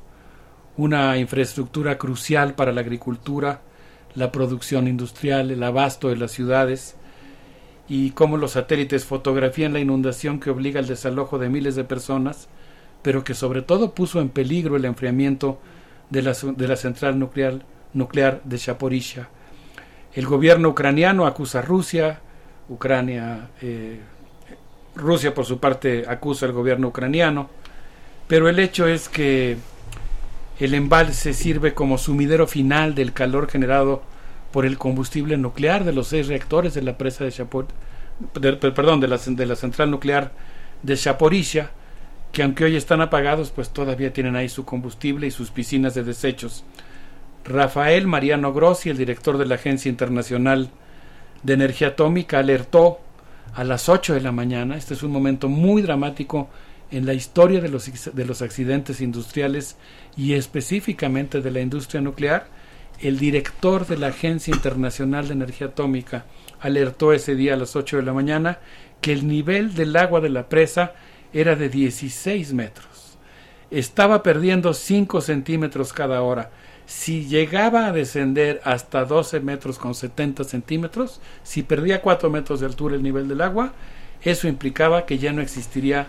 una 0.77 1.17
infraestructura 1.19 1.99
crucial 1.99 2.55
para 2.55 2.73
la 2.73 2.81
agricultura, 2.81 3.61
la 4.15 4.33
producción 4.33 4.89
industrial, 4.89 5.51
el 5.51 5.63
abasto 5.63 6.09
de 6.09 6.17
las 6.17 6.33
ciudades, 6.33 6.97
y 7.91 8.13
cómo 8.13 8.37
los 8.37 8.53
satélites 8.53 9.05
fotografían 9.05 9.73
la 9.73 9.81
inundación 9.81 10.39
que 10.39 10.51
obliga 10.51 10.79
al 10.79 10.87
desalojo 10.87 11.41
de 11.41 11.49
miles 11.49 11.75
de 11.75 11.83
personas, 11.83 12.49
pero 13.03 13.25
que 13.25 13.35
sobre 13.35 13.63
todo 13.63 13.97
puso 13.97 14.21
en 14.21 14.29
peligro 14.29 14.77
el 14.77 14.85
enfriamiento 14.85 15.59
de 16.09 16.23
la, 16.23 16.33
de 16.33 16.69
la 16.69 16.77
central 16.77 17.19
nuclear, 17.19 17.63
nuclear 17.93 18.43
de 18.45 18.59
Zaporizhia. 18.59 19.29
El 20.15 20.27
gobierno 20.27 20.69
ucraniano 20.69 21.27
acusa 21.27 21.59
a 21.59 21.63
Rusia, 21.63 22.21
Ucrania, 22.69 23.51
eh, 23.61 23.99
Rusia 24.95 25.35
por 25.35 25.45
su 25.45 25.59
parte 25.59 26.05
acusa 26.07 26.47
al 26.47 26.53
gobierno 26.53 26.89
ucraniano, 26.89 27.51
pero 28.29 28.49
el 28.49 28.61
hecho 28.61 28.87
es 28.87 29.09
que 29.09 29.57
el 30.61 30.75
embalse 30.75 31.33
sirve 31.33 31.75
como 31.75 31.99
sumidero 31.99 32.47
final 32.47 32.95
del 32.95 33.13
calor 33.13 33.51
generado 33.51 34.03
por 34.53 34.67
el 34.67 34.79
combustible 34.79 35.37
nuclear 35.37 35.85
de 35.85 35.93
los 35.93 36.09
seis 36.09 36.27
reactores 36.27 36.75
de 36.75 36.83
la 36.83 36.99
presa 36.99 37.25
de 37.25 37.31
de, 38.41 38.53
perdón, 38.53 39.01
de 39.01 39.09
la, 39.09 39.19
de 39.19 39.47
la 39.47 39.57
central 39.57 39.91
nuclear 39.91 40.33
de 40.83 40.97
Zaporizhia, 40.97 41.71
que 42.33 42.43
aunque 42.43 42.65
hoy 42.65 42.77
están 42.77 43.01
apagados, 43.01 43.51
pues 43.51 43.71
todavía 43.71 44.13
tienen 44.13 44.37
ahí 44.37 44.49
su 44.49 44.65
combustible 44.65 45.27
y 45.27 45.31
sus 45.31 45.51
piscinas 45.51 45.95
de 45.95 46.05
desechos. 46.05 46.65
Rafael 47.45 48.07
Mariano 48.07 48.53
Grossi, 48.53 48.91
el 48.91 48.99
director 48.99 49.39
de 49.39 49.47
la 49.47 49.57
Agencia 49.57 49.89
Internacional 49.89 50.71
de 51.43 51.55
Energía 51.55 51.89
Atómica, 51.89 52.39
alertó 52.39 53.01
a 53.55 53.65
las 53.65 53.89
8 53.89 54.15
de 54.15 54.21
la 54.21 54.33
mañana, 54.33 54.77
este 54.77 54.95
es 54.95 55.03
un 55.03 55.11
momento 55.11 55.49
muy 55.49 55.83
dramático 55.83 56.49
en 56.91 57.07
la 57.07 57.15
historia 57.15 57.61
de 57.61 57.69
los, 57.69 58.15
de 58.15 58.25
los 58.25 58.43
accidentes 58.43 59.01
industriales 59.01 59.77
y 60.17 60.35
específicamente 60.35 61.41
de 61.41 61.51
la 61.51 61.61
industria 61.61 62.01
nuclear, 62.01 62.47
el 63.03 63.19
director 63.19 63.87
de 63.87 63.97
la 63.97 64.09
Agencia 64.09 64.55
Internacional 64.55 65.27
de 65.27 65.35
Energía 65.35 65.69
Atómica 65.69 66.27
alertó 66.61 67.13
ese 67.13 67.35
día 67.35 67.55
a 67.55 67.57
las 67.57 67.75
8 67.75 67.97
de 67.97 68.03
la 68.03 68.13
mañana 68.13 68.59
que 69.01 69.13
el 69.13 69.27
nivel 69.27 69.75
del 69.75 69.97
agua 69.97 70.21
de 70.21 70.29
la 70.29 70.49
presa 70.49 70.93
era 71.33 71.57
de 71.57 71.71
16 71.71 72.53
metros. 72.53 73.19
Estaba 73.71 74.23
perdiendo 74.23 74.75
5 74.75 75.21
centímetros 75.21 75.93
cada 75.93 76.21
hora. 76.23 76.51
Si 76.85 77.27
llegaba 77.27 77.87
a 77.87 77.93
descender 77.93 78.61
hasta 78.65 79.05
12 79.05 79.41
metros 79.41 79.79
con 79.79 79.95
70 79.95 80.45
centímetros, 80.45 81.21
si 81.43 81.63
perdía 81.63 82.03
4 82.03 82.29
metros 82.29 82.61
de 82.61 82.67
altura 82.67 82.97
el 82.97 83.03
nivel 83.03 83.29
del 83.29 83.41
agua, 83.41 83.73
eso 84.23 84.49
implicaba 84.49 85.07
que 85.07 85.19
ya 85.19 85.33
no 85.33 85.41
existiría 85.41 86.09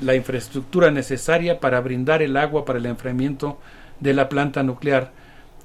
la 0.00 0.14
infraestructura 0.14 0.90
necesaria 0.90 1.60
para 1.60 1.80
brindar 1.80 2.22
el 2.22 2.36
agua 2.36 2.64
para 2.64 2.78
el 2.78 2.86
enfriamiento 2.86 3.58
de 4.00 4.14
la 4.14 4.28
planta 4.28 4.62
nuclear 4.62 5.12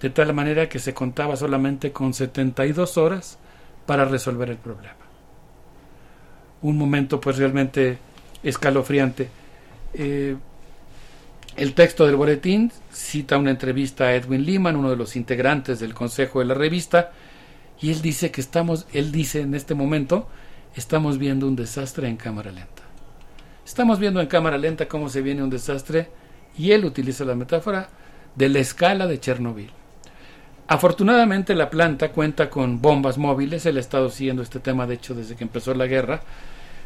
de 0.01 0.09
tal 0.09 0.33
manera 0.33 0.69
que 0.69 0.80
se 0.80 0.93
contaba 0.93 1.35
solamente 1.35 1.91
con 1.91 2.14
72 2.14 2.98
horas 2.98 3.38
para 3.85 4.06
resolver 4.06 4.49
el 4.49 4.57
problema. 4.57 4.95
Un 6.61 6.77
momento 6.77 7.19
pues 7.19 7.38
realmente 7.38 7.98
escalofriante. 8.43 9.30
Eh, 9.93 10.35
el 11.56 11.74
texto 11.74 12.06
del 12.06 12.17
boletín 12.17 12.72
cita 12.91 13.38
una 13.38 13.51
entrevista 13.51 14.06
a 14.06 14.15
Edwin 14.15 14.45
Lehman, 14.45 14.75
uno 14.75 14.90
de 14.90 14.98
los 14.98 15.15
integrantes 15.15 15.80
del 15.80 15.93
consejo 15.93 16.40
de 16.40 16.45
la 16.45 16.53
revista, 16.53 17.11
y 17.80 17.91
él 17.91 18.01
dice 18.01 18.32
que 18.32 18.41
estamos, 18.41 18.88
él 18.93 19.11
dice 19.11 19.41
en 19.41 19.53
este 19.56 19.74
momento, 19.74 20.27
estamos 20.75 21.17
viendo 21.17 21.48
un 21.48 21.56
desastre 21.56 22.09
en 22.09 22.17
cámara 22.17 22.51
lenta. 22.51 22.83
Estamos 23.65 23.99
viendo 23.99 24.19
en 24.19 24.27
cámara 24.27 24.57
lenta 24.57 24.88
cómo 24.88 25.09
se 25.09 25.22
viene 25.22 25.43
un 25.43 25.49
desastre, 25.49 26.09
y 26.57 26.72
él 26.72 26.83
utiliza 26.83 27.24
la 27.24 27.35
metáfora 27.35 27.90
de 28.35 28.49
la 28.49 28.59
escala 28.59 29.07
de 29.07 29.19
Chernobyl. 29.19 29.72
Afortunadamente 30.68 31.53
la 31.53 31.69
planta 31.69 32.10
cuenta 32.11 32.50
con 32.50 32.82
bombas 32.82 33.19
móviles, 33.19 33.68
él 33.68 33.77
ha 33.77 33.82
estado 33.82 34.10
siguiendo 34.10 34.42
este 34.42 34.60
tema 34.60 34.88
de 34.88 34.95
hecho 34.95 35.14
desde 35.14 35.35
que 35.35 35.44
empezó 35.44 35.76
la 35.76 35.85
guerra, 35.85 36.22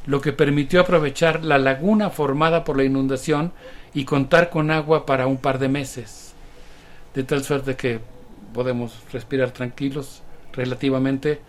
lo 0.05 0.19
que 0.19 0.33
permitió 0.33 0.81
aprovechar 0.81 1.45
la 1.45 1.57
laguna 1.57 2.09
formada 2.09 2.65
por 2.65 2.75
la 2.75 2.83
inundación 2.83 3.53
y 3.93 4.03
contar 4.03 4.49
con 4.49 4.69
agua 4.69 5.05
para 5.05 5.27
un 5.27 5.37
par 5.37 5.59
de 5.59 5.69
meses, 5.69 6.33
de 7.15 7.23
tal 7.23 7.43
suerte 7.43 7.77
que 7.77 8.01
podemos 8.53 8.93
respirar 9.13 9.51
tranquilos 9.51 10.23
relativamente 10.51 11.39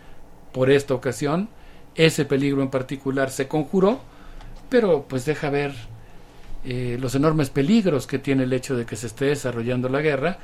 por 0.53 0.71
esta 0.71 0.95
ocasión. 0.95 1.49
Ese 1.97 2.25
peligro 2.25 2.63
en 2.63 2.71
particular 2.71 3.31
se 3.31 3.49
conjuró, 3.49 4.01
pero 4.69 5.05
pues 5.09 5.25
deja 5.25 5.51
ver 5.51 5.75
eh, 6.65 6.97
los 7.01 7.17
enormes 7.17 7.51
peligros 7.51 8.07
que 8.07 8.21
tiene 8.21 8.45
el 8.45 8.53
hecho 8.53 8.77
de 8.77 8.87
que 8.87 8.95
se 8.95 9.09
esté 9.09 9.25
desarrollando 9.25 9.89
la 9.89 10.01
guerra 10.01 10.39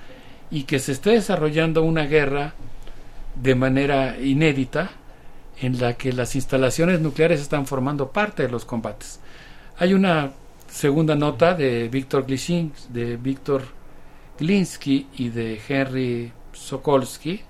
y 0.51 0.65
que 0.65 0.79
se 0.79 0.93
esté 0.93 1.11
desarrollando 1.11 1.83
una 1.83 2.07
guerra 2.07 2.55
de 3.35 3.55
manera 3.55 4.19
inédita 4.19 4.91
en 5.61 5.81
la 5.81 5.95
que 5.95 6.13
las 6.13 6.35
instalaciones 6.35 7.01
nucleares 7.01 7.41
están 7.41 7.67
formando 7.67 8.11
parte 8.11 8.43
de 8.45 8.49
los 8.49 8.65
combates. 8.65 9.21
Hay 9.79 9.95
una 9.95 10.33
segunda 10.69 11.15
nota 11.15 11.55
de 11.55 11.89
Víctor 11.89 12.27
de 12.27 13.17
Víctor 13.17 13.63
Glinsky 14.39 15.09
y 15.17 15.29
de 15.31 15.61
Henry 15.67 16.33
Sokolsky 16.53 17.41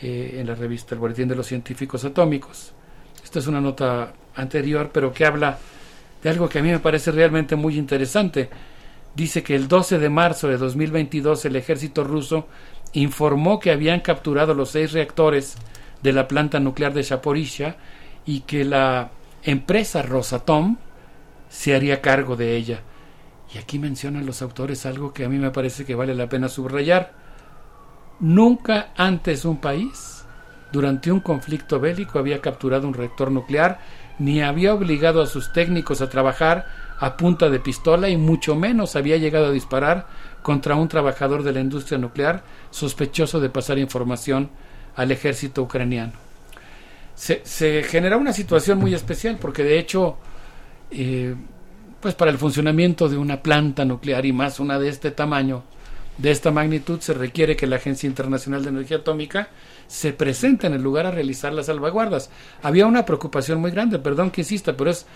eh, 0.00 0.36
en 0.38 0.46
la 0.46 0.54
revista 0.54 0.94
El 0.94 1.00
Boletín 1.00 1.28
de 1.28 1.34
los 1.34 1.46
Científicos 1.46 2.04
Atómicos. 2.04 2.72
Esta 3.22 3.40
es 3.40 3.46
una 3.46 3.60
nota 3.60 4.12
anterior, 4.36 4.90
pero 4.92 5.12
que 5.12 5.24
habla 5.24 5.58
de 6.22 6.30
algo 6.30 6.48
que 6.48 6.60
a 6.60 6.62
mí 6.62 6.70
me 6.70 6.78
parece 6.78 7.10
realmente 7.10 7.56
muy 7.56 7.76
interesante 7.76 8.48
dice 9.18 9.42
que 9.42 9.56
el 9.56 9.66
12 9.66 9.98
de 9.98 10.08
marzo 10.10 10.46
de 10.46 10.56
2022 10.56 11.44
el 11.44 11.56
ejército 11.56 12.04
ruso 12.04 12.46
informó 12.92 13.58
que 13.58 13.72
habían 13.72 13.98
capturado 13.98 14.54
los 14.54 14.70
seis 14.70 14.92
reactores 14.92 15.56
de 16.04 16.12
la 16.12 16.28
planta 16.28 16.60
nuclear 16.60 16.94
de 16.94 17.02
Zaporizhia 17.02 17.76
y 18.24 18.40
que 18.42 18.64
la 18.64 19.10
empresa 19.42 20.02
Rosatom 20.02 20.76
se 21.48 21.74
haría 21.74 22.00
cargo 22.00 22.36
de 22.36 22.56
ella. 22.56 22.82
Y 23.52 23.58
aquí 23.58 23.80
mencionan 23.80 24.24
los 24.24 24.40
autores 24.40 24.86
algo 24.86 25.12
que 25.12 25.24
a 25.24 25.28
mí 25.28 25.36
me 25.38 25.50
parece 25.50 25.84
que 25.84 25.96
vale 25.96 26.14
la 26.14 26.28
pena 26.28 26.48
subrayar. 26.48 27.12
Nunca 28.20 28.90
antes 28.96 29.44
un 29.44 29.56
país, 29.56 30.24
durante 30.70 31.10
un 31.10 31.18
conflicto 31.18 31.80
bélico, 31.80 32.20
había 32.20 32.40
capturado 32.40 32.86
un 32.86 32.94
reactor 32.94 33.32
nuclear, 33.32 33.80
ni 34.20 34.42
había 34.42 34.74
obligado 34.74 35.20
a 35.22 35.26
sus 35.26 35.52
técnicos 35.52 36.02
a 36.02 36.08
trabajar 36.08 36.87
a 36.98 37.16
punta 37.16 37.48
de 37.48 37.60
pistola 37.60 38.08
y 38.08 38.16
mucho 38.16 38.56
menos 38.56 38.96
había 38.96 39.16
llegado 39.16 39.46
a 39.46 39.52
disparar 39.52 40.06
contra 40.42 40.74
un 40.74 40.88
trabajador 40.88 41.42
de 41.42 41.52
la 41.52 41.60
industria 41.60 41.98
nuclear 41.98 42.42
sospechoso 42.70 43.40
de 43.40 43.50
pasar 43.50 43.78
información 43.78 44.50
al 44.96 45.10
ejército 45.10 45.62
ucraniano. 45.62 46.12
Se, 47.14 47.40
se 47.44 47.82
genera 47.82 48.16
una 48.16 48.32
situación 48.32 48.78
muy 48.78 48.94
especial 48.94 49.38
porque 49.40 49.64
de 49.64 49.78
hecho, 49.78 50.16
eh, 50.90 51.34
pues 52.00 52.14
para 52.14 52.30
el 52.30 52.38
funcionamiento 52.38 53.08
de 53.08 53.16
una 53.16 53.42
planta 53.42 53.84
nuclear 53.84 54.24
y 54.26 54.32
más 54.32 54.60
una 54.60 54.78
de 54.78 54.88
este 54.88 55.10
tamaño, 55.10 55.64
de 56.18 56.32
esta 56.32 56.50
magnitud, 56.50 57.00
se 57.00 57.14
requiere 57.14 57.56
que 57.56 57.68
la 57.68 57.76
Agencia 57.76 58.08
Internacional 58.08 58.64
de 58.64 58.70
Energía 58.70 58.98
Atómica 58.98 59.50
se 59.86 60.12
presente 60.12 60.66
en 60.66 60.74
el 60.74 60.82
lugar 60.82 61.06
a 61.06 61.12
realizar 61.12 61.52
las 61.52 61.66
salvaguardas. 61.66 62.30
Había 62.60 62.86
una 62.86 63.06
preocupación 63.06 63.60
muy 63.60 63.70
grande, 63.70 64.00
perdón 64.00 64.32
que 64.32 64.40
insista, 64.40 64.76
pero 64.76 64.90
es 64.90 65.06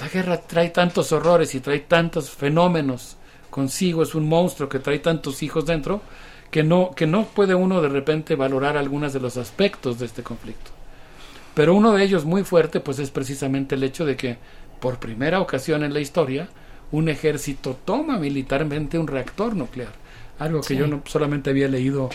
la 0.00 0.08
guerra 0.08 0.40
trae 0.40 0.70
tantos 0.70 1.12
horrores 1.12 1.54
y 1.54 1.60
trae 1.60 1.80
tantos 1.80 2.30
fenómenos 2.30 3.16
consigo, 3.50 4.02
es 4.02 4.14
un 4.14 4.28
monstruo 4.28 4.68
que 4.68 4.78
trae 4.78 4.98
tantos 4.98 5.42
hijos 5.42 5.66
dentro, 5.66 6.02
que 6.50 6.62
no, 6.62 6.92
que 6.94 7.06
no 7.06 7.24
puede 7.24 7.54
uno 7.54 7.80
de 7.80 7.88
repente 7.88 8.36
valorar 8.36 8.76
algunos 8.76 9.12
de 9.12 9.20
los 9.20 9.36
aspectos 9.36 9.98
de 9.98 10.06
este 10.06 10.22
conflicto. 10.22 10.70
Pero 11.54 11.74
uno 11.74 11.92
de 11.92 12.04
ellos 12.04 12.24
muy 12.24 12.44
fuerte, 12.44 12.80
pues 12.80 12.98
es 12.98 13.10
precisamente 13.10 13.74
el 13.74 13.82
hecho 13.82 14.04
de 14.06 14.16
que, 14.16 14.38
por 14.80 14.98
primera 14.98 15.40
ocasión 15.40 15.82
en 15.82 15.92
la 15.92 16.00
historia, 16.00 16.48
un 16.92 17.08
ejército 17.08 17.76
toma 17.84 18.18
militarmente 18.18 18.98
un 18.98 19.08
reactor 19.08 19.56
nuclear. 19.56 19.92
Algo 20.38 20.60
que 20.60 20.76
yo 20.76 20.86
no 20.86 21.02
solamente 21.04 21.50
había 21.50 21.68
leído 21.68 22.10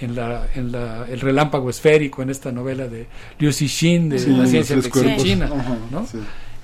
en 0.00 0.16
la, 0.16 0.48
en 0.54 0.72
la, 0.72 1.06
el 1.08 1.20
relámpago 1.20 1.70
esférico 1.70 2.22
en 2.22 2.30
esta 2.30 2.50
novela 2.50 2.88
de 2.88 3.06
Liu 3.38 3.52
Cixin 3.52 4.08
de 4.08 4.26
la 4.26 4.46
ciencia 4.46 4.80
ficción 4.80 5.16
china, 5.16 5.48
¿no? 5.90 6.06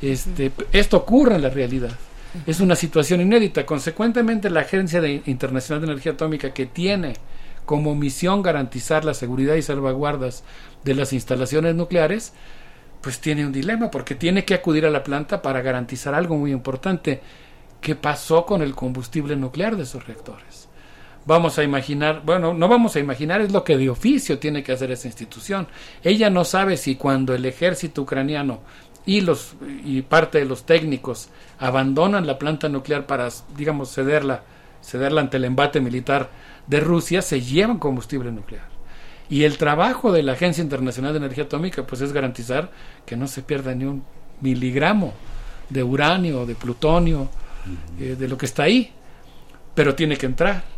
Este, 0.03 0.53
esto 0.73 0.99
ocurre 0.99 1.37
en 1.37 1.43
la 1.43 1.51
realidad. 1.51 1.93
Es 2.47 2.61
una 2.61 2.77
situación 2.77 3.21
inédita. 3.21 3.65
Consecuentemente, 3.65 4.51
la 4.51 4.61
Agencia 4.61 5.01
de- 5.01 5.23
Internacional 5.27 5.81
de 5.81 5.87
Energía 5.93 6.13
Atómica, 6.13 6.53
que 6.53 6.67
tiene 6.67 7.15
como 7.65 7.95
misión 7.95 8.43
garantizar 8.43 9.05
la 9.05 9.15
seguridad 9.15 9.55
y 9.55 9.63
salvaguardas 9.63 10.45
de 10.85 10.95
las 10.95 11.13
instalaciones 11.13 11.75
nucleares, 11.75 12.33
pues 13.01 13.21
tiene 13.21 13.47
un 13.47 13.53
dilema, 13.53 13.91
porque 13.91 14.15
tiene 14.15 14.45
que 14.45 14.55
acudir 14.55 14.85
a 14.87 14.91
la 14.91 15.03
planta 15.03 15.41
para 15.43 15.63
garantizar 15.63 16.15
algo 16.15 16.37
muy 16.37 16.53
importante. 16.53 17.21
¿Qué 17.81 17.95
pasó 17.95 18.45
con 18.47 18.63
el 18.63 18.75
combustible 18.75 19.35
nuclear 19.37 19.77
de 19.77 19.85
esos 19.85 20.07
reactores? 20.07 20.69
Vamos 21.25 21.59
a 21.59 21.65
imaginar, 21.65 22.23
bueno, 22.25 22.55
no 22.55 22.69
vamos 22.69 22.95
a 22.95 23.01
imaginar, 23.01 23.41
es 23.41 23.51
lo 23.51 23.65
que 23.65 23.77
de 23.77 23.91
oficio 23.91 24.39
tiene 24.39 24.63
que 24.63 24.73
hacer 24.73 24.93
esa 24.93 25.09
institución. 25.09 25.67
Ella 26.05 26.31
no 26.31 26.45
sabe 26.45 26.77
si 26.77 26.95
cuando 26.95 27.35
el 27.35 27.45
ejército 27.47 28.03
ucraniano 28.03 28.61
y 29.07 29.21
los 29.21 29.55
y 29.85 30.03
parte 30.03 30.39
de 30.39 30.45
los 30.45 30.67
técnicos 30.67 31.31
abandonan 31.59 32.27
la 32.27 32.39
planta 32.39 32.69
nuclear 32.69 33.07
para, 33.07 33.29
digamos, 33.57 33.95
cederla, 33.95 34.43
cederla 34.83 35.21
ante 35.23 35.39
el 35.39 35.45
embate 35.45 35.81
militar 35.81 36.29
de 36.67 36.81
Rusia, 36.81 37.23
se 37.23 37.41
llevan 37.41 37.79
combustible 37.79 38.33
nuclear. 38.33 38.65
Y 39.29 39.45
el 39.45 39.59
trabajo 39.59 40.13
de 40.13 40.23
la 40.23 40.33
Agencia 40.33 40.63
Internacional 40.63 41.13
de 41.13 41.19
Energía 41.19 41.45
Atómica, 41.45 41.87
pues 41.87 42.01
es 42.01 42.13
garantizar 42.13 42.71
que 43.07 43.17
no 43.17 43.27
se 43.27 43.43
pierda 43.43 43.75
ni 43.75 43.85
un 43.85 44.05
miligramo 44.41 45.15
de 45.71 45.83
uranio, 45.83 46.47
de 46.47 46.55
plutonio, 46.55 47.29
eh, 47.99 48.17
de 48.19 48.29
lo 48.29 48.39
que 48.39 48.47
está 48.47 48.65
ahí, 48.65 48.93
pero 49.75 49.95
tiene 49.95 50.17
que 50.17 50.27
entrar. 50.27 50.76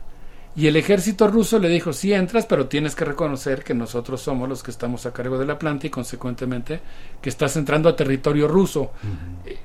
Y 0.58 0.66
el 0.66 0.74
ejército 0.74 1.28
ruso 1.28 1.60
le 1.60 1.68
dijo, 1.68 1.92
sí 1.92 2.12
entras, 2.12 2.44
pero 2.44 2.66
tienes 2.66 2.96
que 2.96 3.04
reconocer 3.04 3.62
que 3.62 3.74
nosotros 3.74 4.20
somos 4.20 4.48
los 4.48 4.64
que 4.64 4.72
estamos 4.72 5.06
a 5.06 5.12
cargo 5.12 5.38
de 5.38 5.46
la 5.46 5.56
planta 5.56 5.86
y 5.86 5.90
consecuentemente 5.90 6.80
que 7.22 7.28
estás 7.28 7.56
entrando 7.56 7.88
a 7.88 7.94
territorio 7.94 8.48
ruso, 8.48 8.90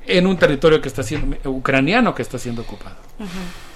en 0.05 0.27
un 0.27 0.37
territorio 0.37 0.79
que 0.79 0.89
está 0.89 1.01
siendo, 1.01 1.35
ucraniano 1.49 2.13
que 2.13 2.21
está 2.21 2.37
siendo 2.37 2.61
ocupado. 2.61 2.95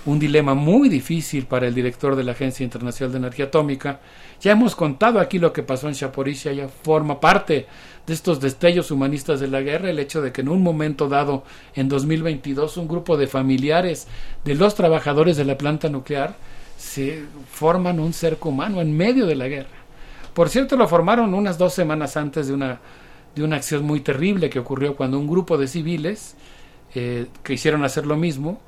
Un 0.06 0.20
dilema 0.20 0.54
muy 0.54 0.90
difícil 0.90 1.48
para 1.48 1.66
el 1.66 1.74
director 1.74 2.16
de 2.16 2.24
la 2.24 2.34
Agencia 2.34 2.64
Internacional 2.64 3.12
de 3.12 3.18
Energía 3.18 3.46
Atómica. 3.46 4.00
Ya 4.40 4.52
hemos 4.52 4.76
contado 4.76 5.20
aquí 5.20 5.40
lo 5.40 5.52
que 5.52 5.64
pasó 5.64 5.88
en 5.88 5.96
Zaporizhia, 5.96 6.54
ya 6.54 6.68
forma 6.68 7.20
parte 7.20 7.66
de 8.06 8.14
estos 8.14 8.40
destellos 8.40 8.92
humanistas 8.92 9.40
de 9.40 9.48
la 9.48 9.62
guerra, 9.62 9.90
el 9.90 9.98
hecho 9.98 10.22
de 10.22 10.32
que 10.32 10.42
en 10.42 10.50
un 10.50 10.62
momento 10.62 11.10
dado, 11.10 11.46
en 11.74 11.90
2022, 11.90 12.78
un 12.78 12.88
grupo 12.88 13.18
de 13.18 13.26
familiares 13.26 14.08
de 14.46 14.54
los 14.54 14.76
trabajadores 14.76 15.36
de 15.36 15.46
la 15.46 15.58
planta 15.58 15.90
nuclear 15.90 16.36
se 16.78 17.26
forman 17.52 18.00
un 18.00 18.14
cerco 18.14 18.50
humano 18.50 18.80
en 18.82 18.96
medio 18.96 19.26
de 19.26 19.36
la 19.36 19.48
guerra. 19.48 19.70
Por 20.34 20.50
cierto, 20.50 20.78
lo 20.78 20.88
formaron 20.88 21.34
unas 21.34 21.58
dos 21.58 21.74
semanas 21.74 22.16
antes 22.16 22.48
de 22.48 22.54
una, 22.54 22.80
de 23.36 23.44
una 23.44 23.56
acción 23.56 23.84
muy 23.84 24.02
terrible 24.02 24.50
que 24.50 24.60
ocurrió 24.60 24.96
cuando 24.96 25.20
un 25.20 25.28
grupo 25.28 25.58
de 25.58 25.68
civiles 25.68 26.36
eh, 26.94 27.28
quisieron 27.44 27.84
hacer 27.84 28.06
lo 28.06 28.16
mismo 28.16 28.62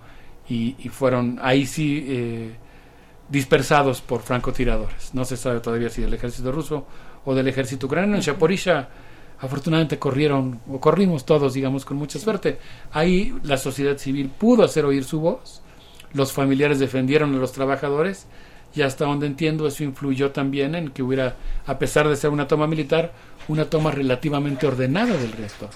y, 0.49 0.75
y 0.79 0.89
fueron 0.89 1.39
ahí 1.41 1.67
sí 1.67 2.05
eh, 2.07 2.55
dispersados 3.29 4.01
por 4.01 4.21
francotiradores. 4.21 5.13
No 5.13 5.23
se 5.25 5.37
sabe 5.37 5.59
todavía 5.59 5.89
si 5.89 6.01
del 6.01 6.13
ejército 6.13 6.51
ruso 6.51 6.85
o 7.25 7.35
del 7.35 7.47
ejército 7.47 7.85
ucraniano. 7.85 8.15
En 8.15 8.23
Zaporizhia 8.23 8.89
afortunadamente 9.39 9.99
corrieron, 9.99 10.59
o 10.67 10.79
corrimos 10.79 11.25
todos, 11.25 11.53
digamos, 11.53 11.85
con 11.85 11.97
mucha 11.97 12.19
suerte. 12.19 12.57
Ahí 12.91 13.35
la 13.43 13.57
sociedad 13.57 13.97
civil 13.97 14.29
pudo 14.29 14.63
hacer 14.63 14.85
oír 14.85 15.03
su 15.03 15.19
voz, 15.19 15.61
los 16.13 16.33
familiares 16.33 16.79
defendieron 16.79 17.33
a 17.35 17.37
los 17.37 17.51
trabajadores 17.51 18.27
y 18.75 18.81
hasta 18.81 19.05
donde 19.05 19.27
entiendo 19.27 19.67
eso 19.67 19.83
influyó 19.83 20.31
también 20.31 20.75
en 20.75 20.89
que 20.89 21.03
hubiera, 21.03 21.35
a 21.65 21.79
pesar 21.79 22.07
de 22.07 22.15
ser 22.15 22.29
una 22.29 22.47
toma 22.47 22.67
militar, 22.67 23.11
una 23.47 23.65
toma 23.65 23.91
relativamente 23.91 24.67
ordenada 24.67 25.17
del 25.17 25.31
reactor. 25.31 25.69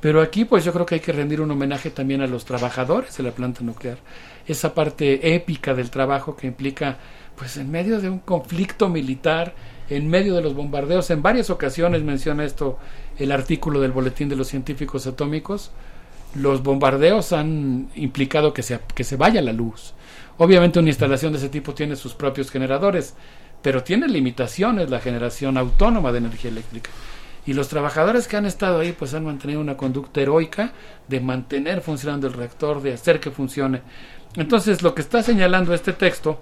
Pero 0.00 0.20
aquí 0.20 0.44
pues 0.44 0.64
yo 0.64 0.72
creo 0.72 0.84
que 0.84 0.96
hay 0.96 1.00
que 1.00 1.12
rendir 1.12 1.40
un 1.40 1.50
homenaje 1.50 1.90
también 1.90 2.20
a 2.20 2.26
los 2.26 2.44
trabajadores 2.44 3.16
de 3.16 3.22
la 3.22 3.30
planta 3.30 3.62
nuclear. 3.62 3.98
Esa 4.46 4.74
parte 4.74 5.34
épica 5.34 5.74
del 5.74 5.90
trabajo 5.90 6.36
que 6.36 6.46
implica 6.46 6.98
pues 7.36 7.56
en 7.56 7.70
medio 7.70 8.00
de 8.00 8.08
un 8.08 8.18
conflicto 8.18 8.88
militar, 8.88 9.54
en 9.88 10.08
medio 10.08 10.34
de 10.34 10.42
los 10.42 10.54
bombardeos, 10.54 11.10
en 11.10 11.22
varias 11.22 11.50
ocasiones 11.50 12.02
menciona 12.02 12.44
esto 12.44 12.78
el 13.18 13.32
artículo 13.32 13.80
del 13.80 13.92
Boletín 13.92 14.28
de 14.28 14.36
los 14.36 14.48
Científicos 14.48 15.06
Atómicos, 15.06 15.72
los 16.34 16.62
bombardeos 16.62 17.32
han 17.32 17.88
implicado 17.94 18.52
que 18.52 18.62
se, 18.62 18.80
que 18.94 19.04
se 19.04 19.16
vaya 19.16 19.40
la 19.40 19.52
luz. 19.52 19.94
Obviamente 20.38 20.80
una 20.80 20.88
instalación 20.88 21.32
de 21.32 21.38
ese 21.38 21.48
tipo 21.48 21.74
tiene 21.74 21.96
sus 21.96 22.14
propios 22.14 22.50
generadores, 22.50 23.14
pero 23.62 23.82
tiene 23.82 24.08
limitaciones 24.08 24.90
la 24.90 25.00
generación 25.00 25.56
autónoma 25.56 26.12
de 26.12 26.18
energía 26.18 26.50
eléctrica. 26.50 26.90
Y 27.46 27.52
los 27.52 27.68
trabajadores 27.68 28.26
que 28.26 28.36
han 28.36 28.46
estado 28.46 28.80
ahí 28.80 28.92
pues 28.92 29.14
han 29.14 29.24
mantenido 29.24 29.60
una 29.60 29.76
conducta 29.76 30.20
heroica 30.20 30.72
de 31.08 31.20
mantener 31.20 31.82
funcionando 31.82 32.26
el 32.26 32.32
reactor, 32.32 32.82
de 32.82 32.94
hacer 32.94 33.20
que 33.20 33.30
funcione. 33.30 33.82
Entonces 34.36 34.82
lo 34.82 34.94
que 34.94 35.02
está 35.02 35.22
señalando 35.22 35.72
este 35.72 35.92
texto, 35.92 36.40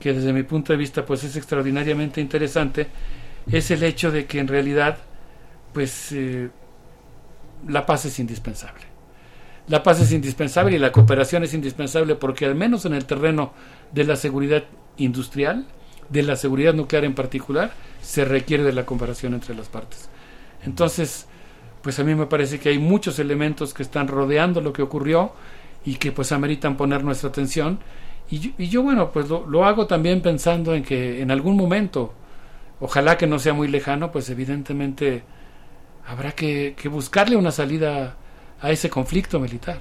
que 0.00 0.12
desde 0.12 0.32
mi 0.32 0.42
punto 0.42 0.72
de 0.72 0.78
vista 0.78 1.06
pues 1.06 1.22
es 1.22 1.36
extraordinariamente 1.36 2.20
interesante, 2.20 2.88
es 3.50 3.70
el 3.70 3.82
hecho 3.82 4.10
de 4.10 4.26
que 4.26 4.40
en 4.40 4.48
realidad 4.48 4.98
pues 5.72 6.12
eh, 6.12 6.50
la 7.68 7.86
paz 7.86 8.06
es 8.06 8.18
indispensable. 8.18 8.91
La 9.68 9.82
paz 9.82 10.00
es 10.00 10.12
indispensable 10.12 10.76
y 10.76 10.78
la 10.78 10.90
cooperación 10.90 11.44
es 11.44 11.54
indispensable 11.54 12.16
porque 12.16 12.46
al 12.46 12.54
menos 12.54 12.84
en 12.84 12.94
el 12.94 13.04
terreno 13.04 13.52
de 13.92 14.04
la 14.04 14.16
seguridad 14.16 14.64
industrial, 14.96 15.66
de 16.08 16.22
la 16.22 16.36
seguridad 16.36 16.74
nuclear 16.74 17.04
en 17.04 17.14
particular, 17.14 17.72
se 18.02 18.24
requiere 18.24 18.64
de 18.64 18.72
la 18.72 18.84
cooperación 18.84 19.34
entre 19.34 19.54
las 19.54 19.68
partes. 19.68 20.08
Entonces, 20.64 21.26
pues 21.82 21.98
a 21.98 22.04
mí 22.04 22.14
me 22.14 22.26
parece 22.26 22.58
que 22.58 22.70
hay 22.70 22.78
muchos 22.78 23.18
elementos 23.18 23.72
que 23.72 23.82
están 23.82 24.08
rodeando 24.08 24.60
lo 24.60 24.72
que 24.72 24.82
ocurrió 24.82 25.32
y 25.84 25.96
que 25.96 26.12
pues 26.12 26.32
ameritan 26.32 26.76
poner 26.76 27.04
nuestra 27.04 27.28
atención. 27.28 27.78
Y 28.30 28.38
yo, 28.38 28.50
y 28.58 28.68
yo 28.68 28.82
bueno, 28.82 29.12
pues 29.12 29.28
lo, 29.28 29.46
lo 29.46 29.64
hago 29.64 29.86
también 29.86 30.22
pensando 30.22 30.74
en 30.74 30.82
que 30.82 31.22
en 31.22 31.30
algún 31.30 31.56
momento, 31.56 32.14
ojalá 32.80 33.16
que 33.16 33.26
no 33.26 33.38
sea 33.38 33.52
muy 33.52 33.68
lejano, 33.68 34.10
pues 34.10 34.28
evidentemente 34.28 35.22
habrá 36.06 36.32
que, 36.32 36.74
que 36.76 36.88
buscarle 36.88 37.36
una 37.36 37.52
salida 37.52 38.16
a 38.62 38.70
ese 38.70 38.88
conflicto 38.88 39.38
militar. 39.38 39.80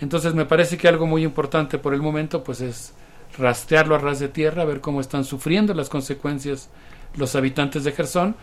Entonces 0.00 0.34
me 0.34 0.46
parece 0.46 0.78
que 0.78 0.88
algo 0.88 1.06
muy 1.06 1.24
importante 1.24 1.78
por 1.78 1.92
el 1.92 2.00
momento 2.00 2.42
pues 2.42 2.60
es 2.60 2.94
rastrearlo 3.36 3.94
a 3.94 3.98
ras 3.98 4.20
de 4.20 4.28
tierra, 4.28 4.64
ver 4.64 4.80
cómo 4.80 5.00
están 5.00 5.24
sufriendo 5.24 5.74
las 5.74 5.88
consecuencias 5.88 6.70
los 7.16 7.36
habitantes 7.36 7.84
de 7.84 7.92
Gerson 7.92 8.34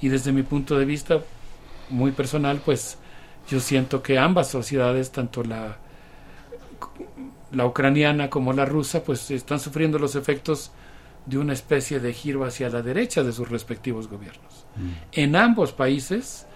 y 0.00 0.08
desde 0.08 0.32
mi 0.32 0.42
punto 0.42 0.78
de 0.78 0.84
vista 0.84 1.20
muy 1.88 2.12
personal 2.12 2.60
pues 2.64 2.98
yo 3.48 3.58
siento 3.58 4.02
que 4.02 4.18
ambas 4.18 4.48
sociedades, 4.48 5.10
tanto 5.10 5.42
la 5.42 5.78
la 7.52 7.66
ucraniana 7.66 8.30
como 8.30 8.52
la 8.52 8.64
rusa, 8.64 9.02
pues 9.02 9.30
están 9.30 9.58
sufriendo 9.58 9.98
los 9.98 10.14
efectos 10.14 10.70
de 11.26 11.38
una 11.38 11.52
especie 11.52 12.00
de 12.00 12.12
giro 12.12 12.44
hacia 12.44 12.68
la 12.68 12.82
derecha 12.82 13.22
de 13.22 13.32
sus 13.32 13.48
respectivos 13.48 14.08
gobiernos. 14.08 14.66
En 15.12 15.36
ambos 15.36 15.72
países, 15.72 16.46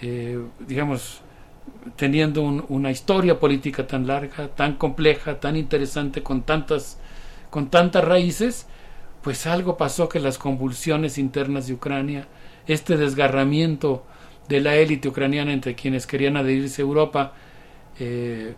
eh, 0.00 0.40
digamos, 0.60 1.21
teniendo 1.96 2.42
un- 2.42 2.64
una 2.68 2.90
historia 2.90 3.38
política 3.38 3.86
tan 3.86 4.06
larga, 4.06 4.48
tan 4.48 4.74
compleja, 4.76 5.40
tan 5.40 5.56
interesante, 5.56 6.22
con 6.22 6.42
tantas, 6.42 6.98
con 7.50 7.70
tantas 7.70 8.04
raíces, 8.04 8.66
pues 9.22 9.46
algo 9.46 9.76
pasó 9.76 10.08
que 10.08 10.20
las 10.20 10.38
convulsiones 10.38 11.18
internas 11.18 11.66
de 11.66 11.74
Ucrania, 11.74 12.26
este 12.66 12.96
desgarramiento 12.96 14.04
de 14.48 14.60
la 14.60 14.76
élite 14.76 15.08
ucraniana 15.08 15.52
entre 15.52 15.74
quienes 15.74 16.06
querían 16.06 16.36
adherirse 16.36 16.82
a 16.82 16.84
Europa 16.84 17.32
eh, 17.98 18.54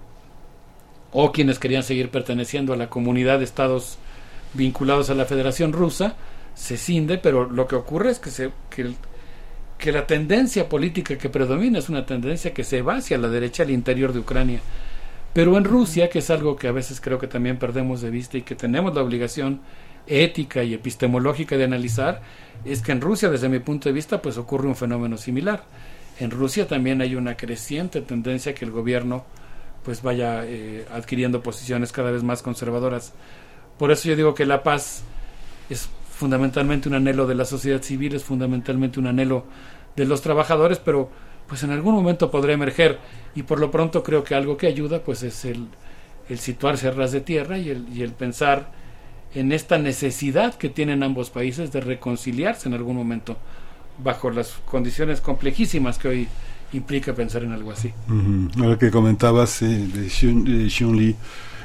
o 1.12 1.31
quienes 1.33 1.58
querían 1.58 1.83
seguir 1.83 2.10
perteneciendo 2.10 2.73
a 2.73 2.76
la 2.76 2.91
comunidad 2.91 3.39
de 3.39 3.44
estados 3.44 3.99
vinculados 4.55 5.10
a 5.10 5.15
la 5.15 5.24
Federación 5.26 5.73
Rusa, 5.73 6.15
se 6.55 6.76
cinde, 6.76 7.18
pero 7.18 7.44
lo 7.50 7.66
que 7.66 7.76
ocurre 7.76 8.10
es 8.10 8.18
que, 8.18 8.31
se, 8.31 8.50
que, 8.70 8.83
el- 8.83 8.97
que 9.84 9.92
la 9.92 10.06
tendencia 10.06 10.66
política 10.66 11.18
que 11.18 11.28
predomina 11.28 11.78
es 11.78 11.90
una 11.90 12.06
tendencia 12.06 12.54
que 12.54 12.64
se 12.64 12.80
va 12.80 12.96
hacia 12.96 13.18
la 13.18 13.28
derecha 13.28 13.64
al 13.64 13.70
interior 13.70 14.14
de 14.14 14.20
Ucrania. 14.20 14.60
Pero 15.34 15.58
en 15.58 15.64
Rusia, 15.64 16.08
que 16.08 16.20
es 16.20 16.30
algo 16.30 16.56
que 16.56 16.68
a 16.68 16.72
veces 16.72 17.02
creo 17.02 17.18
que 17.18 17.26
también 17.26 17.58
perdemos 17.58 18.00
de 18.00 18.08
vista 18.08 18.38
y 18.38 18.40
que 18.40 18.54
tenemos 18.54 18.94
la 18.94 19.02
obligación 19.02 19.60
ética 20.06 20.64
y 20.64 20.72
epistemológica 20.72 21.58
de 21.58 21.64
analizar, 21.64 22.22
es 22.64 22.80
que 22.80 22.92
en 22.92 23.02
Rusia, 23.02 23.28
desde 23.28 23.50
mi 23.50 23.58
punto 23.58 23.90
de 23.90 23.92
vista, 23.92 24.22
pues 24.22 24.38
ocurre 24.38 24.68
un 24.68 24.74
fenómeno 24.74 25.18
similar. 25.18 25.64
En 26.18 26.30
Rusia 26.30 26.66
también 26.66 27.02
hay 27.02 27.14
una 27.14 27.36
creciente 27.36 28.00
tendencia 28.00 28.54
que 28.54 28.64
el 28.64 28.70
gobierno 28.70 29.26
pues 29.82 30.00
vaya 30.00 30.46
eh, 30.46 30.86
adquiriendo 30.94 31.42
posiciones 31.42 31.92
cada 31.92 32.10
vez 32.10 32.22
más 32.22 32.40
conservadoras. 32.40 33.12
Por 33.78 33.92
eso 33.92 34.08
yo 34.08 34.16
digo 34.16 34.34
que 34.34 34.46
la 34.46 34.62
paz 34.62 35.02
es 35.68 35.90
fundamentalmente 36.10 36.88
un 36.88 36.94
anhelo 36.94 37.26
de 37.26 37.34
la 37.34 37.44
sociedad 37.44 37.82
civil, 37.82 38.14
es 38.14 38.24
fundamentalmente 38.24 38.98
un 38.98 39.08
anhelo 39.08 39.44
de 39.97 40.05
los 40.05 40.23
trabajadores, 40.23 40.78
pero 40.78 41.10
pues 41.48 41.62
en 41.62 41.70
algún 41.70 41.94
momento 41.94 42.31
podrá 42.31 42.52
emerger 42.52 42.98
y 43.34 43.42
por 43.42 43.60
lo 43.60 43.70
pronto 43.70 44.02
creo 44.02 44.24
que 44.24 44.34
algo 44.34 44.56
que 44.56 44.66
ayuda 44.66 45.00
pues 45.02 45.23
es 45.23 45.44
el, 45.44 45.66
el 46.28 46.39
situarse 46.39 46.89
a 46.89 46.90
ras 46.92 47.12
de 47.12 47.20
tierra 47.20 47.58
y 47.58 47.68
el, 47.70 47.86
y 47.94 48.02
el 48.02 48.12
pensar 48.12 48.73
en 49.34 49.52
esta 49.52 49.78
necesidad 49.78 50.55
que 50.55 50.68
tienen 50.68 51.02
ambos 51.02 51.31
países 51.31 51.73
de 51.73 51.81
reconciliarse 51.81 52.68
en 52.68 52.74
algún 52.74 52.97
momento 52.97 53.36
bajo 54.02 54.31
las 54.31 54.52
condiciones 54.64 55.20
complejísimas 55.20 55.98
que 55.98 56.08
hoy 56.08 56.28
implica 56.73 57.14
pensar 57.14 57.44
en 57.44 57.52
algo 57.52 57.70
así. 57.70 57.92
Ujú. 58.08 58.64
Ahora 58.64 58.78
que 58.78 58.90
comentabas 58.90 59.62
eh, 59.62 59.66
de 59.66 60.08
Xun, 60.08 60.44
de 60.44 60.68
Xun 60.70 60.97
Li, 60.97 61.14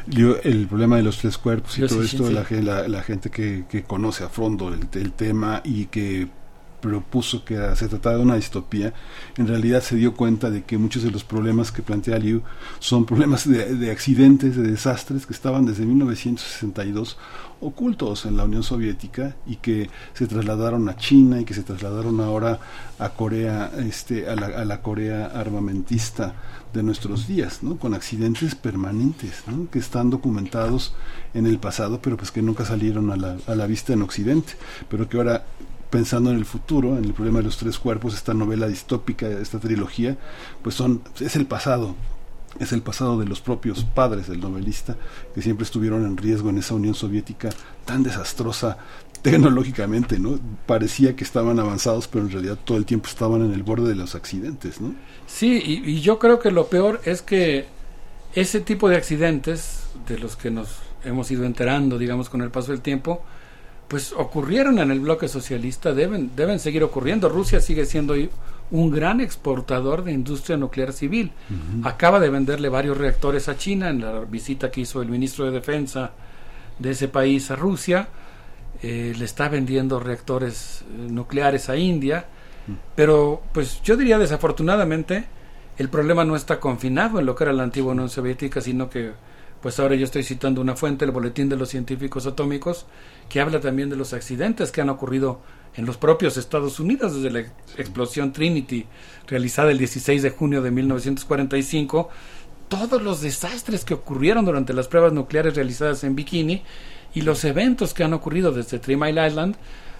Liu, 0.08 0.36
el 0.44 0.68
problema 0.68 0.98
de 0.98 1.04
los 1.04 1.18
tres 1.20 1.38
cuerpos 1.38 1.78
y 1.78 1.82
Yo 1.82 1.88
todo 1.88 2.04
sí, 2.04 2.16
esto, 2.16 2.28
sí. 2.28 2.34
la, 2.34 2.44
ge- 2.44 2.62
la, 2.62 2.88
la 2.88 3.02
gente 3.02 3.30
que, 3.30 3.66
que 3.70 3.84
conoce 3.84 4.24
a 4.24 4.30
fondo 4.30 4.70
el, 4.74 4.88
el 5.00 5.14
tema 5.14 5.62
y 5.64 5.86
que 5.86 6.28
propuso 6.82 7.44
que 7.44 7.58
se 7.76 7.88
trataba 7.88 8.18
de 8.18 8.24
una 8.24 8.36
distopía, 8.36 8.94
en 9.38 9.48
realidad 9.48 9.82
se 9.82 9.96
dio 9.96 10.14
cuenta 10.14 10.50
de 10.50 10.64
que 10.64 10.78
muchos 10.78 11.04
de 11.04 11.12
los 11.12 11.24
problemas 11.24 11.72
que 11.72 11.82
plantea 11.82 12.20
Liu 12.20 12.42
son 12.80 13.06
problemas 13.06 13.48
de, 13.48 13.76
de 13.76 13.92
accidentes, 13.92 14.56
de 14.56 14.64
desastres 14.64 15.26
que 15.26 15.34
estaban 15.34 15.66
desde 15.66 15.86
1962 15.86 17.18
ocultos 17.62 18.26
en 18.26 18.38
la 18.38 18.46
Unión 18.46 18.64
Soviética 18.64 19.36
y 19.46 19.58
que 19.58 19.90
se 20.14 20.28
trasladaron 20.28 20.88
a 20.88 20.96
China 20.96 21.42
y 21.42 21.46
que 21.46 21.54
se 21.54 21.64
trasladaron 21.64 22.20
ahora 22.22 22.60
a 22.98 23.10
Corea, 23.10 23.72
este, 23.78 24.30
a 24.30 24.36
la, 24.36 24.48
a 24.48 24.66
la 24.66 24.82
Corea 24.82 25.28
armamentista 25.28 26.34
de 26.74 26.84
nuestros 26.84 27.28
días, 27.28 27.64
¿no? 27.64 27.78
con 27.78 27.94
accidentes 27.94 28.56
permanentes, 28.56 29.44
¿no? 29.48 29.70
que 29.70 29.80
están 29.80 30.10
documentados 30.10 30.94
en 31.34 31.48
el 31.48 31.60
pasado, 31.60 32.00
pero 32.02 32.16
pues 32.16 32.32
que 32.32 32.42
nunca 32.42 32.66
salieron 32.66 33.12
a 33.12 33.18
la, 33.18 33.38
a 33.48 33.56
la 33.56 33.66
vista 33.66 33.94
en 33.94 34.04
Occidente, 34.04 34.54
pero 34.88 35.10
que 35.10 35.18
ahora 35.18 35.44
pensando 35.90 36.32
en 36.32 36.38
el 36.38 36.46
futuro, 36.46 36.98
en 36.98 37.06
el 37.06 37.14
problema 37.14 37.40
de 37.40 37.46
los 37.46 37.58
tres 37.58 37.80
cuerpos, 37.80 38.14
esta 38.14 38.34
novela 38.34 38.68
distópica, 38.68 39.28
esta 39.28 39.60
trilogía, 39.60 40.18
pues 40.62 40.76
son 40.76 41.02
es 41.20 41.36
el 41.36 41.46
pasado, 41.46 41.96
es 42.60 42.72
el 42.72 42.82
pasado 42.82 43.20
de 43.20 43.26
los 43.26 43.42
propios 43.42 43.84
padres 43.84 44.28
del 44.28 44.40
novelista 44.40 44.96
que 45.34 45.42
siempre 45.42 45.64
estuvieron 45.64 46.06
en 46.06 46.18
riesgo 46.18 46.50
en 46.50 46.60
esa 46.60 46.76
Unión 46.76 46.96
Soviética 46.96 47.50
tan 47.86 48.04
desastrosa 48.04 48.78
tecnológicamente, 49.22 50.18
¿no? 50.18 50.40
Parecía 50.66 51.16
que 51.16 51.26
estaban 51.26 51.60
avanzados, 51.60 52.08
pero 52.08 52.24
en 52.24 52.32
realidad 52.32 52.58
todo 52.64 52.78
el 52.78 52.86
tiempo 52.86 53.08
estaban 53.08 53.42
en 53.42 53.52
el 53.52 53.64
borde 53.64 53.90
de 53.90 53.96
los 53.96 54.16
accidentes, 54.16 54.80
¿no? 54.80 54.94
Sí, 55.28 55.62
y, 55.64 55.92
y 55.92 56.02
yo 56.02 56.20
creo 56.20 56.40
que 56.40 56.52
lo 56.52 56.68
peor 56.68 57.02
es 57.04 57.22
que 57.22 57.66
ese 58.34 58.62
tipo 58.62 58.88
de 58.88 58.96
accidentes, 58.96 59.84
de 60.08 60.18
los 60.20 60.36
que 60.36 60.52
nos 60.52 60.70
hemos 61.04 61.30
ido 61.32 61.46
enterando, 61.46 61.98
digamos, 61.98 62.30
con 62.30 62.42
el 62.42 62.52
paso 62.52 62.72
del 62.72 62.82
tiempo, 62.82 63.24
pues 63.90 64.14
ocurrieron 64.14 64.78
en 64.80 64.92
el 64.92 65.00
bloque 65.00 65.28
socialista, 65.28 65.94
deben, 65.94 66.32
deben 66.36 66.60
seguir 66.60 66.84
ocurriendo. 66.84 67.28
Rusia 67.28 67.60
sigue 67.60 67.86
siendo 67.86 68.14
un 68.72 68.92
gran 68.92 69.20
exportador 69.20 70.04
de 70.04 70.14
industria 70.14 70.58
nuclear 70.58 70.94
civil. 70.94 71.32
Acaba 71.84 72.20
de 72.20 72.30
venderle 72.30 72.70
varios 72.70 72.98
reactores 72.98 73.50
a 73.50 73.58
China 73.58 73.90
en 73.90 74.02
la 74.02 74.20
visita 74.20 74.70
que 74.70 74.82
hizo 74.82 75.02
el 75.02 75.10
ministro 75.10 75.46
de 75.46 75.52
Defensa 75.52 76.12
de 76.78 76.92
ese 76.92 77.08
país 77.08 77.50
a 77.50 77.56
Rusia. 77.56 78.08
Eh, 78.84 79.14
le 79.18 79.26
está 79.26 79.50
vendiendo 79.50 80.00
reactores 80.00 80.84
eh, 80.84 81.08
nucleares 81.10 81.68
a 81.70 81.76
India. 81.76 82.26
Pero, 82.96 83.42
pues 83.52 83.82
yo 83.82 83.98
diría 83.98 84.20
desafortunadamente, 84.20 85.26
el 85.80 85.90
problema 85.90 86.24
no 86.24 86.36
está 86.36 86.60
confinado 86.60 87.20
en 87.20 87.26
lo 87.26 87.36
que 87.36 87.46
era 87.46 87.54
la 87.54 87.64
antigua 87.64 87.94
Unión 87.94 88.10
Soviética, 88.10 88.62
sino 88.62 88.88
que, 88.88 89.14
pues 89.62 89.80
ahora 89.80 89.96
yo 89.96 90.06
estoy 90.06 90.24
citando 90.24 90.62
una 90.62 90.76
fuente, 90.76 91.06
el 91.06 91.12
Boletín 91.12 91.50
de 91.50 91.56
los 91.56 91.70
Científicos 91.70 92.28
Atómicos, 92.28 92.86
que 93.30 93.40
habla 93.40 93.60
también 93.60 93.90
de 93.90 93.96
los 93.96 94.14
accidentes 94.14 94.72
que 94.72 94.82
han 94.82 94.90
ocurrido 94.90 95.40
en 95.76 95.86
los 95.86 95.98
propios 95.98 96.36
Estados 96.38 96.80
Unidos 96.80 97.16
desde 97.16 97.30
la 97.32 97.40
ex- 97.42 97.52
explosión 97.78 98.34
Trinity 98.34 98.86
realizada 99.28 99.72
el 99.72 99.78
16 99.78 100.24
de 100.24 100.32
junio 100.32 100.62
de 100.62 100.72
1945, 100.72 102.10
todos 102.68 103.02
los 103.02 103.22
desastres 103.22 103.86
que 103.86 103.94
ocurrieron 103.94 104.46
durante 104.46 104.74
las 104.74 104.88
pruebas 104.88 105.14
nucleares 105.14 105.56
realizadas 105.56 106.04
en 106.04 106.16
Bikini 106.16 106.64
y 107.14 107.22
los 107.22 107.44
eventos 107.46 107.94
que 107.94 108.04
han 108.04 108.14
ocurrido 108.14 108.52
desde 108.52 108.80
Three 108.80 108.96
Mile 108.98 109.26
Island 109.28 109.56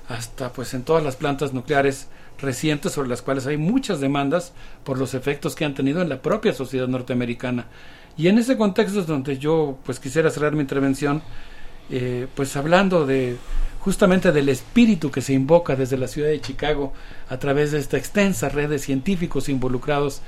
hasta 0.08 0.52
pues 0.52 0.74
en 0.74 0.84
todas 0.84 1.04
las 1.04 1.16
plantas 1.16 1.54
nucleares 1.54 2.08
recientes 2.40 2.94
sobre 2.94 3.10
las 3.10 3.22
cuales 3.22 3.46
hay 3.48 3.58
muchas 3.58 4.00
demandas 4.00 4.54
por 4.84 4.98
los 4.98 5.14
efectos 5.14 5.56
que 5.56 5.66
han 5.66 5.76
tenido 5.76 6.02
en 6.02 6.10
la 6.10 6.22
propia 6.22 6.54
sociedad 6.54 6.88
norteamericana. 6.88 7.68
Y 8.18 8.28
en 8.28 8.38
ese 8.38 8.58
contexto 8.58 9.00
es 9.02 9.08
donde 9.08 9.38
yo 9.38 9.78
pues 9.86 10.00
quisiera 10.00 10.30
cerrar 10.32 10.54
mi 10.54 10.62
intervención 10.62 11.22
eh, 11.90 12.28
pues 12.36 12.56
hablando 12.56 13.06
de 13.06 13.38
justamente 13.80 14.32
del 14.32 14.50
espíritu 14.50 15.10
que 15.10 15.22
se 15.22 15.34
invoca 15.34 15.76
desde 15.76 15.98
la 15.98 16.08
ciudad 16.08 16.30
de 16.30 16.42
Chicago 16.42 16.94
a 17.30 17.38
través 17.38 17.72
de 17.72 17.80
esta 17.80 17.98
extensa 17.98 18.50
red 18.50 18.70
de 18.70 18.80
científicos 18.80 19.50
involucrados 19.50 20.22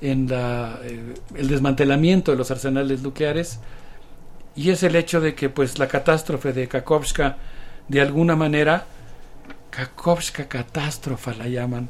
en 0.00 0.28
la, 0.28 0.80
eh, 0.82 1.14
el 1.36 1.48
desmantelamiento 1.48 2.32
de 2.32 2.38
los 2.38 2.50
arsenales 2.50 3.02
nucleares. 3.02 3.60
Y 4.56 4.70
es 4.70 4.82
el 4.82 4.96
hecho 4.96 5.20
de 5.20 5.34
que 5.34 5.48
pues 5.48 5.78
la 5.78 5.88
catástrofe 5.88 6.52
de 6.52 6.68
Kakovska 6.68 7.36
de 7.88 8.00
alguna 8.00 8.36
manera 8.36 8.86
Kakovska 9.70 10.48
catástrofa 10.48 11.34
la 11.34 11.48
llaman 11.48 11.88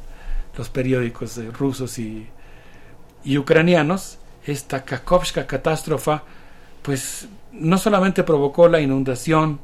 los 0.57 0.69
periódicos 0.70 1.39
rusos 1.53 1.99
y, 1.99 2.27
y 3.25 3.39
ucranianos. 3.39 4.19
Esta 4.47 4.85
Kakovska 4.85 5.47
catástrofa 5.47 6.25
pues 6.83 7.28
no 7.55 7.78
solamente 7.78 8.24
provocó 8.24 8.68
la 8.68 8.81
inundación 8.81 9.60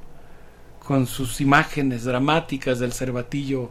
con 0.87 1.07
sus 1.07 1.41
imágenes 1.41 2.05
dramáticas 2.05 2.79
del 2.79 2.93
cervatillo 2.93 3.71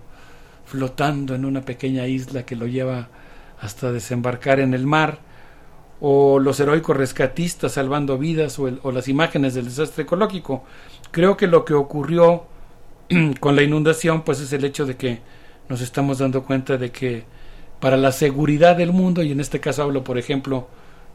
flotando 0.65 1.35
en 1.35 1.45
una 1.45 1.61
pequeña 1.61 2.07
isla 2.07 2.45
que 2.45 2.55
lo 2.55 2.67
lleva 2.67 3.09
hasta 3.61 3.91
desembarcar 3.91 4.59
en 4.59 4.73
el 4.73 4.85
mar, 4.87 5.19
o 6.01 6.39
los 6.39 6.59
heroicos 6.59 6.95
rescatistas 6.95 7.73
salvando 7.73 8.17
vidas, 8.17 8.57
o, 8.59 8.67
el- 8.67 8.79
o 8.83 8.91
las 8.91 9.07
imágenes 9.07 9.53
del 9.55 9.65
desastre 9.65 10.03
ecológico. 10.03 10.63
Creo 11.11 11.37
que 11.37 11.47
lo 11.47 11.65
que 11.65 11.73
ocurrió 11.73 12.45
con 13.39 13.55
la 13.55 13.63
inundación, 13.63 14.23
pues 14.23 14.39
es 14.39 14.53
el 14.53 14.65
hecho 14.65 14.85
de 14.85 14.95
que 14.95 15.21
nos 15.67 15.81
estamos 15.81 16.19
dando 16.19 16.43
cuenta 16.43 16.77
de 16.77 16.91
que 16.91 17.25
para 17.79 17.97
la 17.97 18.11
seguridad 18.11 18.75
del 18.75 18.91
mundo, 18.93 19.23
y 19.23 19.31
en 19.31 19.39
este 19.39 19.59
caso 19.59 19.83
hablo, 19.83 20.03
por 20.03 20.17
ejemplo, 20.17 20.67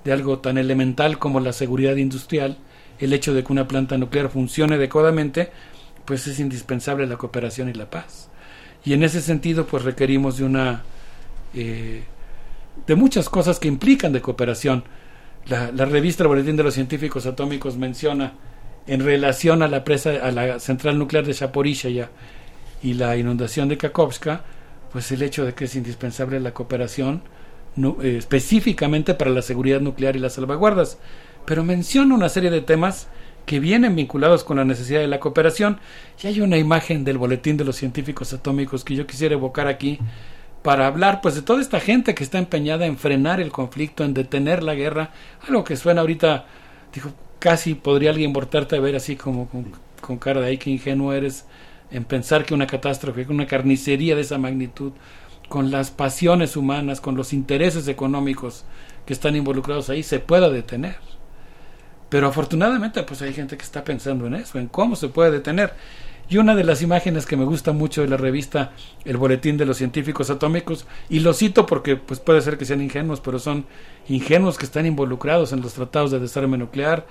de 0.04 0.12
algo 0.12 0.38
tan 0.38 0.58
elemental 0.58 1.18
como 1.18 1.40
la 1.40 1.52
seguridad 1.52 1.96
industrial, 1.96 2.58
el 3.04 3.12
hecho 3.12 3.34
de 3.34 3.44
que 3.44 3.52
una 3.52 3.68
planta 3.68 3.96
nuclear 3.98 4.28
funcione 4.28 4.76
adecuadamente, 4.76 5.50
pues 6.04 6.26
es 6.26 6.38
indispensable 6.38 7.06
la 7.06 7.16
cooperación 7.16 7.68
y 7.68 7.72
la 7.72 7.90
paz. 7.90 8.28
Y 8.84 8.92
en 8.92 9.02
ese 9.02 9.20
sentido, 9.20 9.66
pues 9.66 9.84
requerimos 9.84 10.38
de 10.38 10.44
una 10.44 10.82
eh, 11.54 12.02
de 12.86 12.94
muchas 12.94 13.28
cosas 13.28 13.58
que 13.58 13.68
implican 13.68 14.12
de 14.12 14.20
cooperación. 14.20 14.84
La, 15.46 15.70
la 15.72 15.84
revista 15.84 16.22
El 16.22 16.28
Boletín 16.28 16.56
de 16.56 16.62
los 16.62 16.74
Científicos 16.74 17.26
Atómicos 17.26 17.76
menciona 17.76 18.34
en 18.86 19.04
relación 19.04 19.62
a 19.62 19.68
la 19.68 19.84
presa 19.84 20.10
a 20.22 20.30
la 20.30 20.58
central 20.58 20.98
nuclear 20.98 21.24
de 21.24 21.34
Zaporizhia 21.34 22.10
y 22.82 22.94
la 22.94 23.16
inundación 23.16 23.68
de 23.68 23.78
Kakovska, 23.78 24.42
pues 24.92 25.10
el 25.12 25.22
hecho 25.22 25.44
de 25.44 25.54
que 25.54 25.64
es 25.64 25.74
indispensable 25.74 26.38
la 26.40 26.52
cooperación 26.52 27.22
eh, 27.76 28.16
específicamente 28.18 29.14
para 29.14 29.30
la 29.30 29.42
seguridad 29.42 29.80
nuclear 29.80 30.16
y 30.16 30.18
las 30.18 30.34
salvaguardas. 30.34 30.98
Pero 31.44 31.64
menciona 31.64 32.14
una 32.14 32.28
serie 32.28 32.50
de 32.50 32.60
temas 32.60 33.08
que 33.46 33.60
vienen 33.60 33.94
vinculados 33.94 34.44
con 34.44 34.56
la 34.56 34.64
necesidad 34.64 35.00
de 35.00 35.08
la 35.08 35.20
cooperación 35.20 35.78
y 36.22 36.26
hay 36.26 36.40
una 36.40 36.56
imagen 36.56 37.04
del 37.04 37.18
boletín 37.18 37.56
de 37.56 37.64
los 37.64 37.76
científicos 37.76 38.32
atómicos 38.32 38.84
que 38.84 38.94
yo 38.94 39.06
quisiera 39.06 39.34
evocar 39.34 39.66
aquí 39.66 39.98
para 40.62 40.86
hablar 40.86 41.20
pues 41.20 41.34
de 41.34 41.42
toda 41.42 41.60
esta 41.60 41.78
gente 41.78 42.14
que 42.14 42.24
está 42.24 42.38
empeñada 42.38 42.86
en 42.86 42.96
frenar 42.96 43.40
el 43.40 43.52
conflicto, 43.52 44.02
en 44.02 44.14
detener 44.14 44.62
la 44.62 44.74
guerra, 44.74 45.10
algo 45.46 45.62
que 45.62 45.76
suena 45.76 46.00
ahorita, 46.00 46.46
digo, 46.94 47.12
casi 47.38 47.74
podría 47.74 48.10
alguien 48.10 48.32
voltarte 48.32 48.76
a 48.76 48.80
ver 48.80 48.96
así 48.96 49.14
como 49.16 49.46
con, 49.48 49.72
con 50.00 50.16
cara 50.16 50.40
de 50.40 50.46
ahí 50.46 50.56
que 50.56 50.70
ingenuo 50.70 51.12
eres 51.12 51.44
en 51.90 52.04
pensar 52.04 52.46
que 52.46 52.54
una 52.54 52.66
catástrofe, 52.66 53.26
que 53.26 53.32
una 53.32 53.46
carnicería 53.46 54.16
de 54.16 54.22
esa 54.22 54.38
magnitud, 54.38 54.92
con 55.50 55.70
las 55.70 55.90
pasiones 55.90 56.56
humanas, 56.56 57.02
con 57.02 57.14
los 57.14 57.34
intereses 57.34 57.86
económicos 57.86 58.64
que 59.04 59.12
están 59.12 59.36
involucrados 59.36 59.90
ahí, 59.90 60.02
se 60.02 60.18
pueda 60.18 60.48
detener. 60.48 60.96
Pero 62.14 62.28
afortunadamente, 62.28 63.02
pues 63.02 63.22
hay 63.22 63.32
gente 63.32 63.56
que 63.56 63.64
está 63.64 63.82
pensando 63.82 64.28
en 64.28 64.36
eso, 64.36 64.60
en 64.60 64.68
cómo 64.68 64.94
se 64.94 65.08
puede 65.08 65.32
detener. 65.32 65.72
Y 66.28 66.36
una 66.36 66.54
de 66.54 66.62
las 66.62 66.80
imágenes 66.80 67.26
que 67.26 67.36
me 67.36 67.44
gusta 67.44 67.72
mucho 67.72 68.02
de 68.02 68.08
la 68.08 68.16
revista 68.16 68.70
El 69.04 69.16
Boletín 69.16 69.56
de 69.56 69.66
los 69.66 69.78
Científicos 69.78 70.30
Atómicos, 70.30 70.86
y 71.08 71.18
lo 71.18 71.34
cito 71.34 71.66
porque 71.66 71.96
pues 71.96 72.20
puede 72.20 72.40
ser 72.40 72.56
que 72.56 72.66
sean 72.66 72.80
ingenuos, 72.82 73.18
pero 73.18 73.40
son 73.40 73.66
ingenuos 74.06 74.58
que 74.58 74.64
están 74.64 74.86
involucrados 74.86 75.52
en 75.52 75.60
los 75.60 75.74
tratados 75.74 76.12
de 76.12 76.20
desarme 76.20 76.56
nuclear, 76.56 77.04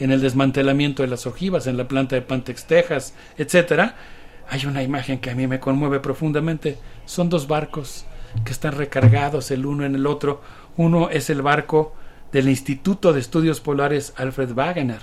en 0.00 0.10
el 0.10 0.20
desmantelamiento 0.20 1.04
de 1.04 1.08
las 1.08 1.28
ojivas, 1.28 1.68
en 1.68 1.76
la 1.76 1.86
planta 1.86 2.16
de 2.16 2.22
Pantex, 2.22 2.64
Texas, 2.64 3.14
etcétera. 3.36 3.94
Hay 4.48 4.66
una 4.66 4.82
imagen 4.82 5.20
que 5.20 5.30
a 5.30 5.36
mí 5.36 5.46
me 5.46 5.60
conmueve 5.60 6.00
profundamente. 6.00 6.78
Son 7.06 7.28
dos 7.28 7.46
barcos 7.46 8.06
que 8.44 8.50
están 8.50 8.72
recargados 8.72 9.52
el 9.52 9.66
uno 9.66 9.84
en 9.84 9.94
el 9.94 10.04
otro. 10.04 10.42
Uno 10.76 11.10
es 11.10 11.30
el 11.30 11.42
barco 11.42 11.94
del 12.32 12.48
Instituto 12.48 13.12
de 13.12 13.20
Estudios 13.20 13.60
Polares 13.60 14.12
Alfred 14.16 14.52
Wegener. 14.52 15.00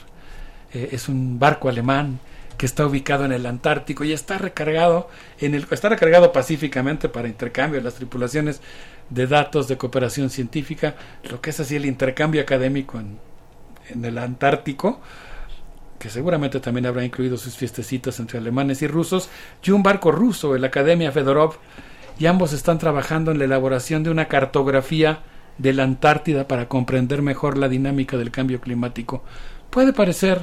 Eh, 0.74 0.90
es 0.92 1.10
un 1.10 1.40
barco 1.40 1.70
alemán 1.70 2.20
que 2.58 2.66
está 2.66 2.86
ubicado 2.86 3.26
en 3.26 3.32
el 3.32 3.46
Antártico 3.46 4.04
y 4.04 4.14
está 4.14 4.38
recargado 4.38 5.10
en 5.40 5.56
el 5.56 5.68
está 5.70 5.90
recargado 5.90 6.32
pacíficamente 6.32 7.10
para 7.10 7.28
intercambio 7.28 7.80
de 7.80 7.84
las 7.84 7.96
tripulaciones 7.96 8.62
de 9.10 9.28
datos 9.28 9.68
de 9.68 9.78
cooperación 9.78 10.30
científica, 10.30 10.96
lo 11.30 11.42
que 11.42 11.50
es 11.50 11.60
así 11.60 11.76
el 11.76 11.86
intercambio 11.86 12.42
académico 12.42 13.00
en, 13.00 13.20
en 13.90 14.06
el 14.06 14.18
Antártico, 14.18 15.02
que 16.00 16.10
seguramente 16.10 16.60
también 16.60 16.86
habrá 16.86 17.04
incluido 17.04 17.38
sus 17.38 17.56
fiestecitas 17.56 18.20
entre 18.20 18.40
alemanes 18.40 18.82
y 18.82 18.88
rusos, 18.88 19.30
y 19.64 19.72
un 19.72 19.84
barco 19.84 20.12
ruso, 20.12 20.56
el 20.56 20.64
Academia 20.64 21.12
Fedorov, 21.12 21.58
y 22.18 22.26
ambos 22.26 22.54
están 22.54 22.80
trabajando 22.80 23.32
en 23.32 23.40
la 23.40 23.46
elaboración 23.46 24.04
de 24.04 24.10
una 24.10 24.28
cartografía 24.28 25.20
de 25.58 25.74
la 25.74 25.84
Antártida 25.84 26.48
para 26.48 26.68
comprender 26.68 27.22
mejor 27.22 27.58
la 27.58 27.70
dinámica 27.70 28.18
del 28.18 28.32
cambio 28.32 28.60
climático. 28.60 29.24
Puede 29.70 29.94
parecer 29.94 30.42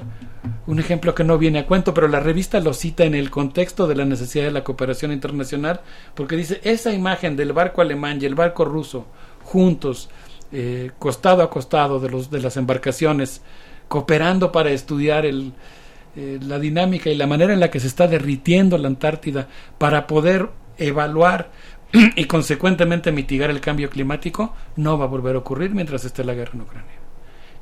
un 0.66 0.78
ejemplo 0.78 1.14
que 1.14 1.24
no 1.24 1.38
viene 1.38 1.60
a 1.60 1.66
cuento, 1.66 1.94
pero 1.94 2.08
la 2.08 2.20
revista 2.20 2.60
lo 2.60 2.74
cita 2.74 3.04
en 3.04 3.14
el 3.14 3.30
contexto 3.30 3.86
de 3.86 3.94
la 3.94 4.04
necesidad 4.04 4.44
de 4.44 4.50
la 4.50 4.64
cooperación 4.64 5.12
internacional, 5.12 5.80
porque 6.14 6.36
dice, 6.36 6.60
esa 6.64 6.92
imagen 6.92 7.36
del 7.36 7.52
barco 7.52 7.80
alemán 7.80 8.18
y 8.20 8.26
el 8.26 8.34
barco 8.34 8.64
ruso 8.64 9.06
juntos, 9.42 10.10
eh, 10.52 10.90
costado 10.98 11.42
a 11.42 11.50
costado 11.50 11.98
de, 11.98 12.10
los, 12.10 12.30
de 12.30 12.40
las 12.40 12.56
embarcaciones, 12.56 13.42
cooperando 13.88 14.52
para 14.52 14.70
estudiar 14.70 15.24
el, 15.24 15.52
eh, 16.14 16.38
la 16.42 16.58
dinámica 16.58 17.08
y 17.08 17.16
la 17.16 17.26
manera 17.26 17.54
en 17.54 17.60
la 17.60 17.70
que 17.70 17.80
se 17.80 17.86
está 17.86 18.06
derritiendo 18.06 18.76
la 18.76 18.88
Antártida 18.88 19.48
para 19.78 20.06
poder 20.06 20.50
evaluar 20.76 21.50
y 22.16 22.24
consecuentemente 22.24 23.12
mitigar 23.12 23.50
el 23.50 23.60
cambio 23.60 23.90
climático, 23.90 24.54
no 24.76 24.98
va 24.98 25.04
a 25.04 25.08
volver 25.08 25.36
a 25.36 25.40
ocurrir 25.40 25.74
mientras 25.74 26.04
esté 26.04 26.24
la 26.24 26.34
guerra 26.34 26.52
en 26.54 26.62
Ucrania. 26.62 26.92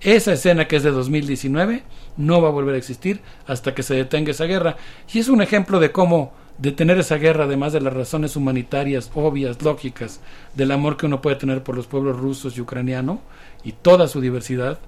Esa 0.01 0.33
escena 0.33 0.67
que 0.67 0.77
es 0.77 0.83
de 0.83 0.91
2019 0.91 1.83
no 2.17 2.41
va 2.41 2.49
a 2.49 2.53
volver 2.53 2.75
a 2.75 2.79
existir 2.79 3.21
hasta 3.47 3.75
que 3.75 3.83
se 3.83 3.95
detenga 3.95 4.31
esa 4.31 4.47
guerra. 4.47 4.77
Y 5.13 5.19
es 5.19 5.29
un 5.29 5.43
ejemplo 5.43 5.79
de 5.79 5.93
cómo 5.93 6.33
detener 6.57 6.99
esa 6.99 7.17
guerra, 7.17 7.45
además 7.45 7.73
de 7.73 7.81
las 7.81 7.93
razones 7.93 8.37
humanitarias 8.37 9.11
obvias, 9.15 9.61
lógicas, 9.63 10.21
del 10.55 10.71
amor 10.71 10.97
que 10.97 11.07
uno 11.07 11.21
puede 11.21 11.37
tener 11.37 11.63
por 11.63 11.77
los 11.77 11.87
pueblos 11.87 12.19
rusos 12.19 12.57
y 12.57 12.61
ucraniano 12.61 13.21
y 13.63 13.73
toda 13.73 14.09
su 14.09 14.21
diversidad 14.21 14.79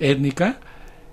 étnica, 0.00 0.58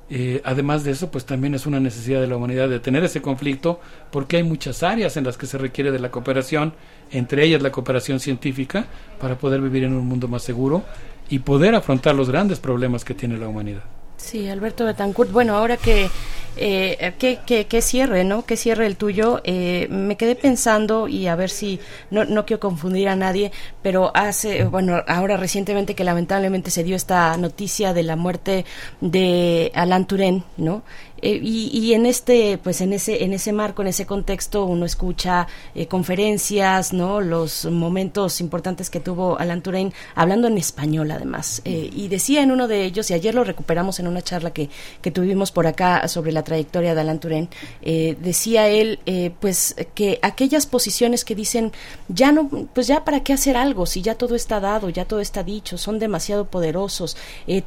eh, 0.09 0.41
además 0.43 0.83
de 0.83 0.91
eso, 0.91 1.09
pues 1.09 1.25
también 1.25 1.55
es 1.55 1.65
una 1.65 1.79
necesidad 1.79 2.21
de 2.21 2.27
la 2.27 2.37
humanidad 2.37 2.69
de 2.69 2.79
tener 2.79 3.03
ese 3.03 3.21
conflicto, 3.21 3.79
porque 4.11 4.37
hay 4.37 4.43
muchas 4.43 4.83
áreas 4.83 5.17
en 5.17 5.23
las 5.23 5.37
que 5.37 5.47
se 5.47 5.57
requiere 5.57 5.91
de 5.91 5.99
la 5.99 6.11
cooperación, 6.11 6.73
entre 7.11 7.43
ellas 7.43 7.61
la 7.61 7.71
cooperación 7.71 8.19
científica, 8.19 8.85
para 9.19 9.37
poder 9.37 9.61
vivir 9.61 9.83
en 9.83 9.93
un 9.93 10.05
mundo 10.05 10.27
más 10.27 10.43
seguro 10.43 10.83
y 11.29 11.39
poder 11.39 11.73
afrontar 11.73 12.15
los 12.15 12.29
grandes 12.29 12.59
problemas 12.59 13.03
que 13.03 13.15
tiene 13.15 13.37
la 13.37 13.47
humanidad. 13.47 13.83
Sí, 14.17 14.47
Alberto 14.47 14.85
Betancourt. 14.85 15.31
Bueno, 15.31 15.55
ahora 15.55 15.77
que, 15.77 16.09
eh, 16.57 17.13
que, 17.19 17.39
que, 17.45 17.67
que, 17.67 17.81
cierre, 17.81 18.23
¿no? 18.23 18.45
Que 18.45 18.55
cierre 18.57 18.85
el 18.87 18.95
tuyo. 18.95 19.41
Eh, 19.43 19.87
me 19.89 20.15
quedé 20.15 20.35
pensando 20.35 21.07
y 21.07 21.27
a 21.27 21.35
ver 21.35 21.49
si, 21.49 21.79
no, 22.11 22.25
no 22.25 22.45
quiero 22.45 22.59
confundir 22.59 23.09
a 23.09 23.15
nadie, 23.15 23.51
pero 23.81 24.11
hace, 24.15 24.63
bueno, 24.65 25.03
ahora 25.07 25.37
recientemente 25.37 25.95
que 25.95 26.03
lamentablemente 26.03 26.71
se 26.71 26.83
dio 26.83 26.95
esta 26.95 27.35
noticia 27.37 27.93
de 27.93 28.03
la 28.03 28.15
muerte 28.15 28.65
de 29.01 29.71
Alan 29.75 30.07
Turen, 30.07 30.43
¿no? 30.57 30.83
Eh, 31.21 31.39
y, 31.41 31.93
en 31.93 32.05
este 32.05 32.57
pues 32.57 32.81
en 32.81 32.91
ese 32.93 33.23
en 33.23 33.33
ese 33.33 33.53
marco 33.53 33.81
en 33.81 33.87
ese 33.87 34.05
contexto 34.05 34.65
uno 34.65 34.85
escucha 34.85 35.47
eh, 35.73 35.87
conferencias 35.87 36.93
no 36.93 37.21
los 37.21 37.65
momentos 37.65 38.41
importantes 38.41 38.89
que 38.89 38.99
tuvo 38.99 39.39
Alan 39.39 39.61
Turing 39.61 39.93
hablando 40.13 40.47
en 40.47 40.57
español 40.57 41.11
además. 41.11 41.61
Eh, 41.65 41.89
y 41.93 42.09
decía 42.09 42.43
en 42.43 42.51
uno 42.51 42.67
de 42.67 42.83
ellos 42.83 43.09
y 43.09 43.13
ayer 43.13 43.33
lo 43.33 43.43
recuperamos 43.43 43.99
en 43.99 44.07
una 44.07 44.21
charla 44.21 44.51
que, 44.51 44.69
que 45.01 45.11
tuvimos 45.11 45.51
por 45.51 45.67
acá 45.67 46.07
sobre 46.07 46.31
la 46.31 46.43
trayectoria 46.43 46.93
de 46.93 47.01
Alan 47.01 47.19
Turing 47.19 47.49
decía 47.81 48.67
él 48.67 48.99
pues 49.39 49.75
que 49.93 50.19
aquellas 50.21 50.65
posiciones 50.65 51.23
que 51.23 51.35
dicen 51.35 51.71
ya 52.07 52.31
no 52.31 52.49
pues 52.73 52.87
ya 52.87 53.05
para 53.05 53.21
qué 53.21 53.33
hacer 53.33 53.57
algo 53.57 53.85
si 53.85 54.01
ya 54.01 54.15
todo 54.15 54.35
está 54.35 54.59
dado 54.59 54.89
ya 54.89 55.05
todo 55.05 55.21
está 55.21 55.43
dicho 55.43 55.77
son 55.77 55.99
demasiado 55.99 56.45
poderosos 56.45 57.15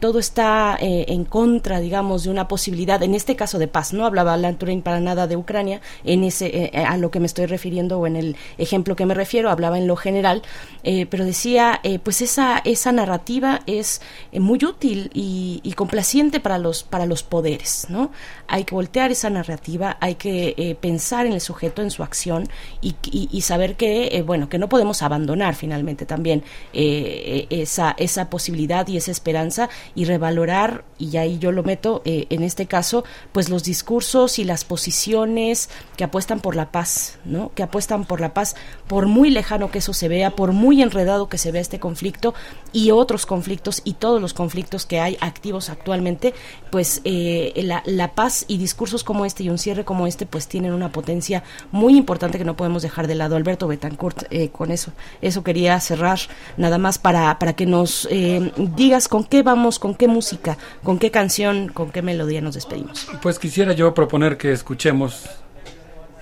todo 0.01 0.18
está 0.18 0.77
en 0.81 1.25
contra 1.25 1.81
digamos 1.81 2.25
de 2.25 2.31
una 2.31 2.47
posibilidad 2.49 3.02
en 3.02 3.15
este 3.15 3.36
caso 3.36 3.48
de 3.57 3.68
paz. 3.68 3.94
No 3.94 4.05
hablaba 4.05 4.35
Alan 4.35 4.59
Turing 4.59 4.83
para 4.83 5.01
nada 5.01 5.27
de 5.27 5.36
Ucrania, 5.36 5.81
en 6.05 6.25
ese, 6.25 6.47
eh, 6.47 6.85
a 6.85 6.99
lo 6.99 7.10
que 7.10 7.20
me 7.20 7.27
estoy 7.27 7.47
refiriendo 7.47 7.99
o 7.99 8.07
en 8.07 8.17
el 8.17 8.36
ejemplo 8.59 8.97
que 8.97 9.07
me 9.07 9.15
refiero, 9.15 9.49
hablaba 9.49 9.78
en 9.78 9.86
lo 9.86 9.97
general, 9.97 10.43
eh, 10.83 11.07
pero 11.07 11.25
decía, 11.25 11.81
eh, 11.83 11.99
pues 11.99 12.20
esa, 12.20 12.59
esa 12.59 12.93
narrativa 12.93 13.60
es 13.67 14.02
muy 14.33 14.59
útil 14.65 15.10
y, 15.15 15.73
complaciente 15.78 16.41
para 16.41 16.59
los, 16.59 16.83
para 16.83 17.07
los 17.07 17.23
poderes, 17.23 17.86
¿no? 17.89 18.10
Hay 18.49 18.65
que 18.65 18.75
voltear 18.75 19.12
esa 19.12 19.31
narrativa, 19.31 19.97
hay 20.01 20.17
que 20.17 20.77
pensar 20.81 21.25
en 21.25 21.33
el 21.33 21.41
sujeto, 21.41 21.83
en 21.83 21.93
su 21.93 22.02
acción 22.02 22.49
y 22.83 23.41
saber 23.43 23.77
que, 23.77 24.25
bueno, 24.27 24.49
que 24.49 24.59
no 24.59 24.68
podemos 24.68 25.02
abandonar 25.02 25.55
finalmente 25.55 26.05
también 26.05 26.43
esa, 26.73 27.94
esa 27.97 28.28
posibilidad 28.28 28.89
y 28.89 28.97
esa 28.97 29.12
esperanza 29.12 29.68
y 29.94 30.05
revalorar, 30.05 30.83
y 30.99 31.17
ahí 31.17 31.39
yo 31.39 31.52
lo 31.52 31.62
meto 31.62 32.02
en 32.05 32.43
este 32.43 32.67
caso, 32.67 33.05
pues 33.31 33.38
los 33.49 33.62
discursos 33.62 34.41
y 34.41 34.44
las 34.44 34.65
posiciones 34.65 35.70
que 35.97 36.02
apuestan 36.02 36.41
por 36.41 36.57
la 36.57 36.73
paz, 36.73 37.18
¿no? 37.25 37.52
Que 37.55 37.62
apuestan 37.62 38.05
por 38.05 38.20
la 38.20 38.34
paz, 38.34 38.57
por 38.89 39.07
muy 39.07 39.31
lejano 39.31 39.70
que 39.70 39.78
eso 39.78 39.92
se 39.92 40.08
vea, 40.08 40.33
por 40.33 40.50
muy 40.50 40.83
enredado 40.83 41.28
que 41.28 41.39
se 41.39 41.52
vea 41.52 41.60
este 41.60 41.78
conflicto 41.78 42.34
y 42.73 42.91
otros 42.91 43.26
conflictos 43.26 43.83
y 43.84 43.94
todos 43.94 44.20
los 44.20 44.34
conflictos 44.34 44.86
que 44.86 44.99
hay 44.99 45.17
activos 45.20 45.70
actualmente, 45.70 46.34
pues 46.70 47.00
eh, 47.05 47.52
la, 47.84 48.08
paz 48.15 48.44
y 48.49 48.58
discursos 48.58 49.05
como 49.05 49.25
este 49.25 49.44
y 49.44 49.50
un 49.50 49.58
cierre 49.58 49.84
como 49.84 50.07
este, 50.07 50.26
pues 50.26 50.49
tienen 50.49 50.73
una 50.73 50.91
potencia 50.91 51.44
muy 51.70 51.97
importante 51.97 52.39
que 52.39 52.44
no 52.44 52.57
podemos 52.57 52.83
dejar 52.83 53.07
de 53.07 53.15
lado. 53.15 53.36
Alberto 53.36 53.68
Betancourt, 53.68 54.25
eh, 54.31 54.49
con 54.49 54.70
eso, 54.70 54.92
eso 55.20 55.44
quería 55.44 55.78
cerrar 55.81 56.18
nada 56.57 56.78
más 56.78 56.99
para, 56.99 57.39
para 57.39 57.52
que 57.52 57.67
nos 57.67 58.08
eh, 58.10 58.52
digas 58.75 59.08
con 59.08 59.25
qué 59.25 59.42
vamos, 59.42 59.78
con 59.78 59.94
qué 59.94 60.08
música, 60.08 60.57
con 60.83 60.99
qué 60.99 61.10
canción, 61.10 61.68
con 61.68 61.91
qué 61.91 62.02
melodía 62.02 62.41
nos 62.41 62.55
despedimos. 62.55 63.07
Pues 63.23 63.27
quisiera 63.36 63.73
yo 63.73 63.92
proponer 63.94 64.36
que 64.36 64.52
escuchemos 64.52 65.28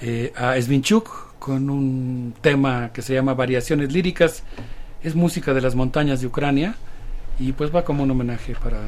eh, 0.01 0.33
a 0.35 0.59
Svinchuk 0.59 1.39
con 1.39 1.69
un 1.69 2.33
tema 2.41 2.91
que 2.95 3.03
se 3.03 3.13
llama 3.13 3.35
Variaciones 3.35 3.93
Líricas. 3.93 4.43
Es 5.03 5.15
música 5.15 5.53
de 5.53 5.61
las 5.61 5.75
montañas 5.75 6.23
de 6.23 6.27
Ucrania 6.27 6.75
y 7.39 7.53
pues 7.53 7.75
va 7.75 7.85
como 7.85 8.03
un 8.03 8.11
homenaje 8.11 8.55
para, 8.55 8.81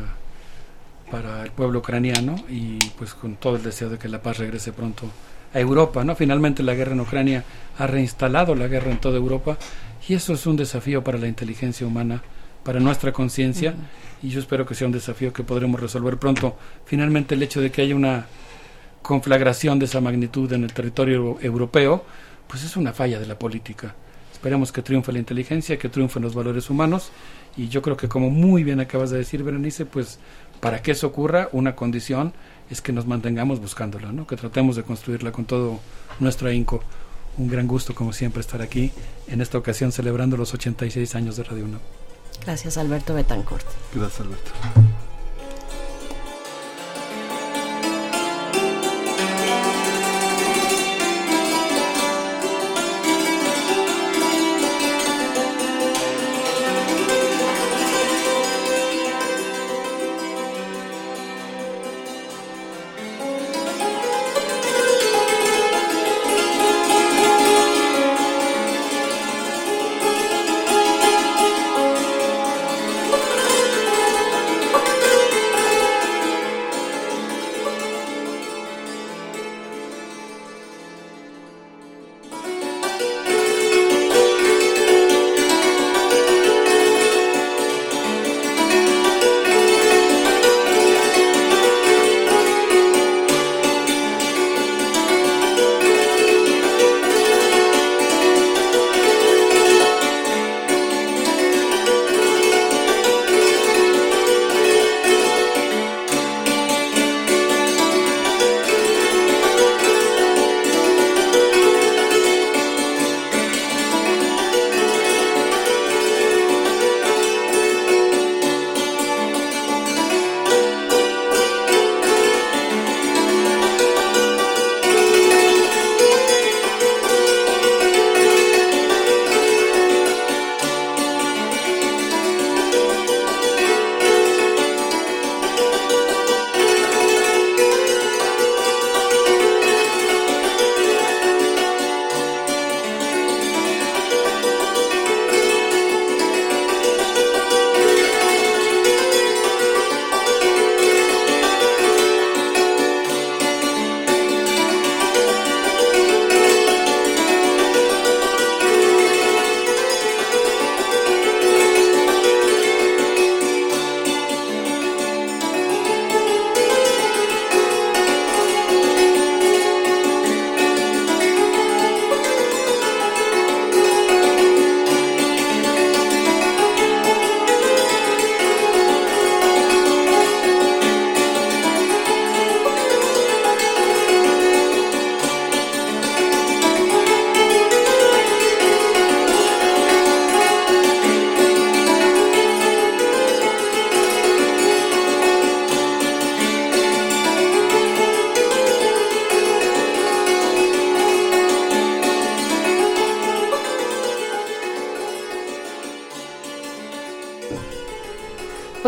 para 1.10 1.42
el 1.42 1.50
pueblo 1.50 1.80
ucraniano 1.80 2.36
y 2.48 2.78
pues 2.98 3.12
con 3.12 3.36
todo 3.36 3.56
el 3.56 3.62
deseo 3.62 3.90
de 3.90 3.98
que 3.98 4.08
la 4.08 4.22
paz 4.22 4.38
regrese 4.38 4.72
pronto 4.72 5.04
a 5.52 5.60
Europa. 5.60 6.02
¿no? 6.02 6.16
Finalmente 6.16 6.62
la 6.62 6.74
guerra 6.74 6.92
en 6.92 7.00
Ucrania 7.00 7.44
ha 7.78 7.86
reinstalado 7.86 8.54
la 8.54 8.68
guerra 8.68 8.90
en 8.90 8.98
toda 8.98 9.18
Europa 9.18 9.58
y 10.08 10.14
eso 10.14 10.32
es 10.32 10.46
un 10.46 10.56
desafío 10.56 11.04
para 11.04 11.18
la 11.18 11.28
inteligencia 11.28 11.86
humana, 11.86 12.22
para 12.64 12.80
nuestra 12.80 13.12
conciencia. 13.12 13.74
Y 14.22 14.30
yo 14.30 14.40
espero 14.40 14.66
que 14.66 14.74
sea 14.74 14.86
un 14.86 14.92
desafío 14.92 15.32
que 15.32 15.44
podremos 15.44 15.80
resolver 15.80 16.18
pronto. 16.18 16.56
Finalmente, 16.84 17.34
el 17.34 17.42
hecho 17.42 17.60
de 17.60 17.70
que 17.70 17.82
haya 17.82 17.94
una 17.94 18.26
conflagración 19.02 19.78
de 19.78 19.86
esa 19.86 20.00
magnitud 20.00 20.52
en 20.52 20.64
el 20.64 20.72
territorio 20.72 21.38
europeo, 21.40 22.04
pues 22.46 22.64
es 22.64 22.76
una 22.76 22.92
falla 22.92 23.20
de 23.20 23.26
la 23.26 23.38
política. 23.38 23.94
Esperemos 24.32 24.70
que 24.70 24.82
triunfe 24.82 25.12
la 25.12 25.18
inteligencia, 25.18 25.78
que 25.78 25.88
triunfen 25.88 26.22
los 26.22 26.34
valores 26.34 26.70
humanos 26.70 27.10
y 27.56 27.68
yo 27.68 27.82
creo 27.82 27.96
que 27.96 28.08
como 28.08 28.30
muy 28.30 28.62
bien 28.62 28.80
acabas 28.80 29.10
de 29.10 29.18
decir, 29.18 29.42
Berenice, 29.42 29.84
pues 29.84 30.18
para 30.60 30.80
que 30.80 30.92
eso 30.92 31.06
ocurra, 31.06 31.48
una 31.52 31.74
condición 31.74 32.32
es 32.70 32.80
que 32.80 32.92
nos 32.92 33.06
mantengamos 33.06 33.60
buscándola, 33.60 34.12
¿no? 34.12 34.26
que 34.26 34.36
tratemos 34.36 34.76
de 34.76 34.82
construirla 34.82 35.32
con 35.32 35.44
todo 35.44 35.80
nuestro 36.20 36.48
ahínco. 36.48 36.82
Un 37.36 37.48
gran 37.48 37.66
gusto, 37.66 37.94
como 37.94 38.12
siempre, 38.12 38.40
estar 38.40 38.62
aquí 38.62 38.92
en 39.28 39.40
esta 39.40 39.58
ocasión 39.58 39.92
celebrando 39.92 40.36
los 40.36 40.52
86 40.54 41.14
años 41.14 41.36
de 41.36 41.44
Radio 41.44 41.64
1. 41.64 42.07
Gracias, 42.44 42.78
Alberto 42.78 43.14
Betancourt. 43.14 43.66
Gracias, 43.94 44.20
Alberto. 44.20 44.50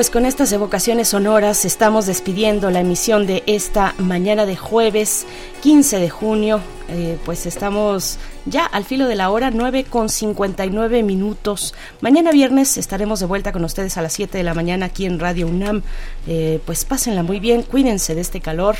Pues 0.00 0.08
con 0.08 0.24
estas 0.24 0.50
evocaciones 0.50 1.08
sonoras 1.08 1.66
estamos 1.66 2.06
despidiendo 2.06 2.70
la 2.70 2.80
emisión 2.80 3.26
de 3.26 3.42
esta 3.46 3.94
mañana 3.98 4.46
de 4.46 4.56
jueves 4.56 5.26
15 5.60 5.98
de 5.98 6.08
junio. 6.08 6.60
Eh, 6.88 7.18
pues 7.26 7.44
estamos 7.44 8.16
ya 8.46 8.64
al 8.64 8.86
filo 8.86 9.08
de 9.08 9.14
la 9.14 9.28
hora 9.28 9.50
9 9.50 9.84
con 9.84 10.08
59 10.08 11.02
minutos. 11.02 11.74
Mañana 12.00 12.32
viernes 12.32 12.78
estaremos 12.78 13.20
de 13.20 13.26
vuelta 13.26 13.52
con 13.52 13.62
ustedes 13.62 13.98
a 13.98 14.00
las 14.00 14.14
7 14.14 14.38
de 14.38 14.42
la 14.42 14.54
mañana 14.54 14.86
aquí 14.86 15.04
en 15.04 15.20
Radio 15.20 15.46
UNAM. 15.48 15.82
Eh, 16.26 16.62
pues 16.64 16.86
pásenla 16.86 17.22
muy 17.22 17.38
bien, 17.38 17.62
cuídense 17.62 18.14
de 18.14 18.22
este 18.22 18.40
calor. 18.40 18.76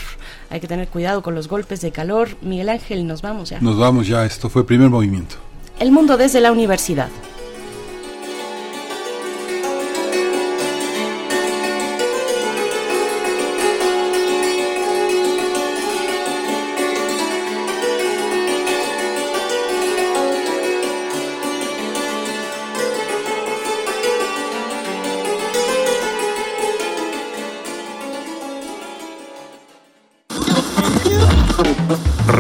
Hay 0.49 0.61
que 0.61 0.69
tener 0.69 0.89
cuidado 0.89 1.21
con 1.21 1.35
los 1.35 1.49
golpes 1.49 1.83
de 1.83 1.93
calor. 1.93 2.31
Miguel 2.41 2.71
Ángel, 2.71 3.07
nos 3.07 3.21
vamos 3.21 3.51
ya. 3.51 3.61
Nos 3.61 3.77
vamos 3.77 4.07
ya, 4.07 4.25
esto 4.25 4.49
fue 4.49 4.67
primer 4.67 4.89
movimiento. 4.89 5.37
El 5.81 5.93
mundo 5.93 6.17
desde 6.17 6.41
la 6.41 6.51
universidad. 6.51 7.11